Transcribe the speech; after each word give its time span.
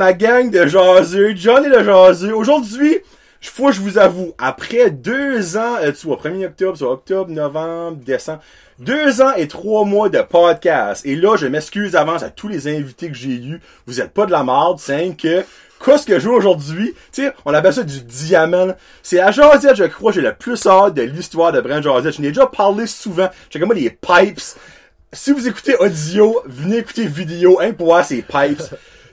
Ma 0.00 0.14
gang 0.14 0.50
de 0.50 0.66
jaseux? 0.66 1.36
Johnny 1.36 1.68
le 1.68 1.84
jaseux. 1.84 2.34
Aujourd'hui, 2.34 3.00
faut 3.42 3.66
que 3.66 3.72
je 3.72 3.82
vous 3.82 3.98
avoue, 3.98 4.32
après 4.38 4.90
deux 4.90 5.58
ans, 5.58 5.76
euh, 5.82 5.92
tu 5.92 6.06
vois, 6.06 6.16
1er 6.16 6.46
octobre, 6.46 6.78
soit 6.78 6.90
octobre, 6.90 7.30
novembre, 7.30 7.98
décembre, 8.02 8.40
deux 8.78 9.20
ans 9.20 9.34
et 9.36 9.46
trois 9.46 9.84
mois 9.84 10.08
de 10.08 10.22
podcast. 10.22 11.04
Et 11.04 11.16
là, 11.16 11.36
je 11.36 11.46
m'excuse 11.46 11.96
avance 11.96 12.22
à 12.22 12.30
tous 12.30 12.48
les 12.48 12.66
invités 12.66 13.08
que 13.08 13.14
j'ai 13.14 13.34
eus. 13.34 13.60
Vous 13.84 14.00
êtes 14.00 14.14
pas 14.14 14.24
de 14.24 14.30
la 14.30 14.42
merde, 14.42 14.78
c'est 14.80 15.14
que 15.20 15.44
Qu'est-ce 15.84 16.06
que 16.06 16.14
je 16.14 16.20
joue 16.20 16.32
aujourd'hui? 16.32 16.94
Tu 17.12 17.24
sais, 17.24 17.34
on 17.44 17.52
appelle 17.52 17.74
ça 17.74 17.82
du 17.82 18.00
diamant. 18.00 18.68
C'est 19.02 19.16
la 19.16 19.32
jasette, 19.32 19.76
je 19.76 19.84
crois, 19.84 20.12
j'ai 20.12 20.22
le 20.22 20.32
plus 20.32 20.66
hâte 20.66 20.94
de 20.94 21.02
l'histoire 21.02 21.52
de 21.52 21.60
Brand 21.60 21.82
Josette. 21.82 22.16
Je 22.16 22.22
n'ai 22.22 22.28
déjà 22.28 22.46
parlé 22.46 22.86
souvent. 22.86 23.28
J'ai 23.50 23.58
comme 23.58 23.68
moi 23.68 23.76
les 23.76 23.90
pipes. 23.90 24.40
Si 25.12 25.32
vous 25.32 25.46
écoutez 25.46 25.76
audio, 25.76 26.40
venez 26.46 26.78
écouter 26.78 27.04
vidéo, 27.06 27.58
hein, 27.60 27.72
pour 27.72 27.88
voir 27.88 28.02
ces 28.02 28.22
pipes. 28.22 28.62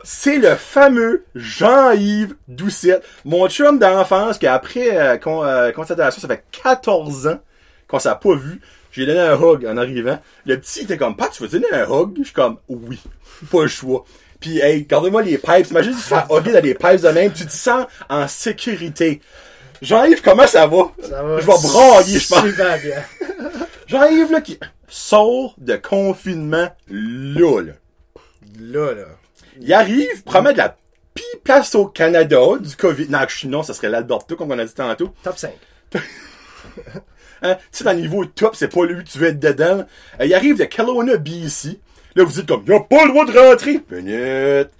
C'est 0.09 0.38
le 0.38 0.55
fameux 0.55 1.25
Jean-Yves 1.35 2.35
Doucette, 2.48 3.03
mon 3.25 3.49
chum 3.49 3.77
d'enfance 3.77 4.38
qui 4.38 4.48
après 4.48 4.98
euh, 4.98 5.17
con, 5.17 5.43
euh, 5.43 5.73
constatation, 5.73 6.21
ça 6.21 6.29
fait 6.29 6.45
14 6.63 7.27
ans 7.27 7.39
qu'on 7.89 7.99
s'est 7.99 8.09
pas 8.09 8.35
vu. 8.35 8.62
J'ai 8.93 9.05
donné 9.05 9.20
un 9.20 9.35
hug 9.35 9.65
en 9.65 9.75
arrivant. 9.75 10.17
Le 10.45 10.57
petit 10.62 10.84
était 10.84 10.95
comme, 10.95 11.17
Pat, 11.17 11.29
tu 11.29 11.43
veux 11.43 11.49
donner 11.49 11.70
un 11.73 11.84
hug? 11.91 12.20
Je 12.20 12.23
suis 12.23 12.34
comme, 12.34 12.57
oui, 12.70 13.01
pas 13.51 13.63
le 13.63 13.67
choix. 13.67 14.05
Puis, 14.40 14.59
hey, 14.59 14.85
gardez-moi 14.85 15.23
les 15.23 15.37
pipes. 15.37 15.71
Imagine 15.71 15.93
si 15.93 16.04
tu 16.04 16.07
fais 16.07 16.23
hugger 16.34 16.54
dans 16.54 16.63
les 16.63 16.73
pipes 16.73 17.01
de 17.01 17.10
même. 17.10 17.34
Tu 17.34 17.45
te 17.45 17.51
sens 17.51 17.85
en 18.10 18.29
sécurité. 18.29 19.20
Jean-Yves, 19.82 20.21
comment 20.21 20.48
ça 20.48 20.67
va? 20.67 20.89
Ça 21.01 21.21
va. 21.21 21.41
Je 21.41 21.45
vais 21.45 21.51
brailler, 21.51 22.20
je 22.20 22.27
pense. 22.29 22.45
Super 22.45 22.79
bien. 22.79 23.04
Jean-Yves, 23.87 24.32
là, 24.32 24.39
qui 24.39 24.57
sort 24.87 25.54
de 25.57 25.76
confinement, 25.76 26.70
là, 26.89 27.62
là. 27.62 27.73
Là, 28.57 28.93
là. 28.93 29.05
Il 29.62 29.74
arrive, 29.74 30.24
promet 30.24 30.54
de 30.54 30.58
la 30.58 30.76
pire 31.13 31.26
place 31.44 31.76
au 31.76 31.88
Canada 31.88 32.40
du 32.60 32.76
COVID. 32.76 33.08
Non, 33.10 33.20
non, 33.46 33.63
ça 33.63 33.74
serait 33.74 33.90
l'Alberta, 33.90 34.36
comme 34.36 34.52
on 34.52 34.60
a 34.60 34.66
dit 34.66 34.74
tantôt. 34.74 35.13
Top 35.24 35.38
5. 35.38 35.52
Hein? 37.44 37.55
Tu 37.72 37.78
sais, 37.78 37.84
dans 37.84 37.94
le 37.94 38.00
niveau 38.00 38.26
top, 38.26 38.55
c'est 38.55 38.68
pas 38.68 38.84
lui 38.85 39.04
que 39.04 39.10
tu 39.10 39.20
veux 39.20 39.28
être 39.28 39.40
dedans. 39.40 39.85
Euh, 40.20 40.26
il 40.26 40.34
arrive 40.34 40.58
de 40.58 40.66
Kelowna, 40.66 41.18
BC. 41.18 41.80
Là, 42.16 42.24
vous 42.24 42.32
dites 42.32 42.48
comme, 42.48 42.63
il 42.66 42.74
a 42.74 42.80
pas 42.80 43.05
le 43.05 43.12
droit 43.12 43.26
de 43.26 43.38
rentrer. 43.38 43.82
Minute. 43.91 44.72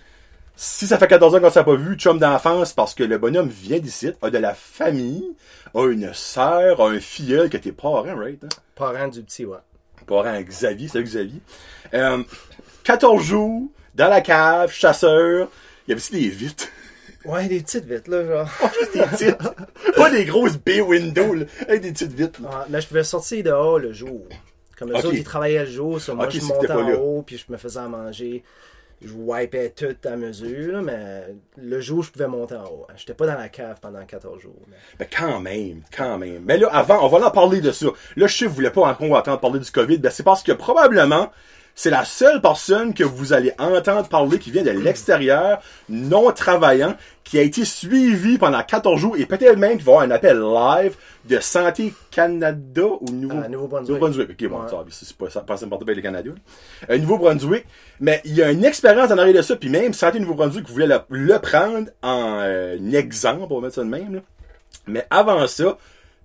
Si 0.56 0.88
ça 0.88 0.98
fait 0.98 1.08
14 1.08 1.36
ans 1.36 1.40
qu'on 1.40 1.52
s'est 1.52 1.64
pas 1.64 1.76
vu, 1.76 1.96
chum 1.98 2.18
d'enfance, 2.18 2.74
parce 2.74 2.96
que 2.96 3.04
le 3.04 3.20
bonhomme 3.20 3.48
vient 3.48 3.78
d'ici, 3.78 4.10
a 4.24 4.30
de 4.32 4.40
la 4.40 4.56
famille, 4.56 5.24
a 5.76 5.86
une 5.86 6.12
sœur, 6.16 6.82
a 6.82 6.90
un 6.90 7.00
filleul 7.00 7.52
que 7.52 7.58
t'es 7.58 7.72
parent, 7.72 8.16
right? 8.16 8.44
Hein? 8.44 8.48
Parent 8.74 9.08
du 9.08 9.22
petit, 9.22 9.46
ouais. 9.46 9.60
Parent 10.08 10.24
à 10.24 10.42
Xavier, 10.42 10.88
salut 10.88 11.04
Xavier. 11.04 11.42
Euh, 11.94 12.24
14 12.86 13.24
jours, 13.24 13.70
dans 13.98 14.08
la 14.10 14.22
cave, 14.22 14.72
chasseur. 14.72 15.50
Il 15.88 15.90
y 15.90 15.94
avait 15.94 16.02
aussi 16.02 16.14
des 16.14 16.30
vitres? 16.30 16.68
Ouais, 17.26 17.48
des 17.48 17.60
petites 17.60 17.86
vitres, 17.86 18.10
là, 18.10 18.26
genre. 18.26 18.50
Juste 18.80 18.94
des 18.94 19.02
petites. 19.04 19.96
pas 19.96 20.10
des 20.10 20.24
grosses 20.26 20.58
bay 20.58 20.80
windows, 20.82 21.34
là. 21.34 21.46
Avec 21.68 21.82
des 21.82 21.92
petites 21.92 22.14
vitres, 22.14 22.42
là. 22.42 22.50
Ouais, 22.50 22.66
mais 22.70 22.80
je 22.82 22.88
pouvais 22.88 23.04
sortir 23.04 23.44
dehors 23.44 23.80
le 23.80 23.92
jour. 23.92 24.22
Comme 24.78 24.92
Ok. 24.92 24.98
autres, 25.06 25.14
ils 25.16 25.24
travaillaient 25.24 25.66
le 25.66 25.72
jour, 25.72 26.00
sur 26.00 26.16
moi, 26.16 26.30
je 26.30 26.40
montais 26.42 26.72
en 26.72 26.88
là. 26.88 26.96
haut, 26.98 27.24
puis 27.26 27.38
je 27.38 27.52
me 27.52 27.58
faisais 27.58 27.80
à 27.80 27.88
manger. 27.88 28.44
Je 29.02 29.12
wipais 29.14 29.70
tout 29.76 29.96
à 30.06 30.16
mesure, 30.16 30.74
là, 30.74 30.82
mais 30.82 31.36
le 31.58 31.80
jour, 31.82 32.02
je 32.04 32.10
pouvais 32.12 32.28
monter 32.28 32.56
en 32.56 32.64
haut. 32.66 32.88
J'étais 32.96 33.14
pas 33.14 33.28
dans 33.28 33.36
la 33.38 33.50
cave 33.50 33.78
pendant 33.82 34.04
14 34.04 34.42
jours. 34.42 34.56
mais- 34.68 34.76
Ben 35.00 35.08
quand 35.16 35.40
même, 35.40 35.82
quand 35.96 36.18
même. 36.18 36.44
Mais 36.46 36.58
là, 36.58 36.68
avant, 36.72 37.06
on 37.06 37.08
va 37.08 37.28
en 37.28 37.32
parler 37.32 37.62
de 37.62 37.72
ça. 37.72 37.86
Là, 38.16 38.26
je 38.28 38.36
sais 38.36 38.46
que 38.46 38.50
vous 38.50 38.56
voulez 38.56 38.72
pas 38.72 38.82
encore 38.82 39.12
entendre 39.12 39.40
parler 39.40 39.60
du 39.60 39.70
COVID. 39.72 39.98
Ben 40.00 40.10
c'est 40.12 40.24
parce 40.24 40.42
que 40.44 40.52
probablement, 40.52 41.32
c'est 41.78 41.92
la 41.92 42.04
seule 42.06 42.42
personne 42.42 42.96
que 42.96 43.04
vous 43.04 43.34
allez 43.34 43.54
entendre 43.60 44.10
parler 44.10 44.40
qui 44.40 44.50
vient 44.50 44.64
de 44.64 44.72
l'extérieur, 44.72 45.62
non 45.90 46.32
travaillant, 46.32 46.96
qui 47.24 47.38
a 47.38 47.44
été 47.44 47.66
suivi 47.66 48.40
pendant 48.40 48.64
14 48.64 49.00
jours 49.00 49.16
et 49.16 49.28
peut-être 49.28 49.58
même 49.58 49.78
qu'il 49.78 49.86
va 49.86 49.92
y 49.92 49.96
avoir 49.96 50.08
un 50.08 50.12
appel 50.12 50.40
live 50.40 50.96
de 51.26 51.40
Santé 51.40 51.94
Canada 52.10 52.82
ou 53.00 53.12
Nouveau... 53.12 53.38
Ah, 53.46 53.48
Nouveau-Brunswick. 53.48 53.90
Nouveau-Brunswick. 53.90 54.30
Ok, 54.32 54.50
bon, 54.50 54.62
Ouais. 54.62 54.70
ça, 54.70 54.86
c'est 54.90 55.16
pas 55.18 55.30
ça, 55.30 55.42
pas 55.42 55.64
important 55.64 55.84
avec 55.84 55.98
les 55.98 56.02
Canadiens. 56.02 56.34
Euh, 56.90 56.98
Nouveau-Brunswick. 56.98 57.66
Mais 58.00 58.22
il 58.26 58.34
y 58.34 58.42
a 58.42 58.50
une 58.50 58.66
expérience 58.66 59.12
en 59.12 59.18
arrière 59.20 59.36
de 59.36 59.42
ça, 59.44 59.56
puis 59.56 59.70
même 59.70 59.94
Santé 59.94 60.20
Nouveau-Brunswick 60.20 60.68
voulait 60.68 60.88
le, 60.88 61.00
le 61.10 61.38
prendre 61.38 61.90
en 62.02 62.40
euh, 62.42 62.76
exemple, 62.92 63.46
on 63.52 63.56
va 63.60 63.68
mettre 63.68 63.76
ça 63.76 63.84
de 63.84 63.90
même, 63.90 64.16
là. 64.16 64.22
Mais 64.88 65.06
avant 65.12 65.46
ça, 65.46 65.78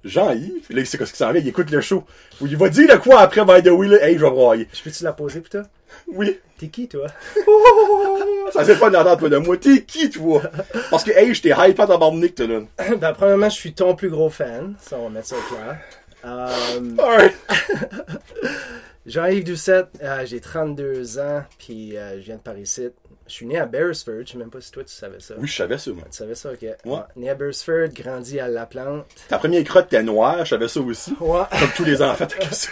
Jean-Yves, 0.04 0.66
là, 0.70 0.80
il 0.80 0.86
sait 0.86 0.98
ce 0.98 1.12
qui 1.12 1.16
s'en 1.16 1.32
vient, 1.32 1.40
il 1.40 1.48
écoute 1.48 1.70
le 1.70 1.80
show. 1.80 2.04
Il 2.40 2.56
va 2.56 2.68
dire 2.68 2.88
de 2.88 3.00
quoi 3.00 3.20
après, 3.20 3.44
by 3.44 3.62
the 3.62 3.70
way, 3.70 3.88
là, 3.88 4.04
hey, 4.06 4.18
je 4.18 4.24
vais 4.24 4.30
broyer. 4.30 4.68
Je 4.72 4.82
peux-tu 4.82 5.04
la 5.04 5.12
poser, 5.12 5.40
putain? 5.40 5.62
Oui. 6.08 6.38
T'es 6.58 6.68
qui, 6.68 6.88
toi? 6.88 7.06
Ça 8.52 8.64
c'est 8.64 8.78
pas 8.78 8.90
d'entendre 8.90 9.18
toi 9.18 9.28
de 9.28 9.36
moi. 9.36 9.56
T'es 9.56 9.82
qui, 9.82 10.10
toi? 10.10 10.42
Parce 10.90 11.04
que, 11.04 11.10
hey, 11.12 11.34
je 11.34 11.42
t'ai 11.42 11.50
hype 11.56 11.78
à 11.78 11.86
tabarnak, 11.86 12.34
toi, 12.34 12.46
là. 12.46 12.60
ben, 12.96 13.12
premièrement, 13.12 13.48
je 13.48 13.56
suis 13.56 13.72
ton 13.72 13.94
plus 13.94 14.10
gros 14.10 14.30
fan. 14.30 14.74
Ça, 14.80 14.96
on 14.98 15.04
va 15.04 15.10
mettre 15.10 15.28
ça 15.28 15.36
au 15.36 15.54
clair. 15.54 15.78
Euh, 16.24 16.96
Alright. 16.98 17.34
Jean-Yves 19.06 19.44
Doucette, 19.44 19.88
euh, 20.02 20.24
j'ai 20.24 20.40
32 20.40 21.18
ans, 21.18 21.42
puis 21.58 21.96
euh, 21.96 22.20
je 22.20 22.26
viens 22.26 22.36
de 22.36 22.40
Paris-Site. 22.40 22.94
Je 23.26 23.32
suis 23.32 23.46
né 23.46 23.58
à 23.58 23.66
Beresford, 23.66 24.22
je 24.26 24.32
sais 24.32 24.38
même 24.38 24.50
pas 24.50 24.60
si 24.60 24.70
toi 24.72 24.82
tu 24.84 24.92
savais 24.92 25.20
ça. 25.20 25.34
Oui, 25.38 25.46
je 25.46 25.56
savais 25.56 25.78
ça, 25.78 25.90
moi. 25.92 26.04
Tu 26.10 26.16
savais 26.16 26.34
ça, 26.34 26.52
ok. 26.52 26.62
Ouais. 26.84 26.98
Né 27.16 27.30
à 27.30 27.34
Beresford, 27.34 27.88
grandi 27.94 28.40
à 28.40 28.48
La 28.48 28.66
Plante. 28.66 29.06
Ta 29.28 29.38
première 29.38 29.62
crotte 29.64 29.86
était 29.86 30.02
noire, 30.02 30.44
je 30.44 30.50
savais 30.50 30.68
ça 30.68 30.80
aussi. 30.80 31.14
Ouais. 31.20 31.42
Comme 31.58 31.70
tous 31.76 31.84
les 31.84 32.02
enfants, 32.02 32.26
ça. 32.50 32.68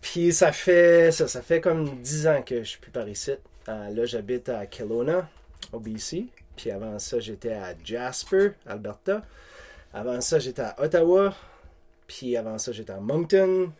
Puis 0.00 0.32
ça 0.32 0.52
fait 0.52 1.10
ça, 1.12 1.26
ça 1.28 1.40
fait 1.42 1.60
comme 1.60 2.00
10 2.02 2.26
ans 2.26 2.42
que 2.42 2.58
je 2.58 2.68
suis 2.68 2.78
plus 2.78 2.90
par 2.90 3.08
ici. 3.08 3.32
Euh, 3.68 3.90
là, 3.90 4.04
j'habite 4.04 4.48
à 4.50 4.66
Kelowna, 4.66 5.28
au 5.72 5.78
BC. 5.80 6.26
Puis 6.56 6.70
avant 6.70 6.98
ça, 6.98 7.18
j'étais 7.20 7.52
à 7.54 7.74
Jasper, 7.82 8.50
Alberta. 8.66 9.22
Avant 9.92 10.20
ça, 10.20 10.38
j'étais 10.38 10.62
à 10.62 10.74
Ottawa. 10.78 11.34
Puis 12.06 12.36
avant 12.36 12.58
ça, 12.58 12.72
j'étais 12.72 12.92
à 12.92 13.00
Moncton. 13.00 13.72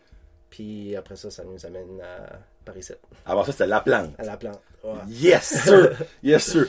Puis 0.50 0.96
après 0.96 1.16
ça, 1.16 1.30
ça 1.30 1.44
nous 1.44 1.66
amène 1.66 2.00
à 2.00 2.38
Paris, 2.64 2.86
Avant 3.26 3.44
ça, 3.44 3.52
c'était 3.52 3.66
la 3.66 3.80
plante. 3.80 4.14
à 4.18 4.22
La 4.24 4.36
Plante. 4.36 4.60
Ouais. 4.84 4.92
Yes, 5.08 5.62
sir. 5.64 5.90
Yes, 6.22 6.44
sir. 6.44 6.66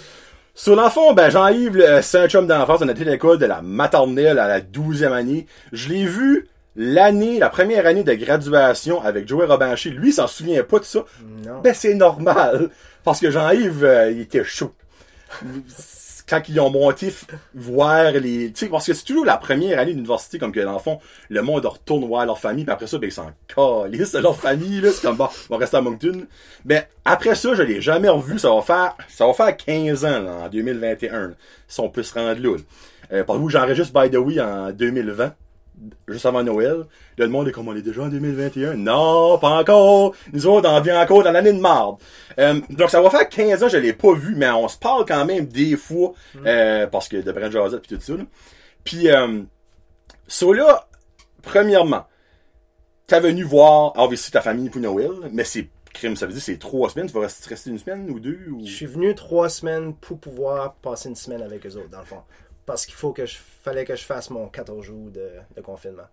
Sur 0.53 0.75
l'enfant, 0.77 1.13
ben, 1.13 1.29
Jean-Yves, 1.29 1.75
le- 1.77 2.01
c'est 2.01 2.17
un 2.19 2.27
chum 2.29 2.47
d'enfance. 2.47 2.79
On 2.81 2.87
a 2.87 2.91
été 2.91 3.01
à 3.01 3.05
l'école 3.11 3.37
de 3.37 3.45
la 3.45 3.61
maternelle 3.61 4.39
à 4.39 4.47
la 4.47 4.61
douzième 4.61 5.11
année. 5.13 5.47
Je 5.73 5.89
l'ai 5.89 6.05
vu 6.05 6.47
l'année, 6.77 7.39
la 7.39 7.49
première 7.49 7.85
année 7.85 8.03
de 8.03 8.13
graduation 8.13 9.01
avec 9.01 9.27
Joey 9.27 9.45
Robincher. 9.45 9.89
Lui, 9.89 10.09
il 10.09 10.13
s'en 10.13 10.27
souvient 10.27 10.63
pas 10.63 10.79
de 10.79 10.85
ça. 10.85 11.03
Non. 11.45 11.59
Ben, 11.61 11.73
c'est 11.73 11.93
normal. 11.95 12.69
Parce 13.03 13.19
que 13.19 13.29
Jean-Yves, 13.31 13.83
euh, 13.83 14.11
il 14.11 14.21
était 14.21 14.43
chaud. 14.45 14.73
Quand 16.28 16.41
ils 16.50 16.59
ont 16.59 16.72
monté 16.72 17.13
voir 17.53 18.12
les... 18.13 18.52
Tu 18.52 18.66
sais, 18.66 18.69
parce 18.69 18.88
que 18.88 18.94
c'est 18.94 19.06
toujours 19.06 19.25
la 19.25 19.38
première 19.38 19.80
année 19.80 19.94
d'université, 19.94 20.40
comme 20.40 20.52
que 20.52 20.59
dans 20.59 20.74
le 20.74 20.80
fond, 20.80 21.00
le 21.30 21.41
monde 21.41 21.66
retourne 21.66 22.06
voir 22.06 22.25
leur 22.25 22.40
famille, 22.40 22.63
puis 22.63 22.74
après 22.74 22.88
ça, 22.88 22.97
ben, 22.97 23.08
ils 23.08 23.12
s'en 23.12 23.31
calissent 23.47 24.13
de 24.13 24.19
leur 24.19 24.36
famille, 24.36 24.81
là. 24.81 24.90
C'est 24.91 25.02
comme, 25.02 25.18
bon, 25.18 25.30
on 25.50 25.53
va 25.53 25.59
rester 25.59 25.78
à 25.78 25.81
Moncton. 25.81 26.25
Ben, 26.63 26.84
après 27.03 27.36
ça, 27.36 27.53
je 27.53 27.62
l'ai 27.62 27.81
jamais 27.81 28.09
revu. 28.09 28.40
Ça 28.40 28.50
va 28.50 28.62
faire, 28.62 28.96
ça 29.08 29.28
va 29.28 29.34
faire 29.34 29.56
15 29.56 30.06
ans, 30.06 30.22
là, 30.22 30.31
en 30.46 30.50
2021, 30.50 31.28
là, 31.28 31.34
si 31.68 31.80
on 31.80 31.90
peut 31.90 32.03
se 32.03 32.13
rendre 32.13 32.42
là. 32.42 32.57
Euh, 33.12 33.24
par 33.24 33.38
vous, 33.38 33.50
j'enregistre 33.50 33.94
By 33.94 34.09
the 34.09 34.18
Way 34.18 34.42
en 34.42 34.72
2020 34.72 35.34
juste 36.08 36.25
avant 36.25 36.44
Noël. 36.44 36.86
Là, 37.18 37.25
le 37.25 37.30
monde 37.30 37.47
est 37.47 37.52
comme 37.52 37.68
on 37.68 37.75
est 37.75 37.81
déjà 37.81 38.03
en 38.03 38.08
2021. 38.08 38.75
Non, 38.75 39.38
pas 39.39 39.60
encore. 39.60 40.13
Nous 40.33 40.48
autres, 40.48 40.69
on 40.69 40.81
vient 40.81 41.01
encore 41.01 41.24
dans 41.24 41.31
l'année 41.31 41.54
de 41.54 41.60
marde. 41.60 41.98
Euh, 42.39 42.60
donc, 42.69 42.89
ça 42.89 43.01
va 43.01 43.10
faire 43.10 43.27
15 43.27 43.63
ans, 43.63 43.69
je 43.69 43.77
l'ai 43.77 43.94
pas 43.94 44.13
vu, 44.13 44.36
mais 44.36 44.50
on 44.51 44.68
se 44.68 44.77
parle 44.77 45.06
quand 45.06 45.25
même 45.25 45.45
des 45.45 45.77
fois, 45.77 46.13
euh, 46.45 46.88
parce 46.88 47.07
que 47.07 47.18
de 47.18 47.31
Brent 47.31 47.51
Josette 47.51 47.81
pis 47.81 47.95
tout 47.95 48.01
ça, 48.01 48.13
là. 48.13 48.24
Puis, 48.83 49.10
euh, 49.10 49.42
so 50.27 50.54
là, 50.54 50.88
premièrement, 51.42 52.06
t'as 53.07 53.19
venu 53.19 53.44
voir, 53.44 53.94
obviously, 53.98 54.31
ta 54.31 54.42
famille 54.42 54.69
pour 54.69 54.81
Noël, 54.81 55.12
mais 55.31 55.44
c'est 55.44 55.69
crime, 55.94 56.16
ça 56.16 56.25
veut 56.25 56.33
dire 56.33 56.42
c'est 56.42 56.60
trois 56.60 56.89
semaines, 56.89 57.07
tu 57.07 57.13
vas 57.13 57.21
rester 57.21 57.50
rester 57.50 57.69
une 57.69 57.80
semaine 57.80 58.10
ou 58.10 58.19
deux, 58.19 58.48
ou... 58.51 58.66
Je 58.66 58.71
suis 58.71 58.86
venu 58.86 59.16
trois 59.16 59.50
semaines 59.50 59.95
pour 59.95 60.19
pouvoir 60.19 60.75
passer 60.75 61.10
une 61.10 61.16
semaine 61.16 61.42
avec 61.42 61.66
eux 61.66 61.75
autres, 61.78 61.89
dans 61.89 62.00
le 62.00 62.06
fond. 62.06 62.21
Parce 62.65 62.85
qu'il 62.85 62.95
faut 62.95 63.12
que 63.13 63.25
je 63.25 63.38
fallait 63.63 63.85
que 63.85 63.95
je 63.95 64.03
fasse 64.03 64.29
mon 64.29 64.47
14 64.47 64.83
jours 64.85 65.09
de, 65.12 65.29
de 65.56 65.62
confinement. 65.62 66.07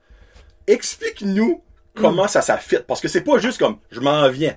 Explique-nous 0.66 1.62
comment 1.94 2.28
ça 2.28 2.42
s'affite, 2.42 2.82
parce 2.86 3.00
que 3.00 3.08
c'est 3.08 3.22
pas 3.22 3.38
juste 3.38 3.58
comme, 3.58 3.78
je 3.90 4.00
m'en 4.00 4.28
viens. 4.30 4.56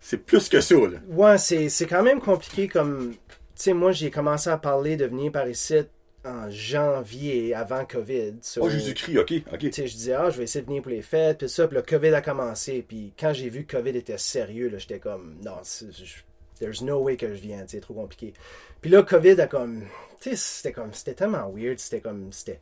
C'est 0.00 0.18
plus 0.18 0.48
que 0.48 0.60
ça, 0.60 0.74
là. 0.74 0.98
Ouais, 1.08 1.38
c'est, 1.38 1.86
quand 1.88 2.02
même 2.02 2.20
compliqué 2.20 2.68
comme. 2.68 3.12
Tu 3.12 3.62
sais, 3.62 3.72
moi, 3.72 3.92
j'ai 3.92 4.10
commencé 4.10 4.50
à 4.50 4.58
parler 4.58 4.96
de 4.96 5.06
venir 5.06 5.32
par 5.32 5.48
ici 5.48 5.76
en 6.24 6.50
janvier 6.50 7.54
avant 7.54 7.84
COVID. 7.86 8.34
So, 8.42 8.62
Oh, 8.64 8.68
Jésus-Christ, 8.68 9.18
ok, 9.18 9.32
ok. 9.52 9.58
Tu 9.58 9.72
sais, 9.72 9.86
je 9.86 9.94
disais, 9.94 10.12
ah, 10.12 10.28
je 10.28 10.36
vais 10.38 10.44
essayer 10.44 10.60
de 10.62 10.66
venir 10.66 10.82
pour 10.82 10.90
les 10.90 11.00
fêtes, 11.00 11.38
puis 11.38 11.48
ça, 11.48 11.66
puis 11.66 11.76
le 11.76 11.82
COVID 11.82 12.12
a 12.14 12.20
commencé. 12.20 12.84
Puis 12.86 13.14
quand 13.18 13.32
j'ai 13.32 13.48
vu 13.48 13.64
que 13.64 13.76
COVID 13.76 13.96
était 13.96 14.18
sérieux, 14.18 14.68
là, 14.68 14.78
j'étais 14.78 14.98
comme, 14.98 15.36
non, 15.42 15.56
je- 15.62 16.14
there's 16.60 16.82
no 16.82 16.98
way 16.98 17.16
que 17.16 17.28
je 17.28 17.40
viens, 17.40 17.64
c'est 17.66 17.80
trop 17.80 17.94
compliqué. 17.94 18.34
Puis 18.82 18.90
là, 18.90 19.02
COVID 19.02 19.40
a 19.40 19.46
comme, 19.46 19.84
tu 20.20 20.30
sais, 20.30 20.36
c'était 20.36 20.72
comme, 20.72 20.92
c'était 20.92 21.14
tellement 21.14 21.50
weird, 21.50 21.78
c'était 21.78 22.00
comme, 22.00 22.32
c'était. 22.32 22.60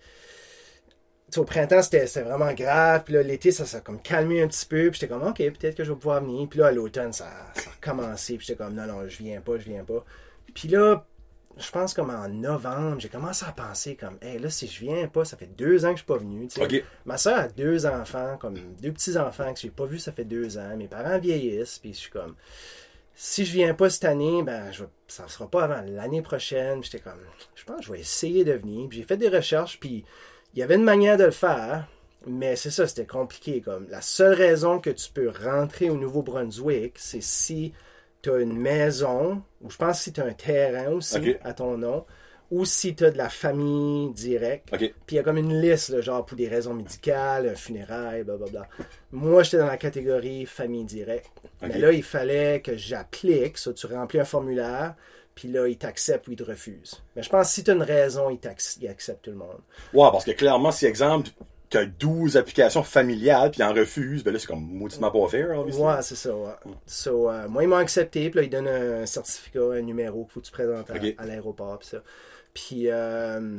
Au 1.36 1.44
printemps, 1.44 1.82
c'était 1.82 2.06
vraiment 2.22 2.52
grave. 2.52 3.02
Puis 3.04 3.14
là, 3.14 3.22
l'été, 3.22 3.50
ça 3.50 3.66
s'est 3.66 3.80
comme 3.80 4.00
calmé 4.00 4.40
un 4.42 4.46
petit 4.46 4.66
peu. 4.66 4.90
Puis 4.90 5.00
j'étais 5.00 5.12
comme, 5.12 5.26
OK, 5.26 5.38
peut-être 5.38 5.74
que 5.74 5.82
je 5.82 5.90
vais 5.92 5.98
pouvoir 5.98 6.22
venir. 6.22 6.48
Puis 6.48 6.60
là, 6.60 6.66
à 6.66 6.72
l'automne, 6.72 7.12
ça, 7.12 7.28
ça 7.54 7.70
a 7.70 7.72
recommencé. 7.74 8.36
Puis 8.36 8.46
j'étais 8.46 8.62
comme, 8.62 8.74
non, 8.74 8.86
non, 8.86 9.08
je 9.08 9.18
viens 9.18 9.40
pas, 9.40 9.58
je 9.58 9.64
viens 9.64 9.82
pas. 9.82 10.04
Puis 10.54 10.68
là, 10.68 11.04
je 11.56 11.70
pense 11.70 11.94
comme 11.94 12.10
en 12.10 12.28
novembre, 12.28 13.00
j'ai 13.00 13.08
commencé 13.08 13.44
à 13.46 13.52
penser 13.52 13.96
comme, 13.96 14.18
hey, 14.22 14.38
là, 14.38 14.50
si 14.50 14.66
je 14.66 14.80
viens 14.80 15.06
pas, 15.08 15.24
ça 15.24 15.36
fait 15.36 15.46
deux 15.46 15.84
ans 15.84 15.90
que 15.90 15.96
je 15.96 16.04
suis 16.04 16.06
pas 16.06 16.18
venu. 16.18 16.48
Ma 17.04 17.16
soeur 17.16 17.38
a 17.38 17.48
deux 17.48 17.86
enfants, 17.86 18.36
comme 18.38 18.56
deux 18.80 18.92
petits-enfants 18.92 19.54
que 19.54 19.60
j'ai 19.60 19.70
pas 19.70 19.86
vus, 19.86 20.00
ça 20.00 20.12
fait 20.12 20.24
deux 20.24 20.58
ans. 20.58 20.76
Mes 20.76 20.88
parents 20.88 21.18
vieillissent, 21.18 21.78
puis 21.78 21.92
je 21.92 21.98
suis 21.98 22.10
comme, 22.10 22.34
si 23.14 23.44
je 23.44 23.52
viens 23.52 23.74
pas 23.74 23.90
cette 23.90 24.04
année, 24.04 24.42
ben, 24.42 24.70
je, 24.72 24.84
ça 25.06 25.28
sera 25.28 25.48
pas 25.48 25.64
avant 25.64 25.82
l'année 25.86 26.22
prochaine. 26.22 26.82
J'étais 26.82 26.98
comme, 26.98 27.20
je 27.54 27.64
pense 27.64 27.78
que 27.78 27.82
je 27.84 27.92
vais 27.92 28.00
essayer 28.00 28.44
de 28.44 28.52
venir. 28.52 28.88
J'ai 28.90 29.04
fait 29.04 29.16
des 29.16 29.28
recherches, 29.28 29.78
puis 29.78 30.04
il 30.54 30.58
y 30.58 30.62
avait 30.62 30.74
une 30.74 30.84
manière 30.84 31.16
de 31.16 31.24
le 31.24 31.30
faire, 31.30 31.88
mais 32.26 32.56
c'est 32.56 32.70
ça, 32.70 32.86
c'était 32.86 33.06
compliqué. 33.06 33.60
Comme, 33.60 33.86
la 33.88 34.00
seule 34.00 34.34
raison 34.34 34.80
que 34.80 34.90
tu 34.90 35.10
peux 35.12 35.30
rentrer 35.30 35.90
au 35.90 35.96
Nouveau-Brunswick, 35.96 36.94
c'est 36.98 37.22
si 37.22 37.72
tu 38.22 38.30
as 38.30 38.38
une 38.38 38.56
maison, 38.56 39.42
ou 39.60 39.70
je 39.70 39.76
pense 39.76 40.00
si 40.00 40.12
tu 40.12 40.20
as 40.20 40.24
un 40.24 40.32
terrain 40.32 40.90
aussi 40.92 41.36
à 41.44 41.52
ton 41.52 41.76
nom, 41.78 42.04
ou 42.50 42.64
si 42.64 42.94
tu 42.94 43.04
as 43.04 43.10
de 43.10 43.18
la 43.18 43.28
famille 43.28 44.12
directe. 44.12 44.68
Puis 44.76 44.92
il 45.10 45.14
y 45.16 45.18
a 45.18 45.22
comme 45.22 45.38
une 45.38 45.60
liste, 45.60 45.90
là, 45.90 46.00
genre 46.00 46.24
pour 46.24 46.36
des 46.36 46.48
raisons 46.48 46.74
médicales, 46.74 47.46
euh, 47.46 47.54
funérailles, 47.54 48.22
blablabla. 48.22 48.68
Moi, 49.12 49.42
j'étais 49.42 49.58
dans 49.58 49.66
la 49.66 49.76
catégorie 49.76 50.46
famille 50.46 50.84
directe. 50.84 51.32
Mais 51.68 51.78
là, 51.78 51.92
il 51.92 52.02
fallait 52.02 52.60
que 52.60 52.76
j'applique. 52.76 53.58
Ça, 53.58 53.72
tu 53.72 53.86
remplis 53.86 54.20
un 54.20 54.24
formulaire, 54.24 54.94
puis 55.34 55.48
là, 55.48 55.68
il 55.68 55.76
t'accepte 55.76 56.28
ou 56.28 56.32
il 56.32 56.36
te 56.36 56.44
refuse. 56.44 57.02
Mais 57.16 57.22
je 57.22 57.30
pense 57.30 57.48
que 57.48 57.54
si 57.54 57.64
tu 57.64 57.70
as 57.70 57.74
une 57.74 57.82
raison, 57.82 58.30
il, 58.30 58.38
il 58.80 58.88
accepte 58.88 59.24
tout 59.24 59.30
le 59.30 59.36
monde. 59.36 59.60
Ouais, 59.92 60.08
parce 60.12 60.24
que 60.24 60.32
clairement, 60.32 60.70
si 60.70 60.86
exemple, 60.86 61.30
t'as 61.70 61.86
12 61.86 62.36
applications 62.36 62.82
familiales 62.82 63.50
puis 63.50 63.60
ils 63.60 63.64
en 63.64 63.72
refusent, 63.72 64.22
ben 64.22 64.32
là, 64.32 64.38
c'est 64.38 64.46
comme 64.46 64.64
mauditement 64.64 65.10
pas 65.10 65.28
fair, 65.28 65.58
obviously. 65.58 65.82
Ouais, 65.82 66.02
c'est 66.02 66.14
ça, 66.14 66.34
ouais. 66.36 66.52
So, 66.86 67.30
euh, 67.30 67.48
moi, 67.48 67.64
ils 67.64 67.68
m'ont 67.68 67.76
accepté, 67.76 68.30
puis 68.30 68.40
là, 68.40 68.44
ils 68.44 68.50
donnent 68.50 68.68
un 68.68 69.06
certificat, 69.06 69.72
un 69.72 69.82
numéro 69.82 70.24
qu'il 70.24 70.32
faut 70.34 70.40
que 70.40 70.46
tu 70.46 70.52
présentes 70.52 70.90
à, 70.90 71.26
l'aéroport, 71.26 71.78
puis 71.78 71.88
ça. 71.88 72.02
Puis, 72.52 72.84
euh, 72.88 73.58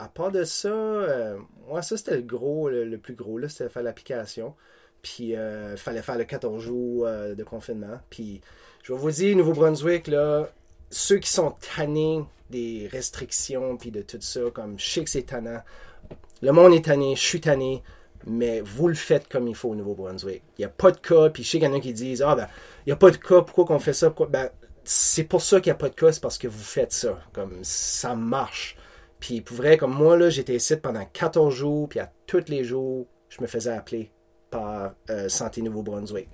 à 0.00 0.08
part 0.08 0.32
de 0.32 0.42
ça, 0.42 0.68
euh, 0.68 1.38
moi, 1.68 1.82
ça, 1.82 1.96
c'était 1.96 2.16
le 2.16 2.22
gros, 2.22 2.68
le, 2.68 2.84
le 2.84 2.98
plus 2.98 3.14
gros, 3.14 3.38
là, 3.38 3.48
c'était 3.48 3.68
faire 3.68 3.84
l'application. 3.84 4.54
Puis, 5.04 5.34
il 5.34 5.76
fallait 5.76 6.00
faire 6.00 6.16
le 6.16 6.24
14 6.24 6.62
jours 6.62 7.06
euh, 7.06 7.34
de 7.34 7.44
confinement. 7.44 8.00
Puis, 8.08 8.40
je 8.82 8.92
vais 8.92 8.98
vous 8.98 9.10
dire, 9.10 9.36
Nouveau-Brunswick, 9.36 10.10
ceux 10.90 11.18
qui 11.18 11.30
sont 11.30 11.54
tannés 11.76 12.24
des 12.48 12.88
restrictions, 12.90 13.76
puis 13.76 13.90
de 13.90 14.00
tout 14.00 14.16
ça, 14.20 14.40
comme 14.52 14.78
je 14.78 14.86
sais 14.86 15.04
que 15.04 15.10
c'est 15.10 15.24
tannant. 15.24 15.60
Le 16.40 16.52
monde 16.52 16.72
est 16.72 16.86
tanné, 16.86 17.16
je 17.16 17.20
suis 17.20 17.40
tanné, 17.40 17.82
mais 18.26 18.62
vous 18.62 18.88
le 18.88 18.94
faites 18.94 19.28
comme 19.28 19.46
il 19.46 19.54
faut 19.54 19.70
au 19.70 19.74
Nouveau-Brunswick. 19.74 20.42
Il 20.58 20.62
n'y 20.62 20.64
a 20.64 20.70
pas 20.70 20.90
de 20.90 20.96
cas, 20.96 21.28
puis 21.28 21.44
je 21.44 21.50
sais 21.50 21.58
qu'il 21.58 21.68
y 21.68 21.70
en 21.70 21.76
a 21.76 21.80
qui 21.80 21.92
disent 21.92 22.22
Ah, 22.22 22.34
ben, 22.34 22.48
il 22.86 22.88
n'y 22.88 22.92
a 22.92 22.96
pas 22.96 23.10
de 23.10 23.16
cas, 23.16 23.42
pourquoi 23.42 23.66
qu'on 23.66 23.78
fait 23.78 23.92
ça? 23.92 24.14
Ben, 24.30 24.48
c'est 24.84 25.24
pour 25.24 25.42
ça 25.42 25.60
qu'il 25.60 25.70
n'y 25.70 25.76
a 25.76 25.78
pas 25.78 25.90
de 25.90 25.94
cas, 25.94 26.12
c'est 26.12 26.22
parce 26.22 26.38
que 26.38 26.48
vous 26.48 26.64
faites 26.64 26.92
ça. 26.92 27.20
Comme 27.34 27.58
ça 27.62 28.14
marche. 28.14 28.76
Puis 29.20 29.42
pour 29.42 29.58
vrai, 29.58 29.76
comme 29.76 29.94
moi, 29.94 30.16
là, 30.16 30.30
j'étais 30.30 30.56
ici 30.56 30.76
pendant 30.76 31.04
14 31.04 31.54
jours, 31.54 31.90
puis 31.90 32.00
à 32.00 32.10
tous 32.26 32.48
les 32.48 32.64
jours, 32.64 33.06
je 33.28 33.42
me 33.42 33.46
faisais 33.46 33.72
appeler 33.72 34.10
par 34.54 34.92
euh, 35.10 35.28
Santé 35.28 35.62
Nouveau-Brunswick. 35.62 36.28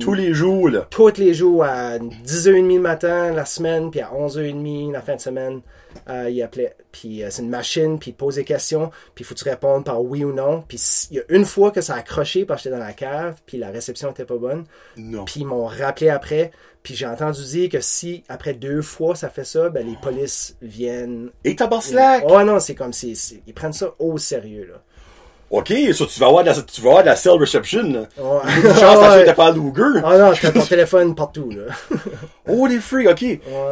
Tous 0.00 0.14
les 0.14 0.32
jours, 0.32 0.68
là. 0.68 0.86
tous 0.90 1.18
les 1.18 1.34
jours 1.34 1.62
à 1.62 1.98
10h30 1.98 2.74
le 2.74 2.80
matin 2.80 3.32
la 3.32 3.44
semaine, 3.44 3.90
puis 3.90 4.00
à 4.00 4.10
11h30 4.10 4.92
la 4.92 5.00
fin 5.00 5.14
de 5.14 5.20
semaine, 5.20 5.60
euh, 6.08 6.28
il 6.30 6.42
appelait. 6.42 6.74
Puis 6.90 7.22
euh, 7.22 7.28
c'est 7.30 7.42
une 7.42 7.50
machine, 7.50 7.98
puis 7.98 8.10
il 8.10 8.14
pose 8.14 8.36
des 8.36 8.44
questions, 8.44 8.90
puis 9.14 9.22
il 9.22 9.24
faut 9.24 9.34
que 9.34 9.40
tu 9.40 9.48
répondes 9.48 9.84
par 9.84 10.02
oui 10.02 10.24
ou 10.24 10.32
non. 10.32 10.64
Puis 10.66 10.80
il 11.10 11.18
y 11.18 11.20
a 11.20 11.22
une 11.28 11.44
fois 11.44 11.70
que 11.70 11.80
ça 11.80 11.94
a 11.94 11.98
accroché 11.98 12.44
parce 12.44 12.62
que 12.62 12.68
j'étais 12.68 12.78
dans 12.78 12.84
la 12.84 12.92
cave, 12.92 13.40
puis 13.46 13.56
la 13.56 13.70
réception 13.70 14.10
était 14.10 14.24
pas 14.24 14.36
bonne. 14.36 14.64
Non. 14.96 15.24
Puis 15.24 15.40
ils 15.40 15.46
m'ont 15.46 15.66
rappelé 15.66 16.08
après, 16.08 16.50
puis 16.82 16.94
j'ai 16.94 17.06
entendu 17.06 17.42
dire 17.44 17.68
que 17.68 17.80
si 17.80 18.24
après 18.28 18.54
deux 18.54 18.82
fois 18.82 19.14
ça 19.14 19.28
fait 19.28 19.44
ça, 19.44 19.68
ben 19.68 19.86
les 19.86 19.96
polices 19.96 20.56
viennent. 20.60 21.30
Et 21.44 21.54
tabarnak! 21.54 22.24
Oh 22.26 22.42
non, 22.42 22.58
c'est 22.58 22.74
comme 22.74 22.92
si 22.92 23.42
ils 23.46 23.54
prennent 23.54 23.72
ça 23.72 23.94
au 23.98 24.18
sérieux 24.18 24.68
là. 24.72 24.82
OK, 25.58 25.72
ça, 25.92 26.06
tu 26.06 26.20
vas 26.20 26.26
avoir 26.26 26.42
de 26.44 26.48
la, 26.50 26.54
tu 26.62 26.80
vas 26.80 26.88
avoir 26.88 27.02
de 27.04 27.08
la 27.08 27.16
cell 27.16 27.32
reception, 27.38 27.82
là. 27.82 28.00
Ouais. 28.18 28.40
Une 28.56 28.74
chance, 28.74 28.98
Ouais. 29.14 29.24
t'as 29.24 29.34
pas 29.34 29.46
à 29.48 29.52
Luger. 29.52 30.00
Oh 30.04 30.18
non, 30.18 30.32
t'as 30.40 30.50
ton 30.50 30.60
téléphone 30.66 31.14
partout 31.14 31.50
là. 31.50 31.72
Oh, 32.48 32.66
les 32.66 32.80
freaks, 32.80 33.08
OK. 33.08 33.24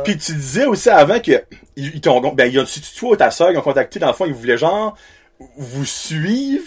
Puis 0.04 0.18
tu 0.18 0.32
disais 0.34 0.64
aussi 0.66 0.88
avant 0.90 1.18
que, 1.20 1.32
ils, 1.76 1.94
ils 1.96 2.00
t'ont, 2.00 2.20
ben, 2.34 2.46
il 2.46 2.54
y 2.54 2.58
a, 2.58 2.66
si 2.66 2.80
tu 2.80 2.94
toi 2.96 3.10
ou 3.10 3.16
ta 3.16 3.30
soeur, 3.30 3.50
ils 3.50 3.58
ont 3.58 3.62
contacté, 3.62 3.98
dans 3.98 4.06
le 4.08 4.12
fond, 4.12 4.26
ils 4.26 4.32
voulaient 4.34 4.58
genre, 4.58 4.96
vous 5.56 5.84
suivre. 5.84 6.64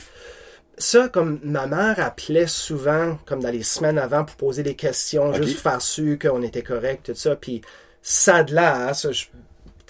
ça, 0.78 1.08
comme 1.08 1.40
ma 1.44 1.66
mère 1.68 1.96
appelait 2.00 2.48
souvent, 2.48 3.18
comme 3.26 3.42
dans 3.42 3.52
les 3.52 3.64
semaines 3.64 3.98
avant, 3.98 4.26
pour 4.26 4.36
poser 4.36 4.64
des 4.64 4.76
questions, 4.76 5.32
juste 5.34 5.60
faire 5.62 5.82
sûr 5.82 6.20
qu'on 6.20 6.42
était 6.42 6.62
correct, 6.64 7.06
tout 7.06 7.16
ça. 7.16 7.36
Puis 7.38 7.62
ça 8.02 8.44
de 8.44 8.54
l'air, 8.54 8.94
ça, 8.94 9.12
je... 9.14 9.26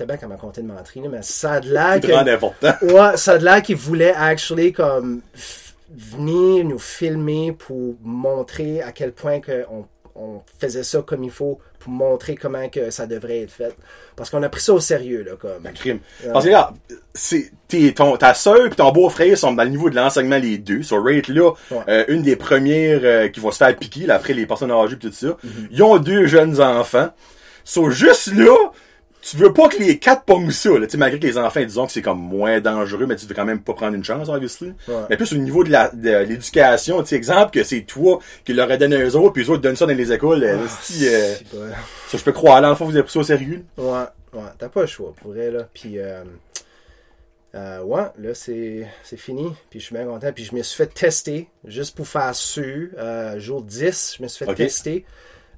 Bien 0.04 0.18
qu'elle 0.18 0.28
m'a 0.30 0.36
compté 0.36 0.62
de 0.62 0.68
mentir, 0.68 1.04
là, 1.04 1.10
mais 1.10 1.22
ça 1.22 1.54
a 1.54 1.60
de 1.62 1.72
l'air 1.72 2.00
que... 2.02 2.08
Ouais, 2.94 3.16
ça 3.18 3.34
a 3.34 3.38
de 3.38 3.46
l'air 3.46 3.62
qu'ils 3.62 3.78
voulaient 3.78 4.14
actually 4.14 4.74
comme 4.74 5.22
venir 5.96 6.66
nous 6.66 6.80
filmer 6.80 7.52
pour 7.54 7.96
montrer 8.04 8.82
à 8.82 8.92
quel 8.92 9.12
point 9.14 9.40
que 9.40 9.64
on, 9.72 9.86
on 10.16 10.42
faisait 10.60 10.84
ça 10.84 11.02
comme 11.06 11.24
il 11.24 11.32
faut, 11.32 11.60
pour 11.80 11.92
montrer 11.92 12.36
comment 12.36 12.68
que 12.70 12.90
ça 12.90 13.06
devrait 13.06 13.42
être 13.42 13.52
fait. 13.52 13.76
Parce 14.16 14.30
qu'on 14.30 14.42
a 14.44 14.50
pris 14.50 14.62
ça 14.62 14.74
au 14.74 14.80
sérieux, 14.80 15.24
là, 15.24 15.34
comme... 15.40 15.72
Crime. 15.74 16.00
Parce 16.32 16.46
que, 16.46 16.50
regarde, 16.50 16.76
c'est, 17.14 17.52
ton, 17.94 18.16
ta 18.18 18.34
soeur 18.34 18.66
et 18.66 18.70
ton 18.72 18.92
beau-frère 18.92 19.38
sont 19.38 19.54
dans 19.54 19.64
le 19.64 19.70
niveau 19.70 19.90
de 19.90 19.96
l'enseignement 19.96 20.38
les 20.38 20.58
deux. 20.58 20.84
Sur 20.84 21.04
Rate, 21.04 21.28
là, 21.28 21.52
Ouais. 21.72 21.78
euh, 21.90 22.06
une 22.08 22.22
des 22.22 22.36
premières 22.38 23.02
euh, 23.04 23.28
qui 23.28 23.40
va 23.40 23.52
se 23.52 23.58
faire 23.58 23.76
piquer, 23.76 24.06
là, 24.08 24.16
après 24.16 24.34
les 24.34 24.46
personnes 24.46 24.72
âgées 24.72 24.96
et 24.96 25.00
tout 25.00 25.12
ça. 25.12 25.28
Mhm. 25.44 25.68
Ils 25.72 25.84
ont 25.84 25.98
deux 25.98 26.26
jeunes 26.28 26.62
enfants. 26.62 27.10
So, 27.66 27.90
juste 27.90 28.34
là, 28.34 28.56
tu 29.28 29.38
veux 29.38 29.52
pas 29.54 29.68
que 29.70 29.78
les 29.78 29.98
quatre 29.98 30.24
pognent 30.24 30.52
ça, 30.52 30.70
là. 30.70 30.86
Tu 30.86 30.92
sais, 30.92 30.98
malgré 30.98 31.20
que 31.20 31.26
les 31.26 31.38
enfants, 31.38 31.62
disons 31.62 31.88
que 31.88 31.92
c'est 31.92 32.02
comme 32.04 32.20
moins 32.20 32.60
dangereux, 32.62 33.06
mais 33.08 33.16
tu 33.16 33.26
veux 33.26 33.34
quand 33.34 33.46
même 33.46 33.62
pas 33.62 33.74
prendre 33.74 33.96
une 33.96 34.04
chance, 34.04 34.30
obviously. 34.30 34.74
Ouais. 34.88 34.96
Mais 35.10 35.18
plus 35.18 35.34
au 35.34 35.38
niveau 35.38 35.64
de 35.64 35.72
la, 35.72 35.90
de 35.90 36.18
l'éducation, 36.20 37.02
tu 37.02 37.10
sais, 37.10 37.16
exemple 37.16 37.52
que 37.52 37.64
c'est 37.64 37.82
toi 37.82 38.20
qui 38.46 38.54
leur 38.54 38.70
as 38.70 38.78
donné 38.78 38.98
eux 39.02 39.16
autres, 39.16 39.34
puis 39.34 39.44
eux 39.44 39.50
autres 39.50 39.62
donnent 39.64 39.76
ça 39.76 39.86
dans 39.88 39.96
les 39.96 40.12
écoles, 40.12 40.44
euh, 40.44 40.66
esti, 40.66 41.08
euh, 41.08 41.34
C'est 41.38 41.48
pas- 41.50 41.76
ça, 42.10 42.18
je 42.20 42.24
peux 42.24 42.32
croire, 42.34 42.62
là, 42.62 42.70
l'enfant, 42.70 42.86
vous 42.86 42.92
avez 42.96 43.04
pris 43.04 43.14
ça 43.14 43.20
au 43.20 43.24
sérieux. 43.24 43.64
Ouais, 43.78 44.04
ouais, 44.34 44.42
t'as 44.60 44.70
pas 44.70 44.82
le 44.82 44.88
choix, 44.88 45.14
pour 45.20 45.32
vrai, 45.32 45.50
là. 45.50 45.68
Puis, 45.74 45.98
euh, 45.98 46.24
euh, 47.56 47.82
ouais, 47.84 48.04
là, 48.20 48.34
c'est 48.34 48.86
c'est 49.04 49.18
fini. 49.18 49.54
Puis, 49.70 49.80
je 49.80 49.86
suis 49.86 49.96
bien 49.96 50.06
content. 50.06 50.32
Puis, 50.34 50.44
je 50.44 50.54
me 50.56 50.62
suis 50.62 50.76
fait 50.76 50.94
tester, 50.94 51.48
juste 51.66 51.96
pour 51.96 52.08
faire 52.08 52.36
sûr. 52.36 52.90
Euh, 52.98 53.40
jour 53.40 53.62
10, 53.64 54.16
je 54.18 54.24
me 54.24 54.28
suis 54.28 54.46
fait 54.46 54.52
tester. 54.56 55.06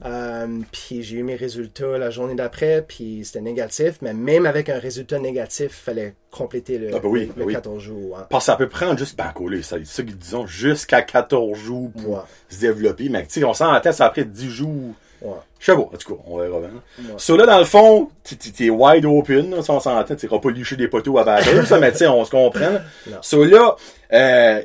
Euh, 0.05 0.47
puis, 0.71 1.01
j'ai 1.03 1.17
eu 1.17 1.23
mes 1.23 1.35
résultats 1.35 1.97
la 1.97 2.09
journée 2.09 2.35
d'après, 2.35 2.83
puis 2.87 3.21
c'était 3.23 3.41
négatif. 3.41 3.95
Mais 4.01 4.13
même 4.13 4.45
avec 4.45 4.69
un 4.69 4.79
résultat 4.79 5.19
négatif, 5.19 5.67
il 5.71 5.83
fallait 5.85 6.13
compléter 6.31 6.77
le, 6.77 6.89
Ah, 6.95 6.99
oui, 7.03 7.27
le 7.27 7.33
bah 7.33 7.43
oui. 7.45 7.53
14 7.53 7.81
jours. 7.81 8.17
hein. 8.19 8.27
Parce 8.29 8.45
que 8.45 8.51
ça 8.51 8.55
peut 8.57 8.69
prendre 8.69 8.97
juste, 8.97 9.17
ben, 9.17 9.31
coller, 9.33 9.61
ça, 9.63 9.77
ça 9.83 10.03
disent, 10.03 10.35
jusqu'à 10.45 11.01
14 11.01 11.57
jours 11.57 11.91
pour 11.91 12.09
Ouais, 12.11 12.19
se 12.49 12.59
développer. 12.59 13.09
Mais, 13.09 13.23
tu 13.25 13.39
sais, 13.39 13.43
on 13.43 13.53
s'entend, 13.53 13.91
ça 13.91 14.05
après 14.05 14.23
10 14.25 14.49
jours. 14.49 14.93
ouais. 15.21 15.31
Je 15.59 15.65
sais 15.65 15.73
pas, 15.75 15.81
en 15.81 15.85
tout 15.85 16.15
cas, 16.15 16.21
on 16.27 16.37
verra 16.37 16.59
bien. 16.59 16.69
Ouais. 16.99 17.13
So 17.17 17.35
là, 17.35 17.47
dans 17.47 17.57
le 17.57 17.65
fond, 17.65 18.09
t'es- 18.23 18.69
wide 18.69 19.05
open, 19.05 19.49
là, 19.49 19.63
si 19.63 19.71
on 19.71 19.79
s'entend, 19.79 20.15
tu 20.15 20.27
pas 20.27 20.51
licher 20.51 20.75
des 20.75 20.87
poteaux 20.87 21.17
à 21.17 21.23
batteuse, 21.23 21.65
ça, 21.67 21.79
mais 21.79 21.91
tu 21.91 21.97
sais, 21.97 22.07
on 22.07 22.23
se 22.23 22.29
comprend. 22.29 22.77
So 23.23 23.43
là, 23.43 23.75
euh, 24.13 24.61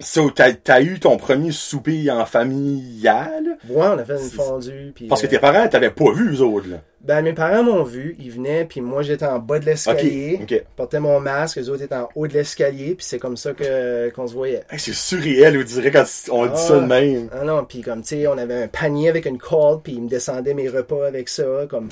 so, 0.00 0.30
t'as, 0.30 0.52
t'as 0.52 0.82
eu 0.82 0.98
ton 0.98 1.16
premier 1.16 1.52
souper 1.52 2.10
en 2.10 2.26
familial, 2.26 3.58
Ouais, 3.68 3.86
on 3.86 3.98
a 3.98 4.04
fait 4.04 4.20
une 4.20 4.30
fondue. 4.30 4.92
Puis, 4.94 5.06
parce 5.06 5.22
que 5.22 5.26
euh, 5.26 5.30
tes 5.30 5.38
parents 5.38 5.66
t'avaient 5.68 5.90
pas 5.90 6.12
vu, 6.12 6.34
eux 6.34 6.40
autres, 6.42 6.68
là. 6.68 6.76
Ben, 7.00 7.20
mes 7.20 7.34
parents 7.34 7.62
m'ont 7.62 7.82
vu, 7.82 8.16
ils 8.18 8.30
venaient, 8.30 8.64
puis 8.64 8.80
moi 8.80 9.02
j'étais 9.02 9.26
en 9.26 9.38
bas 9.38 9.58
de 9.58 9.66
l'escalier. 9.66 10.38
Ok, 10.42 10.52
ok. 10.52 10.64
Portais 10.74 11.00
mon 11.00 11.20
masque, 11.20 11.56
les 11.56 11.68
autres 11.68 11.82
étaient 11.82 11.94
en 11.94 12.08
haut 12.14 12.26
de 12.26 12.32
l'escalier, 12.32 12.94
puis 12.94 13.04
c'est 13.04 13.18
comme 13.18 13.36
ça 13.36 13.52
que 13.52 14.08
qu'on 14.10 14.26
se 14.26 14.32
voyait. 14.32 14.64
Hey, 14.70 14.78
c'est 14.78 14.94
surréel, 14.94 15.58
on 15.58 15.62
dirait, 15.62 15.90
quand 15.90 16.04
on 16.30 16.46
dit 16.46 16.60
ça 16.60 16.80
de 16.80 16.86
même. 16.86 17.28
Ah 17.32 17.44
non, 17.44 17.64
puis 17.64 17.82
comme, 17.82 18.00
tu 18.00 18.08
sais, 18.08 18.26
on 18.26 18.38
avait 18.38 18.62
un 18.62 18.68
panier 18.68 19.10
avec 19.10 19.26
une 19.26 19.38
corde, 19.38 19.82
puis 19.82 19.92
ils 19.92 20.02
me 20.02 20.08
descendaient 20.08 20.54
mes 20.54 20.68
repas 20.68 21.06
avec 21.06 21.28
ça, 21.28 21.44
comme... 21.68 21.88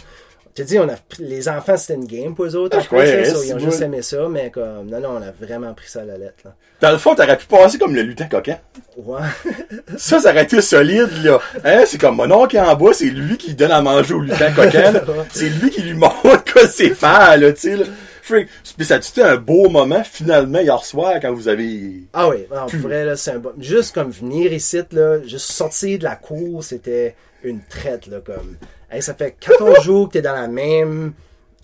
Je 0.54 0.62
te 0.62 0.68
dis, 0.68 0.78
on 0.78 0.86
a, 0.86 0.96
les 1.18 1.48
enfants, 1.48 1.78
c'était 1.78 1.94
une 1.94 2.04
game 2.04 2.34
pour 2.34 2.44
eux 2.44 2.56
autres. 2.56 2.76
Ah, 2.78 2.82
après, 2.82 2.96
ouais, 2.98 3.24
ça, 3.24 3.38
ils 3.42 3.54
ont 3.54 3.58
juste 3.58 3.80
aimé 3.80 4.02
ça, 4.02 4.28
mais 4.28 4.50
comme, 4.50 4.86
non, 4.86 5.00
non, 5.00 5.18
on 5.18 5.22
a 5.22 5.30
vraiment 5.30 5.72
pris 5.72 5.88
ça 5.88 6.02
à 6.02 6.04
la 6.04 6.18
lettre, 6.18 6.42
là. 6.44 6.54
Dans 6.82 6.90
le 6.90 6.98
fond, 6.98 7.14
t'aurais 7.14 7.38
pu 7.38 7.46
passer 7.46 7.78
comme 7.78 7.94
le 7.94 8.02
lutin 8.02 8.26
coquin. 8.26 8.58
Ouais. 8.96 9.20
Ça, 9.96 10.18
ça 10.18 10.30
aurait 10.30 10.42
été 10.42 10.60
solide, 10.60 11.10
là. 11.22 11.38
Hein, 11.64 11.84
c'est 11.86 11.98
comme 11.98 12.16
mon 12.16 12.30
oncle 12.30 12.58
en 12.58 12.74
bas, 12.74 12.92
c'est 12.92 13.06
lui 13.06 13.38
qui 13.38 13.54
donne 13.54 13.70
à 13.70 13.80
manger 13.80 14.14
au 14.14 14.20
lutin 14.20 14.50
coquin. 14.52 14.92
C'est 15.32 15.48
lui 15.48 15.70
qui 15.70 15.80
lui 15.82 15.94
montre 15.94 16.44
quoi 16.52 16.66
c'est 16.66 16.90
faire, 16.90 17.38
là, 17.38 17.52
tu 17.52 17.60
sais, 17.60 17.76
là. 17.76 17.84
Freak. 18.22 18.48
Puis 18.76 18.86
ça 18.86 18.94
a 18.94 18.98
été 18.98 19.22
un 19.22 19.36
beau 19.36 19.68
moment, 19.68 20.02
finalement, 20.04 20.58
hier 20.58 20.84
soir, 20.84 21.14
quand 21.20 21.32
vous 21.32 21.48
avez... 21.48 22.02
Ah 22.12 22.28
oui, 22.28 22.46
pour 22.48 22.80
vrai, 22.80 23.04
là, 23.04 23.16
c'est 23.16 23.32
un 23.32 23.38
bon... 23.38 23.52
Juste 23.58 23.94
comme 23.94 24.10
venir 24.10 24.52
ici, 24.52 24.80
là, 24.90 25.22
juste 25.22 25.50
sortir 25.50 25.98
de 25.98 26.04
la 26.04 26.16
cour, 26.16 26.62
c'était 26.62 27.14
une 27.42 27.60
traite, 27.62 28.06
là, 28.06 28.18
comme... 28.24 28.56
Hey, 28.92 29.02
ça 29.02 29.14
fait 29.14 29.32
14 29.40 29.80
jours 29.82 30.08
que 30.08 30.12
t'es 30.14 30.22
dans 30.22 30.34
la 30.34 30.48
même 30.48 31.12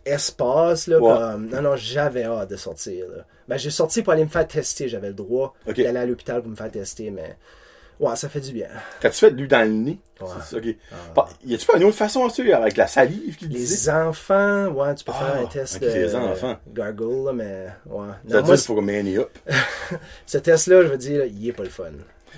espace, 0.04 0.86
là, 0.86 0.98
Ouais. 0.98 1.12
comme... 1.14 1.48
Non, 1.50 1.60
non, 1.62 1.76
j'avais 1.76 2.24
hâte 2.24 2.50
de 2.50 2.56
sortir, 2.56 3.06
là. 3.14 3.24
Ben, 3.46 3.58
j'ai 3.58 3.70
sorti 3.70 4.02
pour 4.02 4.12
aller 4.12 4.24
me 4.24 4.28
faire 4.30 4.46
tester, 4.46 4.88
j'avais 4.88 5.08
le 5.08 5.14
droit 5.14 5.54
d'aller 5.66 5.98
à 5.98 6.06
l'hôpital 6.06 6.40
pour 6.42 6.50
me 6.50 6.56
faire 6.56 6.70
tester, 6.70 7.10
mais... 7.10 7.36
Ouais, 8.00 8.14
ça 8.14 8.28
fait 8.28 8.38
du 8.40 8.52
bien. 8.52 8.68
Quand 9.02 9.10
tu 9.10 9.16
fais 9.16 9.30
de 9.32 9.36
l'huile 9.36 9.48
dans 9.48 9.62
le 9.66 9.72
nez, 9.74 9.98
Ouais. 10.20 10.28
c'est 10.40 10.50
ça, 10.54 10.56
ok. 10.58 10.74
Ah. 10.92 10.94
Pas- 11.16 11.28
Y 11.44 11.54
a-tu 11.54 11.66
pas 11.66 11.76
une 11.78 11.84
autre 11.84 11.96
façon, 11.96 12.28
ça, 12.28 12.42
avec 12.56 12.76
la 12.76 12.86
salive 12.86 13.36
qui 13.36 13.48
disait? 13.48 13.74
Les 13.74 13.90
enfants, 13.90 14.66
ouais, 14.68 14.94
tu 14.94 15.04
peux 15.04 15.10
Ah, 15.14 15.32
faire 15.32 15.42
un 15.42 15.46
test 15.46 15.76
ok, 15.76 15.82
de 15.82 15.86
les 15.88 16.14
enfants. 16.14 16.56
gargle, 16.72 17.24
là, 17.26 17.32
mais 17.32 17.66
ouais. 17.86 18.06
Ça 18.30 18.40
dit 18.40 18.46
moi, 18.48 18.56
qu'il 18.56 18.66
faut 18.66 18.74
qu'on 18.76 18.88
up. 19.18 19.38
ce 20.26 20.38
test-là, 20.38 20.82
je 20.82 20.86
veux 20.88 20.96
dire, 20.96 21.24
il 21.24 21.48
est 21.48 21.52
pas 21.52 21.64
le 21.64 21.68
fun. 21.70 21.86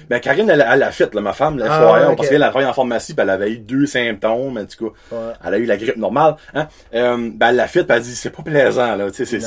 Ben, 0.08 0.18
Karine, 0.20 0.48
elle, 0.50 0.66
elle 0.68 0.78
l'a 0.78 0.90
fait, 0.90 1.14
là, 1.14 1.20
ma 1.20 1.32
femme, 1.32 1.58
la 1.58 1.66
Ah, 1.72 2.14
parce 2.16 2.28
qu'elle 2.28 2.42
a 2.42 2.48
travaillé 2.50 2.68
en 2.68 2.72
pharmacie, 2.72 3.14
puis 3.14 3.22
elle 3.22 3.30
avait 3.30 3.50
eu 3.52 3.58
deux 3.58 3.86
symptômes, 3.86 4.56
en 4.58 4.64
tout 4.64 4.90
cas. 4.90 5.16
Ouais. 5.16 5.32
Elle 5.46 5.54
a 5.54 5.58
eu 5.58 5.64
la 5.66 5.76
grippe 5.76 5.96
normale, 5.96 6.36
hein. 6.54 6.68
Euh, 6.94 7.30
ben, 7.34 7.48
elle 7.50 7.56
l'a 7.56 7.68
fait, 7.68 7.84
puis 7.84 7.96
elle 7.96 8.02
dit, 8.02 8.14
c'est 8.16 8.30
pas 8.30 8.42
plaisant, 8.42 8.96
là, 8.96 9.10
tu 9.10 9.24
sais, 9.24 9.40
c'est. 9.40 9.46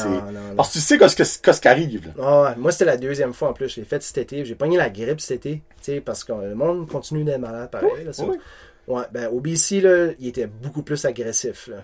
Parce 0.55 0.69
que 0.69 0.73
tu 0.73 0.79
sais 0.79 0.97
qu'est-ce 0.97 1.15
que- 1.15 1.41
qu'est-ce 1.45 1.61
qui 1.61 1.67
arrive, 1.67 2.07
là. 2.07 2.13
Ah 2.23 2.41
ouais, 2.43 2.55
moi, 2.57 2.71
c'était 2.71 2.85
la 2.85 2.97
deuxième 2.97 3.33
fois 3.33 3.49
en 3.49 3.53
plus. 3.53 3.69
Je 3.69 3.79
l'ai 3.81 3.85
fait 3.85 4.01
cet 4.03 4.17
été. 4.17 4.45
J'ai 4.45 4.55
pogné 4.55 4.77
la 4.77 4.89
grippe 4.89 5.19
cet 5.21 5.45
été. 5.45 5.61
tu 5.83 5.91
sais, 5.93 6.01
Parce 6.01 6.23
que 6.23 6.31
le 6.33 6.55
monde 6.55 6.87
continue 6.89 7.23
d'être 7.23 7.39
malade 7.39 7.69
pareil. 7.71 7.89
là, 8.05 8.13
ça. 8.13 8.23
oui. 8.25 8.37
Ouais, 8.85 9.03
ben 9.13 9.27
au 9.31 9.39
BC, 9.39 9.79
là, 9.79 10.07
il 10.19 10.27
était 10.27 10.45
beaucoup 10.45 10.81
plus 10.81 11.05
agressif. 11.05 11.67
Là. 11.69 11.77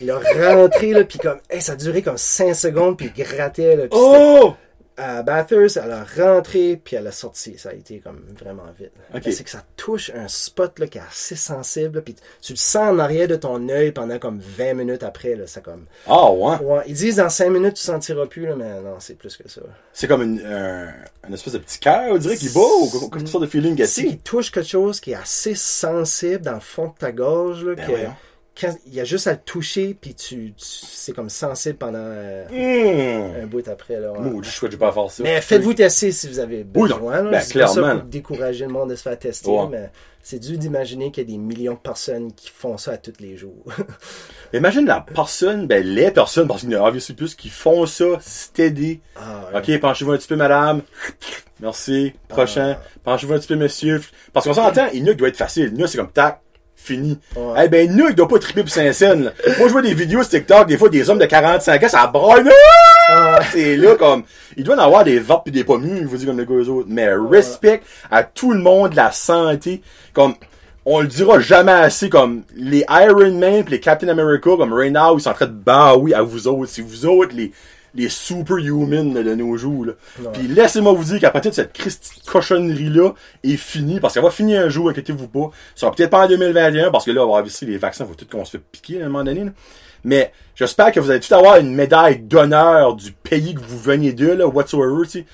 Il 0.00 0.10
a 0.10 0.18
rentré, 0.54 0.92
là, 0.92 1.04
puis 1.04 1.18
comme, 1.18 1.38
hey, 1.50 1.60
ça 1.60 1.72
a 1.72 1.76
duré 1.76 2.00
comme 2.00 2.16
5 2.16 2.54
secondes, 2.54 2.96
puis 2.96 3.12
il 3.14 3.22
grattait. 3.24 3.76
Là, 3.76 3.84
Oh! 3.90 4.54
À 4.96 5.22
Bathurst, 5.22 5.76
elle 5.82 5.90
a 5.92 6.04
rentré, 6.04 6.80
puis 6.82 6.96
elle 6.96 7.06
a 7.06 7.12
sorti. 7.12 7.58
Ça 7.58 7.70
a 7.70 7.72
été 7.72 7.98
comme 7.98 8.20
vraiment 8.38 8.64
vite. 8.78 8.92
C'est 9.32 9.44
que 9.44 9.50
ça 9.50 9.62
touche 9.76 10.10
un 10.14 10.28
spot 10.28 10.78
là, 10.78 10.86
qui 10.86 10.98
est 10.98 11.02
assez 11.08 11.36
sensible, 11.36 12.02
puis 12.02 12.16
tu 12.42 12.52
le 12.52 12.56
sens 12.56 12.90
en 12.90 12.98
arrière 12.98 13.28
de 13.28 13.36
ton 13.36 13.68
œil 13.68 13.92
pendant 13.92 14.18
comme 14.18 14.38
20 14.40 14.74
minutes 14.74 15.02
après. 15.02 15.34
Là, 15.36 15.46
ça 15.46 15.60
comme... 15.60 15.84
Ah, 16.06 16.30
ouais? 16.30 16.56
ouais, 16.58 16.82
ils 16.86 16.94
disent 16.94 17.16
dans 17.16 17.28
5 17.28 17.50
minutes, 17.50 17.74
tu 17.74 17.82
sentiras 17.82 18.26
plus, 18.26 18.46
là, 18.46 18.56
mais 18.56 18.80
non, 18.80 18.96
c'est 18.98 19.14
plus 19.18 19.36
que 19.36 19.48
ça. 19.48 19.60
C'est 19.92 20.08
comme 20.08 20.22
une, 20.22 20.40
un, 20.46 20.88
une 21.28 21.34
espèce 21.34 21.52
de 21.54 21.58
petit 21.58 21.78
cœur, 21.78 22.12
on 22.12 22.18
dirait, 22.18 22.36
qui 22.36 22.48
bat, 22.48 22.60
ou 22.60 23.10
quelle 23.10 23.28
sorte 23.28 23.44
de 23.44 23.48
feeling 23.48 23.76
Tu 23.76 23.86
sais 23.86 24.02
gâté. 24.02 24.14
qu'il 24.16 24.22
touche 24.22 24.50
quelque 24.50 24.68
chose 24.68 25.00
qui 25.00 25.12
est 25.12 25.16
assez 25.16 25.54
sensible 25.54 26.42
dans 26.42 26.54
le 26.54 26.60
fond 26.60 26.88
de 26.88 26.94
ta 26.98 27.12
gorge, 27.12 27.64
là, 27.64 27.74
Ben 27.74 27.86
que. 27.86 27.92
Quand 28.58 28.74
il 28.86 28.94
y 28.94 29.00
a 29.00 29.04
juste 29.04 29.26
à 29.26 29.32
le 29.32 29.38
toucher, 29.38 29.94
puis 30.00 30.14
tu, 30.14 30.52
tu- 30.56 30.64
c'est 30.64 31.12
comme 31.12 31.28
sensible 31.30 31.76
pendant 31.76 31.98
euh, 32.00 32.44
Hum. 32.50 33.42
un 33.42 33.46
bout 33.46 33.66
après. 33.68 34.00
Là. 34.00 34.12
Maudit, 34.18 34.48
je 34.50 34.66
vais 34.66 34.76
pas 34.76 34.92
faire 34.92 35.10
ça. 35.10 35.22
Mais 35.22 35.40
faites-vous 35.40 35.74
tester 35.74 36.10
si 36.12 36.28
vous 36.28 36.38
avez 36.38 36.58
Oui, 36.74 36.88
besoin. 36.88 37.22
là. 37.22 37.30
Ben, 37.30 37.42
dis 37.44 37.52
pas 37.58 37.66
ça 37.66 37.94
pour 37.94 38.02
décourager 38.04 38.64
le 38.66 38.72
monde 38.72 38.90
de 38.90 38.94
se 38.96 39.02
faire 39.02 39.18
tester, 39.18 39.50
Ouais. 39.50 39.66
mais 39.70 39.90
c'est 40.22 40.38
dur 40.38 40.58
d'imaginer 40.58 41.10
qu'il 41.12 41.22
y 41.24 41.26
a 41.26 41.30
des 41.32 41.38
millions 41.38 41.74
de 41.74 41.78
personnes 41.78 42.32
qui 42.32 42.48
font 42.50 42.76
ça 42.78 42.92
à 42.92 42.96
tous 42.96 43.12
les 43.20 43.36
jours. 43.36 43.64
Imagine 44.54 44.86
la 44.86 45.00
personne, 45.00 45.66
ben, 45.66 45.84
les 45.84 46.10
personnes, 46.10 46.48
parce 46.48 46.60
qu'il 46.62 46.70
y 46.70 46.76
en 46.76 46.84
a 46.86 46.90
plus, 46.92 47.34
qui 47.34 47.48
font 47.48 47.84
ça 47.86 48.04
steady. 48.20 49.00
Ah, 49.16 49.50
ouais. 49.52 49.74
Ok, 49.74 49.80
penchez-vous 49.80 50.12
un 50.12 50.16
petit 50.18 50.28
peu, 50.28 50.36
madame. 50.36 50.82
Merci. 51.60 52.12
Prochain. 52.28 52.76
Penchez-vous 53.04 53.32
un 53.34 53.38
petit 53.38 53.48
peu, 53.48 53.56
monsieur. 53.56 54.00
Parce 54.32 54.46
qu'on 54.46 54.54
s'entend, 54.54 54.88
Inuk 54.92 55.16
doit 55.16 55.28
être 55.28 55.36
facile. 55.36 55.72
Inuk, 55.74 55.88
c'est 55.88 55.98
comme 55.98 56.10
tac. 56.12 56.40
Fini. 56.86 57.18
Eh 57.60 57.68
ben, 57.68 57.90
Inuk 57.90 58.14
doit 58.14 58.28
pas 58.28 58.38
triper 58.38 58.62
pour 58.62 58.70
Saint-Saëns, 58.70 59.24
là. 59.24 59.32
Moi, 59.58 59.66
je 59.66 59.72
vois 59.72 59.82
des 59.82 59.92
vidéos 59.92 60.22
sur 60.22 60.30
TikTok, 60.30 60.68
des 60.68 60.78
fois, 60.78 60.88
des 60.88 61.10
hommes 61.10 61.18
de 61.18 61.26
45 61.26 61.82
ans, 61.82 61.88
ça 61.88 62.06
braille. 62.06 62.44
Ah, 63.08 63.40
C'est 63.50 63.76
là, 63.76 63.96
comme, 63.96 64.22
il 64.56 64.62
doit 64.62 64.76
en 64.76 64.78
avoir 64.78 65.02
des 65.02 65.18
ventes 65.18 65.44
pis 65.44 65.50
des 65.50 65.64
pommes, 65.64 65.84
il 65.84 66.06
vous 66.06 66.16
dit 66.16 66.26
comme 66.26 66.38
les 66.38 66.46
gars 66.46 66.54
eux 66.54 66.68
autres. 66.68 66.88
Mais 66.88 67.08
respect 67.12 67.82
à 68.10 68.22
tout 68.22 68.52
le 68.52 68.60
monde, 68.60 68.94
la 68.94 69.10
santé. 69.10 69.82
Comme, 70.12 70.34
on 70.84 71.00
le 71.00 71.08
dira 71.08 71.40
jamais 71.40 71.72
assez, 71.72 72.08
comme, 72.08 72.42
les 72.54 72.84
Iron 72.88 73.32
Man 73.32 73.64
pis 73.64 73.72
les 73.72 73.80
Captain 73.80 74.08
America, 74.08 74.50
comme, 74.56 74.72
right 74.72 74.92
now, 74.92 75.18
ils 75.18 75.22
sont 75.22 75.30
en 75.30 75.34
train 75.34 75.46
de 75.46 75.50
baoui 75.50 76.14
à 76.14 76.22
vous 76.22 76.46
autres. 76.46 76.70
C'est 76.70 76.82
vous 76.82 77.04
autres, 77.04 77.34
les, 77.34 77.50
les 77.96 78.08
superhumans 78.08 79.12
de 79.14 79.34
nos 79.34 79.56
jours, 79.56 79.86
là. 79.86 79.92
Puis 80.32 80.48
laissez-moi 80.48 80.92
vous 80.92 81.04
dire 81.04 81.20
qu'à 81.20 81.30
partir 81.30 81.50
de 81.50 81.56
cette 81.56 81.72
cochonnerie-là 82.26 83.12
est 83.44 83.56
finie, 83.56 84.00
parce 84.00 84.14
qu'elle 84.14 84.22
va 84.22 84.30
finir 84.30 84.62
un 84.62 84.68
jour, 84.68 84.90
inquiétez-vous 84.90 85.28
pas. 85.28 85.50
Ça 85.74 85.82
sera 85.82 85.92
peut-être 85.92 86.10
pas 86.10 86.24
en 86.24 86.28
2021, 86.28 86.90
parce 86.90 87.04
que 87.04 87.10
là, 87.10 87.22
on 87.24 87.30
va 87.32 87.38
avoir 87.38 87.52
les 87.62 87.78
vaccins, 87.78 88.04
faut 88.06 88.14
tout 88.14 88.26
qu'on 88.30 88.44
se 88.44 88.52
fait 88.52 88.62
piquer 88.72 89.02
à 89.02 89.06
un 89.06 89.08
moment 89.08 89.24
donné, 89.24 89.44
là. 89.44 89.50
Mais 90.04 90.30
j'espère 90.54 90.92
que 90.92 91.00
vous 91.00 91.10
allez 91.10 91.20
tout 91.20 91.34
avoir 91.34 91.56
une 91.56 91.74
médaille 91.74 92.18
d'honneur 92.20 92.94
du 92.94 93.10
pays 93.12 93.54
que 93.54 93.60
vous 93.60 93.78
veniez 93.78 94.12
de, 94.12 94.28
là, 94.28 94.46
whatsoever, 94.46 95.06
tu 95.08 95.24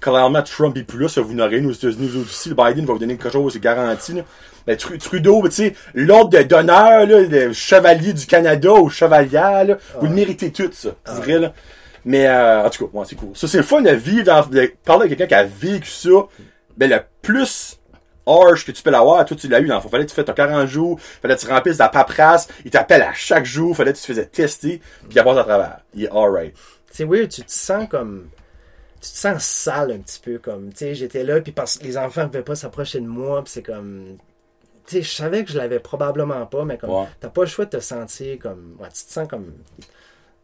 clairement, 0.00 0.42
Trump 0.42 0.76
est 0.76 0.82
plus 0.84 0.98
là, 1.00 1.08
ça 1.08 1.22
vous 1.22 1.32
n'aurez 1.32 1.60
nous 1.60 1.70
aux 1.70 1.72
États-Unis 1.72 2.10
aussi. 2.22 2.50
Le 2.50 2.54
Biden 2.54 2.84
va 2.84 2.92
vous 2.92 2.98
donner 2.98 3.16
quelque 3.16 3.32
chose, 3.32 3.52
c'est 3.54 3.60
garanti, 3.62 4.12
là. 4.12 4.22
Mais 4.66 4.74
Tru- 4.74 4.98
Trudeau, 4.98 5.42
tu 5.48 5.54
sais, 5.54 5.74
l'ordre 5.94 6.36
de- 6.36 6.42
d'honneur, 6.42 7.06
là, 7.06 7.24
de 7.24 7.52
chevalier 7.52 8.12
du 8.12 8.26
Canada 8.26 8.72
ou 8.72 8.90
chevalière, 8.90 9.64
là, 9.64 9.78
vous 10.00 10.06
le 10.06 10.12
méritez 10.12 10.50
tout, 10.52 10.68
ça. 10.72 10.90
C'est 11.06 11.12
vrai, 11.22 11.38
là. 11.38 11.52
Mais, 12.06 12.28
euh, 12.28 12.64
en 12.64 12.70
tout 12.70 12.86
cas, 12.86 12.98
ouais, 12.98 13.04
c'est 13.06 13.16
cool. 13.16 13.30
Ça, 13.34 13.48
c'est 13.48 13.56
le 13.56 13.64
fun 13.64 13.82
de 13.82 13.90
vivre 13.90 14.24
dans, 14.24 14.46
de 14.46 14.72
parler 14.84 15.06
à 15.06 15.08
quelqu'un 15.08 15.26
qui 15.26 15.34
a 15.34 15.44
vécu 15.44 15.90
ça. 15.90 16.28
Ben, 16.76 16.88
le 16.88 17.00
plus 17.20 17.80
harsh 18.24 18.64
que 18.64 18.70
tu 18.70 18.80
peux 18.80 18.90
l'avoir, 18.90 19.24
toi, 19.24 19.36
tu 19.36 19.48
l'as 19.48 19.60
eu 19.60 19.66
dans 19.66 19.74
le 19.74 19.80
fond. 19.80 19.88
Fallait 19.88 20.04
que 20.04 20.10
tu 20.10 20.14
fasses 20.14 20.24
ton 20.24 20.32
40 20.32 20.68
jours, 20.68 21.00
fallait 21.00 21.34
que 21.34 21.40
tu 21.40 21.48
remplisses 21.48 21.78
la 21.78 21.88
paperasse, 21.88 22.48
il 22.64 22.70
t'appelle 22.70 23.02
à 23.02 23.12
chaque 23.12 23.44
jour, 23.44 23.76
fallait 23.76 23.92
que 23.92 23.98
tu 23.98 24.02
te 24.02 24.06
faisais 24.06 24.26
tester, 24.26 24.80
puis 25.08 25.18
il 25.18 25.22
passe 25.22 25.36
à 25.36 25.44
travers. 25.44 25.80
Il 25.94 26.04
est 26.04 26.10
alright. 26.10 26.54
c'est 26.92 27.04
weird, 27.04 27.28
tu 27.28 27.42
te 27.42 27.52
sens 27.52 27.88
comme. 27.88 28.28
Tu 29.00 29.10
te 29.10 29.16
sens 29.16 29.44
sale 29.44 29.90
un 29.90 29.98
petit 29.98 30.20
peu, 30.20 30.38
comme. 30.38 30.70
Tu 30.70 30.78
sais, 30.78 30.94
j'étais 30.94 31.24
là, 31.24 31.40
puis 31.40 31.52
parce 31.52 31.76
que 31.76 31.84
les 31.84 31.98
enfants 31.98 32.22
ne 32.22 32.26
pouvaient 32.26 32.42
pas 32.42 32.54
s'approcher 32.54 33.00
de 33.00 33.06
moi, 33.06 33.42
puis 33.42 33.52
c'est 33.52 33.62
comme. 33.62 34.16
Tu 34.86 34.96
sais, 34.98 35.02
je 35.02 35.10
savais 35.10 35.44
que 35.44 35.50
je 35.50 35.58
l'avais 35.58 35.80
probablement 35.80 36.46
pas, 36.46 36.64
mais 36.64 36.78
comme. 36.78 36.90
Ouais. 36.90 37.06
T'as 37.18 37.28
pas 37.28 37.42
le 37.42 37.48
choix 37.48 37.64
de 37.64 37.70
te 37.70 37.80
sentir 37.80 38.38
comme. 38.38 38.76
Ouais, 38.80 38.88
tu 38.88 39.04
te 39.04 39.12
sens 39.12 39.26
comme. 39.28 39.52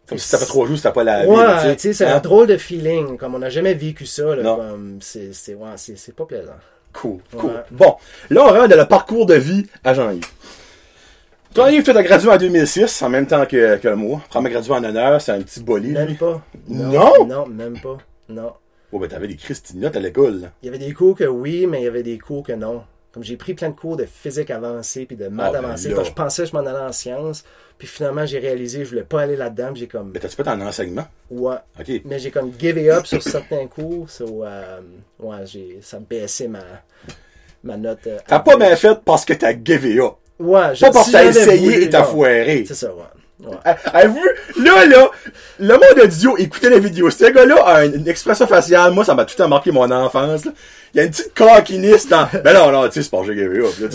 Comme 0.09 0.19
si 0.19 0.29
ça 0.29 0.39
fait 0.39 0.47
trois 0.47 0.67
jours, 0.67 0.77
si 0.77 0.83
t'as 0.83 0.91
pas 0.93 1.05
la 1.05 1.27
Ouais, 1.27 1.75
tu 1.77 1.81
sais, 1.81 1.93
c'est 1.93 2.05
Hein? 2.07 2.17
un 2.17 2.21
drôle 2.21 2.47
de 2.47 2.57
feeling. 2.57 3.17
Comme 3.17 3.35
on 3.35 3.39
n'a 3.39 3.51
jamais 3.51 3.75
vécu 3.75 4.05
ça, 4.05 4.25
c'est, 5.01 5.33
c'est, 5.33 5.55
ouais, 5.55 5.69
c'est, 5.77 5.97
c'est 5.97 6.15
pas 6.15 6.27
plaisant. 6.27 6.53
Cool, 6.93 7.19
cool. 7.37 7.51
Ouais. 7.51 7.57
Bon, 7.71 7.95
là, 8.29 8.43
on 8.45 8.49
rentre 8.49 8.69
dans 8.69 8.77
le 8.77 8.87
parcours 8.87 9.25
de 9.27 9.35
vie 9.35 9.67
à 9.83 9.95
Jean-Yves. 9.95 10.25
Jean-Yves, 11.55 11.83
tu 11.85 11.91
as 11.91 12.03
gradué 12.03 12.31
en 12.31 12.37
2006, 12.37 13.03
en 13.03 13.09
même 13.09 13.27
temps 13.27 13.47
que, 13.47 13.77
que 13.77 13.89
moi. 13.89 14.21
Premier 14.29 14.51
gradué 14.51 14.73
en 14.75 14.85
honneur, 14.85 15.21
c'est 15.21 15.33
un 15.33 15.41
petit 15.41 15.61
bolide. 15.61 15.93
Même 15.93 16.17
pas. 16.17 16.43
Non? 16.69 17.27
Non, 17.27 17.47
même 17.47 17.79
pas. 17.81 17.99
Non. 18.29 18.53
Oh, 18.91 18.99
ben, 18.99 19.09
t'avais 19.09 19.29
des 19.29 19.37
Christinottes 19.37 19.97
à 19.97 20.01
l'école, 20.01 20.41
là. 20.41 20.49
Il 20.63 20.67
y 20.67 20.69
avait 20.69 20.79
des 20.85 20.93
cours 20.93 21.17
que 21.17 21.25
oui, 21.25 21.67
mais 21.67 21.81
il 21.81 21.85
y 21.85 21.89
avait 21.89 22.03
des 22.03 22.19
cours 22.19 22.43
que 22.43 22.53
non. 22.53 22.83
Comme 23.13 23.23
j'ai 23.23 23.37
pris 23.37 23.53
plein 23.55 23.69
de 23.69 23.75
cours 23.75 23.97
de 23.97 24.07
physique 24.07 24.51
avancée 24.51 25.05
puis 25.05 25.17
de 25.17 25.29
maths 25.29 25.53
Ah, 25.55 25.61
ben 25.61 25.65
avancée, 25.67 25.93
quand 25.95 26.05
je 26.05 26.13
pensais 26.13 26.45
que 26.45 26.49
je 26.49 26.55
m'en 26.55 26.61
allais 26.65 26.79
en 26.79 26.93
sciences, 26.93 27.45
puis 27.77 27.87
finalement 27.87 28.25
j'ai 28.25 28.39
réalisé 28.39 28.79
que 28.79 28.85
je 28.85 28.91
voulais 28.91 29.03
pas 29.05 29.21
aller 29.23 29.37
là-dedans, 29.37 29.75
j'ai 29.75 29.87
comme 29.87 30.13
Mais 30.15 30.19
t'as-tu 30.21 30.37
fait 30.37 30.49
en 30.49 30.61
enseignement? 30.63 31.07
ouais, 31.31 31.57
OK. 31.79 32.01
mais 32.07 32.19
j'ai 32.19 32.31
comme 32.31 32.51
give 32.59 32.79
up 32.91 33.05
sur 33.07 33.23
certains 33.23 33.67
cours, 33.67 34.09
so, 34.09 34.45
euh, 34.45 34.81
ouais, 35.21 35.37
j'ai 35.45 35.79
ça 35.83 35.99
baissé 35.99 36.49
ma 36.49 36.61
ma 37.65 37.77
note. 37.77 37.99
euh, 38.07 38.19
T'as 38.27 38.41
pas 38.41 38.57
bien 38.57 38.75
fait 38.77 38.99
parce 39.05 39.25
que 39.25 39.35
t'as 39.35 39.53
givé 39.53 39.99
up. 40.01 40.15
Ouais, 40.39 40.75
je- 40.75 40.81
Pas 40.81 40.91
parce 40.91 41.07
si 41.07 41.13
que 41.13 41.17
t'as 41.19 41.25
j'avais 41.31 41.41
essayé 41.43 41.59
voulu, 41.71 41.83
et 41.85 41.91
t'as 41.91 42.03
foiré. 42.05 42.65
C'est 42.67 42.75
ça, 42.75 42.93
ouais. 42.95 43.47
ouais. 43.49 43.57
Ah, 43.65 43.77
Avez-vous, 43.93 44.27
là, 44.65 44.85
là, 44.87 45.11
le 45.61 45.75
monde 45.75 46.03
audio, 46.05 46.37
écoutez 46.39 46.71
la 46.71 46.79
vidéo. 46.81 47.09
Ce 47.11 47.25
gars-là 47.31 47.63
a 47.65 47.85
une, 47.85 47.95
une 47.97 48.09
expression 48.09 48.47
faciale. 48.49 48.93
Moi, 48.93 49.05
ça 49.05 49.15
m'a 49.15 49.25
tout 49.25 49.35
le 49.39 49.45
temps 49.45 49.49
marqué 49.49 49.71
mon 49.71 49.89
enfance, 49.91 50.45
là. 50.47 50.53
Il 50.95 50.99
y 50.99 51.01
a 51.01 51.05
une 51.05 51.11
petite 51.11 51.35
coquiniste 51.35 52.11
dans, 52.11 52.29
ben 52.45 52.55
non, 52.55 52.71
non, 52.71 52.87
tu 52.89 52.95
sais, 52.95 53.03
c'est 53.03 53.11
pas 53.11 53.25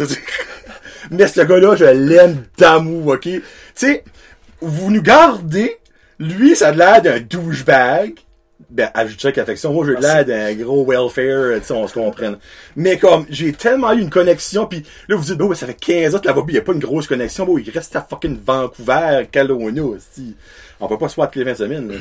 sais. 0.05 0.19
Mais 1.11 1.27
ce 1.27 1.41
gars-là, 1.41 1.75
je 1.75 1.85
l'aime 1.85 2.43
d'amour, 2.57 3.07
ok? 3.07 3.21
Tu 3.21 3.43
sais, 3.75 4.03
vous 4.61 4.91
nous 4.91 5.01
gardez, 5.01 5.77
lui, 6.19 6.55
ça 6.55 6.69
a 6.69 6.71
l'air 6.71 7.01
d'un 7.01 7.19
douchebag. 7.19 8.13
Ben, 8.69 8.89
ajoutez 8.93 9.27
avec 9.27 9.37
affection. 9.37 9.71
Moi, 9.71 9.85
j'ai 9.85 9.95
l'air 9.95 10.25
d'un 10.25 10.53
gros 10.55 10.85
welfare, 10.85 11.59
tu 11.61 11.67
sais, 11.67 11.73
on 11.73 11.87
se 11.87 11.93
comprenne. 11.93 12.37
Mais 12.75 12.97
comme, 12.97 13.25
j'ai 13.29 13.53
tellement 13.53 13.93
eu 13.93 14.01
une 14.01 14.09
connexion, 14.09 14.65
puis 14.65 14.83
là, 15.07 15.15
vous 15.15 15.23
dites, 15.23 15.35
bah 15.37 15.45
ouais, 15.45 15.55
ça 15.55 15.67
fait 15.67 15.73
15 15.73 16.15
ans 16.15 16.19
que 16.19 16.27
là-bas, 16.27 16.41
il 16.49 16.51
n'y 16.51 16.57
a 16.57 16.61
pas 16.61 16.73
une 16.73 16.79
grosse 16.79 17.07
connexion. 17.07 17.45
Bon, 17.45 17.57
il 17.57 17.69
reste 17.69 17.95
à 17.95 18.01
fucking 18.07 18.37
Vancouver, 18.45 19.25
Kelowna, 19.31 19.83
aussi. 19.83 20.35
On 20.81 20.87
peut 20.87 20.97
pas 20.97 21.07
se 21.07 21.15
voir 21.15 21.27
toutes 21.31 21.37
les 21.37 21.51
20 21.51 21.55
semaines. 21.55 21.91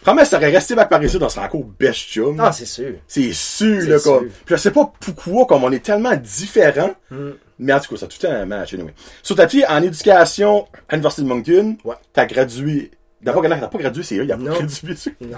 Probablement, 0.00 0.24
ça 0.26 0.38
aurait 0.38 0.50
resté 0.50 0.74
back 0.74 0.88
par 0.88 1.04
ici, 1.04 1.18
on 1.20 1.28
serait 1.28 1.44
encore 1.44 1.64
best 1.78 2.00
chum. 2.00 2.40
Ah, 2.40 2.52
c'est 2.52 2.64
sûr. 2.66 2.94
C'est 3.06 3.32
sûr, 3.32 3.82
là, 3.88 3.98
comme. 4.00 4.28
Puis 4.28 4.54
je 4.54 4.56
sais 4.56 4.70
pas 4.70 4.90
pourquoi, 4.98 5.44
comme 5.46 5.62
on 5.62 5.72
est 5.72 5.84
tellement 5.84 6.16
différents. 6.16 6.94
Mm. 7.10 7.30
Mais 7.58 7.72
en 7.72 7.80
tout 7.80 7.90
cas, 7.94 8.00
ça 8.00 8.06
a 8.06 8.08
tout 8.08 8.26
un 8.26 8.46
match, 8.46 8.74
anyway. 8.74 8.94
Sur 9.22 9.36
ta 9.36 9.46
fille, 9.46 9.64
en 9.68 9.82
éducation 9.82 10.66
à 10.88 10.94
l'Université 10.96 11.22
de 11.22 11.28
Moncton, 11.28 11.76
Ouais. 11.84 11.94
t'as 12.12 12.26
gradué. 12.26 12.90
D'abord, 13.24 13.42
t'as 13.42 13.68
pas 13.68 13.78
gradué, 13.78 14.02
c'est 14.02 14.16
eux, 14.18 14.24
il 14.24 14.30
a 14.32 14.36
pas 14.36 14.42
Non. 14.42 14.52
gradué. 14.52 14.94
Non, 15.22 15.36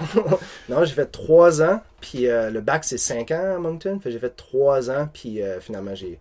non 0.68 0.84
j'ai 0.84 0.94
fait 0.94 1.06
trois 1.06 1.62
ans, 1.62 1.80
puis 2.00 2.28
euh, 2.28 2.50
le 2.50 2.60
bac 2.60 2.84
c'est 2.84 2.98
cinq 2.98 3.30
ans 3.30 3.54
à 3.56 3.58
Moncton, 3.58 4.00
j'ai 4.04 4.18
fait 4.18 4.36
trois 4.36 4.90
ans, 4.90 5.08
puis 5.12 5.40
euh, 5.42 5.60
finalement 5.60 5.94
j'ai 5.94 6.18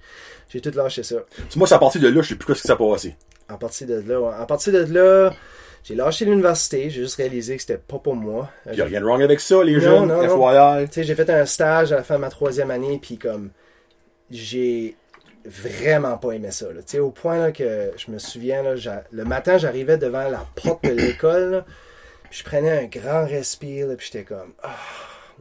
j'ai 0.50 0.62
tout 0.62 0.72
lâché 0.75 1.03
ça. 1.03 1.15
Moi, 1.55 1.67
c'est 1.67 1.75
à 1.75 1.79
partir 1.79 2.00
de 2.01 2.07
là, 2.07 2.22
je 2.22 2.29
sais 2.29 2.36
plus 2.36 2.45
quoi 2.45 2.55
ce 2.55 2.62
qui 2.62 2.67
s'est 2.67 2.75
passé. 2.75 3.15
En 3.50 3.57
partir 3.57 3.88
de 3.88 3.95
là, 4.07 4.22
ouais. 4.22 4.34
en 4.39 4.45
partir 4.45 4.72
de 4.74 4.93
là, 4.93 5.34
j'ai 5.84 5.95
lâché 5.95 6.25
l'université, 6.25 6.89
j'ai 6.89 7.01
juste 7.01 7.15
réalisé 7.17 7.55
que 7.55 7.62
c'était 7.62 7.77
pas 7.79 7.98
pour 8.00 8.15
moi. 8.15 8.50
Euh, 8.67 8.72
Il 8.74 8.79
y 8.79 8.81
a 8.81 8.86
rien 8.86 9.01
de 9.01 9.05
wrong 9.05 9.22
avec 9.22 9.39
ça, 9.39 9.63
les 9.63 9.74
Non, 9.74 9.79
jeunes, 9.81 10.07
non, 10.07 10.24
non. 10.24 10.51
FYI. 10.79 10.88
Tu 10.88 10.93
sais, 10.93 11.03
j'ai 11.03 11.15
fait 11.15 11.29
un 11.29 11.45
stage 11.45 11.91
à 11.91 11.98
la 11.98 12.03
fin 12.03 12.15
de 12.15 12.22
ma 12.22 12.29
troisième 12.29 12.72
année, 12.72 13.00
puis 13.01 13.17
comme 13.17 13.50
j'ai 14.31 14.95
vraiment 15.45 16.17
pas 16.17 16.31
aimé 16.31 16.51
ça. 16.51 16.67
là. 16.67 16.81
Tu 16.81 16.91
sais, 16.91 16.99
au 16.99 17.11
point 17.11 17.39
là, 17.39 17.51
que 17.51 17.91
je 17.97 18.11
me 18.11 18.17
souviens, 18.17 18.63
là, 18.63 18.75
le 19.11 19.23
matin, 19.23 19.57
j'arrivais 19.57 19.97
devant 19.97 20.27
la 20.29 20.45
porte 20.55 20.83
de 20.83 20.91
l'école, 20.91 21.63
puis 22.29 22.39
je 22.39 22.43
prenais 22.43 22.83
un 22.83 22.85
grand 22.85 23.25
respire, 23.25 23.87
là, 23.87 23.95
puis 23.95 24.09
j'étais 24.11 24.25
comme, 24.25 24.53
ah, 24.63 24.75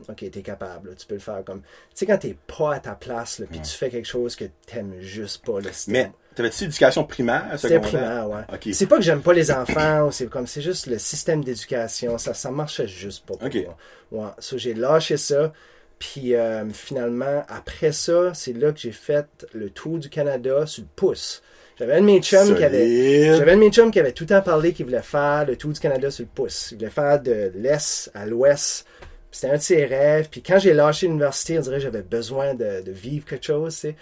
ok, 0.08 0.30
t'es 0.30 0.42
capable, 0.42 0.90
là, 0.90 0.94
tu 0.94 1.06
peux 1.06 1.14
le 1.14 1.20
faire 1.20 1.42
comme. 1.44 1.60
Tu 1.60 1.66
sais, 1.94 2.06
quand 2.06 2.18
t'es 2.18 2.36
pas 2.46 2.74
à 2.74 2.80
ta 2.80 2.94
place, 2.94 3.38
là, 3.38 3.46
puis 3.50 3.60
tu 3.60 3.70
fais 3.70 3.90
quelque 3.90 4.08
chose 4.08 4.36
que 4.36 4.44
t'aimes 4.66 5.00
juste 5.00 5.44
pas, 5.44 5.60
là, 5.60 5.70
Mais, 5.88 6.12
t'avais-tu 6.34 6.64
éducation 6.64 7.04
primaire, 7.04 7.44
C'était 7.56 7.80
primaire, 7.80 8.28
ouais. 8.28 8.72
C'est 8.72 8.86
pas 8.86 8.96
que 8.96 9.02
j'aime 9.02 9.22
pas 9.22 9.32
les 9.32 9.50
enfants, 9.50 10.10
c'est 10.10 10.28
comme 10.28 10.46
c'est 10.46 10.62
juste 10.62 10.86
le 10.86 10.98
système 10.98 11.42
d'éducation, 11.42 12.18
ça, 12.18 12.34
ça 12.34 12.50
marchait 12.50 12.88
juste 12.88 13.26
pas 13.26 13.34
pour 13.34 13.48
moi. 13.48 13.76
Ouais, 14.12 14.30
so, 14.38 14.58
j'ai 14.58 14.74
lâché 14.74 15.16
ça. 15.16 15.52
Puis 15.98 16.34
euh, 16.34 16.68
finalement, 16.70 17.44
après 17.48 17.92
ça, 17.92 18.34
c'est 18.34 18.52
là 18.52 18.72
que 18.72 18.80
j'ai 18.80 18.92
fait 18.92 19.26
le 19.52 19.70
tour 19.70 19.98
du 19.98 20.08
Canada 20.08 20.66
sur 20.66 20.82
le 20.82 20.88
pouce. 20.94 21.42
J'avais 21.78 21.94
un 21.94 22.00
de 22.00 22.06
mes 22.06 22.20
chums 22.20 22.54
qui 22.54 22.64
avait. 22.64 22.84
Solide. 22.84 23.36
J'avais 23.38 23.52
un 23.52 23.56
de 23.56 23.60
mes 23.60 23.70
chums 23.70 23.90
qui 23.90 23.98
avait 23.98 24.12
tout 24.12 24.24
le 24.24 24.28
temps 24.28 24.42
parlé 24.42 24.72
qu'il 24.72 24.86
voulait 24.86 25.02
faire 25.02 25.44
le 25.46 25.56
tour 25.56 25.72
du 25.72 25.80
Canada 25.80 26.10
sur 26.10 26.24
le 26.24 26.30
pouce. 26.32 26.70
Il 26.70 26.78
voulait 26.78 26.90
faire 26.90 27.20
de 27.20 27.50
l'Est 27.54 28.10
à 28.14 28.26
l'Ouest. 28.26 28.86
C'était 29.30 29.52
un 29.52 29.56
de 29.56 29.62
ses 29.62 29.84
rêves. 29.84 30.28
Puis 30.30 30.42
quand 30.42 30.60
j'ai 30.60 30.72
lâché 30.72 31.06
l'université, 31.06 31.58
on 31.58 31.62
dirait 31.62 31.76
que 31.76 31.82
j'avais 31.82 32.02
besoin 32.02 32.54
de, 32.54 32.82
de 32.82 32.92
vivre 32.92 33.24
quelque 33.24 33.46
chose, 33.46 33.74
tu 33.74 33.80
sais. 33.80 33.96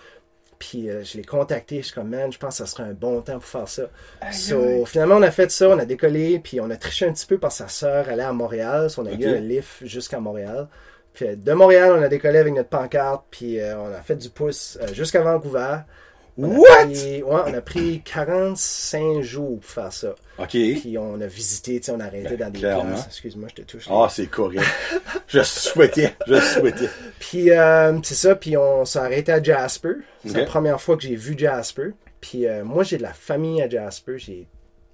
Puis 0.58 0.90
euh, 0.90 1.02
je 1.02 1.16
l'ai 1.16 1.24
contacté, 1.24 1.78
je 1.78 1.86
suis 1.86 1.94
comme, 1.94 2.10
man, 2.10 2.30
je 2.30 2.38
pense 2.38 2.58
que 2.58 2.64
ça 2.64 2.66
serait 2.66 2.84
un 2.84 2.92
bon 2.92 3.20
temps 3.20 3.40
pour 3.40 3.44
faire 3.44 3.66
ça. 3.66 3.82
So, 4.30 4.84
finalement, 4.86 5.16
on 5.16 5.22
a 5.22 5.32
fait 5.32 5.50
ça, 5.50 5.68
on 5.68 5.78
a 5.78 5.84
décollé, 5.84 6.38
puis 6.38 6.60
on 6.60 6.70
a 6.70 6.76
triché 6.76 7.04
un 7.04 7.12
petit 7.12 7.26
peu 7.26 7.36
parce 7.36 7.58
que 7.58 7.64
sa 7.64 7.68
sœur 7.68 8.08
allait 8.08 8.22
à 8.22 8.32
Montréal. 8.32 8.88
So, 8.88 9.02
on 9.02 9.06
a 9.06 9.12
eu 9.12 9.26
un 9.26 9.40
lift 9.40 9.84
jusqu'à 9.84 10.20
Montréal. 10.20 10.68
Puis 11.14 11.26
euh, 11.26 11.36
de 11.36 11.52
Montréal, 11.52 11.92
on 11.98 12.02
a 12.02 12.08
décollé 12.08 12.38
avec 12.38 12.54
notre 12.54 12.68
pancarte, 12.68 13.24
puis 13.30 13.60
euh, 13.60 13.78
on 13.78 13.92
a 13.92 14.00
fait 14.00 14.16
du 14.16 14.28
pouce 14.30 14.78
euh, 14.80 14.92
jusqu'à 14.94 15.20
Vancouver. 15.22 15.78
On 16.38 16.44
a 16.50 16.54
What? 16.56 16.86
pris- 16.86 17.22
ouais, 17.22 17.40
on 17.46 17.54
a 17.54 17.60
pris 17.60 18.00
45 18.04 19.20
jours 19.20 19.60
pour 19.60 19.70
faire 19.70 19.92
ça. 19.92 20.14
Ok. 20.38 20.48
Puis 20.50 20.96
on 20.98 21.20
a 21.20 21.26
visité, 21.26 21.78
tu 21.78 21.86
sais, 21.86 21.92
on 21.92 22.00
a 22.00 22.06
arrêté 22.06 22.36
Ben, 22.36 22.46
dans 22.46 22.50
des 22.50 22.58
clairement. 22.60 22.84
places. 22.92 23.06
Excuse-moi, 23.08 23.48
je 23.50 23.62
te 23.62 23.66
touche. 23.70 23.84
Ah, 23.90 24.08
c'est 24.10 24.28
correct. 24.28 24.62
je 25.28 25.42
souhaitais, 25.42 26.14
je 26.26 26.40
souhaitais. 26.40 26.88
Puis 27.18 27.50
euh, 27.50 27.98
c'est 28.02 28.14
ça, 28.14 28.34
puis 28.34 28.56
on 28.56 28.84
s'est 28.86 28.98
arrêté 28.98 29.30
à 29.32 29.42
Jasper. 29.42 29.96
C'est 30.26 30.36
la 30.38 30.44
première 30.46 30.80
fois 30.80 30.96
que 30.96 31.02
j'ai 31.02 31.16
vu 31.16 31.34
Jasper. 31.38 31.90
Puis 32.22 32.46
moi, 32.64 32.82
j'ai 32.84 32.96
de 32.96 33.02
la 33.02 33.12
famille 33.12 33.60
à 33.60 33.68
Jasper. 33.68 34.16
J'ai 34.16 34.46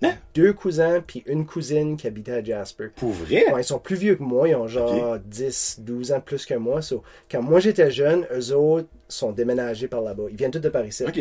Hein? 0.03 0.15
deux 0.35 0.53
cousins, 0.53 1.03
puis 1.05 1.25
une 1.27 1.45
cousine 1.45 1.97
qui 1.97 2.07
habitait 2.07 2.33
à 2.33 2.45
Jasper. 2.45 2.89
Pour 2.95 3.11
vrai? 3.11 3.53
Ouais, 3.53 3.63
ils 3.63 3.65
sont 3.65 3.81
plus 3.81 3.97
vieux 3.97 4.15
que 4.15 4.23
moi, 4.23 4.49
ils 4.49 4.55
ont 4.55 4.69
genre 4.69 5.19
10, 5.19 5.81
12 5.81 6.13
ans 6.13 6.21
plus 6.21 6.47
que 6.47 6.55
moi. 6.55 6.83
So, 6.83 7.03
quand 7.31 7.43
moi 7.43 7.59
j'étais 7.59 7.91
jeune, 7.91 8.25
eux 8.33 8.55
autres 8.55 8.89
sont 9.09 9.33
déménagés 9.33 9.89
par 9.89 10.01
là-bas. 10.03 10.25
Ils 10.31 10.37
viennent 10.37 10.53
tous 10.53 10.61
de 10.61 10.69
Paris. 10.69 10.97
Ok. 11.07 11.19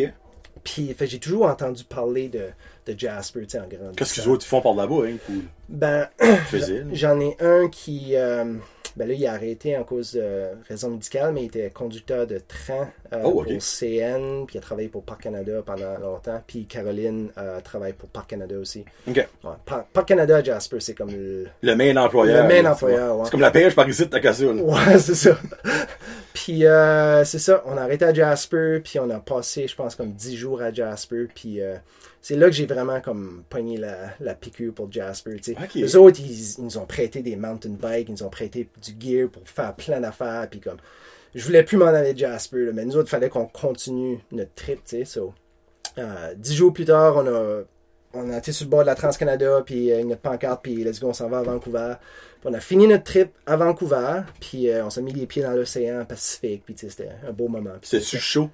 Puis 0.63 0.93
fait, 0.93 1.07
j'ai 1.07 1.19
toujours 1.19 1.45
entendu 1.45 1.83
parler 1.85 2.29
de, 2.29 2.41
de 2.85 2.99
Jasper, 2.99 3.41
tu 3.41 3.49
sais, 3.51 3.59
en 3.59 3.67
grandissant. 3.67 3.91
Qu'est-ce 3.95 4.13
que 4.15 4.21
les 4.21 4.27
autres 4.27 4.45
font 4.45 4.61
par 4.61 4.73
là-bas, 4.75 5.05
hein? 5.07 5.15
Cool? 5.25 5.41
Ben. 5.69 6.07
J'en 6.91 7.19
ai 7.19 7.35
un 7.39 7.69
qui. 7.69 8.15
euh, 8.15 8.53
ben 8.97 9.07
là, 9.07 9.13
il 9.13 9.25
a 9.27 9.33
arrêté 9.33 9.77
en 9.77 9.83
cause 9.83 10.13
de 10.13 10.47
raison 10.67 10.89
médicale, 10.89 11.31
mais 11.33 11.43
il 11.43 11.45
était 11.45 11.69
conducteur 11.69 12.25
de 12.27 12.39
train 12.39 12.89
euh, 13.13 13.21
Oh, 13.23 13.43
pour 13.43 13.45
CN, 13.59 14.45
puis 14.45 14.55
il 14.55 14.57
a 14.57 14.61
travaillé 14.61 14.87
pour 14.89 15.03
Parc 15.03 15.21
Canada 15.21 15.61
pendant 15.65 15.97
longtemps. 15.99 16.41
Puis 16.47 16.65
Caroline 16.65 17.29
euh, 17.37 17.61
travaille 17.61 17.93
pour 17.93 18.09
Parc 18.09 18.31
Canada 18.31 18.55
aussi. 18.57 18.83
Ok. 19.07 19.15
Ouais, 19.15 19.51
Par- 19.65 19.85
Parc 19.85 20.07
Canada 20.07 20.37
à 20.37 20.43
Jasper, 20.43 20.79
c'est 20.79 20.93
comme 20.95 21.11
le. 21.11 21.45
Le 21.61 21.75
main 21.75 21.95
employeur. 21.97 22.43
Le 22.43 22.49
main 22.63 22.71
employeur, 22.71 23.13
c'est 23.13 23.17
ouais. 23.19 23.25
C'est 23.25 23.31
comme 23.31 23.41
la 23.41 23.51
pêche 23.51 23.75
par 23.75 23.87
ici, 23.87 24.09
t'as 24.09 24.19
là. 24.19 24.53
Ouais, 24.63 24.97
c'est 24.99 25.15
ça. 25.15 25.37
puis 26.33 26.65
euh, 26.65 27.23
c'est 27.23 27.39
ça, 27.39 27.63
on 27.65 27.77
a 27.77 27.81
arrêté 27.81 28.05
à 28.05 28.13
Jasper, 28.13 28.79
puis 28.83 28.99
on 28.99 29.09
a 29.09 29.19
passé, 29.19 29.67
je 29.67 29.75
pense, 29.75 29.95
comme 29.95 30.11
10 30.11 30.35
jours 30.35 30.61
à 30.61 30.73
Jasper, 30.73 31.27
puis 31.33 31.61
euh, 31.61 31.75
c'est 32.27 32.35
là 32.35 32.47
que 32.47 32.51
j'ai 32.51 32.65
vraiment 32.65 32.99
comme 32.99 33.45
pogné 33.49 33.77
la, 33.77 34.09
la 34.19 34.35
piqûre 34.35 34.73
pour 34.73 34.91
Jasper. 34.91 35.39
Les 35.73 35.95
autres, 35.95 36.19
ils, 36.19 36.55
ils 36.57 36.61
nous 36.61 36.77
ont 36.77 36.85
prêté 36.85 37.21
des 37.21 37.37
mountain 37.37 37.69
bikes, 37.69 38.09
ils 38.09 38.11
nous 38.11 38.23
ont 38.23 38.29
prêté 38.29 38.67
du 38.83 38.95
gear 38.99 39.29
pour 39.29 39.47
faire 39.47 39.73
plein 39.73 40.01
d'affaires, 40.01 40.45
puis 40.51 40.59
comme, 40.59 40.75
je 41.33 41.41
voulais 41.45 41.63
plus 41.63 41.77
m'en 41.77 41.85
aller 41.85 42.13
de 42.13 42.19
Jasper, 42.19 42.65
là, 42.65 42.71
mais 42.73 42.83
nous 42.83 42.97
autres, 42.97 43.07
il 43.07 43.11
fallait 43.11 43.29
qu'on 43.29 43.45
continue 43.45 44.19
notre 44.33 44.53
trip, 44.55 44.81
so. 45.05 45.33
Euh, 45.97 46.33
dix 46.35 46.53
jours 46.53 46.73
plus 46.73 46.83
tard, 46.83 47.15
on 47.15 47.27
a, 47.27 47.61
on 48.13 48.29
a 48.29 48.37
été 48.39 48.51
sur 48.51 48.65
le 48.65 48.71
bord 48.71 48.81
de 48.81 48.87
la 48.87 48.95
Trans-Canada, 48.95 49.63
puis 49.65 49.93
euh, 49.93 50.03
notre 50.03 50.19
pancarte, 50.19 50.63
puis 50.63 50.83
let's 50.83 50.99
go, 50.99 51.07
on 51.07 51.13
s'en 51.13 51.29
va 51.29 51.37
à 51.37 51.43
Vancouver. 51.43 51.93
Puis 52.41 52.49
on 52.49 52.53
a 52.53 52.59
fini 52.59 52.87
notre 52.87 53.05
trip 53.05 53.29
à 53.45 53.55
Vancouver, 53.55 54.23
puis 54.41 54.69
euh, 54.69 54.85
on 54.85 54.89
s'est 54.89 55.01
mis 55.01 55.13
les 55.13 55.27
pieds 55.27 55.43
dans 55.43 55.53
l'océan 55.53 56.03
Pacifique, 56.03 56.63
puis 56.65 56.75
c'était 56.77 57.07
un 57.25 57.31
beau 57.31 57.47
moment. 57.47 57.75
C'est-tu 57.83 58.17
chaud? 58.17 58.49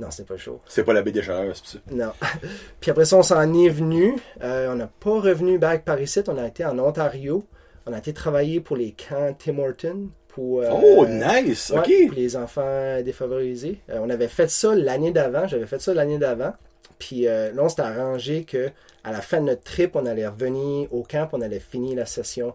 Non, 0.00 0.10
c'était 0.10 0.26
pas 0.28 0.36
chaud. 0.36 0.60
C'est 0.66 0.84
pas 0.84 0.92
la 0.92 1.02
baie 1.02 1.12
des 1.12 1.22
chaleurs, 1.22 1.54
c'est 1.56 1.76
ça. 1.76 1.78
Non. 1.90 2.12
puis 2.80 2.90
après 2.90 3.04
ça, 3.04 3.16
on 3.18 3.22
s'en 3.22 3.52
est 3.54 3.68
venu. 3.68 4.16
Euh, 4.42 4.72
on 4.72 4.76
n'a 4.76 4.86
pas 4.88 5.20
revenu 5.20 5.58
back 5.58 5.84
par 5.84 6.00
ici, 6.00 6.20
on 6.28 6.38
a 6.38 6.46
été 6.46 6.64
en 6.64 6.78
Ontario. 6.78 7.44
On 7.86 7.92
a 7.92 7.98
été 7.98 8.12
travailler 8.12 8.60
pour 8.60 8.76
les 8.76 8.92
camps 8.92 9.34
Tim 9.38 9.58
Horton. 9.58 10.08
Pour, 10.28 10.62
euh, 10.62 10.70
Oh, 10.72 11.04
nice! 11.06 11.70
Ouais, 11.70 11.78
ok. 11.80 12.08
pour 12.08 12.16
les 12.16 12.36
enfants 12.36 13.02
défavorisés. 13.04 13.80
Euh, 13.90 13.98
on 14.02 14.08
avait 14.08 14.28
fait 14.28 14.50
ça 14.50 14.74
l'année 14.74 15.12
d'avant. 15.12 15.46
J'avais 15.46 15.66
fait 15.66 15.80
ça 15.80 15.92
l'année 15.92 16.18
d'avant. 16.18 16.54
Puis 16.98 17.22
là, 17.22 17.50
on 17.58 17.68
s'était 17.68 17.82
arrangé 17.82 18.44
que 18.44 18.70
à 19.04 19.10
la 19.10 19.20
fin 19.20 19.40
de 19.40 19.46
notre 19.46 19.62
trip, 19.64 19.96
on 19.96 20.06
allait 20.06 20.26
revenir 20.28 20.92
au 20.94 21.02
camp, 21.02 21.28
on 21.32 21.40
allait 21.40 21.58
finir 21.58 21.96
la 21.96 22.06
session 22.06 22.54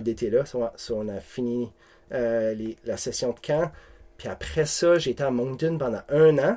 d'été 0.00 0.28
là. 0.28 0.44
So, 0.44 0.64
so, 0.74 0.96
on 0.98 1.08
a 1.08 1.20
fini 1.20 1.70
les- 2.10 2.76
la 2.84 2.96
session 2.96 3.30
de 3.32 3.38
camp. 3.40 3.70
Puis 4.18 4.28
après 4.28 4.66
ça, 4.66 4.98
j'ai 4.98 5.10
été 5.10 5.22
à 5.22 5.30
Moncton 5.30 5.76
pendant 5.78 6.00
un 6.10 6.38
an, 6.38 6.56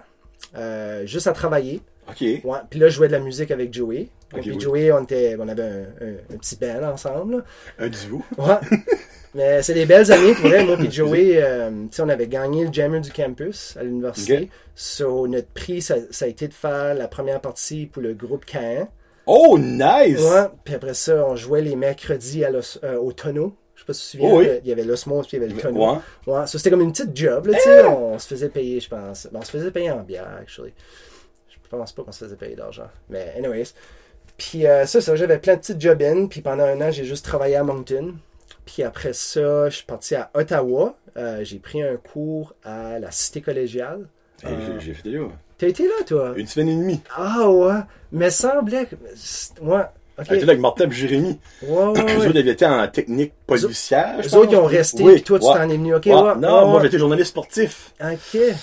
euh, 0.58 1.06
juste 1.06 1.28
à 1.28 1.32
travailler. 1.34 1.82
Ok. 2.10 2.22
Ouais. 2.22 2.58
Puis 2.70 2.80
là, 2.80 2.88
je 2.90 2.96
jouais 2.96 3.08
de 3.08 3.14
la 3.14 3.20
musique 3.20 3.52
avec 3.52 3.74
Joey. 3.74 4.08
Ok, 4.34 4.42
puis 4.42 4.52
oui. 4.52 4.60
Joey, 4.60 4.92
on, 4.92 5.04
était, 5.04 5.36
on 5.40 5.48
avait 5.48 5.64
un, 5.64 6.06
un- 6.06 6.34
un 6.34 6.38
petit 6.38 6.56
band 6.56 6.84
ensemble. 6.94 7.38
là. 7.38 7.44
Un 7.80 7.88
duo. 7.90 8.22
Ouais. 8.38 8.56
Mais 9.36 9.62
c'est 9.62 9.76
des 9.76 9.86
belles 9.86 10.12
années 10.12 10.34
pour 10.34 10.48
vrai. 10.48 10.64
Moi 10.66 10.76
et 10.84 10.90
Joey, 10.90 11.34
euh, 11.36 11.70
on 12.00 12.10
avait 12.10 12.28
gagné 12.28 12.66
le 12.66 12.74
Jammer 12.74 13.00
du 13.00 13.12
campus 13.12 13.76
à 13.80 13.84
l'université. 13.84 14.44
Ok. 14.44 14.50
So, 14.74 15.28
notre 15.28 15.50
prix, 15.50 15.82
ça, 15.84 15.96
ça 16.10 16.26
a 16.26 16.28
été 16.28 16.48
de 16.48 16.54
faire 16.54 16.96
la 16.96 17.08
première 17.08 17.40
partie 17.42 17.86
pour 17.86 18.02
le 18.02 18.14
groupe 18.14 18.46
Caen. 18.52 18.88
Oh, 19.28 19.60
nice! 19.60 20.20
Ouais. 20.20 20.48
Puis 20.64 20.74
après 20.74 20.96
ça, 20.96 21.24
on 21.28 21.36
jouait 21.36 21.62
les 21.62 21.76
mercredis 21.76 22.44
à 22.44 22.50
euh, 22.84 22.98
au 22.98 23.12
tonneau. 23.12 23.54
Je 23.90 23.94
sais 23.94 23.94
pas 23.94 23.94
si 23.94 24.12
tu 24.12 24.18
te 24.18 24.22
souviens. 24.24 24.30
Oh 24.32 24.40
oui. 24.40 24.48
euh, 24.48 24.60
Il 24.64 24.70
y 24.70 24.72
avait 24.72 24.84
l'osmose 24.84 25.28
puis 25.28 25.38
il 25.38 25.42
y 25.42 25.44
avait 25.44 25.54
le 25.54 25.60
tonneau. 25.62 25.80
Ouais. 26.28 26.48
C'était 26.48 26.70
comme 26.70 26.82
une 26.82 26.92
petite 26.92 27.16
job, 27.16 27.48
là, 27.48 27.58
tu 27.58 27.64
sais. 27.64 27.86
On 27.86 28.18
se 28.20 28.28
faisait 28.28 28.50
payer, 28.50 28.80
je 28.80 28.90
pense. 28.90 29.28
Ben, 29.32 29.40
on 29.40 29.46
se 29.46 29.52
faisait 29.52 29.72
payer 29.72 29.92
en 29.92 30.02
bière, 30.04 30.28
actually. 30.40 30.74
Je 31.50 31.58
pense 31.70 31.92
pas 31.92 32.04
qu'on 32.04 32.12
se 32.12 32.24
faisait 32.26 32.36
payer 32.36 32.56
d'argent. 32.56 32.88
Mais, 33.10 33.34
anyways. 33.38 33.74
Puis, 34.38 34.66
euh, 34.66 34.86
ça, 34.86 35.02
ça, 35.02 35.16
j'avais 35.16 35.38
plein 35.38 35.56
de 35.56 35.60
petites 35.60 35.80
job 35.82 36.02
in. 36.02 36.28
Puis 36.28 36.42
pendant 36.42 36.64
un 36.64 36.80
an, 36.82 36.92
j'ai 36.92 37.04
juste 37.06 37.26
travaillé 37.26 37.56
à 37.58 37.64
Moncton. 37.64 38.16
Puis 38.66 38.84
après 38.84 39.14
ça, 39.14 39.70
je 39.70 39.76
suis 39.78 39.86
parti 39.86 40.16
à 40.16 40.30
Ottawa. 40.34 40.96
Euh, 41.18 41.44
j'ai 41.44 41.60
pris 41.60 41.82
un 41.82 41.98
cours 41.98 42.54
à 42.64 43.00
la 43.00 43.12
cité 43.12 43.42
collégiale. 43.42 44.08
Hey, 44.44 44.56
j'ai- 44.66 44.80
J'ai 44.80 44.94
fait 44.94 45.10
là. 45.10 45.28
T'as 45.58 45.68
été 45.68 45.84
là, 45.88 45.94
toi? 46.08 46.34
Une 46.38 46.48
semaine 46.48 46.70
et 46.70 46.76
demie. 46.76 47.02
Ah 47.16 47.50
ouais. 47.50 47.80
Mais 48.14 48.30
semblait 48.30 48.86
que. 48.86 48.96
Ouais. 49.62 49.84
Ok. 50.20 50.26
Elle 50.30 50.36
était 50.38 50.44
avec 50.50 50.60
Martin 50.60 50.88
et 50.88 50.92
Jérémy. 50.92 51.40
Ouais, 51.62 51.70
ouais, 51.70 51.84
Eux 52.02 52.04
ouais. 52.06 52.28
autres, 52.28 52.36
ils 52.40 52.48
étaient 52.50 52.66
en 52.66 52.88
technique 52.88 53.34
policière. 53.48 54.18
Les 54.22 54.36
autres, 54.36 54.52
ils 54.52 54.58
ont 54.58 54.66
resté, 54.66 55.04
Oui. 55.04 55.14
puis 55.14 55.24
toi, 55.24 55.40
tu 55.40 55.46
Ouais. 55.46 55.54
t'en 55.54 55.64
es 55.70 55.78
venu. 55.78 55.96
Ok, 55.96 56.06
Ouais. 56.08 56.14
ouais. 56.14 56.36
Non, 56.36 56.68
moi, 56.68 56.82
j'étais 56.84 56.98
journaliste 57.00 57.30
sportif. 57.30 57.94
Ok. 58.02 58.18
C'était 58.32 58.54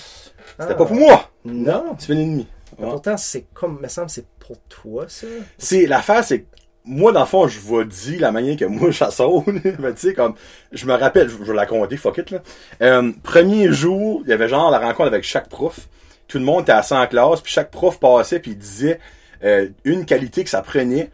Ah. 0.59 0.65
pas 0.67 0.85
pour 0.85 0.95
moi. 0.95 1.29
Non. 1.45 1.95
Et 2.09 2.15
demie. 2.15 2.47
Ouais. 2.77 2.89
Pourtant, 2.89 3.17
c'est 3.17 3.45
comme. 3.53 3.79
me 3.81 3.87
semble, 3.87 4.09
c'est 4.09 4.25
pour 4.39 4.57
toi, 4.69 5.05
ça. 5.07 5.27
C'est, 5.57 5.85
l'affaire, 5.87 6.23
c'est 6.23 6.41
que 6.41 6.45
moi, 6.85 7.11
dans 7.11 7.19
le 7.21 7.25
fond, 7.25 7.47
je 7.47 7.59
vous 7.59 7.83
dis 7.83 8.17
la 8.17 8.31
manière 8.31 8.55
que 8.55 8.65
moi, 8.65 8.91
je 8.91 9.03
saute. 9.09 9.45
Tu 9.45 9.73
sais, 9.95 10.13
comme, 10.13 10.35
je 10.71 10.85
me 10.85 10.93
rappelle, 10.93 11.27
je, 11.29 11.35
je 11.37 11.43
vais 11.51 11.53
la 11.55 11.65
compter, 11.65 11.97
fuck 11.97 12.17
it, 12.19 12.31
là. 12.31 12.39
Euh, 12.81 13.11
premier 13.23 13.71
jour, 13.73 14.21
il 14.25 14.29
y 14.29 14.33
avait 14.33 14.47
genre 14.47 14.69
la 14.71 14.79
rencontre 14.79 15.07
avec 15.07 15.23
chaque 15.23 15.49
prof. 15.49 15.87
Tout 16.27 16.37
le 16.39 16.43
monde 16.45 16.63
était 16.63 16.71
assis 16.73 16.93
en 16.93 17.07
classe, 17.07 17.41
puis 17.41 17.51
chaque 17.53 17.71
prof 17.71 17.99
passait, 17.99 18.39
puis 18.39 18.51
il 18.51 18.57
disait 18.57 18.99
euh, 19.43 19.69
une 19.85 20.05
qualité 20.05 20.43
que 20.43 20.49
ça 20.49 20.61
prenait 20.61 21.09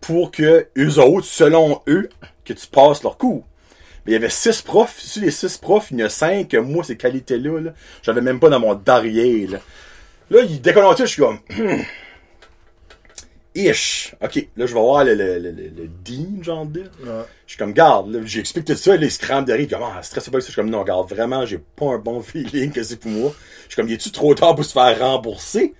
pour 0.00 0.30
que 0.30 0.68
eux 0.76 0.98
autres, 0.98 1.26
selon 1.26 1.82
eux, 1.88 2.08
que 2.44 2.52
tu 2.52 2.66
passes 2.66 3.02
leur 3.02 3.16
cours. 3.16 3.44
Mais 4.04 4.12
il 4.12 4.14
y 4.14 4.16
avait 4.16 4.30
six 4.30 4.62
profs. 4.62 4.98
Sur 4.98 5.22
les 5.22 5.30
six 5.30 5.58
profs, 5.58 5.90
il 5.90 5.98
y 5.98 6.02
en 6.02 6.06
a 6.06 6.08
cinq 6.08 6.48
que 6.48 6.56
moi, 6.56 6.82
ces 6.84 6.96
qualités-là, 6.96 7.60
là, 7.60 7.70
j'avais 8.02 8.20
même 8.20 8.40
pas 8.40 8.48
dans 8.48 8.60
mon 8.60 8.74
derrière. 8.74 9.50
Là, 9.50 9.58
là 10.30 10.40
il 10.42 10.60
décolle 10.60 10.96
je 10.98 11.04
suis 11.04 11.22
comme... 11.22 11.40
Ish. 13.54 14.14
OK, 14.22 14.48
là, 14.56 14.66
je 14.66 14.74
vais 14.74 14.80
voir 14.80 15.04
le, 15.04 15.14
le, 15.14 15.38
le, 15.40 15.50
le, 15.50 15.88
dean, 16.04 16.40
genre 16.40 16.66
de... 16.66 16.82
Ouais. 16.82 17.24
Je 17.46 17.54
suis 17.54 17.58
comme, 17.58 17.72
garde, 17.72 18.22
j'explique 18.24 18.64
tout 18.64 18.76
ça, 18.76 18.96
les 18.96 19.10
scrams 19.10 19.44
de 19.44 19.52
rire, 19.52 19.68
comme, 19.68 19.82
ah, 19.82 20.00
stresse 20.04 20.24
pas 20.26 20.36
avec 20.36 20.42
ça. 20.42 20.46
Je 20.46 20.52
suis 20.52 20.62
comme, 20.62 20.70
non, 20.70 20.84
garde, 20.84 21.08
vraiment, 21.08 21.44
j'ai 21.44 21.58
pas 21.58 21.86
un 21.86 21.98
bon 21.98 22.22
feeling 22.22 22.70
que 22.70 22.82
c'est 22.84 22.96
pour 22.96 23.10
moi. 23.10 23.34
Je 23.64 23.74
suis 23.74 23.76
comme, 23.76 23.88
y 23.88 23.94
est-tu 23.94 24.12
trop 24.12 24.34
tard 24.34 24.54
pour 24.54 24.64
se 24.64 24.72
faire 24.72 24.96
rembourser? 25.00 25.74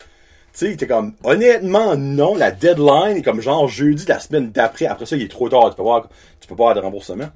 Tu 0.61 0.67
sais, 0.67 0.77
t'es 0.77 0.87
comme, 0.87 1.15
honnêtement, 1.25 1.97
non, 1.97 2.35
la 2.35 2.51
deadline 2.51 3.17
est 3.17 3.23
comme 3.23 3.41
genre 3.41 3.67
jeudi 3.67 4.05
de 4.05 4.11
la 4.11 4.19
semaine 4.19 4.51
d'après. 4.51 4.85
Après 4.85 5.07
ça, 5.07 5.17
il 5.17 5.23
est 5.23 5.31
trop 5.31 5.49
tard, 5.49 5.71
tu 5.71 5.77
peux 5.77 5.85
pas, 5.85 6.07
tu 6.39 6.47
peux 6.47 6.55
pas 6.55 6.65
avoir 6.65 6.75
de 6.75 6.81
remboursement. 6.81 7.31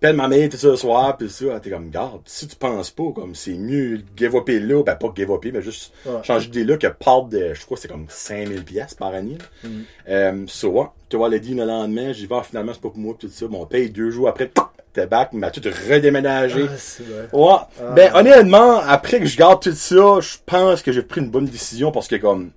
Pelle 0.00 0.16
ma 0.16 0.26
mère, 0.26 0.48
tout 0.48 0.56
ça 0.56 0.66
le 0.70 0.74
soir, 0.76 1.16
pis 1.16 1.30
ça, 1.30 1.60
t'es 1.60 1.70
comme, 1.70 1.90
garde, 1.90 2.22
si 2.24 2.48
tu 2.48 2.56
penses 2.56 2.90
pas, 2.90 3.12
comme, 3.14 3.36
c'est 3.36 3.54
mieux 3.54 4.02
give 4.16 4.34
up 4.34 4.48
là, 4.48 4.82
ben 4.82 4.96
pas 4.96 5.12
give 5.16 5.30
up, 5.30 5.44
mais 5.44 5.62
juste 5.62 5.92
Ouais. 6.04 6.24
changer 6.24 6.48
d'idée 6.48 6.64
là 6.64 6.76
que 6.76 6.88
part 6.88 7.26
de, 7.26 7.54
je 7.54 7.64
crois 7.64 7.76
c'est 7.76 7.86
comme 7.86 8.06
5000 8.08 8.64
pièces 8.64 8.94
par 8.94 9.14
année, 9.14 9.38
là. 9.38 9.68
Mm. 9.68 9.82
Euh, 10.08 10.44
so, 10.48 10.70
ouais, 10.70 10.86
tu 11.08 11.16
vois, 11.18 11.28
le 11.28 11.38
dean 11.38 11.54
le 11.58 11.66
lendemain, 11.66 12.12
j'y 12.12 12.26
vais, 12.26 12.42
finalement, 12.42 12.72
c'est 12.74 12.82
pas 12.82 12.88
pour 12.90 12.98
moi, 12.98 13.14
pis 13.16 13.28
tout 13.28 13.32
ça, 13.32 13.46
mon 13.46 13.64
paye 13.64 13.90
deux 13.90 14.10
jours 14.10 14.28
après, 14.28 14.50
t'es 14.96 15.06
back, 15.06 15.32
m'a 15.32 15.50
tout 15.50 15.60
redéménagé. 15.90 16.66
Ah. 17.32 17.36
Ouais. 17.36 17.92
Ben, 17.94 18.12
honnêtement, 18.14 18.78
après 18.80 19.20
que 19.20 19.26
je 19.26 19.36
garde 19.36 19.62
tout 19.62 19.72
ça, 19.72 20.20
je 20.20 20.36
pense 20.44 20.82
que 20.82 20.92
j'ai 20.92 21.02
pris 21.02 21.20
une 21.20 21.30
bonne 21.30 21.46
décision 21.46 21.92
parce 21.92 22.08
que 22.08 22.16
comme, 22.16 22.50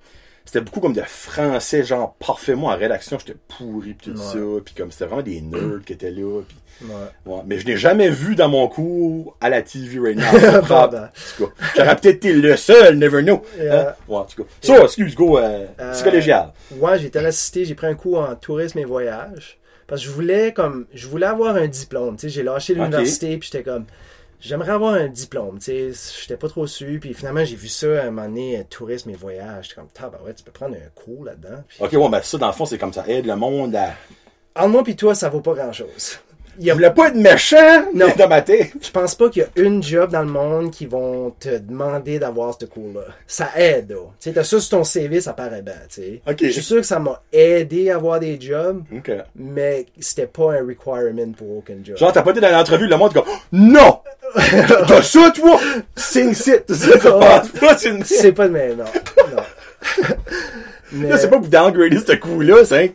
c'était 0.46 0.62
beaucoup 0.62 0.80
comme 0.80 0.94
de 0.94 1.02
français, 1.02 1.84
genre, 1.84 2.16
parfaitement 2.16 2.68
en 2.68 2.78
rédaction, 2.78 3.18
j'étais 3.20 3.38
pourri 3.48 3.94
pis 3.94 4.10
tout 4.12 4.18
Ouais. 4.18 4.26
ça, 4.26 4.40
puis 4.66 4.74
comme, 4.76 4.92
c'était 4.92 5.06
vraiment 5.06 5.22
des 5.22 5.42
nerds 5.42 5.82
qui 5.86 5.94
étaient 5.94 6.12
là, 6.12 6.42
Ouais. 6.82 6.88
Ouais, 7.26 7.42
mais 7.46 7.60
je 7.60 7.66
n'ai 7.68 7.76
jamais 7.76 8.08
vu 8.10 8.38
dans 8.38 8.48
mon 8.48 8.70
cours 8.70 9.36
à 9.42 9.50
la 9.50 9.62
TV 9.62 10.00
right 10.00 10.18
now. 10.18 10.32
Bon, 10.32 10.62
Prob- 10.62 10.96
en 10.96 11.08
tout 11.38 11.46
cas, 11.46 11.52
J'aurais 11.76 11.96
peut-être 11.98 12.16
été 12.16 12.32
le 12.32 12.56
seul, 12.56 12.96
never 12.98 13.22
know. 13.22 13.42
Yeah. 13.60 13.90
Hein? 13.90 13.94
Ouais, 14.08 14.16
en 14.20 14.24
tout 14.24 14.42
cas. 14.44 14.50
Ça, 14.62 14.82
excuse, 14.86 15.14
go, 15.14 15.38
euh, 15.38 15.66
Euh, 15.78 15.92
c'est 15.94 16.06
collégial. 16.06 16.54
Ouais, 16.72 16.98
j'ai 16.98 17.08
été 17.08 17.20
assisté, 17.20 17.66
j'ai 17.66 17.76
pris 17.76 17.88
un 17.88 17.96
cours 17.96 18.20
en 18.22 18.34
tourisme 18.36 18.80
et 18.80 18.86
voyage. 18.86 19.59
Parce 19.90 20.02
que 20.02 20.08
je 20.08 20.14
voulais 20.14 20.54
comme 20.54 20.86
je 20.94 21.08
voulais 21.08 21.26
avoir 21.26 21.56
un 21.56 21.68
diplôme. 21.68 22.16
Tu 22.16 22.22
sais, 22.22 22.30
j'ai 22.30 22.44
lâché 22.44 22.74
l'université 22.74 23.38
puis 23.38 23.50
j'étais 23.52 23.64
comme 23.64 23.86
j'aimerais 24.40 24.72
avoir 24.72 24.94
un 24.94 25.08
diplôme. 25.08 25.60
Tu 25.60 25.94
sais, 25.94 26.22
j'étais 26.22 26.38
pas 26.38 26.48
trop 26.48 26.68
sûr. 26.68 27.00
Puis 27.00 27.14
finalement, 27.14 27.44
j'ai 27.44 27.56
vu 27.56 27.68
ça 27.68 28.02
à 28.02 28.06
un 28.06 28.12
moment 28.12 28.28
donné, 28.28 28.60
euh, 28.60 28.64
tourisme 28.70 29.10
et 29.10 29.16
voyage. 29.16 29.66
J'étais 29.70 29.76
comme, 29.76 29.90
ah, 30.00 30.10
bah 30.10 30.20
ouais, 30.26 30.34
tu 30.34 30.44
peux 30.44 30.52
prendre 30.52 30.76
un 30.76 30.90
cours 30.96 31.26
là-dedans. 31.26 31.64
Puis, 31.68 31.78
Ok, 31.82 31.92
ouais, 31.94 32.10
ben 32.10 32.22
ça, 32.22 32.38
dans 32.38 32.48
le 32.48 32.54
fond, 32.54 32.66
c'est 32.66 32.78
comme 32.78 32.94
ça. 32.94 33.04
Aide 33.08 33.26
le 33.26 33.36
monde 33.36 33.76
à. 33.76 33.94
Entre 34.56 34.70
moi 34.70 34.84
puis 34.84 34.96
toi, 34.96 35.16
ça 35.16 35.30
vaut 35.30 35.42
pas 35.42 35.54
grand-chose. 35.54 36.20
Il 36.62 36.70
a- 36.70 36.74
voulais 36.74 36.92
pas 36.92 37.08
être 37.08 37.16
méchant, 37.16 37.86
Non. 37.94 38.08
mais 38.08 38.14
dans 38.16 38.28
ma 38.28 38.42
tête. 38.42 38.72
Je 38.82 38.92
pense 38.92 39.16
pas 39.16 39.30
qu'il 39.30 39.44
y 39.44 39.46
a 39.46 39.64
une 39.64 39.82
job 39.82 40.12
dans 40.12 40.22
le 40.22 40.28
monde 40.28 40.72
qui 40.72 40.86
vont 40.86 41.32
te 41.40 41.58
demander 41.58 42.20
d'avoir 42.20 42.56
ce 42.60 42.66
cours-là. 42.66 43.02
Ça 43.28 43.50
aide, 43.56 43.92
là. 43.92 43.96
Tu 44.20 44.30
sais, 44.30 44.34
t'as 44.34 44.44
ça 44.44 44.60
sur 44.60 44.70
ton 44.78 44.84
CV, 44.84 45.22
ça 45.22 45.34
paraît 45.34 45.62
bien, 45.62 45.74
tu 45.90 46.02
sais. 46.02 46.22
Ok. 46.30 46.38
Je 46.42 46.50
suis 46.50 46.62
sûr 46.62 46.78
que 46.78 46.84
ça 46.84 47.00
m'a 47.00 47.22
aidé 47.32 47.90
à 47.92 47.96
avoir 47.96 48.20
des 48.20 48.40
jobs, 48.40 48.84
Ok. 48.96 49.12
mais 49.36 49.86
c'était 50.00 50.28
pas 50.28 50.54
un 50.54 50.66
requirement 50.68 51.32
pour 51.38 51.58
aucun 51.60 51.76
job. 51.84 51.96
Genre, 51.98 52.12
t'as 52.12 52.22
pas 52.24 52.32
été 52.32 52.42
dans 52.42 52.52
l'entrevue, 52.52 52.88
le 52.88 52.98
monde, 52.98 53.14
comme, 53.14 53.24
non! 53.54 54.00
T'as 54.36 55.02
ça, 55.02 55.32
toi? 55.34 55.60
Sing 55.96 56.34
sit. 56.36 56.64
C'est 56.72 57.90
une. 57.90 58.04
C'est 58.04 58.32
pas 58.34 58.48
de 58.48 58.54
même, 58.54 58.78
non. 58.78 58.84
non. 58.84 59.44
mais, 60.92 61.10
Là, 61.10 61.18
c'est 61.18 61.30
pas 61.30 61.38
pour 61.38 61.48
downgrader 61.48 61.98
ce 62.06 62.14
coup-là, 62.16 62.66
c'est 62.66 62.94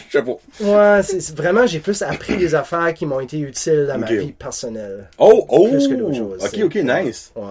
un. 0.00 0.04
Je 0.08 0.18
sais 0.18 0.22
pas. 0.22 0.96
ouais, 0.96 1.02
c'est 1.02 1.36
vraiment, 1.36 1.66
j'ai 1.66 1.80
plus 1.80 2.02
appris 2.02 2.36
des 2.36 2.54
affaires 2.54 2.92
qui 2.94 3.06
m'ont 3.06 3.20
été 3.20 3.38
utiles 3.38 3.86
dans 3.86 3.98
ma 3.98 4.12
vie 4.12 4.32
personnelle. 4.32 5.08
Oh, 5.18 5.46
oh! 5.48 5.68
Plus 5.68 5.88
que 5.88 5.94
d'autres 5.94 6.16
choses, 6.16 6.44
Ok, 6.44 6.60
ok, 6.64 6.74
nice. 6.76 7.32
Ouais. 7.36 7.42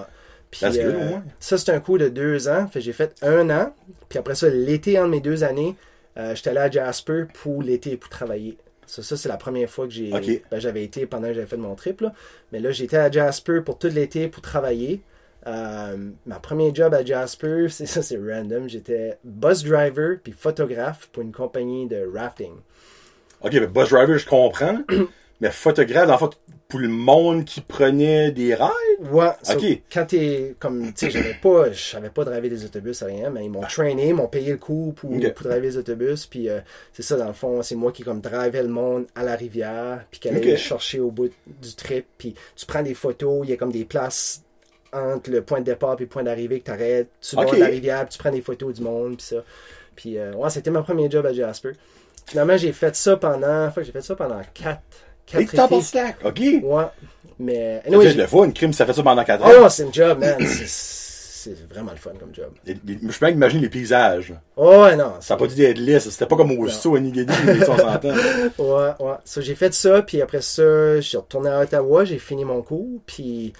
Puis, 0.51 0.62
That's 0.62 0.77
good, 0.77 0.95
euh, 0.95 1.17
ça, 1.39 1.58
c'est 1.58 1.71
un 1.71 1.79
cours 1.79 1.97
de 1.97 2.10
deux 2.10 2.47
ans. 2.47 2.67
Fait 2.67 2.79
j'ai 2.79 2.93
fait 2.93 3.15
un 3.23 3.49
an. 3.49 3.73
Puis 4.08 4.19
après 4.19 4.36
ça, 4.36 4.49
l'été 4.49 4.99
entre 4.99 5.10
mes 5.10 5.19
deux 5.19 5.43
années, 5.43 5.75
euh, 6.17 6.36
j'étais 6.36 6.51
allé 6.51 6.60
à 6.60 6.69
Jasper 6.69 7.23
pour 7.34 7.63
l'été 7.63 7.97
pour 7.97 8.10
travailler. 8.10 8.58
Ça, 8.86 9.01
ça 9.01 9.17
c'est 9.17 9.29
la 9.29 9.38
première 9.38 9.67
fois 9.67 9.88
que 9.88 9.93
j'ai, 9.93 10.12
ben, 10.12 10.60
j'avais 10.60 10.84
été 10.84 11.08
pendant 11.08 11.29
que 11.29 11.34
j'avais 11.34 11.47
fait 11.47 11.58
mon 11.58 11.73
trip. 11.73 12.01
Là. 12.01 12.13
Mais 12.51 12.60
là, 12.60 12.69
j'étais 12.69 12.97
à 12.97 13.10
Jasper 13.10 13.62
pour 13.65 13.79
tout 13.79 13.88
l'été 13.88 14.27
pour 14.27 14.43
travailler. 14.43 15.01
Euh, 15.47 16.12
ma 16.25 16.39
premier 16.39 16.73
job 16.73 16.93
à 16.93 17.03
Jasper, 17.03 17.67
c'est 17.69 17.86
ça, 17.86 18.01
c'est 18.01 18.17
random. 18.17 18.67
J'étais 18.67 19.17
bus 19.23 19.63
driver 19.63 20.17
puis 20.23 20.34
photographe 20.34 21.10
pour 21.12 21.23
une 21.23 21.32
compagnie 21.32 21.88
de 21.88 22.10
rafting. 22.13 22.53
Ok, 23.41 23.53
mais 23.53 23.67
bus 23.67 23.89
driver, 23.89 24.17
je 24.17 24.27
comprends. 24.27 24.79
mais 25.41 25.51
photographe, 25.51 26.10
le 26.10 26.17
fond, 26.17 26.29
pour 26.69 26.79
le 26.79 26.88
monde 26.88 27.45
qui 27.45 27.62
prenait 27.62 28.32
des 28.32 28.56
rides? 28.56 28.71
Ouais, 29.12 29.32
so, 29.41 29.58
Ok. 29.58 29.82
quand 29.91 30.06
t'es 30.06 30.56
comme, 30.60 30.86
tu 30.93 31.06
sais, 31.06 31.12
j'avais 31.12 31.34
pas, 31.34 31.71
je 31.71 31.79
savais 31.79 32.10
pas 32.10 32.23
driver 32.23 32.49
des 32.49 32.63
autobus, 32.63 33.03
rien, 33.03 33.29
mais 33.29 33.45
ils 33.45 33.49
m'ont 33.49 33.62
trainé, 33.62 34.10
ils 34.10 34.15
m'ont 34.15 34.27
payé 34.27 34.51
le 34.51 34.58
coup 34.58 34.93
pour, 34.95 35.12
driver 35.12 35.60
les 35.60 35.77
autobus, 35.77 36.25
puis 36.25 36.49
euh, 36.49 36.62
c'est 36.93 37.03
ça, 37.03 37.17
dans 37.17 37.27
le 37.27 37.34
fond, 37.34 37.62
c'est 37.62 37.75
moi 37.75 37.91
qui 37.91 38.03
comme 38.03 38.21
drivais 38.21 38.63
le 38.63 38.69
monde 38.69 39.06
à 39.15 39.23
la 39.23 39.36
rivière, 39.36 40.06
puis 40.10 40.19
qui 40.19 40.29
allait 40.29 40.39
Ok. 40.39 40.45
le 40.45 40.56
chercher 40.56 40.99
au 40.99 41.12
bout 41.12 41.32
du 41.45 41.75
trip, 41.75 42.06
puis 42.17 42.36
tu 42.56 42.65
prends 42.65 42.82
des 42.82 42.93
photos, 42.93 43.41
il 43.43 43.49
y 43.49 43.53
a 43.53 43.58
comme 43.58 43.71
des 43.71 43.86
places 43.86 44.42
entre 44.93 45.29
le 45.32 45.41
point 45.41 45.60
de 45.60 45.65
départ 45.65 45.95
et 45.99 46.03
le 46.03 46.08
point 46.08 46.23
d'arrivée 46.23 46.60
que 46.60 46.65
t'arrêtes, 46.65 47.10
tu 47.21 47.36
vas 47.36 47.43
Ok. 47.43 47.56
de 47.56 47.60
la 47.60 47.65
rivière, 47.67 47.99
puis 48.06 48.10
tu 48.13 48.17
prends 48.19 48.32
des 48.32 48.41
photos 48.41 48.73
du 48.73 48.82
monde, 48.82 49.17
puis 49.17 49.25
ça. 49.25 49.38
Puis 49.95 50.17
euh, 50.17 50.34
ouais, 50.34 50.49
c'était 50.49 50.71
mon 50.71 50.84
premier 50.84 51.10
job 51.10 51.25
à 51.25 51.34
Jasper. 51.34 51.71
Finalement, 52.25 52.58
j'ai 52.58 52.71
fait 52.71 52.95
ça 52.95 53.17
pendant, 53.17 53.69
j'ai 53.75 53.91
fait 53.91 54.01
ça 54.01 54.15
pendant 54.15 54.41
4 54.53 54.79
Et 55.36 55.45
quatre 55.45 55.51
t'as 55.56 55.67
pas 55.67 55.75
étés. 55.75 55.84
slack. 55.86 56.17
Ok. 56.23 56.39
Ouais. 56.63 56.84
Mais, 57.39 57.82
anyway, 57.86 58.13
le 58.13 58.27
fun, 58.27 58.43
une 58.45 58.53
crime, 58.53 58.71
ça 58.73 58.86
fait 58.86 58.93
ça 58.93 59.03
pendant 59.03 59.23
4 59.23 59.41
Oh 59.43 59.49
ans. 59.49 59.62
non, 59.63 59.69
c'est 59.69 59.84
une 59.84 59.93
job, 59.93 60.19
man. 60.19 60.38
C'est- 60.39 61.03
vraiment 61.69 61.91
le 61.91 61.97
fun 61.97 62.12
comme 62.17 62.34
job. 62.34 62.51
Et- 62.65 62.71
et- 62.71 62.77
Je 63.01 63.19
peux 63.19 63.25
même 63.25 63.36
imaginer 63.36 63.63
les 63.63 63.69
paysages. 63.69 64.34
Oh, 64.56 64.84
ouais, 64.84 64.95
non. 64.95 65.15
Ça 65.19 65.34
n'a 65.34 65.39
pas 65.39 65.47
dû 65.47 65.62
être 65.62 65.77
lisse. 65.77 66.10
C'était 66.10 66.25
pas 66.25 66.38
comme 66.38 66.51
au 66.58 66.69
saut 66.69 66.95
à 66.95 67.01
Nigedi, 67.01 67.34
on 67.69 67.77
s'entend. 67.77 68.13
Ouais, 68.60 68.91
ouais. 69.06 69.15
So, 69.25 69.41
j'ai 69.41 69.56
fait 69.56 69.73
ça, 69.73 70.01
puis 70.03 70.21
après 70.21 70.39
ça, 70.41 70.95
je 70.95 71.01
suis 71.01 71.17
retourné 71.17 71.49
à 71.49 71.60
Ottawa, 71.60 72.06
j'ai 72.06 72.17
fini 72.19 72.45
mon 72.45 72.62
cours, 72.62 72.88
puis 73.06 73.51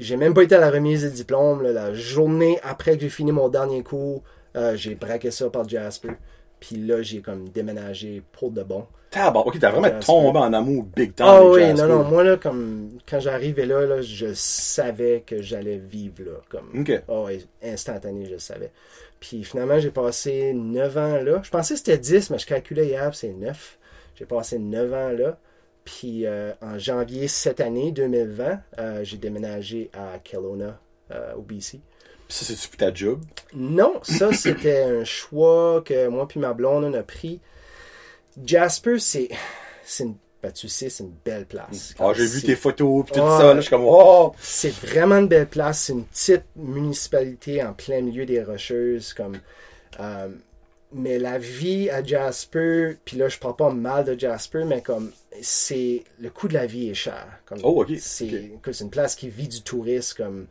j'ai 0.00 0.16
même 0.16 0.34
pas 0.34 0.42
été 0.42 0.54
à 0.56 0.60
la 0.60 0.70
remise 0.70 1.02
des 1.02 1.10
diplômes. 1.10 1.62
là. 1.62 1.72
la 1.72 1.94
journée 1.94 2.58
après 2.62 2.96
que 2.96 3.02
j'ai 3.02 3.08
fini 3.08 3.32
mon 3.32 3.48
dernier 3.48 3.82
cours, 3.82 4.22
euh, 4.56 4.74
j'ai 4.76 4.94
braqué 4.94 5.30
ça 5.30 5.48
par 5.50 5.68
Jasper. 5.68 6.10
Puis 6.58 6.76
là, 6.76 7.00
j'ai 7.02 7.20
comme 7.20 7.48
déménagé 7.48 8.22
pour 8.32 8.50
de 8.50 8.62
bon. 8.62 8.86
Tabar, 9.10 9.46
ok, 9.46 9.58
t'as 9.58 9.70
vraiment 9.70 9.88
Jasper. 9.88 10.06
tombé 10.06 10.38
en 10.38 10.52
amour 10.52 10.84
big 10.84 11.14
time. 11.14 11.26
Ah 11.28 11.44
oui, 11.44 11.60
Jasper. 11.62 11.82
non, 11.82 11.88
non, 11.88 12.04
moi 12.04 12.22
là, 12.22 12.36
comme 12.36 12.90
quand 13.08 13.18
j'arrivais 13.20 13.66
là, 13.66 13.86
là, 13.86 14.02
je 14.02 14.32
savais 14.34 15.22
que 15.26 15.42
j'allais 15.42 15.78
vivre 15.78 16.22
là. 16.24 16.32
Comme, 16.48 16.80
Ok. 16.80 17.02
Ah 17.08 17.20
ouais, 17.22 17.40
instantané, 17.62 18.26
je 18.26 18.32
le 18.32 18.38
savais. 18.38 18.70
Puis 19.18 19.42
finalement, 19.44 19.78
j'ai 19.78 19.90
passé 19.90 20.52
9 20.54 20.96
ans 20.96 21.20
là. 21.22 21.40
Je 21.42 21.50
pensais 21.50 21.74
que 21.74 21.78
c'était 21.78 21.98
10, 21.98 22.30
mais 22.30 22.38
je 22.38 22.46
calculais 22.46 22.86
hier, 22.86 23.14
c'est 23.14 23.32
9. 23.32 23.78
J'ai 24.14 24.26
passé 24.26 24.58
9 24.58 24.92
ans 24.94 25.10
là. 25.10 25.38
Puis 25.84 26.26
euh, 26.26 26.52
en 26.60 26.78
janvier 26.78 27.28
cette 27.28 27.60
année, 27.60 27.92
2020, 27.92 28.60
euh, 28.78 29.04
j'ai 29.04 29.16
déménagé 29.16 29.90
à 29.92 30.18
Kelowna, 30.18 30.78
euh, 31.10 31.34
au 31.34 31.42
BC. 31.42 31.80
Puis 32.28 32.36
ça, 32.36 32.44
c'est-tu 32.44 32.68
pour 32.68 32.76
ta 32.78 32.92
job? 32.92 33.20
Non, 33.54 34.00
ça 34.02 34.32
c'était 34.32 34.82
un 34.82 35.04
choix 35.04 35.82
que 35.84 36.08
moi 36.08 36.28
puis 36.28 36.38
ma 36.40 36.52
blonde 36.52 36.84
on 36.84 36.94
a 36.94 37.02
pris. 37.02 37.40
Jasper, 38.44 38.98
c'est, 38.98 39.28
c'est 39.84 40.04
une, 40.04 40.16
ben, 40.42 40.52
tu 40.52 40.68
sais, 40.68 40.88
c'est 40.88 41.04
une 41.04 41.14
belle 41.24 41.46
place. 41.46 41.94
Ah, 41.98 42.12
j'ai 42.14 42.26
vu 42.26 42.42
tes 42.42 42.56
photos 42.56 43.04
pis 43.06 43.12
tout 43.12 43.18
ça, 43.18 43.52
là, 43.52 43.56
je 43.56 43.62
suis 43.62 43.70
comme, 43.70 43.84
oh! 43.84 44.32
C'est 44.38 44.72
vraiment 44.72 45.16
une 45.16 45.28
belle 45.28 45.48
place. 45.48 45.80
C'est 45.80 45.92
une 45.92 46.04
petite 46.04 46.44
municipalité 46.56 47.62
en 47.62 47.74
plein 47.74 48.00
milieu 48.00 48.24
des 48.24 48.42
Rocheuses. 48.42 49.12
Comme, 49.12 49.38
euh, 49.98 50.28
mais 50.92 51.18
la 51.18 51.38
vie 51.38 51.88
à 51.90 52.02
Jasper, 52.02 52.96
puis 53.04 53.16
là, 53.16 53.28
je 53.28 53.38
parle 53.38 53.56
pas 53.56 53.70
mal 53.70 54.04
de 54.04 54.18
Jasper, 54.18 54.64
mais 54.64 54.82
comme, 54.82 55.12
c'est, 55.40 56.04
le 56.18 56.30
coût 56.30 56.48
de 56.48 56.54
la 56.54 56.66
vie 56.66 56.90
est 56.90 56.94
cher. 56.94 57.26
Comme, 57.46 57.60
Oh, 57.62 57.82
ok, 57.82 57.92
C'est, 57.98 58.28
une 58.80 58.90
place 58.90 59.14
qui 59.14 59.28
vit 59.28 59.48
du 59.48 59.62
tourisme. 59.62 60.16
Comme, 60.16 60.46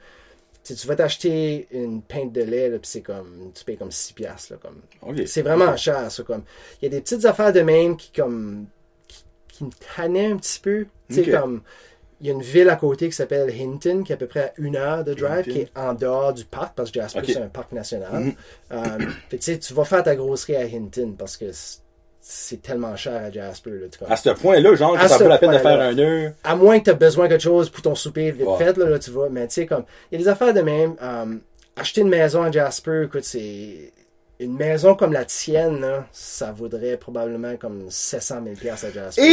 tu 0.64 0.74
sais, 0.74 0.76
tu 0.76 0.88
vas 0.88 0.96
t'acheter 0.96 1.68
une 1.72 2.02
pinte 2.02 2.32
de 2.32 2.42
lait, 2.42 2.70
puis 2.72 2.80
c'est 2.84 3.02
comme, 3.02 3.52
tu 3.54 3.64
payes 3.66 3.78
comme 3.78 3.92
6 3.92 4.14
piastres, 4.14 4.54
là, 4.54 4.60
comme, 4.62 5.26
c'est 5.26 5.42
vraiment 5.42 5.76
cher, 5.76 6.12
ça. 6.12 6.24
Comme, 6.24 6.44
il 6.82 6.86
y 6.86 6.88
a 6.88 6.90
des 6.90 7.02
petites 7.02 7.26
affaires 7.26 7.54
de 7.54 7.62
même 7.62 7.98
qui, 7.98 8.12
comme, 8.12 8.68
qui, 9.08 9.26
qui 9.50 9.64
me 9.66 9.72
tannaient 9.96 10.32
un 10.32 10.38
petit 10.38 10.60
peu. 10.60 10.88
Tu 11.10 11.16
sais, 11.16 11.32
comme, 11.32 11.62
il 12.22 12.28
y 12.28 12.30
a 12.30 12.34
une 12.34 12.42
ville 12.42 12.70
à 12.70 12.76
côté 12.76 13.08
qui 13.08 13.16
s'appelle 13.16 13.50
Hinton, 13.50 14.04
qui 14.04 14.12
est 14.12 14.16
à 14.16 14.18
peu 14.18 14.28
près 14.28 14.40
à 14.42 14.52
une 14.58 14.76
heure 14.76 15.04
de 15.04 15.14
drive, 15.14 15.40
Hinton. 15.40 15.52
qui 15.52 15.60
est 15.62 15.72
en 15.76 15.94
dehors 15.94 16.34
du 16.34 16.44
parc, 16.46 16.76
parce 16.76 16.92
que 16.92 17.00
Jasper, 17.00 17.22
c'est 17.26 17.38
un 17.42 17.48
parc 17.48 17.72
national. 17.72 18.34
Fait 18.70 18.78
que, 18.78 19.36
tu 19.38 19.42
sais, 19.42 19.60
tu 19.60 19.74
vas 19.74 19.86
faire 19.86 20.04
ta 20.04 20.16
grosserie 20.16 20.56
à 20.56 20.64
Hinton, 20.64 21.16
parce 21.18 21.38
que 21.38 21.46
c'est- 21.52 22.62
tellement 22.62 22.96
cher 22.96 23.16
à 23.24 23.32
Jasper. 23.32 23.72
Là? 23.72 23.88
À 24.10 24.16
ce 24.16 24.30
point-là, 24.30 24.76
genre, 24.76 24.98
que 25.00 25.08
ça 25.08 25.18
vaut 25.18 25.28
la 25.28 25.38
peine 25.40 25.52
de 25.54 25.58
faire 25.58 25.80
un 25.80 25.98
heure. 25.98 26.34
À 26.44 26.56
moins 26.56 26.78
que 26.80 26.84
tu 26.86 26.90
aies 26.92 26.94
besoin 26.96 27.26
de 27.26 27.30
quelque 27.32 27.42
chose 27.42 27.70
pour 27.70 27.82
ton 27.82 27.96
souper 27.96 28.32
vite 28.32 28.46
Ouais. 28.46 28.58
fait, 28.58 28.78
là, 28.78 28.86
là, 28.88 29.00
tu 29.00 29.10
vois. 29.12 29.30
Mais 29.30 29.48
tu 29.48 29.54
sais, 29.56 29.66
comme, 29.66 29.86
il 30.12 30.20
y 30.20 30.22
a 30.22 30.24
des 30.26 30.30
affaires 30.30 30.54
de 30.54 30.62
même. 30.62 30.96
euh, 31.02 31.36
acheter 31.76 32.02
une 32.02 32.10
maison 32.10 32.44
à 32.44 32.52
Jasper, 32.52 33.04
écoute, 33.06 33.24
c'est. 33.24 33.94
Une 34.42 34.56
maison 34.56 34.96
comme 34.96 35.12
la 35.12 35.26
tienne, 35.26 35.82
là, 35.82 36.08
ça 36.14 36.54
vaudrait 36.54 36.96
probablement 36.96 37.58
comme 37.58 37.88
700 37.90 38.42
000 38.44 38.56
piastres 38.56 38.86
à 38.88 38.92
Jasper. 38.92 39.22
Et... 39.22 39.26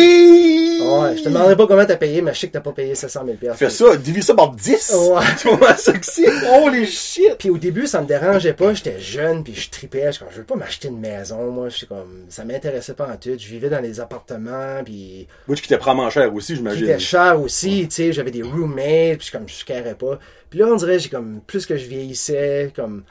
Ouais, 0.81 1.17
je 1.17 1.23
te 1.23 1.29
demanderai 1.29 1.57
pas 1.57 1.67
comment 1.67 1.85
t'as 1.85 1.97
payé, 1.97 2.23
mais 2.23 2.35
je 2.35 2.41
sais 2.41 2.49
que 2.49 2.53
t'as 2.53 2.61
pas 2.61 2.73
payé 2.73 2.95
700 2.95 3.25
000 3.25 3.37
piastres. 3.37 3.59
Fais 3.59 3.71
ça, 3.71 3.97
divise 3.97 4.25
ça 4.25 4.35
par 4.35 4.51
10. 4.53 4.95
Ouais. 5.11 5.21
Tu 5.41 5.49
vois 5.49 5.77
ça 5.77 5.93
que 5.93 6.05
c'est? 6.07 6.29
Holy 6.49 6.87
shit! 6.87 7.37
Puis 7.39 7.51
au 7.51 7.59
début, 7.59 7.87
ça 7.87 8.01
me 8.01 8.07
dérangeait 8.07 8.53
pas. 8.55 8.75
J'étais 8.75 8.99
jeune, 9.01 9.45
puis 9.45 9.55
je 9.55 9.71
tripais. 9.71 10.13
Je, 10.13 10.21
je 10.31 10.37
veux 10.39 10.45
pas 10.45 10.57
m'acheter 10.57 10.89
une 10.89 11.01
maison, 11.01 11.51
moi. 11.51 11.69
Je 11.69 11.85
comme, 11.87 12.25
ça 12.29 12.45
m'intéressait 12.45 12.95
pas 12.95 13.09
en 13.09 13.17
tout. 13.17 13.31
Je 13.39 13.49
vivais 13.49 13.69
dans 13.69 13.81
des 13.83 14.01
appartements, 14.01 14.83
puis 14.85 15.27
Butch 15.49 15.61
qui 15.63 15.73
était 15.73 15.83
vraiment 15.83 16.11
cher 16.11 16.33
aussi, 16.35 16.53
qui 16.53 16.57
j'imagine. 16.57 16.85
était 16.85 16.99
cher 16.99 17.41
aussi, 17.41 17.87
tu 17.89 17.95
sais, 17.95 18.13
j'avais 18.13 18.31
des 18.31 18.43
roommates, 18.43 19.19
puis 19.19 19.27
je, 19.27 19.33
comme 19.33 19.49
je 19.49 19.65
carais 19.65 19.95
pas. 19.95 20.19
Puis 20.51 20.59
là, 20.59 20.67
on 20.67 20.77
dirait, 20.77 20.99
j'ai 20.99 21.09
comme, 21.09 21.41
plus 21.47 21.67
que 21.67 21.77
je 21.77 21.87
vieillissais, 21.87 22.73
comme, 22.75 23.05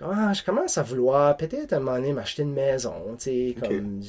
ah, 0.00 0.32
je 0.32 0.42
commence 0.42 0.78
à 0.78 0.82
vouloir 0.82 1.36
peut-être 1.36 1.72
à 1.72 1.76
un 1.76 1.80
moment 1.80 1.96
donné 1.96 2.12
m'acheter 2.12 2.42
une 2.42 2.52
maison, 2.54 2.92
tu 3.18 3.24
sais, 3.24 3.56
comme, 3.60 4.00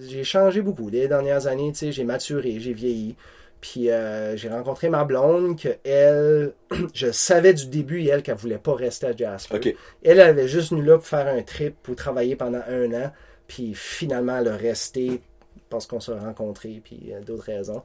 j'ai 0.00 0.24
changé 0.24 0.62
beaucoup 0.62 0.88
les 0.88 1.08
dernières 1.08 1.46
années, 1.46 1.72
tu 1.72 1.78
sais, 1.78 1.92
j'ai 1.92 2.04
maturé, 2.04 2.58
j'ai 2.58 2.72
vieilli. 2.72 3.16
Puis 3.60 3.90
euh, 3.90 4.36
j'ai 4.36 4.48
rencontré 4.48 4.88
ma 4.88 5.04
blonde 5.04 5.60
que 5.60 5.68
elle, 5.84 6.52
je 6.94 7.10
savais 7.12 7.52
du 7.52 7.66
début 7.66 8.06
elle 8.06 8.22
qu'elle 8.22 8.36
voulait 8.36 8.58
pas 8.58 8.74
rester 8.74 9.08
à 9.08 9.16
Jasper. 9.16 9.60
Elle, 9.62 9.76
elle 10.02 10.20
avait 10.20 10.48
juste 10.48 10.70
venu 10.70 10.82
là 10.82 10.96
pour 10.96 11.06
faire 11.06 11.26
un 11.26 11.42
trip, 11.42 11.74
pour 11.82 11.94
travailler 11.94 12.36
pendant 12.36 12.62
un 12.68 12.92
an. 12.94 13.12
Puis 13.46 13.72
finalement, 13.74 14.38
elle 14.38 14.48
a 14.48 14.56
resté 14.56 15.20
parce 15.68 15.86
qu'on 15.86 16.00
s'est 16.00 16.12
rencontrés, 16.12 16.80
puis 16.82 17.12
euh, 17.12 17.20
d'autres 17.20 17.44
raisons. 17.44 17.82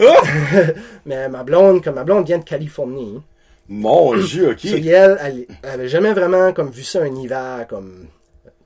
Ah! 0.00 0.22
Mais 1.06 1.28
ma 1.28 1.44
blonde, 1.44 1.84
comme 1.84 1.94
ma 1.96 2.04
blonde 2.04 2.26
vient 2.26 2.38
de 2.38 2.44
Californie, 2.44 3.20
Mon 3.68 4.16
dieu, 4.16 4.50
ok. 4.52 4.60
so, 4.60 4.76
elle, 4.76 5.18
elle, 5.20 5.46
elle 5.62 5.70
avait 5.70 5.88
jamais 5.88 6.12
vraiment 6.12 6.52
comme 6.52 6.70
vu 6.70 6.82
ça 6.82 7.02
un 7.02 7.14
hiver, 7.14 7.66
comme, 7.68 8.06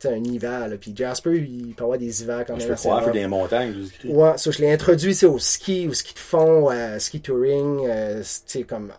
un 0.08 0.24
hiver, 0.24 0.68
là. 0.68 0.76
Puis 0.80 0.92
Jasper, 0.96 1.36
il 1.36 1.74
peut 1.74 1.84
avoir 1.84 1.98
des 1.98 2.22
hivers 2.22 2.44
quand 2.46 2.54
Je 2.54 2.60
même 2.60 2.68
peux 2.68 2.74
assez 2.74 2.88
croire, 2.88 3.10
des 3.10 3.26
montagnes, 3.26 3.74
je. 4.02 4.08
Ouais, 4.08 4.36
ça, 4.36 4.50
je 4.50 4.58
l'ai 4.60 4.72
introduit 4.72 5.24
au 5.24 5.38
ski, 5.38 5.88
au 5.88 5.94
ski 5.94 6.14
de 6.14 6.18
fond, 6.18 6.70
euh, 6.70 6.98
ski 6.98 7.20
touring, 7.20 7.86
euh, 7.86 8.20
tu 8.20 8.42
sais, 8.46 8.62
comme 8.62 8.92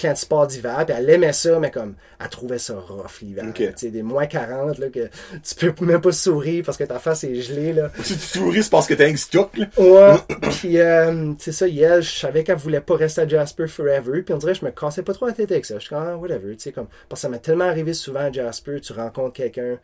plein 0.00 0.12
de 0.12 0.18
sports 0.18 0.46
d'hiver. 0.46 0.84
Puis 0.86 0.94
elle 0.96 1.10
aimait 1.10 1.32
ça, 1.32 1.58
mais 1.58 1.70
comme, 1.70 1.94
elle 2.20 2.28
trouvait 2.28 2.58
ça 2.58 2.74
rough 2.78 3.20
l'hiver. 3.22 3.44
Ok. 3.48 3.58
là, 3.58 3.66
Tu 3.68 3.72
sais, 3.76 3.90
des 3.90 4.02
moins 4.02 4.26
40, 4.26 4.78
là, 4.78 4.88
que 4.88 5.08
tu 5.42 5.72
peux 5.72 5.84
même 5.84 6.00
pas 6.00 6.12
sourire 6.12 6.62
parce 6.64 6.78
que 6.78 6.84
ta 6.84 6.98
face 6.98 7.24
est 7.24 7.34
gelée, 7.40 7.72
là. 7.72 7.90
Si 8.02 8.14
tu 8.14 8.20
souris, 8.20 8.62
c'est 8.62 8.70
parce 8.70 8.86
que 8.86 8.94
t'as 8.94 9.08
un 9.08 9.16
stock, 9.16 9.56
là. 9.56 9.66
Ouais, 9.76 10.16
puis 10.50 10.78
euh, 10.78 11.32
c'est 11.38 11.52
ça, 11.52 11.66
Yel, 11.66 12.02
je 12.02 12.10
savais 12.10 12.44
qu'elle 12.44 12.56
voulait 12.56 12.80
pas 12.80 12.96
rester 12.96 13.22
à 13.22 13.28
Jasper 13.28 13.66
forever, 13.66 14.22
puis 14.22 14.34
on 14.34 14.38
dirait 14.38 14.52
que 14.52 14.60
je 14.60 14.64
me 14.64 14.70
cassais 14.70 15.02
pas 15.02 15.12
trop 15.12 15.26
la 15.26 15.32
tête 15.32 15.50
avec 15.50 15.64
ça. 15.64 15.74
Je 15.74 15.80
suis 15.80 15.88
comme, 15.90 16.04
ah, 16.06 16.16
whatever, 16.16 16.56
tu 16.56 16.62
sais, 16.62 16.72
comme, 16.72 16.88
parce 17.08 17.20
que 17.20 17.22
ça 17.22 17.28
m'est 17.28 17.38
tellement 17.38 17.64
arrivé 17.66 17.92
souvent 17.92 18.20
à 18.20 18.32
Jasper, 18.32 18.80
tu 18.80 18.92
rencontres 18.92 19.34
quelqu'un, 19.34 19.78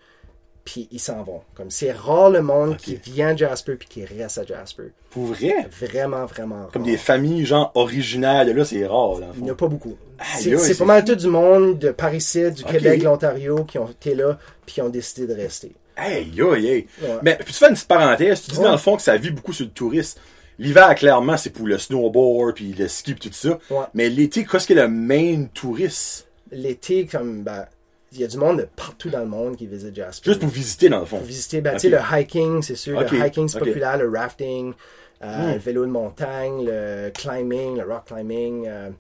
puis 0.67 0.89
ils 0.91 1.01
s'en 1.01 1.23
vont. 1.23 1.41
Comme, 1.55 1.71
c'est 1.71 1.93
rare 1.93 2.29
le 2.29 2.43
monde 2.43 2.77
qui 2.77 2.97
vient 2.97 3.29
à 3.29 3.37
Jasper 3.37 3.77
puis 3.77 3.89
qui 3.89 4.05
reste 4.05 4.37
à 4.37 4.45
Jasper. 4.45 4.91
Pour 5.11 5.27
vrai? 5.27 5.67
Vraiment, 5.81 6.27
vraiment 6.27 6.57
rare. 6.57 6.71
Comme 6.73 6.83
des 6.83 6.97
familles, 6.99 7.47
genre, 7.47 7.71
originales, 7.75 8.55
là, 8.55 8.65
c'est 8.65 8.85
rare, 8.85 9.21
là. 9.21 9.29
Il 9.37 9.45
n'y 9.45 9.51
en 9.51 9.55
a 9.55 9.57
pas 9.57 9.69
beaucoup. 9.69 9.97
C'est 10.39 10.77
pas 10.77 10.85
mal 10.85 11.05
tout 11.05 11.15
du 11.15 11.29
monde 11.29 11.79
de 11.79 11.91
Paris-Sud, 11.93 12.55
du 12.55 12.65
Ok. 12.65 12.73
Québec, 12.73 12.99
de 13.01 13.05
l'Ontario, 13.05 13.65
qui 13.65 13.79
ont 13.79 13.89
été 13.89 14.15
là, 14.15 14.39
puis 14.67 14.75
qui 14.75 14.83
ont 14.83 14.89
décidé 14.89 15.27
de 15.33 15.41
rester. 15.41 15.73
Hey, 15.97 16.29
yo, 16.35 16.55
hey. 16.55 16.87
Ouais. 17.01 17.09
Mais, 17.23 17.37
puis 17.43 17.55
tu 17.55 17.59
fais 17.61 17.69
une 17.69 17.75
petite 17.75 17.89
parenthèse, 17.89 18.43
tu 18.43 18.51
dis 18.51 18.59
Ouais. 18.59 18.65
dans 18.65 18.73
le 18.73 18.77
fond 18.79 18.97
que 18.97 19.03
ça 19.03 19.17
vit 19.17 19.31
beaucoup 19.31 19.53
sur 19.55 19.65
le 19.65 19.71
tourisme. 19.71 20.21
L'hiver, 20.59 20.95
clairement, 20.95 21.37
c'est 21.37 21.51
pour 21.51 21.67
le 21.67 21.79
snowboard, 21.79 22.55
puis 22.57 22.73
le 22.73 22.89
ski, 22.89 23.15
puis 23.15 23.31
tout 23.31 23.35
ça. 23.35 23.59
Ouais. 23.71 23.85
Mais 23.95 24.09
l'été, 24.09 24.45
qu'est-ce 24.45 24.67
qui 24.67 24.73
est 24.73 24.77
le 24.77 24.89
main 24.89 25.45
touriste? 25.55 26.27
L'été, 26.51 27.07
comme, 27.07 27.43
ben, 27.43 27.67
il 28.13 28.21
y 28.21 28.25
a 28.25 28.27
du 28.29 28.37
monde 28.39 28.59
de 28.59 28.69
partout 28.77 29.11
dans 29.11 29.21
le 29.21 29.27
monde 29.27 29.57
qui 29.57 29.67
visite 29.67 29.95
Jasper. 29.95 30.31
Juste 30.31 30.41
pour 30.41 30.49
visiter, 30.49 30.89
dans 30.89 31.01
le 31.01 31.07
fond. 31.07 31.19
Pour 31.19 31.27
visiter, 31.27 31.61
ben, 31.61 31.75
Ok. 31.75 31.81
tu 31.81 31.91
sais, 31.91 31.97
le 31.97 31.99
hiking, 32.21 32.63
c'est 32.63 32.77
sûr. 32.77 33.01
Le 33.01 33.07
hiking, 33.27 33.49
c'est 33.49 33.59
populaire. 33.59 33.97
Le 33.99 34.09
rafting, 34.09 34.73
euh, 35.23 35.51
Hmm. 35.51 35.53
le 35.55 35.59
vélo 35.59 35.87
de 35.87 35.91
montagne, 35.91 36.65
le 36.67 37.11
climbing, 37.11 37.77
le 37.79 37.85
rock 37.85 38.05
climbing. 38.07 38.67
euh, 38.69 38.91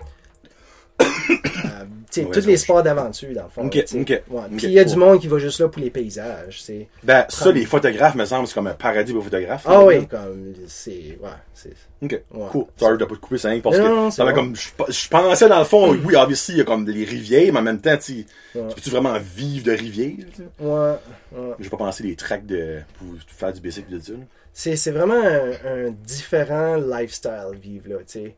Ouais, 2.16 2.24
tous 2.32 2.46
les 2.46 2.56
sports 2.56 2.82
d'aventure, 2.82 3.28
dans 3.34 3.42
le 3.42 3.48
fond. 3.50 3.66
Ok, 3.66 3.72
tu 3.72 3.86
sais. 3.86 4.00
ok, 4.00 4.08
Ouais. 4.08 4.40
ok. 4.50 4.56
Puis 4.56 4.66
il 4.68 4.72
y 4.72 4.78
a 4.78 4.84
du 4.84 4.96
monde 4.96 5.20
qui 5.20 5.28
va 5.28 5.38
juste 5.38 5.60
là 5.60 5.68
pour 5.68 5.82
les 5.82 5.90
paysages. 5.90 6.62
c'est 6.62 6.88
Ben, 7.04 7.26
ça, 7.28 7.52
les 7.52 7.66
photographes, 7.66 8.14
me 8.14 8.24
semble, 8.24 8.46
c'est 8.46 8.54
comme 8.54 8.68
un 8.68 8.72
paradis 8.74 9.12
pour 9.12 9.20
les 9.22 9.28
photographes. 9.30 9.64
Ah 9.68 9.84
oui, 9.84 10.06
comme, 10.06 10.54
c'est, 10.66 11.18
ouais, 11.20 11.28
c'est... 11.52 11.74
Ok, 12.02 12.22
Ouais. 12.32 12.46
cool. 12.52 12.64
Sorry 12.76 12.96
de 12.96 13.04
pas 13.04 13.14
te 13.16 13.20
couper 13.20 13.36
ça, 13.38 13.50
hein, 13.50 13.60
parce 13.62 13.76
Non, 13.76 13.84
que, 13.84 13.88
non, 13.90 14.10
c'est 14.10 14.32
comme, 14.34 14.56
je, 14.56 14.68
je 14.88 15.08
pensais 15.10 15.48
dans 15.48 15.58
le 15.58 15.64
fond, 15.66 15.90
oui, 16.04 16.16
obviously, 16.16 16.54
il 16.54 16.58
y 16.58 16.60
a 16.62 16.64
comme 16.64 16.86
les 16.88 17.04
rivières, 17.04 17.52
mais 17.52 17.58
en 17.58 17.62
même 17.62 17.80
temps, 17.82 17.98
tu, 17.98 18.24
peux-tu 18.54 18.88
vraiment 18.88 19.18
vivre 19.18 19.66
de 19.66 19.72
rivières? 19.72 20.24
Ouais, 20.58 20.92
ouais. 21.32 21.54
Je 21.58 21.64
vais 21.64 21.70
pas 21.70 21.76
penser 21.76 22.02
des 22.02 22.16
tracks 22.16 22.46
de, 22.46 22.78
pour 22.98 23.08
faire 23.26 23.52
du 23.52 23.60
basic 23.60 23.90
de 23.90 24.00
ça. 24.00 24.12
C'est, 24.54 24.76
c'est 24.76 24.90
vraiment 24.90 25.20
un, 25.22 25.50
un 25.86 25.90
différent 25.90 26.76
lifestyle 26.76 27.50
vivre 27.60 27.90
là, 27.90 27.96
tu 27.98 28.04
sais. 28.06 28.34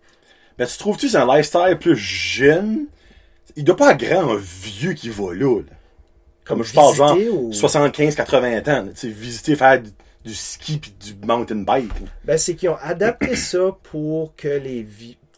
Ben, 0.58 0.66
tu 0.66 0.76
trouves-tu 0.78 1.06
que 1.06 1.12
c'est 1.12 1.18
un 1.18 1.26
lifestyle 1.36 1.76
plus 1.80 1.96
jeune? 1.96 2.86
Il 3.56 3.64
doit 3.64 3.76
pas 3.76 3.92
être 3.92 4.00
grand 4.00 4.30
un 4.34 4.36
vieux 4.38 4.92
qui 4.92 5.08
va 5.08 5.32
là, 5.34 5.60
là. 5.60 5.72
Comme 6.44 6.64
je 6.64 6.72
parle 6.72 6.94
genre 6.94 7.14
Visiter 7.14 7.30
ou- 7.30 7.50
75-80 7.52 8.70
ans, 8.70 8.86
tu 8.88 8.96
sais, 8.96 9.08
visiter, 9.08 9.54
faire 9.56 9.82
du, 10.24 10.34
ski 10.34 10.78
puis 10.78 10.92
du 10.98 11.14
mountain 11.26 11.56
bike. 11.56 11.90
Ben, 12.24 12.38
c'est 12.38 12.54
qu'ils 12.54 12.70
ont 12.70 12.78
adapté 12.80 13.36
ça 13.36 13.76
pour 13.82 14.34
que 14.34 14.48
les, 14.48 14.86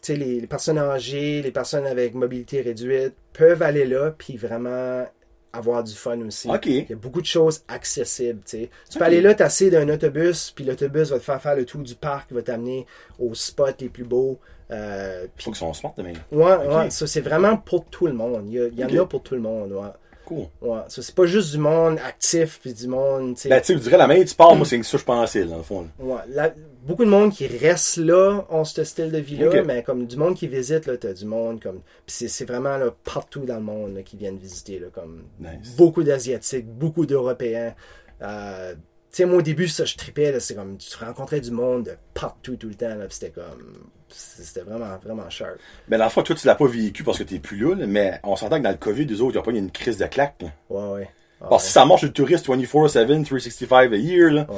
les, 0.09 0.39
les 0.39 0.47
personnes 0.47 0.77
âgées, 0.79 1.41
les 1.41 1.51
personnes 1.51 1.85
avec 1.85 2.13
mobilité 2.13 2.61
réduite 2.61 3.13
peuvent 3.33 3.61
aller 3.61 3.85
là 3.85 4.11
puis 4.17 4.37
vraiment 4.37 5.05
avoir 5.53 5.83
du 5.83 5.93
fun 5.93 6.19
aussi. 6.21 6.49
Ok. 6.49 6.65
Il 6.65 6.89
y 6.89 6.93
a 6.93 6.95
beaucoup 6.95 7.21
de 7.21 7.25
choses 7.25 7.63
accessibles, 7.67 8.39
tu 8.45 8.69
peux 8.97 9.03
aller 9.03 9.21
là, 9.21 9.33
t'asseoir 9.33 9.71
d'un 9.71 9.89
autobus, 9.89 10.51
puis 10.55 10.63
l'autobus 10.63 11.09
va 11.09 11.19
te 11.19 11.23
faire 11.23 11.41
faire 11.41 11.55
le 11.55 11.65
tour 11.65 11.81
du 11.81 11.95
parc, 11.95 12.31
va 12.31 12.41
t'amener 12.41 12.85
aux 13.19 13.33
spots 13.35 13.65
les 13.79 13.89
plus 13.89 14.05
beaux. 14.05 14.39
Euh, 14.71 15.27
puis 15.35 15.43
Faut 15.45 15.51
qu'ils 15.51 15.59
sont 15.59 15.73
smart, 15.73 15.93
mais. 15.97 16.13
ouais, 16.31 16.89
ça 16.89 17.05
c'est 17.07 17.21
vraiment 17.21 17.57
pour 17.57 17.85
tout 17.85 18.07
le 18.07 18.13
monde. 18.13 18.43
Il 18.47 18.53
y, 18.53 18.59
a- 18.61 18.67
il 18.67 18.79
y 18.79 18.99
en 18.99 19.03
a 19.03 19.05
pour 19.05 19.21
tout 19.21 19.35
le 19.35 19.41
monde, 19.41 19.71
ouais. 19.73 19.89
Cool. 20.23 20.45
Ouais, 20.61 20.79
ça 20.87 21.01
c'est 21.01 21.13
pas 21.15 21.25
juste 21.25 21.51
du 21.51 21.57
monde 21.57 21.97
actif 22.05 22.59
puis 22.61 22.73
du 22.73 22.87
monde, 22.87 23.35
tu 23.35 23.41
sais. 23.41 23.49
Ben, 23.49 23.59
tu 23.61 23.73
je 23.73 23.79
dirais 23.79 23.97
la 23.97 24.07
main, 24.07 24.23
tu 24.23 24.33
parles, 24.33 24.55
moi, 24.55 24.65
c'est 24.65 24.81
ça 24.83 24.91
que 24.93 24.97
je 24.99 25.03
pensais, 25.03 25.43
dans 25.43 25.57
le 25.57 25.63
fond. 25.63 25.87
Ouais, 25.99 26.21
la- 26.29 26.53
beaucoup 26.83 27.03
de 27.03 27.09
monde 27.09 27.33
qui 27.33 27.47
reste 27.47 27.97
là 27.97 28.45
ont 28.49 28.63
ce 28.63 28.83
style 28.85 29.11
de 29.11 29.17
vie-là, 29.17 29.49
mais 29.65 29.83
comme 29.83 30.05
du 30.07 30.15
monde 30.15 30.35
qui 30.35 30.47
visite, 30.47 30.85
là, 30.85 30.95
t'as 30.95 31.11
du 31.13 31.25
monde 31.25 31.61
comme. 31.61 31.81
Puis 32.05 32.27
c'est, 32.29 32.45
vraiment 32.45 32.77
là, 32.77 32.91
partout 33.03 33.41
dans 33.45 33.55
le 33.55 33.61
monde 33.63 33.95
là, 33.95 34.03
qui 34.03 34.15
viennent 34.15 34.37
visiter, 34.37 34.79
là, 34.79 34.87
comme 34.93 35.23
Nice. 35.39 35.75
beaucoup 35.75 36.03
d'Asiatiques, 36.03 36.67
beaucoup 36.67 37.05
d'Européens. 37.05 37.73
Euh, 38.21 38.73
tu 38.73 38.77
sais, 39.17 39.25
moi 39.25 39.39
au 39.39 39.41
début, 39.41 39.67
ça, 39.67 39.83
je 39.83 39.97
tripais, 39.97 40.39
c'est 40.39 40.55
comme 40.55 40.77
tu 40.77 40.95
rencontrais 41.03 41.41
du 41.41 41.51
monde 41.51 41.83
de 41.87 41.91
partout 42.13 42.55
tout 42.55 42.69
le 42.69 42.75
temps, 42.75 42.95
là, 42.95 43.05
c'était 43.09 43.31
comme. 43.31 43.73
C'était 44.13 44.61
vraiment, 44.61 44.97
vraiment 45.03 45.29
sharp. 45.29 45.55
Ben, 45.87 45.97
dans 45.97 46.05
le 46.05 46.09
fond, 46.09 46.21
toi, 46.23 46.35
tu 46.35 46.45
l'as 46.47 46.55
pas 46.55 46.67
vécu 46.67 47.03
parce 47.03 47.17
que 47.17 47.23
t'es 47.23 47.39
plus 47.39 47.57
là, 47.57 47.75
mais 47.87 48.19
on 48.23 48.35
s'entend 48.35 48.57
que 48.57 48.63
dans 48.63 48.69
le 48.71 48.77
COVID, 48.77 49.05
les 49.05 49.21
autres, 49.21 49.31
il 49.31 49.37
n'y 49.37 49.39
a 49.39 49.43
pas 49.43 49.51
eu 49.51 49.57
une 49.57 49.71
crise 49.71 49.97
de 49.97 50.05
claque, 50.05 50.35
là. 50.41 50.47
Ouais, 50.69 50.93
ouais. 50.93 51.09
Ah, 51.41 51.47
Parce 51.49 51.63
que 51.63 51.67
si 51.67 51.73
ça 51.73 51.85
marche 51.85 52.03
le 52.03 52.11
touriste 52.11 52.47
24-7, 52.47 53.23
365 53.25 53.91
a 53.93 53.95
year, 53.95 54.31
là, 54.31 54.45
ouais. 54.49 54.55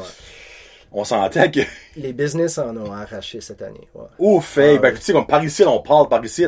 on 0.92 1.04
s'entend 1.04 1.50
que, 1.50 1.62
Les 1.98 2.12
business 2.14 2.58
en 2.58 2.76
ont 2.76 2.92
arraché 2.92 3.40
cette 3.42 3.62
année. 3.62 3.88
Ouais. 3.96 4.06
ouf, 4.20 4.58
hey, 4.58 4.76
Ah, 4.78 4.80
ben, 4.80 4.94
tu 4.96 5.02
sais, 5.02 5.14
comme 5.14 5.28
par 5.28 5.44
ici, 5.44 5.64
on 5.64 5.80
parle 5.80 6.10
par 6.10 6.24
ici, 6.26 6.46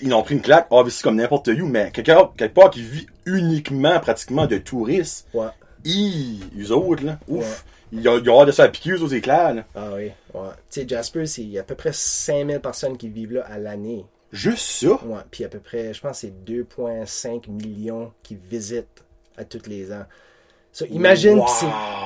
ils 0.00 0.14
ont 0.14 0.22
pris 0.22 0.34
une 0.36 0.40
claque, 0.42 0.66
obviously, 0.70 1.02
comme 1.02 1.16
n'importe 1.16 1.48
où, 1.48 1.66
mais 1.66 1.90
quelqu'un, 1.90 2.30
quelque 2.36 2.54
part 2.54 2.70
qui 2.70 2.82
vit 2.82 3.06
uniquement, 3.26 3.98
pratiquement, 4.00 4.46
de 4.46 4.56
touristes, 4.58 5.26
Ouais. 5.34 5.48
ils, 5.84 6.40
eux 6.58 6.70
autres, 6.72 7.04
là, 7.04 7.18
ouf, 7.28 7.64
Ils 7.92 8.08
ont 8.08 8.40
hâte 8.40 8.46
de 8.46 8.52
se 8.52 8.56
faire 8.62 8.72
piquer, 8.72 8.94
autres 8.94 9.14
éclairs, 9.14 9.54
là. 9.54 9.64
Ah 9.74 9.90
oui, 9.94 10.10
ouais. 10.34 10.48
Tu 10.70 10.80
sais, 10.80 10.88
Jasper, 10.88 11.26
c'est- 11.26 11.42
il 11.42 11.50
y 11.50 11.58
a 11.58 11.60
à 11.60 11.64
peu 11.64 11.74
près 11.74 11.92
5000 11.92 12.58
personnes 12.60 12.96
qui 12.96 13.08
vivent 13.08 13.34
là 13.34 13.44
à 13.48 13.58
l'année. 13.58 14.04
Juste 14.32 14.66
ça? 14.66 14.92
Ouais, 15.04 15.20
puis 15.30 15.44
à 15.44 15.48
peu 15.48 15.58
près, 15.58 15.92
je 15.92 16.00
pense 16.00 16.12
que 16.22 16.26
c'est 16.28 16.44
2,5 16.44 17.48
millions 17.48 18.12
qui 18.22 18.34
visitent 18.50 19.04
à 19.36 19.44
tous 19.44 19.66
les 19.68 19.92
ans. 19.92 20.04
So, 20.72 20.86
imagine, 20.86 21.38
Wow. 21.38 21.46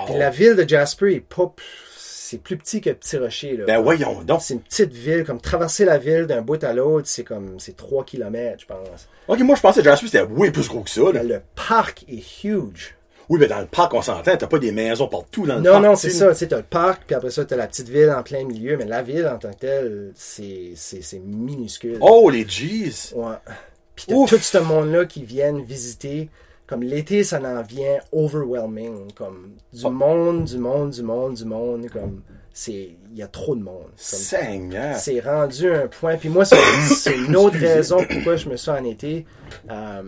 c'est- 0.09 0.19
la 0.19 0.31
ville 0.31 0.57
de 0.57 0.69
Jasper 0.69 1.15
est 1.15 1.21
pas, 1.21 1.55
c'est 1.97 2.39
plus 2.43 2.57
petit 2.57 2.81
que 2.81 2.91
Petit 2.91 3.17
Rocher 3.17 3.57
là. 3.57 3.65
Ben, 3.67 3.81
voyons 3.81 4.23
donc. 4.25 4.43
C'est 4.43 4.55
une 4.55 4.61
petite 4.61 4.93
ville, 4.93 5.23
comme 5.23 5.41
traverser 5.41 5.85
la 5.85 5.99
ville 5.99 6.27
d'un 6.27 6.43
bout 6.43 6.63
à 6.65 6.73
l'autre, 6.73 7.07
c'est 7.07 7.23
comme, 7.23 7.61
c'est 7.61 7.77
3 7.77 8.03
km, 8.05 8.63
je 8.63 8.67
pense. 8.67 9.09
Ok, 9.29 9.39
moi, 9.41 9.55
je 9.55 9.61
pensais 9.61 9.81
que 9.81 9.85
Jasper, 9.85 10.07
c'était 10.07 10.23
way 10.23 10.51
plus 10.51 10.67
gros 10.69 10.81
que 10.83 10.91
ça, 10.91 11.13
là. 11.13 11.23
Le 11.23 11.41
parc 11.55 12.05
est 12.09 12.25
huge. 12.45 12.97
Oui, 13.29 13.39
mais 13.41 13.47
dans 13.49 13.61
le 13.61 13.67
parc, 13.67 13.93
on 13.95 14.03
s'entend, 14.03 14.37
t'as 14.37 14.47
pas 14.47 14.59
des 14.59 14.73
maisons 14.73 15.09
partout 15.09 15.47
dans 15.47 15.57
le 15.57 15.61
Non, 15.63 15.73
parc. 15.73 15.85
non, 15.85 15.95
tu 15.95 16.01
c'est 16.03 16.11
ça, 16.11 16.29
tu 16.31 16.37
sais, 16.37 16.47
t'as 16.49 16.59
le 16.59 16.63
parc, 16.63 17.03
puis 17.07 17.15
après 17.17 17.31
ça, 17.31 17.45
t'as 17.45 17.57
la 17.57 17.67
petite 17.67 17.89
ville 17.89 18.11
en 18.17 18.23
plein 18.23 18.45
milieu, 18.45 18.77
mais 18.77 18.85
la 18.85 19.03
ville 19.03 19.27
en 19.27 19.39
tant 19.39 19.51
que 19.53 19.59
telle, 19.59 20.13
c'est, 20.15 20.73
c'est, 20.77 21.03
c'est 21.03 21.19
minuscule. 21.19 21.99
Oh, 22.01 22.31
les 22.31 22.45
G's. 22.45 23.13
Ouais. 23.17 23.35
Puis 23.95 24.07
t'as 24.09 24.15
Ouf. 24.15 24.31
tout 24.31 24.39
ce 24.39 24.59
monde-là 24.59 25.07
qui 25.07 25.25
viennent 25.25 25.63
visiter. 25.63 26.29
Comme 26.69 26.83
l'été, 26.83 27.23
ça 27.23 27.41
en 27.41 27.63
vient 27.63 27.99
overwhelming. 28.13 29.13
Comme 29.15 29.53
du 29.73 29.83
Oh. 29.85 29.91
monde, 29.91 30.45
du 30.45 30.59
monde, 30.59 30.91
du 30.91 31.03
monde, 31.03 31.35
du 31.35 31.45
monde. 31.45 31.89
Comme 31.91 32.23
c'est, 32.53 32.91
il 33.13 33.17
y 33.17 33.23
a 33.23 33.29
trop 33.29 33.55
de 33.55 33.63
monde. 33.63 33.87
Seigneur. 33.97 34.97
c'est 34.97 35.21
rendu 35.21 35.71
un 35.73 35.87
point. 35.87 36.17
Puis 36.17 36.29
moi, 36.29 36.45
c'est 36.45 36.57
c'est 36.89 37.17
une 37.17 37.37
autre 37.37 37.57
raison 37.59 37.99
pourquoi 38.09 38.37
je 38.37 38.49
me 38.49 38.57
suis 38.57 38.71
en 38.71 38.85
été. 38.85 39.25
Euh, 39.71 40.03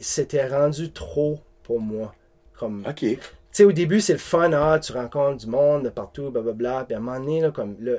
C'était 0.00 0.46
rendu 0.48 0.90
trop 0.92 1.38
pour 1.62 1.80
moi. 1.80 2.14
Comme, 2.58 2.84
Ok. 2.88 2.96
tu 3.00 3.18
sais, 3.52 3.64
au 3.64 3.72
début, 3.72 4.00
c'est 4.00 4.12
le 4.14 4.18
fun, 4.18 4.50
ah, 4.52 4.78
tu 4.78 4.92
rencontres 4.92 5.38
du 5.38 5.46
monde 5.46 5.84
de 5.84 5.88
partout, 5.90 6.30
blablabla. 6.30 6.84
Puis 6.86 6.94
à 6.94 6.98
un 6.98 7.00
moment 7.00 7.18
donné, 7.20 7.40
là, 7.40 7.50
comme, 7.50 7.76
là, 7.80 7.92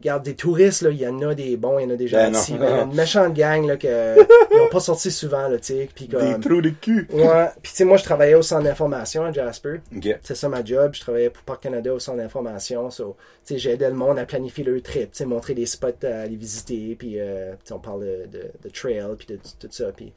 regarde, 0.00 0.24
des 0.24 0.34
touristes, 0.34 0.84
il 0.90 0.96
y 0.96 1.06
en 1.06 1.20
a 1.22 1.32
des 1.34 1.56
bons, 1.56 1.78
il 1.78 1.82
y 1.84 1.86
en 1.86 1.90
a 1.90 1.96
des 1.96 2.08
Ben 2.08 2.32
gentils. 2.34 2.54
Ben, 2.54 2.66
il 2.68 2.76
y 2.76 2.78
a 2.80 2.82
une 2.82 2.94
méchante 2.94 3.34
gang, 3.34 3.64
là, 3.66 3.76
que, 3.76 4.16
ils 4.50 4.56
n'ont 4.58 4.68
pas 4.68 4.80
sorti 4.80 5.10
souvent, 5.12 5.46
là, 5.48 5.58
tu 5.58 5.64
sais. 5.74 5.88
Puis 5.94 6.08
Des 6.08 6.40
trous 6.40 6.60
de 6.60 6.70
cul. 6.70 7.06
ouais. 7.12 7.46
Puis 7.62 7.70
tu 7.70 7.76
sais, 7.78 7.84
moi, 7.84 7.96
je 7.98 8.02
travaillais 8.04 8.34
au 8.34 8.42
centre 8.42 8.64
d'information 8.64 9.24
à 9.24 9.30
Jasper. 9.32 9.80
C'est 10.22 10.34
ça 10.34 10.48
ma 10.48 10.64
job. 10.64 10.92
Je 10.94 11.00
travaillais 11.00 11.30
pour 11.30 11.42
Parc 11.44 11.62
Canada 11.62 11.94
au 11.94 12.00
centre 12.00 12.18
d'information. 12.18 12.90
So, 12.90 13.16
tu 13.46 13.54
sais, 13.54 13.58
j'aidais 13.60 13.88
le 13.88 13.94
monde 13.94 14.18
à 14.18 14.24
planifier 14.26 14.64
leur 14.64 14.82
trip, 14.82 15.12
tu 15.12 15.18
sais, 15.18 15.24
montrer 15.24 15.54
des 15.54 15.66
spots 15.66 15.88
à 16.04 16.22
aller 16.22 16.36
visiter. 16.36 16.96
Puis, 16.98 17.20
euh, 17.20 17.54
on 17.70 17.78
parle 17.78 18.00
de, 18.00 18.26
de, 18.38 18.42
de 18.62 18.68
trail, 18.70 19.04
puis 19.16 19.26
de 19.28 19.36
tout 19.36 19.68
ça. 19.70 19.92
Puis, 19.96 20.12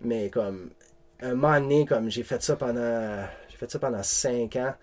mais 0.00 0.30
comme, 0.30 0.70
un 1.20 1.34
moment 1.34 1.60
donné, 1.60 1.84
comme, 1.84 2.10
j'ai 2.10 2.22
fait 2.22 2.42
ça 2.42 2.56
pendant, 2.56 3.24
j'ai 3.48 3.56
fait 3.56 3.70
ça 3.70 3.78
pendant 3.78 4.02
cinq 4.02 4.56
ans. 4.56 4.74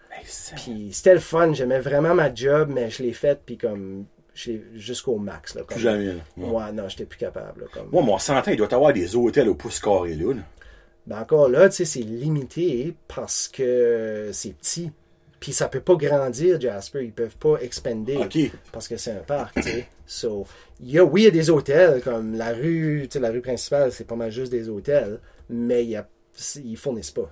Puis 0.56 0.90
c'était 0.92 1.14
le 1.14 1.20
fun, 1.20 1.54
j'aimais 1.54 1.80
vraiment 1.80 2.14
ma 2.14 2.34
job, 2.34 2.72
mais 2.74 2.90
je 2.90 3.04
l'ai 3.04 3.14
faite 3.14 3.42
puis 3.46 3.58
comme 3.58 4.06
jusqu'au 4.36 5.18
max 5.18 5.56
là. 5.56 5.62
Comme, 5.62 5.76
Plus 5.76 5.84
jamais, 5.84 6.06
là. 6.06 6.14
Ouais. 6.38 6.50
Ouais, 6.50 6.72
non, 6.74 6.90
j'étais 6.90 7.06
plus 7.06 7.18
capable. 7.18 7.62
Là, 7.62 7.68
comme. 7.72 7.90
Moi, 7.92 8.04
mon 8.04 8.18
s'entend, 8.18 8.52
il 8.52 8.58
doit 8.58 8.68
y 8.70 8.74
avoir 8.74 8.92
des 8.92 9.16
hôtels 9.16 9.48
au 9.48 9.56
pouce 9.56 9.80
carré, 9.80 10.16
là. 10.16 10.34
Ben 11.08 11.20
encore 11.20 11.50
là, 11.50 11.70
tu 11.70 11.76
sais, 11.76 11.86
c'est 11.86 12.00
limité 12.00 12.96
parce 13.08 13.48
que 13.48 14.32
c'est 14.34 14.54
petit. 14.54 14.92
Puis 15.40 15.54
ça 15.54 15.68
peut 15.68 15.80
pas 15.80 15.96
grandir, 15.96 16.60
Jasper. 16.60 17.04
Ils 17.04 17.12
peuvent 17.12 17.38
pas 17.38 17.58
expander 17.62 18.18
parce 18.72 18.88
que 18.88 18.98
c'est 18.98 19.12
un 19.12 19.24
parc, 19.24 19.54
tu 19.56 19.62
sais. 19.62 19.88
So, 20.08 20.48
y 20.82 20.98
a, 20.98 21.04
oui, 21.04 21.22
il 21.22 21.26
y 21.26 21.28
a 21.28 21.32
des 21.32 21.50
hôtels, 21.50 22.02
comme 22.02 22.36
la 22.36 22.54
rue, 22.54 23.04
tu 23.04 23.14
sais, 23.14 23.20
la 23.20 23.30
rue 23.30 23.42
principale, 23.42 23.92
c'est 23.92 24.06
pas 24.06 24.16
mal 24.16 24.32
juste 24.32 24.52
des 24.52 24.70
hôtels, 24.70 25.20
mais 25.50 25.84
il 25.84 25.92
y 25.92 25.96
a, 25.96 26.08
ils 26.64 26.78
fournissent 26.78 27.12
pas? 27.12 27.30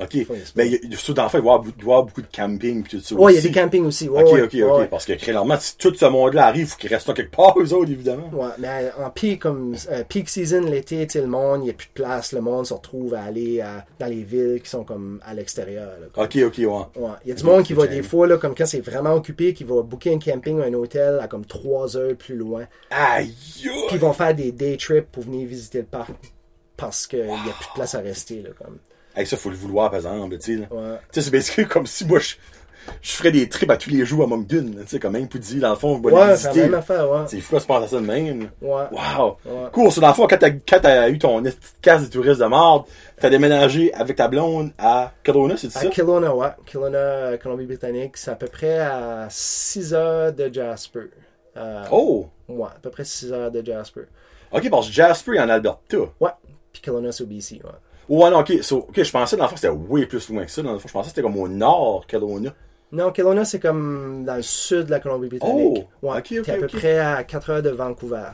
Ok. 0.00 0.16
Mais 0.56 0.74
a- 0.74 0.96
surtout 0.96 1.14
dans 1.14 1.22
le 1.22 1.28
fond, 1.28 1.38
il 1.38 1.42
doit 1.44 1.52
y 1.52 1.82
avoir, 1.82 2.02
beaucoup 2.02 2.20
de 2.20 2.26
camping 2.34 2.82
pis 2.82 2.96
tout 2.96 3.00
ça. 3.00 3.14
Ouais, 3.14 3.32
il 3.32 3.36
y 3.36 3.38
a 3.38 3.42
des 3.42 3.52
campings 3.52 3.84
aussi. 3.84 4.08
Ouais, 4.08 4.24
Ok, 4.24 4.28
ok, 4.42 4.52
ouais, 4.54 4.62
ok. 4.64 4.78
ouais. 4.80 4.86
Parce 4.88 5.04
que 5.04 5.12
clairement, 5.12 5.56
si 5.60 5.76
tout 5.76 5.94
ce 5.94 6.04
monde-là 6.06 6.46
arrive, 6.48 6.62
il 6.64 6.66
faut 6.66 6.76
qu'il 6.78 6.90
reste 6.92 7.06
là 7.06 7.14
quelque 7.14 7.30
part, 7.30 7.54
eux 7.60 7.72
autres, 7.72 7.92
évidemment. 7.92 8.28
Ouais, 8.32 8.48
mais 8.58 8.90
en 8.98 9.08
peak, 9.10 9.42
comme, 9.42 9.76
euh, 9.92 10.02
peak 10.02 10.28
season, 10.28 10.62
l'été, 10.62 11.06
tu 11.06 11.20
le 11.20 11.28
monde, 11.28 11.60
il 11.60 11.64
n'y 11.66 11.70
a 11.70 11.74
plus 11.74 11.86
de 11.86 11.92
place. 12.02 12.32
Le 12.32 12.40
monde 12.40 12.66
se 12.66 12.74
retrouve 12.74 13.14
à 13.14 13.22
aller 13.22 13.60
à- 13.60 13.86
dans 14.00 14.06
les 14.06 14.24
villes 14.24 14.60
qui 14.64 14.68
sont 14.68 14.82
comme 14.82 15.20
à 15.24 15.32
l'extérieur. 15.32 15.92
Ok, 16.16 16.38
ok, 16.44 16.54
ouais. 16.58 16.66
Ouais. 16.66 17.10
Il 17.24 17.28
y 17.28 17.32
a 17.32 17.36
du 17.36 17.44
monde 17.44 17.62
qui 17.62 17.72
va 17.72 17.86
des 17.86 18.02
fois, 18.02 18.26
là, 18.26 18.36
comme 18.36 18.56
quand 18.56 18.66
c'est 18.66 18.80
vraiment 18.80 19.14
occupé, 19.14 19.54
qui 19.54 19.62
va 19.62 19.80
booker 19.82 20.12
un 20.12 20.18
camping 20.18 20.58
ou 20.58 20.62
un 20.62 20.74
hôtel 20.74 21.20
à 21.20 21.28
comme 21.28 21.46
trois 21.46 21.96
heures 21.96 22.16
plus 22.16 22.34
loin. 22.34 22.64
Aïe! 22.90 23.32
Puis 23.62 23.70
ils 23.92 23.98
vont 24.00 24.12
faire 24.12 24.34
des 24.34 24.50
day 24.50 24.76
trips 24.76 25.06
pour 25.12 25.22
venir 25.22 25.46
visiter 25.46 25.78
le 25.78 25.84
parc 25.84 26.10
parce 26.76 27.06
qu'il 27.06 27.24
n'y 27.24 27.30
a 27.32 27.54
plus 27.58 27.68
de 27.68 27.74
place 27.74 27.94
à 27.94 28.00
rester. 28.00 28.42
Là, 28.42 28.50
comme. 28.58 28.78
Hey, 29.16 29.26
ça, 29.26 29.36
faut 29.36 29.50
le 29.50 29.56
vouloir, 29.56 29.90
par 29.90 29.98
exemple, 30.00 30.36
tu 30.38 30.58
sais. 30.58 30.68
Ouais. 30.70 30.98
C'est 31.12 31.30
basically 31.30 31.66
comme 31.68 31.86
si 31.86 32.04
moi, 32.04 32.18
je, 32.18 32.34
je 33.00 33.12
ferais 33.12 33.30
des 33.30 33.48
trips 33.48 33.70
à 33.70 33.76
tous 33.76 33.90
les 33.90 34.04
jours 34.04 34.24
à 34.24 34.26
Moncton, 34.26 34.72
tu 34.80 34.88
sais, 34.88 34.98
comme 34.98 35.14
un 35.14 35.24
Poudi, 35.26 35.60
dans 35.60 35.70
le 35.70 35.76
fond, 35.76 35.94
on 35.94 36.00
va 36.00 36.28
Ouais, 36.30 36.36
c'est 36.36 36.48
la 36.48 36.62
même 36.62 36.74
affaire, 36.74 37.08
ouais. 37.08 37.20
C'est 37.28 37.40
fou 37.40 37.54
à 37.56 37.60
se 37.60 37.66
passer 37.66 37.88
ça 37.88 38.00
de 38.00 38.06
même. 38.06 38.50
Ouais. 38.60 38.84
Wow! 38.90 39.36
Ouais. 39.44 39.68
Cool, 39.72 39.88
dans 40.00 40.08
le 40.08 40.14
fond, 40.14 40.26
quand 40.26 40.38
t'as, 40.38 41.08
eu 41.08 41.18
ton 41.18 41.40
petite 41.42 41.76
case 41.80 42.08
de 42.08 42.12
touristes 42.12 42.40
de 42.40 42.46
marde, 42.46 42.84
t'as 43.20 43.30
déménagé 43.30 43.94
avec 43.94 44.16
ta 44.16 44.26
blonde 44.26 44.72
à 44.78 45.12
Kelowna, 45.22 45.56
c'est 45.56 45.68
À 45.68 45.80
ça? 45.80 45.86
Kelowna, 45.86 46.34
ouais. 46.34 46.48
Kelowna, 46.66 47.38
Colombie-Britannique, 47.38 48.16
c'est 48.16 48.32
à 48.32 48.36
peu 48.36 48.48
près 48.48 48.80
à 48.80 49.28
6 49.30 49.94
heures 49.94 50.32
de 50.32 50.52
Jasper. 50.52 51.10
Euh, 51.56 51.84
Oh! 51.92 52.26
Ouais, 52.48 52.66
à 52.66 52.78
peu 52.82 52.90
près 52.90 53.04
6 53.04 53.32
heures 53.32 53.50
de 53.52 53.64
Jasper. 53.64 54.02
Ok, 54.52 54.68
parce 54.70 54.88
que 54.88 54.92
Jasper 54.92 55.36
est 55.36 55.40
en 55.40 55.48
Alberta. 55.48 55.96
Ouais. 56.20 56.30
Puis 56.74 56.82
Kelowna, 56.82 57.12
c'est 57.12 57.22
au 57.22 57.26
BC, 57.26 57.62
ouais. 57.64 57.70
Ouais, 58.06 58.30
non, 58.30 58.40
ok, 58.40 58.52
so, 58.60 58.78
ok, 58.88 59.02
je 59.02 59.10
pensais, 59.10 59.36
dans 59.36 59.44
le 59.44 59.48
fond, 59.48 59.56
c'était 59.56 59.70
way 59.70 60.04
plus 60.04 60.28
loin 60.28 60.44
que 60.44 60.50
ça. 60.50 60.60
Dans 60.60 60.72
le 60.72 60.78
fond, 60.78 60.88
je 60.88 60.92
pensais 60.92 61.06
que 61.06 61.14
c'était 61.14 61.22
comme 61.22 61.38
au 61.38 61.48
nord, 61.48 62.04
Kelowna. 62.06 62.52
Non, 62.92 63.12
Kelowna, 63.12 63.44
c'est 63.44 63.60
comme 63.60 64.24
dans 64.26 64.36
le 64.36 64.42
sud 64.42 64.86
de 64.86 64.90
la 64.90 65.00
Colombie-Britannique. 65.00 65.86
Oh, 66.02 66.08
ouais. 66.10 66.18
ok, 66.18 66.34
ok, 66.38 66.42
T'es 66.42 66.52
à 66.52 66.56
peu 66.58 66.66
près 66.66 66.98
à 66.98 67.24
4 67.24 67.50
heures 67.50 67.62
de 67.62 67.70
Vancouver. 67.70 68.28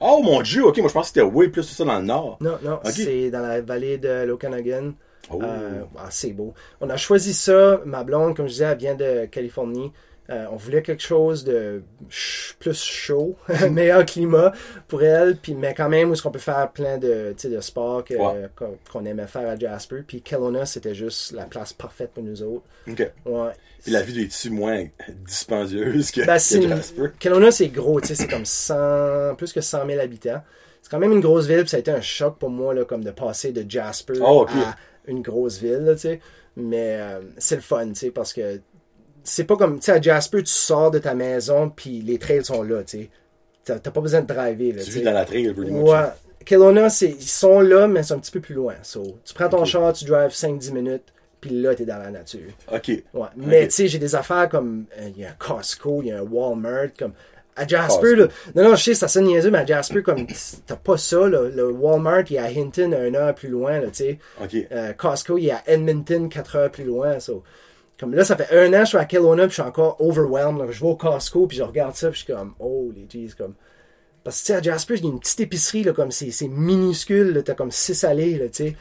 Oh 0.00 0.20
mon 0.24 0.42
dieu, 0.42 0.64
ok, 0.64 0.78
moi 0.78 0.88
je 0.88 0.94
pensais 0.94 1.12
que 1.12 1.20
c'était 1.20 1.36
way 1.36 1.48
plus 1.48 1.62
que 1.62 1.74
ça 1.74 1.84
dans 1.84 1.98
le 1.98 2.04
nord. 2.04 2.38
Non, 2.40 2.58
non, 2.64 2.80
c'est 2.86 3.30
dans 3.30 3.40
la 3.40 3.60
vallée 3.60 3.98
de 3.98 4.24
l'Okanagan. 4.24 4.94
Oh. 5.30 5.40
Euh, 5.40 5.84
ah, 5.96 6.08
c'est 6.10 6.32
beau. 6.32 6.54
On 6.80 6.90
a 6.90 6.96
choisi 6.96 7.32
ça. 7.32 7.80
Ma 7.84 8.02
blonde, 8.02 8.34
comme 8.34 8.48
je 8.48 8.52
disais, 8.52 8.64
elle 8.64 8.78
vient 8.78 8.94
de 8.96 9.26
Californie. 9.26 9.92
Euh, 10.32 10.46
on 10.50 10.56
voulait 10.56 10.80
quelque 10.82 11.02
chose 11.02 11.44
de 11.44 11.82
ch- 12.08 12.56
plus 12.58 12.82
chaud, 12.82 13.36
meilleur 13.70 14.06
climat 14.06 14.52
pour 14.88 15.02
elle, 15.02 15.36
puis 15.36 15.54
mais 15.54 15.74
quand 15.74 15.88
même 15.90 16.08
où 16.08 16.14
est-ce 16.14 16.22
qu'on 16.22 16.30
peut 16.30 16.38
faire 16.38 16.70
plein 16.72 16.96
de, 16.96 17.34
de 17.44 17.60
sports 17.60 18.02
Ouais. 18.10 18.48
qu'on 18.90 19.04
aimait 19.04 19.26
faire 19.26 19.48
à 19.48 19.56
Jasper. 19.56 20.02
Puis 20.06 20.22
Kelowna, 20.22 20.64
c'était 20.64 20.94
juste 20.94 21.32
la 21.32 21.44
place 21.44 21.72
parfaite 21.74 22.12
pour 22.14 22.22
nous 22.24 22.42
autres. 22.42 22.64
Ok. 22.88 23.10
Ouais. 23.26 23.50
Puis 23.82 23.92
la 23.92 24.00
vie 24.02 24.22
est-tu 24.22 24.50
moins 24.50 24.86
dispendieuse 25.26 26.10
que, 26.10 26.20
Ben, 26.24 26.38
que 26.38 26.68
Jasper? 26.68 27.02
Kelowna, 27.18 27.50
c'est 27.50 27.68
gros, 27.68 28.00
c'est 28.02 28.28
comme 28.28 28.44
100, 28.46 29.34
plus 29.36 29.52
que 29.52 29.60
100 29.60 29.86
000 29.86 30.00
habitants. 30.00 30.42
C'est 30.80 30.90
quand 30.90 30.98
même 30.98 31.12
une 31.12 31.20
grosse 31.20 31.46
ville, 31.46 31.60
puis 31.60 31.68
ça 31.68 31.76
a 31.76 31.80
été 31.80 31.90
un 31.90 32.00
choc 32.00 32.38
pour 32.38 32.50
moi, 32.50 32.74
là, 32.74 32.84
comme 32.84 33.04
de 33.04 33.10
passer 33.10 33.52
de 33.52 33.68
Jasper 33.68 34.14
Oh, 34.20 34.42
ok. 34.42 34.50
à 34.64 34.76
une 35.06 35.22
grosse 35.22 35.58
ville, 35.58 35.84
là. 35.84 35.94
Mais 36.56 36.98
euh, 37.00 37.20
c'est 37.38 37.56
le 37.56 37.62
fun, 37.62 37.92
parce 38.14 38.32
que 38.32 38.60
c'est 39.24 39.44
pas 39.44 39.56
comme, 39.56 39.78
tu 39.78 39.86
sais, 39.86 39.92
à 39.92 40.00
Jasper, 40.00 40.42
tu 40.42 40.52
sors 40.52 40.90
de 40.90 40.98
ta 40.98 41.14
maison, 41.14 41.70
puis 41.70 42.02
les 42.02 42.18
trails 42.18 42.44
sont 42.44 42.62
là, 42.62 42.82
tu 42.82 42.98
sais. 42.98 43.10
T'as 43.64 43.78
pas 43.78 44.00
besoin 44.00 44.22
de 44.22 44.26
driver, 44.26 44.72
là, 44.72 44.82
Tu 44.82 44.90
vis 44.90 45.02
dans 45.02 45.12
la 45.12 45.24
trail. 45.24 45.48
Ouais. 45.50 45.96
Kelowna, 46.44 46.90
c'est, 46.90 47.10
ils 47.10 47.22
sont 47.22 47.60
là, 47.60 47.86
mais 47.86 48.02
c'est 48.02 48.14
un 48.14 48.18
petit 48.18 48.32
peu 48.32 48.40
plus 48.40 48.54
loin. 48.54 48.74
So, 48.82 49.18
tu 49.24 49.34
prends 49.34 49.48
ton 49.48 49.64
char, 49.64 49.92
tu 49.92 50.04
drives 50.04 50.32
5-10 50.32 50.72
minutes, 50.72 51.12
puis 51.40 51.50
là, 51.50 51.74
t'es 51.74 51.84
dans 51.84 51.98
la 51.98 52.10
nature. 52.10 52.50
Ok. 52.72 52.88
Ouais. 53.14 53.28
Mais 53.36 53.68
tu 53.68 53.74
sais, 53.74 53.88
j'ai 53.88 53.98
des 53.98 54.14
affaires 54.16 54.48
comme 54.48 54.86
euh, 54.98 55.10
il 55.14 55.22
y 55.22 55.24
a 55.24 55.30
un 55.30 55.34
Costco, 55.38 56.00
il 56.02 56.08
y 56.08 56.12
a 56.12 56.18
un 56.18 56.22
Walmart, 56.22 56.88
comme 56.98 57.12
à 57.54 57.66
Jasper, 57.66 58.16
là. 58.16 58.26
Non, 58.54 58.70
non, 58.70 58.74
je 58.74 58.82
sais, 58.82 58.94
ça 58.94 59.08
sonne 59.08 59.26
niaiseux, 59.26 59.50
mais 59.50 59.58
à 59.58 59.66
Jasper, 59.66 60.02
comme 60.02 60.26
t'as 60.66 60.76
pas 60.76 60.96
ça, 60.96 61.28
là. 61.28 61.48
Le 61.48 61.70
Walmart, 61.70 62.24
il 62.30 62.36
est 62.36 62.38
à 62.38 62.46
Hinton, 62.46 62.92
un 62.92 63.14
heure 63.14 63.34
plus 63.34 63.48
loin, 63.48 63.78
là, 63.78 63.88
tu 63.88 64.04
sais. 64.04 64.18
Ok. 64.42 64.56
Euh, 64.72 64.92
Costco, 64.94 65.38
il 65.38 65.48
est 65.48 65.52
à 65.52 65.62
Edmonton, 65.66 66.28
quatre 66.28 66.56
heures 66.56 66.70
plus 66.70 66.84
loin. 66.84 67.20
so. 67.20 67.44
Comme 68.02 68.14
là, 68.14 68.24
ça 68.24 68.36
fait 68.36 68.52
un 68.58 68.74
an, 68.74 68.80
je 68.80 68.88
suis 68.88 68.98
à 68.98 69.04
Kelowna, 69.04 69.44
puis 69.44 69.50
je 69.50 69.62
suis 69.62 69.62
encore 69.62 69.96
overwhelmed. 70.00 70.68
Je 70.72 70.80
vais 70.80 70.90
au 70.90 70.96
Costco, 70.96 71.46
puis 71.46 71.56
je 71.56 71.62
regarde 71.62 71.94
ça, 71.94 72.10
puis 72.10 72.18
je 72.18 72.24
suis 72.24 72.34
comme, 72.34 72.52
oh, 72.58 72.90
les 72.92 73.06
jeez, 73.08 73.32
comme. 73.38 73.54
Parce 74.24 74.40
que, 74.40 74.46
tu 74.46 74.52
sais, 74.52 74.54
à 74.58 74.60
Jasper, 74.60 74.94
il 74.96 75.04
y 75.04 75.06
a 75.06 75.10
une 75.12 75.20
petite 75.20 75.38
épicerie, 75.38 75.84
là, 75.84 75.92
comme 75.92 76.10
c'est 76.10 76.48
minuscule. 76.48 77.40
T'as 77.44 77.54
comme 77.54 77.70
six 77.70 78.02
allées, 78.02 78.38
là, 78.38 78.48
tu 78.48 78.64
sais. 78.64 78.76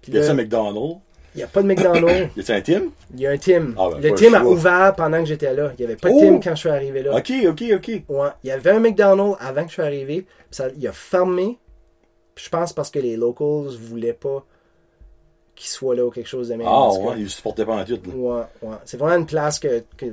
Puis 0.00 0.10
Y 0.10 0.14
là, 0.14 0.30
un 0.30 0.34
McDonald's? 0.34 1.00
il 1.34 1.38
n'y 1.40 1.42
a 1.42 1.48
pas 1.48 1.60
de 1.60 1.66
McDonald's. 1.66 2.30
Y 2.36 2.40
a-tu 2.40 2.52
un 2.52 2.60
Tim? 2.62 2.82
Il 3.12 3.20
y 3.20 3.26
a 3.26 3.30
un 3.32 3.36
Tim. 3.36 3.74
Ah 3.76 3.88
ben, 3.92 4.00
le 4.00 4.14
Tim 4.14 4.32
a 4.32 4.42
ouvert 4.42 4.94
pendant 4.96 5.18
que 5.18 5.26
j'étais 5.26 5.52
là. 5.52 5.72
Il 5.78 5.80
n'y 5.82 5.84
avait 5.84 5.96
pas 5.96 6.08
de 6.08 6.14
Oh! 6.14 6.20
Tim 6.20 6.40
quand 6.40 6.54
je 6.54 6.60
suis 6.60 6.70
arrivé 6.70 7.02
là. 7.02 7.14
Ok, 7.14 7.30
ok, 7.46 7.62
ok. 7.74 7.88
Ouais. 8.08 8.28
Il 8.42 8.48
y 8.48 8.52
avait 8.52 8.70
un 8.70 8.80
McDonald's 8.80 9.36
avant 9.38 9.64
que 9.64 9.68
je 9.68 9.74
sois 9.74 9.84
arrivé. 9.84 10.24
Ça, 10.50 10.68
il 10.74 10.88
a 10.88 10.92
fermé. 10.92 11.58
Je 12.36 12.48
pense 12.48 12.72
parce 12.72 12.90
que 12.90 13.00
les 13.00 13.18
locals 13.18 13.76
voulaient 13.78 14.14
pas 14.14 14.46
qu'il 15.56 15.68
soit 15.68 15.96
là 15.96 16.06
ou 16.06 16.10
quelque 16.10 16.28
chose 16.28 16.50
de 16.50 16.54
même. 16.54 16.66
Ah, 16.70 16.92
ouais, 16.92 17.14
il 17.18 17.28
supportait 17.30 17.64
pas 17.64 17.76
en 17.82 17.84
tout. 17.84 17.98
Ouais, 18.14 18.42
ouais. 18.62 18.76
C'est 18.84 18.96
vraiment 18.96 19.16
une 19.16 19.26
place 19.26 19.58
que, 19.58 19.82
que 19.96 20.06
tu 20.06 20.12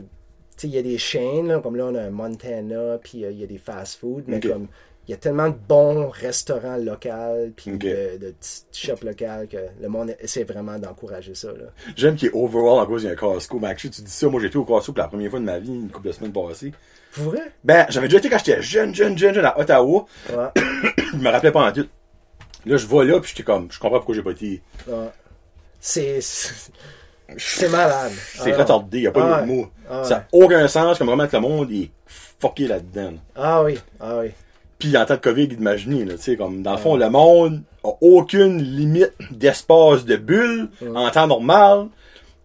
sais, 0.58 0.68
il 0.68 0.74
y 0.74 0.78
a 0.78 0.82
des 0.82 0.98
chaînes, 0.98 1.48
là, 1.48 1.60
comme 1.60 1.76
là, 1.76 1.86
on 1.86 1.96
a 1.96 2.02
un 2.02 2.10
Montana, 2.10 2.98
puis 3.04 3.26
euh, 3.26 3.32
il 3.32 3.40
y 3.40 3.44
a 3.44 3.48
des 3.48 3.58
fast-food, 3.58 4.24
mais 4.28 4.40
comme, 4.40 4.68
il 5.08 5.12
y 5.12 5.14
a 5.14 5.18
tellement 5.18 5.50
de 5.50 5.56
bons 5.68 6.08
restaurants 6.10 6.78
locaux, 6.78 7.52
puis 7.56 7.72
de, 7.72 8.18
de 8.18 8.32
petites 8.32 8.68
shops 8.72 9.04
locales 9.04 9.48
que 9.50 9.58
le 9.82 9.90
monde 9.90 10.16
essaie 10.20 10.46
vraiment 10.46 10.80
d'encourager 10.80 11.36
ça. 11.36 11.50
J'aime 11.98 12.16
qu'il 12.16 12.30
est 12.30 12.34
overall 12.34 12.80
en 12.80 12.86
cause 12.86 13.02
qu'il 13.02 13.10
y 13.10 13.12
a 13.12 13.14
un 13.14 13.18
Costco. 13.18 13.60
Mais 13.60 13.68
actually, 13.68 13.94
tu 13.94 14.02
dis 14.02 14.12
ça, 14.12 14.30
moi 14.30 14.40
j'étais 14.40 14.56
au 14.56 14.64
Costco 14.64 14.94
pour 14.94 15.02
la 15.02 15.10
première 15.10 15.30
fois 15.30 15.40
de 15.40 15.46
ma 15.46 15.60
vie, 15.60 15.74
une 15.74 15.90
couple 15.90 16.08
de 16.08 16.14
semaines 16.14 16.32
passées. 16.32 16.72
Pour 17.14 17.26
vrai? 17.26 17.52
Ben, 17.64 17.86
j'avais 17.90 18.08
déjà 18.08 18.20
été 18.20 18.30
quand 18.30 18.38
j'étais 18.38 18.62
jeune, 18.62 18.96
jeune, 18.96 19.18
jeune, 19.18 19.34
jeune 19.36 19.46
à 19.46 19.60
Ottawa. 19.60 20.06
Ouais. 20.30 20.52
Je 21.12 21.18
me 21.18 21.30
rappelais 21.30 21.52
pas 21.52 21.68
en 21.68 21.72
tout. 21.74 21.86
Là, 22.66 22.78
je 22.78 22.88
vais 22.88 23.04
là, 23.04 23.20
puis 23.20 23.30
j'étais 23.30 23.44
comme, 23.44 23.70
je 23.70 23.78
comprends 23.78 23.98
pourquoi 23.98 24.16
j'ai 24.16 24.24
pas 24.24 24.32
été. 24.32 24.62
ouais. 24.88 25.10
C'est, 25.86 26.22
c'est 27.38 27.68
malade. 27.70 28.14
C'est 28.36 28.54
Ah, 28.54 28.58
retardé, 28.58 29.02
y 29.02 29.08
a 29.08 29.12
pas 29.12 29.20
Ah 29.22 29.42
d'autre 29.42 29.52
ouais. 29.52 29.58
mot. 29.64 29.68
Ah 29.90 30.04
Ça 30.06 30.16
n'a 30.16 30.28
aucun 30.32 30.66
sens, 30.70 30.98
comme 30.98 31.08
vraiment 31.08 31.28
que 31.28 31.36
le 31.36 31.42
monde 31.42 31.70
est 31.74 31.92
fucké 32.40 32.68
là-dedans. 32.68 33.12
là. 33.12 33.18
Ah 33.36 33.64
oui, 33.64 33.78
ah 34.00 34.20
oui. 34.20 34.32
Puis 34.80 34.96
en 34.98 35.06
temps 35.06 35.16
de 35.16 35.20
COVID, 35.20 35.44
imaginez, 35.46 36.06
là, 36.06 36.14
tu 36.16 36.22
sais, 36.22 36.38
comme, 36.38 36.62
dans 36.64 36.72
le 36.72 36.78
fond, 36.78 36.96
le 36.96 37.10
monde 37.10 37.64
a 37.84 37.90
aucune 38.00 38.62
limite 38.62 39.12
d'espace 39.32 40.06
de 40.06 40.16
bulle 40.16 40.70
en 40.96 41.10
temps 41.10 41.28
normal. 41.28 41.88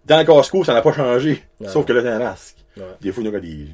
Dans 0.06 0.18
le 0.18 0.24
Costco, 0.24 0.64
ça 0.64 0.74
n'a 0.74 0.82
pas 0.82 0.92
changé. 0.92 1.44
Sauf 1.66 1.84
que 1.86 1.92
là, 1.92 2.02
t'as 2.02 2.14
un 2.16 2.18
masque. 2.18 2.56
Des 3.00 3.12
fois, 3.12 3.22
il 3.24 3.30
y 3.32 3.36
a 3.36 3.40
des, 3.40 3.66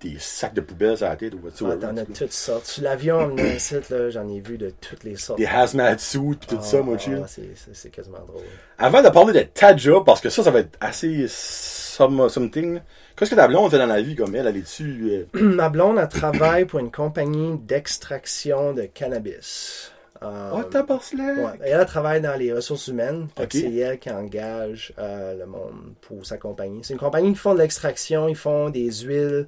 des 0.00 0.16
sacs 0.18 0.54
de 0.54 0.60
poubelle 0.60 0.96
sur 0.96 1.06
la 1.06 1.16
tête 1.16 1.34
ou 1.34 1.38
Ah, 1.42 1.44
whatsoever. 1.46 1.78
T'en 1.80 1.96
as 1.96 2.04
toutes 2.04 2.32
sortes. 2.32 2.66
Sur 2.66 2.84
l'avion, 2.84 3.34
là, 3.90 4.10
j'en 4.10 4.28
ai 4.28 4.40
vu 4.40 4.56
de 4.58 4.70
toutes 4.80 5.04
les 5.04 5.16
sortes. 5.16 5.38
Des 5.38 5.46
hazmat 5.46 5.98
suits 5.98 6.36
pis 6.40 6.46
tout 6.46 6.58
Ah, 6.60 6.64
ça, 6.64 6.82
mon 6.82 6.94
ah, 6.94 6.98
chill. 6.98 7.22
c'est, 7.26 7.48
c'est, 7.72 7.90
quasiment 7.90 8.18
drôle. 8.26 8.42
Avant 8.78 9.02
de 9.02 9.08
parler 9.08 9.32
de 9.32 9.40
ta 9.52 9.76
job, 9.76 10.04
parce 10.06 10.20
que 10.20 10.28
ça, 10.30 10.42
ça 10.44 10.50
va 10.50 10.60
être 10.60 10.76
assez 10.80 11.26
some- 11.28 12.28
something. 12.28 12.80
Qu'est-ce 13.16 13.30
que 13.30 13.34
ta 13.34 13.48
blonde 13.48 13.70
fait 13.70 13.78
dans 13.78 13.86
la 13.86 14.00
vie 14.00 14.14
comme 14.14 14.34
elle? 14.36 14.46
Elle 14.46 14.58
est-tu... 14.58 15.26
euh, 15.34 15.40
Ma 15.40 15.68
blonde, 15.68 15.98
elle 15.98 16.08
travaille 16.08 16.64
pour 16.64 16.78
une 16.78 16.92
compagnie 16.92 17.58
d'extraction 17.58 18.72
de 18.74 18.82
cannabis. 18.82 19.90
Euh, 20.22 20.50
Oh, 20.52 20.56
ouais. 20.80 21.42
Elle 21.62 21.86
travaille 21.86 22.20
dans 22.20 22.34
les 22.36 22.52
ressources 22.52 22.88
humaines. 22.88 23.28
C'est 23.50 23.72
elle 23.72 23.98
qui 24.00 24.10
engage 24.10 24.92
euh, 24.98 25.36
le 25.38 25.46
monde 25.46 25.94
pour 26.00 26.26
sa 26.26 26.38
compagnie. 26.38 26.80
C'est 26.82 26.92
une 26.94 26.98
compagnie 26.98 27.30
qui 27.32 27.38
font 27.38 27.54
de 27.54 27.60
l'extraction, 27.60 28.28
ils 28.28 28.34
font 28.36 28.68
des 28.70 28.90
huiles, 28.90 29.46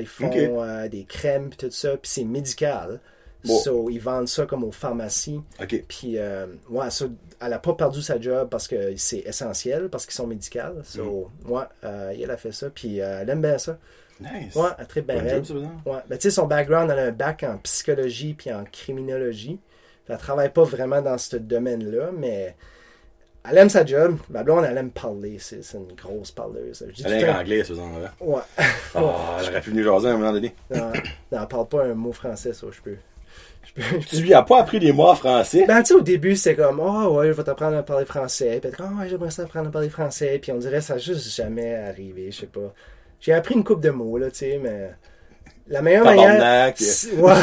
ils 0.00 0.06
font 0.06 0.30
euh, 0.34 0.88
des 0.88 1.04
crèmes, 1.04 1.50
puis 1.50 1.58
tout 1.58 1.70
ça, 1.70 1.90
puis 1.96 2.10
c'est 2.10 2.24
médical. 2.24 3.00
Bon. 3.44 3.56
So, 3.58 3.88
ils 3.88 4.00
vendent 4.00 4.26
ça 4.28 4.46
comme 4.46 4.64
aux 4.64 4.72
pharmacies. 4.72 5.40
Ok. 5.62 5.84
Puis, 5.86 6.18
euh, 6.18 6.46
ouais, 6.70 6.86
elle 7.40 7.52
a 7.52 7.58
pas 7.60 7.72
perdu 7.74 8.02
sa 8.02 8.20
job 8.20 8.48
parce 8.50 8.66
que 8.66 8.96
c'est 8.96 9.18
essentiel, 9.20 9.88
parce 9.88 10.04
qu'ils 10.06 10.14
sont 10.14 10.26
médicaux. 10.26 10.82
So, 10.82 11.30
Mm. 11.44 11.50
ouais, 11.52 11.62
euh, 11.84 12.14
elle 12.20 12.30
a 12.32 12.36
fait 12.36 12.50
ça, 12.52 12.68
puis 12.70 13.00
euh, 13.00 13.20
elle 13.22 13.30
aime 13.30 13.40
bien 13.42 13.56
ça. 13.58 13.78
Nice. 14.20 14.56
Ouais, 14.56 14.70
elle 14.76 14.86
tripe 14.88 15.06
bien 15.06 15.42
job. 15.44 15.68
Ouais, 15.86 15.98
ben, 16.08 16.16
tu 16.18 16.22
sais, 16.22 16.30
son 16.32 16.46
background, 16.48 16.90
elle 16.90 16.98
a 16.98 17.04
un 17.04 17.12
bac 17.12 17.44
en 17.44 17.58
psychologie 17.58 18.34
puis 18.34 18.52
en 18.52 18.64
criminologie. 18.64 19.60
Elle 20.08 20.18
travaille 20.18 20.52
pas 20.52 20.64
vraiment 20.64 21.00
dans 21.00 21.18
ce 21.18 21.36
domaine-là, 21.36 22.10
mais 22.16 22.56
elle 23.50 23.58
aime 23.58 23.68
sa 23.68 23.84
job. 23.84 24.16
Ma 24.30 24.42
blonde, 24.42 24.64
elle 24.68 24.76
aime 24.78 24.90
parler. 24.90 25.36
C'est 25.38 25.62
c'est 25.64 25.76
une 25.78 25.92
grosse 25.94 26.30
parleuse. 26.30 26.84
Je 26.88 26.92
dis 26.94 27.02
Elle 27.06 27.26
temps- 27.26 27.38
anglais, 27.40 27.64
ce 27.64 27.74
genre-là. 27.74 28.12
Ouais. 28.20 28.40
Ah, 28.94 29.36
elle 29.40 29.48
aurait 29.50 29.60
pu 29.60 29.70
venir 29.70 29.84
jaser 29.84 30.08
à 30.08 30.10
un 30.12 30.16
moment 30.16 30.32
donné. 30.32 30.54
non, 30.74 30.80
non, 30.86 30.92
elle 31.42 31.48
parle 31.48 31.68
pas 31.68 31.84
un 31.84 31.94
mot 31.94 32.12
français, 32.12 32.52
ça, 32.52 32.66
je 32.70 32.80
peux. 32.80 32.96
je 33.66 33.72
peux- 33.74 33.82
je 33.82 33.94
peux- 33.96 34.04
Tu 34.04 34.16
lui 34.22 34.34
as 34.34 34.42
pas 34.42 34.60
appris 34.60 34.80
des 34.80 34.92
mots 34.92 35.08
en 35.08 35.14
français? 35.14 35.64
Ben, 35.68 35.80
tu 35.82 35.88
sais, 35.88 35.94
au 35.94 36.00
début, 36.00 36.34
c'était 36.36 36.56
comme, 36.62 36.80
oh, 36.80 37.16
ouais, 37.18 37.26
je 37.28 37.32
vais 37.32 37.44
t'apprendre 37.44 37.76
à 37.76 37.82
parler 37.82 38.04
français. 38.06 38.58
Puis, 38.62 38.70
oh, 38.80 39.00
ouais, 39.00 39.08
j'aimerais 39.08 39.30
ça 39.30 39.42
apprendre 39.42 39.68
à 39.68 39.70
parler 39.70 39.90
français. 39.90 40.38
Puis, 40.40 40.50
on 40.52 40.58
dirait, 40.58 40.80
ça 40.80 40.94
n'a 40.94 40.98
juste 41.00 41.28
jamais 41.34 41.74
arrivé, 41.76 42.30
je 42.30 42.40
sais 42.40 42.46
pas. 42.46 42.72
J'ai 43.20 43.32
appris 43.34 43.54
une 43.56 43.64
coupe 43.64 43.80
de 43.82 43.90
mots, 43.90 44.16
là, 44.18 44.30
tu 44.30 44.38
sais, 44.38 44.60
mais 44.62 44.90
la 45.68 45.82
meilleure 45.82 46.04
manière. 46.04 46.72
Ouais. 47.18 47.34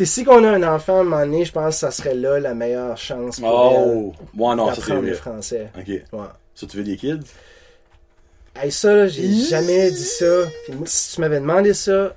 C'est 0.00 0.06
si 0.06 0.24
qu'on 0.24 0.44
a 0.44 0.50
un 0.50 0.62
enfant 0.62 0.96
à 0.96 1.00
un 1.00 1.04
moment 1.04 1.26
donné, 1.26 1.44
je 1.44 1.52
pense 1.52 1.74
que 1.74 1.80
ça 1.80 1.90
serait 1.90 2.14
là 2.14 2.40
la 2.40 2.54
meilleure 2.54 2.96
chance 2.96 3.38
pour 3.38 3.50
Oh! 3.50 4.14
Ouais, 4.34 4.54
non, 4.56 4.72
ça 4.72 4.94
le 4.94 5.12
français. 5.12 5.68
Ok. 5.78 5.88
Ouais. 5.88 6.26
Ça, 6.54 6.66
tu 6.66 6.78
veux 6.78 6.84
des 6.84 6.96
kids? 6.96 7.20
Hey, 8.56 8.72
ça, 8.72 8.94
là, 8.94 9.08
j'ai 9.08 9.28
jamais 9.30 9.90
dit 9.90 10.04
ça. 10.04 10.44
Puis 10.64 10.72
moi, 10.72 10.86
si 10.86 11.14
tu 11.14 11.20
m'avais 11.20 11.38
demandé 11.38 11.74
ça 11.74 12.14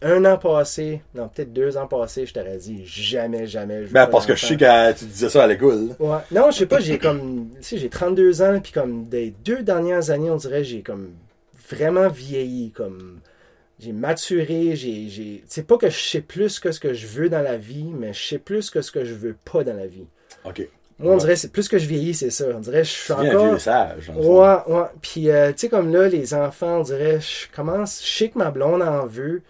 un 0.00 0.24
an 0.24 0.38
passé, 0.38 1.02
non, 1.14 1.28
peut-être 1.28 1.52
deux 1.52 1.76
ans 1.76 1.86
passés, 1.86 2.24
je 2.24 2.32
t'aurais 2.32 2.56
dit 2.56 2.86
jamais, 2.86 3.46
jamais. 3.46 3.82
Ben, 3.82 4.06
pas 4.06 4.12
parce 4.12 4.24
que 4.24 4.34
je 4.34 4.46
sais 4.46 4.56
que 4.56 4.92
tu 4.92 5.04
disais 5.04 5.28
ça 5.28 5.44
à 5.44 5.46
l'école. 5.46 5.94
Ouais. 5.98 6.18
Non, 6.30 6.50
je 6.50 6.56
sais 6.56 6.66
pas, 6.66 6.80
j'ai 6.80 6.98
comme. 6.98 7.50
Tu 7.56 7.62
sais, 7.62 7.76
j'ai 7.76 7.90
32 7.90 8.40
ans, 8.40 8.60
puis 8.62 8.72
comme 8.72 9.04
des 9.04 9.34
deux 9.44 9.62
dernières 9.62 10.08
années, 10.08 10.30
on 10.30 10.36
dirait, 10.36 10.64
j'ai 10.64 10.80
comme 10.80 11.10
vraiment 11.68 12.08
vieilli. 12.08 12.70
Comme. 12.70 13.20
J'ai 13.78 13.92
maturé, 13.92 14.74
j'ai. 14.74 15.44
C'est 15.46 15.66
pas 15.66 15.76
que 15.76 15.90
je 15.90 15.98
sais 15.98 16.22
plus 16.22 16.58
que 16.60 16.72
ce 16.72 16.80
que 16.80 16.94
je 16.94 17.06
veux 17.06 17.28
dans 17.28 17.42
la 17.42 17.56
vie, 17.58 17.92
mais 17.92 18.12
je 18.14 18.22
sais 18.24 18.38
plus 18.38 18.70
que 18.70 18.80
ce 18.80 18.90
que 18.90 19.04
je 19.04 19.12
veux 19.14 19.36
pas 19.44 19.64
dans 19.64 19.76
la 19.76 19.86
vie. 19.86 20.06
Ok. 20.44 20.66
Moi, 20.98 21.12
on 21.12 21.16
dirait, 21.18 21.36
c'est 21.36 21.52
plus 21.52 21.68
que 21.68 21.76
je 21.76 21.86
vieillis, 21.86 22.14
c'est 22.14 22.30
ça. 22.30 22.46
On 22.54 22.60
dirait, 22.60 22.82
je 22.82 22.90
suis 22.90 23.12
Tu 23.14 23.20
viens 23.20 23.30
un 23.32 23.34
encore. 23.34 23.48
vieux 23.50 23.58
sage. 23.58 24.10
Ouais, 24.16 24.56
ouais. 24.74 24.86
Puis, 25.02 25.28
euh, 25.28 25.52
tu 25.52 25.58
sais, 25.58 25.68
comme 25.68 25.92
là, 25.92 26.08
les 26.08 26.32
enfants, 26.32 26.78
on 26.78 26.82
dirait, 26.84 27.20
je 27.20 27.54
commence, 27.54 28.02
je 28.02 28.08
sais 28.10 28.28
que 28.30 28.38
ma 28.38 28.50
blonde 28.50 28.80
en 28.80 29.04
veut. 29.04 29.42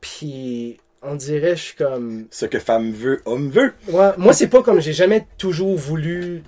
Puis, 0.00 0.78
on 1.02 1.16
dirait, 1.16 1.56
je 1.56 1.62
suis 1.62 1.76
comme. 1.76 2.26
Ce 2.30 2.46
que 2.46 2.60
femme 2.60 2.92
veut, 2.92 3.20
homme 3.24 3.50
veut. 3.50 3.72
Ouais, 3.88 4.10
moi, 4.18 4.32
c'est 4.32 4.46
pas 4.46 4.62
comme 4.62 4.80
j'ai 4.80 4.92
jamais 4.92 5.26
toujours 5.36 5.76
voulu, 5.76 6.42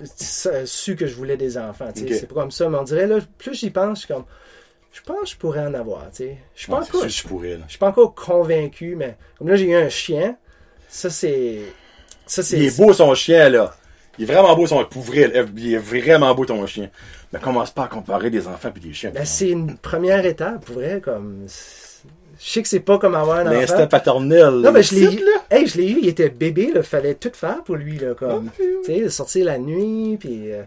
euh, 0.45 0.65
su 0.65 0.95
que 0.95 1.07
je 1.07 1.15
voulais 1.15 1.35
des 1.37 1.57
enfants, 1.57 1.91
tu 1.93 2.01
sais. 2.01 2.05
Ok. 2.13 2.17
C'est 2.21 2.27
pas 2.27 2.35
comme 2.35 2.51
ça, 2.51 2.69
mais 2.69 2.77
on 2.77 2.83
dirait, 2.83 3.07
là, 3.07 3.19
plus 3.37 3.53
j'y 3.53 3.69
pense, 3.69 4.01
je 4.01 4.05
suis 4.05 4.13
comme. 4.13 4.23
Je 4.91 5.01
pense 5.01 5.21
que 5.21 5.29
je 5.29 5.37
pourrais 5.37 5.65
en 5.65 5.73
avoir, 5.73 6.09
tu 6.09 6.17
sais. 6.17 6.37
Je 6.53 6.61
suis 6.61 6.71
pas 6.71 6.81
encore. 6.81 7.07
je 7.07 7.27
pourrais, 7.27 7.57
là. 7.57 7.63
Je 7.65 7.71
suis 7.71 7.79
pas 7.79 7.87
encore 7.87 8.13
convaincu, 8.13 8.95
mais 8.95 9.15
comme 9.37 9.47
là, 9.47 9.55
j'ai 9.55 9.69
eu 9.69 9.75
un 9.75 9.89
chien. 9.89 10.35
Ça, 10.89 11.09
c'est. 11.09 11.61
Ça, 12.25 12.43
c'est. 12.43 12.57
Il 12.57 12.65
est 12.65 12.77
beau 12.77 12.91
son 12.91 13.13
chien, 13.15 13.49
là. 13.49 13.73
Il 14.17 14.29
est 14.29 14.33
vraiment 14.33 14.53
beau 14.55 14.67
son 14.67 14.83
pour 14.85 15.01
vrai. 15.03 15.31
Il 15.55 15.73
est 15.73 15.77
vraiment 15.77 16.35
beau 16.35 16.45
ton 16.45 16.65
chien. 16.65 16.89
Mais 17.31 17.39
commence 17.39 17.71
pas 17.71 17.85
à 17.85 17.87
comparer 17.87 18.29
des 18.29 18.45
enfants 18.47 18.71
et 18.75 18.79
des 18.79 18.93
chiens. 18.93 19.11
Ben, 19.11 19.25
c'est 19.25 19.49
une 19.49 19.77
première 19.77 20.25
étape, 20.25 20.65
pour 20.65 20.75
vrai, 20.75 20.99
comme. 21.01 21.45
Je 22.39 22.49
sais 22.49 22.61
que 22.61 22.67
c'est 22.67 22.79
pas 22.81 22.97
comme 22.97 23.15
avoir 23.15 23.37
un 23.37 23.47
enfant. 23.47 23.53
L'instinct 23.53 23.87
paternel. 23.87 24.55
Non, 24.55 24.71
mais 24.71 24.83
je 24.83 24.95
l'ai 24.95 25.13
eu. 25.15 25.23
Hey, 25.49 25.67
je 25.67 25.77
l'ai 25.77 25.89
eu, 25.91 25.99
il 26.01 26.09
était 26.09 26.29
bébé, 26.29 26.71
là. 26.73 26.83
Fallait 26.83 27.15
tout 27.15 27.31
faire 27.33 27.63
pour 27.63 27.75
lui, 27.77 27.97
là. 27.97 28.13
Comme, 28.13 28.49
tu 28.57 28.83
sais, 28.83 29.09
sortir 29.09 29.45
la 29.45 29.57
nuit, 29.57 30.17
puis 30.19 30.51
euh, 30.51 30.63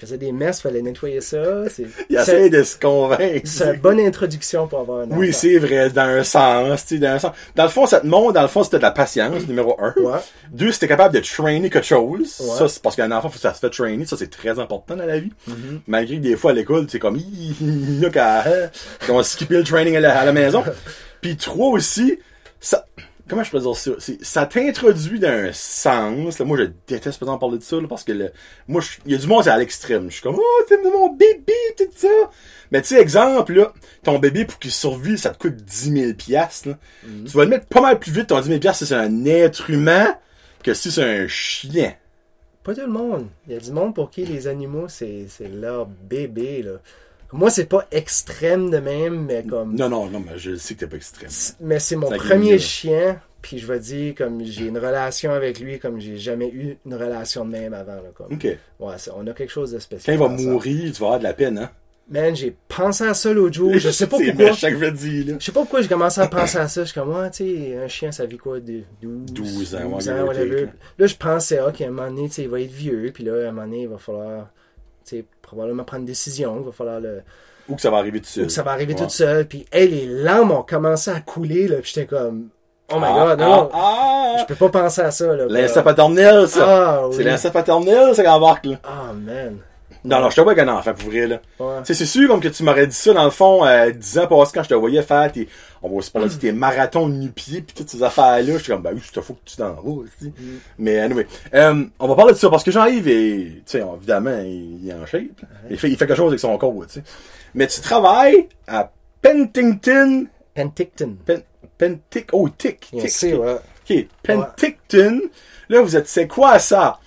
faisait 0.00 0.18
des 0.18 0.32
messes, 0.32 0.60
fallait 0.60 0.82
nettoyer 0.82 1.20
ça. 1.20 1.68
C'est 1.68 1.86
Il 2.08 2.16
essaie 2.16 2.48
de 2.48 2.62
se 2.62 2.78
convaincre. 2.78 3.42
c'est 3.44 3.74
une 3.74 3.80
bonne 3.80 4.00
introduction 4.00 4.66
pour 4.66 4.80
avoir 4.80 5.00
un 5.00 5.06
enfant. 5.06 5.16
Oui, 5.16 5.32
c'est 5.32 5.58
vrai, 5.58 5.90
dans 5.90 6.02
un 6.02 6.24
sens, 6.24 6.86
tu 6.86 6.94
sais, 6.94 7.00
dans 7.00 7.08
un 7.08 7.18
sens. 7.18 7.32
Dans 7.54 7.64
le 7.64 7.68
fond, 7.68 7.86
ça 7.86 8.00
te 8.00 8.06
montre, 8.06 8.32
dans 8.32 8.42
le 8.42 8.48
fond, 8.48 8.64
c'était 8.64 8.78
de 8.78 8.82
la 8.82 8.90
patience, 8.90 9.46
numéro 9.46 9.76
un. 9.78 9.92
Ouais. 9.96 10.18
Deux, 10.50 10.72
c'était 10.72 10.88
capable 10.88 11.14
de 11.14 11.20
trainer 11.20 11.70
quelque 11.70 11.86
chose. 11.86 12.40
Ouais. 12.40 12.56
Ça, 12.56 12.68
c'est 12.68 12.82
parce 12.82 12.96
qu'un 12.96 13.12
enfant, 13.12 13.28
faut 13.28 13.34
que 13.34 13.40
ça 13.40 13.54
se 13.54 13.60
fait 13.60 13.70
trainer. 13.70 14.06
Ça, 14.06 14.16
c'est 14.16 14.30
très 14.30 14.58
important 14.58 14.96
dans 14.96 15.06
la 15.06 15.18
vie. 15.18 15.32
Mm-hmm. 15.48 15.80
Malgré 15.86 16.16
que 16.16 16.22
des 16.22 16.36
fois, 16.36 16.52
à 16.52 16.54
l'école, 16.54 16.86
c'est 16.88 16.98
comme, 16.98 17.16
il 17.16 18.00
y 18.00 18.06
a 18.06 18.10
qu'à, 18.10 18.44
skipper 19.22 19.58
le 19.58 19.64
training 19.64 19.96
à 19.96 20.00
la, 20.00 20.18
à 20.18 20.24
la 20.24 20.32
maison. 20.32 20.64
Puis 21.20 21.36
trois 21.36 21.68
aussi, 21.68 22.18
ça, 22.60 22.86
comment 23.30 23.42
je 23.44 23.50
peux 23.50 23.60
dire 23.60 23.74
ça? 23.76 23.92
Ça 24.20 24.44
t'introduit 24.46 25.18
dans 25.20 25.28
un 25.28 25.52
sens, 25.52 26.38
là, 26.38 26.44
moi, 26.44 26.58
je 26.58 26.64
déteste 26.86 27.18
pas 27.24 27.38
parler 27.38 27.58
de 27.58 27.62
ça, 27.62 27.76
là, 27.80 27.86
parce 27.88 28.04
que 28.04 28.12
le, 28.12 28.30
moi, 28.68 28.80
je- 28.82 28.98
il 29.06 29.12
y 29.12 29.14
a 29.14 29.18
du 29.18 29.26
monde, 29.26 29.44
c'est 29.44 29.50
à 29.50 29.56
l'extrême. 29.56 30.08
Je 30.10 30.14
suis 30.14 30.22
comme, 30.22 30.36
oh, 30.38 30.62
t'aimes 30.68 30.82
mon 30.92 31.12
bébé, 31.14 31.54
tout 31.78 31.84
ça. 31.96 32.08
Mais 32.72 32.82
tu 32.82 32.88
sais, 32.88 33.00
exemple, 33.00 33.54
là, 33.54 33.72
ton 34.02 34.18
bébé, 34.18 34.44
pour 34.44 34.58
qu'il 34.58 34.70
survive, 34.72 35.16
ça 35.16 35.30
te 35.30 35.38
coûte 35.38 35.56
10 35.56 35.92
000 35.92 36.14
piastres, 36.14 36.68
là. 36.68 36.78
Tu 37.24 37.36
vas 37.36 37.44
le 37.44 37.50
mettre 37.50 37.66
pas 37.66 37.80
mal 37.80 37.98
plus 37.98 38.12
vite, 38.12 38.26
ton 38.26 38.40
10 38.40 38.48
000 38.48 38.60
piastres, 38.60 38.78
si 38.84 38.86
c'est 38.88 38.94
un 38.96 39.24
être 39.24 39.70
humain, 39.70 40.16
que 40.62 40.74
si 40.74 40.90
c'est 40.92 41.02
un 41.22 41.26
chien. 41.28 41.94
Pas 42.62 42.74
tout 42.74 42.82
le 42.82 42.88
monde. 42.88 43.26
Il 43.46 43.54
y 43.54 43.56
a 43.56 43.60
du 43.60 43.72
monde 43.72 43.94
pour 43.94 44.10
qui 44.10 44.26
les 44.26 44.46
animaux, 44.46 44.86
c'est 44.88 45.24
c'est 45.28 45.48
leur 45.48 45.86
bébé, 45.86 46.62
là. 46.62 46.72
Moi, 47.32 47.50
c'est 47.50 47.66
pas 47.66 47.86
extrême 47.92 48.70
de 48.70 48.78
même, 48.78 49.24
mais 49.24 49.44
comme. 49.44 49.76
Non, 49.76 49.88
non, 49.88 50.06
non, 50.08 50.20
mais 50.20 50.36
je 50.38 50.56
sais 50.56 50.74
que 50.74 50.80
t'es 50.80 50.86
pas 50.86 50.96
extrême. 50.96 51.30
Mais 51.60 51.78
c'est 51.78 51.96
mon 51.96 52.10
premier 52.10 52.58
chien, 52.58 53.20
puis 53.40 53.58
je 53.58 53.66
vais 53.66 53.78
dire, 53.78 54.14
comme 54.16 54.42
j'ai 54.44 54.66
une 54.66 54.78
relation 54.78 55.32
avec 55.32 55.60
lui, 55.60 55.78
comme 55.78 56.00
j'ai 56.00 56.16
jamais 56.18 56.48
eu 56.48 56.76
une 56.84 56.94
relation 56.94 57.44
de 57.44 57.50
même 57.50 57.72
avant, 57.74 57.94
là. 57.94 58.10
Comme. 58.14 58.32
Ok. 58.32 58.44
Ouais, 58.80 58.94
on 59.16 59.26
a 59.26 59.32
quelque 59.32 59.50
chose 59.52 59.70
de 59.70 59.76
Quand 59.76 59.82
spécial. 59.82 60.16
il 60.16 60.18
va 60.18 60.28
mourir, 60.28 60.92
tu 60.92 61.00
vas 61.00 61.06
avoir 61.06 61.18
de 61.18 61.24
la 61.24 61.34
peine, 61.34 61.58
hein? 61.58 61.70
Man, 62.10 62.34
j'ai 62.34 62.56
pensé 62.66 63.04
à 63.04 63.14
ça 63.14 63.32
l'autre 63.32 63.54
jour. 63.54 63.72
Je 63.78 63.90
sais 63.90 64.08
pas 64.08 64.16
pourquoi. 64.16 64.34
méchant 64.34 64.68
que 64.68 64.78
je 64.78 65.30
là. 65.30 65.36
Sais 65.38 65.52
pas 65.52 65.60
pourquoi 65.60 65.80
j'ai 65.82 65.88
commencé 65.88 66.20
à 66.20 66.26
penser 66.26 66.58
à 66.58 66.66
ça. 66.66 66.80
Je 66.82 66.90
suis 66.90 67.00
comme, 67.00 67.14
ouais, 67.14 67.30
tu 67.30 67.44
sais, 67.44 67.76
un 67.76 67.86
chien, 67.86 68.10
ça 68.10 68.26
vit 68.26 68.36
quoi, 68.36 68.58
de 68.58 68.80
12, 69.00 69.26
12 69.32 69.74
ans, 69.76 69.78
ouais, 69.78 69.90
12 69.92 70.02
give 70.02 70.12
ans, 70.14 70.26
whatever. 70.26 70.68
Là, 70.98 71.06
je 71.06 71.14
pensais, 71.14 71.60
ok, 71.60 71.80
à 71.80 71.84
un 71.86 71.90
moment 71.90 72.10
donné, 72.10 72.28
tu 72.28 72.34
sais, 72.34 72.42
il 72.42 72.48
va 72.48 72.60
être 72.60 72.72
vieux, 72.72 73.12
puis 73.14 73.22
là, 73.22 73.46
à 73.46 73.48
un 73.50 73.52
moment 73.52 73.62
donné, 73.62 73.82
il 73.82 73.88
va 73.88 73.98
falloir, 73.98 74.48
tu 75.04 75.18
sais, 75.18 75.24
probablement 75.54 75.84
prendre 75.84 76.00
une 76.00 76.06
décision, 76.06 76.58
il 76.60 76.66
va 76.66 76.72
falloir 76.72 77.00
le... 77.00 77.22
Ou 77.68 77.76
que 77.76 77.82
ça 77.82 77.90
va 77.90 77.98
arriver 77.98 78.20
tout 78.20 78.26
seul. 78.26 78.44
ou 78.44 78.46
que 78.46 78.52
ça 78.52 78.62
va 78.62 78.72
arriver 78.72 78.94
Ouais. 78.94 79.00
tout 79.00 79.08
seul, 79.10 79.46
puis, 79.46 79.64
hey, 79.72 79.88
les 79.88 80.06
larmes 80.06 80.50
ont 80.52 80.62
commencé 80.62 81.10
à 81.10 81.20
couler, 81.20 81.68
là, 81.68 81.76
puis 81.82 81.92
j'étais 81.94 82.06
comme, 82.06 82.48
oh 82.92 82.96
my 82.96 83.04
Ah, 83.06 83.12
god, 83.26 83.40
non, 83.40 83.48
non, 83.48 83.70
ah, 83.72 84.36
je 84.40 84.44
peux 84.46 84.54
pas 84.54 84.68
penser 84.82 85.02
à 85.02 85.10
ça, 85.10 85.26
là. 85.36 85.46
L'instinct 85.48 85.82
paternel, 85.82 86.48
ça. 86.48 86.64
Ah, 86.66 87.06
oui. 87.08 87.14
C'est 87.16 87.22
l'instinct 87.24 87.50
paternel, 87.50 88.14
ça, 88.14 88.22
qui 88.22 88.28
embarque, 88.28 88.66
là. 88.66 88.76
Ah, 88.84 89.12
man. 89.12 89.58
Non, 90.02 90.20
non, 90.20 90.30
je 90.30 90.36
te 90.36 90.40
vois 90.40 90.52
avec 90.52 90.66
un 90.66 90.72
enfant, 90.72 90.94
pour 90.94 91.10
vrai, 91.10 91.26
là. 91.26 91.40
Ouais. 91.58 91.76
Tu 91.84 91.86
sais, 91.86 91.94
c'est 91.94 92.06
sûr, 92.06 92.26
comme 92.28 92.40
que 92.40 92.48
tu 92.48 92.62
m'aurais 92.62 92.86
dit 92.86 92.94
ça, 92.96 93.12
dans 93.12 93.24
le 93.24 93.30
fond, 93.30 93.64
euh, 93.66 93.90
10 93.90 94.18
ans 94.20 94.26
passés, 94.26 94.52
quand 94.54 94.62
je 94.62 94.68
te 94.70 94.74
voyais 94.74 95.02
faire 95.02 95.30
tes, 95.30 95.46
on 95.82 95.88
va 95.88 95.94
aussi 95.96 96.10
parler 96.10 96.28
de 96.28 96.34
tes 96.34 96.52
marathons 96.52 97.08
de 97.08 97.14
nu-pieds, 97.14 97.62
pis 97.62 97.74
toutes 97.74 97.88
ces 97.88 98.02
affaires-là, 98.02 98.52
je 98.54 98.58
suis 98.58 98.72
comme, 98.72 98.82
ben 98.82 98.92
oui, 98.94 99.00
c'est 99.02 99.20
faut 99.22 99.34
que 99.34 99.40
tu 99.44 99.56
t'en 99.56 99.72
vas, 99.72 99.82
aussi. 99.82 100.32
Mais, 100.78 100.98
anyway, 100.98 101.26
euh, 101.54 101.84
on 101.98 102.08
va 102.08 102.14
parler 102.14 102.32
de 102.32 102.38
ça, 102.38 102.50
parce 102.50 102.64
que 102.64 102.70
Jean-Yves 102.70 103.08
est, 103.08 103.44
tu 103.54 103.62
sais, 103.66 103.82
évidemment, 103.96 104.38
il, 104.44 104.84
il 104.84 104.90
est 104.90 104.94
en 104.94 105.06
shape, 105.06 105.42
il, 105.70 105.78
fait, 105.78 105.88
il 105.88 105.96
fait 105.96 106.06
quelque 106.06 106.16
chose 106.16 106.28
avec 106.28 106.40
son 106.40 106.56
corps, 106.58 106.74
tu 106.86 106.94
sais. 106.94 107.02
Mais 107.54 107.66
tu 107.66 107.80
travailles 107.80 108.48
à 108.66 108.90
Penticton, 109.22 110.26
Penticton. 110.54 111.16
Pen, 111.24 111.42
Pentic, 111.78 112.28
oh, 112.32 112.48
Tic, 112.50 112.80
Tic, 112.80 113.38
ouais. 113.38 113.56
Ok, 113.90 114.06
Penticton. 114.22 115.20
Là, 115.68 115.80
vous 115.80 115.96
êtes, 115.96 116.08
c'est 116.08 116.26
quoi 116.26 116.58
ça? 116.58 116.98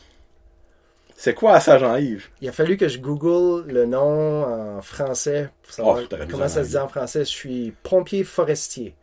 C'est 1.24 1.34
quoi 1.34 1.61
ça, 1.61 1.78
Jean-Yves? 1.78 2.28
Il 2.41 2.49
a 2.49 2.51
fallu 2.51 2.76
que 2.76 2.89
je 2.89 2.97
google 2.97 3.71
le 3.71 3.86
nom 3.86 4.43
en 4.43 4.82
français 4.82 5.49
pour 5.63 5.71
savoir 5.71 5.99
Oh, 5.99 6.15
dû 6.17 6.28
comment 6.30 6.43
en 6.43 6.49
ça 6.49 6.65
se 6.65 6.71
dit 6.71 6.78
en 6.78 6.89
français. 6.89 7.21
Je 7.21 7.30
suis 7.30 7.74
pompier 7.82 8.26
forestier. 8.26 8.93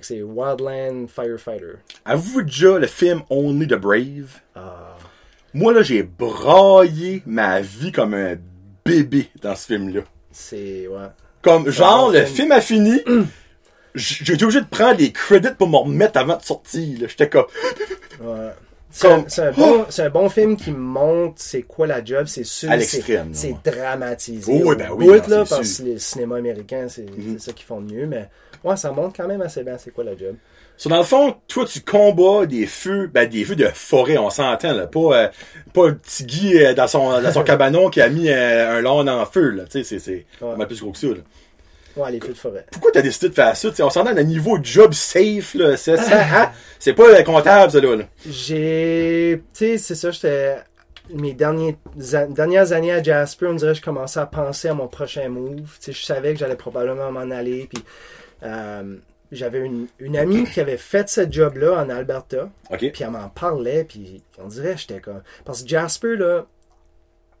C'est 0.00 0.22
Wildland 0.22 1.08
Firefighter. 1.08 1.78
Avez-vous 2.04 2.42
déjà 2.42 2.78
le 2.78 2.86
film 2.86 3.22
Only 3.30 3.66
the 3.66 3.74
Brave? 3.74 4.42
Ah. 4.54 4.96
Moi, 5.52 5.72
là, 5.72 5.82
j'ai 5.82 6.04
braillé 6.04 7.24
ma 7.26 7.60
vie 7.62 7.90
comme 7.90 8.14
un 8.14 8.36
bébé 8.84 9.28
dans 9.42 9.56
ce 9.56 9.66
film-là. 9.66 10.02
C'est. 10.30 10.86
Ouais. 10.86 11.08
Comme, 11.42 11.68
genre, 11.68 12.12
le 12.12 12.26
film. 12.26 12.36
film 12.36 12.52
a 12.52 12.60
fini, 12.60 13.00
j'ai 13.96 14.34
été 14.34 14.44
obligé 14.44 14.60
de 14.60 14.66
prendre 14.66 14.98
des 14.98 15.10
crédits 15.10 15.48
pour 15.58 15.68
me 15.68 15.78
remettre 15.78 16.16
avant 16.16 16.36
de 16.36 16.42
sortir. 16.44 17.08
J'étais 17.08 17.28
comme, 17.28 17.46
ouais. 18.20 18.52
C'est 18.96 19.08
un, 19.08 19.48
un 19.48 19.50
bon, 19.50 19.86
c'est 19.88 20.02
un 20.02 20.10
bon 20.10 20.28
film 20.28 20.56
qui 20.56 20.70
montre 20.70 21.34
c'est 21.36 21.62
quoi 21.62 21.88
la 21.88 22.04
job, 22.04 22.26
c'est 22.26 22.44
sûr. 22.44 22.70
À 22.70 22.76
l'extrême, 22.76 23.30
C'est 23.32 23.56
dramatisé. 23.64 24.62
Oh, 24.64 24.72
ben 24.76 24.90
oui, 24.94 25.06
bout, 25.06 25.28
non, 25.28 25.38
là, 25.38 25.44
parce 25.48 25.78
que 25.78 25.82
les 25.82 25.98
cinémas 25.98 26.36
américains, 26.36 26.86
c'est 26.88 27.06
c'est 27.32 27.40
ça 27.40 27.52
qu'ils 27.52 27.66
font 27.66 27.80
de 27.80 27.92
mieux. 27.92 28.06
Mais 28.06 28.28
ouais, 28.62 28.76
ça 28.76 28.92
montre 28.92 29.16
quand 29.16 29.26
même 29.26 29.42
assez 29.42 29.64
bien 29.64 29.76
c'est 29.78 29.90
quoi 29.92 30.04
la 30.04 30.16
job. 30.16 30.36
So, 30.76 30.88
dans 30.88 30.98
le 30.98 31.04
fond, 31.04 31.36
toi, 31.46 31.64
tu 31.66 31.80
combats 31.80 32.46
des 32.46 32.66
feux, 32.66 33.08
ben, 33.12 33.28
des 33.28 33.44
feux 33.44 33.54
de 33.56 33.66
forêt, 33.66 34.16
on 34.18 34.30
s'entend, 34.30 34.72
là. 34.72 34.86
Pas, 34.88 34.98
euh, 35.24 35.28
pas 35.72 35.86
le 35.88 35.96
petit 35.96 36.24
Guy 36.24 36.58
euh, 36.58 36.74
dans 36.74 36.88
son, 36.88 37.20
dans 37.20 37.32
son 37.32 37.42
cabanon 37.44 37.90
qui 37.90 38.00
a 38.00 38.08
mis 38.08 38.28
euh, 38.28 38.78
un 38.78 38.80
lawn 38.80 39.08
en 39.08 39.24
feu, 39.26 39.50
là. 39.50 39.64
Tu 39.64 39.82
sais, 39.82 39.84
c'est, 39.84 39.98
c'est, 39.98 40.26
Ouais. 40.44 40.66
plus 40.66 40.80
gros 40.80 40.90
que 40.90 40.98
ça, 40.98 41.06
là. 41.08 41.14
Ouais, 41.96 42.10
les 42.10 42.20
feux 42.20 42.28
de 42.28 42.34
forêt. 42.34 42.66
Pourquoi 42.72 42.90
t'as 42.92 43.02
décidé 43.02 43.28
de 43.28 43.34
faire 43.34 43.56
ça? 43.56 43.68
On 43.80 43.90
s'entend 43.90 44.16
à 44.16 44.20
un 44.20 44.24
niveau 44.24 44.58
job 44.62 44.92
safe, 44.92 45.54
là. 45.54 45.76
C'est, 45.76 45.98
hein? 45.98 46.50
c'est 46.78 46.92
pas 46.92 47.04
euh, 47.04 47.22
comptable, 47.22 47.70
ça, 47.72 47.80
là. 47.80 47.96
là. 47.96 48.04
J'ai. 48.28 49.42
Tu 49.52 49.58
sais, 49.58 49.78
c'est 49.78 49.94
ça, 49.94 50.10
j'étais. 50.10 50.56
Mes 51.10 51.34
derniers, 51.34 51.76
dernières 52.30 52.72
années 52.72 52.92
à 52.92 53.02
Jasper, 53.02 53.46
on 53.48 53.54
dirait 53.54 53.72
que 53.72 53.78
je 53.78 53.82
commençais 53.82 54.20
à 54.20 54.26
penser 54.26 54.68
à 54.68 54.74
mon 54.74 54.88
prochain 54.88 55.28
move. 55.28 55.60
Tu 55.78 55.86
sais, 55.86 55.92
je 55.92 56.02
savais 56.02 56.32
que 56.32 56.38
j'allais 56.38 56.56
probablement 56.56 57.12
m'en 57.12 57.30
aller. 57.30 57.68
Puis, 57.72 57.84
euh, 58.42 58.96
j'avais 59.30 59.58
une, 59.60 59.86
une 59.98 60.16
amie 60.16 60.44
qui 60.44 60.60
avait 60.60 60.78
fait 60.78 61.08
ce 61.10 61.30
job-là 61.30 61.84
en 61.84 61.90
Alberta. 61.90 62.48
OK. 62.70 62.78
Puis 62.78 63.02
elle 63.02 63.10
m'en 63.10 63.28
parlait. 63.28 63.84
Puis 63.84 64.22
on 64.42 64.48
dirait 64.48 64.74
que 64.74 64.80
j'étais 64.80 65.00
comme. 65.00 65.22
Parce 65.44 65.62
que 65.62 65.68
Jasper, 65.68 66.16
là, 66.16 66.46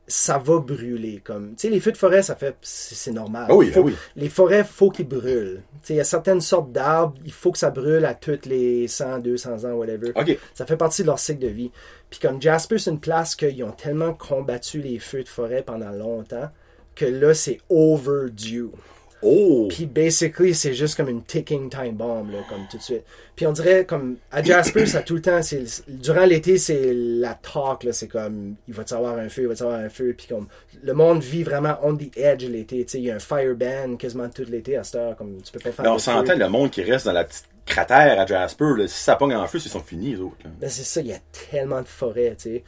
ça 0.06 0.38
va 0.38 0.58
brûler. 0.58 1.20
Comme, 1.24 1.50
tu 1.56 1.62
sais, 1.62 1.70
les 1.70 1.80
feux 1.80 1.92
de 1.92 1.96
forêt, 1.96 2.22
ça 2.22 2.36
fait, 2.36 2.56
c'est 2.62 3.10
normal. 3.12 3.46
Ah 3.48 3.54
oui, 3.54 3.70
Faut- 3.70 3.80
ah 3.80 3.82
oui. 3.84 3.94
Les 4.16 4.28
forêts, 4.28 4.64
faut 4.64 4.90
qu'ils 4.90 5.08
brûlent. 5.08 5.62
Tu 5.82 5.88
sais, 5.88 5.94
il 5.94 5.96
y 5.96 6.00
a 6.00 6.04
certaines 6.04 6.40
sortes 6.40 6.72
d'arbres, 6.72 7.14
il 7.24 7.32
faut 7.32 7.52
que 7.52 7.58
ça 7.58 7.70
brûle 7.70 8.04
à 8.04 8.14
toutes 8.14 8.46
les 8.46 8.86
100, 8.88 9.18
200 9.20 9.64
ans, 9.64 9.72
whatever. 9.72 10.12
OK. 10.14 10.38
Ça 10.52 10.66
fait 10.66 10.76
partie 10.76 11.02
de 11.02 11.06
leur 11.06 11.18
cycle 11.18 11.40
de 11.40 11.48
vie. 11.48 11.70
Puis 12.10 12.20
comme 12.20 12.40
Jasper, 12.40 12.78
c'est 12.78 12.90
une 12.90 13.00
place 13.00 13.34
qu'ils 13.34 13.64
ont 13.64 13.72
tellement 13.72 14.12
combattu 14.14 14.80
les 14.80 14.98
feux 14.98 15.22
de 15.22 15.28
forêt 15.28 15.62
pendant 15.62 15.90
longtemps 15.90 16.48
que 16.94 17.06
là, 17.06 17.34
c'est 17.34 17.58
overdue. 17.68 18.68
Oh! 19.24 19.68
Puis 19.70 19.86
basically, 19.86 20.54
c'est 20.54 20.74
juste 20.74 20.96
comme 20.96 21.08
une 21.08 21.22
ticking 21.22 21.70
time 21.70 21.94
bomb, 21.94 22.30
là, 22.30 22.38
comme 22.48 22.66
tout 22.70 22.76
de 22.76 22.82
suite. 22.82 23.04
Puis 23.34 23.46
on 23.46 23.52
dirait 23.52 23.84
comme 23.84 24.16
à 24.30 24.42
Jasper, 24.42 24.86
ça 24.86 25.02
tout 25.02 25.14
le 25.14 25.22
temps, 25.22 25.42
c'est 25.42 25.64
durant 25.88 26.26
l'été, 26.26 26.58
c'est 26.58 26.92
la 26.92 27.34
talk, 27.34 27.84
là, 27.84 27.92
c'est 27.92 28.08
comme 28.08 28.54
il 28.68 28.74
va 28.74 28.84
y 28.88 28.94
avoir 28.94 29.18
un 29.18 29.28
feu, 29.28 29.42
il 29.42 29.48
va 29.48 29.54
y 29.54 29.62
avoir 29.62 29.80
un 29.80 29.88
feu, 29.88 30.14
puis 30.16 30.26
comme 30.28 30.46
le 30.82 30.92
monde 30.92 31.22
vit 31.22 31.42
vraiment 31.42 31.78
on 31.82 31.96
the 31.96 32.16
edge 32.16 32.44
l'été, 32.44 32.84
tu 32.84 32.92
sais, 32.92 32.98
il 32.98 33.04
y 33.04 33.10
a 33.10 33.16
un 33.16 33.20
fire 33.20 33.54
ban 33.56 33.96
quasiment 33.96 34.28
tout 34.28 34.44
l'été 34.48 34.76
à 34.76 34.84
cette 34.84 34.96
heure, 34.96 35.16
comme 35.16 35.40
tu 35.42 35.52
peux 35.52 35.58
pas 35.58 35.72
faire 35.72 35.84
Mais 35.84 35.90
on 35.90 35.98
s'entend 35.98 36.36
le 36.36 36.48
monde 36.48 36.70
qui 36.70 36.82
reste 36.82 37.06
dans 37.06 37.12
la 37.12 37.24
petite 37.24 37.46
cratère 37.66 38.20
à 38.20 38.26
Jasper, 38.26 38.74
là, 38.76 38.86
si 38.86 39.02
ça 39.02 39.16
pogne 39.16 39.34
en 39.34 39.46
feu, 39.46 39.58
ils 39.64 39.70
sont 39.70 39.80
finis, 39.80 40.12
les 40.12 40.20
autres. 40.20 40.36
là. 40.44 40.50
Ben, 40.60 40.68
c'est 40.68 40.84
ça, 40.84 41.00
il 41.00 41.08
y 41.08 41.12
a 41.12 41.20
tellement 41.50 41.80
de 41.80 41.88
forêts, 41.88 42.36
tu 42.36 42.50
sais. 42.50 42.64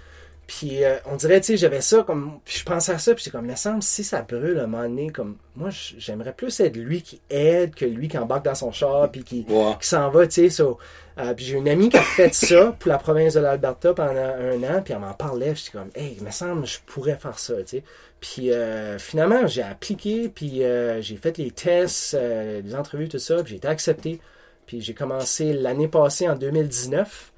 Puis 0.46 0.84
euh, 0.84 0.96
on 1.06 1.16
dirait, 1.16 1.40
tu 1.40 1.48
sais, 1.48 1.56
j'avais 1.56 1.80
ça 1.80 2.04
comme. 2.04 2.38
Puis 2.44 2.58
je 2.58 2.64
pensais 2.64 2.92
à 2.92 2.98
ça, 2.98 3.14
puis 3.14 3.24
j'étais 3.24 3.36
comme, 3.36 3.46
il 3.46 3.50
me 3.50 3.56
semble, 3.56 3.82
si 3.82 4.04
ça 4.04 4.22
brûle 4.22 4.58
à 4.60 4.64
un 4.64 4.66
moment 4.66 4.84
donné, 4.84 5.10
comme. 5.10 5.36
Moi, 5.56 5.70
j'aimerais 5.98 6.34
plus 6.34 6.60
être 6.60 6.76
lui 6.76 7.02
qui 7.02 7.20
aide 7.30 7.74
que 7.74 7.84
lui 7.84 8.06
qui 8.08 8.16
embarque 8.16 8.44
dans 8.44 8.54
son 8.54 8.70
char, 8.70 9.10
puis 9.10 9.24
qui, 9.24 9.44
s'en 9.80 10.10
va, 10.10 10.26
tu 10.26 10.34
sais. 10.34 10.50
so, 10.50 10.78
euh, 11.18 11.34
puis 11.34 11.46
j'ai 11.46 11.56
une 11.56 11.68
amie 11.68 11.88
qui 11.88 11.96
a 11.96 12.02
fait 12.02 12.32
ça 12.34 12.76
pour 12.78 12.88
la 12.90 12.98
province 12.98 13.34
de 13.34 13.40
l'Alberta 13.40 13.92
pendant 13.92 14.12
un 14.14 14.62
an, 14.62 14.82
puis 14.82 14.94
elle 14.94 15.00
m'en 15.00 15.14
parlait, 15.14 15.52
puis 15.52 15.64
j'étais 15.64 15.78
comme, 15.78 15.90
hey, 15.96 16.16
il 16.18 16.24
me 16.24 16.30
semble, 16.30 16.64
je 16.64 16.78
pourrais 16.86 17.16
faire 17.16 17.38
ça, 17.38 17.54
tu 17.56 17.78
sais. 17.78 17.82
Puis 18.20 18.52
euh, 18.52 18.98
finalement, 18.98 19.46
j'ai 19.46 19.62
appliqué, 19.62 20.28
puis 20.28 20.62
j'ai 21.00 21.16
fait 21.16 21.38
les 21.38 21.50
tests, 21.50 22.16
les 22.16 22.74
entrevues, 22.74 23.08
tout 23.08 23.18
ça, 23.18 23.42
puis 23.42 23.50
j'ai 23.50 23.56
été 23.56 23.68
accepté. 23.68 24.20
Puis 24.66 24.80
j'ai 24.80 24.94
commencé 24.94 25.52
l'année 25.52 25.88
passée, 25.88 26.28
en 26.28 26.34
2019. 26.34 27.32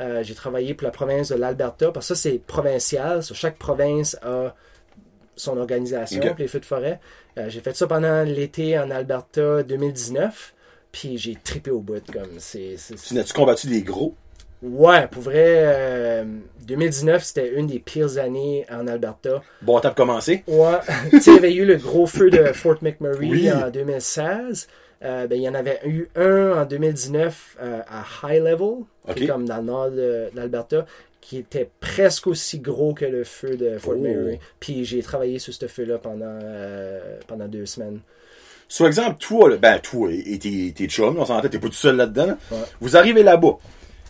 Euh, 0.00 0.22
j'ai 0.22 0.34
travaillé 0.34 0.74
pour 0.74 0.84
la 0.84 0.90
province 0.90 1.28
de 1.30 1.34
l'Alberta, 1.36 1.90
parce 1.92 2.08
que 2.08 2.14
ça, 2.14 2.20
c'est 2.22 2.38
provincial. 2.38 3.22
Chaque 3.32 3.56
province 3.58 4.16
a 4.22 4.54
son 5.36 5.56
organisation 5.56 6.20
pour 6.20 6.36
les 6.38 6.48
feux 6.48 6.60
de 6.60 6.64
forêt. 6.64 7.00
Euh, 7.38 7.48
j'ai 7.48 7.60
fait 7.60 7.76
ça 7.76 7.86
pendant 7.86 8.22
l'été 8.24 8.78
en 8.78 8.90
Alberta 8.90 9.62
2019, 9.62 10.54
puis 10.92 11.18
j'ai 11.18 11.36
trippé 11.36 11.70
au 11.70 11.80
bout. 11.80 12.02
Comme 12.12 12.38
c'est, 12.38 12.76
Tu 13.06 13.14
n'as-tu 13.14 13.32
combattu 13.32 13.66
des 13.68 13.82
gros? 13.82 14.14
Ouais, 14.60 15.06
pour 15.06 15.22
vrai, 15.22 15.44
euh, 15.46 16.24
2019, 16.66 17.22
c'était 17.22 17.52
une 17.54 17.68
des 17.68 17.78
pires 17.78 18.18
années 18.18 18.66
en 18.70 18.88
Alberta. 18.88 19.40
Bon 19.62 19.78
temps 19.78 19.90
pour 19.90 19.94
commencer. 19.94 20.42
Ouais, 20.48 20.78
tu 21.10 21.20
sais, 21.20 21.30
il 21.30 21.34
y 21.34 21.38
avait 21.38 21.54
eu 21.54 21.64
le 21.64 21.76
gros 21.76 22.06
feu 22.06 22.28
de 22.28 22.42
Fort 22.52 22.78
McMurray 22.82 23.28
Oui. 23.30 23.52
en 23.52 23.70
2016. 23.70 24.66
Euh, 25.04 25.26
ben, 25.28 25.36
il 25.36 25.42
y 25.42 25.48
en 25.48 25.54
avait 25.54 25.80
eu 25.84 26.08
un 26.16 26.62
en 26.62 26.64
2019 26.64 27.56
euh, 27.60 27.80
à 27.88 28.04
High 28.24 28.42
Level, 28.42 28.84
qui 29.14 29.22
est 29.24 29.24
Ok. 29.24 29.26
comme 29.28 29.44
dans 29.46 29.58
le 29.58 29.62
nord 29.62 29.90
de, 29.90 30.28
l'Alberta, 30.34 30.86
qui 31.20 31.38
était 31.38 31.70
presque 31.80 32.26
aussi 32.26 32.58
gros 32.58 32.94
que 32.94 33.04
le 33.04 33.22
feu 33.22 33.56
de 33.56 33.78
Fort 33.78 33.94
Oh. 33.96 34.00
McMurray. 34.00 34.40
Puis 34.58 34.84
j'ai 34.84 35.02
travaillé 35.02 35.38
sur 35.38 35.54
ce 35.54 35.66
feu-là 35.68 35.98
pendant, 35.98 36.24
euh, 36.42 37.18
pendant 37.28 37.46
deux 37.46 37.66
semaines. 37.66 38.00
Sur 38.66 38.86
exemple, 38.86 39.18
toi, 39.18 39.48
là, 39.48 39.56
ben 39.56 39.78
toi 39.78 40.10
et 40.12 40.38
tes, 40.38 40.72
tes 40.72 40.86
chums, 40.88 41.16
on 41.18 41.24
s'entend, 41.24 41.48
t'es 41.48 41.58
pas 41.58 41.68
tout 41.68 41.72
seul 41.74 41.96
là-dedans. 41.96 42.36
Ouais. 42.50 42.58
Vous 42.80 42.96
arrivez 42.96 43.22
là-bas. 43.22 43.56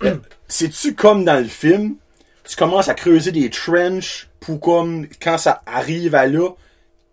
C'est-tu 0.48 0.94
comme 0.94 1.24
dans 1.24 1.38
le 1.38 1.48
film, 1.48 1.96
tu 2.44 2.56
commences 2.56 2.88
à 2.88 2.94
creuser 2.94 3.30
des 3.30 3.50
trenches 3.50 4.28
pour 4.40 4.58
comme, 4.58 5.06
quand 5.22 5.38
ça 5.38 5.62
arrive 5.66 6.14
à 6.14 6.26
là, 6.26 6.50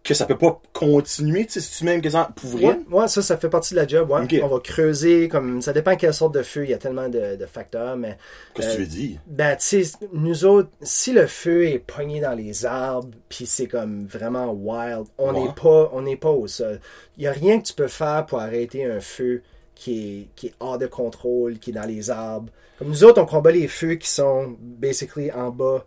que 0.06 0.14
ça 0.14 0.26
peut 0.26 0.38
pas 0.38 0.62
continuer, 0.72 1.46
tu 1.46 1.54
sais, 1.54 1.60
c'est-tu 1.62 1.84
même 1.84 2.00
quasiment 2.00 2.28
pour 2.36 2.52
vrai? 2.52 2.66
Ouais, 2.66 2.80
ouais, 2.92 3.08
ça, 3.08 3.22
ça 3.22 3.38
fait 3.38 3.50
partie 3.50 3.74
de 3.74 3.80
la 3.80 3.88
job. 3.88 4.10
Ouais. 4.12 4.42
On 4.44 4.48
va 4.48 4.60
creuser, 4.60 5.28
comme 5.28 5.62
ça 5.62 5.74
dépend 5.74 5.96
quelle 5.96 6.14
sorte 6.14 6.34
de 6.36 6.44
feu, 6.44 6.64
il 6.64 6.70
y 6.70 6.74
a 6.74 6.78
tellement 6.78 7.10
de, 7.10 7.36
de 7.36 7.46
facteurs, 7.46 7.98
mais 7.98 8.18
Qu'est-ce 8.54 8.68
que 8.68 8.72
Euh, 8.74 8.76
tu 8.76 8.82
veux 8.82 8.88
dire? 8.88 9.20
Ben, 9.26 9.56
tu 9.58 9.84
sais, 9.84 9.98
nous 10.14 10.46
autres, 10.46 10.70
si 10.82 11.12
le 11.12 11.26
feu 11.28 11.66
est 11.68 11.80
pogné 11.80 12.20
dans 12.22 12.34
les 12.34 12.66
arbres, 12.66 13.10
puis 13.30 13.46
c'est 13.48 13.68
comme 13.68 14.06
vraiment 14.06 14.52
wild, 14.54 15.06
on 15.18 15.34
n'est 15.34 15.40
Ouais. 15.40 15.54
pas, 15.62 15.90
on 15.94 16.04
n'est 16.04 16.18
pas 16.18 16.30
au 16.32 16.46
sol. 16.48 16.80
Il 17.18 17.24
y 17.24 17.28
a 17.28 17.32
rien 17.32 17.60
que 17.60 17.66
tu 17.66 17.74
peux 17.74 17.88
faire 17.88 18.26
pour 18.28 18.40
arrêter 18.40 18.86
un 18.86 19.00
feu 19.00 19.42
qui 19.74 20.20
est, 20.22 20.28
qui 20.36 20.48
est 20.48 20.54
hors 20.60 20.78
de 20.78 20.86
contrôle, 20.88 21.58
qui 21.60 21.72
est 21.72 21.74
dans 21.74 21.84
les 21.88 22.10
arbres. 22.12 22.52
Comme 22.78 22.90
nous 22.90 23.04
autres, 23.04 23.20
on 23.22 23.26
combat 23.26 23.52
les 23.52 23.68
feux 23.68 23.96
qui 23.96 24.10
sont 24.10 24.56
basically 24.62 25.32
en 25.32 25.50
bas, 25.50 25.84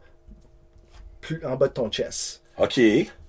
plus 1.20 1.40
en 1.46 1.56
bas 1.56 1.68
de 1.68 1.72
ton 1.72 1.88
chest. 1.90 2.42
OK. 2.58 2.80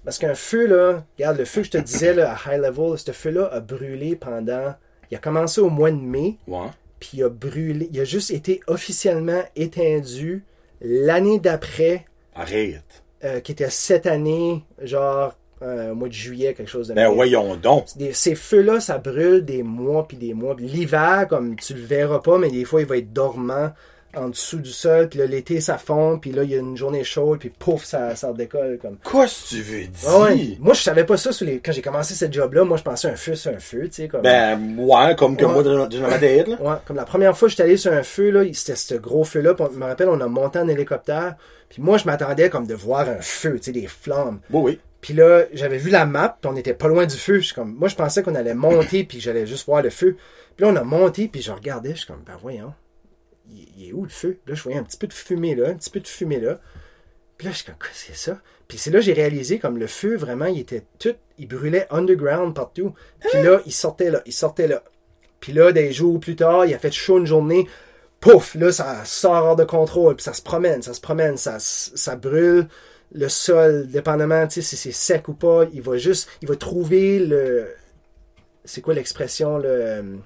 Parce 0.06 0.18
qu'un 0.18 0.36
feu, 0.36 0.66
là, 0.68 1.04
regarde, 1.18 1.38
le 1.38 1.46
feu 1.46 1.62
que 1.62 1.68
je 1.68 1.72
te 1.72 1.78
disais, 1.78 2.14
là, 2.14 2.34
à 2.34 2.56
high 2.56 2.62
level, 2.62 2.98
ce 2.98 3.12
feu-là 3.12 3.50
a 3.52 3.60
brûlé 3.60 4.16
pendant. 4.16 4.74
Il 5.12 5.16
a 5.16 5.20
commencé 5.20 5.60
au 5.62 5.70
mois 5.70 5.92
de 5.92 5.98
mai, 5.98 6.38
Ouais. 6.48 6.68
puis 7.00 7.12
il 7.16 7.24
a 7.24 7.30
brûlé. 7.30 7.90
Il 7.92 8.00
a 8.00 8.06
juste 8.06 8.32
été 8.32 8.62
officiellement 8.68 9.42
étendu 9.56 10.44
l'année 10.82 11.40
d'après, 11.40 12.06
Arrête. 12.36 13.04
euh, 13.24 13.40
qui 13.42 13.52
était 13.52 13.70
cette 13.70 14.06
année, 14.06 14.64
genre 14.82 15.36
euh, 15.62 15.92
au 15.92 15.96
mois 15.96 16.08
de 16.08 16.14
juillet, 16.14 16.54
quelque 16.54 16.70
chose 16.70 16.88
de 16.88 16.94
Ben 16.94 17.08
même. 17.08 17.16
voyons 17.16 17.58
donc. 17.58 17.88
Des- 17.98 18.14
ces 18.14 18.34
feux-là, 18.36 18.80
ça 18.80 18.98
brûle 18.98 19.44
des 19.44 19.62
mois 19.62 20.08
puis 20.08 20.16
des 20.16 20.34
mois. 20.34 20.56
L'hiver, 20.58 21.26
comme 21.30 21.58
tu 21.58 21.74
le 21.74 21.82
verras 21.82 22.20
pas, 22.20 22.38
mais 22.38 22.50
des 22.50 22.64
fois, 22.64 22.80
il 22.80 22.88
va 22.88 22.96
être 22.98 23.12
dormant 23.12 23.72
en 24.16 24.30
dessous 24.30 24.60
du 24.60 24.72
sol. 24.72 25.10
Puis 25.10 25.20
là, 25.20 25.26
l'été, 25.26 25.62
ça 25.62 25.78
fond. 25.78 26.18
Puis 26.20 26.32
là, 26.32 26.44
il 26.44 26.50
y 26.52 26.56
a 26.56 26.58
une 26.60 26.76
journée 26.78 27.04
chaude. 27.04 27.40
Puis 27.40 27.50
pouf, 27.50 27.84
ça, 27.84 28.16
ça 28.16 28.32
décolle. 28.34 28.80
Comme. 28.82 28.98
Qu'est-ce 29.04 29.44
que 29.44 29.56
tu 29.56 29.62
veux 29.62 29.82
dire? 29.86 30.08
Ah 30.08 30.20
ouais. 30.22 30.58
Moi, 30.60 30.74
je 30.74 30.82
savais 30.82 31.04
pas 31.06 31.18
ça 31.18 31.32
sur 31.32 31.46
les... 31.46 31.60
quand 31.60 31.72
j'ai 31.72 31.82
commencé 31.82 32.14
cette 32.14 32.34
job-là. 32.34 32.64
Moi, 32.64 32.78
je 32.78 32.84
pensais 32.84 33.08
un 33.08 33.16
feu, 33.16 33.36
c'est 33.36 33.54
un 33.54 33.60
feu, 33.60 33.84
tu 33.86 33.94
sais. 33.94 34.08
Comme... 34.08 34.22
Ben, 34.22 34.60
ouais, 34.78 35.16
comme 35.16 35.36
que 35.38 35.46
Ouais. 35.46 35.54
moi, 35.54 36.18
tête, 36.20 36.48
là. 36.48 36.58
Ouais, 36.62 36.76
comme 36.86 36.98
la 36.98 37.06
première 37.06 37.38
fois 37.38 37.48
que 37.48 37.52
j'étais 37.52 37.64
allé 37.64 37.78
sur 37.78 37.92
un 37.94 38.04
feu, 38.04 38.30
là, 38.32 38.44
c'était 38.54 38.76
ce 38.76 38.96
gros 38.96 39.24
feu-là. 39.24 39.54
puis 39.54 39.66
Je 39.74 39.78
me 39.80 39.86
rappelle, 39.86 40.10
on 40.10 40.20
a 40.22 40.28
monté 40.28 40.60
en 40.60 40.68
hélicoptère. 40.68 41.36
Puis 41.70 41.82
moi, 41.82 41.98
je 41.98 42.06
m'attendais 42.06 42.50
comme 42.50 42.66
de 42.66 42.74
voir 42.74 43.08
un 43.08 43.22
feu, 43.22 43.58
tu 43.58 43.66
sais, 43.66 43.72
des 43.72 43.88
flammes. 43.88 44.40
Bon, 44.50 44.64
oui. 44.64 44.80
Puis 45.02 45.14
là, 45.14 45.44
j'avais 45.54 45.78
vu 45.78 45.90
la 45.92 46.06
map, 46.06 46.38
puis 46.42 46.52
on 46.52 46.58
était 46.58 46.74
pas 46.74 46.88
loin 46.88 47.06
du 47.06 47.16
feu. 47.16 47.36
Je 47.40 47.46
suis 47.46 47.56
comme, 47.56 47.74
moi, 47.76 47.88
je 47.88 47.96
pensais 47.96 48.22
qu'on 48.22 48.36
allait 48.36 48.54
monter, 48.54 49.04
puis 49.06 49.20
j'allais 49.22 49.46
juste 49.46 49.66
voir 49.66 49.82
le 49.82 49.90
feu. 49.90 50.18
Puis 50.58 50.66
là, 50.66 50.72
on 50.74 50.76
a 50.76 50.84
monté, 50.84 51.28
puis 51.30 51.42
je 51.42 51.52
regardais, 51.52 51.92
je 51.92 52.00
suis 52.00 52.08
comme, 52.08 52.22
ben 52.26 52.34
voyons, 52.42 52.74
il, 53.50 53.68
il 53.78 53.90
est 53.90 53.94
où 53.94 54.04
le 54.04 54.10
feu? 54.10 54.40
Puis 54.44 54.52
là, 54.52 54.56
je 54.56 54.64
voyais 54.64 54.80
un 54.80 54.84
petit 54.84 54.98
peu 54.98 55.08
de 55.08 55.14
fumée 55.14 55.56
là, 55.56 55.70
un 55.70 55.76
petit 55.76 55.90
peu 55.90 56.00
de 56.00 56.08
fumée 56.08 56.40
là. 56.40 56.60
Puis 57.38 57.48
là, 57.48 57.54
je 57.54 57.58
suis 57.58 57.66
comme, 57.66 57.76
c'est 57.94 58.16
ça? 58.16 58.40
Puis 58.68 58.78
c'est 58.78 58.92
là 58.92 59.00
que 59.00 59.06
j'ai 59.06 59.14
réalisé, 59.14 59.60
comme 59.60 59.78
le 59.78 59.88
feu, 59.88 60.16
vraiment, 60.18 60.46
il 60.46 60.60
était 60.60 60.84
tout, 61.00 61.16
il 61.38 61.48
brûlait 61.48 61.88
underground 61.90 62.54
partout. 62.54 62.94
Puis 63.32 63.42
là, 63.42 63.62
il 63.66 63.72
sortait 63.72 64.12
là, 64.12 64.22
il 64.26 64.34
sortait 64.34 64.68
là. 64.68 64.84
Puis 65.40 65.54
là, 65.54 65.72
des 65.72 65.94
jours 65.94 66.20
plus 66.20 66.36
tard, 66.36 66.66
il 66.66 66.74
a 66.74 66.80
fait 66.80 66.92
chaud 66.92 67.18
une 67.18 67.26
journée. 67.26 67.68
Pouf, 68.20 68.56
là, 68.56 68.72
ça 68.72 69.06
sort 69.06 69.46
hors 69.46 69.56
de 69.56 69.64
contrôle. 69.64 70.18
Puis 70.18 70.24
ça 70.24 70.34
se 70.34 70.42
promène, 70.42 70.82
ça 70.82 70.94
se 70.94 71.00
promène, 71.00 71.38
ça, 71.38 71.58
ça 71.60 72.16
brûle 72.18 72.68
le 73.12 73.28
sol, 73.28 73.88
dépendamment, 73.88 74.46
tu 74.48 74.62
sais, 74.62 74.62
si 74.62 74.78
c'est 74.78 74.92
sec 74.92 75.28
ou 75.30 75.34
pas. 75.34 75.66
Il 75.74 75.82
va 75.82 75.98
juste, 75.98 76.30
il 76.42 76.48
va 76.48 76.56
trouver 76.56 77.20
le. 77.20 77.68
C'est 78.66 78.82
quoi 78.82 78.94
l'expression, 78.94 79.58
le. 79.58 80.20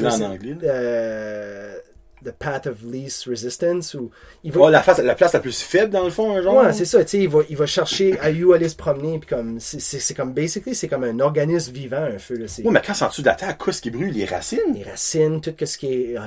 euh, 0.00 0.02
là 0.02 0.14
en 0.14 0.20
anglais, 0.32 0.56
euh, 0.64 1.78
the 2.24 2.32
path 2.32 2.66
of 2.66 2.82
least 2.84 3.24
resistance 3.26 3.94
ou 3.94 4.10
il 4.44 4.52
va 4.52 4.60
Ouais, 4.60 4.70
la, 4.70 4.82
face, 4.82 4.98
la 4.98 5.14
place 5.14 5.32
la 5.32 5.40
plus 5.40 5.60
faible, 5.62 5.90
dans 5.92 6.04
le 6.04 6.10
fond, 6.10 6.36
un 6.36 6.42
genre. 6.42 6.56
Ouais, 6.56 6.72
c'est 6.72 6.84
ça, 6.84 7.04
tu 7.04 7.10
sais, 7.10 7.18
il 7.18 7.28
va, 7.28 7.40
il 7.48 7.56
va 7.56 7.66
chercher 7.66 8.18
à 8.20 8.30
où 8.30 8.52
aller 8.52 8.68
se 8.68 8.76
promener, 8.76 9.18
puis 9.18 9.28
comme, 9.28 9.60
c'est- 9.60 10.14
comme, 10.14 10.32
basically, 10.32 10.74
c'est 10.74 10.88
comme 10.88 11.04
un 11.04 11.20
organisme 11.20 11.72
vivant, 11.72 12.02
un 12.02 12.18
feu, 12.18 12.36
là, 12.36 12.48
c'est 12.48 12.62
Ouais, 12.64 12.70
mais 12.72 12.82
quand 12.84 12.94
c'est 12.94 13.04
en 13.04 13.08
dessous 13.08 13.22
de 13.22 13.26
la 13.28 13.34
terre, 13.34 13.56
qu'est-ce 13.56 13.80
qui 13.82 13.90
brûle? 13.90 14.12
Les 14.12 14.24
racines? 14.24 14.58
les 14.74 14.82
racines, 14.84 15.40
tout 15.40 15.54
ce 15.64 15.78
qui 15.78 15.86
est, 15.92 16.16
euh, 16.16 16.20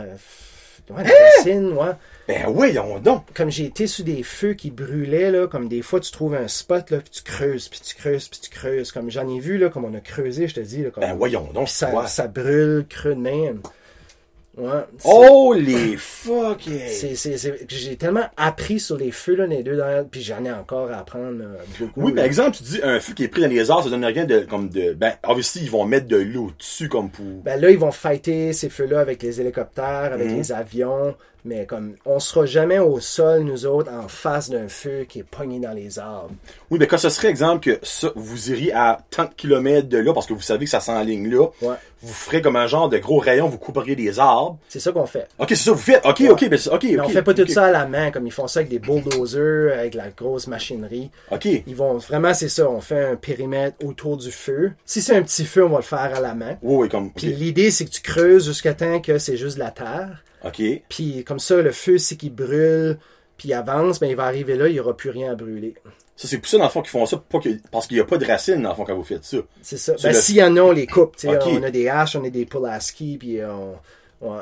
ouais, 0.95 1.03
les 1.03 1.09
Hein? 1.09 1.13
racines, 1.37 1.71
ouais. 1.73 1.91
Ben, 2.27 2.45
voyons 2.47 2.99
donc. 2.99 3.25
Comme 3.33 3.49
j'ai 3.49 3.65
été 3.65 3.87
sous 3.87 4.03
des 4.03 4.23
feux 4.23 4.53
qui 4.53 4.71
brûlaient, 4.71 5.31
là, 5.31 5.47
comme 5.47 5.67
des 5.67 5.81
fois, 5.81 5.99
tu 5.99 6.11
trouves 6.11 6.35
un 6.35 6.47
spot, 6.47 6.89
là, 6.91 6.99
puis 6.99 7.09
tu 7.09 7.23
creuses, 7.23 7.67
puis 7.67 7.79
tu 7.81 7.95
creuses, 7.95 8.29
puis 8.29 8.39
tu 8.39 8.49
creuses, 8.49 8.91
comme 8.91 9.09
j'en 9.11 9.27
ai 9.27 9.39
vu, 9.39 9.57
là, 9.57 9.69
comme 9.69 9.83
on 9.85 9.93
a 9.95 9.99
creusé, 9.99 10.47
je 10.47 10.55
te 10.55 10.59
dis, 10.61 10.83
là, 10.83 10.91
comme, 10.91 11.03
Ben, 11.03 11.15
voyons 11.15 11.49
donc. 11.53 11.67
ça, 11.67 11.93
ouais. 11.93 12.07
ça 12.07 12.27
brûle 12.27 12.85
creux 12.87 13.15
de 13.15 13.19
même. 13.19 13.61
Ouais. 14.57 14.81
Oh, 15.05 15.53
les 15.57 15.95
fucking. 15.95 16.77
c'est- 16.87 17.15
c'est- 17.15 17.37
c'est- 17.37 17.65
J'ai 17.69 17.95
tellement 17.95 18.25
appris 18.35 18.81
sur 18.81 18.97
les 18.97 19.11
feux, 19.11 19.35
là, 19.35 19.45
les 19.47 19.63
deux 19.63 19.77
dernières, 19.77 20.05
puis 20.05 20.21
j'en 20.21 20.43
ai 20.43 20.51
encore 20.51 20.91
à 20.91 20.97
apprendre, 20.99 21.39
là, 21.39 21.45
beaucoup. 21.79 22.01
Oui, 22.01 22.11
par 22.13 22.25
exemple, 22.25 22.57
tu 22.57 22.63
dis 22.63 22.79
un 22.83 22.99
feu 22.99 23.13
qui 23.13 23.23
est 23.23 23.27
pris 23.29 23.41
dans 23.41 23.47
les 23.47 23.71
arbres, 23.71 23.85
ça 23.85 23.89
donne 23.89 24.03
rien 24.03 24.25
de, 24.25 24.39
comme 24.41 24.67
de, 24.67 24.91
ben, 24.93 25.13
obviously, 25.25 25.61
ils 25.63 25.71
vont 25.71 25.85
mettre 25.85 26.07
de 26.07 26.17
l'eau 26.17 26.51
dessus, 26.59 26.89
comme 26.89 27.09
pour, 27.09 27.25
Ben 27.45 27.59
là, 27.61 27.71
ils 27.71 27.77
vont 27.79 27.91
fighter 27.93 28.51
ces 28.51 28.69
feux-là 28.69 28.99
avec 28.99 29.23
les 29.23 29.39
hélicoptères, 29.39 30.11
avec 30.13 30.27
Mhm. 30.29 30.37
les 30.37 30.51
avions. 30.51 31.15
Mais 31.43 31.65
comme, 31.65 31.95
on 32.05 32.19
sera 32.19 32.45
jamais 32.45 32.77
au 32.77 32.99
sol, 32.99 33.41
nous 33.41 33.65
autres, 33.65 33.91
en 33.91 34.07
face 34.07 34.49
d'un 34.51 34.67
feu 34.67 35.05
qui 35.09 35.19
est 35.19 35.23
pogné 35.23 35.59
dans 35.59 35.71
les 35.73 35.97
arbres. 35.97 36.29
Oui, 36.69 36.77
mais 36.79 36.85
quand 36.85 36.99
ce 36.99 37.09
serait 37.09 37.29
exemple 37.29 37.63
que 37.65 37.79
ça, 37.81 38.11
vous 38.15 38.51
iriez 38.51 38.73
à 38.73 38.99
tant 39.09 39.23
de 39.25 39.33
kilomètres 39.35 39.89
de 39.89 39.97
là, 39.97 40.13
parce 40.13 40.27
que 40.27 40.33
vous 40.33 40.41
savez 40.41 40.65
que 40.65 40.71
ça 40.71 40.79
s'enligne 40.81 41.29
là, 41.29 41.47
Ouais. 41.63 41.75
vous 42.03 42.13
ferez 42.13 42.41
comme 42.41 42.55
un 42.57 42.67
genre 42.67 42.89
de 42.89 42.99
gros 42.99 43.17
rayon, 43.17 43.47
vous 43.47 43.57
couperiez 43.57 43.95
des 43.95 44.19
arbres. 44.19 44.59
C'est 44.69 44.79
ça 44.79 44.91
qu'on 44.91 45.07
fait. 45.07 45.27
Ok, 45.39 45.47
c'est 45.49 45.55
ça, 45.55 45.71
vous 45.71 45.77
faites. 45.79 46.05
Ok, 46.05 46.19
Ouais. 46.19 46.29
ok, 46.29 46.47
ben, 46.49 46.57
c'est- 46.59 46.69
ok, 46.69 46.83
Mais 46.83 46.99
on 46.99 47.09
fait 47.09 47.23
pas 47.23 47.33
tout 47.33 47.47
ça 47.47 47.65
à 47.65 47.71
la 47.71 47.87
main, 47.87 48.11
comme 48.11 48.27
ils 48.27 48.31
font 48.31 48.47
ça 48.47 48.59
avec 48.59 48.69
des 48.69 48.77
bulldozers, 48.79 49.73
avec 49.77 49.95
la 49.95 50.09
grosse 50.09 50.45
machinerie. 50.47 51.09
Ok. 51.31 51.45
Ils 51.45 51.75
vont, 51.75 51.97
vraiment, 51.97 52.33
c'est 52.35 52.49
ça, 52.49 52.69
on 52.69 52.81
fait 52.81 53.03
un 53.03 53.15
périmètre 53.15 53.77
autour 53.83 54.17
du 54.17 54.31
feu. 54.31 54.73
Si 54.85 55.01
c'est 55.01 55.15
un 55.15 55.23
petit 55.23 55.45
feu, 55.45 55.65
on 55.65 55.69
va 55.69 55.77
le 55.77 55.81
faire 55.83 56.11
à 56.15 56.19
la 56.19 56.35
main. 56.35 56.57
Oui, 56.61 56.75
oui, 56.83 56.89
comme. 56.89 57.11
Puis 57.11 57.27
l'idée, 57.33 57.71
c'est 57.71 57.85
que 57.85 57.89
tu 57.91 58.01
creuses 58.01 58.45
jusqu'à 58.45 58.73
temps 58.73 58.99
que 58.99 59.17
c'est 59.17 59.37
juste 59.37 59.55
de 59.55 59.61
la 59.63 59.71
terre. 59.71 60.23
Ok. 60.45 60.61
Puis 60.89 61.23
comme 61.23 61.39
ça, 61.39 61.55
le 61.61 61.71
feu, 61.71 61.97
c'est 61.97 62.15
qu'il 62.15 62.33
brûle, 62.33 62.97
puis 63.37 63.49
il 63.49 63.53
avance, 63.53 63.99
ben 63.99 64.07
il 64.07 64.15
va 64.15 64.25
arriver 64.25 64.55
là, 64.55 64.67
il 64.67 64.73
n'y 64.73 64.79
aura 64.79 64.95
plus 64.95 65.09
rien 65.09 65.31
à 65.31 65.35
brûler. 65.35 65.75
Ça, 66.15 66.27
c'est 66.27 66.37
pour 66.37 66.47
ça, 66.47 66.57
dans 66.57 66.65
le 66.65 66.69
fond, 66.69 66.81
qu'ils 66.81 66.91
font 66.91 67.05
ça, 67.05 67.17
pas 67.17 67.39
que, 67.39 67.49
parce 67.71 67.87
qu'il 67.87 67.97
n'y 67.97 68.01
a 68.01 68.05
pas 68.05 68.17
de 68.17 68.25
racines, 68.25 68.61
dans 68.61 68.69
le 68.69 68.75
fond, 68.75 68.83
quand 68.85 68.95
vous 68.95 69.03
faites 69.03 69.23
ça. 69.23 69.37
C'est 69.61 69.77
ça. 69.77 69.93
Ben, 70.03 70.09
le- 70.09 70.19
s'il 70.19 70.35
y 70.35 70.43
en 70.43 70.55
a, 70.57 70.61
on 70.61 70.71
les 70.71 70.85
coupe. 70.85 71.15
tu 71.15 71.27
sais. 71.27 71.35
Ok. 71.35 71.43
On 71.47 71.63
a 71.63 71.71
des 71.71 71.89
haches, 71.89 72.15
on 72.15 72.23
a 72.23 72.29
des 72.29 72.45
Pulaski, 72.45 73.17
puis 73.17 73.39
on... 73.43 73.75
ouais. 74.27 74.41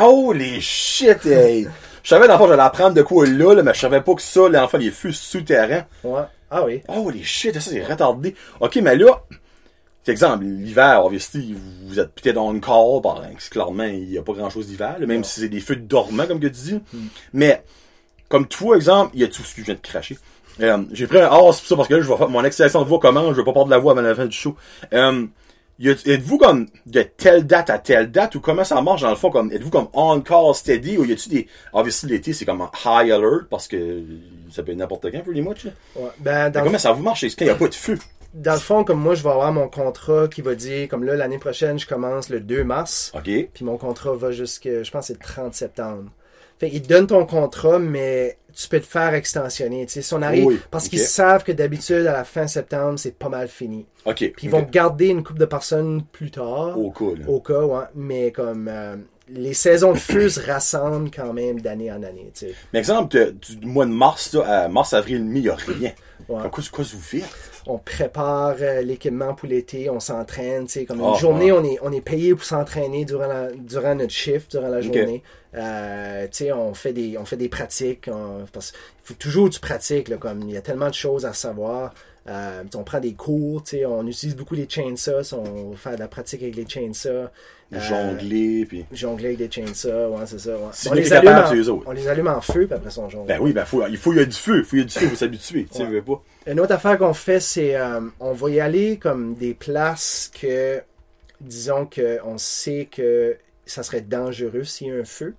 Holy 0.00 0.60
shit, 0.60 1.24
hey! 1.26 1.68
Je 2.02 2.08
savais, 2.08 2.26
dans 2.26 2.32
le 2.34 2.38
fond, 2.38 2.48
j'allais 2.48 2.62
apprendre 2.62 2.94
de 2.94 3.02
quoi 3.02 3.26
là, 3.26 3.54
là, 3.54 3.62
mais 3.62 3.74
je 3.74 3.80
savais 3.80 4.00
pas 4.00 4.14
que 4.14 4.22
ça, 4.22 4.48
là, 4.48 4.64
en 4.64 4.68
fait, 4.68 4.78
les 4.78 4.90
feux 4.90 5.12
souterrains. 5.12 5.84
Ouais. 6.02 6.22
Ah 6.50 6.64
oui. 6.64 6.82
Holy 6.88 7.22
shit, 7.22 7.54
ça, 7.54 7.60
c'est 7.60 7.84
retardé. 7.84 8.34
Ok, 8.58 8.76
mais 8.82 8.96
là, 8.96 9.22
exemple, 10.06 10.44
l'hiver, 10.44 11.04
obviously, 11.04 11.56
vous 11.84 11.98
êtes 12.00 12.12
peut-être 12.14 12.36
dans 12.36 12.52
une 12.52 12.60
parce 12.60 13.48
que 13.48 13.50
clairement, 13.50 13.84
il 13.84 14.08
n'y 14.08 14.18
a 14.18 14.22
pas 14.22 14.32
grand 14.32 14.50
chose 14.50 14.66
d'hiver, 14.68 14.96
là, 14.98 15.06
même 15.06 15.24
si 15.24 15.40
c'est 15.40 15.48
des 15.48 15.60
feux 15.60 15.76
dormants, 15.76 16.26
comme 16.26 16.40
que 16.40 16.46
tu 16.46 16.52
dis. 16.52 16.80
Mais, 17.32 17.62
comme 18.28 18.46
toi, 18.46 18.76
exemple, 18.76 19.10
il 19.14 19.20
y 19.20 19.24
a 19.24 19.28
tout 19.28 19.42
ce 19.42 19.54
que 19.54 19.60
je 19.60 19.66
viens 19.66 19.74
de 19.74 19.80
cracher. 19.80 20.18
Euh, 20.60 20.82
j'ai 20.92 21.06
pris 21.06 21.18
un 21.18 21.26
as 21.26 21.30
pour 21.30 21.54
ça 21.54 21.76
parce 21.76 21.88
que 21.88 21.94
là, 21.94 22.00
je 22.02 22.08
vais 22.08 22.16
faire 22.16 22.28
mon 22.28 22.44
excitation 22.44 22.82
de 22.82 22.88
voix 22.88 22.98
comment, 22.98 23.32
je 23.32 23.36
vais 23.36 23.44
pas 23.44 23.52
perdre 23.52 23.70
la 23.70 23.78
voix 23.78 23.92
avant 23.92 24.02
la 24.02 24.14
fin 24.14 24.26
du 24.26 24.36
show. 24.36 24.56
Euh, 24.92 25.26
êtes-vous 25.82 26.38
comme 26.38 26.66
de 26.86 27.02
telle 27.02 27.46
date 27.46 27.70
à 27.70 27.78
telle 27.78 28.10
date 28.10 28.34
ou 28.34 28.40
comment 28.40 28.64
ça 28.64 28.80
marche 28.82 29.00
dans 29.00 29.10
le 29.10 29.16
fond 29.16 29.30
comme 29.30 29.50
êtes-vous 29.50 29.70
comme 29.70 29.88
on 29.94 30.20
call 30.20 30.54
steady 30.54 30.98
ou 30.98 31.04
y 31.04 31.12
a-tu 31.12 31.30
des 31.30 31.48
obviously 31.72 32.10
l'été 32.10 32.32
c'est 32.34 32.44
comme 32.44 32.60
un 32.60 32.70
high 32.84 33.10
alert 33.10 33.48
parce 33.48 33.66
que 33.66 34.02
ça 34.50 34.62
peut 34.62 34.72
être 34.72 34.78
n'importe 34.78 35.10
quand 35.10 35.22
pretty 35.22 35.40
much 35.40 35.64
là. 35.64 35.70
Ouais. 35.96 36.10
Ben, 36.18 36.50
dans, 36.50 36.64
comment 36.64 36.78
ça 36.78 36.92
vous 36.92 37.02
marche 37.02 37.22
quand 37.22 37.44
il 37.44 37.46
y 37.46 37.50
a 37.50 37.54
pas 37.54 37.68
de 37.68 37.74
feu? 37.74 37.98
Dans 38.34 38.52
le 38.54 38.60
fond, 38.60 38.84
comme 38.84 39.00
moi, 39.00 39.14
je 39.14 39.22
vais 39.22 39.30
avoir 39.30 39.52
mon 39.52 39.68
contrat 39.68 40.28
qui 40.28 40.40
va 40.42 40.54
dire, 40.54 40.88
comme 40.88 41.04
là, 41.04 41.16
l'année 41.16 41.38
prochaine, 41.38 41.78
je 41.78 41.86
commence 41.86 42.28
le 42.28 42.40
2 42.40 42.64
mars. 42.64 43.12
ok 43.14 43.30
Puis 43.52 43.64
mon 43.64 43.76
contrat 43.76 44.14
va 44.14 44.30
jusqu'à, 44.30 44.82
je 44.82 44.90
pense, 44.90 45.06
c'est 45.06 45.14
le 45.14 45.18
30 45.18 45.54
septembre. 45.54 46.10
Fait 46.58 46.68
ils 46.68 46.82
te 46.82 46.88
donnent 46.88 47.06
ton 47.06 47.24
contrat, 47.24 47.78
mais 47.78 48.36
tu 48.54 48.68
peux 48.68 48.80
te 48.80 48.86
faire 48.86 49.14
extensionner. 49.14 49.86
Tu 49.86 49.94
sais, 49.94 50.02
si 50.02 50.12
on 50.12 50.20
arrive, 50.20 50.44
Oui, 50.44 50.60
parce 50.70 50.88
qu'ils 50.88 50.98
savent 50.98 51.42
que 51.42 51.52
d'habitude, 51.52 52.06
à 52.06 52.12
la 52.12 52.24
fin 52.24 52.46
septembre, 52.46 52.98
c'est 52.98 53.16
pas 53.18 53.30
mal 53.30 53.48
fini. 53.48 53.86
ok 54.04 54.16
Puis 54.16 54.32
ils 54.42 54.50
vont 54.50 54.62
garder 54.70 55.06
une 55.08 55.22
couple 55.22 55.40
de 55.40 55.46
personnes 55.46 56.02
plus 56.12 56.30
tard. 56.30 56.78
au 56.78 56.90
cas 56.90 57.16
là. 57.18 57.28
Au 57.28 57.40
cas, 57.40 57.62
ouais. 57.64 57.84
Mais 57.94 58.30
comme 58.30 58.68
euh, 58.68 58.96
les 59.30 59.54
saisons 59.54 59.92
de 59.92 59.98
feu 59.98 60.28
se 60.28 60.40
rassemblent 60.46 61.10
quand 61.10 61.32
même 61.32 61.60
d'année 61.62 61.90
en 61.90 62.02
année. 62.02 62.30
Tu 62.34 62.48
sais. 62.48 62.54
mais 62.74 62.78
exemple 62.78 63.32
du 63.40 63.66
mois 63.66 63.86
de 63.86 63.92
mars 63.92 64.34
là, 64.34 64.64
à 64.64 64.68
mars 64.68 64.92
avril 64.92 65.24
mi 65.24 65.40
il 65.40 65.46
y 65.46 65.48
a 65.48 65.54
rien 65.56 65.92
Ouais. 66.28 66.42
Quoi, 66.52 66.62
quoi 66.70 66.84
vous 66.84 67.00
faites? 67.00 67.24
On 67.66 67.78
prépare 67.78 68.56
euh, 68.60 68.80
l'équipement 68.82 69.34
pour 69.34 69.48
l'été, 69.48 69.90
on 69.90 70.00
s'entraîne. 70.00 70.66
Tu 70.66 70.72
sais, 70.72 70.84
comme 70.86 71.00
une 71.00 71.12
Ah, 71.14 71.18
journée, 71.18 71.52
on 71.52 71.62
est, 71.64 71.78
on 71.82 71.92
est 71.92 72.00
payé 72.00 72.34
pour 72.34 72.44
s'entraîner 72.44 73.04
durant, 73.04 73.26
la- 73.26 73.50
durant 73.52 73.94
notre 73.94 74.12
shift, 74.12 74.50
durant 74.52 74.68
la 74.68 74.80
journée. 74.80 75.22
Euh, 75.54 76.24
tu 76.30 76.44
sais, 76.44 76.52
on 76.52 76.74
fait 76.74 76.92
des, 76.92 77.18
on 77.18 77.24
fait 77.24 77.36
des 77.36 77.48
pratiques. 77.48 78.08
on- 78.12 78.46
parce 78.52 78.70
qu'il 78.72 78.80
faut 79.04 79.14
toujours 79.14 79.48
que 79.48 79.54
tu 79.54 79.60
pratiques. 79.60 80.08
Là, 80.08 80.16
comme 80.16 80.42
il 80.42 80.52
y 80.52 80.56
a 80.56 80.62
tellement 80.62 80.88
de 80.88 80.94
choses 80.94 81.26
à 81.26 81.32
savoir. 81.32 81.92
Euh, 82.28 82.62
on 82.74 82.82
prend 82.84 83.00
des 83.00 83.14
cours, 83.14 83.62
tu 83.62 83.78
sais, 83.78 83.86
on 83.86 84.06
utilise 84.06 84.36
beaucoup 84.36 84.54
les 84.54 84.68
chainsaws, 84.68 85.32
on 85.34 85.72
faire 85.74 85.94
de 85.94 86.00
la 86.00 86.06
pratique 86.06 86.42
avec 86.42 86.54
les 86.54 86.68
chainsaws. 86.68 87.28
Euh, 87.72 87.78
jongler 87.80 88.66
puis 88.66 88.84
Jongler 88.92 89.26
avec 89.28 89.38
des 89.38 89.50
chainsaws, 89.50 90.08
ouais, 90.10 90.26
c'est 90.26 90.38
ça. 90.38 90.50
Ouais. 90.50 90.64
Si 90.72 90.88
on, 90.88 90.92
les 90.94 91.12
allume 91.12 91.24
capable, 91.30 91.46
en, 91.46 91.50
c'est 91.50 91.56
eux 91.56 91.70
autres. 91.70 91.84
on 91.86 91.92
les 91.92 92.08
allume 92.08 92.26
en 92.28 92.40
feu, 92.40 92.66
puis 92.66 92.74
après 92.74 92.90
ça, 92.90 93.00
on 93.00 93.08
jongle. 93.08 93.26
ben 93.26 93.38
oui 93.40 93.52
ben 93.52 93.64
faut 93.64 93.82
il 93.88 93.96
faut 93.96 94.12
il 94.12 94.18
y 94.18 94.22
a 94.22 94.26
du 94.26 94.32
feu 94.36 94.62
faut 94.64 94.76
il 94.76 94.80
y 94.80 94.82
a 94.82 94.84
du 94.84 94.92
feu 94.92 95.06
faut 95.08 95.16
s'habituer 95.16 95.64
tu 95.70 95.78
sais 95.78 95.84
Ouais. 95.84 95.88
veux 95.90 96.02
pas 96.02 96.22
Une 96.46 96.58
autre 96.60 96.72
affaire 96.72 96.98
qu'on 96.98 97.14
fait, 97.14 97.40
c'est 97.40 97.76
euh, 97.76 98.00
on 98.18 98.32
va 98.32 98.50
y 98.50 98.60
aller 98.60 98.96
comme 98.98 99.34
des 99.34 99.54
places 99.54 100.30
que, 100.40 100.80
disons 101.40 101.86
que 101.86 102.18
on 102.24 102.38
sait 102.38 102.88
que 102.90 103.36
ça 103.66 103.82
serait 103.82 104.00
dangereux 104.00 104.64
s'il 104.64 104.88
y 104.88 104.90
a 104.90 104.94
un 104.94 105.04
feu. 105.04 105.34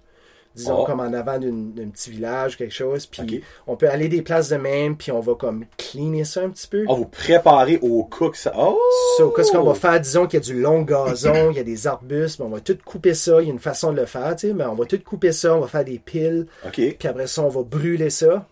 Disons 0.53 0.81
Oh. 0.81 0.83
comme 0.83 0.99
en 0.99 1.13
avant 1.13 1.39
d'un 1.39 1.89
petit 1.91 2.11
village, 2.11 2.57
quelque 2.57 2.73
chose. 2.73 3.05
Puis 3.05 3.41
on 3.67 3.77
peut 3.77 3.89
aller 3.89 4.09
des 4.09 4.21
places 4.21 4.49
de 4.49 4.57
même, 4.57 4.97
puis 4.97 5.09
on 5.13 5.21
va 5.21 5.33
comme 5.35 5.63
cleaner 5.77 6.25
ça 6.25 6.41
un 6.41 6.49
petit 6.49 6.67
peu. 6.67 6.83
oh 6.89 6.95
vous 6.95 7.05
préparez 7.05 7.79
au 7.81 8.03
que 8.03 8.37
ça 8.37 8.51
oh 8.57 8.77
So, 9.17 9.29
qu'est-ce 9.29 9.51
qu'on 9.53 9.63
va 9.63 9.75
faire? 9.75 9.99
Disons 10.01 10.27
qu'il 10.27 10.39
y 10.39 10.43
a 10.43 10.45
du 10.45 10.61
long 10.61 10.81
gazon, 10.81 11.51
il 11.51 11.57
y 11.57 11.59
a 11.61 11.63
des 11.63 11.87
arbustes, 11.87 12.39
mais 12.39 12.45
on 12.45 12.49
va 12.49 12.59
tout 12.59 12.77
couper 12.83 13.13
ça. 13.13 13.41
Il 13.41 13.47
y 13.47 13.49
a 13.49 13.53
une 13.53 13.59
façon 13.59 13.93
de 13.93 13.97
le 14.01 14.05
faire, 14.05 14.35
tu 14.35 14.49
sais, 14.49 14.53
mais 14.53 14.65
on 14.65 14.75
va 14.75 14.83
tout 14.85 14.99
couper 15.01 15.31
ça, 15.31 15.55
on 15.55 15.61
va 15.61 15.67
faire 15.67 15.85
des 15.85 15.99
piles, 15.99 16.47
ok 16.65 16.97
puis 16.99 17.07
après 17.07 17.27
ça, 17.27 17.43
on 17.43 17.49
va 17.49 17.63
brûler 17.63 18.09
ça. 18.09 18.45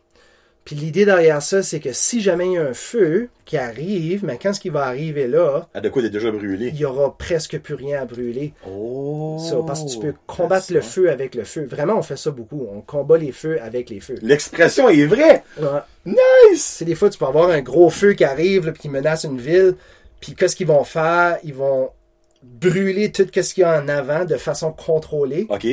Puis 0.70 0.76
l'idée 0.78 1.04
derrière 1.04 1.42
ça, 1.42 1.64
c'est 1.64 1.80
que 1.80 1.94
si 1.94 2.22
jamais 2.22 2.46
il 2.46 2.52
y 2.52 2.58
a 2.60 2.62
un 2.62 2.76
feu 2.76 3.30
qui 3.44 3.58
arrive, 3.58 4.24
mais 4.24 4.38
quand 4.40 4.54
ce 4.54 4.60
qui 4.60 4.70
va 4.70 4.84
arriver 4.84 5.26
là, 5.26 5.68
ah 5.74 5.82
de 5.82 5.90
quoi 5.90 6.04
d'être 6.04 6.12
déjà 6.12 6.30
brûlé? 6.30 6.68
il 6.68 6.76
y 6.76 6.86
aura 6.86 7.18
presque 7.18 7.58
plus 7.58 7.74
rien 7.74 8.04
à 8.04 8.06
brûler. 8.06 8.54
oh 8.70 9.44
Ça, 9.50 9.56
parce 9.66 9.84
que 9.84 9.90
tu 9.90 9.98
peux 9.98 10.14
combattre 10.28 10.72
le 10.72 10.82
feu 10.82 11.10
avec 11.10 11.34
le 11.34 11.44
feu. 11.44 11.66
Vraiment, 11.66 11.96
on 11.98 12.04
fait 12.04 12.18
ça 12.18 12.30
beaucoup. 12.30 12.68
On 12.72 12.82
combat 12.82 13.18
les 13.18 13.32
feux 13.32 13.60
avec 13.60 13.90
les 13.90 14.00
feux. 14.00 14.18
l'expression 14.22 14.90
est 14.90 15.08
vraie 15.08 15.44
Ouais. 15.60 15.80
nice 16.06 16.62
C'est 16.78 16.86
des 16.86 16.94
fois, 16.94 17.10
tu 17.10 17.18
peux 17.18 17.26
avoir 17.26 17.50
un 17.50 17.62
gros 17.62 17.90
feu 17.90 18.14
qui 18.14 18.24
arrive, 18.24 18.68
là, 18.68 18.72
puis 18.72 18.84
qui 18.84 18.90
menace 18.90 19.24
une 19.24 19.40
ville. 19.42 19.74
Puis 20.20 20.36
qu'est-ce 20.36 20.56
qu'ils 20.56 20.68
vont 20.68 20.84
faire? 20.84 21.40
Ils 21.44 21.56
vont 21.56 21.90
brûler 22.44 23.12
tout 23.12 23.26
ce 23.34 23.54
qu'il 23.56 23.62
y 23.62 23.66
a 23.66 23.82
en 23.82 23.88
avant 23.88 24.24
de 24.24 24.36
façon 24.38 24.72
contrôlée. 24.72 25.48
ok 25.50 25.66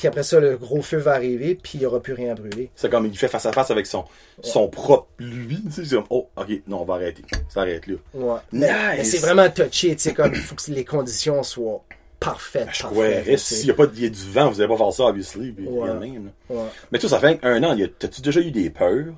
Puis 0.00 0.08
après 0.08 0.22
ça, 0.22 0.40
le 0.40 0.56
gros 0.56 0.80
feu 0.80 0.96
va 0.96 1.12
arriver, 1.12 1.54
puis 1.54 1.72
il 1.74 1.80
n'y 1.80 1.84
aura 1.84 2.00
plus 2.00 2.14
rien 2.14 2.32
à 2.32 2.34
brûler. 2.34 2.70
C'est 2.74 2.88
comme 2.88 3.04
il 3.04 3.18
fait 3.18 3.28
face 3.28 3.44
à 3.44 3.52
face 3.52 3.70
avec 3.70 3.84
son, 3.86 4.06
son 4.42 4.66
propre 4.66 5.08
lui. 5.18 5.62
Tu 5.74 5.84
c'est 5.84 5.94
comme, 5.94 6.06
oh, 6.08 6.30
ok, 6.36 6.46
non, 6.68 6.80
on 6.80 6.84
va 6.86 6.94
arrêter. 6.94 7.22
Ça 7.50 7.60
arrête 7.60 7.86
là. 7.86 7.96
Ouais. 8.14 8.38
Nice. 8.50 8.70
Mais, 8.70 9.04
c'est 9.04 9.18
vraiment 9.18 9.50
touché, 9.50 9.94
tu 9.94 9.98
sais, 9.98 10.14
comme 10.14 10.32
il 10.32 10.40
faut 10.40 10.54
que 10.54 10.70
les 10.70 10.86
conditions 10.86 11.42
soient 11.42 11.84
parfaites. 12.18 12.68
Je 12.72 12.82
parfaites, 12.84 13.24
tu 13.26 13.36
s'il 13.36 13.64
n'y 13.66 13.70
a 13.72 13.74
pas 13.74 13.86
de, 13.86 13.94
y 13.94 14.06
a 14.06 14.08
du 14.08 14.30
vent, 14.30 14.48
vous 14.48 14.56
n'allez 14.56 14.72
pas 14.72 14.78
faire 14.78 14.92
ça, 14.94 15.04
obviously. 15.04 15.52
Puis, 15.52 15.66
Ouais. 15.66 15.92
même. 15.92 16.30
Ouais. 16.48 16.64
Mais 16.92 16.98
toi, 16.98 17.10
ça 17.10 17.18
fait 17.20 17.38
un 17.42 17.62
an, 17.62 17.76
t'as-tu 17.98 18.22
déjà 18.22 18.40
eu 18.40 18.50
des 18.50 18.70
peurs? 18.70 19.12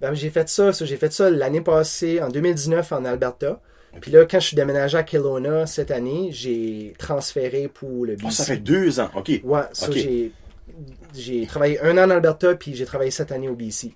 Ben, 0.00 0.14
j'ai 0.14 0.30
fait 0.30 0.48
ça, 0.48 0.72
ça, 0.72 0.84
j'ai 0.84 0.98
fait 0.98 1.12
ça 1.12 1.30
l'année 1.30 1.62
passée, 1.62 2.22
en 2.22 2.28
2019, 2.28 2.92
en 2.92 3.04
Alberta. 3.04 3.60
Puis 4.00 4.10
là, 4.10 4.24
quand 4.24 4.40
je 4.40 4.46
suis 4.46 4.56
déménagé 4.56 4.96
à 4.96 5.02
Kelowna 5.02 5.66
cette 5.66 5.90
année, 5.90 6.30
j'ai 6.32 6.94
transféré 6.98 7.68
pour 7.68 8.04
le 8.04 8.16
BC. 8.16 8.24
Oh, 8.26 8.30
ça 8.30 8.44
fait 8.44 8.56
deux 8.56 9.00
ans, 9.00 9.10
ok. 9.14 9.40
Ouais, 9.44 9.60
Ok. 9.82 9.92
j'ai, 9.92 10.32
j'ai 11.14 11.46
travaillé 11.46 11.80
un 11.80 11.96
an 11.98 12.04
en 12.04 12.10
Alberta, 12.10 12.54
puis 12.54 12.74
j'ai 12.74 12.84
travaillé 12.84 13.10
cette 13.10 13.32
année 13.32 13.48
au 13.48 13.54
BC. 13.54 13.94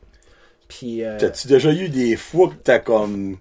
Puis, 0.69 1.05
euh, 1.05 1.19
T'as-tu 1.19 1.49
déjà 1.49 1.73
eu 1.73 1.89
des 1.89 2.17
fois 2.17 2.49
que 2.49 2.55
t'as 2.55 2.79
comme. 2.79 3.37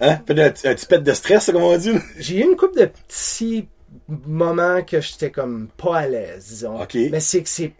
Hein? 0.00 0.20
Un, 0.28 0.50
petit 0.50 0.86
pet 0.86 1.02
de 1.02 1.12
stress, 1.12 1.46
comme 1.46 1.62
on 1.62 1.76
dit? 1.76 1.90
j'ai 2.18 2.38
eu 2.38 2.44
une 2.44 2.56
couple 2.56 2.78
de 2.78 2.86
petits 3.08 3.68
moments 4.08 4.82
que 4.82 5.00
j'étais 5.00 5.30
comme 5.30 5.68
pas 5.76 5.98
à 5.98 6.08
l'aise, 6.08 6.46
disons. 6.48 6.80
Ok. 6.80 6.94
Mais 7.10 7.20
c'est 7.20 7.42
que 7.42 7.48
c'est 7.48 7.72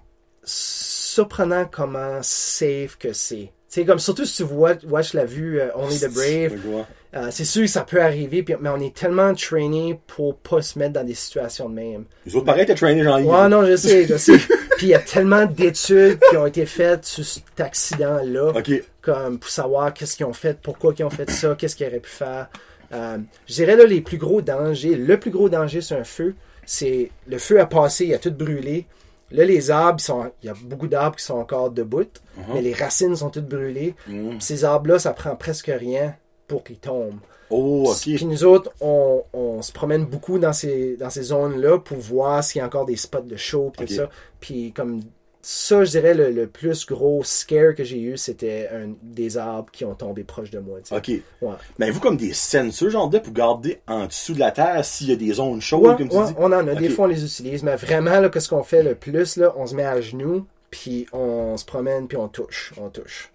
surprenant 0.42 1.66
comment 1.70 2.18
safe 2.22 2.96
que 2.98 3.12
c'est. 3.12 3.52
C'est 3.68 3.84
comme 3.84 3.98
surtout 3.98 4.24
si 4.24 4.36
tu 4.36 4.42
vois, 4.44 4.74
watch 4.84 5.14
la 5.14 5.24
vue 5.24 5.60
euh, 5.60 5.68
Only 5.74 5.98
the 5.98 6.12
Brave. 6.12 6.84
Euh, 7.16 7.28
c'est 7.30 7.44
sûr 7.44 7.62
que 7.62 7.68
ça 7.68 7.82
peut 7.82 8.02
arriver, 8.02 8.42
puis, 8.42 8.56
mais 8.60 8.70
on 8.70 8.80
est 8.80 8.94
tellement 8.94 9.34
traîné 9.34 10.00
pour 10.08 10.36
pas 10.36 10.62
se 10.62 10.78
mettre 10.78 10.94
dans 10.94 11.04
des 11.04 11.14
situations 11.14 11.68
de 11.68 11.74
même. 11.74 12.04
Les 12.26 12.34
autres, 12.34 12.46
pareil, 12.46 12.66
t'as 12.66 12.74
traîné 12.74 13.04
Jean-Yves. 13.04 13.28
Ouais, 13.28 13.48
non, 13.48 13.64
je 13.64 13.76
sais, 13.76 14.06
je 14.06 14.16
sais. 14.16 14.36
puis 14.76 14.86
il 14.86 14.88
y 14.88 14.94
a 14.94 14.98
tellement 14.98 15.46
d'études 15.46 16.18
qui 16.30 16.36
ont 16.36 16.46
été 16.46 16.66
faites 16.66 17.04
sur 17.04 17.24
cet 17.24 17.60
accident-là. 17.60 18.52
Ok. 18.56 18.82
comme 19.00 19.38
pour 19.38 19.50
savoir 19.50 19.94
qu'est-ce 19.94 20.16
qu'ils 20.16 20.26
ont 20.26 20.32
fait, 20.32 20.58
pourquoi 20.60 20.92
ils 20.98 21.04
ont 21.04 21.10
fait 21.10 21.30
ça, 21.30 21.54
qu'est-ce 21.56 21.76
qu'ils 21.76 21.86
auraient 21.86 22.00
pu 22.00 22.10
faire. 22.10 22.48
Euh, 22.92 23.18
je 23.46 23.54
dirais 23.54 23.76
là 23.76 23.84
les 23.84 24.00
plus 24.00 24.18
gros 24.18 24.42
dangers. 24.42 24.96
Le 24.96 25.18
plus 25.18 25.30
gros 25.30 25.48
danger 25.48 25.82
sur 25.82 25.96
un 25.96 26.04
feu, 26.04 26.34
c'est 26.66 27.10
le 27.28 27.38
feu 27.38 27.60
a 27.60 27.66
passé, 27.66 28.06
il 28.06 28.14
a 28.14 28.18
tout 28.18 28.32
brûlé. 28.32 28.86
Là, 29.30 29.44
les 29.44 29.70
arbres, 29.70 29.98
ils 30.00 30.04
sont, 30.04 30.30
il 30.42 30.46
y 30.46 30.48
a 30.48 30.54
beaucoup 30.64 30.86
d'arbres 30.86 31.16
qui 31.16 31.24
sont 31.24 31.34
encore 31.34 31.70
debout, 31.70 32.06
mais 32.52 32.60
les 32.60 32.72
racines 32.72 33.16
sont 33.16 33.30
toutes 33.30 33.48
brûlées. 33.48 33.94
Mhm. 34.06 34.40
Ces 34.40 34.64
arbres-là, 34.64 34.98
ça 34.98 35.12
prend 35.12 35.34
presque 35.34 35.72
rien 35.74 36.14
pour 36.46 36.64
qu'ils 36.64 36.78
tombent. 36.78 37.18
Oh, 37.50 37.84
ok. 37.90 38.00
Puis 38.16 38.24
nous 38.24 38.44
autres, 38.44 38.72
on, 38.80 39.22
on 39.32 39.62
se 39.62 39.72
promène 39.72 40.04
beaucoup 40.06 40.38
dans 40.38 40.52
ces, 40.52 40.96
dans 40.96 41.10
ces 41.10 41.22
zones-là 41.24 41.78
pour 41.78 41.98
voir 41.98 42.42
s'il 42.42 42.58
y 42.58 42.62
a 42.62 42.66
encore 42.66 42.86
des 42.86 42.96
spots 42.96 43.20
de 43.20 43.36
chaud, 43.36 43.72
puis 43.76 43.86
tout 43.86 43.94
ça. 43.94 44.08
Puis 44.40 44.72
comme 44.72 45.00
ça, 45.42 45.84
je 45.84 45.90
dirais 45.90 46.14
le, 46.14 46.30
le 46.30 46.46
plus 46.46 46.86
gros 46.86 47.22
scare 47.22 47.74
que 47.74 47.84
j'ai 47.84 48.00
eu, 48.00 48.16
c'était 48.16 48.68
un, 48.72 48.94
des 49.02 49.36
arbres 49.36 49.70
qui 49.70 49.84
ont 49.84 49.94
tombé 49.94 50.24
proche 50.24 50.50
de 50.50 50.58
moi. 50.58 50.78
Ok. 50.90 51.08
Ouais. 51.42 51.52
Mais 51.78 51.90
vous, 51.90 52.00
comme 52.00 52.16
des 52.16 52.32
sensors, 52.32 52.88
genre 52.88 53.10
de, 53.10 53.18
pour 53.18 53.34
garder 53.34 53.80
en 53.86 54.06
dessous 54.06 54.32
de 54.32 54.40
la 54.40 54.50
terre 54.50 54.82
s'il 54.84 55.10
y 55.10 55.12
a 55.12 55.16
des 55.16 55.34
zones 55.34 55.60
chaudes, 55.60 55.82
Ouais, 55.84 55.96
comme 55.96 56.08
tu 56.08 56.16
ouais, 56.16 56.26
dis? 56.28 56.34
on 56.38 56.46
en 56.46 56.66
a. 56.66 56.74
Des 56.74 56.88
fois, 56.88 57.04
on 57.04 57.08
les 57.08 57.22
utilise. 57.24 57.62
Mais 57.62 57.76
vraiment, 57.76 58.20
là, 58.20 58.30
qu'est-ce 58.30 58.48
qu'on 58.48 58.62
fait 58.62 58.82
le 58.82 58.94
plus, 58.94 59.36
là, 59.36 59.52
on 59.58 59.66
se 59.66 59.74
met 59.74 59.84
à 59.84 60.00
genoux, 60.00 60.46
puis 60.70 61.06
on 61.12 61.58
se 61.58 61.64
promène, 61.66 62.08
puis 62.08 62.16
on 62.16 62.28
touche, 62.28 62.72
on 62.78 62.88
touche. 62.88 63.30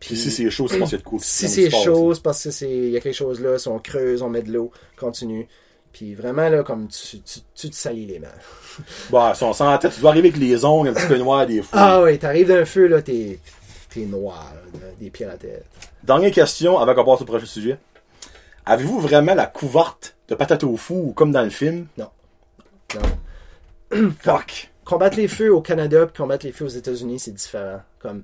Puis 0.00 0.16
si 0.16 0.30
c'est 0.30 0.48
chaud, 0.50 0.68
c'est 0.68 0.78
parce 0.78 0.90
qu'il 0.90 0.98
y 0.98 1.00
a 1.00 1.04
de 1.04 1.08
quoi. 1.08 1.18
Si 1.20 1.48
c'est 1.48 1.70
chaud, 1.70 2.14
c'est 2.14 2.22
parce 2.22 2.48
qu'il 2.48 2.90
y 2.90 2.96
a 2.96 3.00
quelque 3.00 3.14
chose 3.14 3.40
là, 3.40 3.58
si 3.58 3.68
on 3.68 3.78
creuse, 3.78 4.22
on 4.22 4.28
met 4.28 4.42
de 4.42 4.52
l'eau, 4.52 4.70
continue. 4.96 5.48
Puis 5.92 6.14
vraiment, 6.14 6.48
là, 6.48 6.62
comme 6.62 6.86
tu, 6.88 7.20
tu, 7.20 7.40
tu 7.54 7.70
te 7.70 7.74
salis 7.74 8.06
les 8.06 8.18
mains. 8.18 8.28
Bah, 9.10 9.32
si 9.34 9.42
on 9.42 9.52
s'entête, 9.52 9.92
tu 9.92 10.00
dois 10.00 10.10
arriver 10.10 10.28
avec 10.28 10.40
les 10.40 10.64
ongles 10.64 10.90
un 10.90 10.92
petit 10.92 11.06
peu 11.06 11.16
noirs 11.16 11.46
des 11.46 11.62
fois. 11.62 11.80
Ah 11.80 12.02
oui, 12.02 12.16
t'arrives 12.16 12.46
d'un 12.46 12.64
feu, 12.64 12.86
là, 12.86 13.02
t'es 13.02 13.40
t'es 13.90 14.02
noir, 14.02 14.52
là, 14.74 14.86
des 15.00 15.10
pieds 15.10 15.26
à 15.26 15.30
la 15.30 15.36
tête. 15.36 15.64
Dernière 16.04 16.30
question 16.30 16.78
avant 16.78 16.94
qu'on 16.94 17.04
passe 17.04 17.22
au 17.22 17.24
prochain 17.24 17.46
sujet. 17.46 17.78
Avez-vous 18.66 19.00
vraiment 19.00 19.34
la 19.34 19.46
couverte 19.46 20.14
de 20.28 20.34
patate 20.34 20.62
au 20.62 20.76
fou 20.76 21.12
comme 21.16 21.32
dans 21.32 21.42
le 21.42 21.50
film? 21.50 21.86
Non. 21.96 22.10
Non. 22.94 24.10
Fuck. 24.20 24.70
Combattre 24.84 25.16
les 25.16 25.28
feux 25.28 25.52
au 25.52 25.60
Canada 25.60 26.06
puis 26.06 26.22
combattre 26.22 26.46
les 26.46 26.52
feux 26.52 26.66
aux 26.66 26.68
États-Unis, 26.68 27.18
c'est 27.18 27.32
différent. 27.32 27.80
Comme, 27.98 28.22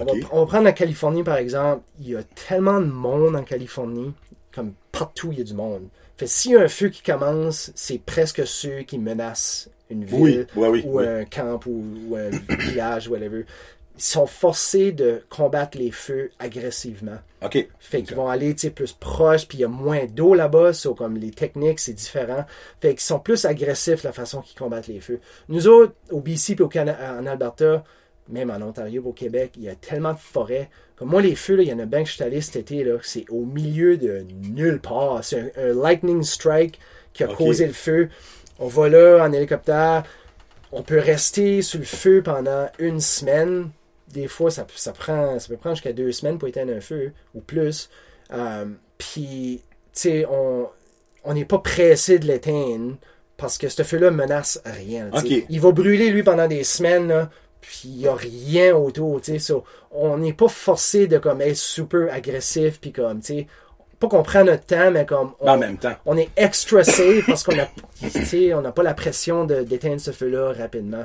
on, 0.00 0.04
va, 0.04 0.12
on 0.32 0.40
va 0.40 0.46
prendre 0.46 0.64
la 0.64 0.72
Californie, 0.72 1.22
par 1.22 1.36
exemple. 1.36 1.82
Il 2.00 2.08
y 2.10 2.16
a 2.16 2.22
tellement 2.22 2.80
de 2.80 2.86
monde 2.86 3.36
en 3.36 3.42
Californie. 3.42 4.12
Comme 4.54 4.72
partout, 4.92 5.28
il 5.32 5.38
y 5.38 5.40
a 5.40 5.44
du 5.44 5.54
monde. 5.54 5.82
Fait 6.16 6.26
s'il 6.26 6.52
y 6.52 6.56
a 6.56 6.62
un 6.62 6.68
feu 6.68 6.88
qui 6.88 7.02
commence, 7.02 7.70
c'est 7.76 7.98
presque 8.00 8.44
ceux 8.46 8.80
qui 8.82 8.98
menacent 8.98 9.68
une 9.90 10.04
ville 10.04 10.46
Oui, 10.56 10.62
ouais, 10.62 10.68
oui, 10.68 10.82
ou 10.84 10.98
oui. 10.98 11.06
un 11.06 11.24
camp 11.24 11.64
ou, 11.66 11.84
ou 12.08 12.16
un 12.16 12.30
village, 12.56 13.08
whatever. 13.08 13.44
Ils 13.96 14.02
sont 14.02 14.26
forcés 14.26 14.90
de 14.92 15.22
combattre 15.28 15.76
les 15.78 15.90
feux 15.90 16.30
agressivement. 16.38 17.18
OK. 17.42 17.68
Fait 17.78 18.02
qu'ils 18.02 18.16
vont 18.16 18.28
aller 18.28 18.54
plus 18.54 18.92
proche, 18.92 19.46
puis 19.46 19.58
il 19.58 19.60
y 19.62 19.64
a 19.64 19.68
moins 19.68 20.06
d'eau 20.06 20.34
là-bas, 20.34 20.72
so, 20.72 20.94
comme 20.94 21.16
les 21.16 21.30
techniques, 21.30 21.78
c'est 21.80 21.92
différent. 21.94 22.44
Fait 22.80 22.90
qu'ils 22.90 23.00
sont 23.00 23.18
plus 23.20 23.44
agressifs 23.44 24.02
la 24.02 24.12
façon 24.12 24.40
qu'ils 24.40 24.58
combattent 24.58 24.86
les 24.88 25.00
feux. 25.00 25.20
Nous 25.48 25.68
autres, 25.68 25.94
au 26.10 26.20
BC 26.20 26.54
puis 26.54 26.64
au 26.64 26.68
Cana- 26.68 27.16
en 27.20 27.26
Alberta, 27.26 27.84
même 28.28 28.50
en 28.50 28.60
Ontario 28.62 29.02
au 29.04 29.12
Québec, 29.12 29.52
il 29.56 29.64
y 29.64 29.68
a 29.68 29.74
tellement 29.74 30.12
de 30.12 30.18
forêts. 30.18 30.70
Comme 30.96 31.10
moi, 31.10 31.22
les 31.22 31.34
feux, 31.34 31.56
là, 31.56 31.62
il 31.62 31.68
y 31.68 31.72
en 31.72 31.78
a 31.78 31.86
bien 31.86 32.02
que 32.02 32.08
je 32.08 32.14
suis 32.14 32.24
allé 32.24 32.40
cet 32.40 32.56
été, 32.56 32.84
c'est 33.02 33.24
au 33.30 33.44
milieu 33.44 33.96
de 33.96 34.24
nulle 34.42 34.80
part. 34.80 35.22
C'est 35.22 35.52
un, 35.56 35.62
un 35.62 35.74
lightning 35.74 36.22
strike 36.22 36.78
qui 37.12 37.24
a 37.24 37.28
causé 37.28 37.66
le 37.66 37.72
feu. 37.72 38.08
On 38.58 38.66
va 38.66 38.88
là 38.88 39.24
en 39.24 39.32
hélicoptère. 39.32 40.04
On 40.72 40.82
peut 40.82 40.98
rester 40.98 41.62
sous 41.62 41.78
le 41.78 41.84
feu 41.84 42.22
pendant 42.22 42.68
une 42.78 43.00
semaine. 43.00 43.70
Des 44.08 44.26
fois, 44.26 44.50
ça, 44.50 44.66
ça, 44.74 44.92
prend, 44.92 45.38
ça 45.38 45.48
peut 45.48 45.56
prendre 45.56 45.76
jusqu'à 45.76 45.92
deux 45.92 46.12
semaines 46.12 46.38
pour 46.38 46.48
éteindre 46.48 46.72
un 46.72 46.80
feu 46.80 47.12
ou 47.34 47.40
plus. 47.40 47.88
Euh, 48.32 48.66
Puis, 48.98 49.62
tu 49.92 50.00
sais, 50.00 50.26
on 50.30 50.68
on 51.24 51.34
n'est 51.34 51.44
pas 51.44 51.58
pressé 51.58 52.18
de 52.18 52.26
l'éteindre 52.26 52.96
parce 53.36 53.58
que 53.58 53.68
ce 53.68 53.82
feu-là 53.82 54.10
menace 54.10 54.60
rien. 54.64 55.10
Il 55.48 55.60
va 55.60 55.72
brûler, 55.72 56.10
lui, 56.10 56.22
pendant 56.22 56.48
des 56.48 56.64
semaines, 56.64 57.08
là, 57.08 57.30
puis 57.68 57.82
il 57.84 57.96
n'y 57.98 58.06
a 58.08 58.14
rien 58.14 58.74
autour. 58.74 59.20
tu 59.20 59.32
sais. 59.32 59.38
So, 59.38 59.62
on 59.90 60.16
n'est 60.16 60.32
pas 60.32 60.48
forcé 60.48 61.06
de 61.06 61.18
comme, 61.18 61.42
être 61.42 61.54
super 61.56 62.10
agressif. 62.12 62.80
Puis 62.80 62.92
comme, 62.92 63.20
tu 63.20 63.26
sais, 63.26 63.46
pas 64.00 64.08
qu'on 64.08 64.22
prend 64.22 64.42
notre 64.42 64.64
temps, 64.64 64.90
mais 64.90 65.04
comme. 65.04 65.32
Mais 65.42 65.50
en 65.50 65.54
On, 65.54 65.58
même 65.58 65.76
temps. 65.76 65.94
on 66.06 66.16
est 66.16 66.30
extra 66.36 66.82
safe 66.82 67.26
parce 67.26 67.42
qu'on 67.44 67.58
a, 67.58 67.66
on 68.56 68.60
n'a 68.62 68.72
pas 68.72 68.82
la 68.82 68.94
pression 68.94 69.44
de- 69.44 69.62
d'éteindre 69.62 70.00
ce 70.00 70.12
feu-là 70.12 70.52
rapidement. 70.54 71.04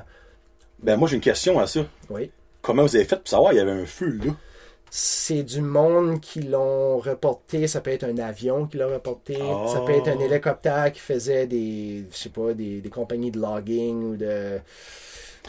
Ben, 0.82 0.95
moi, 0.95 1.09
j'ai 1.09 1.16
une 1.16 1.22
question 1.22 1.59
à 1.59 1.68
ça. 1.68 1.82
Oui. 2.09 2.32
Comment 2.61 2.84
vous 2.84 2.95
avez 2.95 3.03
fait 3.05 3.18
pour 3.18 3.28
savoir 3.28 3.49
qu'il 3.51 3.59
y 3.59 3.61
avait 3.61 3.72
un 3.72 3.86
feu, 3.86 4.18
là? 4.24 4.32
C'est 4.95 5.41
du 5.43 5.59
monde 5.61 6.22
qui 6.22 6.41
l'ont 6.41 6.99
reporté. 6.99 7.68
Ça 7.68 7.82
peut 7.82 7.89
être 7.89 8.03
un 8.03 8.18
avion 8.20 8.68
qui 8.68 8.78
l'a 8.78 8.86
reporté. 8.88 9.38
Oh. 9.41 9.66
Ça 9.68 9.80
peut 9.82 9.91
être 9.93 10.07
un 10.07 10.20
hélicoptère 10.20 10.91
qui 10.93 10.99
faisait 10.99 11.47
des, 11.47 12.05
je 12.11 12.16
sais 12.16 12.30
pas, 12.30 12.53
des, 12.53 12.80
des 12.80 12.89
compagnies 12.89 13.32
de 13.32 13.39
logging 13.39 14.03
ou 14.03 14.16
de. 14.18 14.59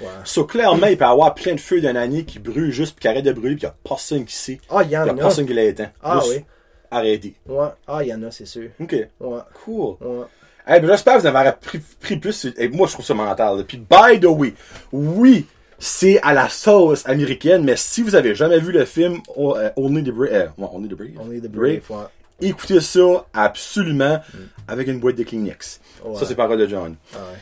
Ouais. 0.00 0.06
So, 0.24 0.44
clairement, 0.44 0.86
il 0.88 0.96
peut 0.96 1.04
y 1.04 1.08
avoir 1.08 1.34
plein 1.34 1.54
de 1.54 1.60
feux 1.60 1.80
d'une 1.80 1.96
année 1.96 2.24
qui 2.24 2.38
brûlent 2.38 2.72
juste, 2.72 2.94
puis 2.96 3.02
qui 3.02 3.08
arrêtent 3.08 3.24
de 3.24 3.32
brûler, 3.32 3.54
puis 3.54 3.62
il 3.62 3.66
n'y 3.66 3.70
a 3.70 3.76
personne 3.88 4.24
qui 4.24 4.34
sait. 4.34 4.60
Ah, 4.70 4.82
il 4.82 4.88
y 4.88 4.92
Il 4.92 4.96
en 4.98 5.04
n'y 5.04 5.10
a 5.10 5.12
a. 5.12 5.16
personne 5.16 5.46
qui 5.46 5.54
l'a 5.54 5.62
éteint. 5.64 5.90
Ah 6.02 6.18
Juste 6.20 6.36
oui. 6.38 6.44
Arrêté. 6.90 7.34
Ouais. 7.46 7.68
Ah, 7.86 8.02
il 8.02 8.08
y 8.08 8.14
en 8.14 8.22
a, 8.24 8.30
c'est 8.30 8.46
sûr. 8.46 8.70
OK. 8.80 8.92
Ouais. 9.20 9.38
Cool. 9.64 9.96
Ouais. 10.00 10.24
Eh 10.66 10.80
ben, 10.80 10.86
j'espère 10.88 11.16
que 11.16 11.20
vous 11.20 11.26
avez 11.26 11.50
pris, 11.60 11.78
pris 12.00 12.16
plus. 12.16 12.46
Moi, 12.72 12.86
je 12.86 12.92
trouve 12.94 13.04
ça 13.04 13.14
mental. 13.14 13.64
Puis, 13.66 13.78
by 13.78 14.18
the 14.20 14.24
way, 14.26 14.54
oui, 14.92 15.46
c'est 15.78 16.20
à 16.22 16.32
la 16.32 16.48
sauce 16.48 17.06
américaine, 17.06 17.62
mais 17.64 17.76
si 17.76 18.02
vous 18.02 18.14
avez 18.14 18.34
jamais 18.34 18.58
vu 18.58 18.72
le 18.72 18.84
film 18.84 19.18
O- 19.36 19.56
euh, 19.56 19.70
Only 19.76 20.02
the 20.02 20.10
Brave, 20.10 20.32
euh, 20.32 20.46
ouais, 20.56 20.68
Only 20.72 20.88
the 20.88 20.94
Brave, 20.94 21.10
On 21.20 21.30
est 21.32 21.40
de 21.40 21.48
Brave, 21.48 21.80
brave. 21.88 22.00
Ouais. 22.40 22.48
écoutez 22.48 22.80
ça 22.80 23.26
absolument 23.34 24.20
avec 24.66 24.88
une 24.88 24.98
boîte 25.00 25.16
de 25.16 25.22
Kleenex. 25.24 25.80
Ouais. 26.04 26.16
Ça, 26.18 26.24
c'est 26.26 26.34
parole 26.34 26.58
de 26.58 26.66
John. 26.66 26.96
Ah 27.14 27.18
ouais. 27.18 27.38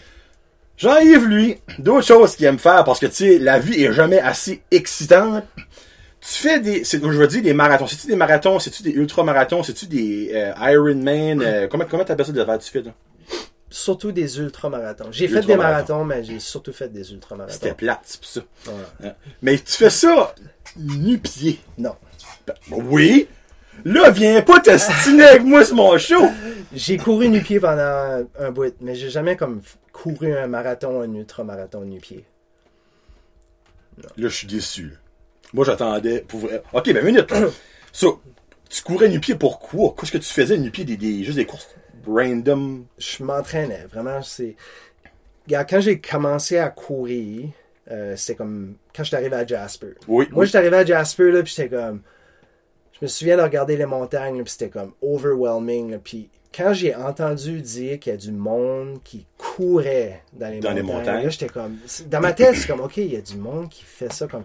Jean-Yves, 0.77 1.27
lui, 1.27 1.59
d'autres 1.79 2.07
choses 2.07 2.35
qu'il 2.37 2.47
aime 2.47 2.59
faire 2.59 2.85
parce 2.85 2.99
que, 2.99 3.07
tu 3.07 3.15
sais, 3.15 3.39
la 3.39 3.59
vie 3.59 3.85
est 3.85 3.93
jamais 3.93 4.19
assez 4.19 4.63
excitante. 4.71 5.45
Tu 6.21 6.29
fais 6.29 6.61
des, 6.61 6.85
c'est, 6.85 7.01
je 7.01 7.07
veux 7.07 7.27
dire, 7.27 7.43
des 7.43 7.53
marathons. 7.53 7.87
C'est-tu 7.87 8.07
des 8.07 8.17
marathons? 8.17 8.59
C'est-tu 8.59 8.83
des 8.83 8.93
ultra-marathons? 8.93 9.63
C'est-tu 9.63 9.87
des 9.87 10.31
euh, 10.33 10.53
Ironman? 10.73 11.43
euh, 11.43 11.67
comment, 11.69 11.85
comment 11.89 12.05
t'appelles 12.05 12.27
ça 12.27 12.33
de 12.33 12.45
faire 12.45 12.59
du 12.59 12.67
fais, 12.67 12.83
là? 12.83 12.93
Surtout 13.71 14.13
des 14.13 14.39
ultramarathons. 14.39 15.09
J'ai 15.11 15.29
fait 15.29 15.41
des 15.43 15.57
marathons, 15.57 16.05
mais 16.05 16.23
j'ai 16.23 16.39
surtout 16.39 16.73
fait 16.73 16.93
des 16.93 17.13
ultramarathons. 17.13 17.55
C'était 17.55 17.75
plate, 17.75 18.01
c'est 18.05 18.21
pour 18.21 18.29
ça. 18.29 18.41
Ouais. 18.67 19.09
Hein? 19.09 19.13
Mais 19.41 19.59
tu 19.59 19.73
fais 19.73 19.91
ça 19.91 20.35
nu-pied. 20.77 21.59
Non. 21.79 21.97
Ben, 22.47 22.55
oui! 22.71 23.29
Là, 23.85 24.11
viens 24.11 24.43
pas 24.43 24.61
te 24.61 24.77
stiner 24.77 25.25
avec 25.25 25.43
moi 25.43 25.65
sur 25.65 25.77
mon 25.77 25.99
show! 25.99 26.29
J'ai 26.75 26.97
couru 26.97 27.29
nu-pied 27.29 27.61
pendant 27.61 28.27
un 28.39 28.51
bout, 28.51 28.75
mais 28.81 28.95
j'ai 28.95 29.11
jamais 29.11 29.37
comme 29.37 29.61
couru 29.93 30.33
un 30.35 30.47
marathon, 30.47 31.03
un 31.03 31.13
ultramarathon 31.15 31.83
nu-pied. 31.83 32.25
Là, 33.99 34.05
je 34.17 34.29
suis 34.29 34.47
déçu. 34.47 34.93
Moi, 35.53 35.65
j'attendais 35.65 36.21
pour 36.21 36.41
vrai. 36.41 36.63
Ok, 36.73 36.93
ben, 36.93 37.05
minute. 37.05 37.33
so, 37.93 38.23
tu 38.71 38.83
courais 38.83 39.09
nu-pied 39.09 39.35
pourquoi? 39.35 39.95
Qu'est-ce 39.99 40.13
que 40.13 40.19
tu 40.19 40.33
faisais 40.33 40.57
nu-pied? 40.57 40.85
Des, 40.85 40.97
des, 40.97 41.25
juste 41.25 41.37
des 41.37 41.45
courses 41.45 41.69
random? 42.07 42.87
Je 42.99 43.23
m'entraînais, 43.23 43.87
vraiment, 43.91 44.23
c'est... 44.23 44.57
Quand 45.49 45.81
j'ai 45.81 46.01
commencé 46.01 46.57
à 46.59 46.71
courir, 46.71 47.49
euh, 47.91 48.17
c'était 48.17 48.37
comme 48.37 48.77
quand 48.95 49.03
je 49.03 49.09
suis 49.09 49.17
arrivé 49.17 49.35
à 49.35 49.47
Jasper. 49.47 49.95
Oui. 50.07 50.27
Moi, 50.31 50.41
oui. 50.41 50.47
j'étais 50.47 50.59
arrivé 50.59 50.77
à 50.77 50.85
Jasper, 50.85 51.31
là, 51.33 51.43
puis 51.43 51.53
j'étais 51.55 51.69
comme... 51.69 52.03
Je 53.03 53.07
me 53.07 53.09
souviens 53.09 53.37
de 53.37 53.43
regarder 53.43 53.77
les 53.77 53.85
montagnes, 53.85 54.45
puis 54.45 54.53
c'était 54.53 54.69
comme 54.69 54.93
overwhelming, 55.03 55.99
puis 55.99 56.31
quand 56.55 56.73
j'ai 56.73 56.95
entendu 56.95 57.61
dire 57.61 57.99
qu'il 57.99 58.13
y 58.13 58.15
a 58.15 58.17
du 58.17 58.31
monde 58.31 59.01
qui 59.03 59.27
courait 59.37 60.23
dans 60.33 60.49
les 60.49 60.61
Dans 60.61 60.71
les 60.71 60.83
montagnes, 60.83 61.25
là, 61.25 61.29
j'étais 61.29 61.49
comme... 61.49 61.79
Dans 62.07 62.21
ma 62.21 62.33
tête, 62.33 62.55
c'est 62.55 62.69
comme, 62.69 62.79
OK, 62.79 62.99
il 62.99 63.13
y 63.13 63.17
a 63.17 63.21
du 63.21 63.39
monde 63.39 63.69
qui 63.69 63.83
fait 63.83 64.13
ça 64.13 64.29
comme... 64.29 64.45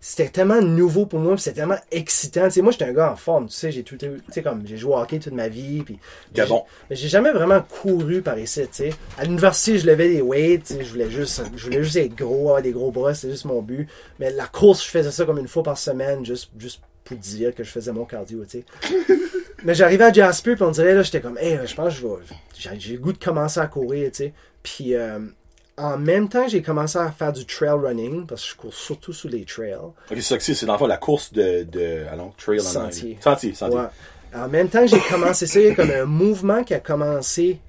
C'était 0.00 0.28
tellement 0.28 0.60
nouveau 0.60 1.06
pour 1.06 1.20
moi, 1.20 1.38
c'était 1.38 1.60
tellement 1.60 1.78
excitant. 1.92 2.50
Sais, 2.50 2.62
moi, 2.62 2.72
j'étais 2.72 2.86
un 2.86 2.92
gars 2.92 3.12
en 3.12 3.16
forme, 3.16 3.46
tu 3.46 3.54
sais, 3.54 3.70
j'ai 3.70 3.84
tout, 3.84 3.96
tu 3.96 4.10
sais, 4.32 4.42
comme, 4.42 4.66
j'ai 4.66 4.76
joué 4.76 4.94
au 4.94 4.98
hockey 4.98 5.20
toute 5.20 5.32
ma 5.32 5.46
vie, 5.46 5.84
puis... 5.84 6.00
T'es 6.34 6.44
bon. 6.46 6.64
Mais 6.90 6.96
j'ai 6.96 7.06
jamais 7.06 7.30
vraiment 7.30 7.62
couru 7.62 8.22
par 8.22 8.36
ici, 8.40 8.62
tu 8.62 8.68
sais. 8.72 8.90
À 9.18 9.22
l'université, 9.22 9.78
je 9.78 9.86
levais 9.86 10.08
des 10.08 10.20
weights, 10.20 10.78
je 10.80 10.90
voulais 10.90 11.12
juste, 11.12 11.44
je 11.54 11.64
voulais 11.64 11.84
juste 11.84 11.94
être 11.94 12.16
gros, 12.16 12.48
avoir 12.48 12.60
des 12.62 12.72
gros 12.72 12.90
bras, 12.90 13.14
c'était 13.14 13.34
juste 13.34 13.44
mon 13.44 13.62
but. 13.62 13.88
Mais 14.18 14.32
la 14.32 14.48
course, 14.48 14.84
je 14.84 14.90
faisais 14.90 15.12
ça 15.12 15.24
comme 15.24 15.38
une 15.38 15.46
fois 15.46 15.62
par 15.62 15.78
semaine, 15.78 16.26
juste, 16.26 16.50
juste 16.58 16.80
pour 17.04 17.16
dire 17.16 17.54
que 17.54 17.62
je 17.62 17.70
faisais 17.70 17.92
mon 17.92 18.04
cardio, 18.04 18.44
tu 18.44 18.60
sais. 18.60 19.04
Mais 19.64 19.74
j'arrivais 19.74 20.04
à 20.04 20.12
Jasper, 20.12 20.54
puis 20.54 20.64
on 20.64 20.70
dirait, 20.70 20.94
là, 20.94 21.02
j'étais 21.02 21.20
comme, 21.20 21.38
hey, 21.38 21.58
je 21.64 21.74
pense 21.74 21.94
que 21.94 22.00
je 22.00 22.06
vais, 22.06 22.78
j'ai, 22.78 22.92
le 22.92 22.98
goût 22.98 23.12
de 23.12 23.22
commencer 23.22 23.60
à 23.60 23.66
courir, 23.66 24.10
tu 24.10 24.16
sais. 24.16 24.32
Puis, 24.62 24.94
euh, 24.94 25.18
en 25.76 25.96
même 25.96 26.28
temps, 26.28 26.46
j'ai 26.48 26.62
commencé 26.62 26.98
à 26.98 27.10
faire 27.10 27.32
du 27.32 27.46
trail 27.46 27.70
running, 27.70 28.26
parce 28.26 28.42
que 28.42 28.50
je 28.50 28.56
cours 28.56 28.74
surtout 28.74 29.12
sous 29.12 29.28
les 29.28 29.44
trails. 29.44 29.74
Ok, 29.74 29.92
c'est 30.10 30.20
ça 30.20 30.36
que 30.36 30.42
c'est. 30.42 30.54
C'est 30.54 30.66
dans 30.66 30.74
le 30.74 30.78
fond 30.78 30.86
la 30.86 30.98
course 30.98 31.32
de, 31.32 31.64
de, 31.64 32.04
allons, 32.10 32.32
trail 32.36 32.60
en 32.60 32.62
Sentier. 32.62 33.02
anglais. 33.02 33.18
Sentier, 33.22 33.54
sentier. 33.54 33.78
Ouais. 33.78 33.86
En 34.34 34.48
même 34.48 34.68
temps, 34.68 34.86
j'ai 34.86 35.00
commencé 35.00 35.46
ça, 35.46 35.60
il 35.60 35.66
y 35.66 35.70
a 35.70 35.74
comme 35.74 35.90
un 35.90 36.04
mouvement 36.04 36.64
qui 36.64 36.74
a 36.74 36.80
commencé, 36.80 37.60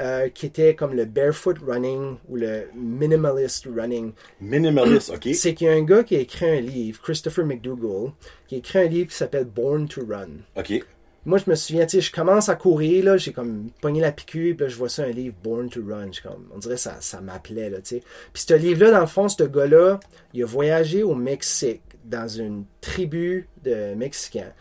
euh, 0.00 0.28
qui 0.30 0.46
était 0.46 0.74
comme 0.74 0.94
le 0.94 1.04
barefoot 1.04 1.58
running 1.66 2.16
ou 2.28 2.36
le 2.36 2.68
minimalist 2.74 3.66
running. 3.66 4.12
Minimalist, 4.40 5.10
ok. 5.14 5.28
C'est 5.34 5.54
qu'il 5.54 5.66
y 5.66 5.70
a 5.70 5.74
un 5.74 5.82
gars 5.82 6.02
qui 6.02 6.16
a 6.16 6.20
écrit 6.20 6.48
un 6.48 6.60
livre, 6.60 7.00
Christopher 7.02 7.44
McDougall, 7.44 8.12
qui 8.46 8.54
a 8.54 8.58
écrit 8.58 8.78
un 8.78 8.86
livre 8.86 9.10
qui 9.10 9.16
s'appelle 9.16 9.44
Born 9.44 9.88
to 9.88 10.02
Run. 10.08 10.28
Ok. 10.56 10.82
Moi, 11.24 11.38
je 11.38 11.48
me 11.48 11.54
souviens, 11.54 11.86
tu 11.86 11.98
sais, 11.98 12.00
je 12.00 12.10
commence 12.10 12.48
à 12.48 12.56
courir, 12.56 13.04
là, 13.04 13.16
j'ai 13.16 13.32
comme 13.32 13.70
pogné 13.80 14.00
la 14.00 14.10
piqûre, 14.10 14.56
puis 14.56 14.64
là, 14.64 14.68
je 14.68 14.76
vois 14.76 14.88
ça, 14.88 15.04
un 15.04 15.10
livre, 15.10 15.36
Born 15.44 15.68
to 15.68 15.80
Run. 15.86 16.10
Comme, 16.22 16.48
on 16.52 16.58
dirait 16.58 16.74
que 16.74 16.80
ça, 16.80 16.96
ça 17.00 17.20
m'appelait, 17.20 17.70
là, 17.70 17.78
tu 17.78 17.96
sais. 17.96 18.02
Puis 18.32 18.44
ce 18.48 18.54
livre-là, 18.54 18.90
dans 18.90 19.00
le 19.00 19.06
fond, 19.06 19.28
ce 19.28 19.44
gars-là, 19.44 20.00
il 20.34 20.42
a 20.42 20.46
voyagé 20.46 21.02
au 21.02 21.14
Mexique, 21.14 21.82
dans 22.04 22.26
une 22.26 22.64
tribu 22.80 23.48
de 23.62 23.94
Mexicains, 23.94 24.52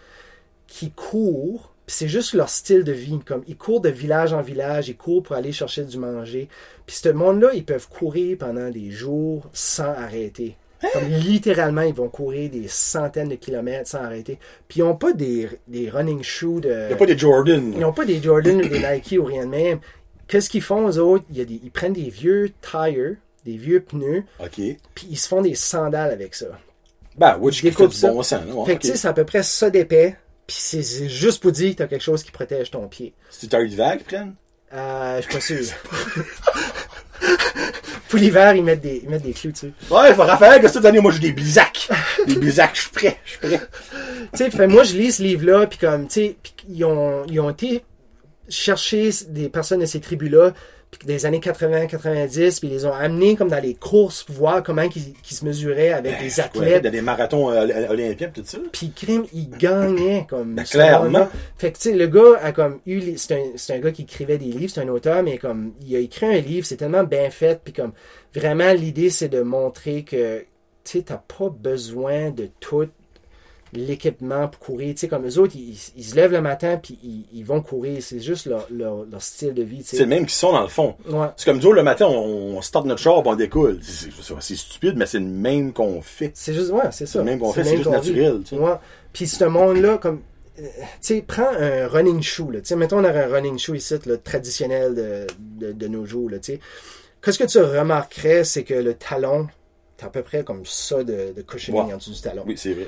qui 0.68 0.92
courent, 0.92 1.71
c'est 1.92 2.08
juste 2.08 2.34
leur 2.34 2.50
style 2.50 2.84
de 2.84 2.92
vie. 2.92 3.20
Comme, 3.26 3.44
ils 3.48 3.58
courent 3.58 3.82
de 3.82 3.90
village 3.90 4.34
en 4.34 4.42
village, 4.42 4.90
ils 4.90 4.96
courent 4.98 5.24
pour 5.24 5.36
aller 5.36 5.52
chercher 5.52 5.84
du 5.84 5.98
manger. 5.98 6.48
Puis 6.86 6.96
ce 6.96 7.10
monde-là, 7.10 7.50
ils 7.54 7.66
peuvent 7.66 7.88
courir 7.88 8.38
pendant 8.40 8.70
des 8.70 8.92
jours 8.92 9.50
sans 9.54 9.86
arrêter. 9.92 10.56
Comme 10.94 11.08
littéralement, 11.10 11.84
ils 11.84 11.94
vont 11.94 12.10
courir 12.10 12.50
des 12.50 12.68
centaines 12.68 13.30
de 13.30 13.36
kilomètres 13.36 13.88
sans 13.90 14.00
arrêter. 14.00 14.40
Puis 14.68 14.80
ils 14.80 14.84
n'ont 14.84 14.96
pas 14.96 15.14
des, 15.14 15.48
des 15.68 15.90
running 15.90 16.24
shoes 16.24 16.60
de. 16.62 16.70
Il 16.72 16.88
n'y 16.88 16.94
a 16.94 16.96
pas 16.96 17.06
des 17.06 17.18
Jordan. 17.18 17.72
Ils 17.76 17.80
n'ont 17.82 17.94
pas 17.94 18.06
des 18.06 18.22
Jordan 18.22 18.58
ou 18.62 18.68
des 18.68 18.80
Nike 18.80 19.16
ou 19.20 19.24
rien 19.26 19.46
de 19.46 19.52
même. 19.52 19.80
Qu'est-ce 20.28 20.50
qu'ils 20.50 20.64
font, 20.64 20.88
eux 20.90 20.98
autres? 21.00 21.26
Des- 21.30 21.44
ils 21.64 21.70
prennent 21.72 21.94
des 21.94 22.10
vieux 22.10 22.52
tires 22.62 23.16
des 23.44 23.58
vieux 23.58 23.80
pneus, 23.82 24.24
OK. 24.40 24.62
puis 24.94 25.08
ils 25.10 25.18
se 25.18 25.28
font 25.28 25.42
des 25.42 25.56
sandales 25.56 26.12
avec 26.12 26.36
ça. 26.36 26.46
Ben, 27.18 27.38
oui, 27.42 27.52
je 27.52 27.64
Découpe 27.64 27.90
du 27.90 27.98
ça. 27.98 28.12
bon 28.12 28.22
sens. 28.22 28.40
fait 28.68 28.76
que 28.76 28.82
tu 28.82 28.88
ok. 28.88 28.94
sais, 28.94 28.98
c'est 28.98 29.08
à 29.08 29.14
peu 29.14 29.26
près 29.26 29.42
ça 29.42 29.72
d'épais, 29.72 30.16
puis 30.48 30.58
c'est 30.60 31.10
juste 31.10 31.42
pour 31.42 31.52
dire 31.52 31.72
que 31.72 31.78
t'as 31.78 31.88
quelque 31.88 32.04
chose 32.04 32.24
qui 32.24 32.32
protège 32.32 32.72
ton 32.72 32.88
pied. 32.88 33.14
C'est 33.30 33.48
Terry 33.48 33.76
Vague 33.76 34.00
qu'ils 34.00 34.08
prennent? 34.08 34.36
Euh, 34.74 35.18
je 35.18 35.22
suis 35.24 35.34
pas 35.34 35.42
sûr. 35.42 35.60
pour 38.10 38.20
l'hiver, 38.20 38.56
ils 38.56 38.64
mettent 38.64 38.82
des, 38.82 39.02
ils 39.04 39.10
mettent 39.10 39.24
des 39.24 39.34
clous 39.34 39.52
dessus. 39.52 39.74
Ouais, 39.90 40.14
faut 40.14 40.24
Raphaël 40.24 40.62
que 40.62 40.68
cette 40.68 40.86
année, 40.86 41.00
moi, 41.00 41.12
j'ai 41.12 41.20
des 41.20 41.32
blizacs. 41.32 41.90
des 42.28 42.36
blizacs, 42.36 42.76
je 42.76 42.82
suis 42.82 42.92
prêt, 42.92 43.18
je 43.26 43.30
suis 43.32 43.40
prêt. 43.40 43.62
tu 44.36 44.52
sais, 44.52 44.68
moi, 44.68 44.84
je 44.84 44.96
lis 44.96 45.14
ce 45.14 45.24
livre-là, 45.24 45.68
puis 45.68 45.80
comme, 45.80 46.08
tu 46.08 46.14
sais, 46.14 46.38
ils 46.70 46.86
ont, 46.86 47.26
ils 47.28 47.40
ont 47.40 47.50
été 47.50 47.84
chercher 48.50 49.10
des 49.30 49.50
personnes 49.50 49.80
de 49.80 49.86
ces 49.86 50.02
tribus-là, 50.02 50.54
des 51.06 51.26
années 51.26 51.40
80-90, 51.40 52.60
puis 52.60 52.68
ils 52.68 52.72
les 52.72 52.86
ont 52.86 52.94
amenés 52.94 53.36
comme 53.36 53.50
dans 53.50 53.62
les 53.62 53.74
courses 53.76 54.24
pour 54.24 54.36
voir 54.36 54.62
comment 54.64 54.84
ils, 54.84 55.14
se 55.36 55.46
mesuraient 55.46 55.92
avec 55.92 56.20
des 56.20 56.26
Ouais, 56.36 56.42
athlètes. 56.42 56.84
dans 56.84 56.92
des 56.92 57.02
marathons 57.02 57.50
euh, 57.50 57.90
olympiens 57.90 58.28
pis 58.30 58.42
tout 58.42 58.48
ça. 58.48 58.58
Puis 58.72 58.92
crime, 58.92 59.26
il 59.34 59.50
gagnait 59.50 60.26
comme 60.30 60.56
Ben, 60.56 60.64
clairement. 60.64 61.28
Fait 61.58 61.72
que 61.72 61.78
tu 61.78 61.90
sais, 61.90 61.96
le 61.96 62.08
gars 62.08 62.38
a 62.42 62.52
comme 62.52 62.80
eu, 62.86 63.18
c'est 63.18 63.36
un, 63.36 63.44
c'est 63.56 63.74
un 63.76 63.80
gars 63.80 63.92
qui 63.92 64.04
écrivait 64.04 64.38
des 64.38 64.46
livres, 64.46 64.72
c'est 64.74 64.82
un 64.82 64.88
auteur, 64.90 65.24
mais 65.24 65.38
comme 65.38 65.74
il 65.86 65.96
a 65.96 66.00
écrit 66.00 66.26
un 66.26 66.40
livre, 66.40 66.66
c'est 66.66 66.78
tellement 66.78 67.04
bien 67.04 67.30
fait, 67.30 67.60
puis 67.64 67.74
comme 67.74 67.94
vraiment 68.36 68.72
l'idée 68.74 69.10
c'est 69.10 69.30
de 69.30 69.42
montrer 69.42 70.04
que 70.04 70.40
tu 70.84 70.98
sais, 70.98 71.04
t'as 71.04 71.18
pas 71.18 71.50
besoin 71.50 72.32
de 72.32 72.50
tout 72.60 72.88
l'équipement 73.74 74.48
pour 74.48 74.60
courir. 74.60 74.94
Tu 74.96 75.02
sais, 75.02 75.08
comme 75.08 75.26
eux 75.26 75.38
autres, 75.40 75.54
ils, 75.56 75.78
ils 75.96 76.04
se 76.04 76.16
lèvent 76.16 76.32
le 76.32 76.42
matin 76.42 76.78
puis 76.82 76.98
ils, 77.04 77.26
ils 77.34 77.44
vont 77.46 77.62
courir. 77.62 78.02
C'est 78.02 78.20
juste 78.20 78.46
leur, 78.46 78.68
leur, 78.70 79.06
leur 79.06 79.22
style 79.22 79.54
de 79.54 79.64
vie. 79.64 79.80
tu 79.80 79.84
sais. 79.90 79.98
C'est 79.98 80.04
le 80.04 80.10
même 80.10 80.24
qu'ils 80.26 80.32
sont 80.36 80.52
dans 80.52 80.62
le 80.62 80.68
fond. 80.68 80.96
Ouais. 81.10 81.28
C'est 81.38 81.46
comme 81.46 81.60
nous, 81.60 81.72
le 81.72 81.84
matin, 81.84 82.06
on, 82.08 82.58
on 82.58 82.62
starte 82.62 82.86
notre 82.86 83.02
char 83.02 83.26
on 83.26 83.36
découle. 83.36 83.80
C'est 83.84 84.56
stupide, 84.56 84.96
mais 84.98 85.06
c'est 85.06 85.20
le 85.20 85.26
même 85.26 85.74
qu'on 85.74 86.02
fait. 86.02 86.32
C'est 86.34 86.54
juste, 86.54 86.72
ouais, 86.72 86.92
c'est 86.92 87.06
ça. 87.06 87.20
le 87.20 87.26
même 87.26 87.40
qu'on 87.40 87.54
fait, 87.54 87.64
c'est 87.64 87.78
juste 87.78 87.90
naturel, 87.90 88.42
tu 88.44 88.56
sais. 88.56 88.62
Ouais. 88.62 88.76
Puis 89.14 89.28
ce 89.28 89.44
monde-là, 89.46 89.98
comme, 89.98 90.22
euh, 90.60 90.64
tu 90.64 90.88
sais, 91.02 91.24
prends 91.26 91.52
un 91.58 91.88
running 91.88 92.22
shoe. 92.22 92.48
Tu 92.54 92.60
sais, 92.64 92.76
mettons, 92.76 93.00
on 93.00 93.04
a 93.04 93.12
un 93.12 93.28
running 93.28 93.58
shoe 93.58 93.76
ici, 93.76 93.96
là, 94.06 94.18
traditionnel 94.18 94.96
de, 94.96 95.28
de, 95.68 95.72
de 95.74 95.88
nos 95.88 96.06
jours, 96.06 96.30
tu 96.34 96.40
sais. 96.54 96.60
Qu'est-ce 97.24 97.38
que 97.40 97.44
tu 97.46 97.60
remarquerais, 97.60 98.44
c'est 98.44 98.64
que 98.64 98.74
le 98.74 98.96
talon, 98.96 99.48
t'as 99.98 100.08
à 100.08 100.10
peu 100.10 100.24
près 100.24 100.44
comme 100.44 100.66
ça 100.66 101.04
de, 101.04 101.34
de 101.36 101.42
cushioning 101.44 101.88
Ouais. 101.88 101.94
en 101.94 101.98
dessous 101.98 102.12
du 102.14 102.22
talon. 102.22 102.44
Oui, 102.48 102.56
c'est 102.58 102.74
vrai. 102.74 102.88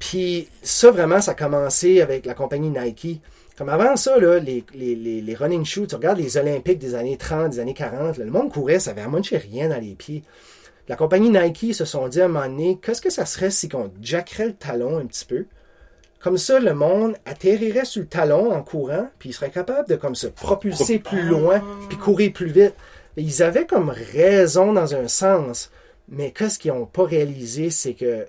Puis 0.00 0.48
ça, 0.62 0.90
vraiment, 0.90 1.20
ça 1.20 1.32
a 1.32 1.34
commencé 1.34 2.00
avec 2.00 2.26
la 2.26 2.34
compagnie 2.34 2.70
Nike. 2.70 3.20
Comme 3.56 3.68
avant 3.68 3.94
ça, 3.96 4.18
là, 4.18 4.38
les, 4.40 4.64
les, 4.74 4.96
les, 4.96 5.20
les 5.20 5.34
running 5.34 5.64
shoes, 5.64 5.86
tu 5.86 5.94
regardes 5.94 6.18
les 6.18 6.38
Olympiques 6.38 6.78
des 6.78 6.94
années 6.94 7.18
30, 7.18 7.50
des 7.50 7.60
années 7.60 7.74
40, 7.74 8.16
là, 8.16 8.24
le 8.24 8.30
monde 8.30 8.50
courait, 8.50 8.80
ça 8.80 8.92
avait 8.92 9.02
vraiment 9.02 9.20
rien 9.30 9.68
dans 9.68 9.78
les 9.78 9.94
pieds. 9.94 10.24
La 10.88 10.96
compagnie 10.96 11.30
Nike 11.30 11.74
se 11.74 11.84
sont 11.84 12.08
dit 12.08 12.20
à 12.20 12.24
un 12.24 12.28
moment 12.28 12.46
donné, 12.46 12.78
qu'est-ce 12.82 13.02
que 13.02 13.10
ça 13.10 13.26
serait 13.26 13.50
si 13.50 13.68
on 13.74 13.92
jackerait 14.00 14.46
le 14.46 14.54
talon 14.54 14.98
un 14.98 15.04
petit 15.04 15.26
peu? 15.26 15.44
Comme 16.18 16.38
ça, 16.38 16.58
le 16.58 16.74
monde 16.74 17.16
atterrirait 17.26 17.84
sur 17.84 18.00
le 18.00 18.08
talon 18.08 18.52
en 18.52 18.62
courant, 18.62 19.08
puis 19.18 19.28
il 19.28 19.32
serait 19.32 19.50
capable 19.50 19.88
de 19.88 19.96
comme 19.96 20.14
se 20.14 20.26
propulser 20.26 20.98
plus 20.98 21.22
loin, 21.22 21.62
puis 21.88 21.98
courir 21.98 22.32
plus 22.32 22.50
vite. 22.50 22.74
Et 23.18 23.22
ils 23.22 23.42
avaient 23.42 23.66
comme 23.66 23.90
raison 23.90 24.72
dans 24.72 24.94
un 24.94 25.08
sens, 25.08 25.70
mais 26.08 26.30
qu'est-ce 26.30 26.58
qu'ils 26.58 26.72
n'ont 26.72 26.86
pas 26.86 27.04
réalisé, 27.04 27.70
c'est 27.70 27.94
que 27.94 28.26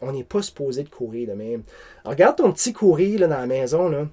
on 0.00 0.12
n'est 0.12 0.24
pas 0.24 0.42
supposé 0.42 0.82
de 0.82 0.88
courir 0.88 1.28
de 1.28 1.34
même. 1.34 1.62
Alors, 2.04 2.12
regarde 2.12 2.36
ton 2.36 2.52
petit 2.52 2.72
courir 2.72 3.20
là, 3.20 3.26
dans 3.26 3.38
la 3.38 3.46
maison, 3.46 3.88
là. 3.88 4.06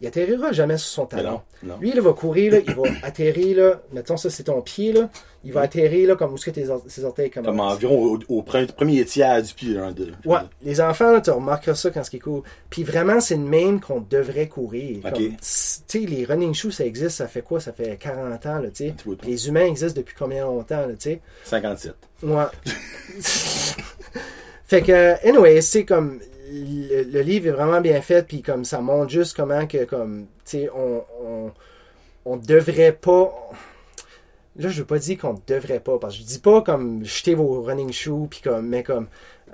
il 0.00 0.06
atterrira 0.08 0.52
jamais 0.52 0.78
sur 0.78 0.88
son 0.88 1.06
talon. 1.06 1.30
non, 1.62 1.74
non. 1.74 1.76
Lui, 1.80 1.90
il 1.94 2.00
va 2.00 2.12
courir, 2.12 2.52
là, 2.52 2.58
il 2.66 2.74
va 2.74 2.82
atterrir, 3.02 3.56
là, 3.56 3.80
mettons 3.92 4.16
ça 4.16 4.30
c'est 4.30 4.44
ton 4.44 4.60
pied, 4.62 4.92
là, 4.92 5.08
il 5.44 5.52
va 5.52 5.62
atterrir 5.62 6.08
là, 6.08 6.14
comme 6.16 6.32
où 6.32 6.36
est-ce 6.36 6.44
que 6.46 6.50
tes 6.52 6.68
or- 6.68 6.82
ses 6.86 7.04
orteils 7.04 7.30
commencent. 7.30 7.48
Comme 7.50 7.60
environ 7.60 8.04
au, 8.04 8.18
au 8.28 8.42
pre- 8.42 8.70
premier 8.72 9.04
tiers 9.04 9.42
du 9.42 9.52
pied. 9.54 9.76
Hein, 9.78 9.90
de, 9.92 10.12
Ouais, 10.24 10.38
les 10.62 10.80
enfants, 10.80 11.10
là, 11.12 11.20
tu 11.20 11.30
remarqueras 11.30 11.74
ça 11.74 11.90
quand 11.90 12.02
ils 12.12 12.20
courent. 12.20 12.44
Puis 12.70 12.84
vraiment, 12.84 13.18
c'est 13.20 13.34
le 13.36 13.42
même 13.42 13.80
qu'on 13.80 14.00
devrait 14.08 14.46
courir. 14.48 15.00
Tu 15.14 15.32
sais, 15.40 15.98
les 16.00 16.24
running 16.24 16.54
shoes, 16.54 16.70
ça 16.70 16.84
existe, 16.86 17.16
ça 17.16 17.26
fait 17.26 17.42
quoi? 17.42 17.58
Ça 17.60 17.72
fait 17.72 17.96
40 17.96 18.46
ans, 18.46 18.58
là, 18.60 18.68
tu 18.70 18.86
sais. 18.88 18.94
Les 19.24 19.48
humains 19.48 19.66
existent 19.66 20.00
depuis 20.00 20.14
combien 20.16 20.44
longtemps, 20.44 20.86
là, 20.86 20.92
tu 20.94 21.10
sais? 21.10 21.20
57. 21.44 21.94
Ouais. 22.22 22.44
fait 24.72 24.80
que, 24.82 25.28
anyway, 25.28 25.60
c'est 25.60 25.84
comme 25.84 26.18
le, 26.50 27.02
le 27.02 27.20
livre 27.20 27.48
est 27.48 27.50
vraiment 27.50 27.82
bien 27.82 28.00
fait, 28.00 28.26
puis 28.26 28.40
comme 28.40 28.64
ça 28.64 28.80
montre 28.80 29.10
juste 29.10 29.36
comment 29.36 29.66
que, 29.66 29.84
comme, 29.84 30.24
tu 30.46 30.60
sais, 30.60 30.70
on, 30.74 31.02
on, 31.22 31.50
on 32.24 32.36
devrait 32.38 32.92
pas. 32.92 33.34
Là, 34.56 34.70
je 34.70 34.78
veux 34.80 34.86
pas 34.86 34.98
dire 34.98 35.18
qu'on 35.18 35.38
devrait 35.46 35.80
pas, 35.80 35.98
parce 35.98 36.14
que 36.14 36.20
je 36.22 36.26
dis 36.26 36.38
pas 36.38 36.62
comme 36.62 37.04
jeter 37.04 37.34
vos 37.34 37.60
running 37.60 37.92
shoes, 37.92 38.28
puis 38.30 38.40
comme, 38.42 38.66
mais 38.66 38.82
comme. 38.82 39.08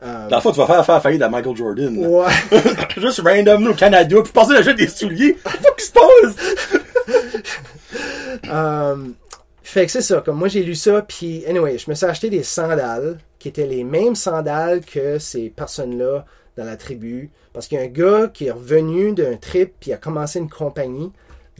euh, 0.04 0.28
le 0.30 0.40
fond, 0.40 0.52
tu 0.52 0.58
vas 0.58 0.66
faire 0.66 0.86
faire 0.86 1.02
faillite 1.02 1.22
à 1.22 1.28
Michael 1.28 1.56
Jordan. 1.56 1.96
ouais. 1.98 2.26
Juste 2.96 3.20
random 3.24 3.66
au 3.66 3.74
Canada, 3.74 4.16
puis 4.22 4.32
passer 4.32 4.54
à 4.54 4.72
des 4.72 4.86
souliers. 4.86 5.36
Qu'est-ce 5.44 5.74
qui 5.76 5.84
se 5.84 5.92
passe? 5.92 6.56
Euh, 8.50 8.96
fait 9.62 9.84
que 9.86 9.92
c'est 9.92 10.00
ça, 10.02 10.20
comme 10.20 10.36
moi 10.38 10.48
j'ai 10.48 10.62
lu 10.62 10.74
ça, 10.74 11.02
puis 11.02 11.44
anyway, 11.46 11.76
je 11.76 11.90
me 11.90 11.94
suis 11.94 12.06
acheté 12.06 12.30
des 12.30 12.42
sandales 12.42 13.18
qui 13.38 13.48
étaient 13.48 13.66
les 13.66 13.84
mêmes 13.84 14.14
sandales 14.14 14.84
que 14.84 15.18
ces 15.18 15.50
personnes-là 15.50 16.24
dans 16.56 16.64
la 16.64 16.76
tribu. 16.76 17.30
Parce 17.52 17.68
qu'il 17.68 17.78
y 17.78 17.80
a 17.80 17.84
un 17.84 17.88
gars 17.88 18.30
qui 18.32 18.46
est 18.46 18.50
revenu 18.50 19.12
d'un 19.12 19.36
trip, 19.36 19.74
puis 19.80 19.92
a 19.92 19.96
commencé 19.96 20.38
une 20.38 20.50
compagnie 20.50 21.12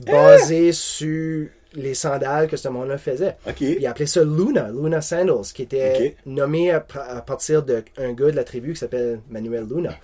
basée 0.05 0.71
sur 0.71 1.47
les 1.73 1.93
sandales 1.93 2.47
que 2.47 2.57
ce 2.57 2.67
monde-là 2.67 2.97
faisait. 2.97 3.37
OK. 3.47 3.61
Il 3.61 3.85
a 3.85 3.91
appelé 3.91 4.07
ça 4.07 4.23
Luna, 4.23 4.69
Luna 4.71 5.01
Sandals, 5.01 5.45
qui 5.53 5.63
était 5.63 6.15
nommé 6.25 6.71
à, 6.71 6.83
à 6.95 7.21
partir 7.21 7.63
d'un 7.63 8.13
gars 8.13 8.31
de 8.31 8.35
la 8.35 8.43
tribu 8.43 8.73
qui 8.73 8.79
s'appelle 8.79 9.21
Manuel 9.29 9.65
Luna. 9.69 9.95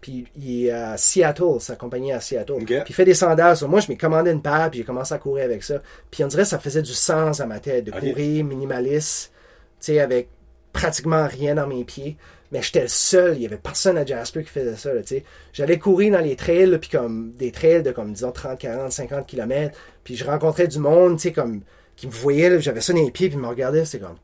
Puis 0.00 0.26
il 0.36 0.66
est 0.66 0.70
à 0.70 0.96
Seattle, 0.96 1.60
sa 1.60 1.74
compagnie 1.74 2.10
est 2.10 2.14
à 2.14 2.20
Seattle. 2.20 2.64
Puis 2.64 2.76
il 2.88 2.94
fait 2.94 3.04
des 3.04 3.14
sandales. 3.14 3.56
Moi, 3.66 3.80
je 3.80 3.88
m'ai 3.88 3.96
commandé 3.96 4.30
une 4.30 4.42
paire, 4.42 4.68
puis 4.70 4.78
j'ai 4.78 4.84
commencé 4.84 5.12
à 5.12 5.18
courir 5.18 5.44
avec 5.44 5.64
ça. 5.64 5.82
Puis 6.10 6.22
on 6.22 6.28
dirait 6.28 6.42
que 6.42 6.48
ça 6.48 6.58
faisait 6.58 6.82
du 6.82 6.94
sens 6.94 7.40
à 7.40 7.46
ma 7.46 7.58
tête 7.58 7.84
de 7.84 7.90
courir 7.90 8.44
minimaliste, 8.44 9.32
tu 9.80 9.92
sais, 9.92 10.00
avec 10.00 10.28
pratiquement 10.72 11.26
rien 11.26 11.54
dans 11.54 11.66
mes 11.66 11.84
pieds. 11.84 12.16
Mais 12.50 12.62
j'étais 12.62 12.82
le 12.82 12.88
seul, 12.88 13.36
il 13.36 13.42
y 13.42 13.46
avait 13.46 13.58
personne 13.58 13.98
à 13.98 14.06
Jasper 14.06 14.42
qui 14.42 14.48
faisait 14.48 14.76
ça, 14.76 14.94
là, 14.94 15.02
tu 15.02 15.08
sais. 15.08 15.24
J'allais 15.52 15.78
courir 15.78 16.12
dans 16.12 16.20
les 16.20 16.34
trails, 16.34 16.66
là, 16.66 16.78
puis 16.78 16.88
comme 16.88 17.32
des 17.32 17.52
trails 17.52 17.82
de 17.82 17.90
comme 17.90 18.12
disons 18.12 18.32
30, 18.32 18.58
40, 18.58 18.90
50 18.90 19.26
km, 19.26 19.78
puis 20.02 20.16
je 20.16 20.24
rencontrais 20.24 20.66
du 20.66 20.78
monde, 20.78 21.16
tu 21.16 21.24
sais, 21.24 21.32
comme 21.32 21.60
qui 21.98 22.06
me 22.06 22.12
voyait, 22.12 22.60
j'avais 22.60 22.80
ça 22.80 22.92
dans 22.92 23.00
les 23.00 23.10
pieds, 23.10 23.28
puis 23.28 23.36
ils 23.36 23.42
me 23.42 23.48
regardaient, 23.48 23.84
c'était 23.84 24.04
comme, 24.04 24.16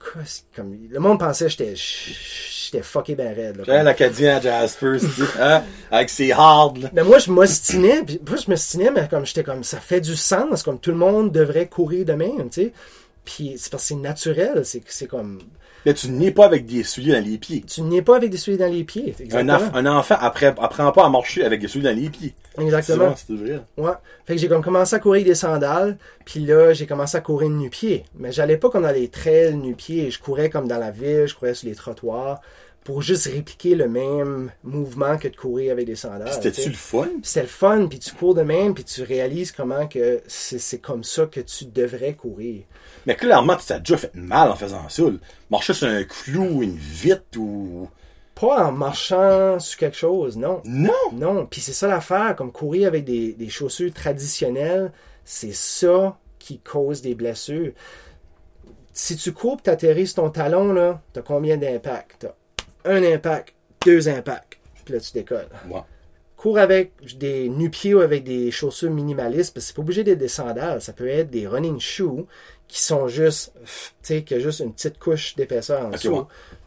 comme, 0.55 0.79
le 0.89 1.01
monde 1.01 1.19
pensait 1.19 1.47
que 1.47 1.51
j'étais, 1.51 1.75
j'étais 1.75 2.83
fucké 2.83 3.17
ben 3.17 3.35
raide, 3.35 3.57
là. 3.57 3.65
J'ai 3.67 3.73
un 3.73 3.87
Acadien 3.87 4.37
à 4.37 4.41
Jasper, 4.41 4.99
hein, 5.41 5.65
avec 5.91 6.09
ses. 6.09 6.33
Mais 6.93 7.03
moi, 7.03 7.19
je 7.19 7.33
m'ostinais, 7.33 8.03
puis 8.07 8.21
moi, 8.27 8.37
je 8.37 8.49
m'ostinais, 8.49 8.93
mais 8.93 9.09
comme 9.09 9.27
j'étais 9.27 9.43
comme, 9.43 9.65
ça 9.65 9.81
fait 9.81 10.01
du 10.01 10.15
sens, 10.15 10.63
comme 10.63 10.79
tout 10.79 10.93
le 10.93 10.97
monde 10.97 11.33
devrait 11.33 11.67
courir 11.67 12.05
de 12.05 12.13
même, 12.13 12.49
tu 12.49 12.63
sais. 12.63 12.73
Puis 13.25 13.55
c'est 13.59 13.73
parce 13.73 13.83
que 13.83 13.89
c'est 13.89 13.95
naturel, 13.97 14.65
c'est 14.65 14.83
c'est 14.87 15.09
comme, 15.09 15.41
Là, 15.85 15.93
tu 15.93 16.09
n'es 16.09 16.31
pas 16.31 16.47
avec 16.47 16.65
des 16.67 16.83
souliers 16.83 17.13
dans 17.13 17.25
les 17.25 17.37
pieds. 17.39 17.63
tu 17.67 17.83
n'es 17.83 18.01
pas 18.03 18.17
avec 18.17 18.31
des 18.31 18.37
souliers 18.39 18.57
dans 18.57 18.73
les 18.73 18.85
pieds, 18.85 19.15
Un, 19.19 19.23
exactement. 19.23 19.59
enf- 19.59 19.71
un 19.75 19.87
enfant 19.87 20.17
après, 20.19 20.47
apprend 20.47 20.91
pas 20.93 21.05
à 21.05 21.09
marcher 21.11 21.45
avec 21.45 21.61
des 21.61 21.69
souliers 21.69 21.93
dans 21.95 22.01
les 22.01 22.09
pieds. 22.11 22.35
Exactement. 22.59 23.15
C'est 23.17 23.35
vrai. 23.37 23.61
Ouais. 23.77 23.93
Fait 24.25 24.35
que 24.35 24.41
j'ai 24.41 24.49
comme 24.49 24.63
commencé 24.63 24.97
à 24.97 24.99
courir 24.99 25.21
avec 25.21 25.27
des 25.27 25.35
sandales, 25.35 25.99
puis 26.25 26.41
là, 26.41 26.73
j'ai 26.73 26.87
commencé 26.87 27.17
à 27.17 27.21
courir 27.21 27.51
nu-pied. 27.51 28.05
Mais 28.19 28.33
j'allais 28.33 28.57
pas 28.57 28.71
comme 28.71 28.85
dans 28.85 28.93
les 28.93 29.09
trails 29.09 29.55
nu-pied, 29.57 30.11
je 30.11 30.19
courais 30.19 30.49
comme 30.51 30.69
dans 30.69 30.79
la 30.79 30.91
ville, 30.91 31.27
je 31.27 31.35
courais 31.35 31.55
sur 31.55 31.69
les 31.69 31.75
trottoirs, 31.75 32.41
pour 32.85 33.01
juste 33.01 33.27
répliquer 33.27 33.75
le 33.75 33.89
même 33.89 34.51
mouvement 34.63 35.17
que 35.17 35.29
de 35.29 35.37
courir 35.37 35.73
avec 35.73 35.87
des 35.87 35.97
sandales. 35.97 36.31
C'était-tu 36.33 36.69
le 36.69 36.75
fun? 36.75 37.09
C'était 37.23 37.43
le 37.43 37.47
fun, 37.49 37.87
puis 37.89 37.99
tu 37.99 38.13
cours 38.13 38.35
de 38.35 38.43
même, 38.43 38.75
puis 38.75 38.85
tu 38.85 39.03
réalises 39.03 39.53
comment 39.53 39.87
que 39.87 40.21
c'est 40.27 40.79
comme 40.81 41.03
ça 41.03 41.25
que 41.27 41.41
tu 41.41 41.65
devrais 41.65 42.13
courir. 42.13 42.63
Mais 43.07 43.17
clairement, 43.17 43.57
tu 43.57 43.67
t'as 43.67 43.79
déjà 43.79 43.97
fait 43.97 44.15
mal 44.15 44.51
en 44.51 44.57
faisant 44.57 44.89
ça. 44.89 45.03
là. 45.03 45.11
Marcher 45.51 45.75
sur 45.75 45.89
un 45.89 46.05
clou, 46.05 46.63
une 46.63 46.77
vitre 46.77 47.39
ou. 47.39 47.89
Pas 48.35 48.67
en 48.67 48.73
marchant 48.73 49.61
sur 49.61 49.79
quelque 49.79 49.97
chose, 49.97 50.37
non. 50.37 50.61
Non! 50.65 50.91
Non, 51.13 51.47
puis 51.47 51.61
c'est 51.61 51.73
ça 51.73 51.87
l'affaire, 51.87 52.35
comme 52.35 52.51
courir 52.51 52.89
avec 52.89 53.05
des, 53.05 53.33
des 53.33 53.49
chaussures 53.49 53.93
traditionnelles, 53.93 54.91
c'est 55.25 55.55
ça 55.55 56.19
qui 56.41 56.59
cause 56.59 57.01
des 57.01 57.15
blessures. 57.15 57.73
Si 58.93 59.17
tu 59.17 59.33
cours 59.33 59.63
tu 59.63 59.71
atterris 59.71 60.09
sur 60.09 60.17
ton 60.17 60.31
talon, 60.31 60.73
là, 60.73 61.01
t'as 61.13 61.23
combien 61.23 61.57
d'impacts? 61.57 62.17
T'as 62.21 62.35
un 62.85 63.03
impact, 63.03 63.55
deux 63.85 64.09
impacts, 64.09 64.59
puis 64.85 64.95
là 64.95 65.01
tu 65.01 65.13
décolles. 65.13 65.49
Ouais. 65.71 65.81
Cours 66.37 66.59
avec 66.59 66.93
des 67.17 67.49
nu-pieds 67.49 67.95
ou 67.95 68.01
avec 68.01 68.25
des 68.25 68.51
chaussures 68.51 68.91
minimalistes, 68.91 69.55
parce 69.55 69.65
que 69.65 69.69
c'est 69.69 69.77
pas 69.77 69.83
obligé 69.83 70.05
d'être 70.05 70.19
des 70.19 70.29
sandales, 70.29 70.83
ça 70.83 70.93
peut 70.93 71.09
être 71.09 71.31
des 71.31 71.47
running 71.47 71.81
shoes 71.81 72.27
qui 72.69 72.83
sont 72.83 73.09
juste, 73.09 73.53
tu 73.65 73.81
sais, 74.03 74.23
qui 74.23 74.35
a 74.35 74.39
juste 74.39 74.61
une 74.61 74.73
petite 74.73 74.99
couche 74.99 75.35
d'épaisseur 75.37 75.87
en 75.87 75.91
dessous. 75.91 76.15
ouais. 76.15 76.25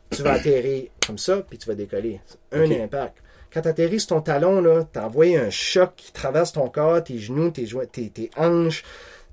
Tu 0.10 0.22
vas 0.22 0.34
atterrir 0.34 0.90
comme 1.06 1.18
ça, 1.18 1.42
puis 1.42 1.58
tu 1.58 1.68
vas 1.68 1.76
décoller. 1.76 2.22
Un 2.52 2.72
impact. 2.72 3.18
Quand 3.52 3.62
tu 3.62 3.68
atterris 3.68 4.00
sur 4.00 4.10
ton 4.10 4.22
talon, 4.22 4.62
là, 4.62 4.84
t'envoies 4.84 5.38
un 5.38 5.50
choc 5.50 5.94
qui 5.96 6.12
traverse 6.12 6.54
ton 6.54 6.70
corps, 6.70 7.04
tes 7.04 7.18
genoux, 7.18 7.52
tes, 7.52 7.66
joints, 7.66 7.86
tes, 7.86 8.10
tes 8.10 8.30
hanches. 8.38 8.84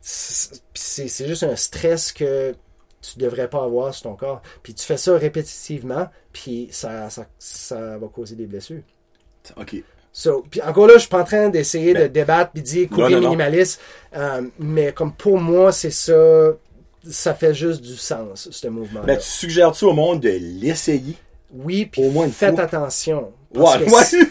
C'est 0.01 1.27
juste 1.27 1.43
un 1.45 1.57
stress 1.57 2.13
que 2.13 2.55
tu 3.01 3.19
devrais 3.19 3.49
pas 3.49 3.63
avoir 3.63 3.95
sur 3.95 4.05
ton 4.11 4.17
corps. 4.17 4.43
Puis 4.63 4.75
tu 4.75 4.85
fais 4.85 4.97
ça 4.97 5.17
répétitivement, 5.17 6.09
puis 6.33 6.69
ça, 6.71 7.11
ça, 7.11 7.27
ça 7.39 7.99
va 7.99 8.09
causer 8.09 8.35
des 8.35 8.47
blessures. 8.47 8.83
OK. 9.57 9.77
So, 10.17 10.45
puis 10.49 10.63
encore 10.63 10.87
là, 10.87 10.93
je 10.95 11.01
suis 11.01 11.09
pas 11.09 11.23
en 11.23 11.25
train 11.25 11.49
d'essayer 11.49 11.93
de 11.93 12.07
débattre 12.07 12.53
puis 12.53 12.63
de 12.63 12.67
dire 12.69 12.89
non. 12.93 13.09
minimaliste, 13.09 13.81
euh, 14.17 14.43
mais 14.61 14.93
comme 14.93 15.13
pour 15.13 15.41
moi, 15.41 15.73
c'est 15.73 15.91
ça, 15.91 16.15
ça 17.11 17.35
fait 17.35 17.53
juste 17.53 17.83
du 17.83 17.97
sens, 17.97 18.49
ce 18.49 18.69
mouvement-là. 18.69 19.07
Ben, 19.07 19.19
tu 19.19 19.27
suggères-tu 19.27 19.87
au 19.87 19.93
monde 19.93 20.21
de 20.21 20.31
l'essayer? 20.41 21.17
Oui, 21.53 21.87
puis 21.87 22.03
faites 22.33 22.55
fois. 22.55 22.65
attention. 22.65 23.33
Parce 23.53 23.77
Ouais, 23.77 23.85
que 23.87 23.91
ouais. 23.91 24.27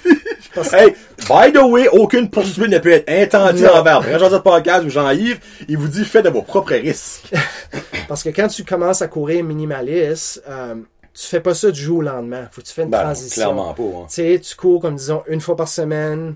parce 0.55 0.73
Hey, 0.73 0.93
by 1.27 1.51
the 1.51 1.61
way, 1.63 1.89
aucune 1.89 2.29
poursuite 2.29 2.69
ne 2.69 2.79
peut 2.79 2.91
être 2.91 3.09
intentée 3.09 3.67
envers 3.67 4.01
Vrai 4.01 4.19
Joseph 4.19 4.41
Podcast 4.41 4.86
ou 4.86 4.89
Jean-Yves. 4.89 5.39
Il 5.67 5.77
vous 5.77 5.88
dit 5.89 6.05
faites 6.05 6.23
de 6.25 6.29
vos 6.29 6.43
propres 6.43 6.75
risques. 6.75 7.29
Parce 8.07 8.23
que 8.23 8.29
quand 8.29 8.47
tu 8.47 8.63
commences 8.63 9.01
à 9.01 9.07
courir 9.07 9.43
minimaliste, 9.43 10.43
euh, 10.47 10.75
tu 11.14 11.28
fais 11.28 11.39
pas 11.41 11.53
ça 11.53 11.70
du 11.72 11.80
jour 11.80 11.99
au 11.99 12.01
lendemain. 12.01 12.47
Faut 12.51 12.61
que 12.61 12.68
tu 12.68 12.74
fasses 12.74 12.86
une 12.86 12.91
Ben, 12.91 13.01
transition. 13.01 13.36
clairement 13.53 13.74
pas. 13.74 13.84
hein. 13.84 14.05
Tu 14.07 14.14
sais, 14.16 14.39
tu 14.41 14.55
cours 14.55 14.82
comme 14.82 14.95
disons 14.95 15.24
une 15.28 15.41
fois 15.41 15.55
par 15.55 15.68
semaine 15.68 16.36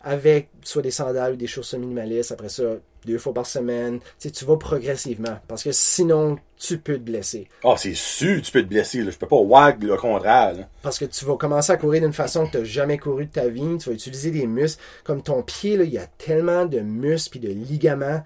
avec 0.00 0.48
soit 0.62 0.82
des 0.82 0.90
sandales 0.90 1.32
ou 1.32 1.36
des 1.36 1.46
chaussures 1.46 1.78
minimalistes. 1.78 2.30
Après 2.32 2.48
ça, 2.48 2.62
deux 3.04 3.18
fois 3.18 3.32
par 3.34 3.46
semaine. 3.46 3.98
Tu 4.00 4.06
sais, 4.18 4.30
tu 4.30 4.44
vas 4.44 4.56
progressivement. 4.56 5.38
Parce 5.48 5.62
que 5.64 5.72
sinon, 5.72 6.38
tu 6.56 6.78
peux 6.78 6.94
te 6.94 7.00
blesser. 7.00 7.48
Ah, 7.64 7.74
c'est 7.76 7.94
sûr, 7.94 8.40
tu 8.42 8.52
peux 8.52 8.62
te 8.62 8.68
blesser. 8.68 9.02
Là. 9.02 9.10
Je 9.10 9.16
peux 9.18 9.26
pas 9.26 9.36
wag 9.36 9.82
le 9.82 9.96
contraire. 9.96 10.54
là. 10.54 10.68
Parce 10.82 10.98
que 10.98 11.04
tu 11.04 11.24
vas 11.24 11.36
commencer 11.36 11.72
à 11.72 11.76
courir 11.76 12.02
d'une 12.02 12.12
façon 12.12 12.46
que 12.46 12.52
tu 12.52 12.58
n'as 12.58 12.64
jamais 12.64 12.98
couru 12.98 13.26
de 13.26 13.30
ta 13.32 13.48
vie. 13.48 13.78
Tu 13.78 13.88
vas 13.88 13.94
utiliser 13.94 14.30
des 14.30 14.46
muscles. 14.46 14.82
Comme 15.04 15.22
ton 15.22 15.42
pied, 15.42 15.76
là, 15.76 15.84
il 15.84 15.90
y 15.92 15.98
a 15.98 16.06
tellement 16.06 16.64
de 16.66 16.80
muscles 16.80 17.38
et 17.38 17.40
de 17.40 17.48
ligaments. 17.52 18.22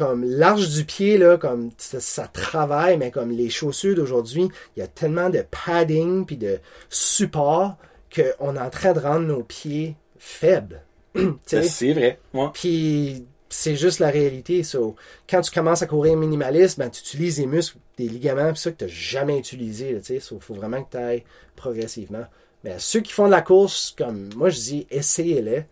Comme 0.00 0.24
l'arche 0.24 0.70
du 0.70 0.86
pied, 0.86 1.18
là, 1.18 1.36
comme 1.36 1.72
ça, 1.76 2.00
ça 2.00 2.26
travaille, 2.26 2.96
mais 2.96 3.10
comme 3.10 3.30
les 3.32 3.50
chaussures 3.50 3.94
d'aujourd'hui, 3.94 4.48
il 4.74 4.80
y 4.80 4.82
a 4.82 4.86
tellement 4.86 5.28
de 5.28 5.44
padding 5.50 6.24
puis 6.24 6.38
de 6.38 6.58
support 6.88 7.76
qu'on 8.10 8.56
est 8.56 8.58
en 8.58 8.70
train 8.70 8.94
de 8.94 8.98
rendre 8.98 9.26
nos 9.26 9.42
pieds 9.42 9.96
faibles. 10.18 10.80
Ben, 11.14 11.36
C'est 11.68 11.92
vrai. 11.92 12.18
Puis 12.54 13.26
c'est 13.50 13.76
juste 13.76 13.98
la 13.98 14.08
réalité. 14.08 14.62
So, 14.62 14.96
quand 15.28 15.42
tu 15.42 15.50
commences 15.50 15.82
à 15.82 15.86
courir 15.86 16.16
minimaliste, 16.16 16.78
ben, 16.78 16.88
tu 16.88 17.00
utilises 17.00 17.36
des 17.36 17.46
muscles, 17.46 17.76
des 17.98 18.08
ligaments, 18.08 18.54
pis 18.54 18.60
ça 18.60 18.70
que 18.70 18.78
tu 18.78 18.84
n'as 18.84 18.90
jamais 18.90 19.36
utilisé. 19.36 20.00
Il 20.08 20.20
faut 20.20 20.54
vraiment 20.54 20.82
que 20.82 20.92
tu 20.92 20.96
ailles 20.96 21.24
progressivement. 21.56 22.24
Mais 22.64 22.76
ceux 22.78 23.00
qui 23.00 23.12
font 23.12 23.26
de 23.26 23.32
la 23.32 23.42
course, 23.42 23.94
comme 23.98 24.30
moi 24.34 24.48
je 24.48 24.60
dis, 24.60 24.86
essayez-les. 24.90 25.66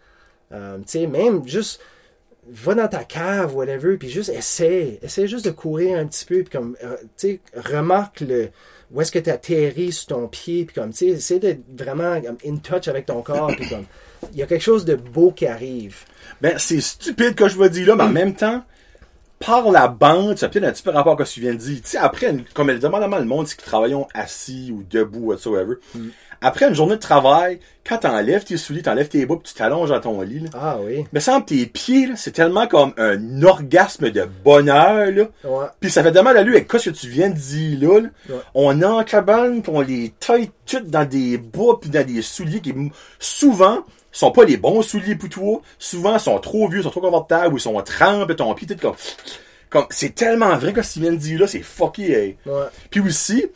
Euh, 0.52 0.78
même 1.08 1.48
juste 1.48 1.80
va 2.50 2.74
dans 2.74 2.88
ta 2.88 3.04
cave, 3.04 3.54
whatever, 3.54 3.96
puis 3.96 4.08
juste 4.08 4.30
essaye. 4.30 4.98
Essaye 5.02 5.28
juste 5.28 5.44
de 5.44 5.50
courir 5.50 5.98
un 5.98 6.06
petit 6.06 6.24
peu, 6.24 6.42
puis 6.42 6.58
comme, 6.58 6.76
euh, 6.82 6.96
tu 7.16 7.28
sais, 7.28 7.40
remarque 7.54 8.20
le, 8.20 8.50
où 8.90 9.00
est-ce 9.00 9.12
que 9.12 9.18
tu 9.18 9.30
atterris 9.30 9.92
sur 9.92 10.06
ton 10.08 10.28
pied, 10.28 10.64
puis 10.64 10.74
comme, 10.74 10.90
tu 10.90 10.98
sais, 10.98 11.06
essaie 11.06 11.38
d'être 11.38 11.62
vraiment 11.76 12.20
comme, 12.20 12.38
in 12.46 12.56
touch 12.56 12.88
avec 12.88 13.06
ton 13.06 13.22
corps, 13.22 13.52
puis 13.56 13.68
comme, 13.68 13.84
il 14.32 14.38
y 14.38 14.42
a 14.42 14.46
quelque 14.46 14.62
chose 14.62 14.84
de 14.84 14.94
beau 14.94 15.30
qui 15.30 15.46
arrive. 15.46 16.04
Ben, 16.40 16.58
c'est 16.58 16.80
stupide 16.80 17.34
que 17.34 17.48
je 17.48 17.58
vais 17.58 17.70
dire 17.70 17.88
là, 17.88 17.96
mais 17.96 18.04
en 18.04 18.08
même 18.08 18.34
temps, 18.34 18.64
par 19.38 19.70
la 19.70 19.88
bande, 19.88 20.38
ça 20.38 20.46
a 20.46 20.48
peut-être 20.48 20.64
un 20.64 20.72
petit 20.72 20.82
peu 20.82 20.90
rapport 20.90 21.20
à 21.20 21.24
ce 21.24 21.30
que 21.30 21.34
tu 21.34 21.40
viens 21.40 21.52
de 21.52 21.58
dire. 21.58 21.76
Tu 21.76 21.90
sais, 21.90 21.98
après, 21.98 22.34
comme 22.54 22.70
elle 22.70 22.80
demande 22.80 23.02
le 23.02 23.24
monde, 23.24 23.46
c'est 23.46 23.56
qui 23.56 23.64
travaillons 23.64 24.08
assis 24.14 24.72
ou 24.72 24.82
debout, 24.82 25.26
whatsoever. 25.26 25.74
Après 26.40 26.68
une 26.68 26.74
journée 26.74 26.94
de 26.96 27.00
travail, 27.00 27.58
quand 27.86 27.98
t'enlèves 27.98 28.44
tes 28.44 28.56
souliers, 28.56 28.82
t'enlèves 28.82 29.08
tes 29.08 29.26
bas, 29.26 29.36
puis 29.36 29.52
tu 29.52 29.58
t'allonges 29.58 29.88
dans 29.88 30.00
ton 30.00 30.20
lit, 30.20 30.40
là, 30.40 30.50
Ah 30.54 30.76
oui. 30.80 31.04
me 31.12 31.20
semble 31.20 31.44
tes 31.44 31.66
pieds, 31.66 32.06
là, 32.06 32.14
c'est 32.16 32.30
tellement 32.32 32.66
comme 32.66 32.92
un 32.96 33.42
orgasme 33.42 34.10
de 34.10 34.24
bonheur, 34.44 35.10
là. 35.10 35.24
Ouais. 35.44 35.66
Puis 35.80 35.90
ça 35.90 36.02
fait 36.02 36.12
tellement 36.12 36.32
la 36.32 36.40
avec 36.40 36.68
quoi 36.68 36.78
ce 36.78 36.90
que 36.90 36.94
tu 36.94 37.08
viens 37.08 37.30
de 37.30 37.34
dire 37.36 37.78
là. 37.80 38.00
là? 38.00 38.08
Ouais. 38.28 38.40
On 38.54 38.82
en 38.82 39.02
cabane, 39.04 39.62
puis 39.62 39.72
on 39.74 39.80
les 39.80 40.12
taille 40.20 40.50
toutes 40.66 40.88
dans 40.88 41.04
des 41.08 41.38
bas 41.38 41.78
puis 41.80 41.90
dans 41.90 42.06
des 42.06 42.22
souliers 42.22 42.60
qui 42.60 42.74
souvent 43.18 43.78
sont 44.12 44.30
pas 44.32 44.44
les 44.44 44.56
bons 44.56 44.82
souliers 44.82 45.14
pour 45.14 45.28
toi. 45.28 45.60
Souvent 45.78 46.18
sont 46.18 46.38
trop 46.38 46.68
vieux, 46.68 46.82
sont 46.82 46.90
trop 46.90 47.00
confortables 47.00 47.54
ou 47.54 47.58
ils 47.58 47.60
sont 47.60 47.80
trempés 47.82 48.36
ton 48.36 48.52
pied 48.54 48.66
tout 48.66 48.76
comme 48.76 48.94
comme 49.70 49.86
c'est 49.90 50.14
tellement 50.14 50.56
vrai 50.56 50.72
que 50.72 50.80
ce 50.82 50.88
que 50.88 50.94
tu 50.94 51.00
viens 51.00 51.12
de 51.12 51.16
dire 51.18 51.40
là, 51.40 51.46
c'est 51.46 51.60
fucké. 51.60 52.12
hey. 52.12 52.36
Ouais. 52.46 52.64
Puis 52.90 53.00
aussi 53.00 53.46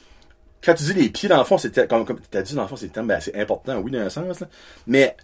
quand 0.65 0.75
tu 0.75 0.85
dis 0.85 0.95
les 0.95 1.09
pieds 1.09 1.29
dans 1.29 1.39
le 1.39 1.45
fond, 1.45 1.59
c'est 1.59 1.89
comme 1.89 2.05
comme 2.05 2.21
tu 2.31 2.39
as 2.39 2.43
dit 2.43 2.55
dans 2.55 2.63
le 2.63 2.69
fond, 2.69 2.77
c'est 2.77 2.93
tellement 2.93 3.09
ben, 3.09 3.41
important 3.41 3.79
oui 3.79 3.91
dans 3.91 4.01
un 4.01 4.11
sens 4.11 4.41
là. 4.41 4.49
Mais 4.87 5.17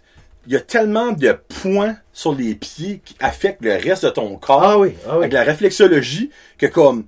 il 0.47 0.53
y 0.53 0.55
a 0.55 0.61
tellement 0.61 1.11
de 1.11 1.37
points 1.61 1.97
sur 2.13 2.33
les 2.33 2.55
pieds 2.55 3.01
qui 3.03 3.15
affectent 3.19 3.63
le 3.63 3.73
reste 3.73 4.05
de 4.05 4.09
ton 4.09 4.35
corps 4.37 4.63
Ah 4.63 4.79
oui, 4.79 4.95
ah 5.05 5.11
oui. 5.13 5.17
avec 5.17 5.33
la 5.33 5.43
réflexologie 5.43 6.29
que 6.57 6.65
comme 6.65 7.05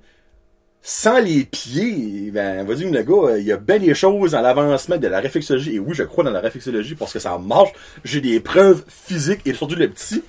sans 0.84 1.20
les 1.20 1.44
pieds, 1.44 2.32
ben, 2.32 2.64
vas-y, 2.66 2.90
le 2.90 3.02
gars, 3.02 3.38
il 3.38 3.44
y 3.44 3.52
a 3.52 3.56
bien 3.56 3.78
des 3.78 3.94
choses 3.94 4.32
dans 4.32 4.40
l'avancement 4.40 4.96
de 4.96 5.06
la 5.06 5.20
réflexologie. 5.20 5.76
Et 5.76 5.78
oui, 5.78 5.94
je 5.94 6.02
crois 6.02 6.24
dans 6.24 6.32
la 6.32 6.40
réflexologie 6.40 6.96
parce 6.96 7.12
que 7.12 7.20
ça 7.20 7.38
marche. 7.38 7.70
J'ai 8.04 8.20
des 8.20 8.40
preuves 8.40 8.82
physiques 8.88 9.42
et 9.46 9.54
surtout 9.54 9.76
le 9.76 9.88
petit 9.88 10.24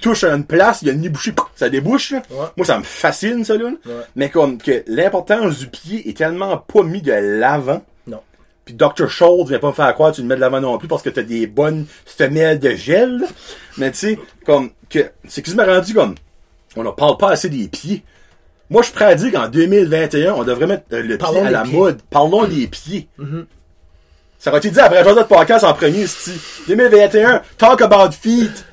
touche 0.00 0.24
à 0.24 0.34
une 0.34 0.44
place, 0.44 0.82
il 0.82 0.88
y 0.88 0.90
a 0.90 0.94
une 0.94 1.00
nid 1.00 1.08
bouché, 1.08 1.32
ça 1.56 1.68
débouche. 1.68 2.10
là. 2.12 2.22
Ouais. 2.30 2.46
Moi, 2.56 2.66
ça 2.66 2.78
me 2.78 2.84
fascine, 2.84 3.44
ça, 3.44 3.56
là. 3.56 3.64
Ouais. 3.64 3.92
Mais 4.16 4.28
comme 4.30 4.58
que 4.58 4.82
l'importance 4.86 5.58
du 5.58 5.66
pied 5.68 6.08
est 6.08 6.16
tellement 6.16 6.56
pas 6.58 6.82
mis 6.82 7.02
de 7.02 7.12
l'avant. 7.12 7.82
Non. 8.06 8.20
Puis 8.64 8.74
Dr. 8.74 9.08
Schultz 9.08 9.48
vient 9.48 9.58
pas 9.58 9.68
me 9.68 9.72
faire 9.72 9.92
croire 9.94 10.10
que 10.10 10.16
tu 10.16 10.22
le 10.22 10.28
mets 10.28 10.36
de 10.36 10.40
l'avant 10.40 10.60
non 10.60 10.78
plus 10.78 10.88
parce 10.88 11.02
que 11.02 11.10
t'as 11.10 11.22
des 11.22 11.46
bonnes 11.46 11.86
femelles 12.06 12.58
de 12.58 12.70
gel. 12.70 13.18
là. 13.18 13.26
Mais 13.78 13.90
tu 13.90 13.98
sais, 13.98 14.18
comme 14.46 14.70
que 14.90 15.10
c'est 15.26 15.42
que 15.42 15.50
je 15.50 15.56
m'ai 15.56 15.64
rendu 15.64 15.92
comme 15.94 16.14
on 16.76 16.82
ne 16.82 16.90
parle 16.90 17.16
pas 17.16 17.30
assez 17.30 17.48
des 17.48 17.68
pieds. 17.68 18.02
Moi, 18.70 18.82
je 18.82 18.86
suis 18.86 18.94
prêt 18.94 19.04
à 19.04 19.14
dire 19.14 19.30
qu'en 19.32 19.48
2021, 19.48 20.32
on 20.34 20.42
devrait 20.44 20.66
mettre 20.66 20.84
euh, 20.92 21.02
le 21.02 21.18
Parlons 21.18 21.40
pied 21.40 21.48
à 21.48 21.50
la 21.50 21.62
pieds. 21.62 21.72
mode. 21.76 22.00
Parlons 22.10 22.44
des 22.46 22.66
pieds. 22.66 23.08
Mm-hmm. 23.20 23.44
Ça 24.38 24.50
aurait 24.50 24.58
été 24.58 24.70
dit 24.70 24.80
après 24.80 25.04
Joseph 25.04 25.28
Podcast 25.28 25.64
en 25.64 25.72
premier, 25.74 26.06
c'est 26.06 26.32
2021, 26.68 27.42
talk 27.56 27.80
about 27.82 28.10
feet. 28.12 28.64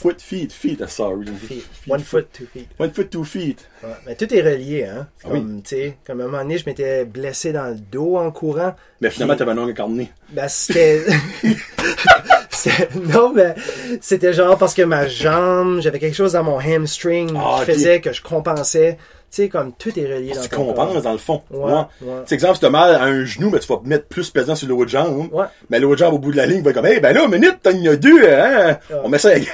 Foot, 0.00 0.20
feet, 0.22 0.52
feet, 0.52 0.80
ah, 0.80 0.86
sorry. 0.86 1.26
Feet. 1.26 1.64
One 1.88 1.98
foot, 2.04 2.28
two 2.32 2.46
feet. 2.46 2.68
One 2.78 2.92
foot, 2.92 3.10
two 3.10 3.24
feet. 3.24 3.66
Ouais. 3.82 3.88
Mais 4.06 4.14
tout 4.14 4.32
est 4.32 4.42
relié, 4.42 4.84
hein. 4.84 5.08
Ah 5.24 5.28
oui. 5.32 5.40
Comme, 5.40 5.62
tu 5.62 5.68
sais, 5.74 5.98
comme 6.06 6.20
à 6.20 6.22
un 6.22 6.26
moment 6.28 6.42
donné, 6.44 6.56
je 6.56 6.66
m'étais 6.66 7.04
blessé 7.04 7.52
dans 7.52 7.66
le 7.66 7.74
dos 7.74 8.16
en 8.16 8.30
courant. 8.30 8.76
Mais 9.00 9.10
finalement, 9.10 9.34
t'avais 9.34 9.50
un 9.50 9.58
ongle 9.58 9.74
carné. 9.74 10.12
Ben, 10.30 10.46
c'était. 10.46 11.02
c'était- 12.50 12.88
non, 13.12 13.32
mais 13.34 13.54
c'était 14.00 14.32
genre 14.32 14.56
parce 14.56 14.74
que 14.74 14.82
ma 14.82 15.08
jambe, 15.08 15.80
j'avais 15.80 15.98
quelque 15.98 16.14
chose 16.14 16.32
dans 16.34 16.44
mon 16.44 16.58
hamstring 16.60 17.32
Ah, 17.36 17.56
qui 17.64 17.72
faisait 17.72 18.00
que 18.00 18.12
je 18.12 18.22
compensais. 18.22 18.98
Tu 19.30 19.42
sais, 19.42 19.48
comme 19.50 19.72
tout 19.74 19.96
est 19.98 20.06
relié 20.06 20.32
dans 20.32 20.40
Tu 20.40 20.48
compenses 20.48 21.02
dans 21.02 21.12
le 21.12 21.18
fond. 21.18 21.42
Ouais, 21.50 21.72
ouais. 22.00 22.22
Exemple, 22.30 22.54
si 22.54 22.60
t'as 22.62 22.70
mal 22.70 22.94
à 22.94 23.02
un 23.04 23.24
genou, 23.24 23.50
mais 23.50 23.58
tu 23.58 23.66
vas 23.66 23.78
mettre 23.84 24.06
plus 24.06 24.30
pesant 24.30 24.54
sur 24.54 24.66
l'autre 24.68 24.90
jambe. 24.90 25.28
Ouais. 25.32 25.44
Mais 25.68 25.78
l'autre 25.80 25.98
jambe 25.98 26.14
au 26.14 26.18
bout 26.18 26.32
de 26.32 26.36
la 26.38 26.46
ligne 26.46 26.62
va 26.62 26.70
être 26.70 26.76
comme, 26.76 26.86
hey, 26.86 26.98
ben 26.98 27.12
là, 27.12 27.28
minute, 27.28 27.58
t'en 27.62 27.70
as 27.70 27.96
deux, 27.96 28.26
hein? 28.26 28.78
Ouais. 28.90 28.96
On 29.04 29.08
met 29.08 29.18
ça 29.18 29.36
égal. 29.36 29.52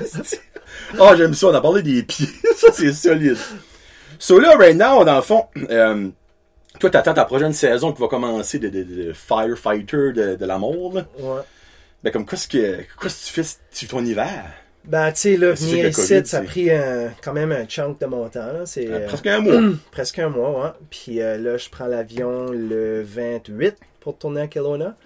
Ah, 0.98 1.14
j'aime 1.16 1.34
ça, 1.34 1.48
on 1.48 1.54
a 1.54 1.60
parlé 1.60 1.82
des 1.82 2.02
pieds. 2.02 2.28
ça, 2.56 2.68
c'est 2.72 2.92
solide. 2.92 3.36
So 4.18 4.38
là, 4.38 4.56
right 4.56 4.74
now, 4.74 5.04
dans 5.04 5.16
le 5.16 5.22
fond, 5.22 5.44
euh, 5.70 6.08
toi, 6.80 6.88
t'attends 6.90 7.12
ta 7.12 7.26
prochaine 7.26 7.52
saison 7.52 7.92
qui 7.92 8.00
va 8.00 8.08
commencer 8.08 8.58
de, 8.58 8.68
de, 8.68 8.82
de 8.84 9.12
firefighter 9.12 10.12
de, 10.14 10.36
de 10.36 10.46
la 10.46 10.56
mort, 10.58 10.94
là. 10.94 11.02
Ouais. 11.18 11.42
Ben, 12.02 12.10
comme, 12.10 12.24
qu'est-ce 12.24 12.48
que, 12.48 12.78
qu'est-ce 13.02 13.20
que 13.20 13.26
tu 13.26 13.32
fais 13.42 13.56
sur 13.70 13.88
ton 13.88 14.04
hiver? 14.04 14.44
Ben, 14.84 15.12
tu 15.12 15.20
sais, 15.20 15.36
là, 15.36 15.54
C'est 15.54 15.64
venir 15.66 15.88
ici, 15.88 16.06
ça 16.06 16.16
a 16.16 16.24
c'est- 16.24 16.42
pris 16.44 16.70
un- 16.70 17.12
quand 17.22 17.32
même 17.34 17.52
un 17.52 17.66
chunk 17.66 18.00
de 18.00 18.06
mon 18.06 18.26
temps, 18.28 18.52
là. 18.52 18.64
C'est. 18.64 18.86
Euh, 18.88 19.06
presque 19.06 19.26
un 19.26 19.40
mois. 19.40 19.60
presque 19.90 20.18
un 20.18 20.28
mois, 20.30 20.64
ouais. 20.64 20.70
Puis 20.90 21.20
euh, 21.20 21.36
là, 21.36 21.56
je 21.58 21.68
prends 21.68 21.86
l'avion 21.86 22.46
le 22.50 23.02
28 23.02 23.76
pour 24.00 24.16
tourner 24.16 24.42
à 24.42 24.46
Kelowna. 24.46 24.96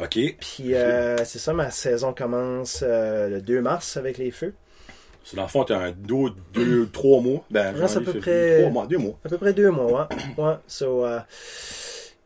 OK. 0.00 0.18
Puis 0.40 0.74
euh, 0.74 1.16
c'est 1.24 1.38
ça, 1.38 1.52
ma 1.52 1.70
saison 1.70 2.12
commence 2.12 2.82
le 2.82 3.40
2 3.40 3.60
mars 3.60 3.96
avec 3.96 4.18
les 4.18 4.32
feux. 4.32 4.54
So, 5.22 5.36
dans 5.36 5.42
le 5.44 5.48
fond, 5.48 5.64
t'as 5.64 5.78
un 5.78 5.92
deux, 5.92 6.30
deux, 6.52 6.86
trois 6.92 7.20
mois. 7.20 7.44
Ben, 7.50 7.74
Ouais, 7.76 7.86
c'est 7.86 7.98
à 7.98 8.00
peu 8.00 8.12
près- 8.14 8.58
Trois 8.58 8.70
mois, 8.72 8.86
deux 8.86 8.98
mois. 8.98 9.14
À 9.24 9.28
peu 9.28 9.38
près 9.38 9.52
deux 9.52 9.70
mois, 9.70 10.08
ouais. 10.10 10.16
ouais. 10.44 10.54
So, 10.66 11.06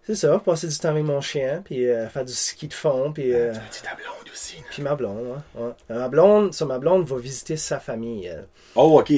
c'est 0.03 0.15
ça, 0.15 0.41
passer 0.43 0.67
du 0.67 0.79
temps 0.79 0.89
avec 0.89 1.05
mon 1.05 1.21
chien, 1.21 1.61
puis 1.63 1.85
faire 2.11 2.25
du 2.25 2.33
ski 2.33 2.69
de 2.69 2.73
fond, 2.75 3.13
puis, 3.13 3.33
C'est 3.71 3.83
puis 4.71 4.83
ma 4.83 4.95
blonde, 4.95 5.19
ouais. 5.57 5.63
ouais. 5.63 5.71
Euh, 5.91 5.99
Ma 5.99 6.09
blonde, 6.09 6.55
ça, 6.55 6.65
ma 6.65 6.79
blonde 6.79 7.07
va 7.07 7.17
visiter 7.19 7.57
sa 7.57 7.79
famille. 7.81 8.27
elle. 8.27 8.47
Oh, 8.75 9.01
OK. 9.01 9.13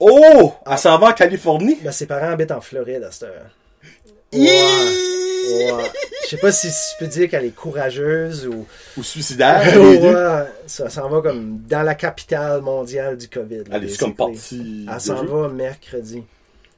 Oh! 0.00 0.52
Elle 0.70 0.78
s'en 0.78 0.98
va 0.98 1.08
en 1.08 1.12
Californie? 1.12 1.78
Ben, 1.82 1.92
ses 1.92 2.06
parents 2.06 2.30
habitent 2.32 2.50
en 2.52 2.60
Floride 2.60 3.04
à 3.04 3.10
cette 3.10 3.24
heure. 3.28 3.50
Hi! 4.32 4.48
Ouais. 5.46 5.90
Je 6.24 6.28
sais 6.28 6.36
pas 6.38 6.50
si 6.52 6.68
je 6.68 6.98
peux 6.98 7.06
dire 7.06 7.28
qu'elle 7.28 7.44
est 7.44 7.54
courageuse 7.54 8.46
ou. 8.46 8.66
Ou 8.96 9.02
suicidaire, 9.02 9.62
ouais, 9.80 10.46
ça 10.66 10.88
s'en 10.88 11.08
va 11.08 11.20
comme 11.20 11.58
dans 11.68 11.82
la 11.82 11.94
capitale 11.94 12.62
mondiale 12.62 13.16
du 13.18 13.28
COVID. 13.28 13.64
Elle 13.70 13.84
est 13.84 13.98
comme 13.98 14.14
partie. 14.14 14.86
Elle 14.90 15.00
s'en 15.00 15.22
va 15.24 15.48
mercredi. 15.48 16.24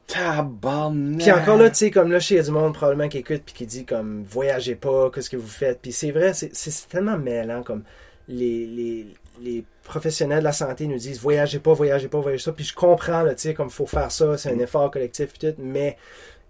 Tabarnak. 0.07 1.19
Puis 1.19 1.33
encore 1.33 1.57
là, 1.57 1.71
tu 1.71 1.77
sais, 1.77 1.91
comme 1.91 2.13
là, 2.13 2.21
chez 2.21 2.35
il 2.35 2.39
y 2.39 2.41
a 2.41 2.45
du 2.45 2.51
monde 2.51 2.75
probablement 2.75 3.09
qui 3.09 3.19
écoute 3.19 3.43
puis 3.45 3.55
qui 3.55 3.67
dit 3.67 3.85
comme 3.85 4.25
voyagez 4.29 4.75
pas, 4.75 5.11
qu'est-ce 5.11 5.31
que 5.31 5.37
vous 5.37 5.47
faites? 5.49 5.81
Puis 5.81 5.93
c'est 5.93 6.11
vrai, 6.11 6.33
c'est- 6.35 6.89
tellement 6.89 7.19
mêlant 7.19 7.63
comme 7.63 7.83
les, 8.29 8.67
les, 8.67 9.07
les 9.41 9.65
professionnels 9.85 10.41
de 10.41 10.45
la 10.45 10.53
santé 10.53 10.87
nous 10.87 10.99
disent 10.99 11.21
voyagez 11.21 11.59
pas, 11.59 11.73
voyagez 11.73 12.09
pas, 12.09 12.21
voyagez 12.21 12.43
ça. 12.43 12.53
Puis 12.53 12.65
je 12.65 12.75
comprends, 12.75 13.25
tu 13.29 13.35
sais, 13.37 13.55
comme 13.55 13.69
il 13.69 13.73
faut 13.73 13.87
faire 13.87 14.11
ça, 14.11 14.37
c'est 14.37 14.51
un 14.51 14.59
effort 14.59 14.91
collectif, 14.91 15.33
puis 15.33 15.49
tout, 15.49 15.55
mais 15.63 15.97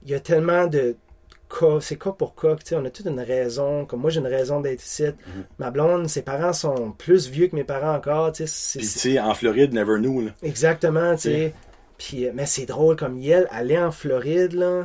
il 0.05 0.11
y 0.11 0.15
a 0.15 0.21
tellement 0.21 0.67
de 0.67 0.97
cas, 1.49 1.79
c'est 1.81 1.97
cas 1.97 2.11
pour 2.11 2.35
cas, 2.35 2.57
tu 2.57 2.63
sais, 2.67 2.75
on 2.77 2.85
a 2.85 2.91
toute 2.91 3.07
une 3.07 3.21
raison. 3.21 3.85
Comme 3.85 4.01
moi, 4.01 4.11
j'ai 4.11 4.21
une 4.21 4.27
raison 4.27 4.61
d'être 4.61 4.85
ici. 4.85 5.05
Ma 5.59 5.71
blonde, 5.71 6.09
ses 6.09 6.23
parents 6.23 6.53
sont 6.53 6.91
plus 6.93 7.29
vieux 7.29 7.47
que 7.49 7.55
mes 7.57 7.63
parents 7.65 7.95
encore, 7.95 8.33
tu 8.33 8.47
sais. 8.47 8.79
Puis, 8.79 8.87
tu 8.89 8.99
sais, 8.99 9.21
en 9.21 9.33
Floride, 9.35 9.73
never 9.73 9.99
knew, 9.99 10.23
là. 10.25 10.31
Exactement, 10.43 11.15
tu 11.15 11.23
sais. 11.23 11.55
Puis, 11.99 12.27
euh, 12.27 12.33
mais 12.35 12.47
c'est 12.47 12.67
drôle, 12.67 12.97
comme 12.97 13.19
Yel, 13.19 13.47
aller 13.51 13.79
en 13.79 13.91
Floride, 13.91 14.53
là, 14.53 14.85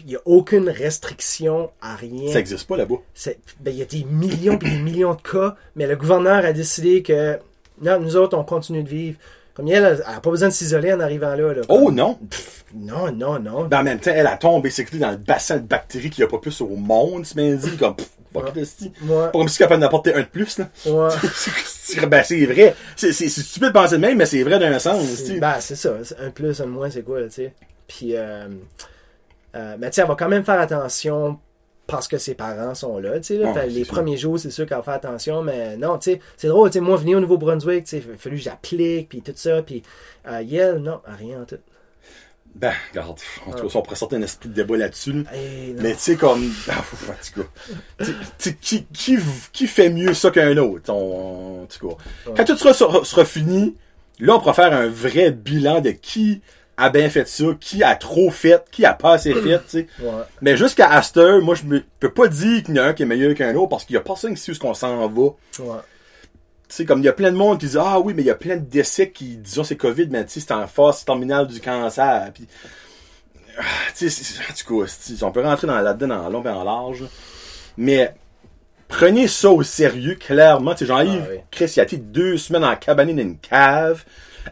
il 0.00 0.06
n'y 0.06 0.16
a 0.16 0.20
aucune 0.24 0.68
restriction 0.68 1.70
à 1.80 1.94
rien. 1.96 2.32
Ça 2.32 2.38
existe 2.40 2.66
pas 2.66 2.76
là-bas. 2.76 2.96
C'est- 3.14 3.38
ben, 3.60 3.70
il 3.72 3.78
y 3.78 3.82
a 3.82 3.86
des 3.86 4.04
millions 4.04 4.54
et 4.54 4.70
des 4.70 4.78
millions 4.78 5.14
de 5.14 5.22
cas, 5.22 5.56
mais 5.76 5.86
le 5.86 5.96
gouverneur 5.96 6.44
a 6.44 6.52
décidé 6.52 7.02
que 7.02 7.38
non, 7.82 7.98
nous 8.00 8.16
autres, 8.16 8.36
on 8.36 8.44
continue 8.44 8.82
de 8.82 8.88
vivre. 8.88 9.18
Comme 9.54 9.68
elle, 9.68 9.84
elle 10.06 10.12
n'a 10.14 10.20
pas 10.20 10.30
besoin 10.30 10.48
de 10.48 10.52
s'isoler 10.54 10.92
en 10.92 11.00
arrivant 11.00 11.34
là. 11.34 11.52
là. 11.54 11.62
Oh 11.68 11.90
non! 11.90 12.18
Pff, 12.30 12.64
non, 12.74 13.10
non, 13.12 13.38
non. 13.38 13.64
Ben, 13.64 13.80
en 13.80 13.82
même 13.82 13.98
temps, 13.98 14.12
elle 14.14 14.26
a 14.26 14.36
tombé, 14.36 14.68
basically, 14.68 14.98
dans 14.98 15.10
le 15.10 15.16
bassin 15.16 15.56
de 15.56 15.66
bactéries 15.66 16.08
qu'il 16.10 16.22
n'y 16.22 16.28
a 16.28 16.30
pas 16.30 16.38
plus 16.38 16.60
au 16.60 16.68
monde, 16.76 17.26
ce 17.26 17.34
dit 17.34 17.76
comme, 17.76 17.96
pff, 17.96 18.10
fuck 18.32 18.54
Ouais. 18.54 18.64
Moi, 19.02 19.26
Pas 19.32 19.38
comme 19.38 19.48
si 19.48 19.58
capable 19.58 19.80
d'apporter 19.80 20.14
un 20.14 20.20
de 20.20 20.26
plus, 20.26 20.58
là. 20.58 20.68
ben, 22.06 22.22
c'est 22.22 22.46
vrai. 22.46 22.74
C'est 22.96 23.12
c'est- 23.12 23.28
c'est 23.28 23.40
stupide 23.42 23.68
de 23.68 23.72
penser 23.72 23.96
de 23.96 24.00
même, 24.00 24.16
mais 24.18 24.26
c'est 24.26 24.42
vrai 24.42 24.58
d'un 24.58 24.78
sens, 24.78 25.04
c'est 25.06 25.38
ben, 25.40 25.56
c'est 25.60 25.76
ça. 25.76 25.94
Un 26.20 26.30
plus, 26.30 26.60
un 26.60 26.66
moins, 26.66 26.90
c'est 26.90 27.02
quoi, 27.02 27.22
tu 27.24 27.30
sais. 27.30 27.54
Puis, 27.88 28.16
euh, 28.16 28.46
euh, 29.56 29.76
mais 29.78 29.90
tu 29.90 29.96
sais, 29.96 30.02
elle 30.02 30.08
va 30.08 30.14
quand 30.14 30.28
même 30.28 30.44
faire 30.44 30.60
attention 30.60 31.38
parce 31.86 32.06
que 32.06 32.18
ses 32.18 32.34
parents 32.34 32.74
sont 32.76 32.98
là, 33.00 33.18
tu 33.18 33.24
sais. 33.24 33.36
là. 33.38 33.50
Ouais, 33.50 33.66
les 33.66 33.82
sûr. 33.84 33.94
premiers 33.94 34.16
jours, 34.16 34.38
c'est 34.38 34.50
sûr 34.52 34.64
qu'elle 34.64 34.76
va 34.76 34.82
faire 34.84 34.94
attention, 34.94 35.42
mais 35.42 35.76
non, 35.76 35.98
tu 35.98 36.12
sais, 36.12 36.20
c'est 36.36 36.46
drôle, 36.46 36.70
tu 36.70 36.74
sais, 36.74 36.80
moi, 36.80 36.96
venir 36.96 37.18
au 37.18 37.20
Nouveau-Brunswick, 37.20 37.82
tu 37.84 37.90
sais, 37.98 38.04
il 38.06 38.14
a 38.14 38.16
fallu 38.16 38.36
que 38.36 38.42
j'applique, 38.42 39.08
puis 39.08 39.22
tout 39.22 39.32
ça, 39.34 39.60
puis 39.62 39.82
euh, 40.28 40.40
Yel, 40.42 40.76
non, 40.78 41.00
rien 41.04 41.42
en 41.42 41.44
tout. 41.46 41.58
Ben, 42.54 42.72
regarde, 42.90 43.18
en 43.46 43.52
tout 43.52 43.68
cas, 43.68 43.72
on 43.74 43.82
pourrait 43.82 43.96
sortir 43.96 44.18
un 44.18 44.22
esprit 44.22 44.48
de 44.48 44.54
débat 44.54 44.76
là-dessus. 44.76 45.24
Hey. 45.32 45.74
Mais 45.78 45.92
tu 45.94 46.00
sais, 46.00 46.16
comme. 46.16 46.52
Ah, 46.68 46.78
en 46.78 46.82
tout 47.24 47.42
cas. 47.42 48.04
Qui, 48.60 48.84
qui, 48.92 49.18
qui 49.52 49.66
fait 49.66 49.88
mieux 49.88 50.12
ça 50.14 50.30
qu'un 50.30 50.56
autre? 50.58 50.92
On- 50.92 51.62
en 51.62 51.66
tout 51.66 51.88
cas. 51.88 51.94
Quand 52.36 52.44
tout 52.44 52.56
sera, 52.56 52.74
sera, 52.74 53.04
sera 53.04 53.24
fini, 53.24 53.76
là, 54.18 54.34
on 54.36 54.38
pourra 54.40 54.54
faire 54.54 54.72
un 54.72 54.88
vrai 54.88 55.30
bilan 55.30 55.80
de 55.80 55.90
qui 55.90 56.42
a 56.76 56.88
bien 56.90 57.08
fait 57.10 57.28
ça, 57.28 57.44
qui 57.60 57.82
a 57.82 57.94
trop 57.94 58.30
fait, 58.30 58.62
qui 58.70 58.84
a 58.86 58.94
pas 58.94 59.12
assez 59.14 59.34
fait, 59.34 59.58
tu 59.58 59.64
sais. 59.68 59.86
Ouais. 60.00 60.10
Mais 60.40 60.56
jusqu'à 60.56 60.90
Aster, 60.90 61.38
moi, 61.42 61.54
je 61.54 61.62
peux 62.00 62.10
pas 62.12 62.26
dire 62.26 62.62
qu'il 62.62 62.74
y 62.74 62.80
en 62.80 62.82
a 62.84 62.86
un 62.88 62.92
qui 62.94 63.02
est 63.02 63.06
meilleur 63.06 63.34
qu'un 63.34 63.54
autre 63.54 63.68
parce 63.68 63.84
qu'il 63.84 63.94
y 63.94 63.96
a 63.98 64.00
personne 64.00 64.34
qui 64.34 64.40
sait 64.40 64.52
où 64.52 64.58
qu'on 64.58 64.72
s'en 64.74 65.06
va. 65.08 65.22
Ouais. 65.22 65.80
Tu 66.70 66.76
sais, 66.76 66.84
comme 66.84 67.00
il 67.00 67.04
y 67.04 67.08
a 67.08 67.12
plein 67.12 67.32
de 67.32 67.36
monde 67.36 67.58
qui 67.58 67.66
dit 67.66 67.76
Ah 67.78 67.98
oui, 67.98 68.14
mais 68.14 68.22
il 68.22 68.26
y 68.26 68.30
a 68.30 68.34
plein 68.36 68.54
de 68.56 68.64
décès 68.64 69.10
qui, 69.10 69.36
disons, 69.36 69.64
c'est 69.64 69.76
COVID, 69.76 70.06
mais 70.08 70.24
tu 70.24 70.34
sais, 70.34 70.40
c'est 70.40 70.52
en 70.52 70.66
phase 70.68 71.04
terminale 71.04 71.46
du 71.48 71.60
cancer. 71.60 72.30
Puis, 72.32 72.46
ah, 73.58 73.62
tu 73.96 74.08
sais, 74.08 74.40
en 74.40 74.78
cas, 74.80 74.86
c'est- 74.86 75.22
on 75.24 75.32
peut 75.32 75.42
rentrer 75.42 75.66
dans 75.66 75.80
là-dedans 75.80 76.06
dans 76.22 76.28
long 76.30 76.44
et 76.44 76.48
en 76.48 76.62
large. 76.64 77.04
Mais 77.76 78.14
prenez 78.86 79.26
ça 79.26 79.50
au 79.50 79.62
sérieux, 79.64 80.14
clairement. 80.14 80.72
Tu 80.74 80.78
sais, 80.80 80.86
Jean-Yves, 80.86 81.24
Ah 81.26 81.30
oui. 81.32 81.38
Chris, 81.50 81.72
il 81.76 81.80
a 81.80 81.82
été 81.82 81.96
deux 81.96 82.36
semaines 82.38 82.64
en 82.64 82.76
cabané 82.76 83.12
dans 83.14 83.22
une 83.22 83.38
cave. 83.38 84.04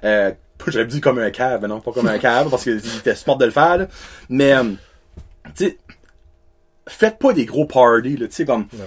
Euh, 0.03 0.33
j'avais 0.67 0.87
dit 0.87 1.01
comme 1.01 1.21
un 1.21 1.31
cave, 1.31 1.61
mais 1.63 1.69
non, 1.69 1.81
pas 1.81 1.93
comme 1.93 2.09
un 2.09 2.19
cave, 2.19 2.51
parce 2.51 2.65
qu'il 2.65 2.79
était 2.99 3.15
smart 3.15 3.37
de 3.37 3.45
le 3.45 3.53
faire. 3.53 3.79
là. 3.79 3.87
Mais, 4.29 4.55
euh, 4.55 4.65
tu 5.55 5.67
sais, 5.67 5.79
faites 6.89 7.19
pas 7.19 7.33
des 7.33 7.45
gros 7.47 7.65
parties, 7.65 8.17
là, 8.17 8.27
tu 8.27 8.35
sais, 8.35 8.45
comme 8.45 8.67
Non. 8.73 8.85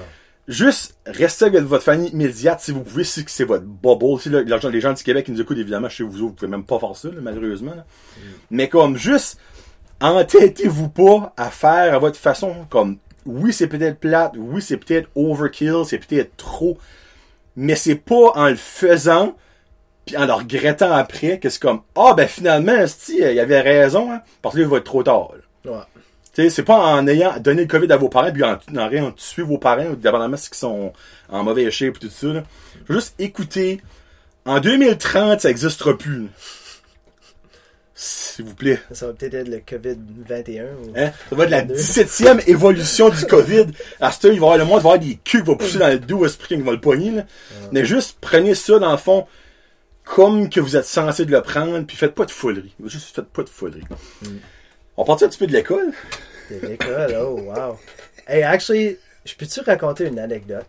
Juste 0.52 0.98
restez 1.06 1.46
avec 1.46 1.64
votre 1.64 1.84
famille 1.84 2.10
immédiate 2.10 2.60
si 2.60 2.72
vous 2.72 2.82
pouvez, 2.82 3.04
si 3.04 3.24
c'est 3.28 3.44
votre 3.44 3.66
bubble. 3.66 4.20
Si 4.20 4.30
là, 4.30 4.42
les 4.44 4.82
gens 4.82 4.94
du 4.94 5.04
Québec 5.04 5.26
qui 5.26 5.32
nous 5.32 5.42
écoutent, 5.42 5.58
évidemment, 5.58 5.90
chez 5.90 6.04
vous, 6.04 6.12
vous 6.12 6.32
pouvez 6.32 6.52
même 6.52 6.64
pas 6.64 6.80
faire 6.80 6.96
ça, 6.96 7.08
là, 7.10 7.22
malheureusement. 7.22 7.74
là. 7.76 7.86
Mais 8.50 8.68
comme 8.70 8.98
juste, 8.98 9.40
entêtez-vous 10.02 10.90
pas 10.90 11.34
à 11.38 11.50
faire 11.50 11.94
à 11.94 12.00
votre 12.00 12.18
façon. 12.18 12.66
Comme, 12.70 12.98
oui, 13.26 13.54
c'est 13.54 13.68
peut-être 13.68 14.00
plate, 14.00 14.34
oui, 14.38 14.62
c'est 14.62 14.78
peut-être 14.78 15.10
overkill, 15.16 15.84
c'est 15.86 16.00
peut-être 16.00 16.36
trop, 16.38 16.78
mais 17.56 17.76
c'est 17.76 17.96
pas 17.96 18.32
en 18.36 18.50
le 18.50 18.56
faisant 18.56 19.36
puis 20.06 20.18
en 20.18 20.26
le 20.26 20.34
regrettant 20.34 20.92
après 20.92 21.38
que 21.40 21.50
c'est 21.50 21.62
comme 21.62 21.82
ah 21.96 22.16
ben 22.18 22.28
finalement 22.28 22.86
il 23.10 23.16
y 23.18 23.40
avait 23.40 23.62
raison 23.62 24.12
hein, 24.12 24.22
parce 24.42 24.56
que 24.56 24.60
là 24.60 24.66
il 24.66 24.72
va 24.72 24.78
être 24.78 24.84
trop 24.86 25.04
tard. 25.04 25.30
là. 25.66 25.72
Ouais. 25.72 25.84
Tu 26.34 26.44
sais, 26.44 26.50
c'est 26.50 26.64
pas 26.64 26.78
en 26.78 27.06
ayant 27.08 27.38
donné 27.40 27.64
le 27.64 27.68
COVID 27.68 27.92
à 27.92 27.98
vos 27.98 28.08
parents, 28.10 28.32
puis 28.32 28.44
en, 28.44 28.58
en 28.78 28.90
ayant 28.92 29.12
tué 29.12 29.44
vos 29.44 29.58
parents, 29.58 29.92
dépendamment 29.92 30.36
de 30.36 30.42
ce 30.42 30.50
qu'ils 30.50 30.58
sont 30.58 30.94
en 31.30 31.44
mauvais 31.44 31.70
shape 31.72 31.98
et 31.98 32.00
tout 32.00 32.10
ça. 32.10 32.28
Là. 32.28 32.44
Juste 32.90 33.16
écouter. 33.20 33.82
En 34.46 34.60
2030, 34.60 35.42
ça 35.42 35.50
n'existera 35.50 35.98
plus. 35.98 36.22
là. 36.22 36.28
S'il 37.94 38.46
vous 38.46 38.56
plaît. 38.56 38.80
Ça 38.92 39.06
va 39.08 39.14
peut-être 39.14 39.34
être 39.36 39.48
le 39.50 39.58
COVID-21. 39.58 40.64
Ou... 40.64 40.94
Hein? 40.96 41.12
Ça 41.30 41.36
va 41.36 41.44
être 41.44 41.50
la 41.52 41.64
17e 41.64 42.42
évolution 42.50 43.10
du 43.10 43.26
COVID. 43.26 43.68
À 44.00 44.12
ce 44.12 44.22
temps, 44.22 44.30
il 44.32 44.40
va 44.40 44.48
y 44.48 44.50
avoir 44.54 44.58
le 44.58 44.66
monde, 44.66 44.80
il 44.80 44.84
va 44.84 44.90
y 44.90 44.94
avoir 44.94 45.00
des 45.00 45.16
culs 45.24 45.42
qui 45.42 45.48
vont 45.48 45.56
pousser 45.56 45.78
dans 45.78 45.90
le 45.90 46.00
dos, 46.00 46.26
esprit 46.26 46.56
qui 46.56 46.62
va 46.64 46.72
le 46.72 46.80
pogner. 46.80 47.12
Là. 47.12 47.26
Mais 47.72 47.86
juste 47.86 48.18
prenez 48.20 48.56
ça 48.56 48.80
dans 48.80 48.92
le 48.92 48.98
fond 48.98 49.28
comme 50.04 50.50
que 50.50 50.60
vous 50.60 50.76
êtes 50.76 50.86
censé 50.86 51.26
de 51.26 51.32
le 51.32 51.42
prendre, 51.42 51.86
puis 51.86 51.96
faites 51.96 52.16
pas 52.16 52.26
de 52.26 52.32
foulerie. 52.32 52.74
Juste 52.86 53.14
faites 53.16 53.26
pas 53.30 53.44
de 53.44 53.50
foulerie. 53.50 53.84
On 55.02 55.04
part 55.04 55.16
un 55.24 55.28
petit 55.28 55.40
peu 55.40 55.48
de 55.48 55.54
l'école? 55.54 55.94
C'est 56.48 56.62
l'école, 56.62 57.18
oh 57.20 57.40
wow. 57.48 57.76
Hey, 58.28 58.44
actually, 58.44 59.00
je 59.26 59.34
peux-tu 59.34 59.62
raconter 59.62 60.06
une 60.06 60.20
anecdote? 60.20 60.68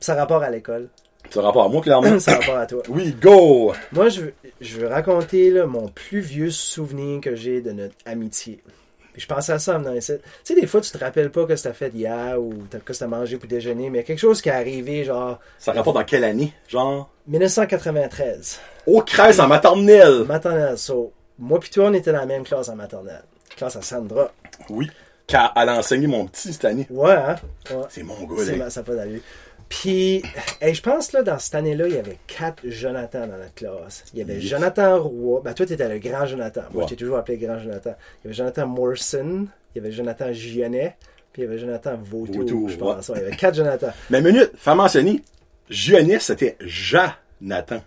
Ça 0.00 0.16
rapport 0.16 0.42
à 0.42 0.50
l'école? 0.50 0.88
Ça 1.30 1.42
rapport 1.42 1.62
à 1.62 1.68
moi, 1.68 1.80
clairement. 1.80 2.18
Ça 2.18 2.38
rapport 2.38 2.56
à 2.56 2.66
toi. 2.66 2.82
Oui, 2.88 3.12
go! 3.12 3.72
Moi, 3.92 4.08
je 4.08 4.22
veux, 4.22 4.34
je 4.60 4.80
veux 4.80 4.88
raconter 4.88 5.52
là, 5.52 5.64
mon 5.64 5.86
plus 5.86 6.18
vieux 6.18 6.50
souvenir 6.50 7.20
que 7.20 7.36
j'ai 7.36 7.60
de 7.60 7.70
notre 7.70 7.94
amitié. 8.04 8.64
Puis 9.12 9.22
je 9.22 9.28
pensais 9.28 9.52
à 9.52 9.60
ça 9.60 9.78
venant 9.78 9.94
ici. 9.94 10.14
Tu 10.16 10.22
sais, 10.42 10.60
des 10.60 10.66
fois, 10.66 10.80
tu 10.80 10.90
te 10.90 10.98
rappelles 10.98 11.30
pas 11.30 11.46
que 11.46 11.54
c'était 11.54 11.72
fait 11.72 11.94
hier 11.94 12.42
ou 12.42 12.52
que 12.84 12.92
c'était 12.92 13.06
mangé 13.06 13.36
pour 13.36 13.48
déjeuner, 13.48 13.90
mais 13.90 14.02
quelque 14.02 14.18
chose 14.18 14.42
qui 14.42 14.48
est 14.48 14.52
arrivé, 14.52 15.04
genre, 15.04 15.38
Ça 15.60 15.70
rapporte 15.70 15.94
dans 15.96 16.04
quelle 16.04 16.24
année? 16.24 16.52
Genre? 16.66 17.08
1993. 17.28 18.58
Au 18.88 19.02
crèche 19.02 19.38
en 19.38 19.46
maternelle! 19.46 20.24
Maternelle. 20.26 20.76
So, 20.76 21.12
moi 21.38 21.60
puis 21.60 21.70
toi, 21.70 21.84
on 21.86 21.94
était 21.94 22.10
dans 22.10 22.18
la 22.18 22.26
même 22.26 22.42
classe 22.42 22.68
en 22.68 22.74
maternelle. 22.74 23.22
Classe 23.56 23.76
à 23.76 23.82
Sandra. 23.82 24.30
Oui. 24.70 24.90
Car 25.26 25.52
elle 25.56 25.68
a 25.70 25.78
enseigné 25.78 26.06
mon 26.06 26.26
petit 26.26 26.52
cette 26.52 26.64
année. 26.64 26.86
Ouais, 26.90 27.10
hein? 27.12 27.36
Ouais. 27.70 27.82
C'est 27.88 28.02
mon 28.04 28.22
gars, 28.24 28.36
C'est 28.44 28.52
là. 28.52 28.64
ma- 28.64 28.70
ça 28.70 28.82
pas 28.82 28.94
d'allure. 28.94 29.20
Puis, 29.68 30.22
hey, 30.60 30.72
je 30.74 30.80
pense, 30.82 31.12
là, 31.12 31.22
dans 31.22 31.40
cette 31.40 31.56
année-là, 31.56 31.88
il 31.88 31.94
y 31.94 31.98
avait 31.98 32.18
quatre 32.28 32.62
Jonathan 32.68 33.26
dans 33.26 33.36
notre 33.36 33.54
classe. 33.54 34.04
Il 34.12 34.20
y 34.20 34.22
avait 34.22 34.34
Yes. 34.34 34.44
Jonathan 34.44 35.02
Roy. 35.02 35.40
Ben, 35.44 35.54
toi, 35.54 35.66
tu 35.66 35.72
étais 35.72 35.88
le 35.88 35.98
grand 35.98 36.24
Jonathan. 36.26 36.60
Moi, 36.70 36.82
Ouais. 36.82 36.88
je 36.88 36.94
t'ai 36.94 36.96
toujours 36.96 37.16
appelé 37.16 37.36
grand 37.38 37.58
Jonathan. 37.58 37.96
Il 38.22 38.24
y 38.24 38.26
avait 38.28 38.34
Jonathan 38.34 38.66
Morrison. 38.68 39.48
Il 39.74 39.78
y 39.82 39.84
avait 39.84 39.90
Jonathan 39.92 40.32
Gionnet. 40.32 40.96
Puis 41.32 41.42
il 41.42 41.44
y 41.46 41.48
avait 41.48 41.58
Jonathan 41.58 41.96
Vautour, 42.00 42.36
Vautour, 42.42 42.68
je 42.68 42.76
pense. 42.76 43.08
ouais. 43.08 43.16
Il 43.18 43.22
y 43.22 43.26
avait 43.26 43.36
quatre 43.36 43.56
Jonathan. 43.56 43.88
Mais 44.10 44.20
minute, 44.22 44.52
faire 44.56 44.76
mentionner, 44.76 45.22
Gionis, 45.68 46.20
c'était 46.20 46.56
Jonathan. 46.60 47.82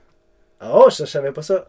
Oh, 0.62 0.88
je, 0.90 0.98
je 0.98 1.06
savais 1.06 1.32
pas 1.32 1.42
ça. 1.42 1.66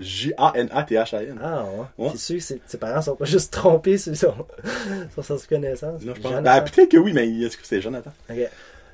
J-A-N-A-T-H-A-N. 0.00 1.38
Ah, 1.42 1.64
ouais. 1.64 2.04
Ouais. 2.06 2.10
C'est 2.12 2.40
sûr 2.40 2.56
que 2.56 2.62
ses, 2.66 2.78
parents 2.78 3.02
sont 3.02 3.16
pas 3.16 3.24
juste 3.24 3.52
trompés 3.52 3.98
sur 3.98 4.16
son, 4.16 4.34
sur 5.14 5.24
sa 5.24 5.46
connaissance. 5.46 6.02
Non, 6.02 6.14
je 6.14 6.20
pense. 6.20 6.42
Ben, 6.42 6.60
peut-être 6.60 6.90
que 6.90 6.96
oui, 6.96 7.12
mais 7.12 7.28
est-ce 7.28 7.56
que 7.56 7.64
c'était 7.64 7.80
Jonathan? 7.80 8.12
OK. 8.30 8.36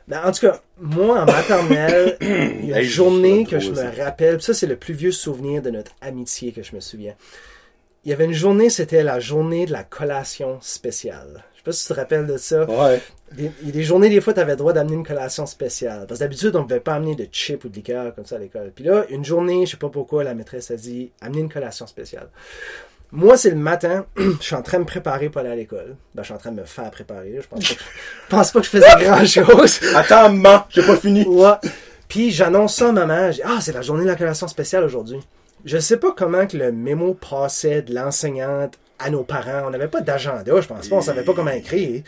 Ben, 0.07 0.21
en 0.25 0.33
tout 0.33 0.41
cas, 0.41 0.61
moi, 0.79 1.23
en 1.23 1.27
maternelle, 1.27 2.17
il 2.21 2.67
y 2.67 2.73
a 2.73 2.79
une 2.79 2.85
Hey, 2.85 2.85
journée 2.85 3.47
que 3.47 3.59
je 3.59 3.71
me 3.71 4.03
rappelle. 4.03 4.41
Ça, 4.43 4.53
c'est 4.53 4.67
le 4.67 4.77
plus 4.77 4.95
vieux 4.95 5.13
souvenir 5.13 5.63
de 5.63 5.71
notre 5.71 5.93
amitié 6.01 6.53
que 6.53 6.63
je 6.63 6.75
me 6.75 6.81
souviens. 6.81 7.15
Il 8.05 8.11
y 8.11 8.13
avait 8.13 8.27
une 8.27 8.35
journée, 8.35 8.69
c'était 8.69 9.03
la 9.03 9.19
journée 9.19 9.65
de 9.65 9.73
la 9.73 9.83
collation 9.83 10.59
spéciale. 10.61 11.43
Je 11.67 11.71
sais 11.71 11.77
pas 11.77 11.81
si 11.81 11.87
tu 11.87 11.95
te 11.95 11.99
rappelles 12.01 12.27
de 12.27 12.37
ça. 12.37 12.65
Ouais. 12.69 13.01
Des- 13.33 13.51
Il 13.63 13.67
y 13.69 13.71
a 13.71 13.73
des 13.73 13.83
journées, 13.85 14.09
des 14.11 14.21
fois, 14.21 14.33
tu 14.35 14.41
avais 14.41 14.53
le 14.53 14.57
droit 14.59 14.73
d'amener 14.73 14.95
une 14.95 15.07
collation 15.07 15.47
spéciale. 15.47 16.07
Parce 16.07 16.19
que 16.21 16.25
d'habitude, 16.25 16.55
on 16.57 16.61
ne 16.61 16.65
pouvait 16.65 16.81
pas 16.81 16.95
amener 16.95 17.15
de 17.17 17.27
chips 17.33 17.65
ou 17.65 17.69
de 17.69 17.75
liqueur 17.75 18.15
comme 18.15 18.27
ça 18.27 18.37
à 18.37 18.39
l'école. 18.39 18.71
Puis 18.75 18.85
là, 18.85 19.05
une 19.09 19.25
journée, 19.25 19.65
je 19.67 19.73
sais 19.73 19.77
pas 19.77 19.89
pourquoi, 19.89 20.25
la 20.25 20.35
maîtresse 20.35 20.71
a 20.71 20.77
dit 20.77 21.11
amener 21.21 21.41
une 21.41 21.53
collation 21.53 21.87
spéciale. 21.87 22.29
Moi, 23.13 23.37
c'est 23.37 23.51
le 23.51 23.57
matin, 23.57 24.07
je 24.17 24.33
suis 24.41 24.55
en 24.57 24.63
train 24.63 24.79
de 24.79 24.83
me 24.83 24.89
préparer 24.89 25.29
pour 25.31 25.41
aller 25.41 25.51
à 25.51 25.57
l'école. 25.57 25.97
Ben, 26.15 26.23
je 26.23 26.27
suis 26.27 26.35
en 26.35 26.39
train 26.39 26.51
de 26.53 26.61
me 26.61 26.67
faire 26.67 26.91
préparer. 26.91 27.39
Je 27.41 27.47
pense 27.49 27.61
pas 27.69 27.75
que, 27.75 27.81
je 27.81 28.29
pense 28.31 28.53
pas 28.53 28.59
que 28.61 28.65
je 28.67 28.71
faisais 28.71 29.05
grand 29.05 29.25
chose. 29.25 29.81
Attends, 29.95 30.31
maman, 30.31 30.65
j'ai 30.71 30.83
pas 30.83 30.97
fini. 30.97 31.25
Ouais. 31.27 31.53
Puis 32.09 32.31
j'annonce 32.31 32.75
ça 32.77 32.89
à 32.89 32.93
maman. 32.93 33.31
Je 33.31 33.37
dis, 33.37 33.43
ah, 33.45 33.59
c'est 33.61 33.73
la 33.73 33.83
journée 33.83 34.03
de 34.03 34.09
la 34.09 34.17
collation 34.17 34.49
spéciale 34.49 34.85
aujourd'hui. 34.85 35.21
Je 35.65 35.79
sais 35.79 35.97
pas 35.97 36.13
comment 36.13 36.47
que 36.47 36.57
le 36.59 36.73
mémo 36.73 37.15
passait 37.15 37.83
de 37.83 37.95
l'enseignante 37.95 38.75
à 38.99 39.11
nos 39.11 39.23
parents. 39.25 39.65
On 39.67 39.71
n'avait 39.71 39.89
pas 39.89 40.01
d'agenda, 40.01 40.61
je 40.61 40.67
pense 40.67 40.89
pas. 40.89 40.97
On 40.97 41.01
savait 41.01 41.23
pas 41.23 41.33
comment 41.35 41.51
écrire. 41.51 42.03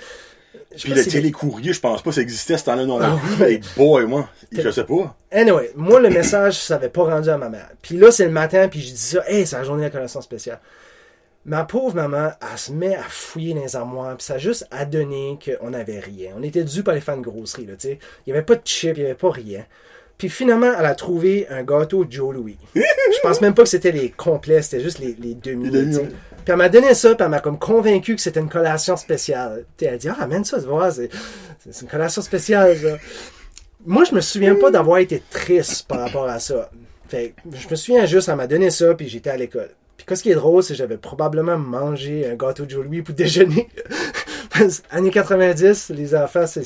Je 0.74 0.82
Puis 0.84 0.92
le 0.94 1.02
si- 1.02 1.10
télécourrier, 1.10 1.72
je 1.72 1.80
pense 1.80 2.02
pas 2.02 2.10
que 2.10 2.14
ça 2.16 2.20
existait 2.22 2.56
ce 2.58 2.64
temps-là 2.64 2.84
non 2.86 2.98
Ah 3.00 3.16
plus. 3.36 3.44
Hey 3.44 3.60
boy, 3.76 4.04
moi, 4.06 4.28
je 4.52 4.70
sais 4.70 4.84
pas. 4.84 5.16
Anyway, 5.30 5.70
moi, 5.74 6.00
le 6.00 6.10
message, 6.10 6.58
ça 6.58 6.74
n'avait 6.74 6.88
pas 6.88 7.04
rendu 7.04 7.28
à 7.28 7.38
ma 7.38 7.48
mère. 7.48 7.68
Puis 7.82 7.96
là, 7.96 8.10
c'est 8.10 8.24
le 8.26 8.30
matin, 8.30 8.68
puis 8.68 8.80
je 8.80 8.90
dis 8.90 8.96
ça, 8.96 9.22
hey, 9.26 9.46
c'est 9.46 9.56
la 9.56 9.64
journée 9.64 9.82
de 9.82 9.86
la 9.86 9.90
collation 9.90 10.20
spéciale. 10.20 10.58
Ma 11.44 11.64
pauvre 11.64 11.94
maman, 11.94 12.30
elle 12.40 12.58
se 12.58 12.72
met 12.72 12.96
à 12.96 13.02
fouiller 13.02 13.54
dans 13.54 13.62
les 13.62 13.76
armoires, 13.76 14.16
puis 14.16 14.24
ça 14.24 14.34
a 14.34 14.38
juste 14.38 14.66
à 14.70 14.84
donner 14.84 15.38
qu'on 15.44 15.70
n'avait 15.70 16.00
rien. 16.00 16.32
On 16.36 16.42
était 16.42 16.64
dû 16.64 16.82
par 16.82 16.94
les 16.94 17.00
fans 17.00 17.16
de 17.16 17.22
grosserie, 17.22 17.66
là, 17.66 17.74
tu 17.78 17.88
sais. 17.88 17.98
Il 18.26 18.32
n'y 18.32 18.36
avait 18.36 18.44
pas 18.44 18.56
de 18.56 18.62
chip, 18.64 18.96
il 18.96 19.00
n'y 19.00 19.06
avait 19.06 19.14
pas 19.14 19.30
rien. 19.30 19.64
Puis 20.18 20.28
finalement, 20.28 20.72
elle 20.76 20.86
a 20.86 20.94
trouvé 20.94 21.46
un 21.48 21.62
gâteau 21.62 22.04
Joe 22.08 22.34
Louis. 22.34 22.58
Je 22.74 23.20
pense 23.22 23.40
même 23.40 23.54
pas 23.54 23.62
que 23.62 23.68
c'était 23.68 23.92
les 23.92 24.10
complets, 24.10 24.62
c'était 24.62 24.82
juste 24.82 24.98
les, 24.98 25.14
les 25.20 25.34
demi. 25.34 25.70
Les. 25.70 26.08
Puis 26.46 26.52
elle 26.52 26.58
m'a 26.58 26.68
donné 26.68 26.94
ça, 26.94 27.12
puis 27.16 27.24
elle 27.24 27.30
m'a 27.30 27.40
comme 27.40 27.58
convaincu 27.58 28.14
que 28.14 28.22
c'était 28.22 28.38
une 28.38 28.48
collation 28.48 28.96
spéciale. 28.96 29.64
Tu 29.76 29.84
sais, 29.84 29.88
elle 29.90 29.94
a 29.94 29.98
dit, 29.98 30.08
ah, 30.08 30.22
amène 30.22 30.44
ça, 30.44 30.60
tu 30.60 30.66
vois, 30.66 30.92
c'est 30.92 31.10
une 31.82 31.88
collation 31.88 32.22
spéciale, 32.22 32.76
ça. 32.78 32.98
Moi, 33.84 34.04
je 34.04 34.14
me 34.14 34.20
souviens 34.20 34.54
pas 34.54 34.70
d'avoir 34.70 34.98
été 34.98 35.20
triste 35.28 35.88
par 35.88 35.98
rapport 35.98 36.28
à 36.28 36.38
ça. 36.38 36.70
Fait 37.08 37.34
que 37.50 37.56
je 37.56 37.68
me 37.68 37.74
souviens 37.74 38.06
juste, 38.06 38.28
elle 38.28 38.36
m'a 38.36 38.46
donné 38.46 38.70
ça, 38.70 38.94
puis 38.94 39.08
j'étais 39.08 39.30
à 39.30 39.36
l'école. 39.36 39.70
Puis 39.96 40.06
qu'est-ce 40.06 40.22
qui 40.22 40.30
est 40.30 40.36
drôle, 40.36 40.62
c'est 40.62 40.74
que 40.74 40.78
j'avais 40.78 40.98
probablement 40.98 41.58
mangé 41.58 42.30
un 42.30 42.36
gâteau 42.36 42.64
de 42.64 42.70
Joe 42.70 42.84
Louis 42.84 43.02
pour 43.02 43.16
déjeuner. 43.16 43.68
Années 44.92 45.10
90, 45.10 45.90
les 45.96 46.14
enfants, 46.14 46.46
c'est... 46.46 46.62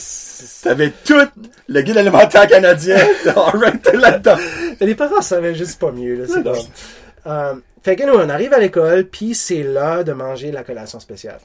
T'avais 0.62 0.93
tout 1.07 1.27
le 1.69 1.81
guide 1.81 1.97
alimentaire 1.97 2.47
canadien. 2.47 2.98
Alright, 3.35 3.94
là-dedans. 3.94 4.36
Les 4.78 4.94
parents 4.94 5.23
savaient 5.23 5.55
juste 5.55 5.81
pas 5.81 5.90
mieux, 5.90 6.16
là, 6.16 6.24
c'est 6.28 6.43
drôle. 6.43 7.62
Fait 7.82 7.97
que 7.97 8.05
nous, 8.05 8.12
on 8.12 8.28
arrive 8.28 8.52
à 8.52 8.59
l'école, 8.59 9.09
puis 9.09 9.35
c'est 9.35 9.62
l'heure 9.62 10.05
de 10.05 10.12
manger 10.12 10.52
la 10.52 10.65
collation 10.65 11.01
spéciale. 11.01 11.40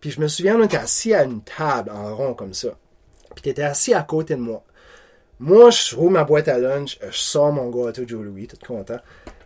Puis 0.00 0.10
je 0.10 0.20
me 0.20 0.28
souviens, 0.28 0.58
on 0.58 0.64
était 0.64 0.76
assis 0.76 1.12
à 1.12 1.24
une 1.24 1.42
table 1.42 1.90
en 1.90 2.14
rond 2.16 2.34
comme 2.34 2.54
ça. 2.54 2.68
Puis 3.34 3.42
t'étais 3.42 3.64
assis 3.64 3.94
à 3.94 4.02
côté 4.02 4.34
de 4.34 4.40
moi. 4.40 4.64
Moi, 5.40 5.70
je 5.70 5.94
rouvre 5.94 6.12
ma 6.12 6.24
boîte 6.24 6.48
à 6.48 6.58
lunch, 6.58 6.98
euh, 7.02 7.10
je 7.12 7.18
sors 7.18 7.52
mon 7.52 7.70
gâteau 7.70 8.02
Joe 8.06 8.24
Louis, 8.24 8.48
tout 8.48 8.56
content. 8.66 8.98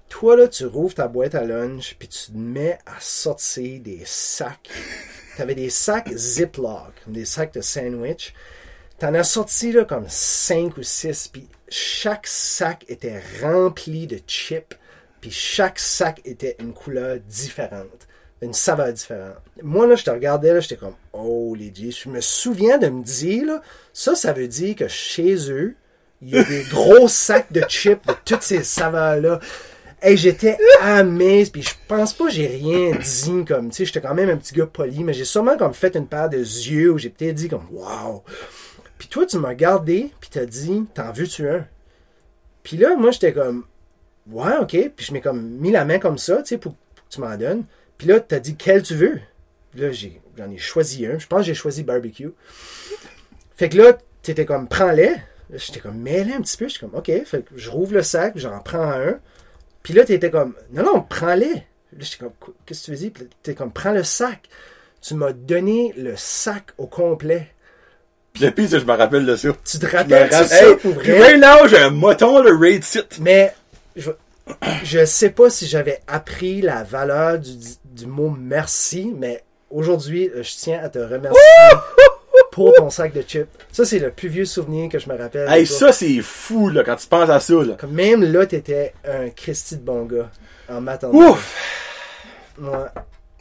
Toi, 0.08 0.36
là, 0.36 0.48
tu 0.48 0.64
rouvres 0.64 0.94
ta 0.94 1.08
boîte 1.08 1.34
à 1.34 1.44
lunch, 1.44 1.96
puis 1.98 2.08
tu 2.08 2.32
te 2.32 2.36
mets 2.36 2.78
à 2.86 2.98
sortir 3.00 3.80
des 3.80 4.02
sacs. 4.04 4.70
T'avais 5.36 5.54
des 5.54 5.70
sacs 5.70 6.10
Ziploc, 6.14 6.92
des 7.06 7.24
sacs 7.24 7.54
de 7.54 7.60
sandwich. 7.60 8.32
T'en 8.98 9.14
as 9.14 9.24
sorti, 9.24 9.72
là, 9.72 9.84
comme 9.84 10.06
5 10.08 10.76
ou 10.76 10.82
6, 10.82 11.28
puis 11.28 11.48
chaque 11.68 12.26
sac 12.26 12.84
était 12.88 13.20
rempli 13.42 14.06
de 14.06 14.18
chips, 14.26 14.76
puis 15.22 15.30
chaque 15.30 15.78
sac 15.78 16.20
était 16.24 16.56
une 16.58 16.74
couleur 16.74 17.18
différente, 17.20 18.08
une 18.42 18.52
saveur 18.52 18.92
différente. 18.92 19.36
Moi, 19.62 19.86
là, 19.86 19.94
je 19.94 20.02
te 20.02 20.10
regardais, 20.10 20.52
là, 20.52 20.58
j'étais 20.58 20.76
comme, 20.76 20.96
oh, 21.12 21.54
les 21.56 21.72
G. 21.72 21.92
Je 21.92 22.08
me 22.08 22.20
souviens 22.20 22.76
de 22.76 22.88
me 22.88 23.04
dire, 23.04 23.46
là, 23.46 23.62
ça, 23.92 24.16
ça 24.16 24.32
veut 24.32 24.48
dire 24.48 24.74
que 24.74 24.88
chez 24.88 25.48
eux, 25.48 25.76
il 26.20 26.30
y 26.30 26.36
a 26.36 26.42
des 26.42 26.64
gros 26.70 27.06
sacs 27.06 27.52
de 27.52 27.60
chips 27.68 28.04
de 28.04 28.14
toutes 28.24 28.42
ces 28.42 28.64
saveurs-là. 28.64 29.38
Et 30.02 30.16
j'étais 30.16 30.58
amazed, 30.80 31.52
puis 31.52 31.62
je 31.62 31.74
pense 31.86 32.12
pas 32.12 32.28
j'ai 32.28 32.48
rien 32.48 32.90
dit 32.98 33.44
comme, 33.44 33.70
tu 33.70 33.76
sais, 33.76 33.84
j'étais 33.84 34.00
quand 34.00 34.14
même 34.14 34.28
un 34.28 34.36
petit 34.36 34.54
gars 34.54 34.66
poli, 34.66 35.04
mais 35.04 35.12
j'ai 35.12 35.24
sûrement 35.24 35.56
comme 35.56 35.72
fait 35.72 35.94
une 35.94 36.08
paire 36.08 36.28
de 36.28 36.38
yeux 36.38 36.90
où 36.90 36.98
j'ai 36.98 37.10
peut-être 37.10 37.36
dit 37.36 37.48
comme, 37.48 37.68
wow. 37.70 38.24
Puis 38.98 39.06
toi, 39.06 39.24
tu 39.24 39.38
m'as 39.38 39.50
regardé, 39.50 40.10
puis 40.20 40.30
t'as 40.32 40.46
dit, 40.46 40.84
t'en 40.92 41.12
veux-tu 41.12 41.48
un? 41.48 41.64
Puis 42.64 42.76
là, 42.76 42.96
moi, 42.96 43.12
j'étais 43.12 43.32
comme, 43.32 43.64
ouais, 44.30 44.56
ok. 44.60 44.90
Puis 44.96 45.06
je 45.06 45.12
m'ai 45.12 45.20
comme 45.20 45.42
mis 45.42 45.70
la 45.70 45.84
main 45.84 45.98
comme 45.98 46.18
ça, 46.18 46.38
tu 46.42 46.48
sais, 46.50 46.58
pour, 46.58 46.74
pour 46.74 47.04
que 47.08 47.10
tu 47.14 47.20
m'en 47.20 47.36
donnes. 47.36 47.64
Puis 47.98 48.06
là, 48.08 48.20
t'as 48.20 48.38
dit, 48.40 48.56
quel 48.56 48.82
tu 48.82 48.94
veux? 48.94 49.20
Puis 49.70 49.80
là, 49.80 49.92
j'ai- 49.92 50.20
j'en 50.36 50.50
ai, 50.50 50.58
choisi 50.58 51.06
un. 51.06 51.18
Je 51.18 51.26
pense 51.26 51.40
que 51.40 51.46
j'ai 51.46 51.54
choisi 51.54 51.82
barbecue. 51.82 52.30
Fait 53.56 53.68
que 53.68 53.76
là, 53.78 53.92
t'étais 54.22 54.44
comme, 54.44 54.68
prends-les. 54.68 55.10
Là, 55.50 55.58
J'étais 55.58 55.80
comme, 55.80 55.96
mets-les 55.98 56.32
un 56.34 56.40
petit 56.40 56.56
peu. 56.56 56.68
J'étais 56.68 56.80
comme, 56.86 56.94
ok. 56.94 57.10
Fait 57.24 57.42
que 57.44 57.56
je 57.56 57.70
rouvre 57.70 57.94
le 57.94 58.02
sac, 58.02 58.32
j'en 58.36 58.58
prends 58.60 58.90
un. 58.90 59.18
Puis 59.82 59.94
là, 59.94 60.04
t'étais 60.04 60.30
comme, 60.30 60.54
non, 60.72 60.82
non, 60.84 61.02
prends-les. 61.02 61.52
Là, 61.54 61.98
j'étais 62.00 62.18
comme, 62.18 62.32
qu'est-ce 62.66 62.80
que 62.80 62.84
tu 62.86 62.90
veux 62.92 62.96
dire? 62.96 63.10
Puis 63.12 63.24
là, 63.24 63.28
t'étais 63.42 63.56
comme, 63.56 63.72
prends 63.72 63.92
le 63.92 64.02
sac. 64.04 64.48
Tu 65.02 65.14
m'as 65.14 65.32
donné 65.32 65.92
le 65.96 66.14
sac 66.16 66.66
au 66.78 66.86
complet. 66.86 67.48
Puis 68.32 68.44
le 68.44 68.50
pire, 68.50 68.68
je 68.70 68.78
me 68.78 68.92
rappelle 68.92 69.26
de 69.26 69.36
ça. 69.36 69.48
Tu 69.64 69.78
te 69.78 69.86
rappelles 69.86 70.28
de 70.28 70.32
ça 70.32 70.68
Hey, 70.68 70.76
pour 70.76 70.96
puis 70.96 71.10
vrai? 71.10 71.20
right 71.34 71.40
now, 71.40 71.66
j'ai 71.68 71.78
un 71.78 71.90
moton, 71.90 72.40
le 72.42 72.56
raid 72.56 72.82
site. 72.82 73.18
Mais 73.20 73.52
je, 73.96 74.10
je 74.84 75.04
sais 75.04 75.30
pas 75.30 75.50
si 75.50 75.66
j'avais 75.66 76.00
appris 76.06 76.60
la 76.60 76.82
valeur 76.82 77.38
du, 77.38 77.50
du 77.84 78.06
mot 78.06 78.30
merci, 78.30 79.12
mais 79.16 79.42
aujourd'hui, 79.70 80.30
euh, 80.34 80.42
je 80.42 80.52
tiens 80.56 80.80
à 80.82 80.88
te 80.88 80.98
remercier 80.98 81.40
pour 82.52 82.72
ton 82.74 82.90
sac 82.90 83.12
de 83.12 83.22
chips. 83.22 83.48
Ça, 83.72 83.84
c'est 83.84 83.98
le 83.98 84.10
plus 84.10 84.28
vieux 84.28 84.44
souvenir 84.44 84.88
que 84.88 84.98
je 84.98 85.08
me 85.08 85.16
rappelle. 85.16 85.48
Hey, 85.48 85.66
ça, 85.66 85.92
c'est 85.92 86.20
fou, 86.20 86.68
là, 86.68 86.84
quand 86.84 86.96
tu 86.96 87.06
penses 87.06 87.30
à 87.30 87.40
ça, 87.40 87.54
là. 87.54 87.76
Même 87.88 88.22
là, 88.24 88.46
t'étais 88.46 88.94
un 89.04 89.30
Christy 89.30 89.76
de 89.76 89.82
bon 89.82 90.04
gars 90.04 90.30
en 90.68 90.80
m'attendant. 90.80 91.18
Ouf! 91.18 91.56
Ouais. 92.60 92.88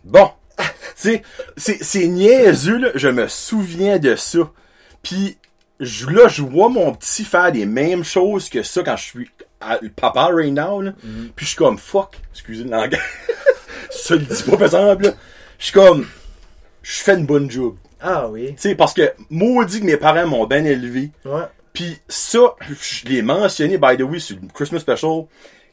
Bon. 0.03 0.30
c'est, 0.95 1.22
c'est, 1.57 1.84
c'est 1.84 2.07
niaiseux, 2.07 2.78
là. 2.78 2.90
Je 2.95 3.10
me 3.10 3.28
souviens 3.28 3.99
de 3.99 4.15
ça. 4.15 4.49
Puis, 5.03 5.38
je, 5.80 6.07
là, 6.07 6.28
je 6.28 6.41
vois 6.41 6.69
mon 6.69 6.94
petit 6.94 7.26
faire 7.26 7.52
des 7.52 7.65
mêmes 7.65 8.03
choses 8.03 8.49
que 8.49 8.64
ça 8.64 8.84
quand 8.84 8.95
je 8.95 9.03
suis 9.03 9.32
à- 9.61 9.79
le 9.81 9.89
papa 9.89 10.29
right 10.33 10.51
now, 10.53 10.81
là. 10.81 10.93
Puis 11.35 11.45
je 11.45 11.49
suis 11.49 11.57
comme, 11.57 11.77
fuck, 11.77 12.19
excusez 12.31 12.63
le 12.63 12.71
langage. 12.71 12.99
ça 13.91 14.15
le 14.15 14.21
dit 14.21 14.43
pas, 14.43 14.51
par 14.57 14.63
exemple, 14.63 15.03
là. 15.05 15.11
Je 15.59 15.65
suis 15.65 15.73
comme, 15.73 16.07
je 16.81 16.91
fais 17.01 17.13
une 17.15 17.25
bonne 17.25 17.49
job. 17.49 17.75
Ah 17.99 18.27
oui. 18.29 18.55
Tu 18.55 18.61
sais, 18.61 18.75
parce 18.75 18.93
que, 18.93 19.13
maudit 19.29 19.79
que 19.81 19.85
mes 19.85 19.97
parents 19.97 20.25
m'ont 20.27 20.47
bien 20.47 20.65
élevé. 20.65 21.11
Ouais. 21.25 21.43
Puis 21.73 21.99
ça, 22.07 22.39
je 22.69 23.07
l'ai 23.07 23.21
mentionné, 23.21 23.77
by 23.77 23.95
the 23.97 24.01
way, 24.01 24.19
sur 24.19 24.38
le 24.41 24.47
Christmas 24.53 24.79
Special. 24.79 25.25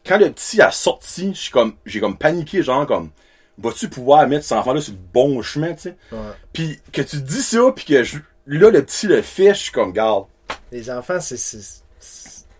Quand 0.06 0.18
le 0.18 0.30
petit 0.30 0.60
a 0.62 0.70
sorti, 0.70 1.32
je 1.34 1.38
suis 1.40 1.50
comme, 1.50 1.74
j'ai 1.86 2.00
comme 2.00 2.16
paniqué, 2.18 2.62
genre 2.62 2.86
comme, 2.86 3.10
vas-tu 3.58 3.88
pouvoir 3.88 4.28
mettre 4.28 4.44
cet 4.44 4.58
enfant-là 4.58 4.80
sur 4.80 4.92
le 4.92 4.98
bon 5.12 5.42
chemin, 5.42 5.72
tu 5.74 5.80
sais? 5.82 5.96
Ouais. 6.12 6.18
Puis 6.52 6.80
que 6.92 7.02
tu 7.02 7.16
dis 7.20 7.42
ça, 7.42 7.60
puis 7.74 7.84
que 7.86 8.04
je- 8.04 8.18
là, 8.46 8.70
le 8.70 8.84
petit 8.84 9.06
le 9.06 9.22
fait, 9.22 9.54
je 9.54 9.58
suis 9.60 9.72
comme, 9.72 9.92
garde. 9.92 10.26
Les 10.70 10.90
enfants, 10.90 11.18
c'est. 11.20 11.36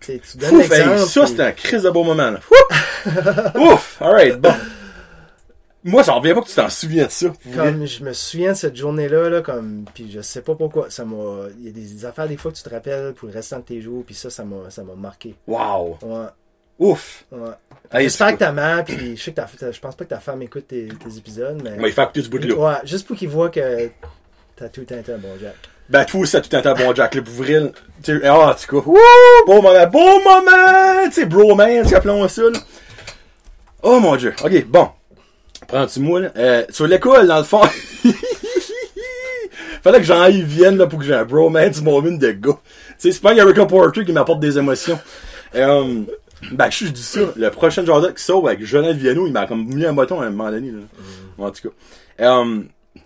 C'est- 0.09 0.21
c'est- 0.23 0.37
t'sais, 0.37 0.37
Tu 0.37 0.37
donnes 0.37 0.55
Ouf, 0.59 0.71
hey, 0.71 0.99
ça, 1.07 1.21
puis- 1.21 1.29
c'était 1.29 1.43
un 1.43 1.51
crise 1.51 1.83
de 1.83 1.89
beau 1.89 2.03
moment, 2.03 2.31
là. 2.31 2.39
Ouf! 3.55 3.97
Alright, 4.01 4.39
bon. 4.39 4.53
Moi, 5.83 6.03
ça 6.03 6.11
revient 6.13 6.33
pas 6.33 6.41
que 6.41 6.47
tu 6.49 6.55
t'en 6.55 6.67
souviens 6.69 7.05
de 7.05 7.11
ça. 7.11 7.27
Comme 7.55 7.85
je 7.85 8.03
me 8.03 8.11
souviens 8.11 8.51
de 8.51 8.57
cette 8.57 8.75
journée-là, 8.75 9.29
là, 9.29 9.41
comme, 9.41 9.85
puis 9.93 10.11
je 10.11 10.19
sais 10.21 10.41
pas 10.41 10.53
pourquoi, 10.55 10.89
ça 10.89 11.05
m'a, 11.05 11.45
il 11.57 11.65
y 11.65 11.69
a 11.69 11.71
des 11.71 12.03
affaires 12.05 12.27
des 12.27 12.35
fois 12.35 12.51
que 12.51 12.57
tu 12.57 12.63
te 12.63 12.69
rappelles 12.69 13.13
pour 13.13 13.29
le 13.29 13.33
restant 13.33 13.59
de 13.59 13.63
tes 13.63 13.79
jours, 13.81 14.03
puis 14.05 14.13
ça, 14.13 14.29
ça 14.29 14.43
m'a, 14.43 14.69
ça 14.69 14.83
m'a 14.83 14.95
marqué. 14.95 15.35
Wow! 15.47 15.97
Ouais, 16.01 16.25
Ouf! 16.79 17.23
ouais. 17.31 17.51
J'espère 17.93 18.33
que 18.33 18.39
ta 18.39 18.51
mère, 18.51 18.83
puis 18.83 19.15
je 19.15 19.23
sais 19.23 19.31
que 19.31 19.37
ta, 19.37 19.47
je 19.71 19.79
pense 19.79 19.95
pas 19.95 20.03
que 20.03 20.09
ta 20.09 20.19
femme 20.19 20.41
écoute 20.41 20.67
tes, 20.67 20.87
tes 20.89 21.17
épisodes, 21.17 21.61
mais 21.63 21.71
On 21.77 21.81
va 21.81 21.87
y 21.87 21.91
faire 21.93 22.03
écouter 22.05 22.23
ce 22.23 22.29
bout-là. 22.29 22.55
ouais, 22.55 22.75
juste 22.83 23.07
pour 23.07 23.15
qu'il 23.15 23.29
voit 23.29 23.49
que 23.49 23.89
t'as 24.57 24.67
tout 24.67 24.81
été 24.81 25.13
un 25.13 25.17
bon 25.17 25.29
Jack. 25.41 25.55
Ben, 25.89 26.05
aussi, 26.13 26.33
t'as 26.33 26.41
tout 26.41 26.55
un 26.55 26.61
temps 26.61 26.75
bon 26.75 26.93
Jack, 26.93 27.15
là, 27.15 27.21
pour 27.23 27.33
vrai. 27.33 27.71
Tu 28.03 28.19
sais, 28.19 28.27
ah, 28.27 28.51
en 28.51 28.53
tout 28.53 28.81
cas, 28.81 28.87
wouh, 28.87 28.97
bon 29.47 29.61
moment, 29.61 29.87
bon 29.87 30.23
moment! 30.23 31.05
Tu 31.05 31.13
sais, 31.13 31.25
bromance, 31.25 31.91
appelons 31.91 32.27
ça, 32.27 32.43
là. 32.43 32.59
Oh, 33.81 33.99
mon 33.99 34.15
dieu. 34.15 34.35
Ok, 34.43 34.65
bon. 34.67 34.89
Prends-tu 35.67 35.99
moi, 35.99 36.19
là? 36.19 36.31
Euh, 36.37 36.63
sur 36.69 36.85
l'école, 36.85 37.27
dans 37.27 37.39
le 37.39 37.43
fond. 37.43 37.61
Fallait 39.83 39.99
que 39.99 40.03
j'en-y 40.03 40.43
vienne, 40.43 40.77
là, 40.77 40.85
pour 40.85 40.99
que 40.99 41.05
j'ai 41.05 41.15
un 41.15 41.25
bromance 41.25 41.81
moment 41.81 42.11
de 42.11 42.31
gars. 42.31 42.51
Tu 42.51 42.93
sais, 42.99 43.11
c'est 43.11 43.21
pas 43.21 43.33
Erica 43.33 43.65
Porter 43.65 44.05
qui 44.05 44.11
m'apporte 44.11 44.41
des 44.41 44.59
émotions. 44.59 44.99
Euh, 45.55 46.03
ben, 46.51 46.69
je 46.69 46.85
dis 46.85 47.01
ça. 47.01 47.21
Le 47.35 47.49
prochain 47.49 47.83
Jordan 47.83 48.13
qui 48.13 48.23
sort 48.23 48.47
avec 48.47 48.63
Jonathan 48.63 48.95
Viano, 48.95 49.25
il 49.25 49.33
m'a 49.33 49.47
comme 49.47 49.65
mis 49.65 49.85
un 49.85 49.93
bâton 49.93 50.21
à 50.21 50.25
un 50.25 50.29
moment 50.29 50.51
donné, 50.51 50.69
là. 50.69 50.81
En 51.39 51.49
tout 51.49 51.69
cas. 51.69 52.33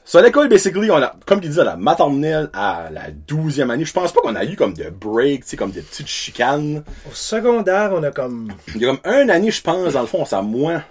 Euh, 0.04 0.06
sur 0.06 0.22
l'école, 0.22 0.50
basically, 0.50 0.92
on 0.92 0.96
a, 1.02 1.16
comme 1.26 1.40
il 1.42 1.50
disait, 1.50 1.64
la 1.64 1.76
maternelle 1.78 2.50
à 2.54 2.90
la 2.92 3.10
douzième 3.12 3.72
année, 3.72 3.86
je 3.86 3.94
pense 3.94 4.12
pas 4.12 4.22
qu'on 4.22 4.36
a 4.36 4.44
eu 4.46 4.56
comme 4.56 4.74
de 4.74 4.90
break, 4.90 5.44
tu 5.44 5.52
sais, 5.52 5.58
comme 5.58 5.72
des 5.72 5.82
petites 5.82 6.08
chicanes. 6.08 6.84
Au 7.10 7.14
secondaire, 7.14 7.92
on 7.94 8.04
a 8.04 8.12
comme, 8.12 8.52
Il 8.76 8.82
y 8.82 8.86
a 8.86 8.90
comme 8.90 9.00
un 9.06 9.30
année, 9.30 9.52
je 9.52 9.62
pense, 9.62 9.94
dans 9.94 10.02
le 10.02 10.08
fond, 10.08 10.26
ça 10.26 10.42
moins. 10.42 10.84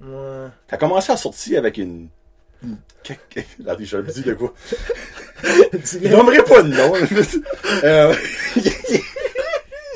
ouais, 0.00 0.48
T'as 0.68 0.76
commencé 0.76 1.12
à 1.12 1.16
sortir 1.16 1.58
avec 1.60 1.78
une. 1.78 2.08
une- 2.62 2.76
Attendez, 3.66 3.84
je 3.84 3.96
vais 3.96 4.12
dire 4.12 4.24
de 4.26 4.34
quoi? 4.34 4.52
Je 5.42 6.08
nommerai 6.08 6.42
pas 6.44 6.62
de 6.62 6.68
nom. 6.68 6.92
euh... 7.84 8.14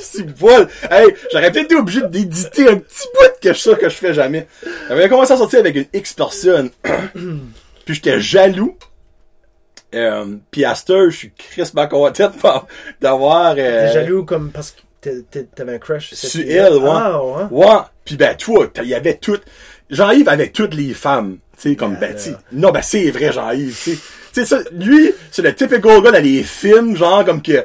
C'est 0.01 0.35
poil. 0.35 0.69
Hey, 0.91 1.15
j'aurais 1.33 1.51
peut-être 1.53 1.67
été 1.67 1.75
obligé 1.77 2.01
d'éditer 2.09 2.69
un 2.69 2.77
petit 2.79 3.07
bout 3.15 3.27
de 3.35 3.41
quelque 3.41 3.59
chose 3.59 3.77
que 3.79 3.89
je 3.89 3.95
fais 3.95 4.15
jamais. 4.15 4.47
J'avais 4.89 5.09
commencé 5.09 5.33
à 5.33 5.37
sortir 5.37 5.61
avec 5.61 5.77
une 5.77 5.87
X 5.93 6.15
personne. 6.15 6.71
puis 7.87 7.95
j'étais 7.95 8.21
jaloux. 8.21 8.77
Euh, 9.95 10.37
puis 10.51 10.65
à 10.67 10.75
cette 10.75 10.93
je 11.11 11.17
suis 11.17 11.33
crispement 11.33 11.87
content 11.89 12.31
d'avoir... 13.01 13.53
euh, 13.57 13.87
t'es 13.87 13.93
jaloux 13.95 14.25
comme 14.25 14.51
parce 14.51 14.77
que 15.01 15.21
t'avais 15.55 15.75
un 15.75 15.79
crush 15.79 16.13
sur 16.13 16.41
elle, 16.43 16.75
ouais. 16.75 16.91
Ah, 16.93 17.23
ouais. 17.25 17.45
Ouais. 17.51 17.77
Puis 18.05 18.17
ben, 18.17 18.37
toi, 18.37 18.67
t'as- 18.73 18.83
il 18.83 18.89
y 18.89 18.95
avait 18.95 19.15
toutes. 19.15 19.45
Jean-Yves 19.89 20.29
avec 20.29 20.53
toutes 20.53 20.75
les 20.75 20.93
femmes. 20.93 21.39
Tu 21.57 21.71
sais, 21.71 21.77
comme, 21.77 21.95
Ben, 21.97 22.15
ben. 22.15 22.37
Non, 22.53 22.71
ben, 22.73 22.83
c'est 22.83 23.11
vrai, 23.11 23.33
Jean-Yves, 23.33 23.81
tu 23.83 23.97
sais. 24.33 24.45
Ça, 24.45 24.59
lui, 24.73 25.13
c'est 25.31 25.41
le 25.43 25.55
typical 25.55 26.03
gars 26.03 26.11
dans 26.11 26.23
les 26.23 26.43
films, 26.43 26.95
genre, 26.97 27.25
comme 27.25 27.41
que, 27.41 27.65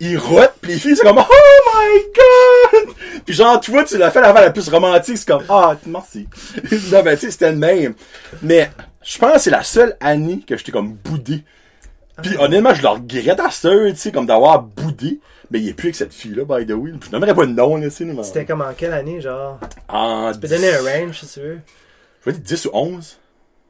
il 0.00 0.16
rote, 0.18 0.54
pis 0.60 0.68
les 0.70 0.78
filles, 0.78 0.96
c'est 0.96 1.04
comme, 1.04 1.18
oh 1.18 1.72
my 1.74 2.02
god! 2.16 2.94
Puis 3.26 3.34
genre, 3.34 3.60
tu 3.60 3.70
vois, 3.70 3.84
tu 3.84 3.98
l'as 3.98 4.10
fait 4.10 4.20
l'affaire 4.20 4.42
la 4.42 4.50
plus 4.50 4.68
romantique, 4.68 5.18
c'est 5.18 5.28
comme, 5.28 5.44
ah, 5.48 5.76
merci. 5.86 6.26
non, 6.90 7.02
ben, 7.02 7.16
tu 7.16 7.26
sais, 7.26 7.30
c'était 7.30 7.50
le 7.52 7.58
même. 7.58 7.94
Mais, 8.42 8.70
je 9.08 9.18
pense 9.18 9.32
que 9.32 9.38
c'est 9.40 9.50
la 9.50 9.62
seule 9.62 9.96
année 10.00 10.40
que 10.46 10.56
j'étais 10.56 10.72
comme 10.72 10.92
boudé. 10.92 11.44
Puis 12.22 12.36
honnêtement, 12.36 12.74
je 12.74 12.82
le 12.82 12.88
regrette 12.88 13.38
à 13.40 13.50
ça, 13.50 13.70
tu 13.70 13.96
sais, 13.96 14.12
comme 14.12 14.26
d'avoir 14.26 14.62
boudé. 14.62 15.20
Mais 15.50 15.60
il 15.60 15.68
est 15.68 15.72
plus 15.72 15.86
avec 15.86 15.94
cette 15.94 16.12
fille-là, 16.12 16.44
by 16.44 16.66
the 16.66 16.72
way. 16.72 16.92
Je 17.00 17.10
n'aimerais 17.10 17.34
pas 17.34 17.46
de 17.46 17.52
nom, 17.52 17.76
là, 17.76 17.84
tu 17.84 17.90
sais. 17.90 18.04
mais- 18.04 18.22
C'était 18.22 18.44
comme 18.44 18.60
en 18.60 18.74
quelle 18.76 18.92
année, 18.92 19.20
genre? 19.20 19.58
En 19.88 20.30
Tu 20.32 20.40
peux 20.40 20.48
donner 20.48 20.74
un 20.74 20.82
range, 20.82 21.20
si 21.20 21.26
tu 21.26 21.40
veux. 21.40 21.60
Je 22.20 22.30
vais 22.30 22.32
dire 22.36 22.42
10 22.42 22.66
ou 22.66 22.70
11. 22.74 23.18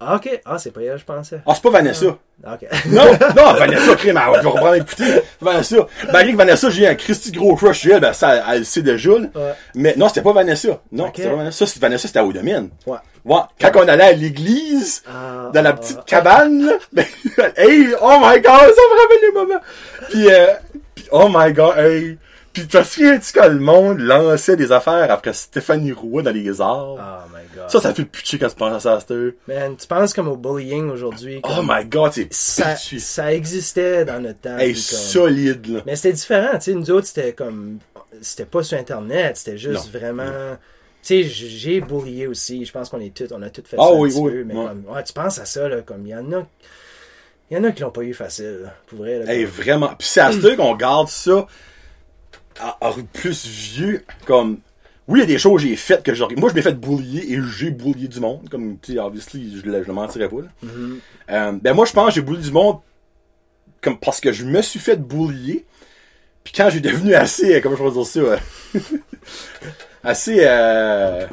Ah, 0.01 0.15
ok. 0.15 0.41
Ah, 0.45 0.59
c'est 0.59 0.71
pas 0.71 0.83
elle, 0.83 0.99
je 0.99 1.05
pensais. 1.05 1.41
Ah, 1.45 1.53
c'est 1.55 1.63
pas 1.63 1.71
Vanessa. 1.71 2.17
Ah, 2.45 2.55
ok. 2.55 2.69
Non, 2.87 3.05
non, 3.37 3.53
Vanessa, 3.59 3.97
crime, 3.97 4.21
elle 4.25 4.43
va 4.43 4.49
reprendre 4.49 4.75
écouter. 4.75 5.23
Vanessa. 5.41 5.77
Malgré 6.13 6.33
que 6.33 6.37
Vanessa, 6.39 6.71
j'ai 6.71 6.87
un 6.87 6.95
Christy 6.95 7.33
gros 7.33 7.57
crush 7.57 7.81
sur 7.81 7.95
elle, 7.95 8.01
ben 8.01 8.13
ça, 8.13 8.45
elle 8.53 8.61
le 8.61 8.65
sait 8.65 8.83
déjà, 8.83 9.11
là. 9.11 9.27
Ouais. 9.35 9.53
Mais 9.75 9.95
non, 9.97 10.09
c'était 10.09 10.23
pas 10.23 10.33
Vanessa. 10.33 10.81
Non, 10.93 11.11
c'était 11.15 11.29
pas 11.29 11.37
Vanessa. 11.37 11.65
Vanessa, 11.81 12.07
c'était 12.07 12.21
à 12.21 12.25
Oudomine. 12.25 12.71
Ouais. 12.87 12.99
Ouais. 13.25 13.41
Quand 13.61 13.71
on 13.75 13.89
allait 13.89 14.05
à 14.05 14.13
l'église, 14.13 15.03
Ah, 15.07 15.51
dans 15.53 15.63
la 15.63 15.71
ah, 15.71 15.73
petite 15.75 15.99
ah. 16.01 16.05
cabane, 16.07 16.65
là, 16.65 16.73
ben, 16.93 17.05
hey, 17.57 17.89
oh 18.01 18.19
my 18.21 18.41
god, 18.41 18.45
ça 18.45 18.83
me 18.83 19.03
rappelle 19.03 19.21
les 19.23 19.33
moments. 19.33 19.61
Puis, 20.09 20.31
euh, 20.31 20.47
puis, 20.95 21.09
oh 21.11 21.29
my 21.29 21.53
god, 21.53 21.77
hey. 21.79 22.19
Puis, 22.53 22.67
tu 22.67 22.69
te 22.69 22.83
souviens-tu 22.83 23.33
quand 23.35 23.49
le 23.49 23.59
monde 23.59 23.99
lançait 23.99 24.57
des 24.57 24.73
affaires 24.73 25.11
après 25.11 25.33
Stéphanie 25.33 25.93
Roy 25.93 26.23
dans 26.23 26.31
les 26.31 26.41
my 26.41 26.55
god. 26.57 26.99
Ça, 27.69 27.81
ça 27.81 27.95
fait 27.95 28.05
pitcher 28.05 28.39
quand 28.39 28.49
tu 28.49 28.55
penses 28.57 28.87
à 28.87 29.01
ça, 29.01 29.15
heure. 29.15 29.33
Man, 29.47 29.77
tu 29.77 29.87
penses 29.87 30.13
comme 30.15 30.29
au 30.29 30.37
bullying 30.37 30.89
aujourd'hui. 30.91 31.41
Oh 31.45 31.63
my 31.63 31.85
god, 31.85 32.13
c'est 32.13 32.33
ça, 32.33 33.33
existait 33.33 34.05
dans 34.05 34.21
notre 34.21 34.41
temps. 34.41 34.59
Hey, 34.59 34.75
solide, 34.75 35.67
là. 35.67 35.81
Mais 35.87 35.97
c'était 35.97 36.13
différent, 36.15 36.53
tu 36.55 36.61
sais, 36.61 36.75
nous 36.75 36.91
autres, 36.91 37.07
c'était 37.07 37.33
comme, 37.33 37.79
c'était 38.23 38.47
pas 38.47 38.63
sur 38.63 38.79
Internet, 38.79 39.37
c'était 39.37 39.59
juste 39.59 39.93
Non. 39.93 39.99
vraiment, 40.01 40.57
tu 41.03 41.23
sais, 41.23 41.23
j'ai 41.25 41.81
bullié 41.81 42.27
aussi, 42.27 42.65
je 42.65 42.73
pense 42.73 42.89
qu'on 42.89 43.01
est 43.01 43.15
tous, 43.15 43.33
on 43.33 43.43
a 43.43 43.51
tous 43.51 43.63
fait 43.67 43.77
Ah 43.79 43.85
ça 43.85 43.91
un 43.91 43.99
oui, 43.99 44.09
petit 44.11 44.19
oui, 44.19 44.33
peu, 44.33 44.45
mais 44.45 44.55
ouais. 44.55 44.67
comme, 44.67 44.85
ouais, 44.89 45.03
tu 45.05 45.13
penses 45.13 45.39
à 45.39 45.45
ça, 45.45 45.69
là, 45.69 45.83
comme, 45.83 46.07
il 46.07 46.11
y 46.11 46.15
en 46.15 46.33
a, 46.33 46.47
il 47.51 47.57
y 47.57 47.61
en 47.61 47.65
a 47.65 47.73
qui 47.73 47.83
l'ont 47.83 47.91
pas 47.91 48.03
eu 48.03 48.15
facile, 48.15 48.61
là, 48.65 48.75
pour 48.87 48.99
vrai, 48.99 49.19
là, 49.21 49.33
Hey, 49.33 49.45
comme- 49.45 49.53
vraiment. 49.55 49.89
Puis 49.99 50.09
c'est 50.09 50.21
à 50.21 50.33
ce 50.33 50.55
qu'on 50.57 50.75
garde 50.75 51.09
ça 51.09 51.47
à, 52.61 52.77
à 52.81 52.93
plus 53.13 53.47
vieux, 53.47 54.05
comme... 54.27 54.59
Oui, 55.09 55.21
il 55.21 55.23
y 55.23 55.25
a 55.25 55.27
des 55.27 55.39
choses 55.39 55.63
que 55.63 55.69
j'ai 55.69 55.75
faites 55.77 56.03
que 56.03 56.15
j'aurais... 56.15 56.35
Moi, 56.37 56.51
je 56.51 56.55
m'ai 56.55 56.63
fait 56.63 56.79
boulier 56.79 57.33
et 57.33 57.39
j'ai 57.43 57.71
boulié 57.71 58.09
du 58.09 58.21
monde. 58.21 58.49
Comme, 58.51 58.79
tu 58.79 58.93
sais, 58.93 58.99
obviously, 58.99 59.59
je 59.59 59.69
le, 59.69 59.83
je 59.83 59.89
le 59.89 59.95
mentirais 59.95 60.29
pas, 60.29 60.43
là. 60.43 60.49
Mhm. 60.63 60.99
Euh, 61.31 61.53
ben 61.61 61.75
moi, 61.75 61.87
je 61.87 61.93
pense 61.93 62.09
que 62.09 62.15
j'ai 62.15 62.21
boulié 62.21 62.43
du 62.43 62.53
monde 62.53 62.79
comme 63.81 63.99
parce 63.99 64.21
que 64.21 64.33
je 64.33 64.45
me 64.45 64.61
suis 64.61 64.79
fait 64.81 64.97
boulier. 64.97 65.65
Puis 66.45 66.53
quand 66.55 66.69
j'ai 66.71 66.81
devenu 66.81 67.15
assez... 67.15 67.55
euh, 67.55 67.61
Comment 67.63 67.77
je 67.77 67.83
peux 67.83 67.91
dire 67.91 68.07
ça? 68.07 68.21
euh, 68.21 68.37
assez... 70.05 70.39
Euh... 70.43 71.27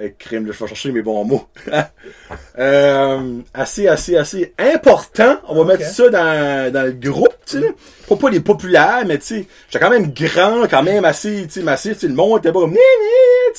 Hey, 0.00 0.14
crime, 0.18 0.46
là, 0.46 0.52
je 0.52 0.58
vais 0.58 0.66
chercher 0.66 0.92
mes 0.92 1.02
bons 1.02 1.24
mots. 1.24 1.46
euh, 2.58 3.38
assez, 3.52 3.86
assez, 3.86 4.16
assez 4.16 4.54
important. 4.58 5.36
On 5.48 5.62
va 5.62 5.64
mettre 5.76 5.84
ça 5.90 6.08
dans, 6.08 6.72
dans 6.72 6.84
le 6.86 6.92
groupe, 6.92 7.34
tu 7.44 7.60
sais. 7.60 7.74
Pas, 8.08 8.16
pas 8.16 8.30
les 8.30 8.40
populaires, 8.40 9.02
mais 9.06 9.18
tu 9.18 9.24
sais, 9.26 9.46
j'étais 9.68 9.84
quand 9.84 9.90
même 9.90 10.10
grand, 10.12 10.66
quand 10.68 10.82
même 10.82 11.04
assez, 11.04 11.42
tu 11.44 11.50
sais, 11.50 11.62
massif. 11.62 11.94
Tu 11.94 11.98
sais, 12.00 12.08
le 12.08 12.14
monde 12.14 12.38
était 12.38 12.50
pas 12.52 12.60
comme... 12.60 12.72
Tu 12.74 12.78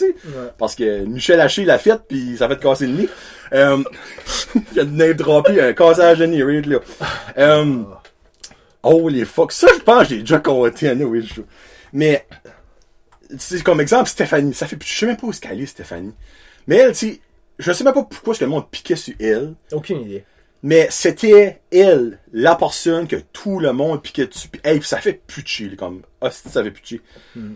sais. 0.05 0.15
Ouais. 0.26 0.49
Parce 0.57 0.73
que 0.76 1.03
Michel 1.05 1.39
Haché 1.39 1.63
l'a 1.63 1.77
fait, 1.77 1.99
puis 2.07 2.38
ça 2.38 2.45
a 2.45 2.49
fait 2.49 2.59
casser 2.59 2.88
le 2.88 2.93
nez. 2.93 3.09
Euh, 3.53 3.77
il 4.73 4.80
a 4.80 4.84
name 4.85 5.13
droppé 5.13 5.61
un 5.61 5.73
cassage 5.73 6.18
de 6.19 6.26
nez, 6.26 6.41
right, 6.43 6.65
là. 6.65 6.80
Euh, 7.38 7.84
oh, 8.84 9.09
les 9.09 9.26
fuck. 9.26 9.51
Ça, 9.51 9.68
je 9.77 9.84
pense 9.84 10.03
que 10.07 10.15
j'ai 10.15 10.19
déjà 10.22 10.39
compté, 10.39 10.91
oui, 11.03 11.30
je- 11.35 11.41
Mais, 11.93 12.26
c'est 13.37 13.63
comme 13.63 13.81
exemple, 13.81 14.09
Stéphanie. 14.09 14.53
Ça 14.53 14.67
fait, 14.67 14.77
je 14.83 14.93
sais 14.93 15.05
même 15.05 15.17
pas 15.17 15.27
où 15.27 15.29
est-ce 15.31 15.41
qu'elle 15.41 15.61
est, 15.61 15.65
Stéphanie. 15.65 16.13
Mais 16.67 16.77
elle, 16.77 16.95
tu 16.95 17.19
je 17.59 17.71
sais 17.71 17.83
même 17.83 17.93
pas 17.93 18.03
pourquoi 18.03 18.31
est-ce 18.31 18.39
que 18.39 18.45
le 18.45 18.51
monde 18.51 18.69
piquait 18.69 18.95
sur 18.95 19.13
elle. 19.19 19.53
Aucune 19.71 20.01
idée. 20.01 20.23
Mais 20.63 20.87
c'était 20.91 21.61
elle, 21.71 22.19
la 22.33 22.55
personne 22.55 23.07
que 23.07 23.15
tout 23.33 23.59
le 23.59 23.73
monde 23.73 24.01
piquait 24.01 24.27
dessus. 24.27 24.47
Puis, 24.47 24.61
hey, 24.63 24.79
puis 24.79 24.87
ça 24.87 24.97
fait 24.97 25.19
putcher, 25.25 25.69
là, 25.69 25.75
comme, 25.75 26.01
hostie, 26.21 26.49
ça 26.49 26.63
fait 26.63 26.71
putcher. 26.71 27.01
Hmm. 27.35 27.53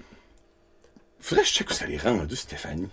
Faudrait 1.19 1.43
que 1.43 1.49
je 1.49 1.53
check 1.53 1.69
où 1.69 1.73
ça 1.73 1.85
les 1.85 1.97
rendu, 1.97 2.35
Stéphanie. 2.35 2.89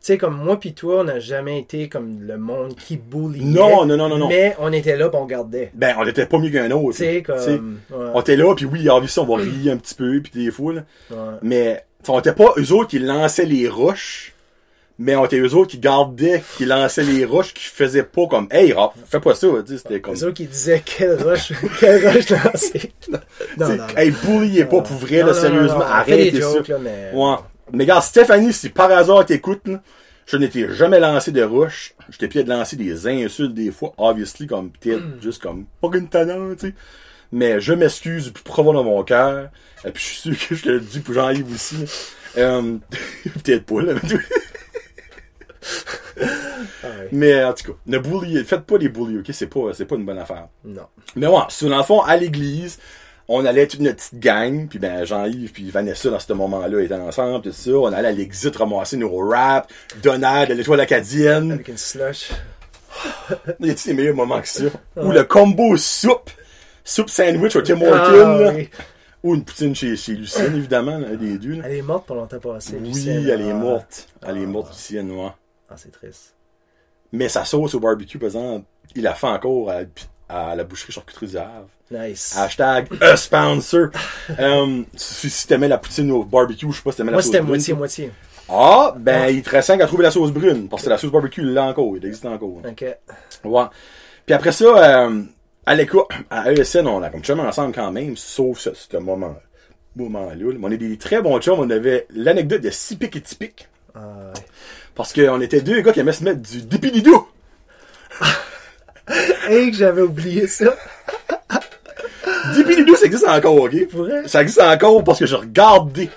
Tu 0.00 0.06
sais, 0.12 0.18
comme 0.18 0.36
moi 0.36 0.60
pis 0.60 0.74
toi, 0.74 1.00
on 1.00 1.04
n'a 1.04 1.18
jamais 1.18 1.58
été 1.58 1.88
comme 1.88 2.20
le 2.22 2.38
monde 2.38 2.76
qui 2.76 2.96
bully. 2.96 3.44
Non, 3.44 3.84
non, 3.84 3.96
non, 3.96 4.08
non, 4.08 4.18
non. 4.18 4.28
Mais 4.28 4.54
on 4.60 4.72
était 4.72 4.96
là 4.96 5.08
pis 5.08 5.16
on 5.16 5.24
regardait. 5.24 5.72
Ben, 5.74 5.96
on 5.98 6.06
était 6.06 6.26
pas 6.26 6.38
mieux 6.38 6.50
qu'un 6.50 6.70
autre. 6.70 6.96
Tu 6.96 7.04
sais, 7.04 7.24
ouais, 7.26 7.58
On 7.90 8.20
était 8.20 8.36
là, 8.36 8.54
puis 8.54 8.64
oui, 8.64 8.88
en 8.88 9.04
ça, 9.08 9.22
on 9.22 9.26
va 9.26 9.42
rire 9.42 9.72
un 9.72 9.76
petit 9.76 9.96
peu, 9.96 10.20
puis 10.20 10.32
des 10.32 10.50
ouais. 10.56 10.82
Mais, 11.42 11.84
on 12.06 12.18
était 12.20 12.32
pas 12.32 12.52
eux 12.58 12.72
autres 12.72 12.90
qui 12.90 12.98
lançaient 12.98 13.44
les 13.46 13.68
roches, 13.68 14.32
mais 14.98 15.14
on 15.16 15.24
était 15.26 15.38
eux 15.38 15.54
autres 15.54 15.70
qui 15.72 15.78
gardaient, 15.78 16.42
qui 16.56 16.64
lançaient 16.64 17.02
les 17.04 17.24
roches, 17.24 17.54
qui 17.54 17.64
faisaient 17.64 18.02
pas 18.02 18.26
comme, 18.26 18.48
hey, 18.50 18.72
Raph, 18.72 18.92
fais 19.06 19.20
pas 19.20 19.34
ça, 19.34 19.46
c'était 19.66 20.00
comme, 20.00 20.14
Les 20.14 20.24
autres 20.24 20.34
qui 20.34 20.46
disaient 20.46 20.82
quelle 20.84 21.22
roche, 21.22 21.52
quelle 21.80 22.06
roche 22.08 22.30
lancer. 22.30 22.92
non, 23.10 23.18
non, 23.58 23.76
non. 23.76 23.86
hey, 23.96 24.10
bulliez 24.10 24.64
pas 24.64 24.80
pour 24.80 24.96
vrai, 24.96 25.20
Non, 25.20 25.26
là, 25.28 25.32
non, 25.34 25.40
sérieusement, 25.40 25.80
arrêtez 25.82 26.30
des 26.32 26.40
ça. 26.40 26.52
jokes, 26.52 26.68
là, 26.68 26.78
mais... 26.80 27.10
Ouais. 27.14 27.36
Mais 27.72 27.84
regarde, 27.84 28.02
Stéphanie, 28.02 28.52
si 28.52 28.70
par 28.70 28.90
hasard 28.90 29.26
t'écoutes, 29.26 29.62
je 30.26 30.36
n'étais 30.36 30.72
jamais 30.72 30.98
lancé 31.00 31.32
de 31.32 31.42
roches. 31.42 31.94
J'étais 32.10 32.28
peut-être 32.28 32.48
lancé 32.48 32.76
des 32.76 33.06
insultes 33.06 33.54
des 33.54 33.70
fois, 33.70 33.92
obviously, 33.98 34.46
comme 34.46 34.70
peut-être 34.70 35.00
Hmm. 35.02 35.20
juste 35.22 35.42
comme 35.42 35.66
pas 35.80 35.88
une 35.94 36.08
talent, 36.08 36.54
tu 36.58 36.68
sais. 36.68 36.74
Mais 37.32 37.60
je 37.60 37.72
m'excuse 37.74 38.24
du 38.26 38.32
plus 38.32 38.42
profond 38.44 38.72
de 38.72 38.80
mon 38.82 39.02
cœur. 39.04 39.50
Et 39.84 39.90
puis 39.90 40.02
je 40.02 40.08
suis 40.08 40.34
sûr 40.34 40.48
que 40.48 40.54
je 40.54 40.62
te 40.62 40.68
le 40.70 40.80
dis 40.80 41.00
pour 41.00 41.14
Jean-Yves 41.14 41.52
aussi. 41.54 41.84
Euh, 42.36 42.76
peut-être 43.44 43.64
pas, 43.64 43.82
là. 43.82 43.94
mais- 44.02 44.14
ouais. 46.84 47.08
Mais 47.12 47.44
en 47.44 47.52
tout 47.52 47.72
cas, 47.72 47.78
ne 47.86 47.98
bulliez, 47.98 48.44
faites 48.44 48.62
pas 48.62 48.78
des 48.78 48.88
bullies, 48.88 49.18
ok? 49.18 49.26
C'est 49.32 49.46
pas, 49.46 49.72
c'est 49.74 49.84
pas 49.84 49.96
une 49.96 50.04
bonne 50.06 50.18
affaire. 50.18 50.48
Non. 50.64 50.86
Mais 51.16 51.26
ouais, 51.26 51.42
sur 51.48 51.68
dans 51.68 51.78
le 51.78 51.82
fond, 51.82 52.00
à 52.00 52.16
l'église, 52.16 52.78
on 53.28 53.44
allait 53.44 53.66
toute 53.66 53.80
notre 53.80 53.96
petite 53.96 54.18
gang, 54.20 54.68
puis 54.68 54.78
ben 54.78 55.04
Jean-Yves 55.04 55.52
puis 55.52 55.70
Vanessa 55.70 56.08
dans 56.10 56.18
ce 56.18 56.32
moment-là 56.32 56.80
étaient 56.80 56.94
ensemble, 56.94 57.42
tout 57.42 57.52
ça. 57.52 57.70
On 57.72 57.92
allait 57.92 58.08
à 58.08 58.12
l'exit 58.12 58.54
ramasser 58.56 58.96
nos 58.96 59.16
raps, 59.18 59.68
Donald 60.02 60.50
l'étoile 60.50 60.80
acadienne. 60.80 61.52
Avec 61.52 61.68
une 61.68 61.76
slush. 61.78 62.30
Y 63.60 63.70
a-t-il 63.70 63.86
des 63.88 63.94
meilleurs 63.94 64.16
moments 64.16 64.40
que 64.40 64.48
ça? 64.48 64.64
Ou 64.96 65.12
le 65.12 65.22
combo 65.24 65.76
soupe, 65.76 66.30
soupe 66.90 67.10
sandwich 67.10 67.56
au 67.56 67.62
Tim 67.62 67.80
Hortons, 67.82 68.36
Ah, 68.36 68.40
là. 68.42 68.52
oui. 68.54 68.68
Ou 69.24 69.34
une 69.34 69.44
poutine 69.44 69.74
chez, 69.74 69.96
chez 69.96 70.12
Lucienne, 70.14 70.54
évidemment, 70.54 70.96
là, 70.98 71.16
des 71.16 71.38
deux. 71.38 71.54
là. 71.56 71.62
Elle 71.66 71.76
est 71.76 71.82
morte 71.82 72.06
pour 72.06 72.14
longtemps 72.16 72.38
passé. 72.38 72.76
Oui, 72.80 72.88
Lucienne. 72.88 73.28
elle 73.28 73.40
est 73.42 73.50
Ah. 73.50 73.54
morte. 73.54 74.08
Elle 74.26 74.38
est 74.38 74.44
Ah. 74.44 74.46
morte, 74.46 74.68
Lucienne, 74.72 75.10
ouais. 75.10 75.30
Ah, 75.68 75.74
c'est 75.76 75.90
triste. 75.90 76.34
Mais 77.12 77.28
sa 77.28 77.44
sauce 77.44 77.74
au 77.74 77.80
barbecue, 77.80 78.18
par 78.18 78.26
exemple, 78.26 78.64
il 78.94 79.02
la 79.02 79.14
fait 79.14 79.26
encore 79.26 79.70
à, 79.70 79.80
à 80.28 80.54
la 80.54 80.62
boucherie 80.64 80.92
charcuterie 80.92 81.26
du 81.26 81.36
Havre. 81.36 81.68
Nice. 81.90 82.36
Hashtag 82.36 82.86
a 83.00 83.16
sponsor. 83.16 83.88
um, 84.38 84.84
si, 84.94 85.30
si 85.30 85.46
t'aimais 85.46 85.68
la 85.68 85.78
poutine 85.78 86.10
au 86.12 86.22
barbecue, 86.22 86.66
je 86.70 86.76
sais 86.76 86.82
pas 86.82 86.90
si 86.92 86.98
t'aimais 86.98 87.10
la 87.10 87.16
Moi, 87.16 87.22
sauce 87.22 87.30
c'était 87.32 87.38
brune. 87.40 87.48
moitié-moitié. 87.56 88.12
Ah, 88.50 88.94
ben, 88.96 89.28
il 89.28 89.42
te 89.42 89.50
reste 89.50 89.66
5 89.68 89.80
à 89.80 89.86
trouver 89.86 90.04
la 90.04 90.10
sauce 90.10 90.30
brune. 90.30 90.68
Parce 90.68 90.82
que 90.84 90.88
la 90.90 90.96
sauce 90.98 91.10
barbecue, 91.10 91.40
il 91.42 91.52
l'a 91.54 91.64
encore. 91.64 91.96
Il 91.96 92.04
existe 92.06 92.24
encore. 92.26 92.60
Ok. 92.66 92.84
Ouais. 93.44 93.64
Puis 94.26 94.34
après 94.34 94.52
ça, 94.52 94.64
euh, 95.06 95.22
à 95.68 95.74
l'école, 95.74 96.04
à 96.30 96.50
ESN, 96.50 96.86
on 96.86 97.02
a 97.02 97.10
comme 97.10 97.22
chum 97.22 97.40
ensemble 97.40 97.74
quand 97.74 97.92
même, 97.92 98.16
sauf 98.16 98.58
ce, 98.58 98.70
ce 98.72 98.96
moment, 98.96 99.36
moment-là. 99.96 100.34
là. 100.34 100.58
On 100.62 100.70
est 100.70 100.78
des 100.78 100.96
très 100.96 101.20
bons 101.20 101.38
chums. 101.40 101.60
On 101.60 101.68
avait 101.70 102.06
l'anecdote 102.10 102.62
de 102.62 102.70
six 102.70 102.96
pics 102.96 103.14
et 103.16 103.20
typique. 103.20 103.68
Ah. 103.94 104.32
Parce 104.94 105.12
qu'on 105.12 105.40
était 105.40 105.60
deux 105.60 105.80
gars 105.82 105.92
qui 105.92 106.00
aimaient 106.00 106.12
se 106.12 106.24
mettre 106.24 106.40
du 106.40 106.62
dipilidou. 106.62 107.28
Hey, 109.48 109.70
que 109.70 109.76
j'avais 109.78 110.02
oublié 110.02 110.46
ça. 110.46 110.76
Dipilidou, 112.54 112.94
ça 112.94 113.06
existe 113.06 113.26
encore, 113.26 113.56
ok? 113.56 113.74
Ça 114.26 114.42
existe 114.42 114.60
encore 114.60 115.02
parce 115.02 115.18
que 115.18 115.24
je 115.24 115.34
regardais. 115.34 116.10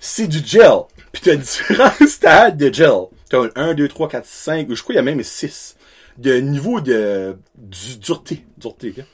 C'est 0.00 0.26
du 0.26 0.44
gel. 0.44 0.80
Puis 1.12 1.22
t'as 1.22 1.36
différents 1.36 1.92
stades 2.08 2.56
de 2.56 2.74
gel. 2.74 3.06
T'as 3.30 3.44
un 3.44 3.50
1, 3.54 3.74
2, 3.74 3.86
3, 3.86 4.08
4, 4.08 4.26
5, 4.26 4.66
je 4.68 4.82
crois 4.82 4.86
qu'il 4.86 4.94
y 4.96 4.98
a 4.98 5.02
même 5.02 5.22
6 5.22 5.77
de 6.18 6.34
niveau 6.40 6.80
de 6.80 7.36
du, 7.56 7.96
dureté. 7.98 8.44
dureté 8.56 8.94
ok? 8.98 9.04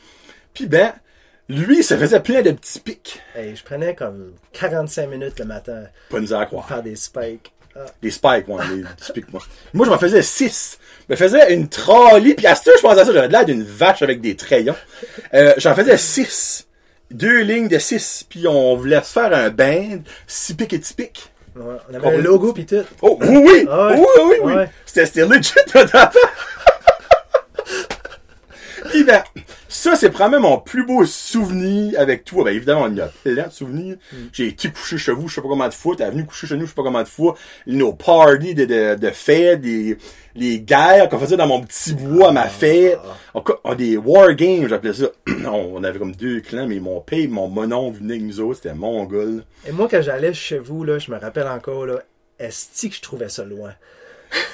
Puis 0.53 0.67
ben, 0.67 0.93
lui, 1.49 1.83
ça 1.83 1.99
faisait 1.99 2.21
plein 2.21 2.43
de 2.43 2.53
petits 2.53 2.81
pics. 2.81 3.21
Hey, 3.37 3.55
je 3.55 3.63
prenais 3.63 3.95
comme 3.95 4.33
45 4.53 5.09
minutes 5.09 5.39
le 5.39 5.45
matin 5.45 5.85
Pas 6.11 6.21
nous 6.21 6.33
à 6.33 6.39
pour 6.41 6.49
croire. 6.49 6.69
faire 6.69 6.83
des 6.83 6.97
spikes. 6.97 7.53
Ah. 7.77 7.87
Les 8.03 8.11
spikes, 8.11 8.47
moi, 8.47 8.63
les 8.73 8.83
petits 8.83 9.13
pics, 9.13 9.33
moi. 9.33 9.43
Moi, 9.73 9.85
je 9.85 9.91
m'en 9.91 9.99
faisais 9.99 10.23
6. 10.23 10.79
Je 11.09 11.13
me 11.13 11.17
faisais 11.17 11.53
une 11.53 11.69
trolley, 11.69 12.35
puis 12.35 12.47
à 12.47 12.55
ce 12.55 12.71
je 12.75 12.81
pensais 12.81 13.01
à 13.01 13.05
ça, 13.05 13.13
j'avais 13.13 13.29
l'air 13.29 13.45
d'une 13.45 13.65
vache 13.65 14.01
avec 14.01 14.21
des 14.21 14.37
crayons. 14.37 14.77
Euh, 15.35 15.55
j'en 15.59 15.75
faisais 15.75 15.97
6. 15.97 16.69
Deux 17.11 17.41
lignes 17.43 17.69
de 17.69 17.79
6, 17.79 18.27
puis 18.29 18.47
on 18.49 18.77
voulait 18.77 19.03
se 19.03 19.13
faire 19.13 19.33
un 19.35 19.51
band, 19.51 19.99
6 20.27 20.55
pics 20.55 20.73
et 20.73 20.79
10 20.79 20.93
pics. 20.95 21.33
Ouais, 21.57 21.75
On 21.91 21.95
avait 21.95 22.17
un 22.17 22.19
logo 22.19 22.53
pis 22.53 22.65
tout. 22.65 22.83
Oh, 23.03 23.19
oui, 23.21 23.37
oui! 23.37 23.67
Ah 23.71 23.89
ouais? 23.89 23.97
Oui, 23.99 24.07
oui, 24.25 24.37
oui! 24.43 24.53
Ouais. 24.55 24.71
C'était, 24.87 25.07
c'était 25.07 25.27
legit. 25.27 25.53
Puis 28.95 29.03
ben, 29.03 29.25
ça, 29.69 29.97
c'est 29.97 30.11
probablement 30.11 30.51
mon 30.51 30.59
plus 30.59 30.87
beau 30.87 31.05
souvenir 31.05 31.99
avec 31.99 32.23
toi. 32.25 32.45
Ben, 32.45 32.55
évidemment, 32.55 32.87
il 32.87 32.95
y 32.95 33.01
a 33.01 33.11
plein 33.25 33.49
de 33.49 33.51
souvenirs. 33.53 33.97
J'ai 34.33 34.47
été 34.47 34.69
couché 34.71 34.99
chez 34.99 35.11
vous, 35.11 35.27
je 35.29 35.35
sais 35.35 35.41
pas 35.43 35.49
comment 35.49 35.67
de 35.67 35.75
fois. 35.75 35.97
T'es 35.97 36.09
venu 36.09 36.25
coucher 36.25 36.47
chez 36.47 36.55
nous, 36.57 36.63
je 36.67 36.69
sais 36.69 36.77
pas 36.77 36.85
comment 36.85 37.03
de 37.03 37.09
fois. 37.09 37.35
Nos 37.67 37.93
parties 37.93 38.55
de, 38.55 38.65
de, 38.67 38.95
de 38.95 39.11
fêtes, 39.11 39.63
des, 39.63 39.99
les 40.37 40.61
guerres 40.61 41.09
qu'on 41.09 41.19
faisait 41.19 41.37
dans 41.37 41.49
mon 41.49 41.61
petit 41.61 41.93
bois 41.93 42.29
à 42.29 42.33
ma 42.33 42.47
fête. 42.49 43.01
On, 43.35 43.43
on- 43.65 43.75
des 43.75 43.97
war 43.97 44.33
games, 44.35 44.69
j'appelais 44.69 44.93
ça. 44.93 45.07
on, 45.29 45.73
on 45.75 45.83
avait 45.83 45.99
comme 45.99 46.15
deux 46.15 46.41
clans, 46.41 46.69
mais 46.69 46.79
mon 46.79 47.01
père 47.01 47.29
mon 47.29 47.49
monon 47.49 47.91
venaient 47.91 48.15
avec 48.15 48.23
nous 48.27 48.39
autres. 48.39 48.61
C'était 48.63 48.75
mongol. 48.77 49.43
Et 49.67 49.73
moi, 49.73 49.89
quand 49.91 50.03
j'allais 50.03 50.35
chez 50.35 50.59
vous, 50.61 50.85
là, 50.85 51.01
je 51.01 51.11
me 51.11 51.19
rappelle 51.19 51.49
encore, 51.49 51.85
là, 51.87 52.01
est-ce 52.39 52.87
que 52.87 52.95
je 52.95 53.01
trouvais 53.01 53.29
ça 53.29 53.45
loin? 53.45 53.73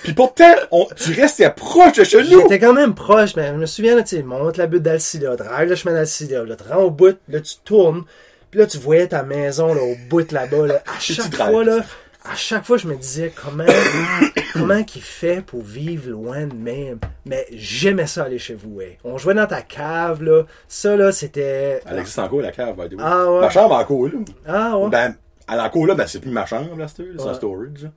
Puis 0.02 0.12
pourtant, 0.12 0.52
on, 0.70 0.86
tu 0.96 1.12
restais 1.12 1.50
proche 1.50 1.98
de 1.98 2.04
chez 2.04 2.22
nous. 2.24 2.42
J'étais 2.42 2.58
quand 2.58 2.72
même 2.72 2.94
proche, 2.94 3.36
mais 3.36 3.48
je 3.48 3.54
me 3.54 3.66
souviens, 3.66 3.96
là, 3.96 4.02
tu 4.02 4.16
sais, 4.16 4.22
monte 4.22 4.56
la 4.56 4.66
butte 4.66 4.82
d'Alcida, 4.82 5.36
drive 5.36 5.68
le 5.68 5.74
chemin 5.74 5.94
d'Alcida, 5.94 6.44
là, 6.44 6.56
tu 6.56 6.64
rends 6.72 6.82
au 6.82 6.90
bout, 6.90 7.18
là, 7.28 7.40
tu 7.40 7.54
tournes, 7.64 8.04
puis 8.50 8.60
là, 8.60 8.66
tu 8.66 8.78
voyais 8.78 9.06
ta 9.06 9.22
maison, 9.22 9.74
là, 9.74 9.82
au 9.82 9.96
bout 10.08 10.30
là-bas, 10.32 10.66
là. 10.66 10.82
À 10.86 10.98
chaque 11.00 11.34
fois, 11.34 11.64
là, 11.64 11.80
à 12.24 12.34
chaque 12.34 12.64
fois, 12.64 12.76
je 12.76 12.86
me 12.86 12.96
disais, 12.96 13.32
comment, 13.34 13.64
comment 14.52 14.82
qu'il 14.82 15.02
fait 15.02 15.42
pour 15.44 15.62
vivre 15.62 16.10
loin 16.10 16.46
de 16.46 16.54
même? 16.54 16.98
Mais 17.24 17.46
j'aimais 17.52 18.06
ça 18.06 18.24
aller 18.24 18.38
chez 18.38 18.54
vous, 18.54 18.70
ouais. 18.76 18.98
On 19.04 19.18
jouait 19.18 19.34
dans 19.34 19.46
ta 19.46 19.62
cave, 19.62 20.22
là. 20.22 20.44
Ça, 20.68 20.96
là, 20.96 21.12
c'était... 21.12 21.80
Elle 21.86 21.98
existe 21.98 22.18
encore, 22.18 22.40
la 22.40 22.52
cave, 22.52 22.76
by 22.76 22.88
the 22.88 22.98
way. 22.98 23.04
Ah 23.04 23.30
ouais. 23.30 23.40
Ma 23.40 23.50
chambre 23.50 23.74
encore 23.74 24.06
là. 24.06 24.12
Ah, 24.46 24.78
ouais. 24.78 24.90
Ben, 24.90 25.14
elle 25.48 25.58
est 25.58 25.62
encore 25.62 25.86
là, 25.86 25.94
ben, 25.94 26.06
c'est 26.06 26.20
plus 26.20 26.30
ma 26.30 26.46
chambre, 26.46 26.76
là, 26.76 26.86
c'est 26.88 27.04
un 27.20 27.34
storage. 27.34 27.88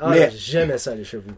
Ah, 0.00 0.08
mais- 0.10 0.30
j'aimais 0.36 0.78
ça 0.78 0.92
aller 0.92 1.04
chez 1.04 1.16
vous. 1.18 1.32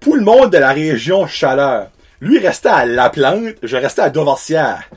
Pour 0.00 0.16
le 0.16 0.22
monde 0.22 0.50
de 0.50 0.58
la 0.58 0.72
région 0.72 1.26
chaleur, 1.26 1.90
lui 2.20 2.38
restait 2.38 2.68
à 2.70 2.86
La 2.86 3.10
Plante, 3.10 3.54
je 3.62 3.76
restais 3.76 4.02
à 4.02 4.10
Dovorcière. 4.10 4.88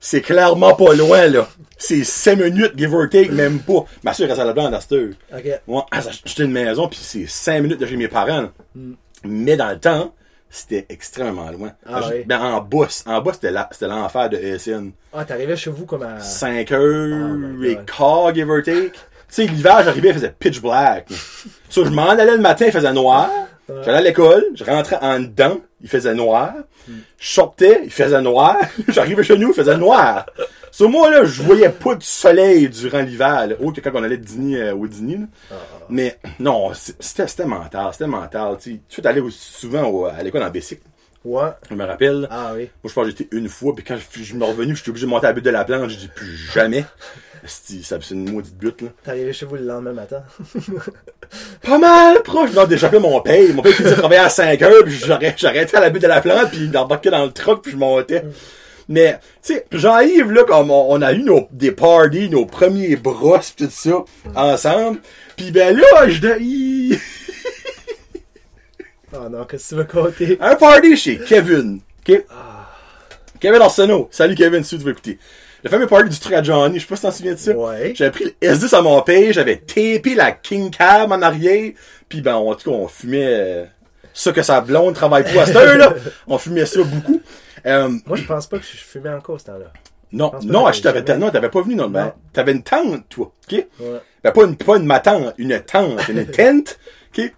C'est 0.00 0.20
clairement 0.20 0.74
pas 0.74 0.94
loin, 0.94 1.26
là. 1.28 1.48
C'est 1.78 2.02
5 2.04 2.36
minutes, 2.38 2.72
give 2.76 2.92
or 2.94 3.08
take, 3.08 3.30
même 3.30 3.60
pas. 3.60 3.84
Ma 4.02 4.12
soeur 4.12 4.28
reste 4.28 4.40
à 4.40 4.44
La 4.44 4.52
Plante 4.52 4.74
à 4.74 4.80
cette 4.80 4.92
heure. 4.92 5.10
OK. 5.32 5.60
Moi, 5.66 5.86
j'ai 5.92 5.98
acheté 6.24 6.42
une 6.44 6.52
maison, 6.52 6.88
puis 6.88 6.98
c'est 7.02 7.26
5 7.26 7.60
minutes 7.62 7.78
de 7.80 7.86
chez 7.86 7.96
mes 7.96 8.08
parents. 8.08 8.50
Hmm. 8.74 8.94
Mais 9.24 9.56
dans 9.56 9.68
le 9.70 9.78
temps, 9.78 10.12
c'était 10.50 10.86
extrêmement 10.88 11.50
loin. 11.50 11.72
Ah 11.86 12.00
Ben, 12.00 12.08
oui. 12.10 12.24
ben, 12.26 12.40
en 12.40 12.60
boss. 12.60 13.04
En 13.06 13.20
boss, 13.22 13.34
c'était 13.40 13.86
l'enfer 13.86 14.28
de 14.28 14.36
ESN. 14.38 14.90
Ah, 15.12 15.24
t'arrivais 15.24 15.56
chez 15.56 15.70
vous 15.70 15.86
comme 15.86 16.02
à... 16.02 16.18
5 16.20 16.68
Oh 16.72 16.74
heures 16.74 17.28
my 17.36 17.68
et 17.68 17.76
God. 17.76 17.86
quart, 17.96 18.34
give 18.34 18.50
or 18.50 18.62
take. 18.62 18.92
Tu 19.34 19.36
sais, 19.36 19.46
l'hiver, 19.46 19.82
j'arrivais, 19.82 20.08
il 20.08 20.14
faisait 20.14 20.34
pitch 20.38 20.60
black. 20.60 21.08
so, 21.70 21.84
je 21.84 21.90
m'en 21.90 22.08
allais 22.10 22.26
le 22.32 22.38
matin, 22.38 22.66
il 22.66 22.72
faisait 22.72 22.92
noir. 22.92 23.30
J'allais 23.84 23.98
à 23.98 24.00
l'école, 24.02 24.44
je 24.54 24.64
rentrais 24.64 24.98
en 25.00 25.20
dedans, 25.20 25.58
il 25.80 25.88
faisait 25.88 26.14
noir. 26.14 26.52
Je 26.86 27.28
sortais, 27.32 27.80
il 27.84 27.90
faisait 27.90 28.20
noir. 28.20 28.56
J'arrivais 28.88 29.22
chez 29.22 29.38
nous, 29.38 29.48
il 29.50 29.54
faisait 29.54 29.76
noir. 29.78 30.26
Sur 30.70 30.90
moi, 30.90 31.10
là, 31.10 31.24
je 31.24 31.42
voyais 31.42 31.68
pas 31.70 31.94
de 31.94 32.02
soleil 32.02 32.68
durant 32.68 33.00
l'hiver, 33.00 33.46
là, 33.46 33.54
autre 33.60 33.80
que 33.80 33.88
quand 33.88 33.98
on 33.98 34.02
allait 34.02 34.16
dîner 34.18 34.60
euh, 34.62 34.74
au 34.74 34.86
dîner. 34.86 35.16
là. 35.50 35.56
Mais 35.88 36.18
non, 36.40 36.72
c'était 36.74 37.26
c'était 37.26 37.44
mental, 37.46 37.88
c'était 37.92 38.06
mental. 38.06 38.56
Tu 38.60 38.80
sais, 38.88 39.00
tu 39.02 39.08
allais 39.08 39.20
aussi 39.20 39.52
souvent 39.52 39.84
au- 39.84 40.06
à 40.06 40.22
l'école 40.22 40.42
en 40.42 40.50
bicycle. 40.50 40.82
Ouais. 41.24 41.50
Je 41.70 41.74
me 41.76 41.84
rappelle. 41.84 42.26
Ah 42.30 42.52
oui. 42.54 42.68
Moi, 42.82 42.88
je 42.90 42.92
pense 42.92 43.04
que 43.04 43.10
j'étais 43.10 43.28
une 43.36 43.48
fois, 43.48 43.74
puis 43.74 43.84
quand 43.84 43.96
je, 43.96 44.22
je 44.22 44.34
me 44.34 44.44
revenu, 44.44 44.74
j'étais 44.74 44.88
obligé 44.90 45.06
de 45.06 45.10
monter 45.10 45.26
à 45.26 45.30
la 45.30 45.34
butte 45.34 45.44
de 45.44 45.50
la 45.50 45.64
planche, 45.64 45.92
je 45.92 45.98
dis 45.98 46.08
plus 46.08 46.36
jamais. 46.36 46.84
Ça 47.44 47.98
c'est 48.00 48.14
une 48.14 48.30
maudite 48.30 48.56
butte, 48.56 48.82
là. 48.82 48.88
T'arrivais 49.02 49.32
chez 49.32 49.46
vous 49.46 49.56
le 49.56 49.64
lendemain 49.64 49.92
matin. 49.92 50.22
Pas 51.62 51.78
mal 51.78 52.22
proche. 52.22 52.52
Non, 52.52 52.66
déjà, 52.66 52.90
mon 53.00 53.20
père. 53.20 53.54
Mon 53.54 53.62
père 53.62 53.72
faisait 53.72 53.96
travailler 53.96 54.20
à 54.20 54.28
5 54.28 54.62
heures, 54.62 54.84
puis 54.84 54.94
j'arrêtais 55.36 55.76
à 55.76 55.80
la 55.80 55.90
butte 55.90 56.02
de 56.02 56.08
la 56.08 56.20
plante, 56.20 56.50
puis 56.50 56.68
il 56.70 56.76
embarquait 56.76 57.10
dans 57.10 57.24
le 57.24 57.32
truck, 57.32 57.62
puis 57.62 57.72
je 57.72 57.76
montais. 57.76 58.24
Mais, 58.88 59.18
tu 59.42 59.54
sais, 59.54 59.66
Jean-Yves, 59.72 60.30
là, 60.32 60.44
comme 60.44 60.70
on, 60.70 60.86
on 60.90 61.02
a 61.02 61.12
eu 61.12 61.22
nos, 61.22 61.48
des 61.50 61.72
parties, 61.72 62.28
nos 62.28 62.46
premiers 62.46 62.96
brosses, 62.96 63.52
pis 63.52 63.64
tout 63.64 63.70
ça, 63.72 64.04
ensemble. 64.34 65.00
Puis 65.36 65.50
ben 65.50 65.76
là, 65.76 66.08
je 66.08 66.36
dis, 66.36 66.98
Oh 69.14 69.28
non, 69.30 69.44
qu'est-ce 69.44 69.64
que 69.64 69.68
tu 69.68 69.74
veux 69.76 69.84
compter? 69.84 70.38
un 70.40 70.54
party 70.56 70.96
chez 70.96 71.18
Kevin. 71.18 71.80
OK? 72.08 72.24
Kevin 73.40 73.60
Arsenault. 73.60 74.08
Salut 74.10 74.34
Kevin, 74.34 74.64
si 74.64 74.78
tu 74.78 74.84
veux 74.84 74.92
écouter. 74.92 75.18
Le 75.64 75.70
fameux 75.70 75.86
party 75.86 76.08
du 76.08 76.18
truc 76.18 76.32
à 76.34 76.42
Johnny, 76.42 76.76
je 76.78 76.82
sais 76.82 76.88
pas 76.88 76.96
si 76.96 77.02
t'en 77.02 77.10
souviens 77.12 77.34
de 77.34 77.38
ça. 77.38 77.52
Ouais. 77.52 77.92
J'avais 77.94 78.10
pris 78.10 78.24
le 78.24 78.48
S10 78.48 78.74
à 78.74 78.82
mon 78.82 79.00
père, 79.02 79.32
j'avais 79.32 79.56
tapé 79.56 80.14
la 80.16 80.32
King 80.32 80.70
Cab 80.70 81.12
en 81.12 81.22
arrière, 81.22 81.72
puis 82.08 82.20
ben, 82.20 82.34
en 82.34 82.54
tout 82.54 82.70
cas, 82.70 82.76
on 82.76 82.88
fumait 82.88 83.26
euh, 83.26 83.64
ça 84.12 84.32
que 84.32 84.42
sa 84.42 84.60
blonde 84.60 84.94
travaille 84.94 85.22
pour 85.30 85.40
à 85.40 85.46
cette 85.46 85.56
heure, 85.56 85.76
là. 85.78 85.94
On 86.26 86.36
fumait 86.38 86.66
ça 86.66 86.82
beaucoup. 86.82 87.20
Euh, 87.64 87.88
Moi, 88.06 88.16
je 88.16 88.24
pense 88.24 88.46
pas 88.48 88.58
que 88.58 88.64
je 88.64 88.76
fumais 88.78 89.10
encore 89.10 89.40
ce 89.40 89.46
temps-là. 89.46 89.72
non, 90.12 90.32
non, 90.42 90.70
je 90.72 90.82
t'avais, 90.82 91.16
non, 91.16 91.30
t'avais 91.30 91.48
pas 91.48 91.62
venu, 91.62 91.76
non, 91.76 91.88
ben, 91.88 92.06
Non. 92.06 92.12
t'avais 92.32 92.52
une 92.52 92.62
tente, 92.64 93.08
toi, 93.08 93.32
ok? 93.48 93.64
Ouais. 93.80 94.00
Ben, 94.24 94.32
pas 94.32 94.44
une, 94.44 94.56
pas 94.56 94.76
une 94.78 94.86
matante, 94.86 95.32
une 95.38 95.60
tente, 95.60 96.08
une 96.08 96.26
tente, 96.26 96.78
ok? 97.16 97.32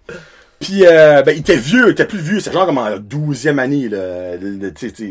Puis, 0.59 0.85
euh, 0.85 1.21
ben, 1.21 1.33
il 1.33 1.39
était 1.39 1.57
vieux, 1.57 1.87
il 1.87 1.91
était 1.91 2.05
plus 2.05 2.17
vieux, 2.19 2.39
c'est 2.39 2.51
genre 2.53 2.65
comme 2.65 2.77
en 2.77 2.89
12e 2.97 3.59
année, 3.59 3.89
là, 3.89 4.37
tu 4.73 4.89
sais, 4.89 5.03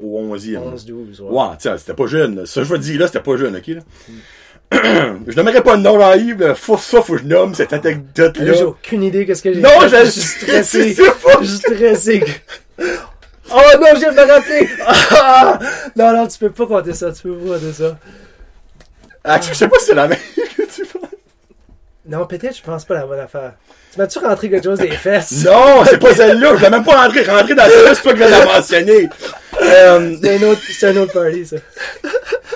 au 0.00 0.20
11e. 0.22 0.54
là. 0.54 0.60
11, 0.72 0.84
12, 0.86 1.20
ouais. 1.20 1.28
Ouais, 1.30 1.46
tiens, 1.58 1.76
c'était 1.76 1.94
pas 1.94 2.06
jeune. 2.06 2.46
Ça, 2.46 2.62
je 2.62 2.68
veux 2.68 2.78
dire, 2.78 2.98
là, 2.98 3.06
c'était 3.06 3.20
pas 3.20 3.36
jeune, 3.36 3.56
ok, 3.56 3.66
là? 3.68 3.80
je 5.26 5.36
nommerai 5.36 5.62
pas 5.62 5.76
de 5.76 5.82
nom 5.82 5.98
Jean-Yves, 6.00 6.40
là. 6.40 6.54
Faut, 6.54 6.78
ça, 6.78 7.02
faut 7.02 7.14
que 7.14 7.20
je 7.20 7.24
nomme 7.26 7.54
cette 7.54 7.72
Là, 7.72 7.78
anecdote-là. 7.78 8.52
j'ai 8.54 8.62
aucune 8.64 9.02
idée 9.02 9.26
qu'est-ce 9.26 9.42
que 9.42 9.52
j'ai 9.52 9.60
Non, 9.60 9.68
je 9.82 10.08
suis 10.10 10.20
stressé. 10.20 10.94
Je 10.94 11.44
suis 11.46 11.56
stressé. 11.58 12.24
Oh 13.52 13.60
non, 13.80 13.86
je 13.94 13.98
viens 13.98 14.12
de 14.12 14.16
me 14.16 14.32
rappeler. 14.32 14.68
Ah! 14.86 15.58
Non, 15.96 16.12
non, 16.16 16.26
tu 16.28 16.38
peux 16.38 16.50
pas 16.50 16.66
compter 16.66 16.94
ça. 16.94 17.10
Tu 17.12 17.22
peux 17.22 17.34
pas 17.36 17.54
compter 17.54 17.72
ça. 17.72 17.98
Ah, 19.24 19.40
je 19.40 19.52
sais 19.52 19.68
pas 19.68 19.78
si 19.80 19.86
c'est 19.86 19.94
la 19.94 20.06
même. 20.08 20.18
Non, 22.10 22.26
peut-être, 22.26 22.56
je 22.56 22.62
pense 22.62 22.84
pas 22.84 22.94
la 22.94 23.06
bonne 23.06 23.20
affaire. 23.20 23.52
Tu 23.92 23.98
m'as-tu 24.00 24.18
rentré 24.18 24.50
quelque 24.50 24.64
chose 24.64 24.80
des 24.80 24.90
fesses? 24.90 25.30
Non, 25.44 25.84
c'est 25.84 25.98
pas 25.98 26.12
celle-là. 26.12 26.56
Je 26.56 26.62
l'ai 26.64 26.70
même 26.70 26.82
pas 26.82 27.04
rentré. 27.04 27.22
Rentré 27.22 27.54
dans 27.54 27.68
celle-là, 27.68 27.94
c'est 27.94 28.02
toi 28.02 28.12
qui 28.12 28.18
viens 28.18 28.26
de 28.26 28.32
la 28.32 28.44
mentionner. 28.46 29.08
Euh, 29.62 30.16
C'est 30.20 30.36
un 30.36 30.42
autre, 30.48 30.60
c'est 30.72 30.88
un 30.88 30.96
autre 30.96 31.12
party, 31.12 31.46
ça. 31.46 31.56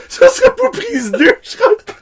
ça 0.09 0.29
serait 0.29 0.55
pas 0.57 0.71
prise 0.71 1.13
2. 1.13 1.19
Je 1.19 1.63
rentre 1.63 1.85
pas. 1.85 1.93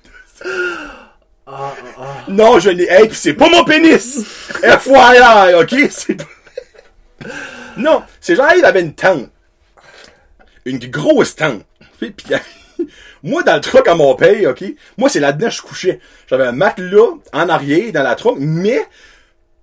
Ah, 1.46 1.74
ah, 1.74 1.74
ah. 1.98 2.04
Non, 2.28 2.58
je 2.58 2.70
l'ai. 2.70 2.84
Hey, 2.88 3.08
pis 3.08 3.14
c'est 3.16 3.34
pas 3.34 3.50
mon 3.50 3.64
pénis. 3.64 4.24
FYI, 4.62 5.54
ok? 5.54 5.74
C'est 5.90 6.14
pas. 6.14 7.28
Non, 7.76 8.02
c'est 8.18 8.34
genre, 8.34 8.48
il 8.56 8.64
avait 8.64 8.80
une 8.80 8.94
tente. 8.94 9.28
Une 10.64 10.78
grosse 10.78 11.36
tente. 11.36 11.66
Puis, 11.98 12.12
puis, 12.12 12.34
moi, 13.22 13.42
dans 13.42 13.54
le 13.54 13.60
truck 13.60 13.86
à 13.88 13.94
mon 13.94 14.14
père, 14.14 14.50
ok? 14.50 14.64
Moi, 14.98 15.08
c'est 15.08 15.20
là-dedans 15.20 15.48
que 15.48 15.54
je 15.54 15.62
couchais. 15.62 16.00
J'avais 16.28 16.44
un 16.46 16.52
matelas 16.52 17.14
en 17.32 17.48
arrière 17.48 17.92
dans 17.92 18.02
la 18.02 18.14
truck, 18.14 18.36
mais 18.38 18.84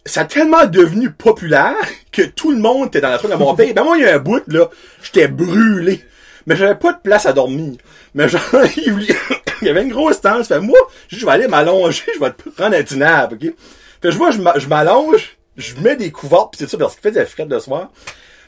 ça 0.05 0.21
a 0.21 0.25
tellement 0.25 0.65
devenu 0.65 1.11
populaire 1.11 1.75
que 2.11 2.21
tout 2.23 2.51
le 2.51 2.57
monde 2.57 2.87
était 2.87 3.01
dans 3.01 3.09
la 3.09 3.17
truck 3.17 3.31
à 3.31 3.37
mon 3.37 3.53
père. 3.55 3.73
Ben, 3.73 3.83
moi, 3.83 3.97
il 3.97 4.03
y 4.03 4.07
a 4.07 4.15
un 4.15 4.19
bout, 4.19 4.41
là, 4.47 4.69
j'étais 5.03 5.27
brûlé. 5.27 6.03
Mais 6.47 6.55
j'avais 6.55 6.75
pas 6.75 6.93
de 6.93 6.99
place 7.03 7.25
à 7.25 7.33
dormir. 7.33 7.73
Mais 8.15 8.27
genre, 8.29 8.41
il 8.77 9.15
y 9.61 9.69
avait 9.69 9.83
une 9.83 9.91
grosse 9.91 10.21
tente. 10.21 10.47
Fait 10.47 10.59
moi, 10.59 10.79
je 11.09 11.25
vais 11.25 11.31
aller 11.31 11.47
m'allonger, 11.47 12.03
je 12.15 12.19
vais 12.19 12.31
prendre 12.55 12.75
un 12.75 12.95
nap, 12.97 13.33
ok? 13.33 13.53
Fait 14.01 14.11
je 14.11 14.17
vois, 14.17 14.31
je 14.31 14.39
m'a- 14.41 14.57
je 14.57 14.67
m'allonge, 14.67 15.37
je 15.57 15.75
mets 15.75 15.95
des 15.97 16.09
couvertes 16.11 16.53
pis 16.53 16.59
c'est 16.59 16.69
ça 16.69 16.77
parce 16.77 16.93
qu'il 16.95 17.01
fait 17.03 17.11
des 17.11 17.25
frettes 17.25 17.49
de 17.49 17.59
soir. 17.59 17.91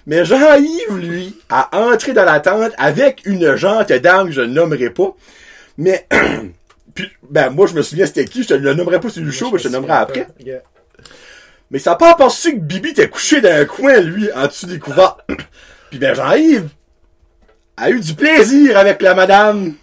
Mais 0.08 0.26
Jean-Yves, 0.26 0.98
lui, 0.98 1.38
a 1.50 1.70
entré 1.78 2.14
dans 2.14 2.26
la 2.26 2.40
tente 2.40 2.74
avec 2.78 3.22
une 3.26 3.56
jante 3.56 3.92
dame 3.92 4.28
que 4.28 4.34
je 4.34 4.42
ne 4.42 4.48
nommerai 4.48 4.90
pas. 4.90 5.16
Mais, 5.78 6.08
puis, 6.96 7.10
ben, 7.30 7.50
moi, 7.50 7.68
je 7.68 7.74
me 7.74 7.82
souviens 7.82 8.06
c'était 8.06 8.26
qui, 8.26 8.44
je 8.44 8.50
te 8.50 8.54
le 8.54 8.74
nommerai 8.74 9.00
pas 9.00 9.10
sur 9.10 9.24
le 9.24 9.32
show, 9.32 9.52
mais 9.52 9.60
je 9.60 9.64
te 9.64 9.68
le 9.68 9.74
nommerai 9.74 9.94
après. 9.94 10.28
Yeah. 10.40 10.62
Mais 11.70 11.80
ça 11.80 11.92
n'a 11.92 11.96
pas 11.96 12.16
pensé 12.16 12.54
que 12.54 12.60
Bibi 12.60 12.90
était 12.90 13.10
couché 13.10 13.42
dans 13.42 13.50
un 13.52 13.66
coin, 13.66 14.00
lui, 14.00 14.32
en 14.34 14.48
dessous 14.48 14.66
des 14.66 14.80
couverts. 14.80 15.18
Puis 15.90 16.00
ben 16.00 16.14
Jean-Yves 16.14 16.70
a 17.78 17.90
eu 17.90 18.00
du 18.00 18.14
plaisir 18.14 18.78
avec 18.78 19.02
la 19.02 19.14
madame. 19.14 19.74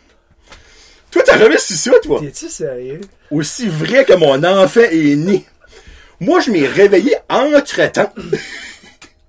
Toi, 1.11 1.23
t'as 1.24 1.39
jamais 1.39 1.59
su 1.59 1.74
ça, 1.74 1.93
toi? 2.03 2.20
T'es-tu 2.20 2.49
sérieux? 2.49 3.01
Aussi 3.31 3.69
vrai 3.69 4.05
que 4.05 4.12
mon 4.15 4.43
enfant 4.45 4.81
est 4.81 5.16
né. 5.16 5.47
Moi, 6.20 6.40
je 6.40 6.51
m'ai 6.51 6.66
réveillé 6.66 7.16
entre-temps. 7.28 8.12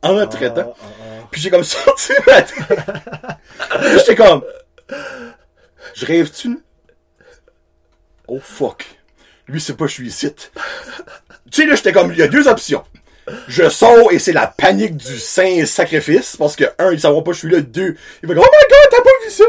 entre-temps. 0.01 0.75
Ah, 0.79 0.85
ah, 0.85 1.03
ah. 1.21 1.27
Puis 1.31 1.41
j'ai 1.41 1.49
comme 1.49 1.63
sorti 1.65 2.13
ma 2.27 2.41
tête. 2.41 2.55
Là, 2.69 3.97
J'étais 3.97 4.15
comme... 4.15 4.43
Je 5.95 6.05
rêve-tu? 6.05 6.59
Oh 8.27 8.39
fuck. 8.41 8.85
Lui, 9.47 9.59
c'est 9.59 9.75
pas 9.75 9.87
je 9.87 9.93
suis 9.93 10.07
ici. 10.07 10.33
Tu 10.33 11.61
sais, 11.61 11.65
là, 11.65 11.75
j'étais 11.75 11.91
comme... 11.91 12.11
Il 12.11 12.19
y 12.19 12.23
a 12.23 12.27
deux 12.27 12.47
options. 12.47 12.83
Je 13.47 13.69
sors 13.69 14.11
et 14.11 14.19
c'est 14.19 14.31
la 14.33 14.47
panique 14.47 14.97
du 14.97 15.19
saint 15.19 15.65
sacrifice. 15.65 16.35
Parce 16.37 16.55
que, 16.55 16.65
un, 16.79 16.91
il 16.91 16.99
saura 16.99 17.23
pas 17.23 17.31
je 17.31 17.39
suis 17.39 17.49
là. 17.49 17.61
Deux, 17.61 17.95
il 18.23 18.27
va 18.27 18.33
dire, 18.33 18.43
oh 18.43 18.49
my 18.51 18.67
god, 18.69 18.89
t'as 18.91 19.03
pas 19.03 19.25
vu 19.25 19.31
ça? 19.31 19.43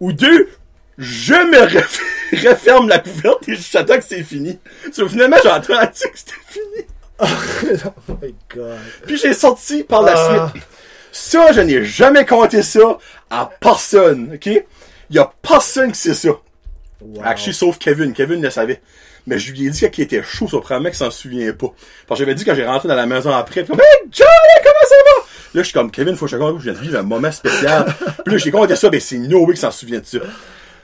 Ou 0.00 0.12
deux, 0.12 0.48
je 0.96 1.34
me 1.34 1.58
ref- 1.66 2.02
referme 2.48 2.88
la 2.88 2.98
couverte 2.98 3.48
et 3.48 3.54
j'attends 3.56 3.98
que 3.98 4.04
c'est 4.04 4.22
fini. 4.22 4.58
So, 4.92 5.08
finalement, 5.08 5.36
j'ai 5.42 5.50
entendu 5.50 5.70
que 5.92 6.18
c'était 6.18 6.32
fini. 6.46 6.86
oh 7.20 8.12
my 8.22 8.34
god. 8.54 8.78
Puis 9.06 9.16
j'ai 9.18 9.32
sorti 9.34 9.82
par 9.82 10.02
la 10.02 10.14
Ah. 10.16 10.50
suite. 10.52 10.62
Ça, 11.10 11.52
je 11.52 11.60
n'ai 11.60 11.84
jamais 11.84 12.24
compté 12.24 12.62
ça 12.62 12.98
à 13.30 13.50
personne, 13.60 14.32
ok? 14.34 14.46
Il 14.46 15.16
y 15.16 15.18
a 15.18 15.32
personne 15.42 15.90
qui 15.92 15.98
sait 15.98 16.14
ça. 16.14 16.28
Wow. 17.00 17.22
Actually, 17.24 17.54
sauf 17.54 17.78
Kevin. 17.78 18.12
Kevin 18.12 18.42
le 18.42 18.50
savait. 18.50 18.80
Mais 19.26 19.38
je 19.38 19.52
lui 19.52 19.66
ai 19.66 19.70
dit 19.70 19.90
qu'il 19.90 20.04
était 20.04 20.22
chaud, 20.22 20.46
probablement 20.46 20.88
qu'il 20.90 20.96
s'en 20.98 21.10
souvient 21.10 21.52
pas. 21.52 21.68
Parce 22.06 22.18
que 22.18 22.24
j'avais 22.24 22.34
dit 22.34 22.44
quand 22.44 22.54
j'ai 22.54 22.64
rentré 22.66 22.88
dans 22.88 22.94
la 22.94 23.06
maison 23.06 23.30
après, 23.30 23.64
comme, 23.64 23.78
hey, 23.80 24.08
Johnny, 24.10 24.54
comment 24.62 24.88
ça 24.88 24.94
va? 25.04 25.20
Là, 25.54 25.62
je 25.62 25.62
suis 25.62 25.72
comme, 25.72 25.90
Kevin, 25.90 26.16
faut 26.16 26.26
que 26.26 26.30
je 26.30 26.36
raconte, 26.36 26.58
je 26.60 26.64
viens 26.64 26.72
de 26.72 26.78
vivre 26.78 26.98
un 26.98 27.02
moment 27.02 27.30
spécial. 27.32 27.84
puis 28.24 28.32
là, 28.34 28.38
j'ai 28.38 28.50
compté 28.50 28.76
ça, 28.76 28.88
ben, 28.90 29.00
c'est 29.00 29.18
no 29.18 29.40
way 29.40 29.48
qu'il 29.52 29.58
s'en 29.58 29.70
souvient 29.70 29.98
de 30.00 30.06
ça. 30.06 30.18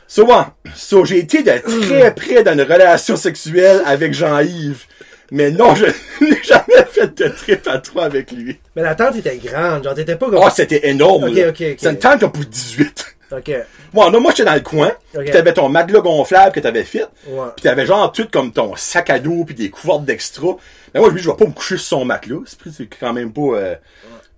So, 0.07 0.25
ouais. 0.27 0.45
So, 0.75 1.05
j'ai 1.05 1.19
été 1.19 1.43
de 1.43 1.53
très 1.89 2.15
près 2.15 2.43
dans 2.43 2.53
une 2.53 2.63
relation 2.63 3.17
sexuelle 3.17 3.83
avec 3.87 4.13
Jean-Yves. 4.13 4.85
Mais 5.31 5.51
non, 5.51 5.75
je 5.75 5.85
n'ai 6.25 6.43
jamais 6.43 6.85
fait 6.91 7.15
de 7.19 7.29
trip 7.29 7.67
à 7.67 7.79
toi 7.79 8.05
avec 8.05 8.31
lui. 8.31 8.59
Mais 8.77 8.83
la 8.83 8.95
tente 8.95 9.17
était 9.17 9.37
grande, 9.39 9.85
genre 9.85 9.95
t'étais 9.95 10.17
pas 10.17 10.27
comme. 10.31 10.41
Oh, 10.43 10.49
c'était 10.55 10.89
énorme, 10.89 11.25
Ok, 11.25 11.35
là. 11.35 11.49
ok, 11.49 11.63
ok. 11.73 11.77
C'est 11.79 11.91
une 11.91 11.99
tente 11.99 12.21
comme 12.21 12.33
pour 12.33 12.45
18. 12.45 13.17
Ok. 13.33 13.51
Bon, 13.93 14.11
non, 14.11 14.21
moi, 14.21 14.31
j'étais 14.31 14.45
dans 14.49 14.55
le 14.55 14.61
coin. 14.61 14.93
Ok. 15.15 15.23
Puis 15.23 15.31
t'avais 15.31 15.53
ton 15.55 15.69
matelas 15.69 16.01
gonflable 16.01 16.53
que 16.53 16.61
t'avais 16.61 16.85
fait. 16.85 17.07
Ouais. 17.27 17.47
Puis 17.57 17.63
t'avais 17.63 17.87
genre 17.87 18.13
tout 18.13 18.29
comme 18.31 18.53
ton 18.53 18.77
sac 18.77 19.11
à 19.11 19.19
dos 19.19 19.45
puis 19.45 19.55
des 19.55 19.71
couvertes 19.71 20.05
d'extra. 20.05 20.49
Mais 20.93 21.01
moi, 21.01 21.11
dis, 21.11 21.19
je 21.19 21.29
vais 21.31 21.37
pas 21.37 21.47
me 21.47 21.53
coucher 21.53 21.79
sur 21.79 21.99
son 21.99 22.05
matelas. 22.05 22.41
C'est 22.47 22.87
quand 22.87 23.13
même 23.13 23.33
pas... 23.33 23.41
Euh, 23.41 23.75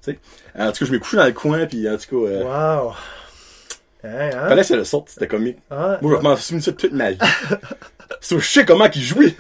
tu 0.02 0.12
sais. 0.12 0.18
En 0.58 0.70
tout 0.72 0.78
cas, 0.78 0.86
je 0.86 0.92
me 0.92 0.98
couchais 0.98 1.16
dans 1.18 1.26
le 1.26 1.32
coin 1.32 1.66
puis 1.66 1.86
en 1.90 1.96
tout 1.98 2.24
cas... 2.24 2.32
Euh, 2.32 2.42
Wow. 2.44 2.92
Hein, 4.04 4.30
hein? 4.34 4.48
Fallait 4.48 4.62
que 4.62 4.68
ça 4.68 4.76
le 4.76 4.84
sorte, 4.84 5.08
c'était 5.10 5.26
comique. 5.26 5.58
Ah, 5.70 5.98
Moi, 6.00 6.16
je 6.18 6.22
m'en 6.22 6.36
souviens 6.36 6.60
de 6.64 6.70
toute 6.70 6.92
ma 6.92 7.10
vie. 7.10 7.18
so, 8.20 8.38
je 8.38 8.46
sais 8.48 8.64
comment 8.64 8.88
qu'il 8.88 9.02
jouait. 9.02 9.34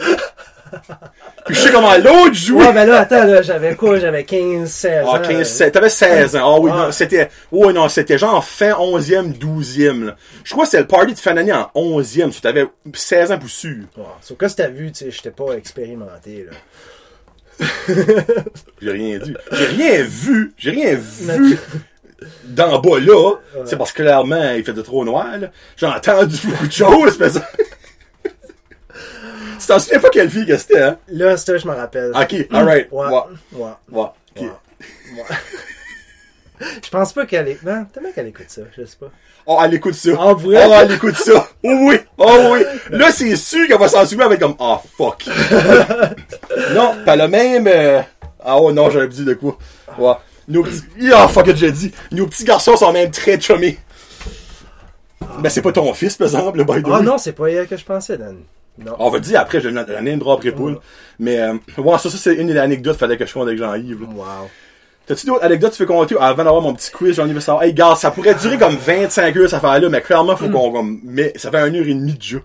Puis 1.46 1.54
je 1.54 1.60
sais 1.60 1.70
comment 1.72 1.94
l'autre 1.96 2.34
jouait. 2.34 2.66
Ouais, 2.66 2.72
ben 2.72 2.84
là, 2.88 3.00
attends, 3.00 3.24
là, 3.24 3.42
j'avais 3.42 3.74
quoi? 3.76 3.98
J'avais 3.98 4.24
15, 4.24 4.68
16 4.70 5.06
ans. 5.06 5.12
Ah, 5.14 5.18
15, 5.20 5.48
16, 5.48 5.72
t'avais 5.72 5.88
16 5.88 6.36
ans. 6.36 6.54
Ah 6.56 6.60
oui, 6.60 6.70
Ah. 6.74 6.76
non, 6.86 6.92
c'était, 6.92 7.28
ouais, 7.52 7.72
non, 7.72 7.88
c'était 7.88 8.18
genre 8.18 8.44
fin 8.44 8.72
11e, 8.72 9.32
12e, 9.38 10.04
là. 10.06 10.16
Je 10.44 10.52
crois 10.52 10.64
que 10.64 10.70
c'était 10.70 10.82
le 10.82 10.88
party 10.88 11.14
de 11.14 11.18
fin 11.18 11.34
d'année 11.34 11.52
en 11.52 11.70
11e, 11.74 12.32
so 12.32 12.40
t'avais 12.40 12.66
16 12.92 13.32
ans 13.32 13.38
pour 13.38 13.48
sûr. 13.48 13.84
Ouais. 13.96 14.04
Sauf 14.20 14.36
que 14.36 14.48
si 14.48 14.56
t'as 14.56 14.68
vu, 14.68 14.90
tu 14.92 15.04
sais, 15.04 15.10
j'étais 15.10 15.30
pas 15.30 15.52
expérimenté, 15.56 16.46
là. 16.50 17.66
J'ai 18.82 18.90
rien 18.90 19.18
dit. 19.18 19.34
J'ai 19.52 19.66
rien 19.66 20.02
vu. 20.02 20.52
J'ai 20.58 20.70
rien 20.72 20.94
vu 20.94 21.58
d'en 22.44 22.78
bas 22.80 22.98
là. 22.98 23.34
C'est 23.66 23.76
parce 23.76 23.92
que 23.92 24.02
clairement, 24.02 24.52
il 24.56 24.64
faisait 24.64 24.82
trop 24.82 25.04
noir, 25.04 25.38
là. 25.38 25.48
J'ai 25.76 25.86
entendu 25.86 26.36
beaucoup 26.46 26.66
de 26.66 26.72
choses, 26.72 27.18
mais 27.20 27.28
ça... 27.30 27.46
Tu 29.60 29.66
t'en 29.66 29.78
souviens 29.78 30.00
pas 30.00 30.10
quelle 30.10 30.30
fille 30.30 30.46
que 30.46 30.56
c'était, 30.56 30.82
hein? 30.82 30.98
Là, 31.08 31.36
ça, 31.36 31.56
je 31.56 31.66
me 31.66 31.72
rappelle. 31.72 32.12
Ok, 32.14 32.46
alright. 32.52 32.88
Ouais. 32.90 33.06
Ouais. 33.06 33.20
Ouais. 33.52 33.70
Ouais. 33.90 34.06
ok. 34.36 34.44
Je 36.60 36.90
pense 36.90 37.12
pas 37.12 37.26
qu'elle 37.26 37.48
est. 37.48 37.62
Non, 37.62 37.86
tellement 37.92 38.10
qu'elle 38.12 38.28
écoute 38.28 38.46
ça, 38.48 38.62
je 38.76 38.84
sais 38.84 38.96
pas. 38.98 39.10
Oh, 39.46 39.58
elle 39.62 39.74
écoute 39.74 39.94
ça. 39.94 40.10
Ah, 40.18 40.32
vrai? 40.32 40.64
Oh, 40.66 40.72
elle 40.74 40.92
écoute 40.92 41.16
ça. 41.16 41.48
Oh 41.62 41.78
oui. 41.82 41.96
Oh 42.18 42.48
oui. 42.52 42.60
Là, 42.90 43.12
c'est 43.12 43.36
sûr 43.36 43.66
qu'elle 43.68 43.78
va 43.78 43.88
s'en 43.88 44.04
souvenir 44.04 44.26
avec 44.26 44.40
comme, 44.40 44.56
oh 44.58 44.78
fuck. 44.96 45.24
non, 46.74 46.96
pas 47.04 47.16
le 47.16 47.28
même, 47.28 47.66
euh, 47.68 48.00
ah 48.42 48.56
oh 48.58 48.72
non, 48.72 48.90
j'avais 48.90 49.08
dit 49.08 49.24
de 49.24 49.34
quoi. 49.34 49.58
Ouais. 49.98 50.14
Nos 50.48 50.62
petits, 50.62 50.82
ah 51.12 51.28
fuck 51.28 51.46
it, 51.48 51.56
j'ai 51.56 51.72
dit. 51.72 51.92
Nos 52.12 52.26
petits 52.26 52.44
garçons 52.44 52.76
sont 52.76 52.92
même 52.92 53.10
très 53.10 53.40
chummés. 53.40 53.78
Ben, 55.38 55.48
c'est 55.48 55.62
pas 55.62 55.72
ton 55.72 55.92
fils, 55.92 56.16
par 56.16 56.26
exemple, 56.26 56.58
le 56.58 56.64
by 56.64 56.82
the 56.82 56.86
Ah 56.92 57.00
non, 57.00 57.18
c'est 57.18 57.32
pas 57.32 57.50
elle 57.50 57.66
que 57.66 57.76
je 57.76 57.84
pensais, 57.84 58.16
Dan. 58.16 58.38
Non. 58.78 58.94
On 58.98 59.10
va 59.10 59.20
dire 59.20 59.40
après, 59.40 59.60
je 59.60 59.68
la 59.68 60.02
name 60.02 60.18
drop 60.18 60.38
après 60.38 60.52
poule. 60.52 60.78
Mais, 61.18 61.40
euh, 61.40 61.54
ouais, 61.78 61.98
ça, 61.98 62.10
ça, 62.10 62.18
c'est 62.18 62.34
une 62.34 62.48
des 62.48 62.58
anecdotes, 62.58 62.96
fallait 62.96 63.16
que 63.16 63.24
je 63.24 63.32
fasse 63.32 63.42
avec 63.42 63.58
Jean-Yves. 63.58 64.02
Wow. 64.02 64.24
T'as-tu 65.06 65.26
d'autres 65.26 65.44
anecdotes 65.44 65.70
que 65.72 65.76
tu 65.76 65.82
veux 65.84 65.88
compter 65.88 66.16
avant 66.18 66.44
d'avoir 66.44 66.60
mon 66.60 66.74
petit 66.74 66.90
quiz? 66.90 67.14
J'en 67.14 67.28
ai 67.28 67.32
vu 67.32 67.40
savoir. 67.40 67.62
Hey, 67.62 67.72
gars, 67.72 67.94
ça 67.94 68.10
pourrait 68.10 68.34
durer 68.34 68.58
comme 68.58 68.76
25 68.76 69.36
heures, 69.36 69.48
cette 69.48 69.54
affaire-là, 69.54 69.88
mais 69.88 70.00
clairement, 70.00 70.36
faut 70.36 70.48
qu'on, 70.48 70.72
comme, 70.72 71.00
mais 71.04 71.32
ça 71.36 71.50
fait 71.50 71.66
une 71.68 71.76
heure 71.76 71.86
et 71.86 71.94
demie 71.94 72.14
de 72.14 72.22
jeu. 72.22 72.42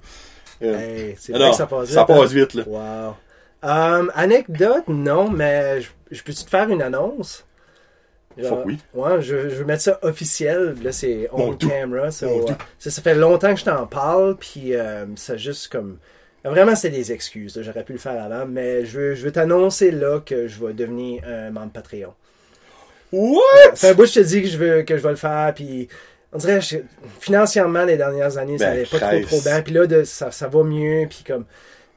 Euh, 0.63 0.77
Hey, 0.77 1.15
c'est 1.19 1.33
vrai 1.33 1.49
que 1.49 1.55
ça 1.55 1.65
passe 1.65 1.87
vite. 1.87 1.95
Ça 1.95 2.05
passe 2.05 2.19
hein? 2.19 2.25
vite, 2.33 2.53
là. 2.53 2.63
Wow. 2.67 3.15
Um, 3.63 4.11
anecdote, 4.15 4.83
non, 4.87 5.29
mais 5.29 5.81
je, 5.81 5.89
je 6.11 6.23
peux-tu 6.23 6.43
te 6.43 6.49
faire 6.49 6.69
une 6.69 6.81
annonce? 6.81 7.45
Fuck 8.41 8.65
oui. 8.65 8.79
Ouais, 8.93 9.21
je, 9.21 9.49
je 9.49 9.55
veux 9.55 9.65
mettre 9.65 9.81
ça 9.83 9.99
officiel. 10.03 10.75
Là, 10.83 10.91
c'est 10.91 11.29
on 11.31 11.53
camera. 11.53 12.05
Ouais. 12.05 12.11
ça, 12.11 12.89
ça 12.91 13.01
fait 13.01 13.15
longtemps 13.15 13.53
que 13.53 13.59
je 13.59 13.65
t'en 13.65 13.85
parle, 13.87 14.37
puis 14.37 14.75
euh, 14.75 15.05
ça 15.15 15.35
juste 15.37 15.71
comme... 15.71 15.97
Vraiment, 16.43 16.75
c'est 16.75 16.89
des 16.89 17.11
excuses. 17.11 17.59
J'aurais 17.61 17.83
pu 17.83 17.93
le 17.93 17.99
faire 17.99 18.21
avant, 18.23 18.45
mais 18.47 18.83
je 18.85 18.97
veux, 18.99 19.15
je 19.15 19.23
veux 19.23 19.31
t'annoncer 19.31 19.91
là 19.91 20.19
que 20.25 20.47
je 20.47 20.65
vais 20.65 20.73
devenir 20.73 21.23
un 21.27 21.51
membre 21.51 21.71
Patreon. 21.71 22.13
What? 23.11 23.41
C'est 23.75 23.89
un 23.89 23.93
bout, 23.93 24.05
je 24.05 24.13
te 24.13 24.19
dis 24.21 24.41
que 24.41 24.47
je 24.47 24.57
veux 24.57 24.81
que 24.83 24.95
je 24.97 25.03
vais 25.03 25.09
le 25.09 25.15
faire, 25.17 25.51
puis 25.53 25.87
on 26.31 26.37
dirait 26.37 26.61
je- 26.61 26.77
financièrement 27.19 27.83
les 27.83 27.97
dernières 27.97 28.37
années, 28.37 28.57
ça 28.57 28.65
Ben, 28.67 28.71
allait 28.71 28.85
pas 28.85 28.99
trop 28.99 29.09
Christ. 29.09 29.27
trop 29.27 29.41
bien, 29.41 29.61
puis 29.61 29.73
là 29.73 29.85
de, 29.85 30.03
ça, 30.05 30.31
ça 30.31 30.47
va 30.47 30.63
mieux, 30.63 31.07
puis 31.09 31.23
comme 31.27 31.43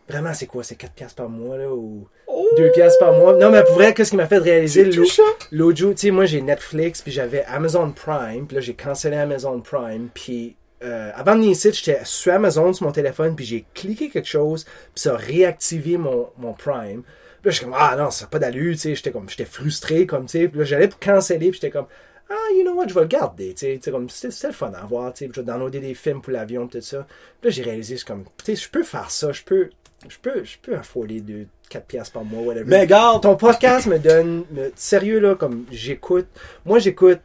vraiment 0.08 0.34
c'est 0.34 0.46
quoi, 0.46 0.64
c'est 0.64 0.74
4 0.74 0.92
piastres 0.92 1.14
par 1.16 1.28
mois 1.28 1.56
là 1.56 1.70
ou 1.72 2.08
2 2.56 2.70
piastres 2.72 2.98
par 2.98 3.12
mois? 3.12 3.34
Non 3.36 3.50
mais 3.50 3.62
pour 3.62 3.74
vrai, 3.74 3.94
qu'est-ce 3.94 4.10
qui 4.10 4.16
m'a 4.16 4.26
fait 4.26 4.38
réaliser 4.38 4.84
l'au- 4.86 4.92
touchant. 5.04 5.22
l'autre 5.52 5.78
jour, 5.78 5.94
tu 5.94 6.00
sais 6.00 6.10
moi 6.10 6.24
j'ai 6.24 6.40
Netflix, 6.42 7.00
puis 7.00 7.12
j'avais 7.12 7.44
Amazon 7.44 7.92
Prime, 7.92 8.46
puis 8.48 8.56
là 8.56 8.60
j'ai 8.60 8.74
cancellé 8.74 9.16
Amazon 9.16 9.60
Prime, 9.60 10.08
puis 10.12 10.56
euh, 10.84 11.10
avant 11.14 11.32
de 11.32 11.38
venir 11.40 11.52
ici, 11.52 11.72
j'étais 11.72 12.00
sur 12.04 12.32
Amazon 12.32 12.72
sur 12.72 12.86
mon 12.86 12.92
téléphone, 12.92 13.34
puis 13.34 13.44
j'ai 13.44 13.64
cliqué 13.74 14.10
quelque 14.10 14.28
chose, 14.28 14.64
puis 14.64 14.72
ça 15.02 15.14
a 15.14 15.16
réactivé 15.16 15.96
mon, 15.96 16.28
mon 16.38 16.52
Prime. 16.52 17.02
Puis 17.02 17.46
là, 17.46 17.50
j'étais 17.50 17.64
comme, 17.64 17.74
ah 17.76 17.94
non, 17.96 18.10
ça 18.10 18.24
n'a 18.24 18.30
pas 18.30 18.38
d'allure, 18.38 18.72
tu 18.74 18.78
sais, 18.80 18.94
j'étais 18.94 19.10
comme, 19.10 19.28
j'étais 19.28 19.44
frustré, 19.44 20.06
comme, 20.06 20.26
tu 20.26 20.38
sais, 20.40 20.48
puis 20.48 20.58
là, 20.58 20.64
j'allais 20.64 20.88
pour 20.88 20.98
canceller, 21.00 21.50
puis 21.50 21.54
j'étais 21.60 21.70
comme, 21.70 21.86
ah, 22.30 22.34
you 22.56 22.62
know 22.62 22.74
what, 22.74 22.88
je 22.88 22.94
vais 22.94 23.02
le 23.02 23.06
garder, 23.06 23.54
tu 23.54 23.78
sais, 23.80 23.90
comme, 23.90 24.08
c'était 24.08 24.46
le 24.48 24.52
fun 24.52 24.72
à 24.74 24.84
voir, 24.86 25.12
tu 25.12 25.20
sais, 25.20 25.24
puis 25.28 25.34
je 25.36 25.40
vais 25.40 25.46
downloader 25.52 25.80
des 25.80 25.94
films 25.94 26.20
pour 26.22 26.32
l'avion, 26.32 26.66
tout 26.68 26.80
ça. 26.80 27.06
Puis 27.40 27.50
là, 27.50 27.50
j'ai 27.50 27.62
réalisé, 27.62 27.94
je 27.94 27.98
suis 27.98 28.06
comme, 28.06 28.24
tu 28.44 28.56
sais, 28.56 28.56
je 28.56 28.68
peux 28.70 28.82
faire 28.82 29.10
ça, 29.10 29.30
je 29.32 29.42
peux, 29.42 29.70
je 30.08 30.16
peux, 30.20 30.42
je 30.44 30.56
peux 30.60 30.74
afforder 30.74 31.20
de 31.20 31.46
4 31.70 31.86
piastres 31.86 32.12
par 32.14 32.24
mois, 32.24 32.42
whatever. 32.42 32.64
Mais 32.66 32.86
garde, 32.86 33.22
Ton 33.22 33.36
podcast 33.36 33.86
me 33.86 33.98
donne, 33.98 34.44
me- 34.50 34.72
sérieux 34.74 35.18
là, 35.20 35.34
comme 35.34 35.64
j'écoute, 35.70 36.26
moi 36.64 36.78
j'écoute 36.78 37.20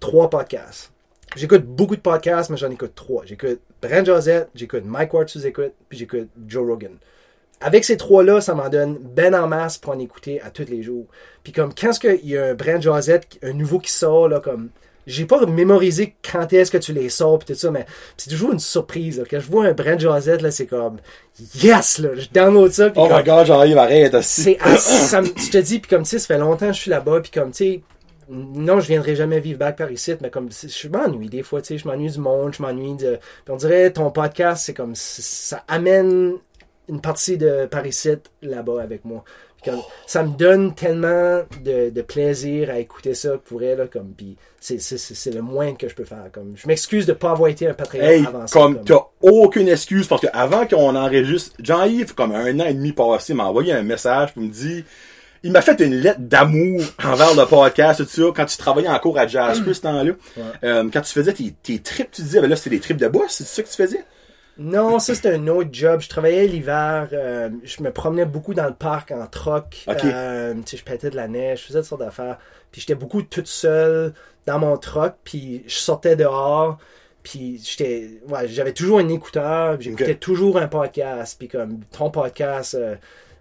trois 0.00 0.30
podcasts. 0.30 0.92
J'écoute 1.36 1.64
beaucoup 1.64 1.96
de 1.96 2.00
podcasts, 2.00 2.50
mais 2.50 2.56
j'en 2.56 2.70
écoute 2.70 2.92
trois. 2.94 3.22
J'écoute 3.24 3.60
Brent 3.80 4.04
Josette, 4.04 4.48
j'écoute 4.54 4.82
Mike 4.84 5.14
Ward 5.14 5.28
sous 5.28 5.46
écoute, 5.46 5.72
puis 5.88 5.98
j'écoute 5.98 6.28
Joe 6.46 6.66
Rogan. 6.66 6.92
Avec 7.60 7.84
ces 7.84 7.96
trois-là, 7.96 8.40
ça 8.40 8.54
m'en 8.54 8.68
donne 8.68 8.98
ben 8.98 9.34
en 9.34 9.46
masse 9.46 9.78
pour 9.78 9.92
en 9.92 9.98
écouter 9.98 10.40
à 10.40 10.50
tous 10.50 10.66
les 10.68 10.82
jours. 10.82 11.06
Puis 11.44 11.52
comme 11.52 11.72
quand 11.78 11.90
est-ce 11.90 12.00
qu'il 12.00 12.26
y 12.28 12.36
a 12.36 12.46
un 12.46 12.54
Brent 12.54 12.80
Josette, 12.80 13.28
un 13.42 13.52
nouveau 13.52 13.78
qui 13.78 13.92
sort, 13.92 14.28
là, 14.28 14.40
comme 14.40 14.70
j'ai 15.06 15.24
pas 15.24 15.44
mémorisé 15.46 16.14
quand 16.30 16.52
est-ce 16.52 16.70
que 16.70 16.78
tu 16.78 16.92
les 16.92 17.08
sors 17.08 17.38
pis 17.38 17.46
tout 17.46 17.54
ça, 17.54 17.70
mais 17.70 17.86
c'est 18.16 18.30
toujours 18.30 18.52
une 18.52 18.58
surprise. 18.58 19.18
là. 19.18 19.24
Quand 19.30 19.40
je 19.40 19.46
vois 19.46 19.66
un 19.66 19.72
Brent 19.72 19.98
Josette, 19.98 20.40
là, 20.42 20.50
c'est 20.50 20.66
comme 20.66 20.96
yes, 21.62 21.98
là, 21.98 22.10
je 22.16 22.28
download 22.32 22.72
ça. 22.72 22.90
puis 22.90 23.00
oh 23.02 23.08
comme- 23.08 23.18
my 23.18 23.24
god, 23.24 23.46
j'arrive, 23.46 23.78
arrête, 23.78 24.14
aussi. 24.14 24.42
c'est 24.42 24.58
je 24.58 25.50
te 25.50 25.58
dis 25.58 25.78
puis 25.80 25.88
comme 25.90 26.02
tu 26.02 26.10
sais 26.10 26.18
ça 26.18 26.26
fait 26.28 26.38
longtemps 26.38 26.66
que 26.68 26.72
je 26.74 26.80
suis 26.80 26.90
là-bas 26.90 27.20
puis 27.20 27.30
comme 27.30 27.50
tu 27.52 27.56
sais 27.56 27.80
non 28.30 28.80
je 28.80 28.86
viendrai 28.86 29.16
jamais 29.16 29.40
vivre 29.40 29.58
back 29.58 29.76
par 29.76 29.90
ici 29.90 30.14
mais 30.20 30.30
comme 30.30 30.48
je 30.50 30.88
m'ennuie 30.88 31.28
des 31.28 31.42
fois 31.42 31.60
tu 31.60 31.68
sais 31.68 31.78
je 31.78 31.86
m'ennuie 31.88 32.10
du 32.10 32.20
monde 32.20 32.54
je 32.54 32.62
m'ennuie 32.62 32.94
de 32.94 33.18
puis 33.44 33.52
on 33.52 33.56
dirait 33.56 33.90
ton 33.92 34.10
podcast 34.10 34.62
c'est 34.64 34.74
comme 34.74 34.94
ça 34.94 35.64
amène 35.68 36.34
une 36.88 37.00
partie 37.00 37.36
de 37.36 37.66
par 37.66 37.86
ici 37.86 38.10
là-bas 38.42 38.82
avec 38.82 39.04
moi. 39.04 39.22
Puis 39.62 39.70
comme, 39.70 39.80
ça 40.06 40.22
me 40.24 40.30
donne 40.36 40.74
tellement 40.74 41.42
de, 41.62 41.90
de 41.90 42.02
plaisir 42.02 42.70
à 42.70 42.78
écouter 42.78 43.14
ça 43.14 43.36
pour 43.36 43.62
elle 43.62 43.78
là, 43.78 43.86
comme 43.86 44.12
puis 44.16 44.36
c'est 44.58 44.80
c'est- 44.80 44.96
c'est 44.98 45.14
c'est 45.14 45.30
le 45.30 45.42
moins 45.42 45.74
que 45.74 45.86
je 45.88 45.94
peux 45.94 46.04
faire 46.04 46.30
comme 46.32 46.54
je 46.56 46.66
m'excuse 46.66 47.06
de 47.06 47.12
pas 47.12 47.30
avoir 47.32 47.48
été 47.50 47.68
un 47.68 47.74
Patreon 47.74 48.00
Hey, 48.02 48.26
avant 48.26 48.46
ça 48.46 48.58
comme. 48.58 48.82
t'as 48.84 49.04
aucune 49.20 49.68
excuse, 49.68 50.08
parce 50.08 50.22
que 50.22 50.26
avant 50.32 50.66
qu'on 50.66 50.96
enregistre, 50.96 51.54
Jean-Yves, 51.62 52.14
comme 52.14 52.32
un 52.32 52.58
an 52.58 52.64
et 52.64 52.74
demi 52.74 52.92
passé, 52.92 53.34
m'a 53.34 53.44
envoyé 53.44 53.72
un 53.72 53.82
message 53.82 54.32
pour 54.34 54.42
me 54.42 54.48
dire, 54.48 54.82
il 55.42 55.52
m'a 55.52 55.62
fait 55.62 55.80
une 55.80 55.94
lettre 55.94 56.20
d'amour 56.20 56.82
envers 57.04 57.34
le 57.34 57.46
podcast, 57.46 58.02
tout 58.04 58.08
ça, 58.08 58.22
quand 58.34 58.44
tu 58.46 58.56
travaillais 58.56 58.88
en 58.88 58.98
cours 58.98 59.18
à 59.18 59.26
Jasper, 59.26 59.74
ce 59.74 59.80
temps-là. 59.80 60.12
Euh, 60.64 60.88
quand 60.92 61.00
tu 61.00 61.12
faisais 61.12 61.32
tes, 61.32 61.54
tes 61.62 61.78
trips, 61.78 62.10
tu 62.10 62.22
disais, 62.22 62.40
ben 62.40 62.50
là, 62.50 62.56
c'était 62.56 62.70
des 62.70 62.80
trips 62.80 62.98
de 62.98 63.08
boss, 63.08 63.26
c'est 63.30 63.44
ça 63.46 63.62
que 63.62 63.68
tu 63.68 63.74
faisais? 63.74 64.04
Non, 64.58 64.98
ça 64.98 65.14
c'était 65.14 65.32
un 65.34 65.46
autre 65.48 65.70
job. 65.72 66.00
Je 66.02 66.08
travaillais 66.10 66.46
l'hiver. 66.46 67.08
euh, 67.14 67.48
je 67.64 67.82
me 67.82 67.90
promenais 67.90 68.26
beaucoup 68.26 68.52
dans 68.52 68.66
le 68.66 68.74
parc 68.74 69.10
en 69.10 69.26
troc. 69.26 69.86
Euh, 69.88 70.54
je 70.70 70.82
pétais 70.82 71.08
de 71.08 71.16
la 71.16 71.28
neige, 71.28 71.60
je 71.60 71.66
faisais 71.68 71.78
toutes 71.78 71.88
sortes 71.88 72.02
d'affaires. 72.02 72.36
Puis 72.70 72.82
j'étais 72.82 72.94
beaucoup 72.94 73.22
toute 73.22 73.46
seule 73.46 74.12
dans 74.46 74.58
mon 74.58 74.76
troc. 74.76 75.14
Puis 75.24 75.62
je 75.66 75.76
sortais 75.76 76.14
dehors. 76.14 76.76
Puis 77.22 77.58
j'étais, 77.64 78.20
ouais, 78.28 78.48
j'avais 78.48 78.74
toujours 78.74 78.98
un 78.98 79.08
écouteur. 79.08 79.80
J'écoutais 79.80 80.16
toujours 80.16 80.58
un 80.58 80.68
podcast. 80.68 81.36
Puis 81.38 81.48
comme 81.48 81.80
ton 81.96 82.10
podcast, 82.10 82.74
euh, 82.74 82.96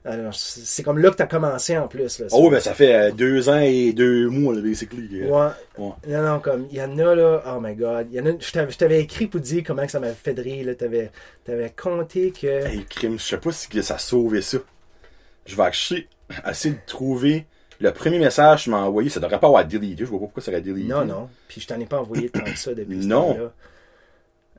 alors, 0.06 0.34
c'est 0.34 0.82
comme 0.84 0.98
là 1.00 1.12
que 1.12 1.16
t'as 1.18 1.28
commencé 1.28 1.78
en 1.78 1.88
plus. 1.88 2.20
Là, 2.20 2.28
Oh, 2.32 2.50
ben 2.50 2.60
ça 2.60 2.74
fait 2.74 2.94
euh, 2.96 3.12
deux 3.12 3.50
ans 3.50 3.60
et 3.60 3.92
deux 3.94 4.30
mois, 4.30 4.56
là, 4.56 4.62
basically. 4.62 5.24
Ouais. 5.24 5.48
Ouais. 5.78 5.92
Non, 6.08 6.22
non, 6.24 6.40
comme, 6.40 6.68
il 6.72 6.78
y 6.78 6.82
en 6.82 6.98
a 6.98 7.16
là, 7.16 7.44
oh 7.48 7.60
my 7.62 7.76
god. 7.76 8.08
Y 8.12 8.20
en 8.22 8.26
a, 8.28 8.32
je 8.40 8.78
t'avais- 8.78 9.02
écrit 9.02 9.28
pour 9.28 9.42
dire 9.42 9.64
comment 9.66 9.86
que 9.86 9.92
ça 9.92 10.00
m'avait 10.00 10.14
fait 10.14 10.34
de 10.34 10.42
rire, 10.42 10.66
là. 10.66 10.76
T'avais, 10.76 11.12
t'avais 11.44 11.70
compté 11.76 12.32
que. 12.32 12.48
Hey, 12.48 12.86
crime, 12.86 13.20
je 13.20 13.24
sais 13.24 13.38
pas 13.38 13.52
si 13.52 13.84
ça 13.84 13.98
sauvé 13.98 14.42
ça. 14.42 14.58
Je 15.46 15.56
vais 15.56 15.64
acheter, 15.64 16.08
essayer 16.50 16.76
de 16.76 16.80
trouver 16.86 17.46
Le 17.82 17.92
premier 17.92 18.20
message 18.20 18.60
que 18.60 18.64
tu 18.66 18.70
m'as 18.72 18.82
envoyé, 18.82 19.10
ça 19.10 19.20
devrait 19.20 19.40
pas 19.40 19.48
avoir 19.48 19.66
deleté. 19.66 19.96
Je 20.00 20.06
vois 20.06 20.20
pas 20.20 20.26
pourquoi 20.26 20.44
ça 20.44 20.52
aurait 20.52 20.62
deleté. 20.62 20.84
Non, 20.88 21.06
non. 21.06 21.30
Puis 21.48 21.62
je 21.62 21.68
t'en 21.68 21.80
ai 21.80 21.86
pas 21.86 22.00
envoyé 22.00 22.30
tant 22.30 22.44
que 22.44 22.58
ça 22.58 22.74
depuis 22.74 23.02
ce 23.04 23.08
Non. 23.08 23.34
temps-là. 23.34 23.52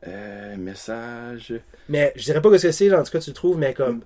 Euh, 0.09 0.57
message. 0.57 1.53
Mais 1.89 2.13
je 2.17 2.23
dirais 2.25 2.41
pas 2.41 2.51
que 2.51 2.57
ce 2.59 2.69
que 2.69 2.73
c'est, 2.73 2.93
en 2.95 3.03
tout 3.03 3.11
cas, 3.13 3.19
tu 3.21 3.33
trouves, 3.33 3.59
mais 3.59 3.75
comme. 3.75 4.01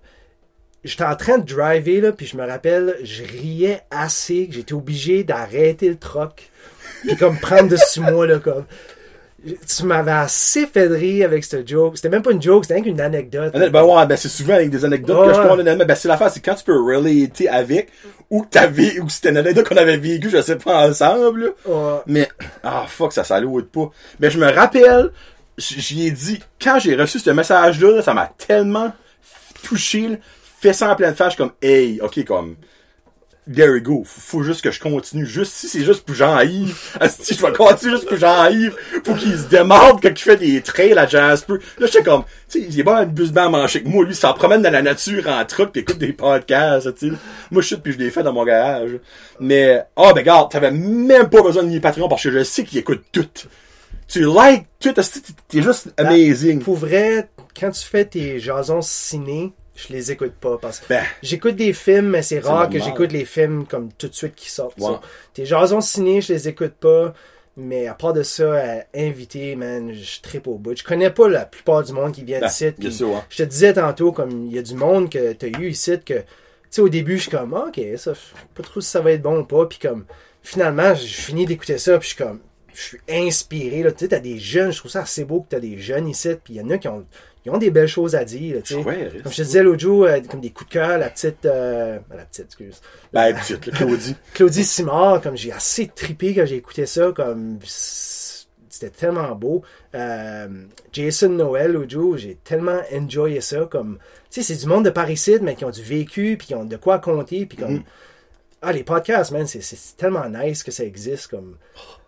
J'étais 0.84 1.04
en 1.04 1.16
train 1.16 1.38
de 1.38 1.46
driver, 1.46 2.00
là, 2.00 2.12
puis 2.12 2.26
je 2.26 2.36
me 2.36 2.46
rappelle, 2.46 2.96
je 3.02 3.22
riais 3.22 3.80
assez 3.90 4.46
que 4.46 4.54
j'étais 4.54 4.74
obligé 4.74 5.24
d'arrêter 5.24 5.88
le 5.88 5.96
troc. 5.96 6.50
Puis 7.06 7.16
comme 7.16 7.38
prendre 7.38 7.68
dessus 7.68 8.00
moi, 8.00 8.26
là, 8.26 8.38
comme. 8.38 8.64
Tu 9.44 9.84
m'avais 9.84 10.10
assez 10.10 10.66
fait 10.66 10.88
de 10.88 10.94
rire 10.94 11.26
avec 11.26 11.44
ce 11.44 11.66
joke. 11.66 11.96
C'était 11.96 12.08
même 12.08 12.22
pas 12.22 12.30
une 12.30 12.40
joke, 12.40 12.64
c'était 12.64 12.80
qu'une 12.80 12.98
anecdote. 12.98 13.52
Ben 13.52 13.82
ouais, 13.82 14.06
ben 14.06 14.16
c'est 14.16 14.30
souvent 14.30 14.54
avec 14.54 14.70
des 14.70 14.86
anecdotes 14.86 15.28
que 15.28 15.34
je 15.34 15.40
honnêtement. 15.40 15.84
Ben 15.84 15.94
c'est 15.94 16.08
l'affaire, 16.08 16.30
c'est 16.30 16.40
quand 16.40 16.54
tu 16.54 16.64
peux 16.64 16.80
relater 16.80 17.46
avec, 17.50 17.90
ou 18.30 18.42
que 18.42 18.48
t'avais, 18.48 18.98
ou 19.00 19.06
que 19.06 19.12
c'était 19.12 19.28
une 19.30 19.36
anecdote 19.36 19.68
qu'on 19.68 19.76
avait 19.76 19.98
vécu, 19.98 20.30
je 20.30 20.40
sais 20.40 20.56
pas, 20.56 20.88
ensemble, 20.88 21.44
là. 21.44 21.50
Ouais. 21.66 22.00
Mais, 22.06 22.28
ah, 22.62 22.86
fuck, 22.88 23.12
ça 23.12 23.22
salude 23.22 23.66
pas. 23.66 23.90
Mais 24.18 24.30
je 24.30 24.38
me 24.38 24.50
rappelle, 24.50 25.12
j'y 25.58 26.06
ai 26.06 26.10
dit, 26.10 26.40
quand 26.62 26.78
j'ai 26.78 26.96
reçu 26.96 27.18
ce 27.18 27.30
message-là, 27.30 27.96
là, 27.96 28.02
ça 28.02 28.14
m'a 28.14 28.32
tellement 28.38 28.94
touché, 29.62 30.18
là, 30.64 30.72
fait 30.72 30.78
ça 30.78 30.92
en 30.92 30.96
pleine 30.96 31.14
face, 31.14 31.36
comme, 31.36 31.52
hey, 31.62 32.00
ok, 32.00 32.24
comme, 32.24 32.56
there 33.52 33.76
you 33.76 33.82
go, 33.82 34.02
faut, 34.04 34.42
juste 34.42 34.62
que 34.62 34.70
je 34.70 34.80
continue, 34.80 35.26
juste, 35.26 35.52
si 35.52 35.68
c'est 35.68 35.84
juste 35.84 36.04
pour 36.04 36.14
Jean-Yves, 36.14 36.74
si 37.08 37.34
je 37.34 37.44
vais 37.44 37.52
continuer 37.52 37.92
juste 37.92 38.08
pour 38.08 38.16
Jean-Yves, 38.16 38.74
faut 39.04 39.14
qu'il 39.14 39.36
se 39.36 39.48
démarre 39.48 39.98
quand 40.00 40.08
il 40.08 40.18
fait 40.18 40.36
des 40.36 40.62
trails 40.62 40.98
à 40.98 41.06
Jasper. 41.06 41.54
Là, 41.78 41.86
j'étais 41.86 42.02
comme, 42.02 42.24
tu 42.48 42.60
sais, 42.60 42.66
il 42.68 42.80
est 42.80 42.84
pas 42.84 43.00
un 43.00 43.06
bus 43.06 43.32
à 43.36 43.48
manger 43.48 43.82
que 43.82 43.88
moi, 43.88 44.04
lui, 44.04 44.12
il 44.12 44.16
s'en 44.16 44.32
promène 44.32 44.62
dans 44.62 44.72
la 44.72 44.82
nature 44.82 45.28
en 45.28 45.44
truck 45.44 45.72
pis 45.72 45.80
écoute 45.80 45.98
des 45.98 46.12
podcasts, 46.12 46.94
tu 46.94 47.10
sais. 47.10 47.16
Moi, 47.50 47.62
je 47.62 47.66
suis 47.66 47.76
puis 47.76 47.92
je 47.92 47.98
l'ai 47.98 48.10
fait 48.10 48.22
dans 48.22 48.32
mon 48.32 48.44
garage. 48.44 48.98
Mais, 49.40 49.82
ah, 49.96 50.12
ben, 50.14 50.20
regarde, 50.20 50.50
t'avais 50.50 50.70
même 50.70 51.28
pas 51.28 51.42
besoin 51.42 51.62
de 51.62 51.68
nier 51.68 51.80
Patreon 51.80 52.08
parce 52.08 52.22
que 52.22 52.30
je 52.30 52.42
sais 52.42 52.64
qu'il 52.64 52.78
écoute 52.78 53.04
tout. 53.12 53.28
Tu 54.08 54.24
likes 54.24 54.66
tout, 54.80 54.92
t'es- 55.48 55.62
juste 55.62 55.92
amazing. 55.96 56.62
Pour 56.62 56.76
vrai, 56.76 57.28
quand 57.58 57.70
tu 57.70 57.84
fais 57.84 58.04
tes 58.04 58.38
jasons 58.38 58.82
ciné, 58.82 59.52
je 59.74 59.92
les 59.92 60.12
écoute 60.12 60.34
pas 60.40 60.56
parce 60.58 60.80
que 60.80 60.86
Ben, 60.88 61.04
j'écoute 61.22 61.56
des 61.56 61.72
films, 61.72 62.10
mais 62.10 62.22
c'est 62.22 62.38
rare 62.38 62.68
que 62.68 62.78
j'écoute 62.78 63.12
les 63.12 63.24
films 63.24 63.66
comme 63.66 63.92
tout 63.92 64.08
de 64.08 64.14
suite 64.14 64.34
qui 64.34 64.50
sortent. 64.50 64.78
Tes 65.32 65.44
jasons 65.44 65.80
ciné, 65.80 66.20
je 66.20 66.32
les 66.32 66.48
écoute 66.48 66.74
pas. 66.74 67.14
Mais 67.56 67.86
à 67.86 67.94
part 67.94 68.12
de 68.12 68.24
ça, 68.24 68.42
euh, 68.42 68.80
invité, 68.94 69.54
man, 69.54 69.92
je 69.92 70.20
tripe 70.20 70.48
au 70.48 70.58
bout. 70.58 70.76
Je 70.76 70.82
connais 70.82 71.10
pas 71.10 71.28
la 71.28 71.46
plupart 71.46 71.84
du 71.84 71.92
monde 71.92 72.12
qui 72.12 72.24
vient 72.24 72.40
ben, 72.40 72.48
ici. 72.48 72.72
sûr, 72.90 73.14
hein. 73.14 73.24
Je 73.30 73.36
te 73.36 73.42
disais 73.48 73.72
tantôt, 73.74 74.10
comme 74.10 74.46
il 74.46 74.52
y 74.52 74.58
a 74.58 74.62
du 74.62 74.74
monde 74.74 75.08
que 75.08 75.32
t'as 75.34 75.46
eu 75.46 75.68
ici 75.68 75.92
que, 76.04 76.14
tu 76.14 76.24
sais, 76.70 76.82
au 76.82 76.88
début, 76.88 77.16
je 77.16 77.22
suis 77.22 77.30
comme, 77.30 77.54
Ah, 77.54 77.66
ok, 77.68 77.80
ça, 77.96 78.12
je 78.12 78.18
sais 78.18 78.34
pas 78.54 78.62
trop 78.64 78.80
si 78.80 78.90
ça 78.90 79.00
va 79.00 79.12
être 79.12 79.22
bon 79.22 79.38
ou 79.38 79.44
pas. 79.44 79.66
Puis 79.66 79.78
comme, 79.78 80.04
finalement, 80.42 80.94
j'ai 80.96 81.06
fini 81.06 81.46
d'écouter 81.46 81.78
ça, 81.78 81.96
puis 81.98 82.08
je 82.08 82.14
suis 82.16 82.24
comme, 82.24 82.40
je 82.74 82.82
suis 82.82 83.00
inspiré, 83.08 83.84
là. 83.84 83.92
Tu 83.92 84.00
sais, 84.00 84.08
t'as 84.08 84.18
des 84.18 84.40
jeunes, 84.40 84.72
je 84.72 84.78
trouve 84.78 84.90
ça 84.90 85.02
assez 85.02 85.24
beau 85.24 85.42
que 85.42 85.50
t'as 85.50 85.60
des 85.60 85.78
jeunes 85.78 86.08
ici, 86.08 86.30
puis 86.42 86.54
il 86.54 86.56
y 86.56 86.60
en 86.60 86.70
a 86.70 86.78
qui 86.78 86.88
ont, 86.88 87.06
ils 87.44 87.50
ont 87.50 87.58
des 87.58 87.70
belles 87.70 87.88
choses 87.88 88.14
à 88.14 88.24
dire, 88.24 88.62
tu 88.62 88.74
sais. 88.74 88.82
Ouais, 88.82 89.10
Comme 89.22 89.30
je 89.30 89.36
te 89.36 89.42
disais 89.42 89.62
l'autre 89.62 89.80
jour, 89.80 90.04
euh, 90.04 90.20
comme 90.30 90.40
des 90.40 90.50
coups 90.50 90.70
de 90.70 90.74
cœur, 90.74 90.96
la 90.96 91.10
petite, 91.10 91.44
euh, 91.44 91.98
la 92.10 92.24
petite, 92.24 92.46
excuse. 92.46 92.80
Ben, 93.12 93.34
petite, 93.34 93.66
là, 93.66 93.72
Claudie. 93.76 94.16
Claudie 94.34 94.64
Simard, 94.64 95.20
comme 95.20 95.36
j'ai 95.36 95.52
assez 95.52 95.88
trippé 95.88 96.34
quand 96.34 96.46
j'ai 96.46 96.56
écouté 96.56 96.86
ça, 96.86 97.12
comme 97.14 97.58
c'était 97.62 98.90
tellement 98.90 99.34
beau. 99.34 99.62
Euh, 99.94 100.48
Jason 100.92 101.28
Noël 101.28 101.72
l'autre 101.72 101.90
jour, 101.90 102.16
j'ai 102.16 102.38
tellement 102.42 102.80
enjoyé 102.92 103.42
ça, 103.42 103.68
comme 103.70 103.98
tu 104.30 104.42
sais, 104.42 104.54
c'est 104.54 104.60
du 104.60 104.66
monde 104.66 104.86
de 104.86 104.90
Paris 104.90 105.22
mais 105.42 105.54
qui 105.54 105.66
ont 105.66 105.70
du 105.70 105.82
vécu, 105.82 106.36
puis 106.38 106.48
qui 106.48 106.54
ont 106.54 106.64
de 106.64 106.76
quoi 106.76 106.98
compter, 106.98 107.44
puis 107.44 107.58
comme 107.58 107.82
ah 108.62 108.72
les 108.72 108.82
podcasts, 108.82 109.30
man, 109.30 109.46
c'est 109.46 109.96
tellement 109.98 110.26
nice 110.30 110.62
que 110.62 110.70
ça 110.70 110.84
existe, 110.84 111.28
comme 111.28 111.56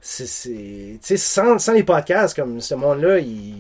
c'est 0.01 0.27
c'est 0.27 0.51
tu 0.51 0.99
sais 1.03 1.17
sans, 1.19 1.59
sans 1.59 1.75
les 1.75 1.85
podcasts, 1.85 2.35
comme 2.35 2.63
ce 2.63 2.75
monde-là, 2.75 3.19
il 3.19 3.57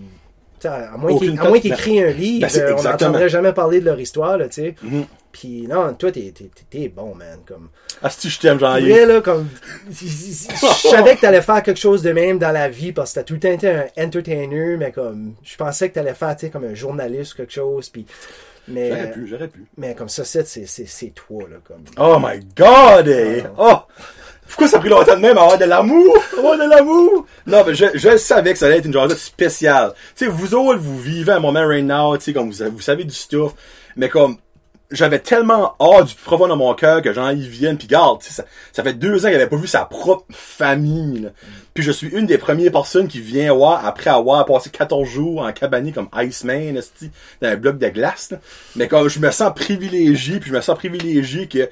à 0.66 0.96
moins 0.96 1.12
Aucune 1.12 1.30
qu'il 1.30 1.40
à 1.40 1.48
moins 1.48 1.60
qu'il 1.60 1.70
ben, 1.70 1.76
écrit 1.76 2.02
un 2.02 2.10
livre, 2.10 2.46
ben, 2.46 2.60
euh, 2.60 2.74
on 2.78 2.82
n'entendrait 2.82 3.28
jamais 3.28 3.52
parler 3.52 3.80
de 3.80 3.84
leur 3.86 3.98
histoire, 4.00 4.38
là, 4.38 4.48
tu 4.48 4.62
sais. 4.62 4.74
Mhm. 4.82 5.04
Puis 5.32 5.66
non, 5.68 5.92
toi, 5.94 6.10
t'es 6.12 6.88
bon, 6.88 7.14
man, 7.14 7.40
comme 7.46 7.68
Ah, 8.02 8.08
si 8.10 8.30
je 8.30 8.40
t'aime, 8.40 8.58
Jean-Yves. 8.58 9.06
là, 9.06 9.20
comme. 9.20 9.48
Je 9.90 10.88
savais 10.88 11.16
que 11.16 11.20
t'allais 11.20 11.42
faire 11.42 11.62
quelque 11.62 11.80
chose 11.80 12.02
de 12.02 12.12
même 12.12 12.38
dans 12.38 12.52
la 12.52 12.68
vie 12.70 12.92
parce 12.92 13.10
que 13.12 13.16
t'as 13.16 13.24
tout 13.24 13.34
le 13.34 13.40
temps 13.40 13.52
été 13.52 13.68
un 13.68 13.86
entertainer, 13.98 14.76
mais 14.78 14.92
comme. 14.92 15.34
Je 15.42 15.56
pensais 15.56 15.90
que 15.90 15.94
t'allais 15.94 16.14
faire, 16.14 16.34
tu 16.36 16.46
sais, 16.46 16.50
comme 16.50 16.64
un 16.64 16.74
journaliste 16.74 17.34
ou 17.34 17.36
quelque 17.36 17.52
chose, 17.52 17.88
puis. 17.90 18.06
Mais, 18.68 18.88
J'aurais 18.88 19.12
pu, 19.12 19.26
j'aurais 19.28 19.48
pu. 19.48 19.64
mais 19.76 19.94
comme 19.94 20.08
ça, 20.08 20.24
c'est, 20.24 20.42
toi, 21.14 21.42
là, 21.48 21.56
comme. 21.62 21.84
Oh 21.98 22.18
my 22.20 22.40
god, 22.56 23.06
eh! 23.06 23.44
Oh! 23.58 23.78
Pourquoi 24.48 24.68
ça 24.68 24.76
a 24.76 24.80
pris 24.80 24.88
longtemps 24.88 25.16
de 25.16 25.20
même 25.20 25.38
à 25.38 25.42
avoir 25.42 25.58
de 25.58 25.64
l'amour? 25.64 26.16
Avoir 26.38 26.56
de 26.56 26.68
l'amour? 26.68 27.26
Non, 27.46 27.64
mais 27.66 27.74
je, 27.74 27.86
je 27.94 28.16
savais 28.16 28.52
que 28.52 28.58
ça 28.58 28.66
allait 28.66 28.78
être 28.78 28.86
une 28.86 28.92
journée 28.92 29.14
spéciale. 29.14 29.92
Tu 30.16 30.24
sais, 30.24 30.30
vous 30.30 30.54
autres, 30.54 30.78
vous 30.78 31.00
vivez 31.00 31.32
un 31.32 31.40
moment 31.40 31.66
right 31.66 31.84
now, 31.84 32.16
tu 32.16 32.24
sais, 32.24 32.32
comme 32.32 32.50
vous, 32.50 32.64
vous 32.70 32.80
savez 32.80 33.04
du 33.04 33.14
stuff, 33.14 33.52
mais 33.96 34.08
comme, 34.08 34.36
j'avais 34.90 35.18
tellement 35.18 35.74
hâte 35.80 36.06
du 36.06 36.14
plus 36.14 36.24
profond 36.24 36.48
de 36.48 36.54
mon 36.54 36.72
cœur 36.74 37.02
que 37.02 37.12
Jean-Yves 37.12 37.48
vienne, 37.48 37.76
pis 37.76 37.86
garde, 37.86 38.20
tu 38.20 38.28
sais, 38.28 38.34
ça, 38.34 38.44
ça 38.72 38.82
fait 38.82 38.92
deux 38.92 39.24
ans 39.24 39.28
qu'il 39.28 39.36
avait 39.36 39.48
pas 39.48 39.56
vu 39.56 39.66
sa 39.66 39.84
propre 39.84 40.24
famille, 40.30 41.22
là. 41.22 41.30
Puis 41.74 41.82
je 41.82 41.90
suis 41.90 42.08
une 42.08 42.26
des 42.26 42.38
premières 42.38 42.72
personnes 42.72 43.08
qui 43.08 43.20
vient 43.20 43.52
voir 43.52 43.84
après 43.84 44.10
avoir 44.10 44.46
passé 44.46 44.70
14 44.70 45.06
jours 45.06 45.42
en 45.42 45.52
cabane 45.52 45.92
comme 45.92 46.08
Iceman, 46.14 46.76
esti, 46.76 47.10
dans 47.42 47.48
un 47.48 47.56
bloc 47.56 47.78
de 47.78 47.88
glace, 47.88 48.30
là. 48.30 48.38
Mais 48.76 48.88
comme 48.88 49.08
je 49.08 49.18
me 49.18 49.30
sens 49.30 49.52
privilégié, 49.54 50.38
puis 50.40 50.50
je 50.50 50.54
me 50.54 50.60
sens 50.60 50.76
privilégié 50.76 51.48
que 51.48 51.68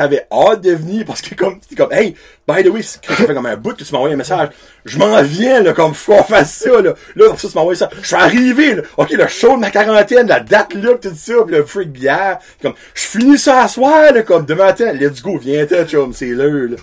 t'avais 0.00 0.26
hâte 0.32 0.62
de 0.62 0.70
venir 0.70 1.04
parce 1.04 1.20
que 1.20 1.34
comme 1.34 1.60
c'est 1.68 1.76
comme 1.76 1.92
hey 1.92 2.14
by 2.48 2.64
the 2.64 2.68
way 2.68 2.80
ça 2.80 2.98
fait 3.02 3.34
comme 3.34 3.44
un 3.44 3.56
bout 3.56 3.76
que 3.76 3.84
tu 3.84 3.94
envoyé 3.94 4.14
un 4.14 4.16
message. 4.16 4.48
Je 4.86 4.98
m'en 4.98 5.20
viens 5.20 5.62
là 5.62 5.74
comme 5.74 5.92
faut 5.92 6.14
qu'on 6.14 6.22
fasse 6.22 6.54
ça 6.54 6.80
là. 6.80 6.94
Là 7.16 7.28
pour 7.28 7.38
ça 7.38 7.48
tu 7.50 7.58
envoyé 7.58 7.76
ça. 7.76 7.90
Je 8.00 8.06
suis 8.06 8.16
arrivé 8.16 8.76
là. 8.76 8.82
Ok 8.96 9.10
le 9.10 9.26
show 9.26 9.56
de 9.56 9.60
ma 9.60 9.70
quarantaine 9.70 10.26
la 10.26 10.40
date 10.40 10.72
là 10.72 10.94
pis 10.94 11.10
tout 11.10 11.14
ça 11.14 11.34
pis 11.46 11.52
le 11.52 11.66
freak 11.66 11.92
bière. 11.92 12.38
Comme 12.62 12.72
je 12.94 13.02
finis 13.02 13.38
ça 13.38 13.64
à 13.64 13.68
soir 13.68 14.10
là 14.14 14.22
comme 14.22 14.46
demain 14.46 14.68
matin. 14.68 14.90
Let's 14.94 15.20
go 15.20 15.36
viens 15.36 15.66
toi 15.66 15.84
chum 15.84 16.14
c'est 16.14 16.28
l'heure 16.28 16.70
là. 16.70 16.76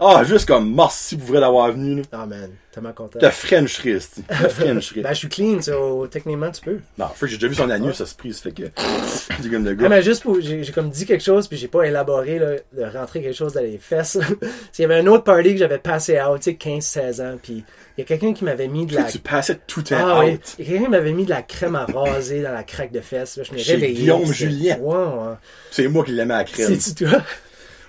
Ah 0.00 0.24
juste 0.24 0.48
comme 0.48 0.74
merci 0.74 1.16
pour 1.16 1.28
vrai 1.28 1.40
d'avoir 1.40 1.70
venu 1.70 1.98
là. 1.98 2.02
Ah, 2.10 2.26
man, 2.26 2.50
tellement 2.74 2.92
content. 2.92 3.18
te 3.18 3.30
frencherie 3.30 3.98
te 3.98 4.48
frencherie 4.48 5.00
Ben, 5.02 5.12
je 5.12 5.18
suis 5.18 5.28
clean, 5.28 5.60
ça, 5.62 5.72
techniquement, 6.10 6.50
tu 6.50 6.60
peux. 6.60 6.78
non 6.98 7.06
freak 7.14 7.30
j'ai 7.30 7.36
déjà 7.38 7.48
vu 7.48 7.54
son 7.54 7.70
anus 7.70 7.94
ça 7.96 8.06
se 8.06 8.14
prise 8.14 8.40
fait 8.40 8.52
que 8.52 8.64
c'est 9.08 9.50
comme 9.50 9.64
le 9.64 9.70
Ah, 9.70 9.74
gars 9.74 9.88
mais 9.88 10.02
juste 10.02 10.22
pour. 10.22 10.40
J'ai, 10.40 10.62
comme 10.74 10.90
dit 10.90 11.06
quelque 11.06 11.24
chose, 11.24 11.48
puis 11.48 11.56
j'ai 11.56 11.68
pas 11.68 11.84
élaboré, 11.84 12.38
là, 12.38 12.56
de 12.72 12.82
rentrer 12.98 13.22
quelque 13.22 13.36
chose 13.36 13.52
dans 13.52 13.60
les 13.62 13.78
fesses. 13.78 14.18
Il 14.78 14.82
y 14.82 14.84
avait 14.84 14.98
un 14.98 15.06
autre 15.06 15.24
party 15.24 15.52
que 15.52 15.58
j'avais 15.58 15.78
passé 15.78 16.20
out, 16.20 16.40
tu 16.40 16.50
sais, 16.50 16.56
15-16 16.56 17.22
ans, 17.22 17.38
puis 17.42 17.64
il 17.96 18.00
y 18.00 18.02
a 18.02 18.06
quelqu'un 18.06 18.32
qui 18.34 18.44
m'avait 18.44 18.66
mis 18.66 18.86
de 18.86 18.96
la. 18.96 19.04
tu 19.04 19.20
passais 19.20 19.58
tout 19.68 19.82
temps 19.82 19.96
Ah 19.98 20.20
oui. 20.24 20.40
Il 20.58 20.64
y 20.64 20.68
a 20.68 20.70
quelqu'un 20.72 20.84
qui 20.86 20.90
m'avait 20.90 21.12
mis 21.12 21.24
de 21.24 21.30
la 21.30 21.42
crème 21.42 21.76
à 21.76 21.84
raser 21.86 22.42
dans 22.42 22.50
la 22.52 22.64
craque 22.64 22.90
de 22.90 23.00
fesses. 23.00 23.36
Là, 23.36 23.44
je 23.44 23.56
Chez 23.56 23.74
réveillé. 23.74 23.94
Guillaume 23.94 24.32
Julien. 24.32 24.78
Ouais. 24.80 25.34
c'est 25.70 25.86
moi 25.86 26.04
qui 26.04 26.10
l'aimais 26.10 26.34
à 26.34 26.38
la 26.38 26.44
crème 26.44 26.78
C'est-tu 26.80 27.04
toi? 27.04 27.22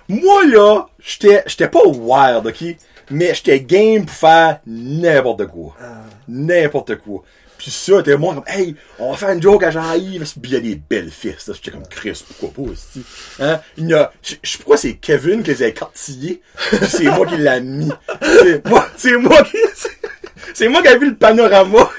Moi, 0.08 0.46
là, 0.46 0.86
j'étais, 1.00 1.42
j'étais 1.46 1.66
pas 1.68 1.82
wild, 1.84 2.46
ok? 2.46 2.76
Mais 3.10 3.34
j'étais 3.34 3.60
game 3.60 4.04
pour 4.04 4.14
faire 4.16 4.60
n'importe 4.66 5.46
quoi. 5.46 5.76
N'importe 6.28 6.96
quoi. 6.96 7.22
Puis 7.58 7.70
ça, 7.70 8.02
t'es 8.02 8.16
moi 8.18 8.34
comme, 8.34 8.44
hey, 8.48 8.76
on 8.98 9.12
va 9.12 9.16
faire 9.16 9.30
une 9.30 9.40
joke 9.40 9.62
à 9.62 9.70
Jean-Yves. 9.70 10.24
Puis 10.42 10.50
il 10.50 10.52
y 10.52 10.56
a 10.56 10.60
des 10.60 10.74
belles 10.74 11.10
fesses. 11.10 11.50
J'étais 11.54 11.70
comme, 11.70 11.86
Chris, 11.88 12.22
pourquoi 12.38 12.64
pas, 12.64 12.70
aussi? 12.70 13.02
Hein? 13.40 13.60
Il 13.78 13.88
y 13.88 13.94
a, 13.94 14.12
je 14.22 14.30
sais 14.32 14.36
pas 14.36 14.48
pourquoi 14.58 14.76
c'est 14.76 14.94
Kevin 14.94 15.42
qui 15.42 15.50
les 15.50 15.62
a 15.62 15.68
écartillés. 15.68 16.42
C'est 16.86 17.04
moi 17.04 17.24
qui 17.26 17.38
l'a 17.38 17.60
mis. 17.60 17.90
C'est 18.42 18.66
moi, 18.68 18.86
c'est 18.96 19.16
moi 19.16 19.42
qui, 19.44 19.56
c'est- 20.54 20.68
moi 20.68 20.82
qui 20.82 20.88
ai 20.88 20.98
vu 20.98 21.10
le 21.10 21.16
panorama. 21.16 21.90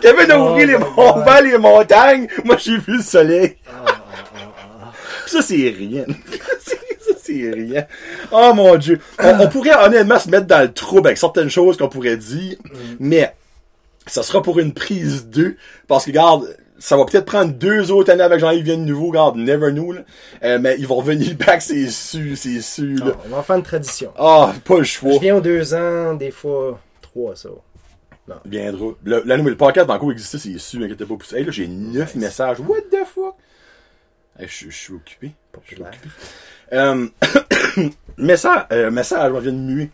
Kevin 0.00 0.30
a 0.30 0.38
Oh 0.38 0.52
ouvert 0.52 0.66
les, 0.66 0.78
my 0.78 0.84
on 0.96 1.12
va 1.20 1.40
les 1.40 1.58
montagnes. 1.58 2.28
Moi, 2.44 2.56
j'ai 2.58 2.78
vu 2.78 2.98
le 2.98 3.02
soleil. 3.02 3.56
Ça, 5.26 5.42
c'est 5.42 5.54
rien. 5.76 6.04
c'est 7.26 7.50
rien. 7.50 7.86
Oh 8.32 8.52
mon 8.54 8.76
dieu. 8.76 9.00
On, 9.18 9.40
on 9.40 9.48
pourrait 9.48 9.74
honnêtement 9.74 10.18
se 10.18 10.30
mettre 10.30 10.46
dans 10.46 10.62
le 10.62 10.72
trouble 10.72 11.08
avec 11.08 11.18
certaines 11.18 11.50
choses 11.50 11.76
qu'on 11.76 11.88
pourrait 11.88 12.16
dire, 12.16 12.56
mais 12.98 13.34
ça 14.06 14.22
sera 14.22 14.42
pour 14.42 14.58
une 14.58 14.72
prise 14.72 15.26
2. 15.26 15.56
Parce 15.88 16.04
que, 16.04 16.10
regarde, 16.10 16.56
ça 16.78 16.96
va 16.96 17.04
peut-être 17.04 17.24
prendre 17.24 17.52
deux 17.52 17.90
autres 17.90 18.12
années 18.12 18.22
avec 18.22 18.38
Jean-Yves 18.38 18.64
Vienne 18.64 18.84
nouveau, 18.84 19.08
regarde, 19.08 19.36
never 19.36 19.72
know, 19.72 19.92
là. 19.92 20.02
Euh, 20.42 20.58
mais 20.60 20.76
ils 20.78 20.86
vont 20.86 20.96
revenir 20.96 21.34
back, 21.46 21.62
c'est 21.62 21.88
sûr, 21.88 22.36
c'est 22.36 22.60
sûr, 22.60 23.04
là. 23.04 23.12
Ah, 23.14 23.22
on 23.26 23.28
va 23.30 23.36
en 23.38 23.42
faire 23.42 23.56
une 23.56 23.62
tradition. 23.62 24.12
Ah, 24.16 24.52
pas 24.64 24.78
le 24.78 24.84
choix. 24.84 25.12
Je 25.14 25.20
viens 25.20 25.36
aux 25.36 25.40
deux 25.40 25.74
ans, 25.74 26.14
des 26.14 26.30
fois 26.30 26.80
trois, 27.02 27.34
ça. 27.34 27.48
Il 28.44 28.50
viendra. 28.50 28.86
Le, 29.04 29.22
la 29.24 29.36
nouvelle 29.36 29.56
podcast 29.56 29.86
dans 29.86 29.98
quoi 29.98 30.12
existait, 30.12 30.38
c'est 30.38 30.58
sûr, 30.58 30.82
inquiétez 30.82 31.04
pas. 31.04 31.14
Hey, 31.36 31.44
là, 31.44 31.52
j'ai 31.52 31.68
neuf 31.68 32.14
messages. 32.16 32.58
What 32.60 32.82
the 32.90 33.06
fuck? 33.06 33.34
Hey, 34.38 34.48
je, 34.48 34.68
je 34.68 34.76
suis 34.76 34.92
occupé. 34.94 35.32
Je 35.62 35.74
suis 35.74 35.82
occupé. 35.82 36.08
Euh, 36.72 37.06
message, 38.16 38.66
euh, 38.72 38.90
message, 38.90 39.32
je 39.34 39.38
viens 39.40 39.52
de 39.52 39.58
muer. 39.58 39.90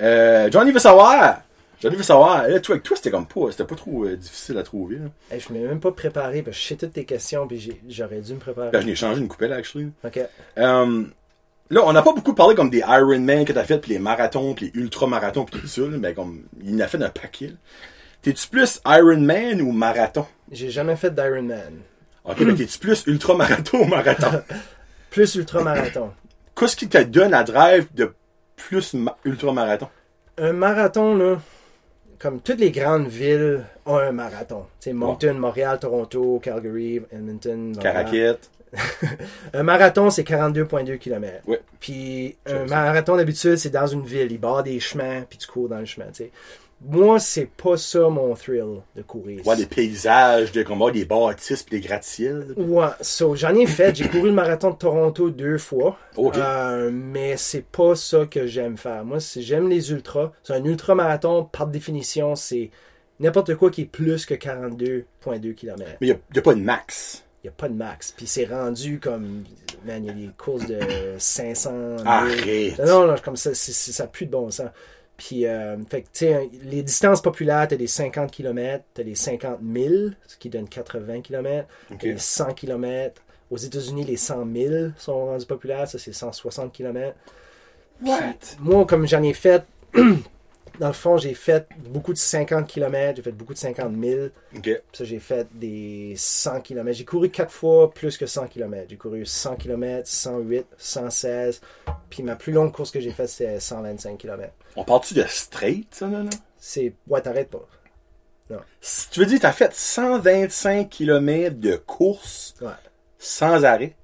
Euh, 0.00 0.50
Johnny 0.50 0.72
veut 0.72 0.78
savoir. 0.78 1.40
Johnny 1.80 1.96
veut 1.96 2.02
savoir. 2.02 2.48
Là, 2.48 2.60
toi, 2.60 2.74
avec 2.74 2.84
toi, 2.84 2.96
c'était 2.96 3.10
comme 3.10 3.26
pas, 3.26 3.50
c'était 3.50 3.64
pas 3.64 3.74
trop 3.74 4.04
euh, 4.04 4.16
difficile 4.16 4.58
à 4.58 4.62
trouver, 4.62 4.96
là. 4.96 5.06
Hey, 5.30 5.40
je 5.40 5.52
m'ai 5.52 5.60
même 5.60 5.80
pas 5.80 5.92
préparé, 5.92 6.42
parce 6.42 6.56
que 6.56 6.62
je 6.62 6.68
sais 6.68 6.76
toutes 6.76 6.92
tes 6.92 7.04
questions, 7.04 7.46
puis 7.46 7.78
j'aurais 7.88 8.20
dû 8.20 8.34
me 8.34 8.38
préparer. 8.38 8.70
Ben, 8.70 8.80
je 8.80 8.86
n'ai 8.86 8.94
changé 8.94 9.20
une 9.20 9.28
coupelle, 9.28 9.52
actually. 9.52 9.90
Ok. 10.04 10.18
Euh, 10.58 11.04
là, 11.70 11.80
on 11.84 11.92
n'a 11.92 12.02
pas 12.02 12.12
beaucoup 12.12 12.34
parlé 12.34 12.54
comme 12.54 12.70
des 12.70 12.78
Ironman 12.78 13.44
que 13.44 13.52
t'as 13.52 13.64
fait, 13.64 13.78
puis 13.78 13.92
les 13.92 13.98
marathons, 13.98 14.54
puis 14.54 14.70
les 14.74 14.80
ultra-marathons, 14.80 15.44
puis 15.44 15.60
tout 15.60 15.66
ça, 15.66 15.82
mais 15.82 16.14
comme, 16.14 16.44
il 16.62 16.74
en 16.76 16.80
a 16.80 16.88
fait 16.88 17.02
un 17.02 17.10
paquet. 17.10 17.52
T'es-tu 18.22 18.48
plus 18.48 18.80
Ironman 18.86 19.60
ou 19.60 19.72
marathon? 19.72 20.26
J'ai 20.50 20.70
jamais 20.70 20.96
fait 20.96 21.14
d'Ironman. 21.14 21.74
Ok, 22.24 22.40
mais 22.40 22.54
t'es-tu 22.54 22.78
plus 22.78 23.04
ultra-marathon 23.06 23.82
ou 23.82 23.84
marathon? 23.84 24.42
Plus 25.14 25.34
ultramarathon. 25.36 26.10
Qu'est-ce 26.56 26.76
qui 26.76 26.88
te 26.88 26.98
donne 27.02 27.30
la 27.30 27.42
drive 27.44 27.86
de 27.94 28.12
plus 28.56 28.94
ma- 28.94 29.16
ultra-marathon? 29.24 29.88
un 30.36 30.52
marathon, 30.52 31.16
là, 31.16 31.38
comme 32.18 32.40
toutes 32.40 32.58
les 32.58 32.72
grandes 32.72 33.06
villes 33.06 33.64
ont 33.86 33.96
un 33.98 34.10
marathon. 34.12 34.66
Tu 34.80 34.90
sais, 34.90 34.92
Moncton, 34.92 35.34
Montréal, 35.34 35.78
Toronto, 35.80 36.40
Calgary, 36.42 37.00
Edmonton. 37.12 37.76
Caraquette. 37.80 38.50
Un 39.52 39.62
marathon, 39.62 40.10
c'est 40.10 40.24
42,2 40.26 40.98
km. 40.98 41.46
Ouais. 41.46 41.60
Puis 41.78 42.36
un 42.44 42.64
marathon, 42.66 43.16
d'habitude, 43.16 43.54
c'est 43.56 43.70
dans 43.70 43.86
une 43.86 44.04
ville. 44.04 44.32
Il 44.32 44.40
barre 44.40 44.64
des 44.64 44.80
chemins, 44.80 45.22
puis 45.28 45.38
tu 45.38 45.46
cours 45.46 45.68
dans 45.68 45.78
le 45.78 45.84
chemin. 45.84 46.06
tu 46.06 46.24
sais. 46.24 46.30
Moi, 46.86 47.18
c'est 47.18 47.46
pas 47.46 47.76
ça 47.76 48.08
mon 48.10 48.34
thrill 48.34 48.82
de 48.94 49.02
courir. 49.02 49.46
Ouais, 49.46 49.56
des 49.56 49.66
paysages, 49.66 50.52
de 50.52 50.62
combat, 50.62 50.90
des 50.90 51.04
bâtisses, 51.04 51.64
des 51.66 51.80
gratte-ciels. 51.80 52.52
Ouais, 52.56 52.88
so, 53.00 53.34
j'en 53.34 53.54
ai 53.54 53.66
fait. 53.66 53.94
J'ai 53.96 54.08
couru 54.08 54.28
le 54.28 54.34
marathon 54.34 54.70
de 54.70 54.76
Toronto 54.76 55.30
deux 55.30 55.58
fois. 55.58 55.96
Ok. 56.16 56.36
Euh, 56.36 56.90
mais 56.92 57.36
c'est 57.36 57.64
pas 57.64 57.94
ça 57.94 58.26
que 58.26 58.46
j'aime 58.46 58.76
faire. 58.76 59.04
Moi, 59.04 59.18
j'aime 59.36 59.68
les 59.68 59.90
ultras. 59.92 60.32
C'est 60.42 60.52
un 60.52 60.64
ultra-marathon, 60.64 61.44
par 61.44 61.66
définition, 61.68 62.34
c'est 62.36 62.70
n'importe 63.18 63.54
quoi 63.54 63.70
qui 63.70 63.82
est 63.82 63.86
plus 63.86 64.26
que 64.26 64.34
42,2 64.34 65.54
km. 65.54 65.90
Mais 66.00 66.08
y 66.08 66.12
a, 66.12 66.16
y 66.34 66.38
a 66.38 66.42
pas 66.42 66.54
de 66.54 66.60
max. 66.60 67.24
Il 67.42 67.48
n'y 67.48 67.50
a 67.50 67.52
pas 67.56 67.68
de 67.68 67.74
max. 67.74 68.12
Puis 68.16 68.26
c'est 68.26 68.46
rendu 68.46 69.00
comme. 69.00 69.44
Man, 69.86 70.02
il 70.02 70.06
y 70.06 70.10
a 70.10 70.12
des 70.14 70.30
courses 70.36 70.66
de 70.66 70.78
500. 71.18 71.70
1000. 71.72 72.06
Arrête. 72.06 72.78
Non, 72.78 73.06
non, 73.06 73.14
comme 73.22 73.36
ça, 73.36 73.54
ça 73.54 74.06
pue 74.06 74.26
de 74.26 74.30
bon 74.30 74.50
sens. 74.50 74.68
Puis, 75.16 75.46
euh, 75.46 75.76
fait 75.88 76.02
que, 76.02 76.06
tu 76.06 76.26
sais, 76.26 76.50
les 76.64 76.82
distances 76.82 77.22
populaires, 77.22 77.68
t'as 77.68 77.76
des 77.76 77.86
50 77.86 78.30
km, 78.32 78.84
t'as 78.94 79.02
des 79.04 79.14
50 79.14 79.58
000, 79.72 79.94
ce 80.26 80.36
qui 80.36 80.48
donne 80.50 80.68
80 80.68 81.20
km, 81.20 81.68
Ok. 81.92 81.98
t'as 82.00 82.06
des 82.08 82.18
100 82.18 82.54
km. 82.54 83.22
Aux 83.50 83.56
États-Unis, 83.56 84.04
les 84.04 84.16
100 84.16 84.44
000 84.52 84.74
sont 84.96 85.26
rendus 85.26 85.46
populaires, 85.46 85.86
ça 85.86 85.98
c'est 85.98 86.12
160 86.12 86.72
km. 86.72 87.14
What? 88.04 88.18
Moi, 88.58 88.84
comme 88.86 89.06
j'en 89.06 89.22
ai 89.22 89.32
fait, 89.34 89.62
dans 90.80 90.88
le 90.88 90.92
fond, 90.92 91.16
j'ai 91.16 91.34
fait 91.34 91.68
beaucoup 91.88 92.12
de 92.12 92.18
50 92.18 92.66
km, 92.66 93.16
j'ai 93.16 93.22
fait 93.22 93.32
beaucoup 93.32 93.54
de 93.54 93.58
50 93.58 93.92
000. 94.02 94.26
Ok. 94.56 94.62
Puis 94.62 94.72
ça, 94.92 95.04
j'ai 95.04 95.18
fait 95.20 95.46
des 95.54 96.14
100 96.16 96.60
km. 96.62 96.92
J'ai 96.96 97.04
couru 97.04 97.30
quatre 97.30 97.52
fois 97.52 97.90
plus 97.92 98.16
que 98.16 98.26
100 98.26 98.48
km. 98.48 98.86
J'ai 98.88 98.96
couru 98.96 99.24
100 99.24 99.56
km, 99.56 100.06
108, 100.08 100.66
116. 100.76 101.60
Puis 102.10 102.22
ma 102.22 102.36
plus 102.36 102.52
longue 102.52 102.72
course 102.72 102.90
que 102.90 103.00
j'ai 103.00 103.12
faite, 103.12 103.28
c'était 103.28 103.60
125 103.60 104.18
km. 104.18 104.52
On 104.76 104.84
parle-tu 104.84 105.14
de 105.14 105.24
straight, 105.28 105.94
ça, 105.94 106.08
là, 106.08 106.22
là? 106.22 106.30
C'est. 106.58 106.94
Ouais, 107.08 107.20
t'arrêtes 107.20 107.50
pas. 107.50 107.66
Si 108.80 109.08
tu 109.10 109.20
veux 109.20 109.26
dire, 109.26 109.40
t'as 109.40 109.52
fait 109.52 109.72
125 109.72 110.88
km 110.90 111.56
de 111.58 111.76
course 111.76 112.54
Ouais. 112.60 112.68
sans 113.18 113.64
arrêt? 113.64 113.96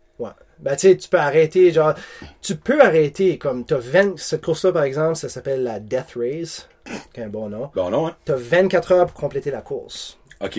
Ben, 0.62 0.76
tu 0.76 0.88
sais, 0.88 0.96
tu 0.96 1.08
peux 1.08 1.18
arrêter, 1.18 1.72
genre. 1.72 1.94
Tu 2.42 2.56
peux 2.56 2.80
arrêter, 2.82 3.38
comme. 3.38 3.64
T'as 3.64 3.78
20. 3.78 4.18
Cette 4.18 4.44
course-là, 4.44 4.72
par 4.72 4.82
exemple, 4.84 5.16
ça 5.16 5.28
s'appelle 5.28 5.62
la 5.62 5.80
Death 5.80 6.14
Race. 6.16 6.68
qui 7.12 7.20
est 7.20 7.24
un 7.24 7.28
bon 7.28 7.48
nom. 7.48 7.70
Bon, 7.74 7.90
non, 7.90 8.08
hein? 8.08 8.16
T'as 8.24 8.36
24 8.36 8.92
heures 8.92 9.06
pour 9.06 9.18
compléter 9.20 9.50
la 9.50 9.62
course. 9.62 10.18
Ok. 10.40 10.58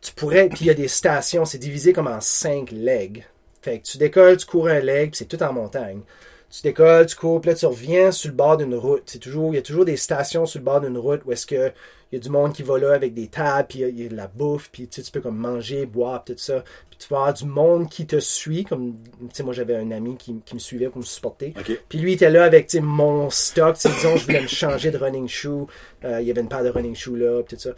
tu 0.00 0.12
pourrais, 0.14 0.48
puis 0.48 0.60
il 0.62 0.66
y 0.66 0.70
a 0.70 0.74
des 0.74 0.88
stations, 0.88 1.44
c'est 1.44 1.58
divisé 1.58 1.92
comme 1.92 2.06
en 2.08 2.20
cinq 2.20 2.70
legs. 2.70 3.24
Fait 3.62 3.78
que 3.78 3.84
tu 3.84 3.98
décolles, 3.98 4.36
tu 4.36 4.46
cours 4.46 4.68
un 4.68 4.80
leg, 4.80 5.10
puis 5.10 5.18
c'est 5.18 5.24
tout 5.26 5.42
en 5.42 5.52
montagne. 5.52 6.00
Tu 6.50 6.62
décolles, 6.62 7.04
tu 7.06 7.14
cours, 7.16 7.40
puis 7.42 7.50
là 7.50 7.56
tu 7.56 7.66
reviens 7.66 8.10
sur 8.10 8.30
le 8.30 8.34
bord 8.36 8.56
d'une 8.56 8.74
route. 8.74 9.02
C'est 9.06 9.18
toujours, 9.18 9.52
il 9.52 9.56
y 9.56 9.58
a 9.58 9.62
toujours 9.62 9.84
des 9.84 9.96
stations 9.98 10.46
sur 10.46 10.60
le 10.60 10.64
bord 10.64 10.80
d'une 10.80 10.96
route 10.96 11.20
où 11.26 11.32
est-ce 11.32 11.46
que 11.46 11.72
il 12.10 12.16
y 12.16 12.18
a 12.18 12.22
du 12.22 12.30
monde 12.30 12.54
qui 12.54 12.62
va 12.62 12.78
là 12.78 12.94
avec 12.94 13.12
des 13.12 13.26
tables, 13.28 13.66
puis 13.68 13.80
il 13.80 13.82
y 13.82 13.84
a- 13.84 13.88
il 13.88 14.02
y, 14.02 14.06
a 14.06 14.08
de 14.08 14.16
la 14.16 14.28
bouffe, 14.28 14.70
puis 14.72 14.88
tu 14.88 14.96
sais, 14.96 15.02
tu 15.02 15.12
peux 15.12 15.20
comme 15.20 15.36
manger, 15.36 15.84
boire, 15.84 16.24
tout 16.24 16.32
ça. 16.38 16.64
Puis 16.88 16.98
tu 16.98 17.06
vas 17.10 17.18
avoir 17.18 17.34
du 17.34 17.44
monde 17.44 17.90
qui 17.90 18.06
te 18.06 18.18
suit, 18.18 18.64
comme 18.64 18.94
tu 19.20 19.26
sais, 19.34 19.42
moi 19.42 19.52
j'avais 19.52 19.76
un 19.76 19.90
ami 19.90 20.16
qui, 20.16 20.36
qui 20.42 20.54
me 20.54 20.58
suivait 20.58 20.88
pour 20.88 21.00
me 21.00 21.04
supporter. 21.04 21.52
Puis 21.90 21.98
lui 21.98 22.12
il 22.12 22.14
était 22.14 22.30
là 22.30 22.44
avec 22.44 22.66
tu 22.68 22.78
sais, 22.78 22.82
mon 22.82 23.28
stock, 23.28 23.74
tu 23.74 23.82
sais, 23.82 23.90
disons 23.94 24.16
je 24.16 24.24
voulais 24.24 24.40
me 24.40 24.46
changer 24.46 24.90
de 24.90 24.96
running 24.96 25.28
shoe, 25.28 25.66
Euh, 26.04 26.22
il 26.22 26.26
y 26.26 26.30
avait 26.30 26.40
une 26.40 26.48
paire 26.48 26.64
de 26.64 26.70
running 26.70 26.94
shoe 26.94 27.16
là, 27.16 27.42
puis 27.42 27.56
tout 27.56 27.62
ça 27.62 27.70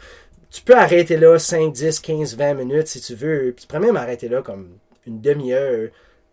tu 0.49 0.61
peux 0.63 0.75
arrêter 0.75 1.15
là 1.15 1.39
5, 1.39 1.71
10, 1.71 1.99
15, 2.01 2.35
20 2.35 2.53
minutes 2.55 2.87
si 2.87 2.99
tu 2.99 3.15
veux. 3.15 3.53
Puis 3.55 3.61
tu 3.63 3.67
pourrais 3.67 3.79
même 3.85 3.95
arrêter 3.95 4.27
là 4.27 4.41
comme 4.41 4.67
une 5.07 5.21
demi-heure. 5.21 5.89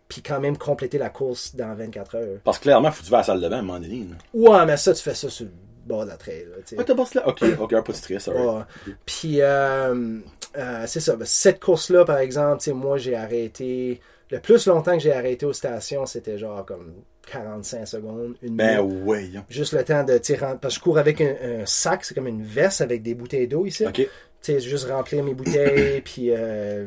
Puis 0.09 0.21
quand 0.21 0.39
même 0.41 0.57
compléter 0.57 0.97
la 0.97 1.09
course 1.09 1.55
dans 1.55 1.73
24 1.75 2.15
heures. 2.15 2.39
Parce 2.43 2.57
que 2.57 2.63
clairement, 2.63 2.91
faut 2.91 2.99
que 3.01 3.05
tu 3.05 3.11
vas 3.11 3.17
à 3.17 3.21
la 3.21 3.25
salle 3.25 3.39
de 3.41 3.47
bain 3.47 3.55
à 3.57 3.59
un 3.59 3.61
moment 3.61 3.79
donné. 3.79 4.05
là. 4.09 4.15
Ouais, 4.33 4.65
mais 4.65 4.75
ça, 4.75 4.93
tu 4.93 5.01
fais 5.01 5.13
ça 5.13 5.29
sur 5.29 5.45
le 5.45 5.51
bord 5.85 6.03
de 6.03 6.09
la 6.09 6.17
trail. 6.17 6.45
Là. 6.49 6.77
Ouais, 6.77 6.83
t'as 6.83 6.95
passé 6.95 7.19
là? 7.19 7.27
Ok, 7.29 7.43
ok, 7.59 7.73
un 7.73 7.81
pas 7.83 7.91
de 7.93 7.97
stress, 7.97 8.27
alright. 8.27 8.65
Ouais. 8.87 8.93
Puis, 9.05 9.41
euh, 9.41 10.19
euh, 10.57 10.83
c'est 10.87 10.99
ça. 10.99 11.15
Ben, 11.15 11.25
Cette 11.25 11.59
course-là, 11.63 12.05
par 12.05 12.17
exemple, 12.17 12.67
moi, 12.73 12.97
j'ai 12.97 13.15
arrêté. 13.15 14.01
Le 14.31 14.39
plus 14.39 14.65
longtemps 14.67 14.93
que 14.93 14.99
j'ai 14.99 15.13
arrêté 15.13 15.45
aux 15.45 15.53
stations, 15.53 16.05
c'était 16.05 16.37
genre 16.37 16.63
comme 16.65 16.93
45 17.31 17.87
secondes, 17.87 18.35
une 18.41 18.55
Ben 18.55 18.81
minute. 18.83 19.03
ouais. 19.07 19.29
hein. 19.37 19.43
Juste 19.49 19.73
le 19.73 19.83
temps 19.83 20.03
de 20.03 20.17
tirer. 20.17 20.45
Parce 20.61 20.73
que 20.75 20.79
je 20.79 20.83
cours 20.83 20.97
avec 20.99 21.21
un, 21.21 21.33
un 21.61 21.65
sac, 21.65 22.03
c'est 22.05 22.13
comme 22.15 22.27
une 22.27 22.43
veste 22.43 22.81
avec 22.81 23.01
des 23.03 23.13
bouteilles 23.15 23.47
d'eau 23.47 23.65
ici. 23.65 23.85
Ok. 23.85 23.93
tu 23.95 24.07
sais, 24.41 24.59
juste 24.59 24.87
remplir 24.89 25.23
mes 25.23 25.33
bouteilles, 25.33 26.01
puis 26.01 26.27
euh, 26.31 26.85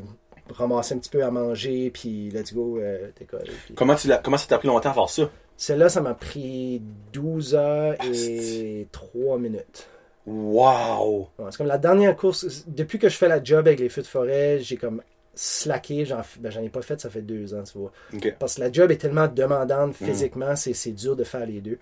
ramasser 0.52 0.94
un 0.94 0.98
petit 0.98 1.10
peu 1.10 1.24
à 1.24 1.30
manger, 1.30 1.90
puis 1.90 2.30
let's 2.30 2.52
go, 2.54 2.78
euh, 2.78 3.08
puis- 3.16 3.74
Comment, 3.74 3.94
tu 3.94 4.08
l'as- 4.08 4.18
comment 4.18 4.36
ça 4.36 4.46
t'a 4.46 4.58
pris 4.58 4.68
longtemps 4.68 4.90
à 4.90 4.94
faire 4.94 5.08
ça? 5.08 5.30
Celle-là, 5.56 5.88
ça 5.88 6.00
m'a 6.00 6.14
pris 6.14 6.82
12 7.12 7.54
heures 7.54 7.94
et 8.04 8.86
3 8.90 9.38
minutes. 9.38 9.88
Wow! 10.26 11.28
Ouais, 11.38 11.46
c'est 11.50 11.56
comme 11.58 11.66
la 11.66 11.78
dernière 11.78 12.16
course. 12.16 12.64
Depuis 12.66 12.98
que 12.98 13.08
je 13.08 13.16
fais 13.16 13.28
la 13.28 13.42
job 13.42 13.66
avec 13.66 13.80
les 13.80 13.88
feux 13.88 14.02
de 14.02 14.06
forêt, 14.06 14.58
j'ai 14.60 14.76
comme 14.76 15.02
slacké. 15.34 16.04
J'en 16.04 16.20
ben, 16.38 16.50
j'en 16.50 16.62
ai 16.62 16.68
pas 16.68 16.82
fait, 16.82 17.00
ça 17.00 17.10
fait 17.10 17.22
deux 17.22 17.54
ans, 17.54 17.62
tu 17.64 17.78
vois. 17.78 17.92
Parce 18.38 18.56
que 18.56 18.60
la 18.60 18.70
job 18.72 18.90
est 18.90 18.96
tellement 18.98 19.28
demandante 19.28 19.94
physiquement, 20.06 20.54
c'est 20.56 20.74
c'est 20.74 20.92
dur 20.92 21.16
de 21.16 21.24
faire 21.24 21.46
les 21.46 21.60
deux. 21.60 21.78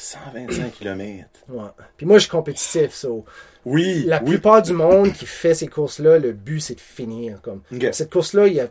125 0.00 0.72
km. 0.72 1.28
Ouais. 1.48 1.62
Puis 1.96 2.06
moi, 2.06 2.16
je 2.16 2.22
suis 2.22 2.30
compétitif, 2.30 2.92
so. 2.92 3.24
Oui, 3.64 4.04
La 4.06 4.22
oui. 4.22 4.30
plupart 4.30 4.62
du 4.62 4.72
monde 4.72 5.12
qui 5.12 5.26
fait 5.26 5.54
ces 5.54 5.68
courses-là, 5.68 6.18
le 6.18 6.32
but, 6.32 6.60
c'est 6.60 6.74
de 6.74 6.80
finir. 6.80 7.40
Comme. 7.42 7.62
Cette 7.92 8.10
course-là, 8.10 8.46
il 8.46 8.54
y 8.54 8.60
a 8.60 8.68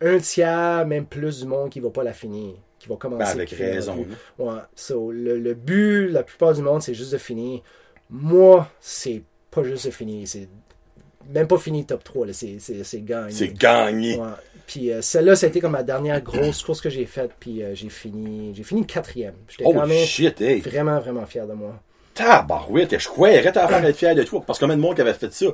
un 0.00 0.18
tiers, 0.18 0.86
même 0.86 1.06
plus 1.06 1.40
du 1.40 1.46
monde 1.46 1.68
qui 1.70 1.80
va 1.80 1.90
pas 1.90 2.02
la 2.02 2.14
finir, 2.14 2.54
qui 2.78 2.88
va 2.88 2.96
commencer. 2.96 3.24
Ben, 3.24 3.30
avec 3.30 3.50
raison. 3.50 4.06
Ouais. 4.38 4.60
So, 4.74 5.10
le, 5.12 5.38
le 5.38 5.54
but, 5.54 6.08
la 6.08 6.22
plupart 6.22 6.54
du 6.54 6.62
monde, 6.62 6.82
c'est 6.82 6.94
juste 6.94 7.12
de 7.12 7.18
finir. 7.18 7.60
Moi, 8.08 8.68
c'est 8.80 9.22
pas 9.50 9.62
juste 9.62 9.86
de 9.86 9.90
finir, 9.90 10.26
c'est 10.26 10.48
même 11.28 11.46
pas 11.46 11.58
fini 11.58 11.84
top 11.84 12.02
3, 12.02 12.26
là, 12.26 12.32
c'est, 12.32 12.58
gagné. 13.04 13.30
C'est 13.32 13.52
gagné. 13.52 14.16
Ouais. 14.18 14.26
Puis 14.70 14.92
euh, 14.92 15.02
celle-là, 15.02 15.34
ça 15.34 15.46
a 15.46 15.48
été 15.48 15.58
comme 15.60 15.72
ma 15.72 15.82
dernière 15.82 16.20
grosse 16.20 16.62
course 16.62 16.80
que 16.80 16.88
j'ai 16.90 17.04
faite, 17.04 17.32
puis 17.40 17.60
euh, 17.60 17.74
j'ai 17.74 17.88
fini 17.88 18.54
j'ai 18.54 18.62
fini 18.62 18.86
quatrième. 18.86 19.34
J'étais 19.48 19.64
Oh 19.66 19.72
quand 19.72 19.84
même 19.84 20.06
shit, 20.06 20.40
hey! 20.40 20.60
vraiment, 20.60 21.00
vraiment 21.00 21.26
fier 21.26 21.44
de 21.44 21.54
moi. 21.54 21.74
Tabarouette, 22.14 22.96
je 22.96 23.08
croirais 23.08 23.50
t'as 23.50 23.64
affaire 23.64 23.84
à 23.84 23.88
être 23.88 23.96
fier 23.96 24.14
de 24.14 24.22
toi. 24.22 24.44
Parce 24.46 24.60
que 24.60 24.64
combien 24.64 24.76
de 24.76 24.80
monde 24.80 24.94
qui 24.94 25.00
avait 25.00 25.12
fait 25.14 25.32
ça? 25.32 25.46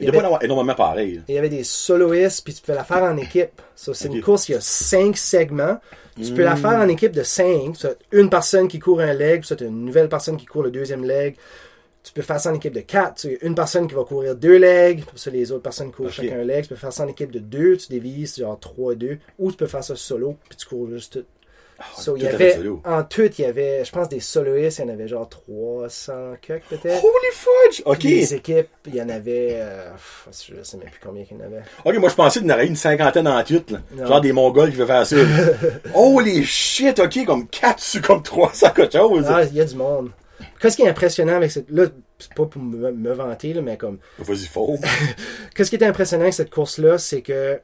Il 0.00 0.06
Il 0.06 0.10
doit 0.10 0.20
pas 0.20 0.26
avoir 0.26 0.42
énormément 0.42 0.74
pareil. 0.74 1.22
il 1.28 1.34
y 1.36 1.38
avait 1.38 1.48
des 1.48 1.62
soloistes, 1.62 2.42
puis 2.44 2.54
tu 2.54 2.62
peux 2.62 2.74
la 2.74 2.82
faire 2.82 3.04
en 3.04 3.16
équipe. 3.16 3.62
So, 3.76 3.94
c'est 3.94 4.08
une 4.08 4.20
course, 4.20 4.48
il 4.48 4.52
y 4.52 4.54
a 4.56 4.60
cinq 4.60 5.16
segments. 5.16 5.78
Tu 6.20 6.32
peux 6.32 6.42
la 6.42 6.56
faire 6.56 6.80
en 6.80 6.88
équipe 6.88 7.12
de 7.12 7.22
cinq. 7.22 7.76
Une 8.10 8.28
personne 8.30 8.66
qui 8.66 8.80
court 8.80 9.00
un 9.00 9.12
leg, 9.12 9.44
puis 9.44 9.64
une 9.64 9.84
nouvelle 9.84 10.08
personne 10.08 10.36
qui 10.36 10.46
court 10.46 10.64
le 10.64 10.72
deuxième 10.72 11.04
leg. 11.04 11.36
Tu 12.06 12.12
peux 12.12 12.22
faire 12.22 12.38
ça 12.38 12.52
en 12.52 12.54
équipe 12.54 12.72
de 12.72 12.80
quatre. 12.82 13.16
Tu 13.22 13.36
as 13.42 13.44
une 13.44 13.56
personne 13.56 13.88
qui 13.88 13.94
va 13.94 14.04
courir 14.04 14.36
deux 14.36 14.58
legs, 14.58 15.00
puis 15.04 15.18
ça, 15.18 15.28
les 15.28 15.50
autres 15.50 15.62
personnes 15.64 15.90
courent 15.90 16.06
Ok. 16.06 16.12
chacun 16.12 16.38
un 16.38 16.44
leg. 16.44 16.62
Tu 16.62 16.68
peux 16.68 16.76
faire 16.76 16.92
ça 16.92 17.02
en 17.04 17.08
équipe 17.08 17.32
de 17.32 17.40
deux, 17.40 17.76
tu 17.76 17.88
divises, 17.88 18.36
genre 18.36 18.56
3-2. 18.60 19.18
Ou 19.40 19.50
tu 19.50 19.56
peux 19.56 19.66
faire 19.66 19.82
ça 19.82 19.96
solo, 19.96 20.36
puis 20.48 20.56
tu 20.56 20.66
cours 20.66 20.88
juste 20.88 21.14
tout. 21.14 21.24
So, 21.98 22.16
il 22.16 22.20
y 22.22 22.26
tout 22.26 22.30
à 22.30 22.34
avait, 22.36 22.50
fait 22.52 22.56
solo. 22.58 22.80
en 22.86 23.02
tout, 23.02 23.30
il 23.38 23.42
y 23.42 23.44
avait, 23.44 23.84
je 23.84 23.90
pense, 23.92 24.08
des 24.08 24.20
soloistes, 24.20 24.78
il 24.78 24.82
y 24.82 24.84
en 24.84 24.94
avait 24.94 25.08
genre 25.08 25.28
300 25.28 26.12
quelques 26.40 26.62
peut-être. 26.70 27.04
Holy 27.04 27.32
fudge! 27.32 27.82
Ok. 27.84 27.98
Puis 27.98 28.08
Les 28.08 28.34
équipes, 28.34 28.68
il 28.86 28.94
y 28.94 29.02
en 29.02 29.08
avait, 29.10 29.50
euh, 29.56 29.90
je 30.30 30.62
sais 30.62 30.76
même 30.78 30.88
plus 30.88 31.00
combien 31.02 31.24
il 31.30 31.36
y 31.36 31.40
en 31.40 31.44
avait. 31.44 31.62
Ok, 31.84 31.98
moi 31.98 32.08
je 32.08 32.14
pensais 32.14 32.38
qu'il 32.40 32.48
y 32.48 32.52
en 32.52 32.54
aurait 32.54 32.66
une 32.66 32.76
cinquantaine 32.76 33.28
en 33.28 33.42
tout, 33.44 33.62
là. 33.70 33.78
Non. 33.94 34.06
Genre 34.06 34.20
des 34.22 34.32
Mongols 34.32 34.70
qui 34.70 34.76
veulent 34.76 34.86
faire 34.86 35.06
ça. 35.06 35.16
Holy 35.94 36.44
shit, 36.44 36.98
ok, 36.98 37.26
comme 37.26 37.46
4 37.48 37.78
sur 37.80 38.00
comme 38.06 38.22
300 38.22 38.70
quelque 38.70 38.92
chose. 38.96 39.26
Ah, 39.28 39.42
il 39.44 39.54
y 39.54 39.60
a 39.60 39.64
du 39.64 39.74
monde. 39.74 40.10
Qu'est-ce 40.66 40.76
qui 40.76 40.82
est 40.82 40.88
impressionnant 40.88 41.34
avec 41.36 41.50
cette. 41.50 41.70
Là, 41.70 41.86
c'est 42.18 42.34
pas 42.34 42.44
pour 42.46 42.60
me, 42.60 42.90
me 42.92 43.12
vanter, 43.12 43.52
là, 43.52 43.62
mais 43.62 43.76
comme. 43.76 43.98
Vas-y, 44.18 44.46
faux. 44.46 44.76
Qu'est-ce 45.54 45.70
qui 45.70 45.76
est 45.76 45.84
impressionnant 45.84 46.22
avec 46.24 46.34
cette 46.34 46.50
course-là, 46.50 46.98
c'est 46.98 47.22
que. 47.22 47.60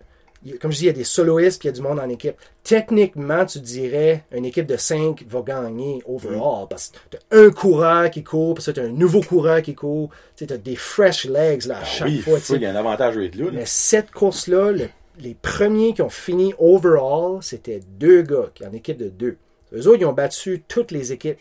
Comme 0.61 0.73
je 0.73 0.79
dis, 0.79 0.85
il 0.85 0.87
y 0.89 0.91
a 0.91 0.93
des 0.93 1.05
soloistes 1.05 1.61
puis 1.61 1.69
il 1.69 1.71
y 1.71 1.75
a 1.75 1.77
du 1.77 1.83
monde 1.83 2.01
en 2.01 2.09
équipe. 2.09 2.35
Techniquement, 2.65 3.45
tu 3.47 3.61
dirais, 3.61 4.25
une 4.33 4.45
équipe 4.45 4.67
de 4.67 4.77
5 4.77 5.25
va 5.29 5.41
gagner 5.43 6.03
overall. 6.05 6.67
Parce 6.69 6.89
que 7.11 7.17
t'as 7.17 7.37
un 7.45 7.51
coureur 7.51 8.11
qui 8.11 8.25
court, 8.25 8.55
puis 8.55 8.65
ça, 8.65 8.73
t'as 8.73 8.83
un 8.83 8.89
nouveau 8.89 9.21
coureur 9.21 9.63
qui 9.63 9.77
court. 9.77 10.11
Tu 10.35 10.47
t'as 10.47 10.57
des 10.57 10.75
fresh 10.75 11.27
legs 11.27 11.67
là, 11.67 11.79
à 11.79 11.85
chaque 11.85 12.09
oui, 12.09 12.19
fois. 12.19 12.39
il 12.51 12.63
y 12.63 12.67
a 12.67 12.71
un 12.71 12.75
avantage 12.77 13.17
là. 13.17 13.29
là. 13.37 13.51
Mais 13.53 13.67
cette 13.67 14.11
course-là, 14.11 14.73
le- 14.73 14.89
les 15.21 15.35
premiers 15.35 15.95
qui 15.95 16.03
ont 16.03 16.09
fini 16.09 16.55
overall, 16.59 17.39
c'était 17.41 17.81
deux 17.99 18.23
gars, 18.23 18.51
qui 18.55 18.67
en 18.67 18.73
équipe 18.73 18.97
de 18.97 19.11
deux. 19.11 19.37
Eux 19.73 19.87
autres, 19.87 20.01
ils 20.01 20.07
ont 20.07 20.13
battu 20.13 20.65
toutes 20.67 20.91
les 20.91 21.13
équipes, 21.13 21.39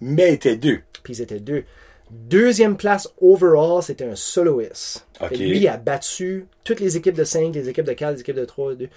Mais 0.00 0.32
était 0.34 0.56
deux. 0.56 0.80
puis 1.02 1.14
ils 1.14 1.22
étaient 1.22 1.40
deux. 1.40 1.64
Deuxième 2.10 2.76
place 2.76 3.08
overall, 3.20 3.82
c'était 3.82 4.04
un 4.06 4.14
soloist. 4.16 5.06
Ok. 5.20 5.28
Fait 5.28 5.34
que 5.34 5.40
Lui, 5.42 5.58
il 5.58 5.68
a 5.68 5.76
battu 5.76 6.46
toutes 6.64 6.80
les 6.80 6.96
équipes 6.96 7.14
de 7.16 7.24
5, 7.24 7.54
les 7.54 7.68
équipes 7.68 7.84
de 7.84 7.92
4, 7.92 8.14
les 8.14 8.20
équipes 8.20 8.36
de 8.36 8.44
3, 8.46 8.74
2. 8.76 8.88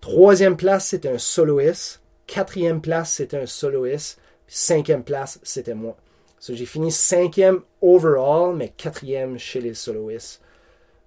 Troisième 0.00 0.56
place, 0.56 0.86
c'était 0.86 1.08
un 1.08 1.18
soloist. 1.18 2.00
Quatrième 2.26 2.80
place, 2.80 3.12
c'était 3.12 3.38
un 3.38 3.46
soloist. 3.46 4.18
Puis 4.46 4.56
Cinquième 4.56 5.02
place, 5.02 5.40
c'était 5.42 5.74
moi. 5.74 5.96
So, 6.38 6.54
j'ai 6.54 6.64
fini 6.64 6.90
cinquième 6.90 7.60
overall, 7.82 8.56
mais 8.56 8.68
quatrième 8.74 9.38
chez 9.38 9.60
les 9.60 9.74
soloists. 9.74 10.40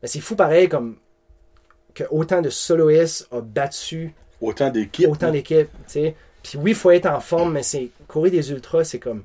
Mais 0.02 0.08
c'est 0.08 0.20
fou 0.20 0.36
pareil 0.36 0.70
comme 0.70 0.98
que 1.96 2.04
autant 2.12 2.42
de 2.42 2.50
soloists 2.52 3.28
a 3.32 3.42
battu 3.42 4.14
Autant 4.42 4.70
d'équipes. 4.70 5.08
autant 5.10 5.32
d'équipes, 5.32 5.70
tu 5.88 5.94
sais. 5.94 6.16
Puis 6.44 6.58
oui, 6.60 6.72
il 6.72 6.76
faut 6.76 6.92
être 6.92 7.06
en 7.08 7.20
forme, 7.22 7.54
mais 7.54 7.64
c'est 7.64 7.90
courir 8.08 8.32
des 8.34 8.52
ultras, 8.52 8.84
c'est 8.84 9.00
comme 9.00 9.24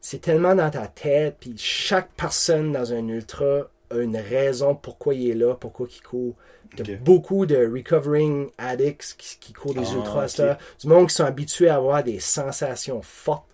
c'est 0.00 0.20
tellement 0.20 0.54
dans 0.54 0.70
ta 0.70 0.86
tête, 0.86 1.36
puis 1.40 1.54
chaque 1.56 2.08
personne 2.16 2.72
dans 2.72 2.92
un 2.92 3.06
ultra 3.08 3.68
a 3.90 3.96
une 3.96 4.16
raison 4.16 4.74
pourquoi 4.74 5.14
il 5.14 5.30
est 5.30 5.34
là, 5.34 5.54
pourquoi 5.54 5.86
il 5.94 6.02
court. 6.02 6.34
T'as 6.76 6.84
beaucoup 6.94 7.46
de 7.46 7.56
recovering 7.56 8.48
addicts 8.56 9.16
qui, 9.18 9.38
qui 9.40 9.52
courent 9.52 9.74
des 9.74 9.88
Ah, 9.90 9.96
ultras, 9.96 10.24
ok. 10.24 10.30
ça. 10.30 10.58
Du 10.80 10.86
monde 10.86 11.08
qui 11.08 11.14
sont 11.16 11.24
habitués 11.24 11.68
à 11.68 11.74
avoir 11.76 12.04
des 12.04 12.20
sensations 12.20 13.02
fortes. 13.02 13.44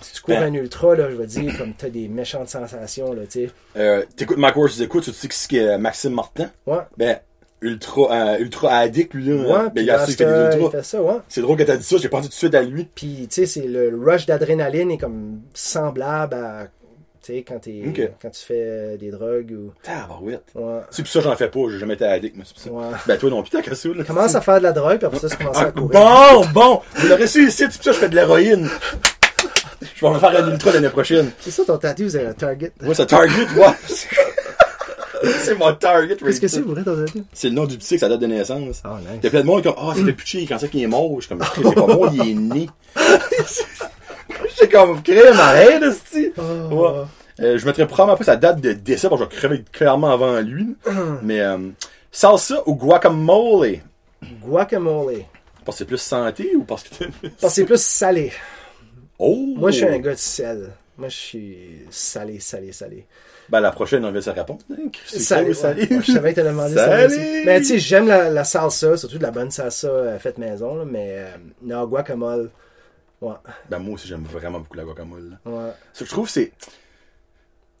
Si 0.00 0.14
tu 0.14 0.22
cours 0.22 0.34
Ben- 0.34 0.44
un 0.44 0.54
ultra, 0.54 0.96
là, 0.96 1.10
je 1.10 1.14
veux 1.14 1.26
dire, 1.26 1.56
comme 1.56 1.74
t'as 1.74 1.90
des 1.90 2.08
méchantes 2.08 2.48
sensations, 2.48 3.12
là, 3.12 3.26
tu 3.26 3.46
sais. 3.46 3.50
Euh, 3.76 4.04
T'écoutes 4.16 4.38
Mike 4.38 4.54
tu 4.74 4.82
écoutes, 4.82 5.04
tu 5.04 5.12
sais 5.12 5.28
ce 5.30 5.46
qu'est 5.46 5.78
Maxime 5.78 6.14
Martin? 6.14 6.50
Ouais. 6.66 6.78
Ben, 6.96 7.20
ultra, 7.64 8.12
euh, 8.12 8.38
ultra 8.38 8.76
addict, 8.76 9.14
lui, 9.14 9.26
là. 9.26 9.34
Ouais, 9.34 9.64
ben, 9.64 9.70
puis 9.74 9.84
il 9.84 9.86
y 9.86 9.90
a 9.90 10.82
ça, 10.82 11.02
ouais. 11.02 11.14
C'est 11.28 11.40
drôle 11.40 11.56
que 11.56 11.62
t'as 11.64 11.76
dit 11.76 11.84
ça, 11.84 11.96
j'ai 11.98 12.08
pensé 12.08 12.28
tout 12.28 12.32
de 12.34 12.34
suite 12.34 12.54
à 12.54 12.62
lui. 12.62 12.88
Puis, 12.94 13.26
tu 13.30 13.34
sais, 13.34 13.46
c'est 13.46 13.66
le 13.66 13.98
rush 14.04 14.26
d'adrénaline 14.26 14.90
est 14.90 14.98
comme 14.98 15.40
semblable 15.54 16.34
à, 16.34 16.66
tu 17.24 17.32
sais, 17.32 17.44
quand, 17.46 17.58
tu 17.58 17.82
fais 18.34 18.54
euh, 18.66 18.96
des 18.98 19.10
drogues 19.10 19.52
ou... 19.52 19.72
Tabarouette. 19.82 20.44
Ouais. 20.54 20.80
C'est 20.90 21.02
pour 21.02 21.10
ça 21.10 21.18
que 21.20 21.24
j'en 21.24 21.36
fais 21.36 21.48
pas, 21.48 21.60
j'ai 21.70 21.78
jamais 21.78 21.94
été 21.94 22.04
addict, 22.04 22.36
mais 22.36 22.44
c'est 22.44 22.54
pour 22.54 22.62
ça. 22.62 22.70
Ouais. 22.70 22.96
Ben, 23.06 23.16
toi 23.16 23.30
non 23.30 23.42
plus, 23.42 23.50
t'as 23.50 23.62
cassé, 23.62 23.92
là. 23.94 24.04
Commence 24.04 24.34
à 24.34 24.40
faire 24.42 24.58
de 24.58 24.64
la 24.64 24.72
drogue, 24.72 24.98
puis 24.98 25.06
après 25.06 25.18
ça, 25.18 25.28
tu 25.30 25.36
commences 25.38 25.56
Ah, 25.58 25.66
à 25.66 25.72
courir. 25.72 25.88
bon, 26.00 26.46
bon! 26.52 26.80
Vous 26.96 27.08
l'aurez 27.08 27.26
su 27.26 27.46
ici, 27.48 27.56
c'est 27.56 27.66
pour 27.68 27.84
ça 27.84 27.90
que 27.90 27.92
je 27.96 28.00
fais 28.00 28.08
de 28.10 28.14
l'héroïne. 28.14 28.68
Je 29.94 30.04
vais 30.06 30.12
me 30.12 30.18
faire 30.18 30.44
un 30.44 30.50
ultra 30.50 30.72
l'année 30.72 30.88
prochaine. 30.90 31.30
C'est 31.40 31.50
ça 31.50 31.64
ton 31.64 31.78
tatou, 31.78 32.08
c'est 32.08 32.26
un 32.26 32.32
target. 32.32 32.72
Moi, 32.82 32.94
c'est 32.94 33.06
Target, 33.06 33.46
moi. 33.54 33.74
c'est 35.40 35.58
mon 35.58 35.74
Target, 35.74 36.16
Qu'est-ce 36.16 36.40
que 36.40 36.48
c'est, 36.48 36.62
tatou? 36.62 37.24
C'est 37.32 37.48
le 37.48 37.54
nom 37.54 37.64
du 37.66 37.76
psy 37.78 37.94
que 37.94 38.00
ça 38.00 38.08
date 38.08 38.20
de 38.20 38.26
naissance. 38.26 38.82
Oh, 38.84 38.88
Il 39.16 39.24
y 39.24 39.26
a 39.26 39.30
plein 39.30 39.40
de 39.40 39.46
monde 39.46 39.62
qui 39.62 39.68
ont 39.68 39.74
Ah, 39.78 39.92
c'est 39.94 40.02
le 40.02 40.12
pitché, 40.12 40.46
quand 40.46 40.58
c'est 40.58 40.68
qu'il 40.68 40.82
est 40.82 40.86
mort. 40.86 41.10
Je 41.20 41.26
suis 41.26 41.28
comme, 41.36 41.44
c'est 41.54 41.74
pas 41.74 41.86
moi, 41.86 42.10
il 42.12 42.30
est 42.30 42.34
né. 42.34 42.68
J'ai 44.60 44.68
comme, 44.68 45.02
crème, 45.02 45.38
arrête, 45.38 45.82
esti. 45.82 46.32
Oh. 46.38 46.42
Ouais. 46.74 47.04
Euh, 47.40 47.58
je 47.58 47.66
mettrais 47.66 47.86
probablement 47.86 48.16
pas 48.16 48.24
sa 48.24 48.36
date 48.36 48.60
de 48.60 48.72
décès, 48.72 49.08
parce 49.08 49.20
que 49.20 49.26
je 49.28 49.30
vais 49.30 49.36
crever 49.36 49.64
clairement 49.72 50.10
avant 50.10 50.40
lui. 50.40 50.76
Mais, 51.22 51.40
euh, 51.40 51.58
salsa 52.12 52.62
ou 52.66 52.74
guacamole? 52.74 53.78
Guacamole. 54.42 55.24
Parce 55.64 55.78
que 55.78 55.78
c'est 55.80 55.84
plus 55.86 55.98
santé 55.98 56.54
ou 56.56 56.62
parce 56.64 56.82
que 56.84 56.94
t'es- 56.94 57.08
Parce 57.40 57.54
que 57.54 57.60
c'est 57.60 57.64
plus 57.64 57.80
salé. 57.82 58.32
Oh! 59.18 59.54
Moi, 59.56 59.70
je 59.70 59.76
suis 59.78 59.86
un 59.86 59.98
gars 59.98 60.12
de 60.12 60.18
sel. 60.18 60.70
Moi, 60.96 61.08
je 61.08 61.16
suis 61.16 61.58
salé, 61.90 62.38
salé, 62.40 62.70
salé. 62.72 63.06
Ben, 63.48 63.60
la 63.60 63.70
prochaine, 63.72 64.04
on 64.04 64.10
va 64.12 64.20
se 64.22 64.30
répondre. 64.30 64.60
Ouais. 64.70 64.76
Ouais, 65.90 66.00
Je 66.02 66.12
savais 66.12 66.30
que 66.30 66.36
t'allais 66.36 66.50
demander 66.50 66.74
aussi. 67.06 67.18
Mais 67.46 67.58
tu 67.60 67.66
sais, 67.66 67.78
j'aime 67.78 68.06
la, 68.08 68.30
la 68.30 68.44
salsa, 68.44 68.96
surtout 68.96 69.18
de 69.18 69.22
la 69.22 69.30
bonne 69.30 69.50
salsa 69.50 69.88
euh, 69.88 70.18
faite 70.18 70.38
maison, 70.38 70.76
là, 70.76 70.84
mais 70.84 71.16
euh, 71.18 71.26
non, 71.62 71.84
guacamole. 71.86 72.50
Ouais, 73.20 73.34
Ben, 73.70 73.78
moi 73.78 73.94
aussi, 73.94 74.08
j'aime 74.08 74.24
vraiment 74.24 74.58
beaucoup 74.60 74.76
la 74.76 74.84
guacamole. 74.84 75.30
là. 75.44 75.50
ouais. 75.50 75.70
Ce 75.92 76.00
que 76.00 76.06
je 76.06 76.10
trouve, 76.10 76.28
c'est. 76.28 76.52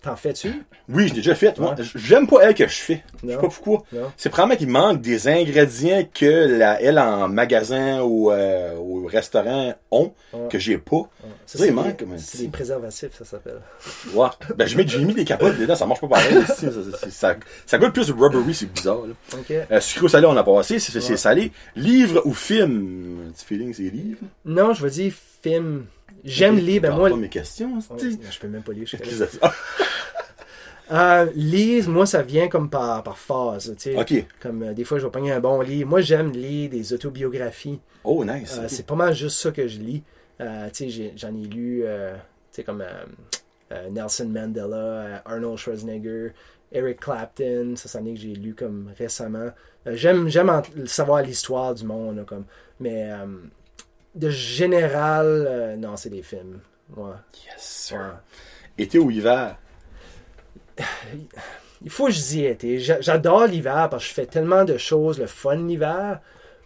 T'en 0.04 0.16
fais-tu? 0.16 0.62
Oui, 0.90 1.04
je 1.08 1.14
l'ai 1.14 1.20
déjà 1.20 1.34
fait. 1.34 1.58
moi. 1.58 1.74
Ouais. 1.74 1.84
J'aime 1.94 2.26
pas 2.26 2.40
elle 2.42 2.54
que 2.54 2.66
je 2.66 2.74
fais. 2.76 3.02
Je 3.22 3.30
sais 3.30 3.34
pas 3.36 3.48
pourquoi. 3.48 3.82
C'est 4.18 4.28
probablement 4.28 4.58
qu'il 4.58 4.68
manque 4.68 5.00
des 5.00 5.28
ingrédients 5.28 6.06
que 6.12 6.26
la, 6.26 6.78
elle 6.82 6.98
en 6.98 7.26
magasin 7.28 8.02
ou 8.02 8.30
euh, 8.30 8.76
au 8.76 9.06
restaurant 9.06 9.72
ont 9.90 10.12
Ouais. 10.34 10.48
que 10.50 10.58
j'ai 10.58 10.76
pas. 10.78 11.08
Ça, 11.46 11.58
Ça, 11.58 11.66
il 11.66 11.72
manque 11.72 12.04
C'est 12.18 12.38
des 12.42 12.48
préservatifs, 12.48 13.12
ça 13.16 13.24
s'appelle. 13.24 13.60
Ouais. 14.12 14.26
Ben, 14.56 14.66
je 14.66 14.76
mets, 14.76 14.86
j'ai 14.86 15.02
mis 15.04 15.14
des 15.14 15.24
capotes 15.24 15.56
dedans, 15.58 15.74
ça 15.74 15.86
marche 15.86 16.00
pas 16.00 16.08
pareil. 16.08 16.42
ça, 17.08 17.36
ça, 17.66 17.78
goûte 17.78 17.92
plus 17.94 18.10
rubbery, 18.10 18.52
c'est 18.54 18.70
bizarre. 18.70 19.06
Là. 19.06 19.14
OK. 19.38 19.50
Euh, 19.70 19.80
salé, 19.80 20.26
on 20.26 20.36
a 20.36 20.44
passé, 20.44 20.78
c'est, 20.80 21.00
c'est 21.00 21.10
Ouais. 21.12 21.16
salé. 21.16 21.52
Livre 21.76 22.20
ou 22.26 22.34
film? 22.34 23.28
Un 23.28 23.32
petit 23.32 23.44
feeling, 23.46 23.72
c'est 23.72 23.82
livre? 23.84 24.18
Non, 24.44 24.74
je 24.74 24.82
veux 24.82 24.90
dire 24.90 25.12
film. 25.42 25.86
J'aime 26.24 26.56
lire. 26.56 26.82
Ben 26.82 26.94
moi, 26.94 27.10
pas 27.10 27.16
mes 27.16 27.28
questions, 27.28 27.74
Ouais, 27.74 27.80
c'est 27.98 28.32
je 28.32 28.40
peux 28.40 28.48
même 28.48 28.62
pas 28.62 28.72
lire. 28.72 28.88
Euh, 30.90 31.26
lire, 31.34 31.88
moi, 31.88 32.04
ça 32.04 32.22
vient 32.22 32.48
comme 32.48 32.68
par, 32.68 33.02
par 33.02 33.16
phase. 33.16 33.74
Tu 33.78 33.94
sais. 33.94 33.96
Ok. 33.96 34.26
Comme 34.40 34.62
euh, 34.62 34.74
des 34.74 34.84
fois, 34.84 34.98
je 34.98 35.06
vais 35.06 35.10
pogner 35.10 35.32
un 35.32 35.40
bon 35.40 35.60
livre. 35.60 35.88
Moi, 35.88 36.02
j'aime 36.02 36.30
lire 36.30 36.68
des 36.70 36.92
autobiographies. 36.92 37.80
Oh, 38.04 38.24
nice. 38.24 38.58
Euh. 38.58 38.66
C'est 38.68 38.84
pas 38.86 38.94
mal 38.94 39.14
juste 39.14 39.38
ça 39.38 39.50
que 39.50 39.66
je 39.66 39.78
lis. 39.78 40.02
Euh, 40.40 40.68
tu 40.70 40.90
sais, 40.90 41.12
j'en 41.16 41.34
ai 41.34 41.46
lu, 41.46 41.84
tu 41.84 42.20
sais, 42.50 42.64
comme 42.64 42.84
Nelson 43.90 44.26
Mandela, 44.26 45.22
Arnold 45.24 45.56
Schwarzenegger, 45.56 46.32
Eric 46.70 47.00
Clapton. 47.00 47.74
Ça, 47.76 47.88
c'en 47.88 48.04
est 48.04 48.14
que 48.14 48.20
j'ai 48.20 48.34
lu 48.34 48.54
comme 48.54 48.92
récemment. 48.98 49.50
J'aime, 49.86 50.28
j'aime 50.28 50.60
savoir 50.84 51.22
l'histoire 51.22 51.74
du 51.74 51.84
monde, 51.84 52.16
là, 52.16 52.24
comme. 52.24 52.44
Mais 52.78 53.10
de 54.14 54.30
général, 54.30 55.26
euh, 55.48 55.76
non, 55.76 55.96
c'est 55.96 56.10
des 56.10 56.22
films. 56.22 56.60
Ouais. 56.96 57.12
Yes, 57.46 57.62
sir. 57.62 57.98
ouais. 57.98 58.82
Été 58.84 58.98
ou 58.98 59.10
hiver? 59.10 59.56
Il 61.82 61.90
faut 61.90 62.06
que 62.06 62.12
je 62.12 62.18
dise 62.18 62.36
été. 62.44 62.78
J'a- 62.78 63.00
J'adore 63.00 63.46
l'hiver 63.46 63.88
parce 63.90 64.04
que 64.04 64.08
je 64.10 64.14
fais 64.14 64.26
tellement 64.26 64.64
de 64.64 64.76
choses, 64.78 65.18
le 65.18 65.26
fun 65.26 65.56
l'hiver. 65.56 66.20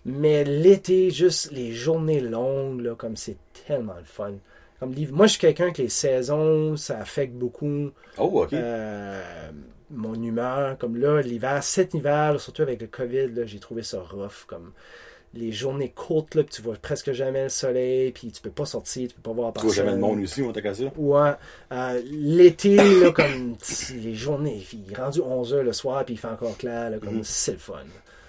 Mais 0.04 0.44
l'été, 0.44 1.10
juste 1.10 1.50
les 1.52 1.72
journées 1.72 2.20
longues, 2.20 2.80
là, 2.80 2.94
comme 2.94 3.16
c'est 3.16 3.36
tellement 3.66 3.96
le 3.98 4.04
fun. 4.04 4.32
Comme 4.80 4.94
moi, 5.10 5.26
je 5.26 5.32
suis 5.32 5.40
quelqu'un 5.40 5.72
que 5.72 5.82
les 5.82 5.88
saisons, 5.88 6.76
ça 6.76 6.98
affecte 7.00 7.34
beaucoup 7.34 7.90
Oh, 8.16 8.46
euh, 8.52 9.50
mon 9.90 10.14
humeur. 10.14 10.78
Comme 10.78 10.96
là, 10.96 11.20
l'hiver, 11.20 11.62
cet 11.64 11.94
hiver, 11.94 12.32
là, 12.34 12.38
surtout 12.38 12.62
avec 12.62 12.80
le 12.80 12.86
COVID, 12.86 13.30
j'ai 13.44 13.58
trouvé 13.58 13.82
ça 13.82 14.00
rough. 14.00 14.44
Comme 14.46 14.72
les 15.34 15.52
journées 15.52 15.90
courtes, 15.94 16.34
là, 16.34 16.42
tu 16.44 16.62
vois 16.62 16.74
presque 16.80 17.12
jamais 17.12 17.44
le 17.44 17.48
soleil, 17.48 18.12
puis 18.12 18.32
tu 18.32 18.40
peux 18.40 18.50
pas 18.50 18.64
sortir, 18.64 19.08
tu 19.08 19.14
peux 19.14 19.22
pas 19.22 19.32
voir 19.32 19.52
Tu 19.52 19.60
vois 19.60 19.68
personne. 19.68 19.84
jamais 19.84 19.96
le 19.96 20.00
monde 20.02 20.20
aussi, 20.22 20.42
on 20.42 20.52
t'a 20.52 20.74
ça? 20.74 20.84
Ouais. 20.96 21.30
Euh, 21.72 22.00
L'été, 22.10 22.76
là, 22.76 23.10
comme 23.12 23.56
les 24.02 24.14
journées, 24.14 24.62
il 24.72 24.92
est 24.92 24.96
rendu 24.96 25.20
11h 25.20 25.60
le 25.60 25.72
soir, 25.72 26.04
puis 26.04 26.14
il 26.14 26.16
fait 26.18 26.28
encore 26.28 26.56
clair, 26.56 26.90
là, 26.90 26.98
comme 26.98 27.16
Mhm. 27.16 27.24
c'est 27.24 27.52
le 27.52 27.58
fun. 27.58 27.74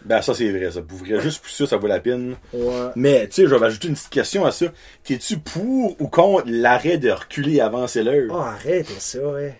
Ben, 0.05 0.21
ça, 0.21 0.33
c'est 0.33 0.49
vrai, 0.51 0.71
ça. 0.71 0.81
Pour 0.81 0.97
vrai, 0.99 1.19
juste 1.19 1.41
pour 1.41 1.51
ça, 1.51 1.67
ça 1.67 1.75
vaut 1.77 1.87
la 1.87 1.99
peine. 1.99 2.35
Ouais. 2.53 2.87
Mais, 2.95 3.27
tu 3.27 3.35
sais, 3.43 3.47
je 3.47 3.53
vais 3.55 3.65
ajouter 3.65 3.89
une 3.89 3.95
petite 3.95 4.09
question 4.09 4.45
à 4.45 4.51
ça. 4.51 4.67
T'es-tu 5.03 5.39
pour 5.39 5.99
ou 5.99 6.07
contre 6.07 6.43
l'arrêt 6.47 6.97
de 6.97 7.11
reculer 7.11 7.55
et 7.55 7.61
avancer 7.61 8.01
l'heure? 8.03 8.29
Oh, 8.31 8.35
arrêtez 8.37 8.93
ça, 8.97 9.19
ouais. 9.27 9.59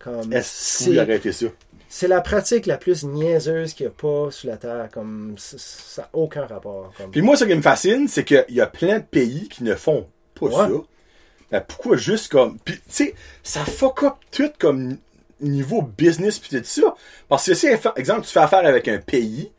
Comme, 0.00 0.32
Est-ce 0.32 0.78
que 0.84 0.84
vous 0.90 0.94
c'est 0.94 0.98
arrêtez 0.98 1.32
ça? 1.32 1.46
C'est 1.96 2.08
la 2.08 2.20
pratique 2.20 2.66
la 2.66 2.76
plus 2.76 3.04
niaiseuse 3.04 3.72
qu'il 3.72 3.86
n'y 3.86 3.90
a 3.90 3.94
pas 3.94 4.30
sur 4.30 4.50
la 4.50 4.58
Terre. 4.58 4.90
Comme, 4.92 5.34
ça 5.38 6.02
n'a 6.02 6.10
aucun 6.12 6.44
rapport. 6.44 6.92
Comme. 6.98 7.10
Puis 7.10 7.22
moi, 7.22 7.38
ce 7.38 7.44
qui 7.46 7.54
me 7.54 7.62
fascine, 7.62 8.06
c'est 8.06 8.22
qu'il 8.22 8.44
y 8.50 8.60
a 8.60 8.66
plein 8.66 8.98
de 8.98 9.04
pays 9.04 9.48
qui 9.48 9.64
ne 9.64 9.74
font 9.74 10.06
pas 10.34 10.46
Ouais. 10.46 10.52
ça. 10.52 10.70
Ben, 11.50 11.60
pourquoi 11.66 11.96
juste 11.96 12.30
comme... 12.30 12.58
Puis, 12.58 12.74
tu 12.74 12.82
sais, 12.88 13.14
ça 13.42 13.64
fuck 13.64 14.02
up 14.02 14.16
tout 14.30 14.50
comme 14.58 14.98
niveau 15.40 15.80
business 15.80 16.38
pis 16.38 16.50
tout 16.50 16.64
ça. 16.64 16.94
Parce 17.30 17.46
que 17.46 17.54
si, 17.54 17.66
exemple, 17.66 18.26
tu 18.26 18.30
fais 18.30 18.40
affaire 18.40 18.66
avec 18.66 18.88
un 18.88 18.98
pays. 18.98 19.50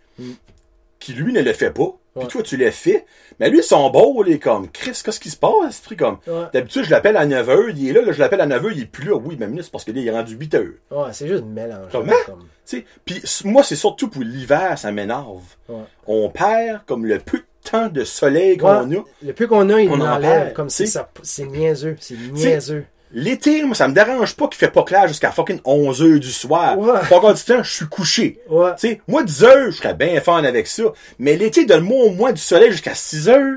Qui, 0.99 1.13
lui, 1.13 1.33
ne 1.33 1.41
le 1.41 1.53
fait 1.53 1.71
pas, 1.71 1.95
puis 2.17 2.27
toi, 2.27 2.41
tu 2.41 2.57
le 2.57 2.71
fais, 2.71 3.05
mais 3.39 3.49
lui, 3.51 3.61
son 3.61 3.89
beau, 3.91 4.23
il 4.25 4.33
est 4.33 4.39
comme, 4.39 4.69
Chris, 4.71 4.99
qu'est-ce 5.05 5.19
qui 5.19 5.29
se 5.29 5.37
passe? 5.37 5.83
C'est 5.87 5.95
comme... 5.95 6.17
Ouais. 6.25 6.45
D'habitude, 6.51 6.83
je 6.85 6.89
l'appelle 6.89 7.15
à 7.15 7.27
9h, 7.27 7.73
il 7.75 7.89
est 7.89 7.93
là, 7.93 8.01
là 8.01 8.11
je 8.11 8.19
l'appelle 8.19 8.41
à 8.41 8.47
9h, 8.47 8.71
il 8.73 8.81
est 8.81 8.85
plus 8.85 9.07
là. 9.07 9.15
Oui, 9.15 9.37
mais 9.39 9.47
c'est 9.61 9.71
parce 9.71 9.83
que 9.83 9.91
là, 9.91 9.99
il 9.99 10.07
est 10.07 10.11
rendu 10.11 10.35
8h. 10.35 10.57
Ouais, 10.89 11.09
c'est 11.11 11.27
juste 11.27 11.43
mélange. 11.45 11.91
Comment? 11.91 12.13
Comme, 12.25 12.39
Tu 12.65 12.77
sais, 12.77 12.85
Puis 13.05 13.21
moi, 13.45 13.61
c'est 13.63 13.75
surtout 13.75 14.07
pour 14.09 14.23
l'hiver, 14.23 14.79
ça 14.79 14.91
m'énerve. 14.91 15.43
Ouais. 15.69 15.83
On 16.07 16.29
perd 16.29 16.81
comme 16.87 17.05
le 17.05 17.19
peu 17.19 17.37
de 17.37 17.69
temps 17.69 17.87
de 17.89 18.03
soleil 18.03 18.57
qu'on 18.57 18.67
a. 18.67 19.03
le 19.21 19.33
peu 19.33 19.45
qu'on 19.45 19.69
a, 19.69 19.79
il 19.79 19.89
On 19.89 19.93
en 19.95 19.97
l'enlève. 19.97 20.43
perd, 20.45 20.53
Comme. 20.53 20.69
C'est 20.69 21.45
niaiseux. 21.45 21.97
C'est 21.99 22.15
niaiseux. 22.17 22.85
L'été, 23.19 23.63
moi, 23.63 23.73
ça 23.73 23.87
me 23.87 23.95
dérange 23.95 24.35
pas 24.35 24.47
qu'il 24.47 24.57
fait 24.59 24.69
pas 24.69 24.83
clair 24.83 25.07
jusqu'à 25.07 25.31
fucking 25.31 25.59
11h 25.61 26.19
du 26.19 26.31
soir. 26.31 26.77
Ouais. 26.77 26.99
Pas 27.09 27.15
encore 27.17 27.33
du 27.33 27.41
temps, 27.41 27.63
je 27.63 27.73
suis 27.73 27.87
couché. 27.87 28.39
Ouais. 28.47 28.69
Tu 28.79 28.89
sais, 28.89 29.01
moi, 29.07 29.23
10 29.23 29.43
heures, 29.43 29.71
je 29.71 29.77
serais 29.77 29.95
bien 29.95 30.21
fan 30.21 30.45
avec 30.45 30.67
ça. 30.67 30.83
Mais 31.17 31.35
l'été, 31.35 31.65
donne-moi 31.65 32.05
au 32.05 32.09
moins 32.11 32.31
du 32.31 32.39
soleil 32.39 32.69
jusqu'à 32.71 32.93
6 32.93 33.27
heures. 33.27 33.55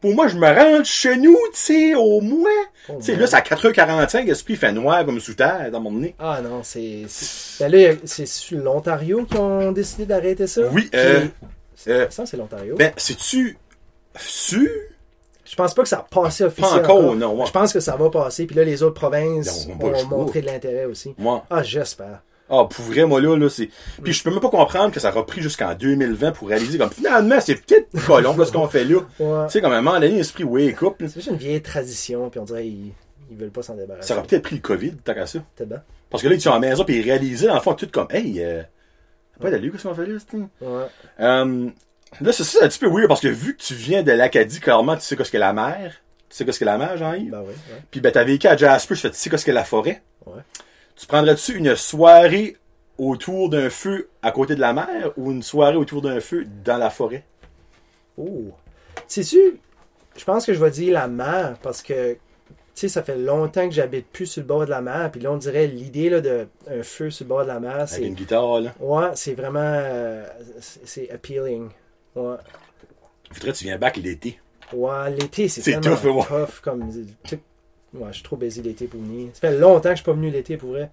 Pour 0.00 0.12
moi, 0.12 0.26
je 0.26 0.36
me 0.36 0.46
rentre 0.48 0.86
chez 0.86 1.16
nous, 1.16 1.38
tu 1.52 1.58
sais, 1.58 1.94
au 1.94 2.20
moins. 2.20 2.50
Au 2.88 2.96
tu 2.96 3.04
sais, 3.04 3.14
là, 3.16 3.28
c'est 3.28 3.36
à 3.36 3.42
4h45, 3.42 4.24
l'esprit 4.26 4.54
il 4.54 4.58
fait 4.58 4.72
noir 4.72 5.06
comme 5.06 5.20
sous 5.20 5.34
terre 5.34 5.68
dans 5.70 5.80
mon 5.80 5.92
nez. 5.92 6.16
Ah 6.18 6.40
non, 6.42 6.62
c'est. 6.64 7.02
Ben 7.60 7.70
là, 7.70 7.94
c'est 8.04 8.26
sur 8.26 8.58
l'Ontario 8.58 9.24
qui 9.24 9.36
ont 9.36 9.70
décidé 9.70 10.04
d'arrêter 10.04 10.48
ça? 10.48 10.62
Oui, 10.72 10.88
Puis- 10.90 11.00
euh, 11.00 11.26
euh, 11.88 12.06
Ça, 12.10 12.26
c'est 12.26 12.36
l'Ontario. 12.36 12.74
Ben, 12.76 12.90
c'est-tu 12.96 13.56
sûr? 14.18 14.68
Je 15.56 15.62
pense 15.62 15.72
pas 15.74 15.82
que 15.84 15.88
ça 15.88 15.98
a 15.98 16.02
passé 16.02 16.44
officiellement. 16.44 16.76
encore, 16.76 17.16
non, 17.16 17.34
ouais. 17.34 17.46
Je 17.46 17.50
pense 17.52 17.72
que 17.72 17.80
ça 17.80 17.96
va 17.96 18.10
passer. 18.10 18.44
Puis 18.46 18.54
là, 18.54 18.62
les 18.64 18.82
autres 18.82 18.94
provinces 19.00 19.66
ont 19.70 19.78
pas 19.78 19.88
vont 19.88 20.06
montrer 20.18 20.42
de 20.42 20.46
l'intérêt 20.46 20.84
aussi. 20.84 21.14
Moi, 21.16 21.44
Ah, 21.48 21.62
j'espère. 21.62 22.20
ah, 22.50 22.66
pour 22.70 22.84
vrai, 22.84 23.06
moi, 23.06 23.20
là, 23.22 23.36
là, 23.36 23.48
c'est. 23.48 23.70
Puis 24.02 24.12
je 24.12 24.22
peux 24.22 24.30
même 24.30 24.40
pas 24.40 24.50
comprendre 24.50 24.92
que 24.92 25.00
ça 25.00 25.08
a 25.08 25.12
repris 25.12 25.40
jusqu'en 25.40 25.74
2020 25.74 26.32
pour 26.32 26.48
réaliser 26.48 26.76
comme 26.76 26.90
finalement, 26.90 27.40
c'est 27.40 27.54
peut-être 27.54 27.88
colon, 28.06 28.36
là, 28.36 28.44
ce 28.44 28.52
qu'on 28.52 28.68
fait 28.68 28.84
là. 28.84 28.98
Ouais. 29.18 29.46
Tu 29.46 29.52
sais, 29.52 29.60
comme 29.62 29.72
à 29.72 29.76
un 29.78 29.80
moment 29.82 29.98
donné, 29.98 30.16
l'esprit 30.16 30.44
wake 30.44 30.82
up. 30.82 30.96
C'est 30.98 31.14
juste 31.14 31.28
une 31.28 31.36
vieille 31.36 31.62
tradition, 31.62 32.28
puis 32.28 32.38
on 32.38 32.44
dirait 32.44 32.66
ils 32.66 32.92
veulent 33.36 33.50
pas 33.50 33.62
s'en 33.62 33.74
débarrasser. 33.74 34.08
Ça 34.08 34.18
aurait 34.18 34.26
peut-être 34.26 34.42
pris 34.42 34.56
le 34.56 34.60
COVID, 34.62 34.92
tant 35.04 35.14
qu'à 35.14 35.26
ça. 35.26 35.38
Peut-être 35.56 35.68
bien. 35.70 35.82
Parce 36.10 36.22
que 36.22 36.28
là, 36.28 36.34
ils 36.34 36.40
sont 36.40 36.50
à 36.50 36.54
la 36.54 36.60
maison, 36.60 36.84
puis 36.84 36.98
ils 36.98 37.02
réalisaient, 37.02 37.48
dans 37.48 37.54
le 37.54 37.60
fond, 37.60 37.72
tout 37.74 37.88
comme, 37.92 38.06
hey, 38.10 38.36
euh, 38.38 38.62
pas 39.40 39.50
d'allure, 39.50 39.72
qu'est-ce 39.72 39.88
qu'on 39.88 39.94
fait 39.94 40.06
là, 40.06 40.14
Ouais. 40.60 40.84
Euh, 41.20 41.66
là, 42.20 42.32
c'est 42.32 42.44
ça, 42.44 42.58
c'est 42.58 42.64
un 42.64 42.68
petit 42.68 42.78
peu 42.78 42.88
weird 42.88 43.08
parce 43.08 43.20
que 43.20 43.28
vu 43.28 43.56
que 43.56 43.62
tu 43.62 43.74
viens 43.74 44.02
de 44.02 44.12
l'Acadie, 44.12 44.60
clairement, 44.60 44.94
tu 44.96 45.02
sais 45.02 45.16
qu'est-ce 45.16 45.30
que 45.32 45.38
la 45.38 45.52
mer. 45.52 45.94
Tu 46.28 46.36
sais 46.36 46.44
qu'est-ce 46.44 46.58
que 46.60 46.64
la 46.64 46.76
mer, 46.78 46.96
Jean-Yves? 46.96 47.30
Ben 47.30 47.40
oui, 47.40 47.48
ouais. 47.48 47.82
Puis 47.90 48.00
ben, 48.00 48.10
t'as 48.12 48.24
vécu 48.24 48.46
à 48.48 48.56
Jasper, 48.56 48.94
tu 48.94 49.00
fais, 49.00 49.10
tu 49.10 49.16
sais 49.16 49.30
qu'est-ce 49.30 49.44
que 49.44 49.52
la 49.52 49.64
forêt? 49.64 50.02
Ouais. 50.26 50.42
Tu 50.96 51.06
prendrais-tu 51.06 51.56
une 51.56 51.76
soirée 51.76 52.56
autour 52.98 53.48
d'un 53.50 53.70
feu 53.70 54.08
à 54.22 54.32
côté 54.32 54.54
de 54.54 54.60
la 54.60 54.72
mer 54.72 55.12
ou 55.16 55.30
une 55.30 55.42
soirée 55.42 55.76
autour 55.76 56.02
d'un 56.02 56.20
feu 56.20 56.46
dans 56.64 56.78
la 56.78 56.90
forêt? 56.90 57.24
Oh. 58.16 58.50
Sais-tu, 59.06 59.60
je 60.16 60.24
pense 60.24 60.46
que 60.46 60.54
je 60.54 60.58
vais 60.58 60.70
dire 60.70 60.94
la 60.94 61.06
mer 61.06 61.56
parce 61.62 61.82
que, 61.82 62.14
tu 62.14 62.18
sais, 62.74 62.88
ça 62.88 63.02
fait 63.02 63.16
longtemps 63.16 63.68
que 63.68 63.74
j'habite 63.74 64.06
plus 64.08 64.26
sur 64.26 64.40
le 64.42 64.46
bord 64.46 64.64
de 64.64 64.70
la 64.70 64.80
mer. 64.80 65.10
Puis 65.12 65.20
là, 65.20 65.30
on 65.30 65.36
dirait 65.36 65.66
l'idée 65.66 66.08
là, 66.10 66.20
de 66.20 66.48
un 66.68 66.82
feu 66.82 67.10
sur 67.10 67.24
le 67.24 67.28
bord 67.28 67.42
de 67.42 67.48
la 67.48 67.60
mer, 67.60 67.74
Avec 67.76 67.88
c'est. 67.88 68.02
une 68.02 68.14
guitare, 68.14 68.60
là. 68.60 68.74
Ouais, 68.80 69.10
c'est 69.14 69.34
vraiment. 69.34 69.60
euh, 69.62 70.26
c'est 70.60 71.10
appealing. 71.10 71.68
Ouais. 72.16 72.36
Faudrait 73.32 73.52
que 73.52 73.56
tu 73.56 73.64
viens 73.64 73.78
back 73.78 73.96
l'été. 73.98 74.40
Ouais, 74.72 75.10
l'été, 75.10 75.48
c'est 75.48 75.60
C'est 75.62 75.78
tellement 75.80 75.96
tough, 75.96 76.16
ouais. 76.30 76.40
tough 76.46 76.60
comme. 76.62 76.82
Ouais, 77.94 78.08
je 78.08 78.14
suis 78.14 78.22
trop 78.24 78.36
baisé 78.36 78.62
l'été 78.62 78.86
pour 78.86 79.00
venir. 79.00 79.28
Ça 79.34 79.40
fait 79.48 79.58
longtemps 79.58 79.90
que 79.90 79.96
je 79.96 80.00
suis 80.00 80.04
pas 80.04 80.12
venu 80.12 80.30
l'été 80.30 80.56
pour 80.56 80.70
vrai. 80.70 80.90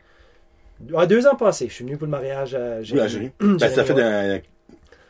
Ah, 0.95 1.05
deux 1.05 1.25
ans 1.27 1.35
passés, 1.35 1.67
je 1.69 1.73
suis 1.73 1.83
venu 1.85 1.97
pour 1.97 2.05
le 2.05 2.11
mariage 2.11 2.55
à 2.55 2.79
Oui, 2.79 2.85
Géry. 3.09 3.31
Ben, 3.39 3.57
ça 3.59 3.83
fait 3.83 3.93
un, 4.01 4.35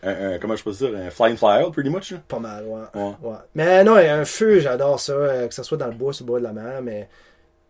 un- 0.04 0.34
un- 0.34 0.38
comment 0.40 0.56
je 0.56 0.64
peux 0.64 0.72
dire, 0.72 0.92
un 0.96 1.10
flying 1.10 1.38
flyer, 1.38 1.72
pretty 1.72 1.90
much, 1.90 2.12
là. 2.12 2.20
Pas 2.28 2.40
mal, 2.40 2.66
ouais. 2.66 2.82
Ouais. 3.02 3.12
Ouais. 3.22 3.36
Mais 3.56 3.84
non, 3.84 3.96
un 3.96 4.26
feu, 4.26 4.60
j'adore 4.60 5.00
ça, 5.00 5.14
euh, 5.14 5.48
que 5.48 5.54
ce 5.54 5.64
soit 5.64 5.78
dans 5.78 5.88
le 5.88 5.94
bois, 5.94 6.14
sur 6.14 6.26
le 6.26 6.28
bord 6.28 6.40
de 6.40 6.44
la 6.44 6.54
mer, 6.54 6.82
mais 6.82 7.08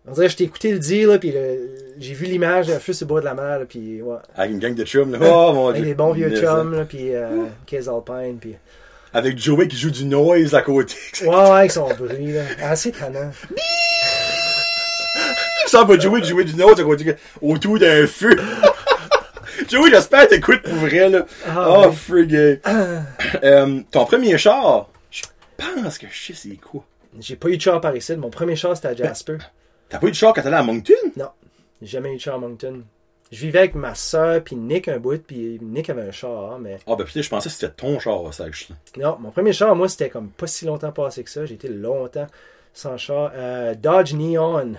on 0.07 0.11
dirait 0.11 0.25
que 0.27 0.31
je 0.33 0.37
t'ai 0.37 0.43
écouté 0.43 0.71
le 0.71 0.79
dire, 0.79 1.09
là, 1.09 1.17
puis 1.19 1.31
le- 1.31 1.69
j'ai 1.99 2.13
vu 2.13 2.25
l'image 2.25 2.67
d'un 2.67 2.79
feu 2.79 2.91
sur 2.93 3.05
le 3.05 3.09
bord 3.09 3.19
de 3.19 3.25
la 3.25 3.33
mer, 3.33 3.59
là, 3.59 3.65
puis 3.67 4.01
ouais. 4.01 4.17
Avec 4.35 4.51
une 4.51 4.59
gang 4.59 4.73
de 4.75 4.83
chums, 4.85 5.11
là. 5.11 5.19
Oh, 5.21 5.53
mon 5.53 5.67
Avec 5.69 5.81
dieu. 5.81 5.89
des 5.91 5.95
bons 5.95 6.11
vieux 6.13 6.29
chums, 6.35 6.73
là, 6.75 6.85
puis 6.85 7.13
euh, 7.15 7.45
Case 7.65 7.87
Alpine, 7.89 8.37
puis... 8.39 8.55
Avec 9.15 9.37
Joey 9.37 9.67
qui 9.67 9.77
joue 9.77 9.91
du 9.91 10.05
noise 10.05 10.55
à 10.55 10.61
côté. 10.63 10.95
Ouais, 11.21 11.27
ouais, 11.29 11.35
avec 11.35 11.71
son 11.71 11.87
bruit, 11.93 12.31
là. 12.33 12.41
Assez 12.63 12.91
tannant. 12.91 13.31
Ça 15.67 15.83
va 15.83 15.97
Joey 15.97 16.21
de 16.21 16.25
jouer 16.25 16.43
du 16.43 16.55
noise 16.55 16.79
à 16.79 16.83
côté, 16.83 17.15
autour 17.41 17.79
d'un 17.79 18.05
feu. 18.07 18.35
Joey, 19.69 19.89
j'espère 19.91 20.23
que 20.27 20.35
t'écoutes 20.35 20.61
pour 20.63 20.73
vrai, 20.75 21.09
là. 21.09 21.25
Ah, 21.47 21.65
oh, 21.69 21.85
oui. 21.89 21.95
frigate. 21.95 22.61
Euh, 23.43 23.79
ton 23.91 24.05
premier 24.05 24.37
char, 24.37 24.89
je 25.09 25.21
pense 25.57 25.97
que 25.97 26.07
je 26.11 26.27
sais 26.27 26.33
c'est 26.35 26.57
quoi. 26.57 26.83
J'ai 27.19 27.35
pas 27.35 27.49
eu 27.49 27.57
de 27.57 27.61
char 27.61 27.79
par 27.81 27.95
ici, 27.95 28.15
mon 28.17 28.29
premier 28.29 28.55
char, 28.55 28.75
c'était 28.75 28.89
à 28.89 28.95
Jasper. 28.95 29.37
T'as 29.89 29.99
pas 29.99 30.07
eu 30.07 30.11
de 30.11 30.15
char 30.15 30.33
quand 30.33 30.41
t'allais 30.41 30.57
à 30.57 30.63
Moncton? 30.63 30.93
Non, 31.15 31.29
j'ai 31.81 31.87
jamais 31.87 32.11
eu 32.13 32.15
de 32.15 32.21
char 32.21 32.35
à 32.35 32.37
Moncton. 32.39 32.81
Je 33.31 33.39
vivais 33.41 33.59
avec 33.59 33.73
ma 33.75 33.95
soeur, 33.95 34.43
puis 34.43 34.55
Nick 34.55 34.87
un 34.87 34.99
bout, 34.99 35.21
puis 35.25 35.57
Nick 35.61 35.89
avait 35.89 36.03
un 36.03 36.11
char, 36.11 36.59
mais... 36.59 36.77
Ah, 36.85 36.95
ben 36.95 37.03
putain, 37.03 37.21
je 37.21 37.29
pensais 37.29 37.49
que 37.49 37.55
c'était 37.55 37.73
ton 37.73 37.99
char, 37.99 38.31
ça, 38.33 38.43
actually. 38.45 38.75
Non, 38.97 39.17
mon 39.19 39.31
premier 39.31 39.53
char, 39.53 39.75
moi, 39.75 39.87
c'était 39.89 40.09
comme 40.09 40.29
pas 40.29 40.45
si 40.45 40.65
longtemps 40.65 40.91
passé 40.91 41.23
que 41.23 41.29
ça. 41.31 41.45
J'ai 41.45 41.55
été 41.55 41.67
longtemps 41.67 42.27
sans 42.73 42.95
char. 42.97 43.31
Euh, 43.35 43.73
Dodge 43.73 44.13
Neon. 44.13 44.73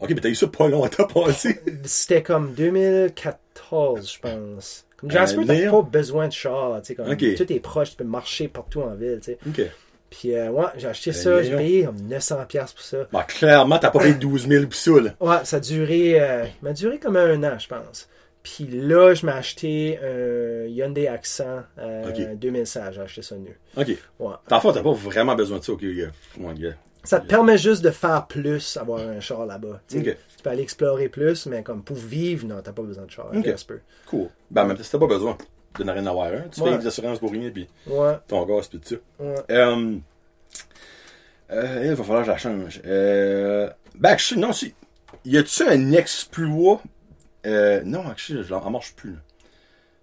Ok, 0.00 0.10
mais 0.10 0.20
t'as 0.20 0.28
eu 0.28 0.34
ça 0.34 0.48
pas 0.48 0.66
longtemps 0.68 1.06
passé. 1.06 1.60
C'était 1.84 2.22
comme 2.22 2.52
2014, 2.54 4.12
je 4.12 4.18
pense. 4.20 4.86
Comme 4.96 5.10
Jasper, 5.10 5.42
Euh, 5.42 5.44
t'as 5.46 5.54
Neon? 5.54 5.82
pas 5.84 5.88
besoin 5.90 6.26
de 6.28 6.32
char. 6.32 6.80
tu 6.82 6.88
sais, 6.88 6.94
Comme, 6.96 7.10
Ok. 7.10 7.24
Tout 7.36 7.52
est 7.52 7.60
proche, 7.60 7.90
tu 7.90 7.96
peux 7.96 8.04
marcher 8.04 8.48
partout 8.48 8.80
en 8.82 8.94
ville. 8.94 9.20
tu 9.22 9.32
sais. 9.32 9.38
ok. 9.46 9.70
Puis, 10.16 10.32
euh, 10.34 10.48
ouais, 10.50 10.66
j'ai 10.76 10.86
acheté 10.86 11.10
Euh, 11.10 11.12
ça, 11.12 11.42
j'ai 11.42 11.56
payé 11.56 11.84
comme 11.84 11.96
900$ 11.96 12.46
pour 12.72 12.80
ça. 12.84 12.98
Bah, 13.12 13.24
clairement, 13.24 13.78
t'as 13.78 13.90
pas 13.90 13.98
payé 13.98 14.14
12 14.14 14.46
000 14.46 14.66
pis 14.66 14.78
ça, 14.78 14.92
là. 15.00 15.10
Ouais, 15.20 15.44
ça 15.44 15.56
a 15.56 15.60
duré, 15.60 16.20
euh, 16.20 16.44
il 16.44 16.64
m'a 16.64 16.72
duré 16.72 16.98
comme 17.00 17.16
un 17.16 17.42
an, 17.42 17.58
je 17.58 17.66
pense. 17.66 18.08
Puis 18.44 18.66
là, 18.66 19.14
je 19.14 19.26
m'ai 19.26 19.32
acheté 19.32 19.98
un 20.02 20.66
Hyundai 20.68 21.08
Accent 21.08 21.62
euh, 21.78 22.08
Ok. 22.10 22.38
2016. 22.38 22.94
J'ai 22.94 23.00
acheté 23.00 23.22
ça 23.22 23.34
nu. 23.36 23.58
Ok. 23.76 23.88
Ouais. 24.20 24.34
Fond, 24.60 24.72
t'as 24.72 24.82
pas 24.82 24.92
vraiment 24.92 25.34
besoin 25.34 25.58
de 25.58 25.64
ça, 25.64 25.72
ok, 25.72 25.82
gars. 25.84 26.10
Ça 27.02 27.20
te 27.20 27.26
permet 27.26 27.58
juste 27.58 27.82
de 27.82 27.90
faire 27.90 28.26
plus, 28.28 28.76
avoir 28.76 29.00
un 29.00 29.18
char 29.20 29.44
là-bas. 29.46 29.80
tu 29.88 29.96
sais. 30.02 30.10
Ok. 30.10 30.16
Tu 30.36 30.42
peux 30.44 30.50
aller 30.50 30.62
explorer 30.62 31.08
plus, 31.08 31.46
mais 31.46 31.62
comme 31.62 31.82
pour 31.82 31.96
vivre, 31.96 32.46
non, 32.46 32.60
t'as 32.62 32.72
pas 32.72 32.82
besoin 32.82 33.04
de 33.04 33.10
char. 33.10 33.30
Ok. 33.34 33.52
Cool. 34.06 34.28
Ben, 34.50 34.64
même 34.64 34.76
si 34.76 34.90
t'as 34.90 34.98
pas 34.98 35.06
besoin 35.06 35.36
de 35.78 35.84
n'en 35.84 35.92
rien 35.92 36.06
avoir 36.06 36.26
un, 36.28 36.42
tu 36.50 36.60
Ouais. 36.60 36.72
fais 36.72 36.78
des 36.78 36.86
assurances 36.86 37.18
pour 37.18 37.30
rien, 37.32 37.50
pis 37.50 37.68
Ouais, 37.86 38.12
ton 38.28 38.44
gaz, 38.46 38.68
pis 38.68 38.78
tout 38.78 38.88
ça. 38.94 39.24
ouais. 39.24 39.34
Euh, 39.50 39.96
euh, 41.52 41.82
il 41.84 41.94
va 41.94 42.04
falloir 42.04 42.20
que 42.20 42.26
je 42.26 42.30
la 42.32 42.38
change. 42.38 42.80
Euh, 42.86 43.68
ben, 43.96 44.10
actually, 44.10 44.40
non, 44.40 44.52
si. 44.52 44.74
Y 45.24 45.38
a-tu 45.38 45.62
un 45.68 45.92
exploit? 45.92 46.82
Euh, 47.46 47.82
non, 47.84 48.06
actually, 48.08 48.42
je 48.42 48.54
en 48.54 48.70
marche 48.70 48.94
plus, 48.94 49.10
là. 49.12 49.18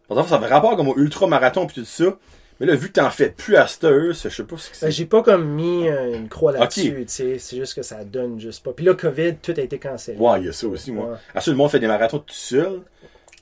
Par 0.08 0.18
exemple, 0.18 0.30
ça 0.30 0.36
avait 0.36 0.54
rapport 0.54 0.76
comme 0.76 0.90
au 0.90 0.98
ultra-marathon 0.98 1.66
pis 1.68 1.76
tout 1.76 1.86
ça. 1.86 2.18
Mais 2.60 2.68
là, 2.68 2.76
vu 2.76 2.90
que 2.90 2.94
t'en 3.00 3.10
fais 3.10 3.30
plus 3.30 3.56
à 3.56 3.66
cette 3.66 3.86
heure, 3.86 4.14
je 4.14 4.30
sais 4.30 4.44
pas 4.44 4.58
ce 4.58 4.68
que 4.70 4.74
Ben, 4.74 4.80
c'est. 4.82 4.92
j'ai 4.92 5.06
pas 5.08 5.24
comme 5.24 5.46
mis 5.48 5.88
une 5.88 6.30
croix 6.30 6.52
là-dessus, 6.52 6.92
Ok. 6.92 6.98
tu 6.98 7.04
sais. 7.08 7.40
C'est 7.40 7.56
juste 7.58 7.74
que 7.74 7.82
ça 7.82 8.04
donne 8.04 8.40
juste 8.40 8.64
pas. 8.64 8.72
Puis 8.72 8.86
là, 8.86 8.94
COVID, 8.94 9.38
tout 9.38 9.54
a 9.58 9.62
été 9.62 9.80
cancellé. 9.80 10.20
Ouais, 10.20 10.42
il 10.42 10.46
y 10.46 10.50
a 10.50 10.54
ça 10.54 10.68
aussi, 10.68 10.92
moi. 10.92 11.18
Ouais. 11.34 11.42
Ça, 11.42 11.50
le 11.50 11.58
monde 11.58 11.72
fait 11.72 11.80
des 11.80 11.88
marathons 11.88 12.20
tout 12.20 12.34
seul. 12.36 12.82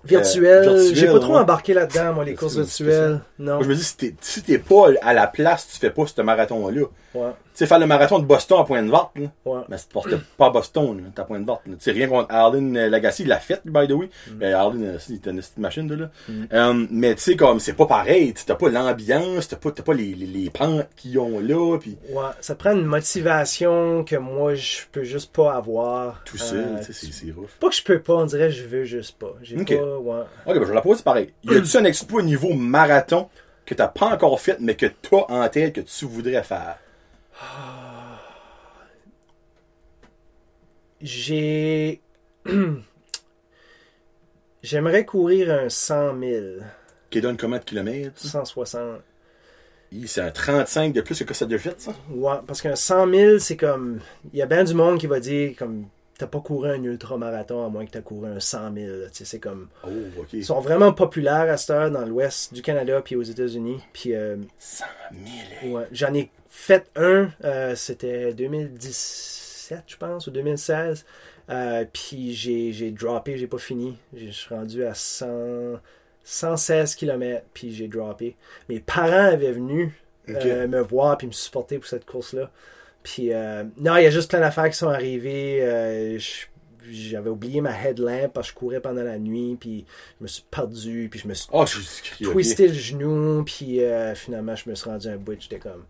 Virtuel, 0.04 0.62
virtuel, 0.64 0.96
j'ai 0.96 1.08
pas 1.08 1.20
trop 1.20 1.34
ouais. 1.34 1.40
embarqué 1.40 1.74
là-dedans, 1.74 2.14
moi, 2.14 2.24
les 2.24 2.36
courses 2.36 2.56
virtuelles. 2.56 3.20
Non. 3.38 3.56
Moi, 3.56 3.64
je 3.64 3.70
me 3.70 3.76
dis, 3.76 3.84
si 3.84 3.98
t'es, 3.98 4.16
si 4.22 4.42
t'es 4.42 4.58
pas 4.58 4.88
à 5.02 5.14
la 5.14 5.28
place, 5.28 5.68
tu 5.72 5.78
fais 5.78 5.90
pas 5.90 6.06
ce 6.06 6.22
marathon-là. 6.22 6.86
Ouais, 7.14 7.32
sais, 7.60 7.66
faire 7.68 7.80
le 7.80 7.86
marathon 7.86 8.20
de 8.20 8.26
Boston 8.26 8.60
à 8.60 8.64
point 8.64 8.82
de 8.84 8.90
vente, 8.90 9.12
là. 9.16 9.28
ouais. 9.46 9.62
Mais 9.70 9.78
c'est 9.78 9.92
parce 9.92 10.08
que 10.08 10.16
pas 10.38 10.48
à 10.48 10.50
Boston, 10.50 10.98
là, 10.98 11.04
t'as 11.14 11.24
point 11.24 11.40
de 11.40 11.46
vente. 11.46 11.62
Tu 11.66 11.72
sais, 11.80 11.92
rien 11.92 12.08
contre 12.08 12.34
Arlen 12.34 12.76
euh, 12.76 12.90
Lagasse, 12.90 13.20
il 13.20 13.28
l'a 13.28 13.40
fait, 13.40 13.62
by 13.66 13.88
the 13.88 13.92
way. 13.92 14.10
Mais 14.38 14.52
Arlen, 14.54 14.84
euh, 14.84 14.98
il 15.10 15.16
était 15.16 15.30
une 15.30 15.38
petite 15.38 15.58
machine, 15.58 15.88
de 15.88 15.96
là. 15.96 16.10
Euh, 16.54 16.86
mais 16.92 17.16
tu 17.16 17.22
sais, 17.22 17.36
comme, 17.36 17.60
c'est 17.60 17.74
pas 17.74 17.86
pareil. 17.86 18.34
Tu 18.34 18.44
T'as 18.46 18.56
pas 18.56 18.70
l'ambiance, 18.70 19.48
t'as 19.48 19.58
pas, 19.58 19.72
t'as 19.72 19.84
pas 19.84 19.94
les, 19.94 20.14
les, 20.16 20.26
les 20.26 20.50
pentes 20.50 20.88
qu'ils 20.96 21.20
ont 21.20 21.40
là, 21.40 21.78
pis 21.78 21.98
Ouais, 22.12 22.24
ça 22.42 22.56
prend 22.56 22.72
une 22.72 22.86
motivation 22.86 24.04
que 24.04 24.16
moi, 24.16 24.56
je 24.56 24.80
peux 24.92 25.04
juste 25.04 25.32
pas 25.34 25.54
avoir. 25.54 26.22
tout 26.26 26.38
seul, 26.38 26.60
Euh, 26.60 26.82
c'est, 26.82 26.94
c'est 26.94 27.32
rough. 27.32 27.50
Pas 27.60 27.70
que 27.70 27.76
je 27.76 27.84
peux 27.84 28.00
pas, 28.00 28.14
on 28.16 28.26
dirait 28.26 28.50
je 28.52 28.64
veux 28.66 28.84
juste 28.86 29.18
pas. 29.18 29.34
J'ai 29.42 29.58
Ok. 29.60 29.68
pas, 29.78 29.98
ouais. 29.98 30.22
Ok, 30.46 30.54
ben, 30.56 30.62
je 30.62 30.68
vais 30.70 30.74
la 30.76 30.82
poser 30.82 31.04
pareil. 31.04 31.34
Y 31.44 31.56
a-tu 31.56 31.78
un 31.78 31.86
exploit 31.86 32.22
au 32.22 32.26
niveau 32.26 32.54
marathon 32.54 33.30
que 33.66 33.74
t'as 33.76 33.88
pas 33.88 34.08
encore 34.08 34.40
fait, 34.40 34.58
mais 34.60 34.76
que 34.76 34.88
toi 34.88 35.26
en 35.30 35.48
tête 35.50 35.74
que 35.74 35.82
tu 35.82 36.06
voudrais 36.06 36.42
faire? 36.44 36.78
J'ai. 41.02 42.02
J'aimerais 44.62 45.06
courir 45.06 45.52
un 45.54 45.70
100 45.70 46.20
000. 46.20 46.46
Qui 47.10 47.22
donne 47.22 47.38
combien 47.38 47.60
de 47.60 47.64
kilomètres? 47.64 48.20
160. 48.20 49.02
Hi, 49.92 50.08
C'est 50.08 50.22
un 50.22 50.32
35 50.32 50.94
de 50.94 51.02
plus 51.02 51.24
que 51.24 51.34
ça 51.34 51.46
de 51.46 51.58
fait, 51.58 51.80
ça? 51.80 51.94
Ouais, 52.12 52.36
parce 52.46 52.62
qu'un 52.62 52.76
100 52.76 53.10
000, 53.10 53.40
c'est 53.40 53.58
comme. 53.58 54.00
Il 54.34 54.40
y 54.40 54.42
a 54.42 54.46
bien 54.46 54.64
du 54.64 54.74
monde 54.74 55.00
qui 55.00 55.08
va 55.08 55.20
dire, 55.20 55.56
comme. 55.58 55.88
T'as 56.20 56.28
pas 56.28 56.42
couru 56.42 56.70
un 56.70 56.84
ultramarathon 56.84 57.66
à 57.66 57.70
moins 57.70 57.86
que 57.86 57.92
t'as 57.92 58.02
couru 58.02 58.28
un 58.28 58.40
100 58.40 58.74
000. 58.74 58.88
là. 58.88 59.08
Tu 59.08 59.16
sais, 59.20 59.26
c'est 59.26 59.40
comme. 59.40 59.70
Oh. 59.84 59.90
Ils 60.34 60.46
sont 60.46 60.60
vraiment 60.60 60.94
populaires 60.94 61.50
à 61.50 61.58
cette 61.58 61.70
heure 61.72 61.90
dans 61.90 62.06
l'ouest 62.06 62.54
du 62.54 62.62
Canada 62.62 63.02
puis 63.04 63.16
aux 63.16 63.24
États-Unis. 63.24 63.80
Puis 63.94 64.14
euh, 64.14 64.36
100 64.60 64.86
000. 65.64 65.76
ouais, 65.76 65.88
j'en 65.92 66.14
ai 66.14 66.30
fait 66.50 66.88
un, 66.96 67.30
euh, 67.46 67.74
c'était 67.76 68.34
2017, 68.34 69.84
je 69.88 69.98
pense, 69.98 70.28
ou 70.28 70.32
2016. 70.32 71.06
Euh, 71.50 71.86
puis 71.92 72.34
j'ai, 72.34 72.92
droppé, 72.92 73.38
j'ai 73.38 73.48
pas 73.48 73.58
fini. 73.58 73.98
Je 74.16 74.30
suis 74.30 74.54
rendu 74.54 74.84
à 74.84 74.94
100, 74.94 75.80
116 76.24 76.96
km, 76.96 77.46
puis 77.54 77.74
j'ai 77.74 77.88
droppé. 77.88 78.36
Mes 78.68 78.80
parents 78.80 79.32
avaient 79.32 79.52
venu 79.52 79.94
euh, 80.30 80.68
me 80.68 80.82
voir 80.82 81.18
puis 81.18 81.28
me 81.28 81.32
supporter 81.32 81.80
pour 81.80 81.88
cette 81.88 82.06
course-là. 82.06 82.52
Puis 83.04 83.34
euh, 83.34 83.64
non, 83.78 83.98
il 83.98 84.04
y 84.04 84.08
a 84.08 84.12
juste 84.12 84.30
plein 84.30 84.40
d'affaires 84.40 84.70
qui 84.70 84.78
sont 84.78 84.90
arrivées. 84.90 85.60
Euh, 85.62 86.20
j'avais 86.92 87.30
oublié 87.30 87.62
ma 87.62 87.72
headlamp 87.72 88.30
parce 88.34 88.48
que 88.48 88.54
je 88.54 88.60
courais 88.60 88.80
pendant 88.80 89.04
la 89.04 89.20
nuit, 89.20 89.58
puis 89.60 89.86
je 90.20 90.24
me 90.24 90.28
suis 90.28 90.44
perdu, 90.50 91.08
puis 91.10 91.20
je 91.20 91.28
me 91.28 91.34
suis 91.34 91.48
Oh, 91.52 91.66
suis 91.66 92.26
twisté 92.26 92.68
le 92.68 92.74
genou, 92.74 93.44
puis 93.44 93.82
euh, 93.82 94.16
finalement, 94.16 94.56
je 94.56 94.70
me 94.70 94.76
suis 94.76 94.90
rendu 94.90 95.08
un 95.08 95.18
bout, 95.18 95.40
j'étais 95.40 95.60
comme... 95.60 95.86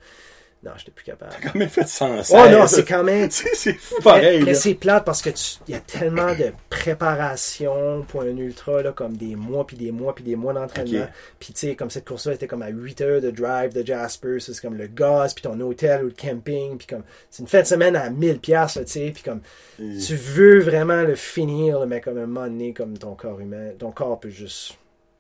Non, 0.62 0.72
j'étais 0.76 0.92
plus 0.92 1.06
capable. 1.06 1.32
T'as 1.32 1.48
quand 1.50 1.58
même 1.58 1.70
fait 1.70 1.88
116. 1.88 2.36
Oh 2.38 2.50
non, 2.50 2.68
c'est 2.68 2.84
quand 2.84 3.04
même. 3.04 3.30
C'est 3.32 3.74
fou 3.76 3.96
pareil. 4.04 4.44
Mais, 4.44 4.54
c'est 4.54 4.74
plate 4.74 5.06
parce 5.06 5.22
que 5.22 5.30
tu- 5.30 5.58
il 5.70 5.74
y 5.74 5.78
a 5.78 5.80
tellement 5.80 6.34
de 6.36 6.52
préparation 6.70 8.04
pour 8.08 8.22
un 8.24 8.36
ultra, 8.38 8.82
là, 8.82 8.92
comme 8.92 9.16
des 9.16 9.36
mois, 9.36 9.66
puis 9.66 9.78
des 9.78 9.92
mois, 9.92 10.14
puis 10.14 10.24
des 10.24 10.36
mois 10.36 10.54
d'entraînement. 10.54 11.08
Puis 11.40 11.54
tu 11.54 11.68
sais, 11.68 11.76
comme 11.76 11.90
cette 11.90 12.06
course-là 12.06 12.34
était 12.34 12.48
comme 12.48 12.62
à 12.62 12.70
8 12.70 13.02
heures 13.02 13.22
de 13.22 13.32
drive 13.32 13.74
de 13.74 13.86
Jasper, 13.86 14.40
ça, 14.40 14.54
c'est 14.54 14.62
comme 14.62 14.76
le 14.78 14.88
gaz, 14.88 15.34
puis 15.34 15.44
ton 15.44 15.60
hôtel 15.62 16.02
ou 16.04 16.08
le 16.08 16.12
camping, 16.14 16.78
puis 16.78 16.88
comme 16.88 17.04
c'est 17.30 17.42
une 17.42 17.48
fin 17.48 17.62
de 17.62 17.68
semaine 17.68 17.96
à 17.96 18.10
1000 18.10 18.40
pièces, 18.40 18.74
tu 18.74 18.84
sais, 18.86 19.12
puis 19.14 19.24
comme 19.24 19.42
tu 19.78 20.16
veux 20.16 20.60
vraiment 20.60 21.04
le 21.04 21.16
finir, 21.16 21.80
là, 21.80 21.86
mais 21.86 22.02
comme 22.02 22.18
un 22.18 22.26
moment 22.26 22.48
donné, 22.48 22.74
comme 22.74 22.98
ton 22.98 23.16
corps 23.16 23.40
humain, 23.40 23.70
ton 23.80 23.92
corps 23.92 24.20
peut 24.20 24.30
juste... 24.30 24.74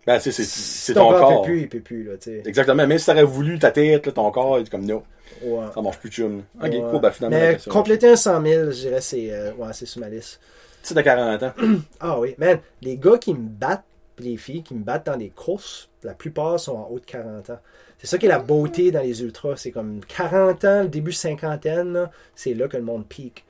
Ben, 0.08 0.18
tu 0.18 0.24
sais, 0.24 0.32
c'est 0.32 0.44
Si 0.44 0.60
c'est 0.60 0.94
ton 0.94 1.10
corps. 1.12 1.42
peut 1.44 1.48
plus, 1.52 1.62
il 1.62 1.70
peut 1.70 1.82
plus, 1.82 2.04
là, 2.04 2.14
tu 2.18 2.32
sais. 2.32 2.44
Exactement. 2.46 2.88
Même 2.88 2.98
si 2.98 3.06
t'aurais 3.06 3.24
voulu 3.24 3.60
ta 3.60 3.70
tête, 3.72 4.06
là, 4.08 4.12
ton 4.12 4.32
corps, 4.32 4.58
il 4.58 4.64
est 4.66 4.70
comme 4.70 4.86
non. 4.86 5.04
Ouais. 5.44 5.66
Ça 5.74 5.82
marche 5.82 6.00
plus 6.00 6.10
de 6.10 6.14
chum. 6.16 6.44
Ok, 6.62 6.64
Ouais. 6.72 6.82
cool. 6.92 7.12
Finalement, 7.12 7.38
la 7.38 7.46
Mais 7.48 7.54
question- 7.54 7.72
compléter 7.72 8.10
un 8.10 8.16
100 8.16 8.42
000, 8.42 8.72
je 8.72 8.76
dirais, 8.80 9.02
c'est 9.02 9.32
euh, 9.32 9.52
ouais, 9.54 9.70
c'est 9.74 9.86
sur 9.86 10.02
ma 10.02 10.10
liste. 10.10 10.40
Tu 10.82 10.90
sais, 10.90 10.94
t'as 10.96 11.04
40 11.04 11.44
ans. 11.44 11.54
Ah 12.00 12.20
oui, 12.20 12.36
man, 12.38 12.60
les 12.82 12.98
gars 12.98 13.18
qui 13.18 13.34
me 13.34 13.40
battent, 13.48 13.84
les 14.20 14.38
filles 14.38 14.64
qui 14.64 14.74
me 14.74 14.84
battent 14.84 15.06
dans 15.06 15.18
des 15.18 15.30
courses, 15.30 15.90
la 16.04 16.14
plupart 16.14 16.60
sont 16.60 16.76
en 16.76 16.88
haut 16.92 17.00
de 17.00 17.06
40 17.06 17.50
ans. 17.50 17.60
C'est 17.98 18.08
ça 18.08 18.18
qui 18.18 18.26
est 18.28 18.30
la 18.30 18.40
beauté 18.40 18.92
dans 18.92 19.02
les 19.02 19.22
ultras. 19.22 19.56
C'est 19.58 19.72
comme 19.72 20.00
40 20.08 20.64
ans, 20.66 20.82
le 20.84 20.88
début 20.88 21.12
cinquantaine, 21.12 22.10
c'est 22.36 22.54
là 22.54 22.68
que 22.70 22.78
le 22.78 22.84
monde 22.84 23.06
pique. 23.08 23.46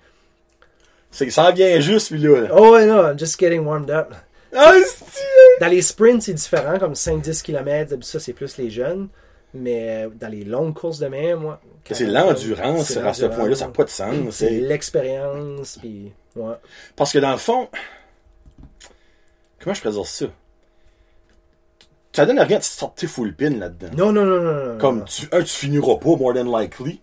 C'est 1.12 1.30
ça 1.32 1.52
vient 1.52 1.80
juste, 1.80 2.12
lui-là. 2.12 2.42
là. 2.42 2.50
Oh 2.56 2.72
ouais, 2.74 2.86
non, 2.86 3.02
I'm 3.08 3.18
just 3.18 3.40
getting 3.40 3.62
warmed 3.66 3.90
up. 3.90 4.14
Ah, 4.56 4.74
Dans 5.62 5.68
les 5.68 5.82
sprints, 5.82 6.24
c'est 6.24 6.34
différent, 6.34 6.78
comme 6.80 6.94
5-10 6.96 7.42
km, 7.44 7.96
ça 8.04 8.20
c'est 8.20 8.34
plus 8.34 8.58
les 8.58 8.70
jeunes. 8.70 9.08
Mais 9.54 10.08
dans 10.20 10.28
les 10.28 10.44
longues 10.44 10.74
courses 10.76 11.00
de 11.00 11.08
mer, 11.08 11.40
moi. 11.40 11.60
C'est 11.86 12.06
40, 12.06 12.14
l'endurance 12.30 12.98
à 12.98 13.14
ce 13.14 13.26
point-là, 13.26 13.56
ça 13.56 13.66
n'a 13.66 13.72
pas 13.72 13.84
de 13.84 13.90
sens. 13.90 14.14
C'est 14.32 14.50
l'expérience, 14.50 15.78
puis 15.80 16.12
ouais. 16.36 16.56
Parce 16.96 17.12
que 17.14 17.20
dans 17.20 17.32
le 17.32 17.38
fond, 17.38 17.68
comment 19.60 19.74
je 19.74 19.90
dire 19.90 20.06
ça? 20.06 20.26
Ça 22.12 22.26
donne 22.26 22.40
à 22.40 22.44
rien 22.44 22.58
de 22.58 22.64
sortir 22.64 23.08
full 23.08 23.36
pin 23.36 23.52
là-dedans. 23.52 23.90
Non, 23.96 24.12
non, 24.12 24.26
non, 24.26 24.42
non. 24.42 24.78
Comme, 24.80 25.06
tu, 25.06 25.28
un, 25.32 25.42
tu 25.42 25.54
finiras 25.54 25.96
pas, 25.98 26.16
more 26.18 26.34
than 26.34 26.46
likely. 26.60 27.00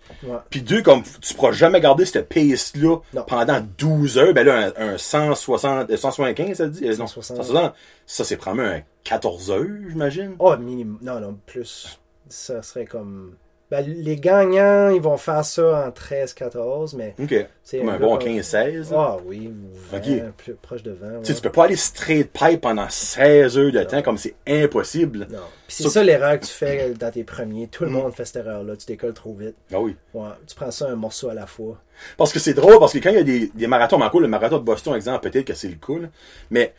Puis 0.50 0.62
deux, 0.62 0.82
comme, 0.82 1.04
tu 1.20 1.32
pourras 1.34 1.52
jamais 1.52 1.80
garder 1.80 2.04
cette 2.04 2.28
pace-là 2.28 2.98
pendant 3.26 3.64
12 3.78 4.18
heures. 4.18 4.34
Ben 4.34 4.44
là, 4.44 4.72
un, 4.76 4.94
un 4.94 4.98
160, 4.98 5.90
euh, 5.90 5.96
175, 5.96 6.56
ça 6.56 6.66
dit? 6.66 6.86
Euh, 6.88 6.96
Non, 6.96 7.06
160. 7.06 7.36
160. 7.44 7.74
Ça, 8.04 8.24
c'est 8.24 8.36
probablement 8.36 8.74
un 8.74 8.82
14 9.04 9.50
heures, 9.52 9.64
j'imagine. 9.88 10.34
Oh, 10.40 10.56
minimum. 10.56 10.98
Non, 11.00 11.20
non, 11.20 11.38
plus. 11.46 12.00
Ça 12.28 12.60
serait 12.62 12.84
comme. 12.84 13.36
Ben, 13.68 13.84
les 13.84 14.16
gagnants, 14.16 14.90
ils 14.90 15.00
vont 15.00 15.16
faire 15.16 15.44
ça 15.44 15.88
en 15.88 15.90
13-14, 15.90 16.94
mais 16.96 17.16
OK. 17.20 17.34
c'est 17.64 17.78
Comme 17.78 17.88
un 17.88 17.98
bon 17.98 18.16
comme- 18.16 18.28
15-16. 18.28 18.92
Ah 18.94 19.16
oui, 19.24 19.48
ou 19.48 19.76
20, 19.90 19.98
Ok. 19.98 20.32
plus 20.36 20.54
proche 20.54 20.82
de 20.84 20.92
20. 20.92 21.06
Tu 21.18 21.24
sais, 21.24 21.30
ouais. 21.32 21.36
tu 21.36 21.42
peux 21.42 21.50
pas 21.50 21.64
aller 21.64 21.74
straight 21.74 22.30
pipe 22.32 22.60
pendant 22.60 22.88
16 22.88 23.58
heures 23.58 23.72
de 23.72 23.82
temps, 23.82 24.02
comme 24.02 24.18
c'est 24.18 24.36
impossible. 24.46 25.26
Non. 25.30 25.38
Puis 25.66 25.76
c'est 25.82 25.88
ça 25.88 26.04
l'erreur 26.04 26.38
que 26.38 26.44
tu 26.46 26.52
fais 26.52 26.90
dans 26.94 27.10
tes 27.10 27.24
premiers. 27.24 27.66
Tout 27.66 27.84
le 27.84 27.90
Mm. 27.90 27.94
monde 27.94 28.12
fait 28.14 28.24
cette 28.24 28.36
erreur-là. 28.46 28.76
Tu 28.76 28.86
décolles 28.86 29.14
trop 29.14 29.34
vite. 29.34 29.56
Ah 29.72 29.80
oui. 29.80 29.96
Ouais. 30.14 30.28
Tu 30.46 30.54
prends 30.54 30.70
ça 30.70 30.88
un 30.88 30.94
morceau 30.94 31.28
à 31.28 31.34
la 31.34 31.46
fois. 31.46 31.80
Parce 32.16 32.32
que 32.32 32.38
c'est 32.38 32.54
drôle, 32.54 32.78
parce 32.78 32.92
que 32.92 32.98
quand 32.98 33.10
il 33.10 33.16
y 33.16 33.18
a 33.18 33.24
des, 33.24 33.50
des 33.52 33.66
marathons, 33.66 34.00
en 34.00 34.08
cours, 34.10 34.20
le 34.20 34.28
marathon 34.28 34.58
de 34.58 34.62
Boston, 34.64 34.94
exemple, 34.94 35.28
peut-être 35.28 35.44
que 35.46 35.54
c'est 35.54 35.68
le 35.68 36.00
là. 36.02 36.08
mais 36.50 36.72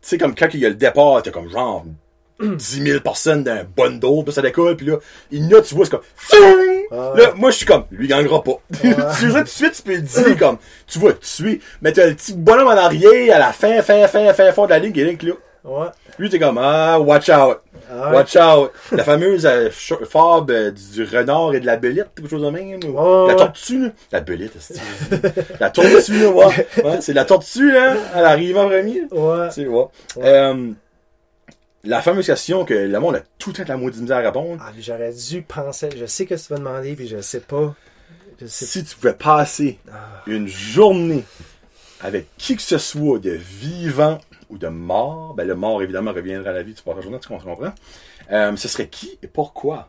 tu 0.00 0.08
sais, 0.08 0.18
comme 0.18 0.34
quand 0.34 0.48
il 0.54 0.60
y 0.60 0.66
a 0.66 0.70
le 0.70 0.74
départ, 0.76 1.22
t'as 1.22 1.30
comme 1.30 1.48
genre 1.50 1.84
10 2.40 2.82
000 2.82 3.00
personnes 3.00 3.44
d'un 3.44 3.64
bundle, 3.64 4.24
puis 4.24 4.32
ça 4.32 4.42
décolle, 4.42 4.76
puis 4.76 4.86
là, 4.86 4.96
il 5.30 5.48
y 5.48 5.54
a, 5.54 5.62
tu 5.62 5.74
vois, 5.74 5.84
c'est 5.84 5.90
comme! 5.90 6.00
Ah. 6.90 7.12
Là, 7.16 7.32
moi, 7.36 7.50
je 7.50 7.56
suis 7.56 7.66
comme, 7.66 7.84
lui, 7.90 8.06
il 8.06 8.08
gagnera 8.08 8.42
pas. 8.42 8.60
tu 8.82 8.88
sais, 8.88 9.28
tout 9.28 9.42
de 9.42 9.48
suite, 9.48 9.72
tu 9.72 9.82
peux 9.82 9.94
le 9.94 10.02
dire, 10.02 10.38
comme, 10.38 10.58
tu 10.86 10.98
vois, 10.98 11.12
tu 11.14 11.26
suis, 11.26 11.60
mais 11.80 11.92
t'as 11.92 12.06
le 12.06 12.14
petit 12.14 12.34
bonhomme 12.34 12.68
en 12.68 12.72
arrière, 12.72 13.36
à 13.36 13.38
la 13.38 13.52
fin, 13.52 13.80
fin, 13.82 14.06
fin, 14.08 14.32
fin, 14.34 14.52
fin 14.52 14.64
de 14.64 14.70
la 14.70 14.78
ligne, 14.78 14.92
qui 14.92 15.00
est 15.00 15.22
là. 15.22 15.34
Ouais. 15.64 15.86
Lui, 16.18 16.28
t'es 16.28 16.38
comme, 16.38 16.58
ah, 16.58 16.98
watch 16.98 17.30
out. 17.30 17.60
Ah 17.90 18.10
ouais. 18.10 18.16
Watch 18.16 18.36
out. 18.36 18.72
La 18.90 19.04
fameuse 19.04 19.46
euh, 19.46 19.70
fable 19.70 20.52
euh, 20.52 20.70
du 20.72 21.04
renard 21.04 21.54
et 21.54 21.60
de 21.60 21.66
la 21.66 21.76
belette, 21.76 22.08
quelque 22.16 22.28
chose 22.28 22.42
de 22.42 22.50
même. 22.50 22.80
la 23.28 23.34
tortue, 23.34 23.84
là. 23.84 23.88
La 24.10 24.20
belette, 24.20 24.56
c'est 24.58 24.80
La 25.60 25.70
tortue, 25.70 26.20
là, 26.20 26.28
ouais. 26.30 26.66
Ouais, 26.84 27.00
c'est 27.00 27.12
la 27.12 27.24
tortue, 27.24 27.72
là. 27.72 27.94
Elle 28.16 28.24
arrive 28.24 28.58
en 28.58 28.66
premier. 28.66 29.02
Ouais. 29.12 29.48
C'est, 29.50 29.66
ouais. 29.66 29.84
Euh, 30.18 30.72
la 31.84 32.00
fameuse 32.02 32.26
question 32.26 32.64
que 32.64 32.74
le 32.74 33.00
monde 33.00 33.16
a 33.16 33.22
tout 33.38 33.52
temps 33.52 33.64
la 33.66 33.76
maudite 33.76 34.02
misère 34.02 34.18
à 34.18 34.20
répondre. 34.20 34.62
Ah, 34.64 34.72
j'aurais 34.78 35.12
dû 35.12 35.42
penser. 35.42 35.88
Je 35.96 36.06
sais 36.06 36.26
que 36.26 36.34
tu 36.34 36.48
vas 36.48 36.58
demander, 36.58 36.94
puis 36.94 37.08
je 37.08 37.20
sais 37.20 37.40
pas. 37.40 37.74
Je 38.40 38.46
sais 38.46 38.66
Si 38.66 38.84
tu 38.84 38.96
pouvais 38.96 39.14
passer 39.14 39.78
une 40.26 40.46
journée 40.46 41.24
avec 42.00 42.26
qui 42.36 42.56
que 42.56 42.62
ce 42.62 42.78
soit 42.78 43.18
de 43.18 43.30
vivant 43.30 44.20
ou 44.50 44.58
de 44.58 44.68
mort, 44.68 45.34
ben 45.34 45.46
le 45.46 45.54
mort 45.54 45.82
évidemment 45.82 46.12
reviendra 46.12 46.50
à 46.50 46.52
la 46.52 46.62
vie, 46.62 46.74
tu 46.74 46.82
passes 46.82 46.96
la 46.96 47.02
journée, 47.02 47.18
tu 47.20 47.28
comprends? 47.28 47.72
Euh, 48.30 48.56
ce 48.56 48.68
serait 48.68 48.88
qui 48.88 49.18
et 49.22 49.26
pourquoi? 49.26 49.88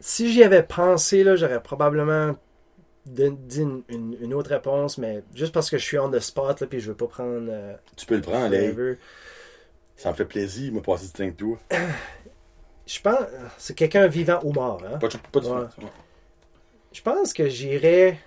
Si 0.00 0.32
j'y 0.32 0.42
avais 0.42 0.62
pensé, 0.62 1.22
là, 1.22 1.36
j'aurais 1.36 1.62
probablement 1.62 2.34
dit 3.06 3.60
une, 3.60 3.82
une- 3.88 4.16
une 4.20 4.34
autre 4.34 4.50
réponse, 4.50 4.98
mais 4.98 5.22
juste 5.34 5.52
parce 5.52 5.68
que 5.70 5.78
je 5.78 5.84
suis 5.84 5.98
on 5.98 6.10
the 6.10 6.20
spot, 6.20 6.60
là, 6.60 6.66
puis 6.66 6.80
je 6.80 6.88
veux 6.90 6.96
pas 6.96 7.06
prendre 7.08 7.48
euh, 7.50 7.74
Tu 7.96 8.06
peux 8.06 8.16
le 8.16 8.22
prendre, 8.22 8.48
forever. 8.54 8.96
Ça 9.96 10.10
me 10.10 10.14
fait 10.14 10.24
plaisir, 10.24 10.72
moi, 10.72 10.82
passer 10.82 11.06
du 11.06 11.12
temps 11.12 11.30
toi. 11.70 11.78
Je 12.86 13.00
pense, 13.00 13.18
c'est 13.58 13.74
quelqu'un 13.74 14.06
vivant 14.08 14.40
ou 14.42 14.52
mort, 14.52 14.82
hein? 14.84 14.98
Pas, 14.98 15.08
de- 15.08 15.16
pas 15.30 15.40
de 15.40 15.46
Ouais. 15.46 15.60
ouais. 15.60 15.88
Je 16.92 17.00
pense 17.02 17.32
que 17.32 17.48
j'irais 17.48 18.18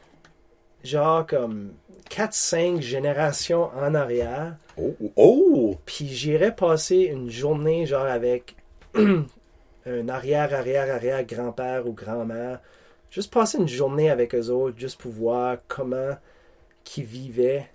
genre 0.84 1.26
comme 1.26 1.73
4-5 2.10 2.81
générations 2.81 3.65
en 3.77 3.93
arrière, 3.95 4.56
Oh, 4.77 4.93
oh, 5.15 5.76
puis 5.85 6.07
j'irais 6.07 6.53
passer 6.53 6.97
une 7.03 7.30
journée 7.30 7.85
genre 7.85 8.06
avec 8.06 8.56
un 8.95 10.10
arrière, 10.10 10.53
arrière, 10.53 10.93
arrière 10.93 11.23
grand-père 11.23 11.88
ou 11.88 11.93
grand-mère. 11.93 12.60
Juste 13.16 13.32
passer 13.34 13.58
une 13.58 13.68
journée 13.70 14.10
avec 14.10 14.36
eux 14.36 14.50
autres, 14.50 14.78
juste 14.78 15.00
pour 15.00 15.10
voir 15.14 15.60
comment 15.70 16.18
qu'ils 16.84 17.06
vivaient. 17.06 17.70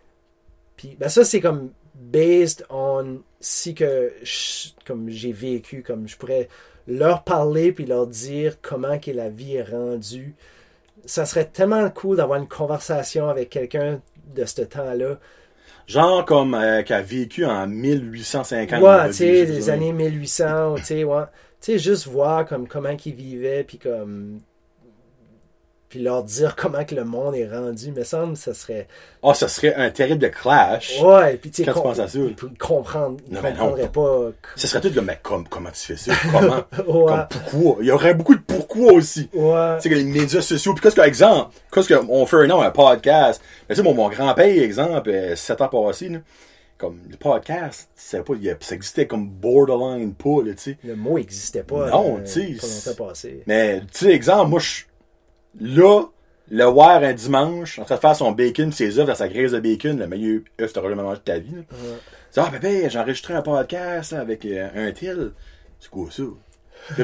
Puis, 0.77 0.97
ben 1.01 1.09
ça, 1.09 1.25
c'est 1.25 1.41
comme 1.41 1.71
based 1.95 2.67
on 2.69 3.21
si 3.41 3.75
que 3.75 4.13
je- 4.23 4.69
comme 4.85 5.09
j'ai 5.09 5.33
vécu, 5.33 5.83
comme 5.83 6.07
je 6.07 6.19
pourrais 6.19 6.47
leur 6.87 7.25
parler 7.25 7.73
puis 7.73 7.87
leur 7.87 8.07
dire 8.07 8.59
comment 8.61 8.99
que 8.99 9.11
la 9.13 9.31
vie 9.31 9.55
est 9.57 9.63
rendue. 9.63 10.35
Ça 11.07 11.25
serait 11.25 11.47
tellement 11.47 11.89
cool 11.89 12.19
d'avoir 12.19 12.39
une 12.39 12.49
conversation 12.49 13.31
avec 13.31 13.49
quelqu'un 13.49 14.03
de 14.35 14.45
ce 14.45 14.61
temps-là. 14.61 15.19
Genre 15.87 16.23
comme 16.27 16.55
euh, 16.55 16.83
qui 16.83 16.93
a 16.93 17.01
vécu 17.01 17.47
en 17.47 17.67
1850. 17.67 18.83
Ouais, 18.83 19.07
tu 19.09 19.15
sais, 19.15 19.47
des- 19.47 19.53
des 19.55 19.71
années 19.71 19.93
1800, 19.95 20.75
tu 20.77 20.85
sais, 20.85 21.05
ouais. 21.05 21.23
Tu 21.63 21.73
sais, 21.73 21.79
juste 21.79 22.07
voir 22.09 22.45
comme 22.45 22.69
comment 22.69 22.95
ils 23.07 23.15
vivaient, 23.15 23.65
puis 23.65 23.79
comme... 23.79 24.39
Puis 25.91 25.99
leur 25.99 26.23
dire 26.23 26.55
comment 26.55 26.85
que 26.85 26.95
le 26.95 27.03
monde 27.03 27.35
est 27.35 27.49
rendu, 27.49 27.91
me 27.91 28.05
semble, 28.05 28.37
ça 28.37 28.55
serait... 28.55 28.87
Ah, 29.25 29.35
ça 29.35 29.49
serait 29.49 29.75
un 29.75 29.91
terrible 29.91 30.31
clash. 30.31 31.01
Ouais, 31.03 31.37
puis 31.37 31.51
tu 31.51 31.65
sais... 31.65 31.65
Quand 31.65 31.81
tu 31.81 31.83
penses 31.83 31.99
à 31.99 32.07
ça. 32.07 32.17
Ils 32.21 32.37
comprendre, 32.59 33.17
ils 33.27 33.35
Non, 33.35 33.41
mais 33.43 33.51
non. 33.51 33.59
comprendraient 33.59 33.89
pas... 33.89 34.31
Ça 34.55 34.69
serait 34.69 34.81
tout 34.81 34.95
comme, 34.95 35.07
mais 35.07 35.19
comme, 35.21 35.49
comment 35.49 35.71
tu 35.73 35.93
fais 35.93 35.97
ça? 35.97 36.13
Comment? 36.31 36.63
Ouais, 36.87 37.07
Comme 37.07 37.27
pourquoi? 37.29 37.77
Il 37.81 37.87
y 37.87 37.91
aurait 37.91 38.15
beaucoup 38.15 38.37
de 38.37 38.41
pourquoi 38.41 38.93
aussi. 38.93 39.29
ouais. 39.33 39.77
Tu 39.79 39.83
sais, 39.83 39.91
que 39.91 39.95
les 39.97 40.05
médias 40.05 40.41
sociaux. 40.41 40.75
Puis, 40.75 40.83
qu'est-ce 40.83 40.95
que, 40.95 41.01
exemple, 41.01 41.53
qu'est-ce 41.73 41.93
qu'on 41.93 42.25
fait 42.25 42.37
un 42.37 42.47
nom, 42.47 42.63
un 42.63 42.71
podcast. 42.71 43.43
Mais 43.69 43.75
tu 43.75 43.81
sais, 43.81 43.83
mon, 43.83 43.93
mon 43.93 44.09
grand-père, 44.09 44.63
exemple, 44.63 45.11
euh, 45.11 45.35
sept 45.35 45.61
ans 45.61 45.67
passés, 45.69 46.09
là, 46.09 46.19
comme, 46.79 47.01
le 47.11 47.17
podcast, 47.17 47.91
c'est 47.97 48.25
pas, 48.25 48.35
il 48.41 48.57
ça 48.61 48.77
existait 48.77 49.09
comme 49.09 49.29
borderline 49.29 50.15
pas, 50.15 50.39
tu 50.45 50.55
sais. 50.57 50.79
Le 50.85 50.95
mot 50.95 51.19
n'existait 51.19 51.65
pas. 51.65 51.91
Non, 51.91 52.19
euh, 52.19 52.25
tu 52.25 52.57
sais, 52.59 52.95
passé. 52.95 53.43
Mais, 53.49 53.81
tu 53.93 54.07
sais, 54.07 54.13
exemple, 54.13 54.51
moi, 54.51 54.61
je, 54.61 54.85
là, 55.61 56.03
le 56.51 56.65
voir 56.65 57.03
un 57.03 57.13
dimanche, 57.13 57.79
en 57.79 57.85
train 57.85 57.95
de 57.97 58.01
faire 58.01 58.17
son 58.17 58.33
bacon, 58.33 58.73
ses 58.73 58.99
œufs 58.99 59.07
dans 59.07 59.15
sa 59.15 59.29
graisse 59.29 59.53
de 59.53 59.61
bacon, 59.61 59.99
le 59.99 60.07
meilleur 60.07 60.41
œuf 60.61 60.69
que 60.69 60.75
t'auras 60.75 60.89
jamais 60.91 61.03
mangé 61.03 61.19
de 61.19 61.25
ta 61.25 61.39
vie, 61.39 61.53
là. 61.53 61.63
Ouais. 61.73 61.97
Ah, 62.37 62.51
bébé, 62.51 62.89
j'ai 62.89 62.99
enregistré 62.99 63.35
un 63.35 63.43
podcast, 63.43 64.13
là, 64.13 64.21
avec 64.21 64.45
euh, 64.45 64.69
un 64.75 64.93
tel. 64.93 65.33
C'est 65.81 65.91
quoi 65.91 66.07
ça? 66.11 66.23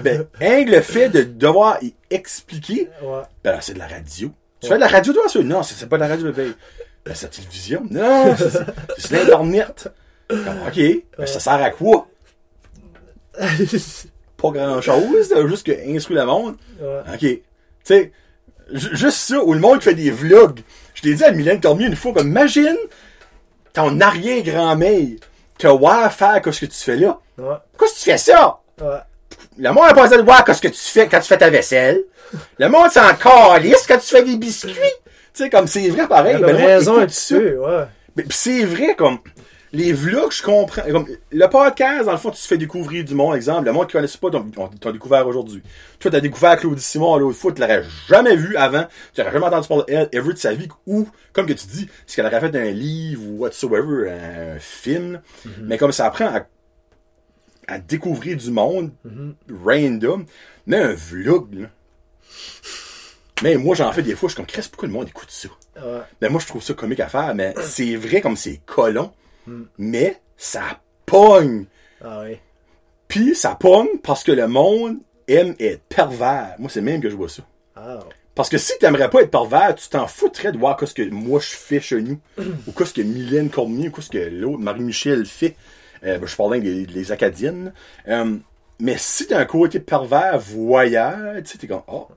Ben, 0.01 0.27
hein, 0.41 0.65
le 0.67 0.81
fait 0.81 1.09
de 1.09 1.23
devoir 1.23 1.83
y 1.83 1.95
expliquer, 2.11 2.89
Ouais. 3.03 3.23
ben, 3.45 3.59
c'est 3.61 3.75
de 3.75 3.79
la 3.79 3.87
radio. 3.89 4.31
Tu 4.61 4.69
fais 4.69 4.75
de 4.77 4.81
la 4.81 4.89
radio, 4.89 5.13
toi, 5.13 5.29
ça? 5.29 5.41
Non, 5.43 5.63
c'est 5.63 5.75
c'est 5.75 5.87
pas 5.89 5.97
de 5.97 6.03
la 6.03 6.09
radio, 6.09 6.33
bébé. 6.33 6.53
Ben, 7.05 7.15
c'est 7.15 7.27
la 7.27 7.33
télévision. 7.33 7.83
Non, 7.91 8.35
c'est- 8.37 8.51
c'est 8.51 8.65
c'est 8.99 9.15
l'Internet. 9.17 9.89
Comme, 10.29 10.59
OK, 10.67 10.81
ben, 11.19 11.27
ça 11.27 11.39
sert 11.41 11.53
à 11.55 11.71
quoi? 11.71 12.09
Pas 14.37 14.51
grand-chose, 14.51 15.33
juste 15.49 15.67
que 15.67 15.95
instruire 15.97 16.21
le 16.25 16.27
monde. 16.27 16.57
OK. 17.13 17.19
Tu 17.21 17.43
sais, 17.85 18.13
juste 18.73 19.19
ça, 19.19 19.43
où 19.43 19.53
le 19.55 19.61
monde 19.61 19.83
fait 19.83 19.95
des 19.95 20.11
vlogs. 20.11 20.61
Je 20.95 21.03
t'ai 21.03 21.15
dit 21.15 21.25
à 21.25 21.31
Mylène 21.31 21.61
Cormier 21.61 21.87
une 21.87 21.97
fois, 21.97 22.13
comme, 22.13 22.29
imagine 22.29 22.77
ton 23.73 24.01
arrière-grand-mère 24.01 25.07
te 25.59 25.67
voir 25.67 26.13
faire 26.13 26.41
ce 26.45 26.61
que 26.61 26.67
tu 26.67 26.79
fais 26.79 26.97
là. 26.97 27.19
Ouais. 27.39 27.55
Pourquoi 27.73 27.89
tu 27.89 28.03
fais 28.11 28.19
ça? 28.19 28.59
Ouais. 28.81 28.99
le 29.59 29.71
monde 29.73 29.85
a 29.89 29.95
pas 29.95 30.03
besoin 30.03 30.19
de 30.19 30.23
voir 30.23 30.45
qu'est-ce 30.45 30.61
que 30.63 30.69
tu 30.69 30.81
fais 30.81 31.07
quand 31.09 31.21
tu 31.21 31.29
fais 31.29 31.39
ta 31.39 31.51
vaisselle. 31.51 32.03
Le 32.59 32.69
monde 32.69 32.91
s'en 32.91 33.15
calisse 33.15 33.87
quand 33.87 33.99
tu 33.99 34.07
fais 34.07 34.23
des 34.23 34.37
biscuits. 34.37 34.73
Tu 34.73 35.45
sais, 35.45 35.51
comme 35.51 35.67
c'est 35.67 35.89
vrai 35.91 36.07
pareil. 36.09 36.37
Il 36.39 36.45
a 36.45 36.47
Ben, 36.47 36.57
raison 36.57 36.99
un 37.01 37.07
petit 37.07 37.35
peu, 37.35 37.57
ouais. 37.59 37.85
Mais 38.17 38.25
c'est 38.31 38.65
vrai, 38.65 38.95
comme, 38.97 39.19
les 39.77 39.93
vlogs, 39.93 40.33
je 40.33 40.43
comprends. 40.43 40.83
Comme, 40.83 41.07
le 41.31 41.47
podcast, 41.49 42.07
dans 42.07 42.13
le 42.13 42.19
fond, 42.19 42.31
tu 42.31 42.41
te 42.41 42.47
fais 42.47 42.57
découvrir 42.57 43.05
du 43.05 43.15
monde. 43.15 43.37
Exemple, 43.37 43.67
le 43.67 43.73
monde 43.73 43.87
qui 43.87 43.93
connaissent 43.93 44.17
pas, 44.17 44.31
t'ont 44.31 44.51
t'ont 44.81 44.91
découvert 44.91 45.27
aujourd'hui. 45.27 45.63
Toi, 45.99 46.11
t'as 46.11 46.21
découvert 46.21 46.57
Claudie 46.57 46.83
Simon 46.83 47.17
l'autre 47.19 47.39
fois, 47.39 47.53
tu 47.53 47.61
l'aurais 47.61 47.85
jamais 48.09 48.37
vu 48.37 48.57
avant. 48.57 48.87
Tu 49.13 49.21
n'aurais 49.21 49.33
jamais 49.33 49.47
entendu 49.47 49.69
parler 49.69 49.85
d'elle, 49.87 50.09
ever 50.13 50.33
de 50.33 50.39
sa 50.39 50.55
vie. 50.55 50.69
Ou, 50.87 51.09
comme 51.33 51.47
que 51.47 51.53
tu 51.53 51.67
dis, 51.67 51.89
c'est 52.07 52.17
qu'elle 52.17 52.27
aurait 52.27 52.41
fait 52.41 52.57
un 52.57 52.71
livre 52.71 53.23
ou 53.23 53.39
whatsoever, 53.39 54.11
un, 54.11 54.59
film. 54.59 55.21
Mais 55.63 55.79
comme 55.79 55.93
ça 55.93 56.07
apprend 56.07 56.27
à, 56.27 56.47
à 57.69 57.79
découvrir 57.79 58.37
du 58.37 58.51
monde, 58.51 58.93
random. 59.65 60.25
Mais 60.67 60.79
un 60.79 60.95
vlog, 60.95 61.55
là. 61.55 61.69
Mais 63.43 63.57
moi, 63.57 63.75
j'en 63.75 63.93
fais 63.93 64.03
des 64.03 64.15
fois, 64.15 64.29
je 64.29 64.33
suis 64.33 64.37
comme, 64.37 64.47
Chris, 64.47 64.67
pourquoi 64.71 64.89
le 64.89 64.95
monde 64.95 65.09
écoute 65.09 65.31
ça? 65.31 65.49
Ben 66.21 66.31
moi 66.31 66.41
je 66.41 66.47
trouve 66.47 66.63
ça 66.63 66.75
comique 66.75 67.01
à 67.01 67.09
faire, 67.09 67.35
mais 67.35 67.55
c'est 67.63 67.97
vrai 67.97 68.23
comme 68.23 68.37
c'est 68.37 68.61
colon, 68.65 69.13
mais 69.79 70.21
ça 70.37 70.81
pogne. 71.05 71.67
Ah 72.03 72.23
oui. 72.25 72.39
Puis 73.09 73.35
ça 73.35 73.55
pogne 73.55 73.99
parce 74.03 74.25
que 74.25 74.33
le 74.33 74.49
monde 74.49 74.99
aime 75.29 75.55
être 75.59 75.83
pervers. 75.89 76.55
Moi 76.59 76.71
c'est 76.71 76.81
même 76.81 77.01
que 77.01 77.11
je 77.11 77.17
vois 77.17 77.29
ça. 77.29 77.43
Ah. 77.77 78.01
Parce 78.37 78.51
que 78.51 78.59
si 78.59 78.73
t'aimerais 78.79 79.09
pas 79.09 79.23
être 79.23 79.31
pervers, 79.31 79.75
tu 79.75 79.89
t'en 79.89 80.07
foutrais 80.07 80.53
de 80.53 80.59
voir 80.59 80.79
ce 80.87 80.93
que 80.93 81.09
moi 81.09 81.41
je 81.41 81.57
fais 81.57 81.81
chez 81.81 82.03
nous, 82.03 82.21
ou 82.39 82.85
ce 82.85 82.93
que 82.93 83.01
Mylène 83.01 83.49
Cormier, 83.49 83.91
ou 83.97 84.01
ce 84.03 84.11
que 84.11 84.19
l'autre 84.19 84.59
Marie-Michel 84.59 85.25
fait. 85.25 85.57
Euh, 86.05 86.19
ben, 86.19 86.27
je 86.27 86.37
parlais 86.37 86.61
des, 86.61 86.85
des 86.85 87.13
Acadiennes. 87.13 87.73
Euh, 88.09 88.37
mais 88.79 88.97
si 88.99 89.27
t'as 89.27 89.41
un 89.41 89.47
côté 89.47 89.81
pervers, 89.81 90.39
voyeur, 90.39 91.37
tu 91.39 91.47
sais, 91.47 91.59
t'es 91.59 91.67
comme, 91.67 91.83
oh, 91.89 92.09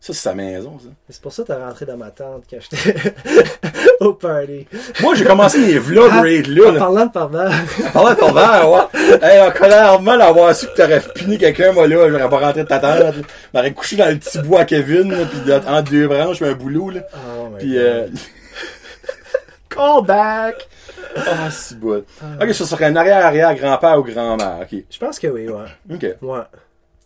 ça 0.00 0.12
c'est 0.12 0.20
sa 0.20 0.34
maison, 0.34 0.78
ça. 0.78 0.88
C'est 1.10 1.20
pour 1.20 1.32
ça 1.32 1.42
que 1.42 1.48
t'as 1.48 1.66
rentré 1.66 1.84
dans 1.84 1.96
ma 1.96 2.10
tente 2.10 2.44
quand 2.48 2.58
j'étais 2.60 3.12
au 4.00 4.12
party. 4.14 4.66
Moi 5.00 5.14
j'ai 5.16 5.24
commencé 5.24 5.58
mes 5.58 5.78
vlogs 5.78 6.10
Ah, 6.12 6.20
raid 6.22 6.46
là. 6.46 6.68
en 6.68 6.72
là. 6.72 6.78
parlant 6.78 7.06
de 7.06 7.10
pardon. 7.12 7.50
Parlant 7.92 8.10
de 8.14 8.34
verre, 8.34 8.70
ouais. 8.70 9.18
Hey, 9.22 9.40
en 9.40 9.50
colère 9.50 10.00
mal 10.00 10.18
d'avoir 10.20 10.54
su 10.54 10.66
que 10.66 10.74
t'aurais 10.76 11.00
piné 11.14 11.36
quelqu'un, 11.36 11.72
moi, 11.72 11.88
là, 11.88 12.08
j'aurais 12.08 12.28
pas 12.30 12.38
rentré 12.38 12.62
de 12.62 12.68
ta 12.68 12.78
tente. 12.78 13.14
J'aurais 13.52 13.72
couché 13.72 13.96
dans 13.96 14.08
le 14.08 14.18
petit 14.18 14.38
bois 14.38 14.60
à 14.60 14.64
Kevin, 14.64 15.10
là, 15.10 15.24
pis 15.26 15.52
entre 15.68 15.90
deux 15.90 16.06
branches, 16.06 16.42
un 16.42 16.52
boulot, 16.52 16.90
là. 16.90 17.00
Oh 17.14 17.48
my 17.50 17.58
Pis, 17.58 17.76
euh, 17.76 18.06
Call 19.68 20.04
back! 20.04 20.68
ah, 21.16 21.50
si 21.50 21.74
bon. 21.74 22.04
Ok, 22.40 22.54
ça 22.54 22.64
serait 22.66 22.86
un 22.86 22.96
arrière-arrière 22.96 23.54
grand-père 23.54 23.98
ou 23.98 24.02
grand-mère, 24.02 24.58
ok. 24.62 24.78
Je 24.90 24.98
pense 24.98 25.18
que 25.18 25.26
oui, 25.26 25.48
ouais. 25.48 25.94
Ok. 25.94 26.06
Ouais. 26.22 26.40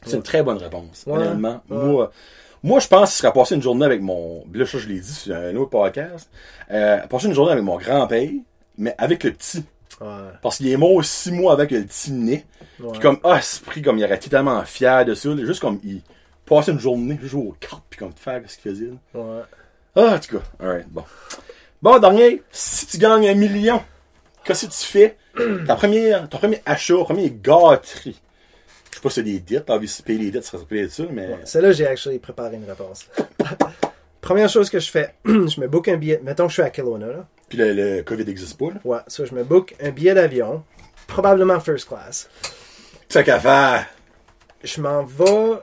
C'est 0.04 0.16
une 0.16 0.22
très 0.22 0.42
bonne 0.42 0.58
réponse, 0.58 1.04
Ouais. 1.06 1.18
honnêtement. 1.18 1.62
Ouais. 1.70 1.76
Moi, 1.84 2.10
moi, 2.62 2.80
je 2.80 2.88
pense 2.88 3.12
ce 3.12 3.18
serait 3.18 3.32
passer 3.32 3.54
une 3.54 3.62
journée 3.62 3.84
avec 3.84 4.00
mon, 4.00 4.44
là, 4.52 4.66
ça, 4.66 4.78
je 4.78 4.88
l'ai 4.88 5.00
dit 5.00 5.12
sur 5.12 5.34
un 5.34 5.54
autre 5.56 5.70
podcast, 5.70 6.30
euh, 6.70 6.98
passer 7.08 7.26
une 7.26 7.34
journée 7.34 7.52
avec 7.52 7.64
mon 7.64 7.76
grand-père, 7.76 8.30
mais 8.78 8.94
avec 8.98 9.24
le 9.24 9.32
petit. 9.32 9.64
Ouais. 10.00 10.08
Parce 10.42 10.56
qu'il 10.56 10.68
est 10.68 10.76
mort 10.76 11.04
six 11.04 11.32
mois 11.32 11.52
avec 11.52 11.70
le 11.70 11.84
petit 11.84 12.12
nez. 12.12 12.44
Ouais. 12.80 12.92
Puis 12.92 13.00
comme, 13.00 13.18
ah, 13.24 13.38
esprit, 13.38 13.82
comme 13.82 13.98
il 13.98 14.04
aurait 14.04 14.16
été 14.16 14.30
tellement 14.30 14.62
fier 14.64 15.04
de 15.04 15.14
ça, 15.14 15.28
juste 15.36 15.60
comme 15.60 15.80
il 15.84 16.02
passait 16.46 16.72
une 16.72 16.80
journée, 16.80 17.18
jouer 17.22 17.42
aux 17.48 17.56
cartes, 17.58 17.84
puis 17.90 17.98
comme 17.98 18.12
faire 18.12 18.40
ce 18.46 18.56
qu'il 18.56 18.70
faisait. 18.72 18.86
là. 18.86 19.20
Ouais. 19.20 19.42
Ah, 19.94 20.14
en 20.14 20.18
tout 20.18 20.38
cas, 20.38 20.44
alright, 20.60 20.88
bon. 20.88 21.04
Bon, 21.82 21.98
dernier, 21.98 22.42
si 22.50 22.86
tu 22.86 22.98
gagnes 22.98 23.28
un 23.28 23.34
million, 23.34 23.82
qu'est-ce 24.44 24.66
que 24.66 24.70
tu 24.72 24.86
fais? 24.86 25.16
Ta 25.66 25.74
première, 25.76 26.28
ton 26.28 26.38
premier 26.38 26.62
achat, 26.64 26.94
première 27.04 27.30
gâterie. 27.42 28.20
Pas 29.02 29.08
si 29.08 29.16
c'est 29.16 29.22
des 29.24 29.40
dettes, 29.40 29.66
t'as 29.66 29.74
envie 29.74 29.88
de 29.88 30.02
payer 30.04 30.18
les 30.18 30.30
dettes, 30.30 30.44
ça 30.44 30.58
serait 30.58 30.82
être 30.82 30.92
ça, 30.92 31.02
mais. 31.10 31.36
Celle-là, 31.44 31.72
j'ai 31.72 31.86
actually 31.88 32.20
préparé 32.20 32.54
une 32.54 32.64
réponse. 32.64 33.08
Première 34.20 34.48
chose 34.48 34.70
que 34.70 34.78
je 34.78 34.88
fais, 34.88 35.14
je 35.24 35.60
me 35.60 35.66
book 35.66 35.88
un 35.88 35.96
billet. 35.96 36.20
Mettons 36.22 36.44
que 36.44 36.50
je 36.50 36.54
suis 36.54 36.62
à 36.62 36.70
Kelowna, 36.70 37.08
là. 37.08 37.26
Puis 37.48 37.58
le, 37.58 37.72
le 37.72 38.02
COVID 38.02 38.24
n'existe 38.24 38.56
pas, 38.56 38.66
là. 38.66 38.80
Ouais, 38.84 39.00
ça, 39.08 39.24
je 39.24 39.34
me 39.34 39.42
book 39.42 39.74
un 39.82 39.90
billet 39.90 40.14
d'avion, 40.14 40.62
probablement 41.08 41.58
first 41.58 41.88
class. 41.88 42.30
Ça 43.08 43.24
qu'à 43.24 43.40
faire. 43.40 43.86
Je 44.62 44.80
m'en 44.80 45.02
vais. 45.02 45.58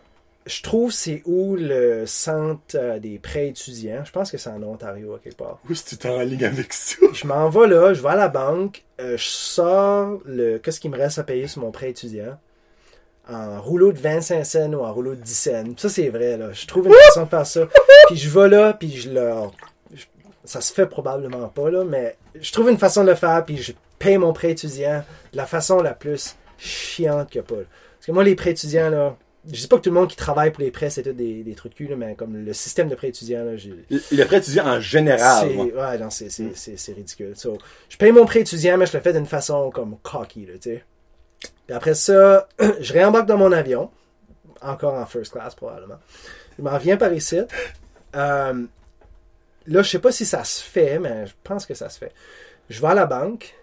Je 0.46 0.62
trouve 0.62 0.92
c'est 0.92 1.22
où 1.26 1.56
le 1.56 2.06
centre 2.06 2.76
euh, 2.76 3.00
des 3.00 3.20
prêts 3.20 3.48
étudiants. 3.48 4.04
Je 4.04 4.12
pense 4.12 4.32
que 4.32 4.38
c'est 4.38 4.50
en 4.50 4.62
Ontario, 4.64 5.14
à 5.14 5.20
quelque 5.20 5.38
part. 5.38 5.60
Où 5.68 5.72
est-ce 5.72 5.84
que 5.86 5.90
tu 5.90 5.98
t'es 5.98 6.10
en 6.10 6.20
ligne 6.22 6.44
avec 6.44 6.74
ça? 6.74 6.98
Je 7.14 7.26
m'en 7.26 7.50
vais 7.50 7.68
là, 7.68 7.94
je 7.94 8.02
vais 8.02 8.10
à 8.10 8.16
la 8.16 8.28
banque, 8.28 8.84
euh, 9.00 9.16
je 9.16 9.24
sors 9.24 10.20
le 10.26 10.58
qu'est-ce 10.58 10.80
qu'il 10.80 10.92
me 10.92 10.98
reste 10.98 11.20
à 11.20 11.24
payer 11.24 11.48
sur 11.48 11.62
mon 11.62 11.72
prêt 11.72 11.90
étudiant 11.90 12.38
en 13.32 13.62
rouleau 13.62 13.92
de 13.92 14.00
25 14.00 14.44
cents 14.46 14.74
ou 14.74 14.84
en 14.84 14.94
rouleau 14.94 15.16
de 15.16 15.22
10 15.22 15.34
cents. 15.36 15.64
Ça 15.78 15.90
c'est 15.90 16.10
vrai 16.10 16.38
là, 16.38 16.52
je 16.52 16.66
trouve 16.68 16.88
une 16.88 16.94
façon 17.08 17.24
de 17.24 17.30
faire 17.30 17.46
ça. 17.46 17.68
Puis 18.08 18.18
je 18.18 18.30
vais 18.30 18.48
là, 18.50 18.74
puis 18.74 18.92
je 18.96 19.10
leur 19.12 19.52
je- 19.94 20.06
ça 20.46 20.62
se 20.62 20.74
fait 20.74 20.86
probablement 20.88 21.48
pas 21.50 21.70
là, 21.70 21.84
mais 21.84 22.16
je 22.40 22.52
trouve 22.52 22.70
une 22.70 22.78
façon 22.78 23.04
de 23.04 23.10
le 23.10 23.16
faire 23.16 23.44
puis 23.46 23.58
je 23.58 23.74
paye 24.00 24.18
mon 24.18 24.34
prêt 24.34 24.52
étudiant 24.52 25.04
de 25.32 25.38
la 25.38 25.46
façon 25.46 25.82
la 25.82 25.94
plus 25.94 26.36
chiante 26.58 27.36
a 27.36 27.42
pas. 27.44 27.56
là. 27.56 27.62
Parce 27.98 28.06
que 28.08 28.12
moi 28.12 28.24
les 28.24 28.36
prêts 28.36 28.52
étudiants 28.52 28.90
là, 28.90 29.16
je 29.52 29.62
dis 29.62 29.68
pas 29.68 29.78
que 29.78 29.82
tout 29.84 29.90
le 29.90 29.96
monde 30.00 30.10
qui 30.10 30.16
travaille 30.18 30.52
pour 30.52 30.62
les 30.64 30.72
prêts 30.72 30.90
c'est 30.90 31.04
tout 31.04 31.14
des, 31.14 31.44
des 31.44 31.54
trucs 31.56 31.72
de 31.74 31.78
cul, 31.78 31.88
là, 31.88 31.96
mais 31.96 32.16
comme 32.16 32.36
le 32.44 32.54
système 32.54 32.90
de 32.90 32.96
prêts 32.96 33.08
étudiants 33.10 33.44
là, 33.46 33.56
j'ai 33.58 33.74
Le, 33.90 34.00
le 34.12 34.24
prêt 34.26 34.38
étudiant 34.38 34.66
en 34.68 34.80
général, 34.80 35.48
c'est, 35.50 35.56
ouais, 35.56 35.98
non, 35.98 36.10
c'est, 36.10 36.30
c'est, 36.30 36.52
c'est, 36.56 36.78
c'est 36.78 36.94
ridicule. 36.94 37.34
So, 37.36 37.58
je 37.90 37.98
paye 37.98 38.12
mon 38.12 38.26
prêt 38.26 38.42
étudiant, 38.42 38.78
mais 38.78 38.86
je 38.86 38.96
le 38.98 39.02
fais 39.04 39.14
d'une 39.14 39.26
façon 39.26 39.70
comme 39.72 39.98
cocky, 40.04 40.46
là, 40.46 40.54
tu 40.62 40.72
sais. 40.72 40.84
Puis 41.68 41.76
après 41.76 41.94
ça, 41.94 42.48
je 42.80 42.94
réembarque 42.94 43.28
dans 43.28 43.38
mon 43.38 43.52
avion, 43.52 43.90
encore 44.62 44.96
en 44.96 45.06
first 45.06 45.32
class 45.34 45.56
probablement. 45.56 46.00
Je 46.58 46.64
m'en 46.64 46.78
viens 46.78 46.98
par 46.98 47.14
ici. 47.14 47.40
Euh, 48.16 48.66
là, 49.68 49.82
je 49.82 49.90
sais 49.90 50.00
pas 50.00 50.12
si 50.12 50.26
ça 50.26 50.44
se 50.44 50.64
fait, 50.64 51.00
mais 51.00 51.28
je 51.28 51.34
pense 51.44 51.66
que 51.66 51.74
ça 51.74 51.90
se 51.90 51.98
fait. 51.98 52.12
Je 52.70 52.82
vais 52.82 52.88
à 52.88 52.94
la 52.94 53.06
banque, 53.06 53.56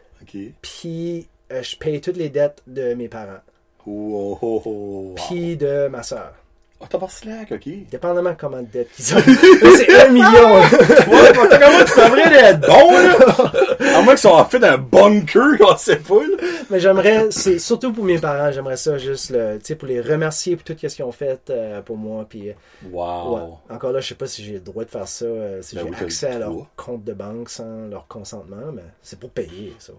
puis 0.63 1.29
euh, 1.53 1.63
je 1.63 1.77
paye 1.77 2.01
toutes 2.01 2.17
les 2.17 2.29
dettes 2.29 2.63
de 2.67 2.95
mes 2.95 3.09
parents, 3.09 3.41
Oh, 3.89 3.93
oh, 4.19 4.39
oh, 4.43 4.63
oh, 4.65 4.71
wow. 4.71 5.15
puis 5.15 5.57
de 5.57 5.87
ma 5.87 6.03
soeur. 6.03 6.33
Oh, 6.79 6.85
t'as 6.91 6.99
pas 6.99 7.09
slack, 7.09 7.53
ok. 7.53 7.69
Dépendamment 7.91 8.33
de 8.33 8.37
comment 8.39 8.61
de 8.61 8.67
dettes 8.67 8.91
qu'ils 8.93 9.15
ont. 9.15 9.19
C'est 9.79 9.99
un 9.99 10.09
million. 10.11 10.57
Ouais, 10.57 11.33
comment 11.35 11.49
tu 11.49 12.01
devrais 12.01 12.35
être 12.51 12.61
bon, 12.61 12.93
là? 12.93 13.97
À 13.97 14.03
moins 14.03 14.13
qu'ils 14.13 14.19
soient 14.19 14.45
fait 14.45 14.59
d'un 14.59 14.77
bunker, 14.77 15.57
on 15.61 15.77
sait 15.79 15.97
pas, 15.97 16.17
là. 16.21 16.37
Mais 16.69 16.79
j'aimerais, 16.79 17.29
c'est 17.31 17.59
surtout 17.59 17.93
pour 17.95 18.05
mes 18.05 18.19
parents, 18.19 18.53
j'aimerais 18.53 18.77
ça 18.77 18.99
juste, 18.99 19.29
tu 19.33 19.37
sais, 19.63 19.75
pour 19.75 19.89
les 19.89 20.03
remercier 20.03 20.55
pour 20.57 20.65
tout 20.65 20.77
ce 20.79 20.95
qu'ils 20.95 21.05
ont 21.05 21.13
fait 21.13 21.41
euh, 21.49 21.81
pour 21.81 21.97
moi. 21.97 22.27
Puis, 22.29 22.51
euh, 22.51 22.53
Wow. 22.93 23.35
ouais. 23.37 23.43
Encore 23.75 23.93
là, 23.93 24.01
je 24.01 24.09
sais 24.09 24.15
pas 24.15 24.27
si 24.27 24.45
j'ai 24.45 24.55
le 24.55 24.61
droit 24.61 24.85
de 24.85 24.91
faire 24.91 25.09
ça, 25.09 25.25
euh, 25.25 25.63
si 25.63 25.77
Ben 25.77 25.83
j'ai 25.85 25.91
oui, 25.91 25.97
accès 25.99 26.27
à 26.27 26.39
leur 26.41 26.53
compte 26.77 27.05
de 27.05 27.15
banque 27.15 27.49
sans 27.49 27.87
leur 27.89 28.07
consentement, 28.07 28.71
mais 28.75 28.83
c'est 29.03 29.19
pour 29.19 29.31
payer, 29.31 29.75
ça. 29.79 29.93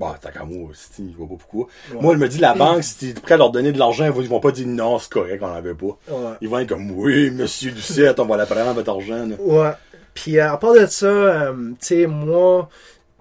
Bah, 0.00 0.16
t'as 0.18 0.30
qu'à 0.30 0.44
moi, 0.44 0.70
je 0.98 1.02
vois 1.16 1.28
pas 1.28 1.34
pourquoi. 1.36 1.66
Moi, 2.00 2.14
elle 2.14 2.18
me 2.18 2.26
dit, 2.28 2.38
la 2.38 2.54
banque, 2.54 2.82
si 2.82 3.12
t'es 3.12 3.20
prêt 3.20 3.34
à 3.34 3.36
leur 3.36 3.50
donner 3.50 3.70
de 3.70 3.78
l'argent, 3.78 4.06
ils 4.06 4.10
vont- 4.12 4.40
pas 4.40 4.50
dire 4.50 4.66
non, 4.66 4.98
c'est 4.98 5.10
correct, 5.12 5.42
on 5.42 5.46
en 5.46 5.52
avait 5.54 5.74
pas. 5.74 5.86
Ouais. 6.08 6.32
Ils 6.40 6.48
vont 6.48 6.58
être 6.60 6.70
comme, 6.70 6.90
oui, 6.92 7.30
monsieur 7.30 7.70
Ducette, 7.70 8.18
on 8.18 8.24
va 8.24 8.38
la 8.38 8.46
prendre 8.46 8.72
votre 8.72 8.90
argent, 8.90 9.26
là. 9.26 9.36
Ouais. 9.38 9.72
Puis 10.14 10.38
euh, 10.38 10.52
à 10.52 10.56
part 10.56 10.72
de 10.72 10.86
ça, 10.86 11.06
euh, 11.06 11.52
tu 11.72 11.86
sais, 11.86 12.06
moi, 12.06 12.68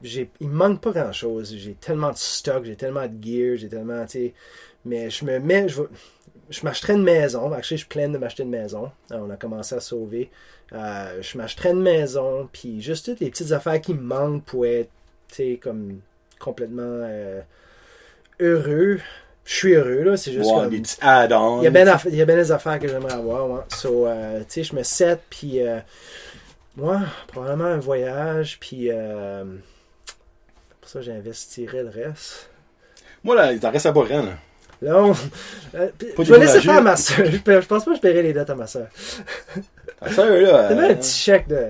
j'ai, 0.02 0.30
il 0.40 0.48
me 0.48 0.54
manque 0.56 0.80
pas 0.82 0.92
grand 0.92 1.12
chose. 1.12 1.54
J'ai 1.56 1.74
tellement 1.74 2.12
de 2.12 2.18
stock, 2.18 2.64
j'ai 2.64 2.78
tellement 2.78 3.06
de 3.06 3.22
gear, 3.22 3.58
j'ai 3.58 3.68
tellement, 3.68 4.06
tu 4.06 4.12
sais. 4.12 4.34
Mais 4.86 5.10
je 5.10 5.26
me 5.26 5.38
mets, 5.40 5.68
je, 5.68 5.82
je 6.50 6.62
m'achèterais 6.64 6.94
une 6.94 7.04
maison. 7.04 7.52
Actually, 7.52 7.78
je 7.78 7.84
suis 7.84 7.90
plein 7.90 8.08
de 8.08 8.18
m'acheter 8.18 8.44
une 8.44 8.50
maison. 8.52 8.90
Euh, 9.12 9.18
on 9.22 9.30
a 9.30 9.36
commencé 9.36 9.76
à 9.76 9.82
sauver. 9.82 10.32
Euh, 10.72 11.22
je 11.22 11.38
m'achèterais 11.38 11.72
une 11.72 11.82
maison, 11.82 12.48
puis 12.54 12.82
juste 12.82 13.06
toutes 13.06 13.20
les 13.20 13.30
petites 13.30 13.52
affaires 13.52 13.82
qui 13.82 13.94
me 13.94 14.02
manquent 14.02 14.46
pour 14.46 14.66
être, 14.66 14.90
tu 15.28 15.36
sais, 15.36 15.60
comme 15.62 16.00
complètement 16.40 16.82
euh, 16.84 17.42
heureux. 18.40 19.00
Je 19.46 19.56
suis 19.56 19.74
heureux, 19.74 20.04
là. 20.04 20.18
C'est 20.18 20.32
juste 20.32 20.50
Ouais, 20.52 20.62
comme. 20.62 20.70
des 20.70 20.80
petits 20.82 20.98
add-ons. 21.02 21.62
Il 21.62 21.64
y 21.64 21.68
a 21.68 21.72
bien 21.72 21.86
aff- 21.88 22.08
bien 22.10 22.26
des 22.26 22.52
affaires 22.52 22.80
que 22.80 22.88
j'aimerais 22.88 23.14
avoir, 23.14 23.50
ouais. 23.50 23.62
So, 23.76 24.06
euh, 24.08 24.40
tu 24.42 24.46
sais, 24.50 24.64
je 24.64 24.76
me 24.76 24.84
set, 24.84 25.20
puis 25.30 25.62
euh, 25.68 25.80
moi, 26.78 27.02
probablement 27.28 27.66
un 27.66 27.80
voyage, 27.80 28.58
puis 28.60 28.90
euh, 28.92 29.44
pour 30.82 30.90
ça, 30.90 31.02
j'investirais 31.02 31.84
le 31.84 31.90
reste. 31.90 32.50
Moi, 33.24 33.36
là, 33.36 33.52
il 33.52 33.60
t'en 33.60 33.72
reste 33.72 33.86
à 33.88 33.92
pas 33.94 34.04
rien, 34.04 34.24
là. 34.24 34.32
Là, 34.82 35.04
on- 35.04 35.16
euh, 35.76 35.90
je 36.18 36.32
vais 36.34 36.40
laisser 36.40 36.62
faire 36.62 36.78
à 36.78 36.82
ma 36.82 36.96
soeur. 36.96 37.26
Je, 37.32 37.38
pense 37.68 37.84
pas 37.84 37.92
que 37.92 37.96
je 37.98 38.02
paierai 38.02 38.22
les 38.24 38.32
dettes 38.34 38.50
à 38.50 38.56
ma 38.56 38.66
soeur. 38.68 38.88
Ta 40.00 40.10
sœur, 40.12 40.30
là. 40.30 40.68
C'est 40.70 40.74
euh, 40.74 40.76
même 40.78 40.92
un 40.92 40.96
petit 40.96 41.18
chèque 41.20 41.48
de. 41.50 41.66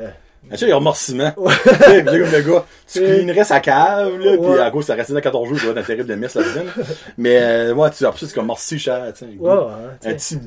Tu 0.51 0.57
sais, 0.57 0.65
les 0.65 0.73
remerciements. 0.73 1.31
Tu 1.37 1.75
sais, 1.85 2.01
là, 2.03 2.11
comme 2.11 2.31
le 2.31 2.41
gars, 2.41 2.65
tu 2.91 2.99
Ouais. 2.99 3.05
cleanerais 3.05 3.43
sa 3.43 3.59
cave, 3.59 4.17
là, 4.19 4.31
pis 4.33 4.37
Ouais. 4.39 4.59
à 4.59 4.71
cause, 4.71 4.85
ça 4.85 4.95
restait 4.95 5.13
dans 5.13 5.21
14 5.21 5.47
jours, 5.49 5.57
tu 5.57 5.65
vois, 5.65 5.73
dans 5.73 5.83
terrible 5.83 6.07
de 6.09 6.15
messe 6.15 6.35
là-dedans. 6.35 6.63
là. 6.77 6.83
Mais, 7.17 7.37
euh, 7.41 7.73
ouais, 7.73 7.89
tu, 7.91 7.97
ça, 7.97 8.13
c'est 8.17 8.33
comme 8.33 8.47
merci 8.47 8.79
cher, 8.79 9.05
tu 9.13 9.19
sais. 9.25 9.31
Ouais, 9.39 9.51
ouais, 9.51 9.63
Un 10.05 10.13
petit 10.13 10.37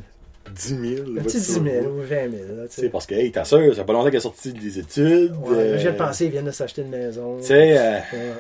10 0.55 0.69
000. 0.97 1.09
Un 1.19 1.23
petit 1.23 1.39
10 1.39 1.53
000 1.53 1.65
ou 1.87 2.01
20 2.03 2.09
000. 2.09 2.21
Là, 2.33 2.63
tu 2.65 2.69
Tu 2.69 2.75
sais, 2.75 2.81
sais. 2.83 2.89
parce 2.89 3.07
que, 3.07 3.15
hey, 3.15 3.31
ta 3.31 3.45
soeur, 3.45 3.61
ça 3.71 3.75
fait 3.77 3.85
pas 3.85 3.93
longtemps 3.93 4.07
qu'elle 4.07 4.17
est 4.17 4.21
sortie 4.21 4.53
des 4.53 4.79
études. 4.79 5.33
Ouais, 5.45 5.57
euh, 5.57 5.79
J'ai 5.79 5.93
pensé, 5.93 6.25
ils 6.27 6.31
viennent 6.33 6.45
de 6.47 6.51
s'acheter 6.51 6.83
une 6.83 6.91
maison. 6.91 7.39
Tu 7.41 7.47
sais, 7.47 7.77
euh, 7.79 7.93
Ouais. 8.13 8.33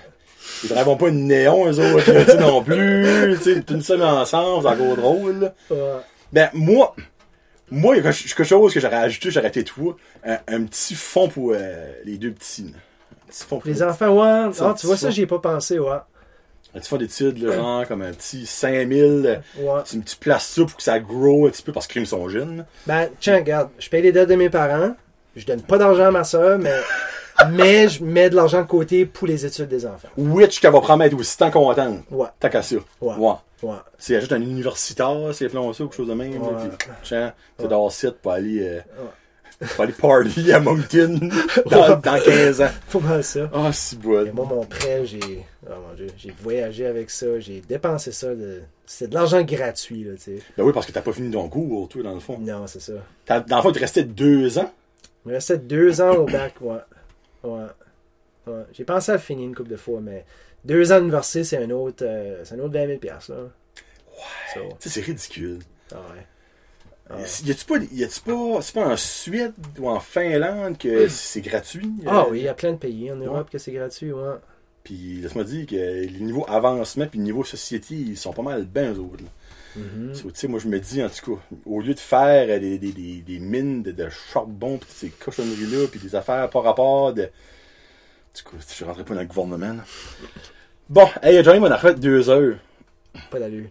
Ils 0.64 0.70
travaillent 0.70 0.98
pas 0.98 1.08
une 1.08 1.28
néon, 1.28 1.66
eux 1.70 1.78
autres, 1.78 2.40
non 2.40 2.62
plus. 2.62 3.36
Tu 3.42 3.52
sais, 3.54 3.62
une 3.70 3.82
semaine 3.82 4.02
ensemble, 4.08 4.62
c'est 4.62 4.74
encore 4.82 4.96
drôle. 4.96 5.52
Ouais. 5.70 5.76
Ben, 6.32 6.48
moi, 6.54 6.94
moi, 7.72 7.96
il 7.96 8.04
y 8.04 8.06
a 8.06 8.12
quelque 8.12 8.44
chose 8.44 8.72
que 8.74 8.80
j'aurais 8.80 8.96
ajouté, 8.96 9.30
j'aurais 9.30 9.48
été 9.48 9.64
toi, 9.64 9.96
un, 10.24 10.38
un 10.46 10.62
petit 10.64 10.94
fond 10.94 11.28
pour 11.28 11.52
euh, 11.54 11.92
les 12.04 12.18
deux 12.18 12.30
petits. 12.32 12.72
Un 12.74 13.30
petit 13.30 13.44
fond 13.44 13.58
pour 13.58 13.66
Les 13.68 13.82
enfants, 13.82 14.08
ouais. 14.10 14.52
Ah, 14.60 14.74
tu 14.78 14.86
vois, 14.86 14.96
ça, 14.96 15.10
j'y 15.10 15.22
ai 15.22 15.26
pas 15.26 15.38
pensé, 15.38 15.78
ouais. 15.78 15.90
Un 16.74 16.78
petit 16.80 16.88
fond 16.88 16.96
d'études, 16.96 17.38
là, 17.42 17.52
genre, 17.54 17.86
comme 17.88 18.02
un 18.02 18.12
petit 18.12 18.46
5000. 18.46 19.02
euh, 19.26 19.36
Ouais. 19.60 19.82
Tu, 19.84 20.00
tu 20.02 20.16
places 20.16 20.46
ça 20.48 20.62
pour 20.64 20.76
que 20.76 20.82
ça 20.82 20.98
grow 21.00 21.46
un 21.46 21.50
petit 21.50 21.62
peu 21.62 21.72
parce 21.72 21.86
qu'ils 21.86 22.06
sont 22.06 22.28
jeunes. 22.28 22.64
Ben, 22.86 23.08
tiens, 23.20 23.36
regarde, 23.36 23.68
je 23.78 23.88
paye 23.90 24.02
les 24.02 24.12
dettes 24.12 24.28
de 24.28 24.34
mes 24.36 24.48
parents. 24.50 24.94
Je 25.36 25.44
donne 25.46 25.62
pas 25.62 25.78
d'argent 25.78 26.04
à 26.06 26.10
ma 26.10 26.24
soeur, 26.24 26.58
mais, 26.58 26.72
mais 27.50 27.88
je 27.88 28.02
mets 28.04 28.28
de 28.30 28.36
l'argent 28.36 28.62
de 28.62 28.66
côté 28.66 29.04
pour 29.06 29.26
les 29.26 29.44
études 29.46 29.68
des 29.68 29.84
enfants. 29.86 30.08
Which 30.16 30.60
qu'elle 30.60 30.72
va 30.72 30.80
promettre 30.80 31.16
aussi 31.16 31.36
tant 31.36 31.50
contente. 31.50 32.00
Ouais. 32.10 32.28
Tant 32.38 32.48
qu'à 32.48 32.62
ça. 32.62 32.76
Ouais. 33.00 33.14
Ouais. 33.16 33.34
Ouais. 33.62 33.76
C'est 33.98 34.18
juste 34.20 34.32
un 34.32 34.40
universitaire, 34.42 35.30
c'est 35.32 35.46
appelons 35.46 35.72
ça, 35.72 35.84
ou 35.84 35.88
quelque 35.88 35.96
chose 35.96 36.08
de 36.08 36.14
même. 36.14 36.32
Ouais. 36.42 36.70
c'est 37.04 37.68
d'avoir 37.68 37.92
site 37.92 38.16
pour 38.22 38.32
aller, 38.32 38.60
euh, 38.60 38.80
Ouais. 39.60 39.66
pour 39.68 39.84
aller 39.84 39.92
party 39.92 40.52
à 40.52 40.58
Moncton 40.60 41.20
dans, 41.70 41.96
dans 41.96 42.20
15 42.20 42.62
ans. 42.62 42.68
Pas 42.92 42.98
mal 42.98 43.22
ça. 43.24 43.48
Ah, 43.54 43.72
si 43.72 43.96
bon. 43.96 44.26
Et 44.26 44.32
moi, 44.32 44.44
mon 44.46 44.64
prêt, 44.64 45.06
j'ai. 45.06 45.44
Oh 45.64 45.70
mon 45.88 45.94
Dieu, 45.94 46.08
j'ai 46.16 46.34
voyagé 46.42 46.86
avec 46.86 47.08
ça, 47.10 47.38
j'ai 47.38 47.60
dépensé 47.60 48.10
ça. 48.10 48.34
De... 48.34 48.62
C'est 48.84 49.08
de 49.08 49.14
l'argent 49.14 49.42
gratuit, 49.42 50.02
là, 50.04 50.14
tu 50.16 50.22
sais. 50.22 50.38
Ben 50.58 50.64
oui, 50.64 50.72
parce 50.72 50.86
que 50.86 50.92
t'as 50.92 51.00
pas 51.02 51.12
fini 51.12 51.30
ton 51.30 51.48
cours, 51.48 51.88
toi, 51.88 52.02
dans 52.02 52.14
le 52.14 52.20
fond. 52.20 52.38
Non, 52.40 52.66
c'est 52.66 52.80
ça. 52.80 52.94
Dans 53.28 53.56
le 53.56 53.62
fond, 53.62 53.70
il 53.70 53.74
te 53.74 53.78
restait 53.78 54.02
deux 54.02 54.58
ans? 54.58 54.70
Il 55.24 55.28
me 55.28 55.34
restait 55.34 55.58
deux 55.58 56.00
ans 56.00 56.16
au 56.16 56.24
bac, 56.24 56.54
ouais. 56.60 56.78
Ouais. 57.44 57.60
ouais. 58.48 58.62
J'ai 58.72 58.84
pensé 58.84 59.12
à 59.12 59.18
finir 59.18 59.46
une 59.46 59.54
couple 59.54 59.70
de 59.70 59.76
fois, 59.76 60.00
mais 60.02 60.24
deux 60.64 60.92
ans 60.92 60.98
d'université, 60.98 61.44
c'est 61.44 61.58
un 61.58 61.70
autre, 61.70 62.04
euh, 62.06 62.42
c'est 62.44 62.54
un 62.54 62.58
autre 62.60 62.74
20 62.74 62.86
000 62.86 62.98
piastres, 62.98 63.32
là. 63.32 63.42
Ouais. 63.42 64.68
Tu 64.78 64.88
sais, 64.88 65.00
c'est 65.00 65.00
ridicule. 65.00 65.58
ah 65.92 65.96
ouais. 66.14 66.26
Ah. 67.10 67.16
Y 67.44 67.50
a-tu 67.50 67.64
pas, 67.64 67.74
y 67.92 68.04
a-tu 68.04 68.20
pas, 68.20 68.62
c'est 68.62 68.74
pas 68.74 68.86
en 68.86 68.96
Suède 68.96 69.52
ou 69.78 69.88
en 69.88 70.00
Finlande 70.00 70.78
que 70.78 71.08
c'est 71.08 71.40
gratuit? 71.40 71.90
Ah 72.06 72.20
euh, 72.22 72.30
oui, 72.30 72.40
il 72.40 72.44
y 72.44 72.48
a 72.48 72.54
plein 72.54 72.72
de 72.72 72.78
pays 72.78 73.10
en 73.10 73.16
Europe 73.16 73.50
que 73.50 73.58
c'est 73.58 73.72
gratuit, 73.72 74.12
ouais. 74.12 74.36
Puis 74.84 75.20
laisse-moi 75.20 75.44
dire 75.44 75.66
que 75.66 75.76
les 75.76 76.20
niveaux 76.20 76.44
avancement 76.48 77.06
puis 77.06 77.18
le 77.18 77.24
niveau 77.24 77.44
société, 77.44 77.94
ils 77.94 78.16
sont 78.16 78.32
pas 78.32 78.42
mal 78.42 78.64
bien 78.64 78.92
eux 78.92 78.98
autres. 78.98 79.24
Mhm. 79.76 80.14
So, 80.14 80.28
sais, 80.34 80.48
moi 80.48 80.60
je 80.60 80.68
me 80.68 80.78
dis 80.78 81.02
en 81.02 81.08
tout 81.08 81.34
cas, 81.34 81.42
au 81.64 81.80
lieu 81.80 81.94
de 81.94 81.98
faire 82.00 82.60
des, 82.60 82.78
des, 82.78 82.92
des, 82.92 83.20
des 83.20 83.38
mines 83.38 83.82
de, 83.82 83.92
de 83.92 84.08
charbon 84.10 84.78
pis 84.78 84.86
ces 84.88 85.08
cochonneries-là, 85.08 85.86
puis 85.90 86.00
des 86.00 86.14
affaires 86.14 86.48
par 86.50 86.62
rapport 86.62 87.12
de. 87.14 87.28
En 88.34 88.38
tout 88.38 88.56
cas, 88.56 88.64
je 88.78 88.84
rentrais 88.84 89.04
pas 89.04 89.14
dans 89.14 89.20
le 89.20 89.26
gouvernement. 89.26 89.74
là. 89.74 89.84
Bon, 90.88 91.08
hey 91.22 91.42
Johnny, 91.44 91.58
on 91.60 91.64
a 91.70 91.78
fait 91.78 91.94
deux 91.94 92.28
heures. 92.30 92.56
Pas 93.30 93.38
d'allure. 93.38 93.68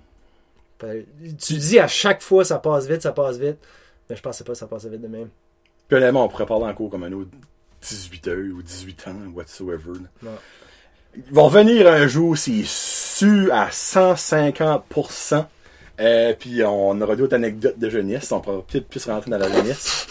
Tu 1.40 1.54
dis 1.54 1.80
à 1.80 1.88
chaque 1.88 2.22
fois 2.22 2.44
ça 2.46 2.58
passe 2.60 2.88
vite, 2.88 3.02
ça 3.02 3.12
passe 3.12 3.38
vite. 3.38 3.58
Mais 4.10 4.16
je 4.16 4.22
pensais 4.22 4.44
pas 4.44 4.54
que 4.54 4.58
ça 4.58 4.68
passait 4.68 4.90
vite 4.90 5.02
de 5.02 5.08
même. 5.08 5.30
Puis 5.88 5.98
honnêtement, 5.98 6.26
on 6.26 6.30
pourrait 6.30 6.46
parler 6.46 6.66
encore 6.66 6.90
comme 6.90 7.04
un 7.04 7.12
autre 7.12 7.30
18 7.82 8.28
heures 8.28 8.56
ou 8.56 8.62
18 8.62 9.08
ans, 9.08 9.16
whatsoever. 9.34 10.00
Ouais. 10.24 10.30
Il 11.16 11.34
va 11.34 11.42
revenir 11.44 11.88
un 11.88 12.08
jour, 12.08 12.38
c'est 12.38 12.64
sûr, 12.66 13.54
à 13.54 13.70
150%. 13.70 15.46
Euh, 16.00 16.34
puis 16.38 16.64
on 16.64 17.00
aura 17.02 17.16
d'autres 17.16 17.36
anecdotes 17.36 17.78
de 17.78 17.90
jeunesse. 17.90 18.32
On 18.32 18.40
pourra 18.40 18.64
peut-être 18.64 18.88
plus 18.88 19.06
rentrer 19.06 19.30
dans 19.30 19.38
la 19.38 19.52
jeunesse. 19.52 20.08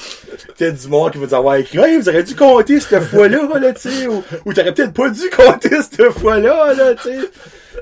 peut-être 0.56 0.80
du 0.80 0.88
monde 0.88 1.12
qui 1.12 1.18
va 1.18 1.26
nous 1.26 1.34
avoir 1.34 1.56
écrit 1.56 1.78
Hey, 1.78 1.98
vous 1.98 2.08
auriez 2.08 2.22
dû 2.22 2.36
compter 2.36 2.80
cette 2.80 3.02
fois-là, 3.04 3.58
là, 3.58 3.72
tu 3.72 3.90
sais. 3.90 4.06
Ou, 4.06 4.22
ou 4.44 4.52
t'aurais 4.52 4.72
peut-être 4.72 4.92
pas 4.92 5.10
dû 5.10 5.28
compter 5.30 5.70
cette 5.82 6.10
fois-là, 6.10 6.74
là, 6.74 6.94
tu 6.94 7.02
sais. 7.10 7.18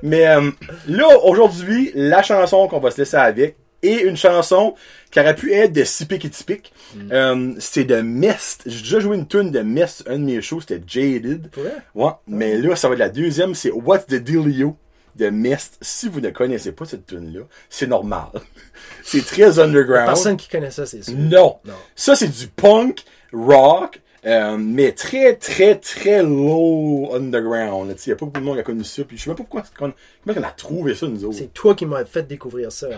Mais 0.03 0.27
euh, 0.29 0.51
là, 0.87 1.07
aujourd'hui, 1.25 1.91
la 1.95 2.23
chanson 2.23 2.69
qu'on 2.69 2.81
va 2.81 2.91
se 2.91 2.99
laisser 2.99 3.17
avec 3.17 3.57
est 3.83 4.03
une 4.03 4.17
chanson 4.17 4.75
qui 5.11 5.21
aurait 5.21 5.35
pu 5.35 5.53
être 5.53 5.73
de 5.73 5.85
Sipic 5.85 6.25
et 6.25 6.31
Typique. 6.31 6.73
Euh, 7.13 7.53
c'est 7.59 7.85
de 7.85 8.01
Mist. 8.01 8.63
J'ai 8.67 8.81
déjà 8.81 9.01
joué 9.01 9.17
une 9.17 9.27
tune 9.27 9.51
de 9.51 9.61
Mist, 9.61 10.05
un 10.09 10.19
de 10.19 10.25
mes 10.25 10.41
shows, 10.43 10.61
c'était 10.61 10.83
Jaded. 10.87 11.49
Vrai? 11.55 11.75
Ouais, 11.95 12.11
mais 12.27 12.59
là, 12.59 12.75
ça 12.77 12.89
va 12.89 12.95
être 12.95 13.01
la 13.01 13.09
deuxième, 13.09 13.55
c'est 13.55 13.71
What's 13.71 14.07
the 14.07 14.15
Dealio? 14.15 14.77
De 15.17 15.31
Mist. 15.31 15.79
Si 15.81 16.09
vous 16.09 16.21
ne 16.21 16.31
connaissez 16.31 16.73
pas 16.73 16.85
cette 16.85 17.07
tune-là, 17.07 17.43
c'est 17.69 17.87
normal. 17.87 18.29
c'est 19.03 19.25
très 19.25 19.59
underground. 19.59 20.07
Personne 20.07 20.37
qui 20.37 20.49
connaît 20.49 20.71
ça, 20.71 20.87
c'est 20.87 21.03
sûr. 21.03 21.15
Non. 21.17 21.59
Non. 21.65 21.75
Ça, 21.95 22.15
c'est 22.15 22.29
du 22.29 22.49
punk, 22.49 23.05
rock, 23.33 24.01
euh, 24.27 24.57
mais 24.59 24.93
très, 24.93 25.35
très, 25.35 25.77
très 25.77 26.23
low 26.23 27.15
underground. 27.15 27.95
Il 28.07 28.09
n'y 28.09 28.13
a 28.13 28.17
pas 28.17 28.27
beaucoup 28.27 28.41
de 28.41 28.45
monde 28.45 28.57
qui 28.57 28.61
a 28.61 28.65
connu 28.65 28.85
ça. 28.85 29.05
Puis 29.05 29.17
je 29.17 29.25
sais 29.25 29.31
même 29.31 29.37
pas 29.37 29.45
pourquoi, 29.45 29.63
comment 29.77 29.93
on 30.27 30.43
a 30.43 30.51
trouvé 30.51 30.95
ça, 30.95 31.07
nous 31.07 31.25
autres? 31.25 31.37
C'est 31.39 31.53
toi 31.53 31.75
qui 31.75 31.87
m'as 31.87 32.05
fait 32.05 32.27
découvrir 32.27 32.73
ça. 32.73 32.89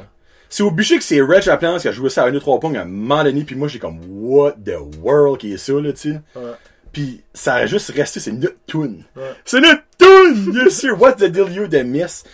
C'est 0.53 0.65
au 0.65 0.73
bûcher 0.73 0.99
que 0.99 1.05
c'est 1.05 1.21
Reg 1.21 1.45
Laplante 1.45 1.81
qui 1.81 1.87
a 1.87 1.93
joué 1.93 2.11
ça 2.11 2.25
à 2.25 2.29
1 2.29 2.33
2 2.33 2.41
3 2.41 2.59
pong 2.59 2.77
à 2.77 2.83
un 2.83 2.85
moment 2.85 3.23
donné, 3.23 3.45
puis 3.45 3.55
moi 3.55 3.69
j'ai 3.69 3.79
comme 3.79 4.01
what 4.09 4.57
the 4.65 4.75
world 5.01 5.39
qui 5.39 5.53
est 5.53 5.57
ça 5.57 5.75
là, 5.75 5.93
tu 5.93 6.11
sais? 6.11 6.21
Ouais. 6.35 6.43
Puis 6.93 7.23
ça 7.33 7.55
a 7.55 7.67
juste 7.67 7.91
resté, 7.93 8.19
c'est 8.21 8.33
notre 8.33 8.57
tune. 8.67 9.05
Ouais. 9.17 9.23
C'est 9.45 9.61
notre 9.61 9.83
tune, 9.97 10.53
bien 10.53 10.69
sûr. 10.71 11.01
What's 11.01 11.19
the 11.23 11.27
deal 11.31 11.53
you 11.53 11.67
de 11.69 11.79
Miss? 11.83 12.25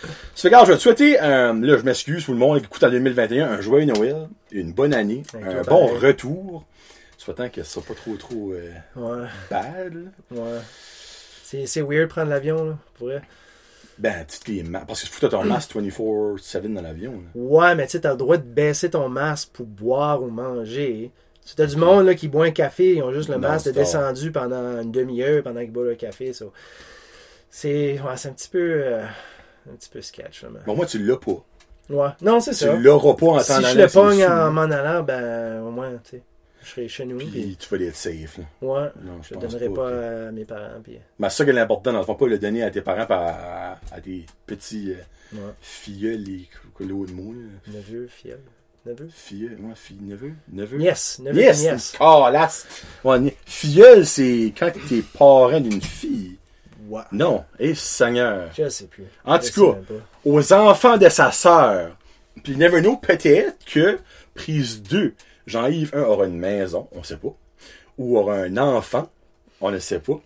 Que, 0.41 0.47
alors, 0.47 0.65
je 0.65 0.71
vais 0.71 0.77
te 0.77 0.81
souhaiter, 0.81 1.21
euh, 1.21 1.53
là 1.53 1.77
je 1.77 1.83
m'excuse 1.83 2.25
pour 2.25 2.33
le 2.33 2.39
monde 2.39 2.59
qui 2.59 2.65
écoute 2.65 2.83
en 2.83 2.89
2021, 2.89 3.47
un 3.51 3.61
joyeux 3.61 3.85
Noël, 3.85 4.27
une 4.51 4.73
bonne 4.73 4.93
année, 4.93 5.23
Avec 5.33 5.45
un 5.47 5.61
bon 5.61 5.87
pareil. 5.87 6.07
retour. 6.07 6.65
Souhaitant 7.17 7.49
que 7.49 7.61
ce 7.63 7.71
soit 7.71 7.83
pas 7.83 7.93
trop 7.93 8.15
trop 8.15 8.53
euh, 8.53 8.71
Ouais. 8.95 9.27
bad. 9.51 9.93
là. 9.93 10.09
Ouais. 10.41 10.59
C'est, 11.43 11.65
c'est 11.65 11.81
weird 11.81 12.09
prendre 12.09 12.29
l'avion, 12.29 12.63
là, 12.63 12.77
pour 12.97 13.07
vrai. 13.07 13.21
Ben, 13.99 14.25
tu 14.27 14.39
te 14.39 14.51
les 14.51 14.63
ma- 14.63 14.81
parce 14.81 15.01
que 15.01 15.07
tu 15.07 15.11
fous 15.13 15.27
ton 15.27 15.43
masque 15.45 15.75
24-7 15.75 16.73
dans 16.73 16.81
l'avion. 16.81 17.11
là. 17.13 17.19
Ouais, 17.35 17.75
mais 17.75 17.85
tu 17.85 17.91
sais, 17.93 18.01
t'as 18.01 18.11
le 18.11 18.17
droit 18.17 18.37
de 18.37 18.43
baisser 18.43 18.89
ton 18.89 19.07
masque 19.09 19.49
pour 19.53 19.65
boire 19.65 20.21
ou 20.23 20.29
manger. 20.29 21.11
Tu 21.47 21.55
t'as 21.55 21.65
du 21.65 21.77
monde 21.77 22.05
là, 22.05 22.13
qui 22.13 22.27
boit 22.27 22.45
un 22.45 22.51
café, 22.51 22.95
ils 22.95 23.01
ont 23.03 23.13
juste 23.13 23.29
le 23.29 23.37
masque 23.37 23.63
c'est 23.65 23.71
descendu 23.71 24.31
pendant 24.33 24.81
une 24.81 24.91
demi-heure 24.91 25.41
pendant 25.43 25.61
qu'ils 25.61 25.71
boivent 25.71 25.87
le 25.87 25.95
café. 25.95 26.33
so. 26.33 26.51
C'est, 27.49 27.93
ouais, 28.01 28.17
c'est 28.17 28.27
un 28.29 28.33
petit 28.33 28.49
peu, 28.49 28.59
euh, 28.83 29.03
un 29.71 29.75
petit 29.75 29.89
peu 29.89 30.01
sketch. 30.01 30.43
Là, 30.43 30.49
mais- 30.53 30.59
Bon, 30.65 30.75
moi 30.75 30.85
tu 30.85 30.99
l'as 30.99 31.15
pas. 31.17 31.43
Ouais, 31.89 32.09
non, 32.21 32.41
c'est 32.41 32.51
Tu 32.51 32.57
ça. 32.57 32.75
l'auras 32.75 33.13
pas 33.13 33.25
en 33.27 33.39
Si 33.39 33.47
temps 33.47 33.61
je 33.61 33.77
le 33.77 33.87
pogne 33.87 34.25
en 34.25 34.51
m'en 34.51 34.63
allant, 34.63 35.03
ben, 35.03 35.61
au 35.61 35.71
moins, 35.71 35.91
tu 36.03 36.17
sais, 36.17 36.21
je 36.63 36.69
serai 36.69 36.87
chez 36.89 37.05
nous. 37.05 37.17
Puis 37.17 37.27
Puis, 37.27 37.57
tu 37.57 37.69
vas 37.77 37.85
être 37.85 37.95
safe. 37.95 38.39
Là. 38.39 38.43
ouais, 38.61 38.89
Non, 39.05 39.21
je 39.21 39.29
je 39.29 39.33
le 39.35 39.39
donnerai 39.39 39.69
pas 39.69 39.87
à 40.27 40.31
mes 40.31 40.43
parents. 40.43 40.81
Puis, 40.83 40.99
Mais 41.17 41.29
c'est 41.29 41.37
ça 41.37 41.43
qui 41.45 41.51
est 41.51 41.53
l'important, 41.53 41.93
dans 41.93 41.99
le 41.99 42.05
fond, 42.05 42.15
pas 42.15 42.27
le 42.27 42.37
donner 42.37 42.61
à 42.63 42.71
tes 42.71 42.81
parents, 42.81 43.05
par 43.05 43.21
à, 43.23 43.79
à 43.93 44.01
tes 44.01 44.25
petits 44.45 44.91
euh, 44.91 45.37
ouais, 45.37 45.53
filleuls, 45.61 46.27
et 46.29 46.49
que 46.77 46.83
l'autre 46.83 47.13
mot, 47.13 47.31
là. 47.33 47.73
neveu, 47.73 48.07
fiel, 48.09 48.39
neveu? 48.87 49.07
Filleul, 49.11 49.57
ouais, 49.61 49.73
fille, 49.75 49.97
neveu, 50.01 50.33
neveu. 50.51 50.77
Nièce, 50.77 51.19
neveu, 51.19 51.39
Yes, 51.41 51.61
nièce. 51.61 51.93
calasse. 51.97 52.65
Ouais, 53.03 53.35
filleul, 53.45 54.05
c'est 54.05 54.53
quand 54.57 54.71
t'es 54.89 55.01
parent 55.17 55.59
d'une 55.59 55.81
fille. 55.81 56.37
Ouais, 56.87 57.01
Non, 57.11 57.43
et 57.59 57.75
Seigneur. 57.75 58.49
je 58.57 58.69
sais 58.69 58.85
plus. 58.85 59.03
En 59.25 59.37
tout 59.39 59.73
cas, 59.73 59.77
aux 60.23 60.53
enfants 60.53 60.97
de 60.97 61.09
sa 61.09 61.31
sœur. 61.31 61.97
Puis 62.43 62.55
never 62.55 62.81
know, 62.81 62.95
peut-être 62.97 63.65
que 63.65 63.99
prise 64.33 64.81
2, 64.83 65.13
Jean-Yves 65.47 65.91
1 65.93 66.01
aura 66.03 66.25
une 66.27 66.37
maison, 66.37 66.87
on 66.93 67.03
sait 67.03 67.17
pas. 67.17 67.35
Ou 67.97 68.17
aura 68.17 68.35
un 68.35 68.55
enfant, 68.57 69.09
on 69.59 69.71
ne 69.71 69.79
sait 69.79 69.99
pas. 69.99 70.19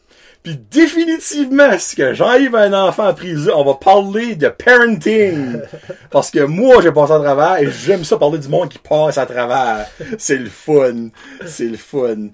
Puis 0.43 0.57
définitivement, 0.71 1.77
si 1.77 1.95
que 1.95 2.13
Jean-Yves 2.15 2.55
a 2.55 2.61
un 2.61 2.73
enfant 2.73 3.03
à 3.05 3.13
prise 3.13 3.45
2, 3.45 3.51
on 3.53 3.63
va 3.63 3.75
parler 3.75 4.35
de 4.35 4.47
parenting. 4.49 5.59
Parce 6.09 6.31
que 6.31 6.39
moi, 6.39 6.81
j'ai 6.81 6.91
passé 6.91 7.13
à 7.13 7.19
travers 7.19 7.57
et 7.59 7.69
j'aime 7.69 8.03
ça 8.03 8.17
parler 8.17 8.39
du 8.39 8.47
monde 8.47 8.69
qui 8.69 8.79
passe 8.79 9.17
à 9.19 9.25
travers. 9.27 9.85
C'est 10.17 10.37
le 10.37 10.49
fun. 10.49 11.09
C'est 11.45 11.65
le 11.65 11.77
fun. 11.77 12.29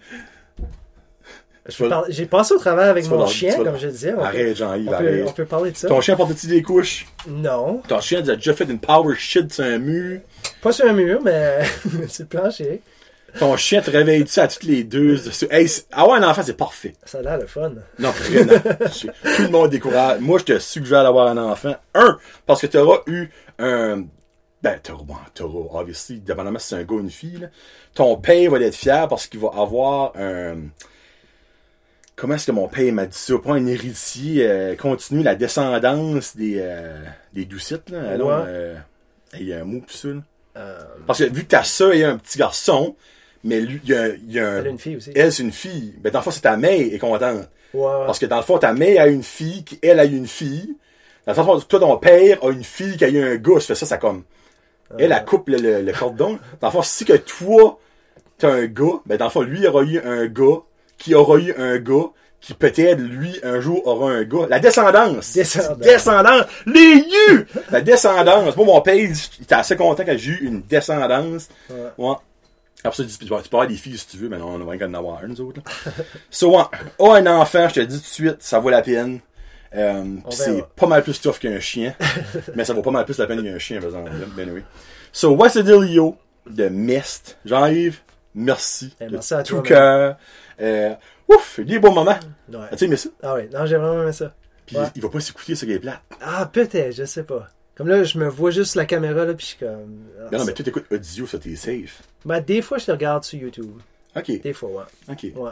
J'ai 2.08 2.26
passé 2.28 2.54
au 2.54 2.58
travers 2.60 2.90
avec 2.90 3.10
mon 3.10 3.28
chien, 3.28 3.56
comme 3.56 3.66
leur- 3.66 3.78
je 3.78 3.88
disais. 3.90 4.14
On 4.18 4.24
Arrête, 4.24 4.50
peut, 4.52 4.56
Jean-Yves, 4.56 4.88
on, 4.88 4.90
peut, 4.92 4.96
arrête. 4.96 5.26
on 5.28 5.32
peut 5.34 5.46
parler 5.46 5.72
de 5.72 5.76
ça. 5.78 5.90
Ton 5.90 6.00
chien 6.00 6.16
porte-tu 6.16 6.48
des 6.48 6.62
couches? 6.62 7.06
Non, 7.28 7.82
Ton 7.90 8.00
chien 8.00 8.20
a 8.20 8.36
déjà 8.38 8.54
fait 8.54 8.64
une 8.64 8.80
power 8.80 9.16
shit 9.18 9.52
sur 9.54 9.66
un 9.66 9.78
mur? 9.78 10.22
pas 10.62 10.72
sur 10.72 10.88
un 10.88 10.94
mur, 10.94 11.20
mais 11.26 11.60
le 11.94 12.26
plancher. 12.26 12.82
Ton 13.40 13.56
chien 13.58 13.82
te 13.82 13.92
réveille-tu 13.92 14.40
à 14.40 14.48
toutes 14.48 14.64
les 14.64 14.84
deux? 14.84 15.18
Hey, 15.52 15.68
avoir 15.92 16.22
un 16.22 16.28
enfant, 16.28 16.42
c'est 16.44 16.58
parfait. 16.58 16.94
Ça 17.06 17.20
a 17.20 17.22
l'air 17.22 17.38
le 17.40 17.46
fun. 17.48 17.72
Non, 18.00 18.10
vraiment. 18.12 18.54
Tout 19.36 19.44
le 19.44 19.50
monde 19.50 19.70
décourage. 19.70 20.20
Moi, 20.22 20.40
je 20.40 20.44
te 20.46 20.60
suggère 20.60 21.04
d'avoir 21.04 21.28
un 21.28 21.38
enfant. 21.38 21.76
Un, 21.94 22.18
parce 22.46 22.62
que 22.62 22.68
tu 22.68 22.78
auras 22.78 23.00
eu 23.08 23.30
un... 23.60 24.06
Ben, 24.64 24.80
t'auras, 24.82 25.04
bon, 25.04 25.16
t'auras, 25.36 25.80
obviously, 25.82 26.20
dépendamment 26.20 26.58
si 26.58 26.70
c'est 26.70 26.76
un 26.76 26.84
gars 26.84 26.96
ou 26.96 27.00
une 27.00 27.12
fille, 27.12 27.38
là. 27.38 27.48
ton 27.94 28.18
père 28.18 28.50
va 28.50 28.60
être 28.60 28.74
fier 28.76 29.08
parce 29.08 29.28
qu'il 29.28 29.40
va 29.40 29.50
avoir 29.56 30.14
un... 30.16 30.56
Comment 32.16 32.34
est-ce 32.34 32.48
que 32.48 32.52
mon 32.52 32.68
père 32.68 32.92
m'a 32.92 33.06
dit 33.06 33.16
ça? 33.18 33.36
Pas 33.38 33.54
un 33.54 33.68
héritier, 33.68 34.48
euh, 34.50 34.76
continue 34.76 35.22
la 35.22 35.36
descendance 35.36 36.36
des, 36.36 36.56
euh, 36.60 36.98
des 37.34 37.46
doucites, 37.46 37.92
là. 37.92 38.10
Alors, 38.10 38.30
Ouais. 38.30 38.46
euh, 38.48 38.76
il 39.36 39.44
y 39.48 39.54
a 39.54 39.60
un 39.60 39.64
mot 39.66 39.82
pour 39.82 39.92
ça, 39.92 40.08
là. 40.08 40.22
Euh, 40.58 40.82
Parce 41.06 41.20
que 41.20 41.26
vu 41.26 41.44
que 41.44 41.50
ta 41.50 41.64
soeur 41.64 41.94
est 41.94 42.04
un 42.04 42.18
petit 42.18 42.40
garçon, 42.40 42.96
mais 43.44 43.60
lui, 43.62 43.80
il 43.84 43.90
y 43.90 43.96
a, 43.96 44.08
il 44.08 44.32
y 44.32 44.40
a 44.40 44.48
un... 44.50 44.58
elle 44.60 44.68
a 44.68 44.70
une 44.70 44.80
fille 44.80 44.96
aussi. 44.98 45.12
Elle, 45.16 45.32
c'est 45.32 45.44
une 45.44 45.52
fille. 45.52 45.94
Ben, 46.00 46.12
dans 46.12 46.20
le 46.20 46.24
fond, 46.24 46.32
c'est 46.32 46.42
ta 46.42 46.58
mère 46.58 46.78
qui 46.78 46.96
est 46.96 47.00
contente. 47.00 47.50
Ouais. 47.74 47.92
Parce 48.06 48.20
que 48.20 48.26
dans 48.26 48.38
le 48.38 48.44
fond, 48.44 48.58
ta 48.58 48.74
mère 48.74 49.02
a 49.04 49.08
une 49.08 49.24
fille, 49.24 49.64
qui, 49.64 49.80
elle 49.82 50.00
a 50.00 50.06
une 50.06 50.28
fille. 50.28 50.76
Dans 51.26 51.34
le 51.34 51.36
sens, 51.36 51.68
toi, 51.68 51.80
ton 51.80 51.98
père 51.98 52.38
a 52.44 52.50
une 52.52 52.64
fille 52.64 52.96
qui 52.98 53.04
a 53.06 53.10
eu 53.10 53.22
un 53.22 53.36
gars, 53.36 53.60
ça 53.60 53.68
fait 53.68 53.76
ça, 53.76 53.86
ça 53.86 53.98
comme. 53.98 54.24
Elle, 54.98 55.12
Ah. 55.12 55.18
elle 55.20 55.26
coupe 55.26 55.50
le, 55.50 55.58
le, 55.58 55.82
le 55.82 55.92
cordon. 55.94 56.40
Dans 56.62 56.68
le 56.68 56.72
fond, 56.72 56.82
si 56.82 57.04
que 57.04 57.14
toi, 57.18 57.78
t'as 58.38 58.50
un 58.52 58.66
gars, 58.68 59.02
ben 59.06 59.18
dans 59.18 59.26
le 59.26 59.32
fond, 59.32 59.42
lui 59.42 59.68
aura 59.68 59.84
eu 59.84 60.00
un 60.00 60.26
gars, 60.28 60.62
qui 60.98 61.14
aura 61.14 61.38
eu 61.40 61.54
un 61.58 61.78
gars, 61.80 62.06
qui 62.40 62.54
peut-être, 62.54 63.00
lui, 63.00 63.38
un 63.44 63.60
jour, 63.60 63.86
aura 63.86 64.12
un 64.12 64.24
gars. 64.24 64.46
La 64.50 64.60
descendance. 64.60 65.34
Descendance. 65.34 65.78
Descendance. 65.80 66.46
Les 66.66 66.80
yeux! 67.04 67.48
La 67.72 67.82
descendance. 67.82 68.56
Moi, 68.56 68.66
mon 68.66 68.80
père, 68.82 68.94
il 68.96 69.12
il 69.40 69.44
était 69.44 69.56
assez 69.56 69.76
content 69.76 70.04
quand 70.06 70.18
j'ai 70.18 70.32
eu 70.32 70.46
une 70.46 70.62
descendance. 70.62 71.50
Ouais. 71.70 71.76
Ouais. 71.98 72.16
Après 72.84 73.04
ça, 73.04 73.10
tu, 73.10 73.18
tu 73.18 73.26
peux 73.28 73.36
avoir 73.36 73.68
des 73.68 73.76
filles 73.76 73.98
si 73.98 74.08
tu 74.08 74.18
veux, 74.18 74.30
mais 74.30 74.38
non, 74.38 74.50
on 74.50 74.60
va 74.60 74.72
rien 74.72 74.80
qu'à 74.80 74.88
en 74.88 74.94
avoir 74.94 75.24
un, 75.24 75.28
nous 75.28 75.42
autres. 75.42 75.62
là. 75.86 75.92
so, 76.30 76.56
ouais. 76.56 76.64
Oh, 77.00 77.12
un 77.12 77.26
enfant, 77.26 77.68
je 77.70 77.74
te 77.76 77.80
le 77.82 77.88
dis 77.88 77.96
tout 77.98 78.02
de 78.04 78.08
suite, 78.08 78.38
ça 78.40 78.60
vaut 78.60 78.70
la 78.70 78.82
peine. 78.82 79.20
Pis 79.72 79.82
c'est 80.32 80.64
pas 80.76 80.88
mal 80.88 81.04
plus 81.04 81.20
tough 81.20 81.40
qu'un 81.40 81.60
chien. 81.60 81.96
mais 82.56 82.64
ça 82.66 82.74
vaut 82.74 82.82
pas 82.82 82.92
mal 82.92 83.06
plus 83.06 83.18
la 83.18 83.28
peine 83.28 83.44
qu'un 83.44 83.60
chien, 83.60 83.78
par 83.80 83.88
exemple. 83.90 84.12
Ben 84.36 84.50
oui. 84.54 84.62
So, 85.12 85.32
what's 85.32 85.54
the 85.56 85.60
dealio 85.64 86.18
de 86.50 86.70
Mist? 86.70 87.38
Jean-Yves, 87.46 88.00
merci. 88.36 88.96
Eh, 89.02 89.06
de 89.06 89.12
merci 89.12 89.34
à 89.34 89.44
tout 89.44 89.62
cœur. 89.62 90.18
Euh, 90.62 90.94
ouf, 91.28 91.60
des 91.60 91.80
bons 91.80 91.94
moments. 91.94 92.18
Ouais. 92.52 92.60
As-tu 92.72 92.86
aimé 92.86 92.96
ça? 92.98 93.10
Ah 93.24 93.34
ouais, 93.34 93.50
non, 93.54 93.66
j'ai 93.66 93.78
vraiment 93.78 94.04
aimé 94.04 94.12
ça. 94.14 94.34
Puis 94.66 94.78
Ouais. 94.78 94.86
il 94.96 95.02
va 95.02 95.10
pas 95.10 95.20
s'écouter 95.20 95.56
ce 95.56 95.66
qui 95.66 95.72
est 95.74 95.80
plate. 95.80 96.02
Ah, 96.22 96.50
peut-être, 96.52 96.96
je 96.96 97.06
sais 97.06 97.24
pas. 97.24 97.48
Comme 97.76 97.88
là, 97.90 98.04
je 98.04 98.18
me 98.18 98.28
vois 98.28 98.50
juste 98.52 98.76
la 98.76 98.86
caméra, 98.86 99.24
là, 99.26 99.34
puis 99.36 99.46
je 99.46 99.50
suis 99.52 99.58
comme... 99.60 100.00
ah, 100.20 100.30
Non, 100.32 100.40
non, 100.40 100.46
mais 100.46 100.54
toi, 100.54 100.66
t'écoutes 100.66 100.86
audio, 100.92 101.28
ça, 101.28 101.38
t'es 101.38 101.56
safe. 101.56 102.02
Ben, 102.28 102.42
des 102.42 102.62
fois, 102.62 102.78
je 102.78 102.86
te 102.86 102.92
regarde 102.92 103.24
sur 103.24 103.40
YouTube. 103.40 103.72
Ok, 104.16 104.42
Des 104.42 104.54
fois, 104.54 104.70
ouais. 104.70 104.84
ok. 105.14 105.24
Ouais, 105.36 105.52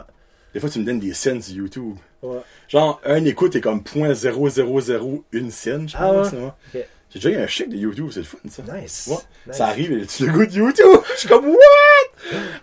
Des 0.54 0.60
fois, 0.60 0.68
tu 0.68 0.78
me 0.80 0.84
donnes 0.84 1.00
des 1.00 1.14
scènes 1.14 1.40
sur 1.42 1.56
YouTube. 1.56 1.94
ouais. 2.22 2.38
Genre, 2.68 3.00
un 3.04 3.24
écoute 3.24 3.56
est 3.56 3.60
comme 3.60 3.80
.0001 3.80 5.50
scène, 5.50 5.88
je 5.88 5.96
Ah 5.98 6.10
pense. 6.12 6.32
ouais? 6.32 6.86
J'ai 7.14 7.20
déjà 7.20 7.30
eu 7.38 7.42
un 7.42 7.46
chèque 7.46 7.70
de 7.70 7.76
YouTube, 7.76 8.08
c'est 8.10 8.18
le 8.20 8.24
fun, 8.26 8.36
ça. 8.50 8.62
Nice. 8.74 9.06
Ouais. 9.08 9.16
Nice. 9.46 9.56
Ça 9.56 9.66
arrive, 9.68 9.92
et 9.92 10.04
tu 10.06 10.26
le 10.26 10.32
goût 10.32 10.44
de 10.44 10.52
YouTube. 10.52 10.84
Je 11.14 11.20
suis 11.20 11.28
comme, 11.28 11.46
what? 11.48 11.56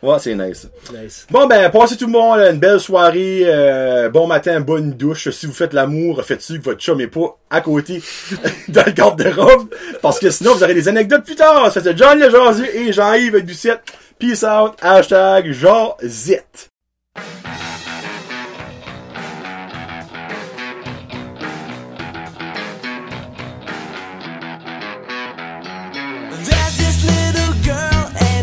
Ouais, 0.03 0.19
c'est 0.19 0.35
nice. 0.35 0.67
Nice. 0.93 1.25
Bon, 1.31 1.47
ben, 1.47 1.71
passez 1.71 1.95
tout 1.95 2.05
le 2.07 2.11
monde 2.11 2.37
une 2.39 2.59
belle 2.59 2.79
soirée, 2.81 3.43
euh, 3.45 4.09
bon 4.09 4.27
matin, 4.27 4.59
bonne 4.59 4.91
douche. 4.91 5.29
Si 5.29 5.45
vous 5.47 5.53
faites 5.53 5.73
l'amour, 5.73 6.23
faites-tu 6.23 6.59
que 6.59 6.63
votre 6.65 6.81
chum 6.81 6.99
est 6.99 7.07
pas 7.07 7.39
à 7.49 7.61
côté 7.61 8.03
dans 8.67 8.83
le 8.85 8.91
garde-robe? 8.91 9.73
Parce 10.01 10.19
que 10.19 10.29
sinon, 10.29 10.53
vous 10.53 10.63
aurez 10.63 10.73
des 10.75 10.89
anecdotes 10.89 11.23
plus 11.23 11.35
tard. 11.35 11.71
C'était 11.71 11.95
John 11.95 12.19
Le 12.19 12.29
Jasu 12.29 12.65
et 12.67 12.91
Jean-Yves 12.91 13.43
Ducette. 13.45 13.81
Peace 14.23 14.45
out. 14.45 14.77
Hashtag 14.77 15.53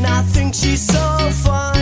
I 0.04 0.22
think 0.22 0.54
she's 0.54 0.86
so 0.86 1.30
fine. 1.42 1.79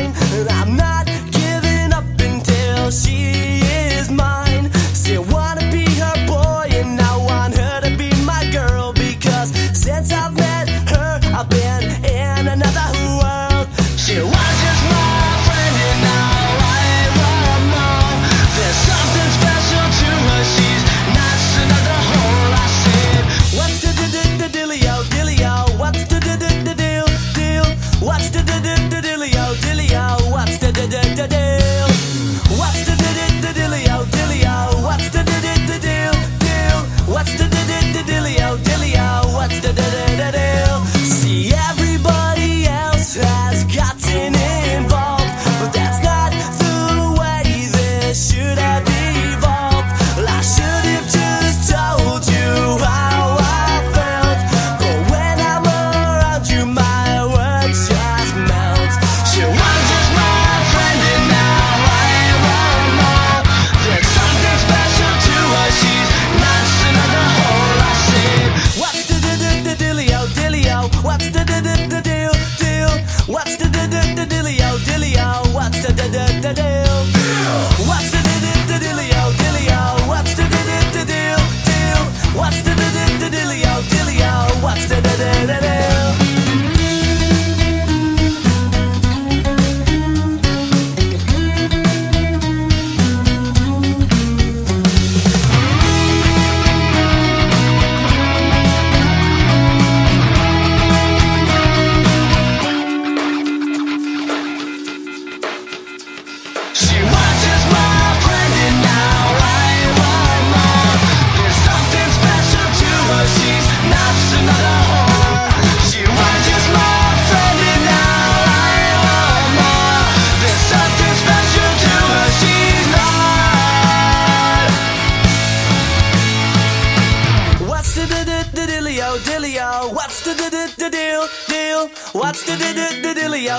What's 84.79 84.91
the 84.91 84.95
the 84.95 85.01
the 85.01 85.03
the 85.03 85.08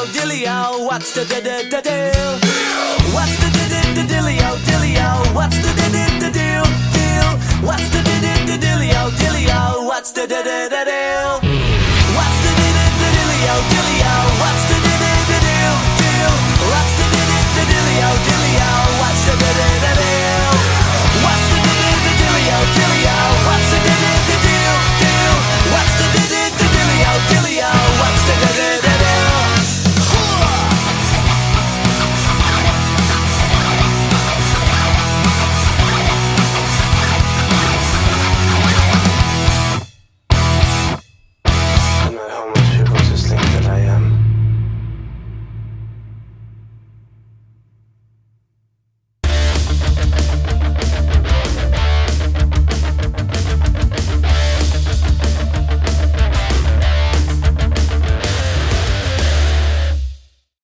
the 0.05 0.19
dealio, 0.19 0.45
dealio? 0.45 0.85
What's 0.85 1.13
the 1.13 1.23
the 1.25 1.41
the 1.41 1.69
the 1.69 1.81
deal? 1.81 2.31
What's 3.13 3.35
the 3.39 3.49
the 3.55 3.65
the 3.71 3.81
the 3.95 4.13
dealio, 4.13 4.57
dealio? 4.67 5.35
What's 5.35 5.57
the 5.57 5.71
the 5.73 5.87
the 5.95 6.05
the 6.25 6.31
deal, 6.31 6.63
deal? 6.93 7.29
What's 7.67 7.89
the 7.89 8.01
the 8.07 8.15
the 8.23 8.33
the 8.51 8.65
dealio, 8.65 9.09
dealio? 9.19 9.85
What's 9.85 10.11
the 10.11 10.21
the 10.21 10.41
the 10.43 10.69
the 10.69 10.83
deal? 10.85 10.88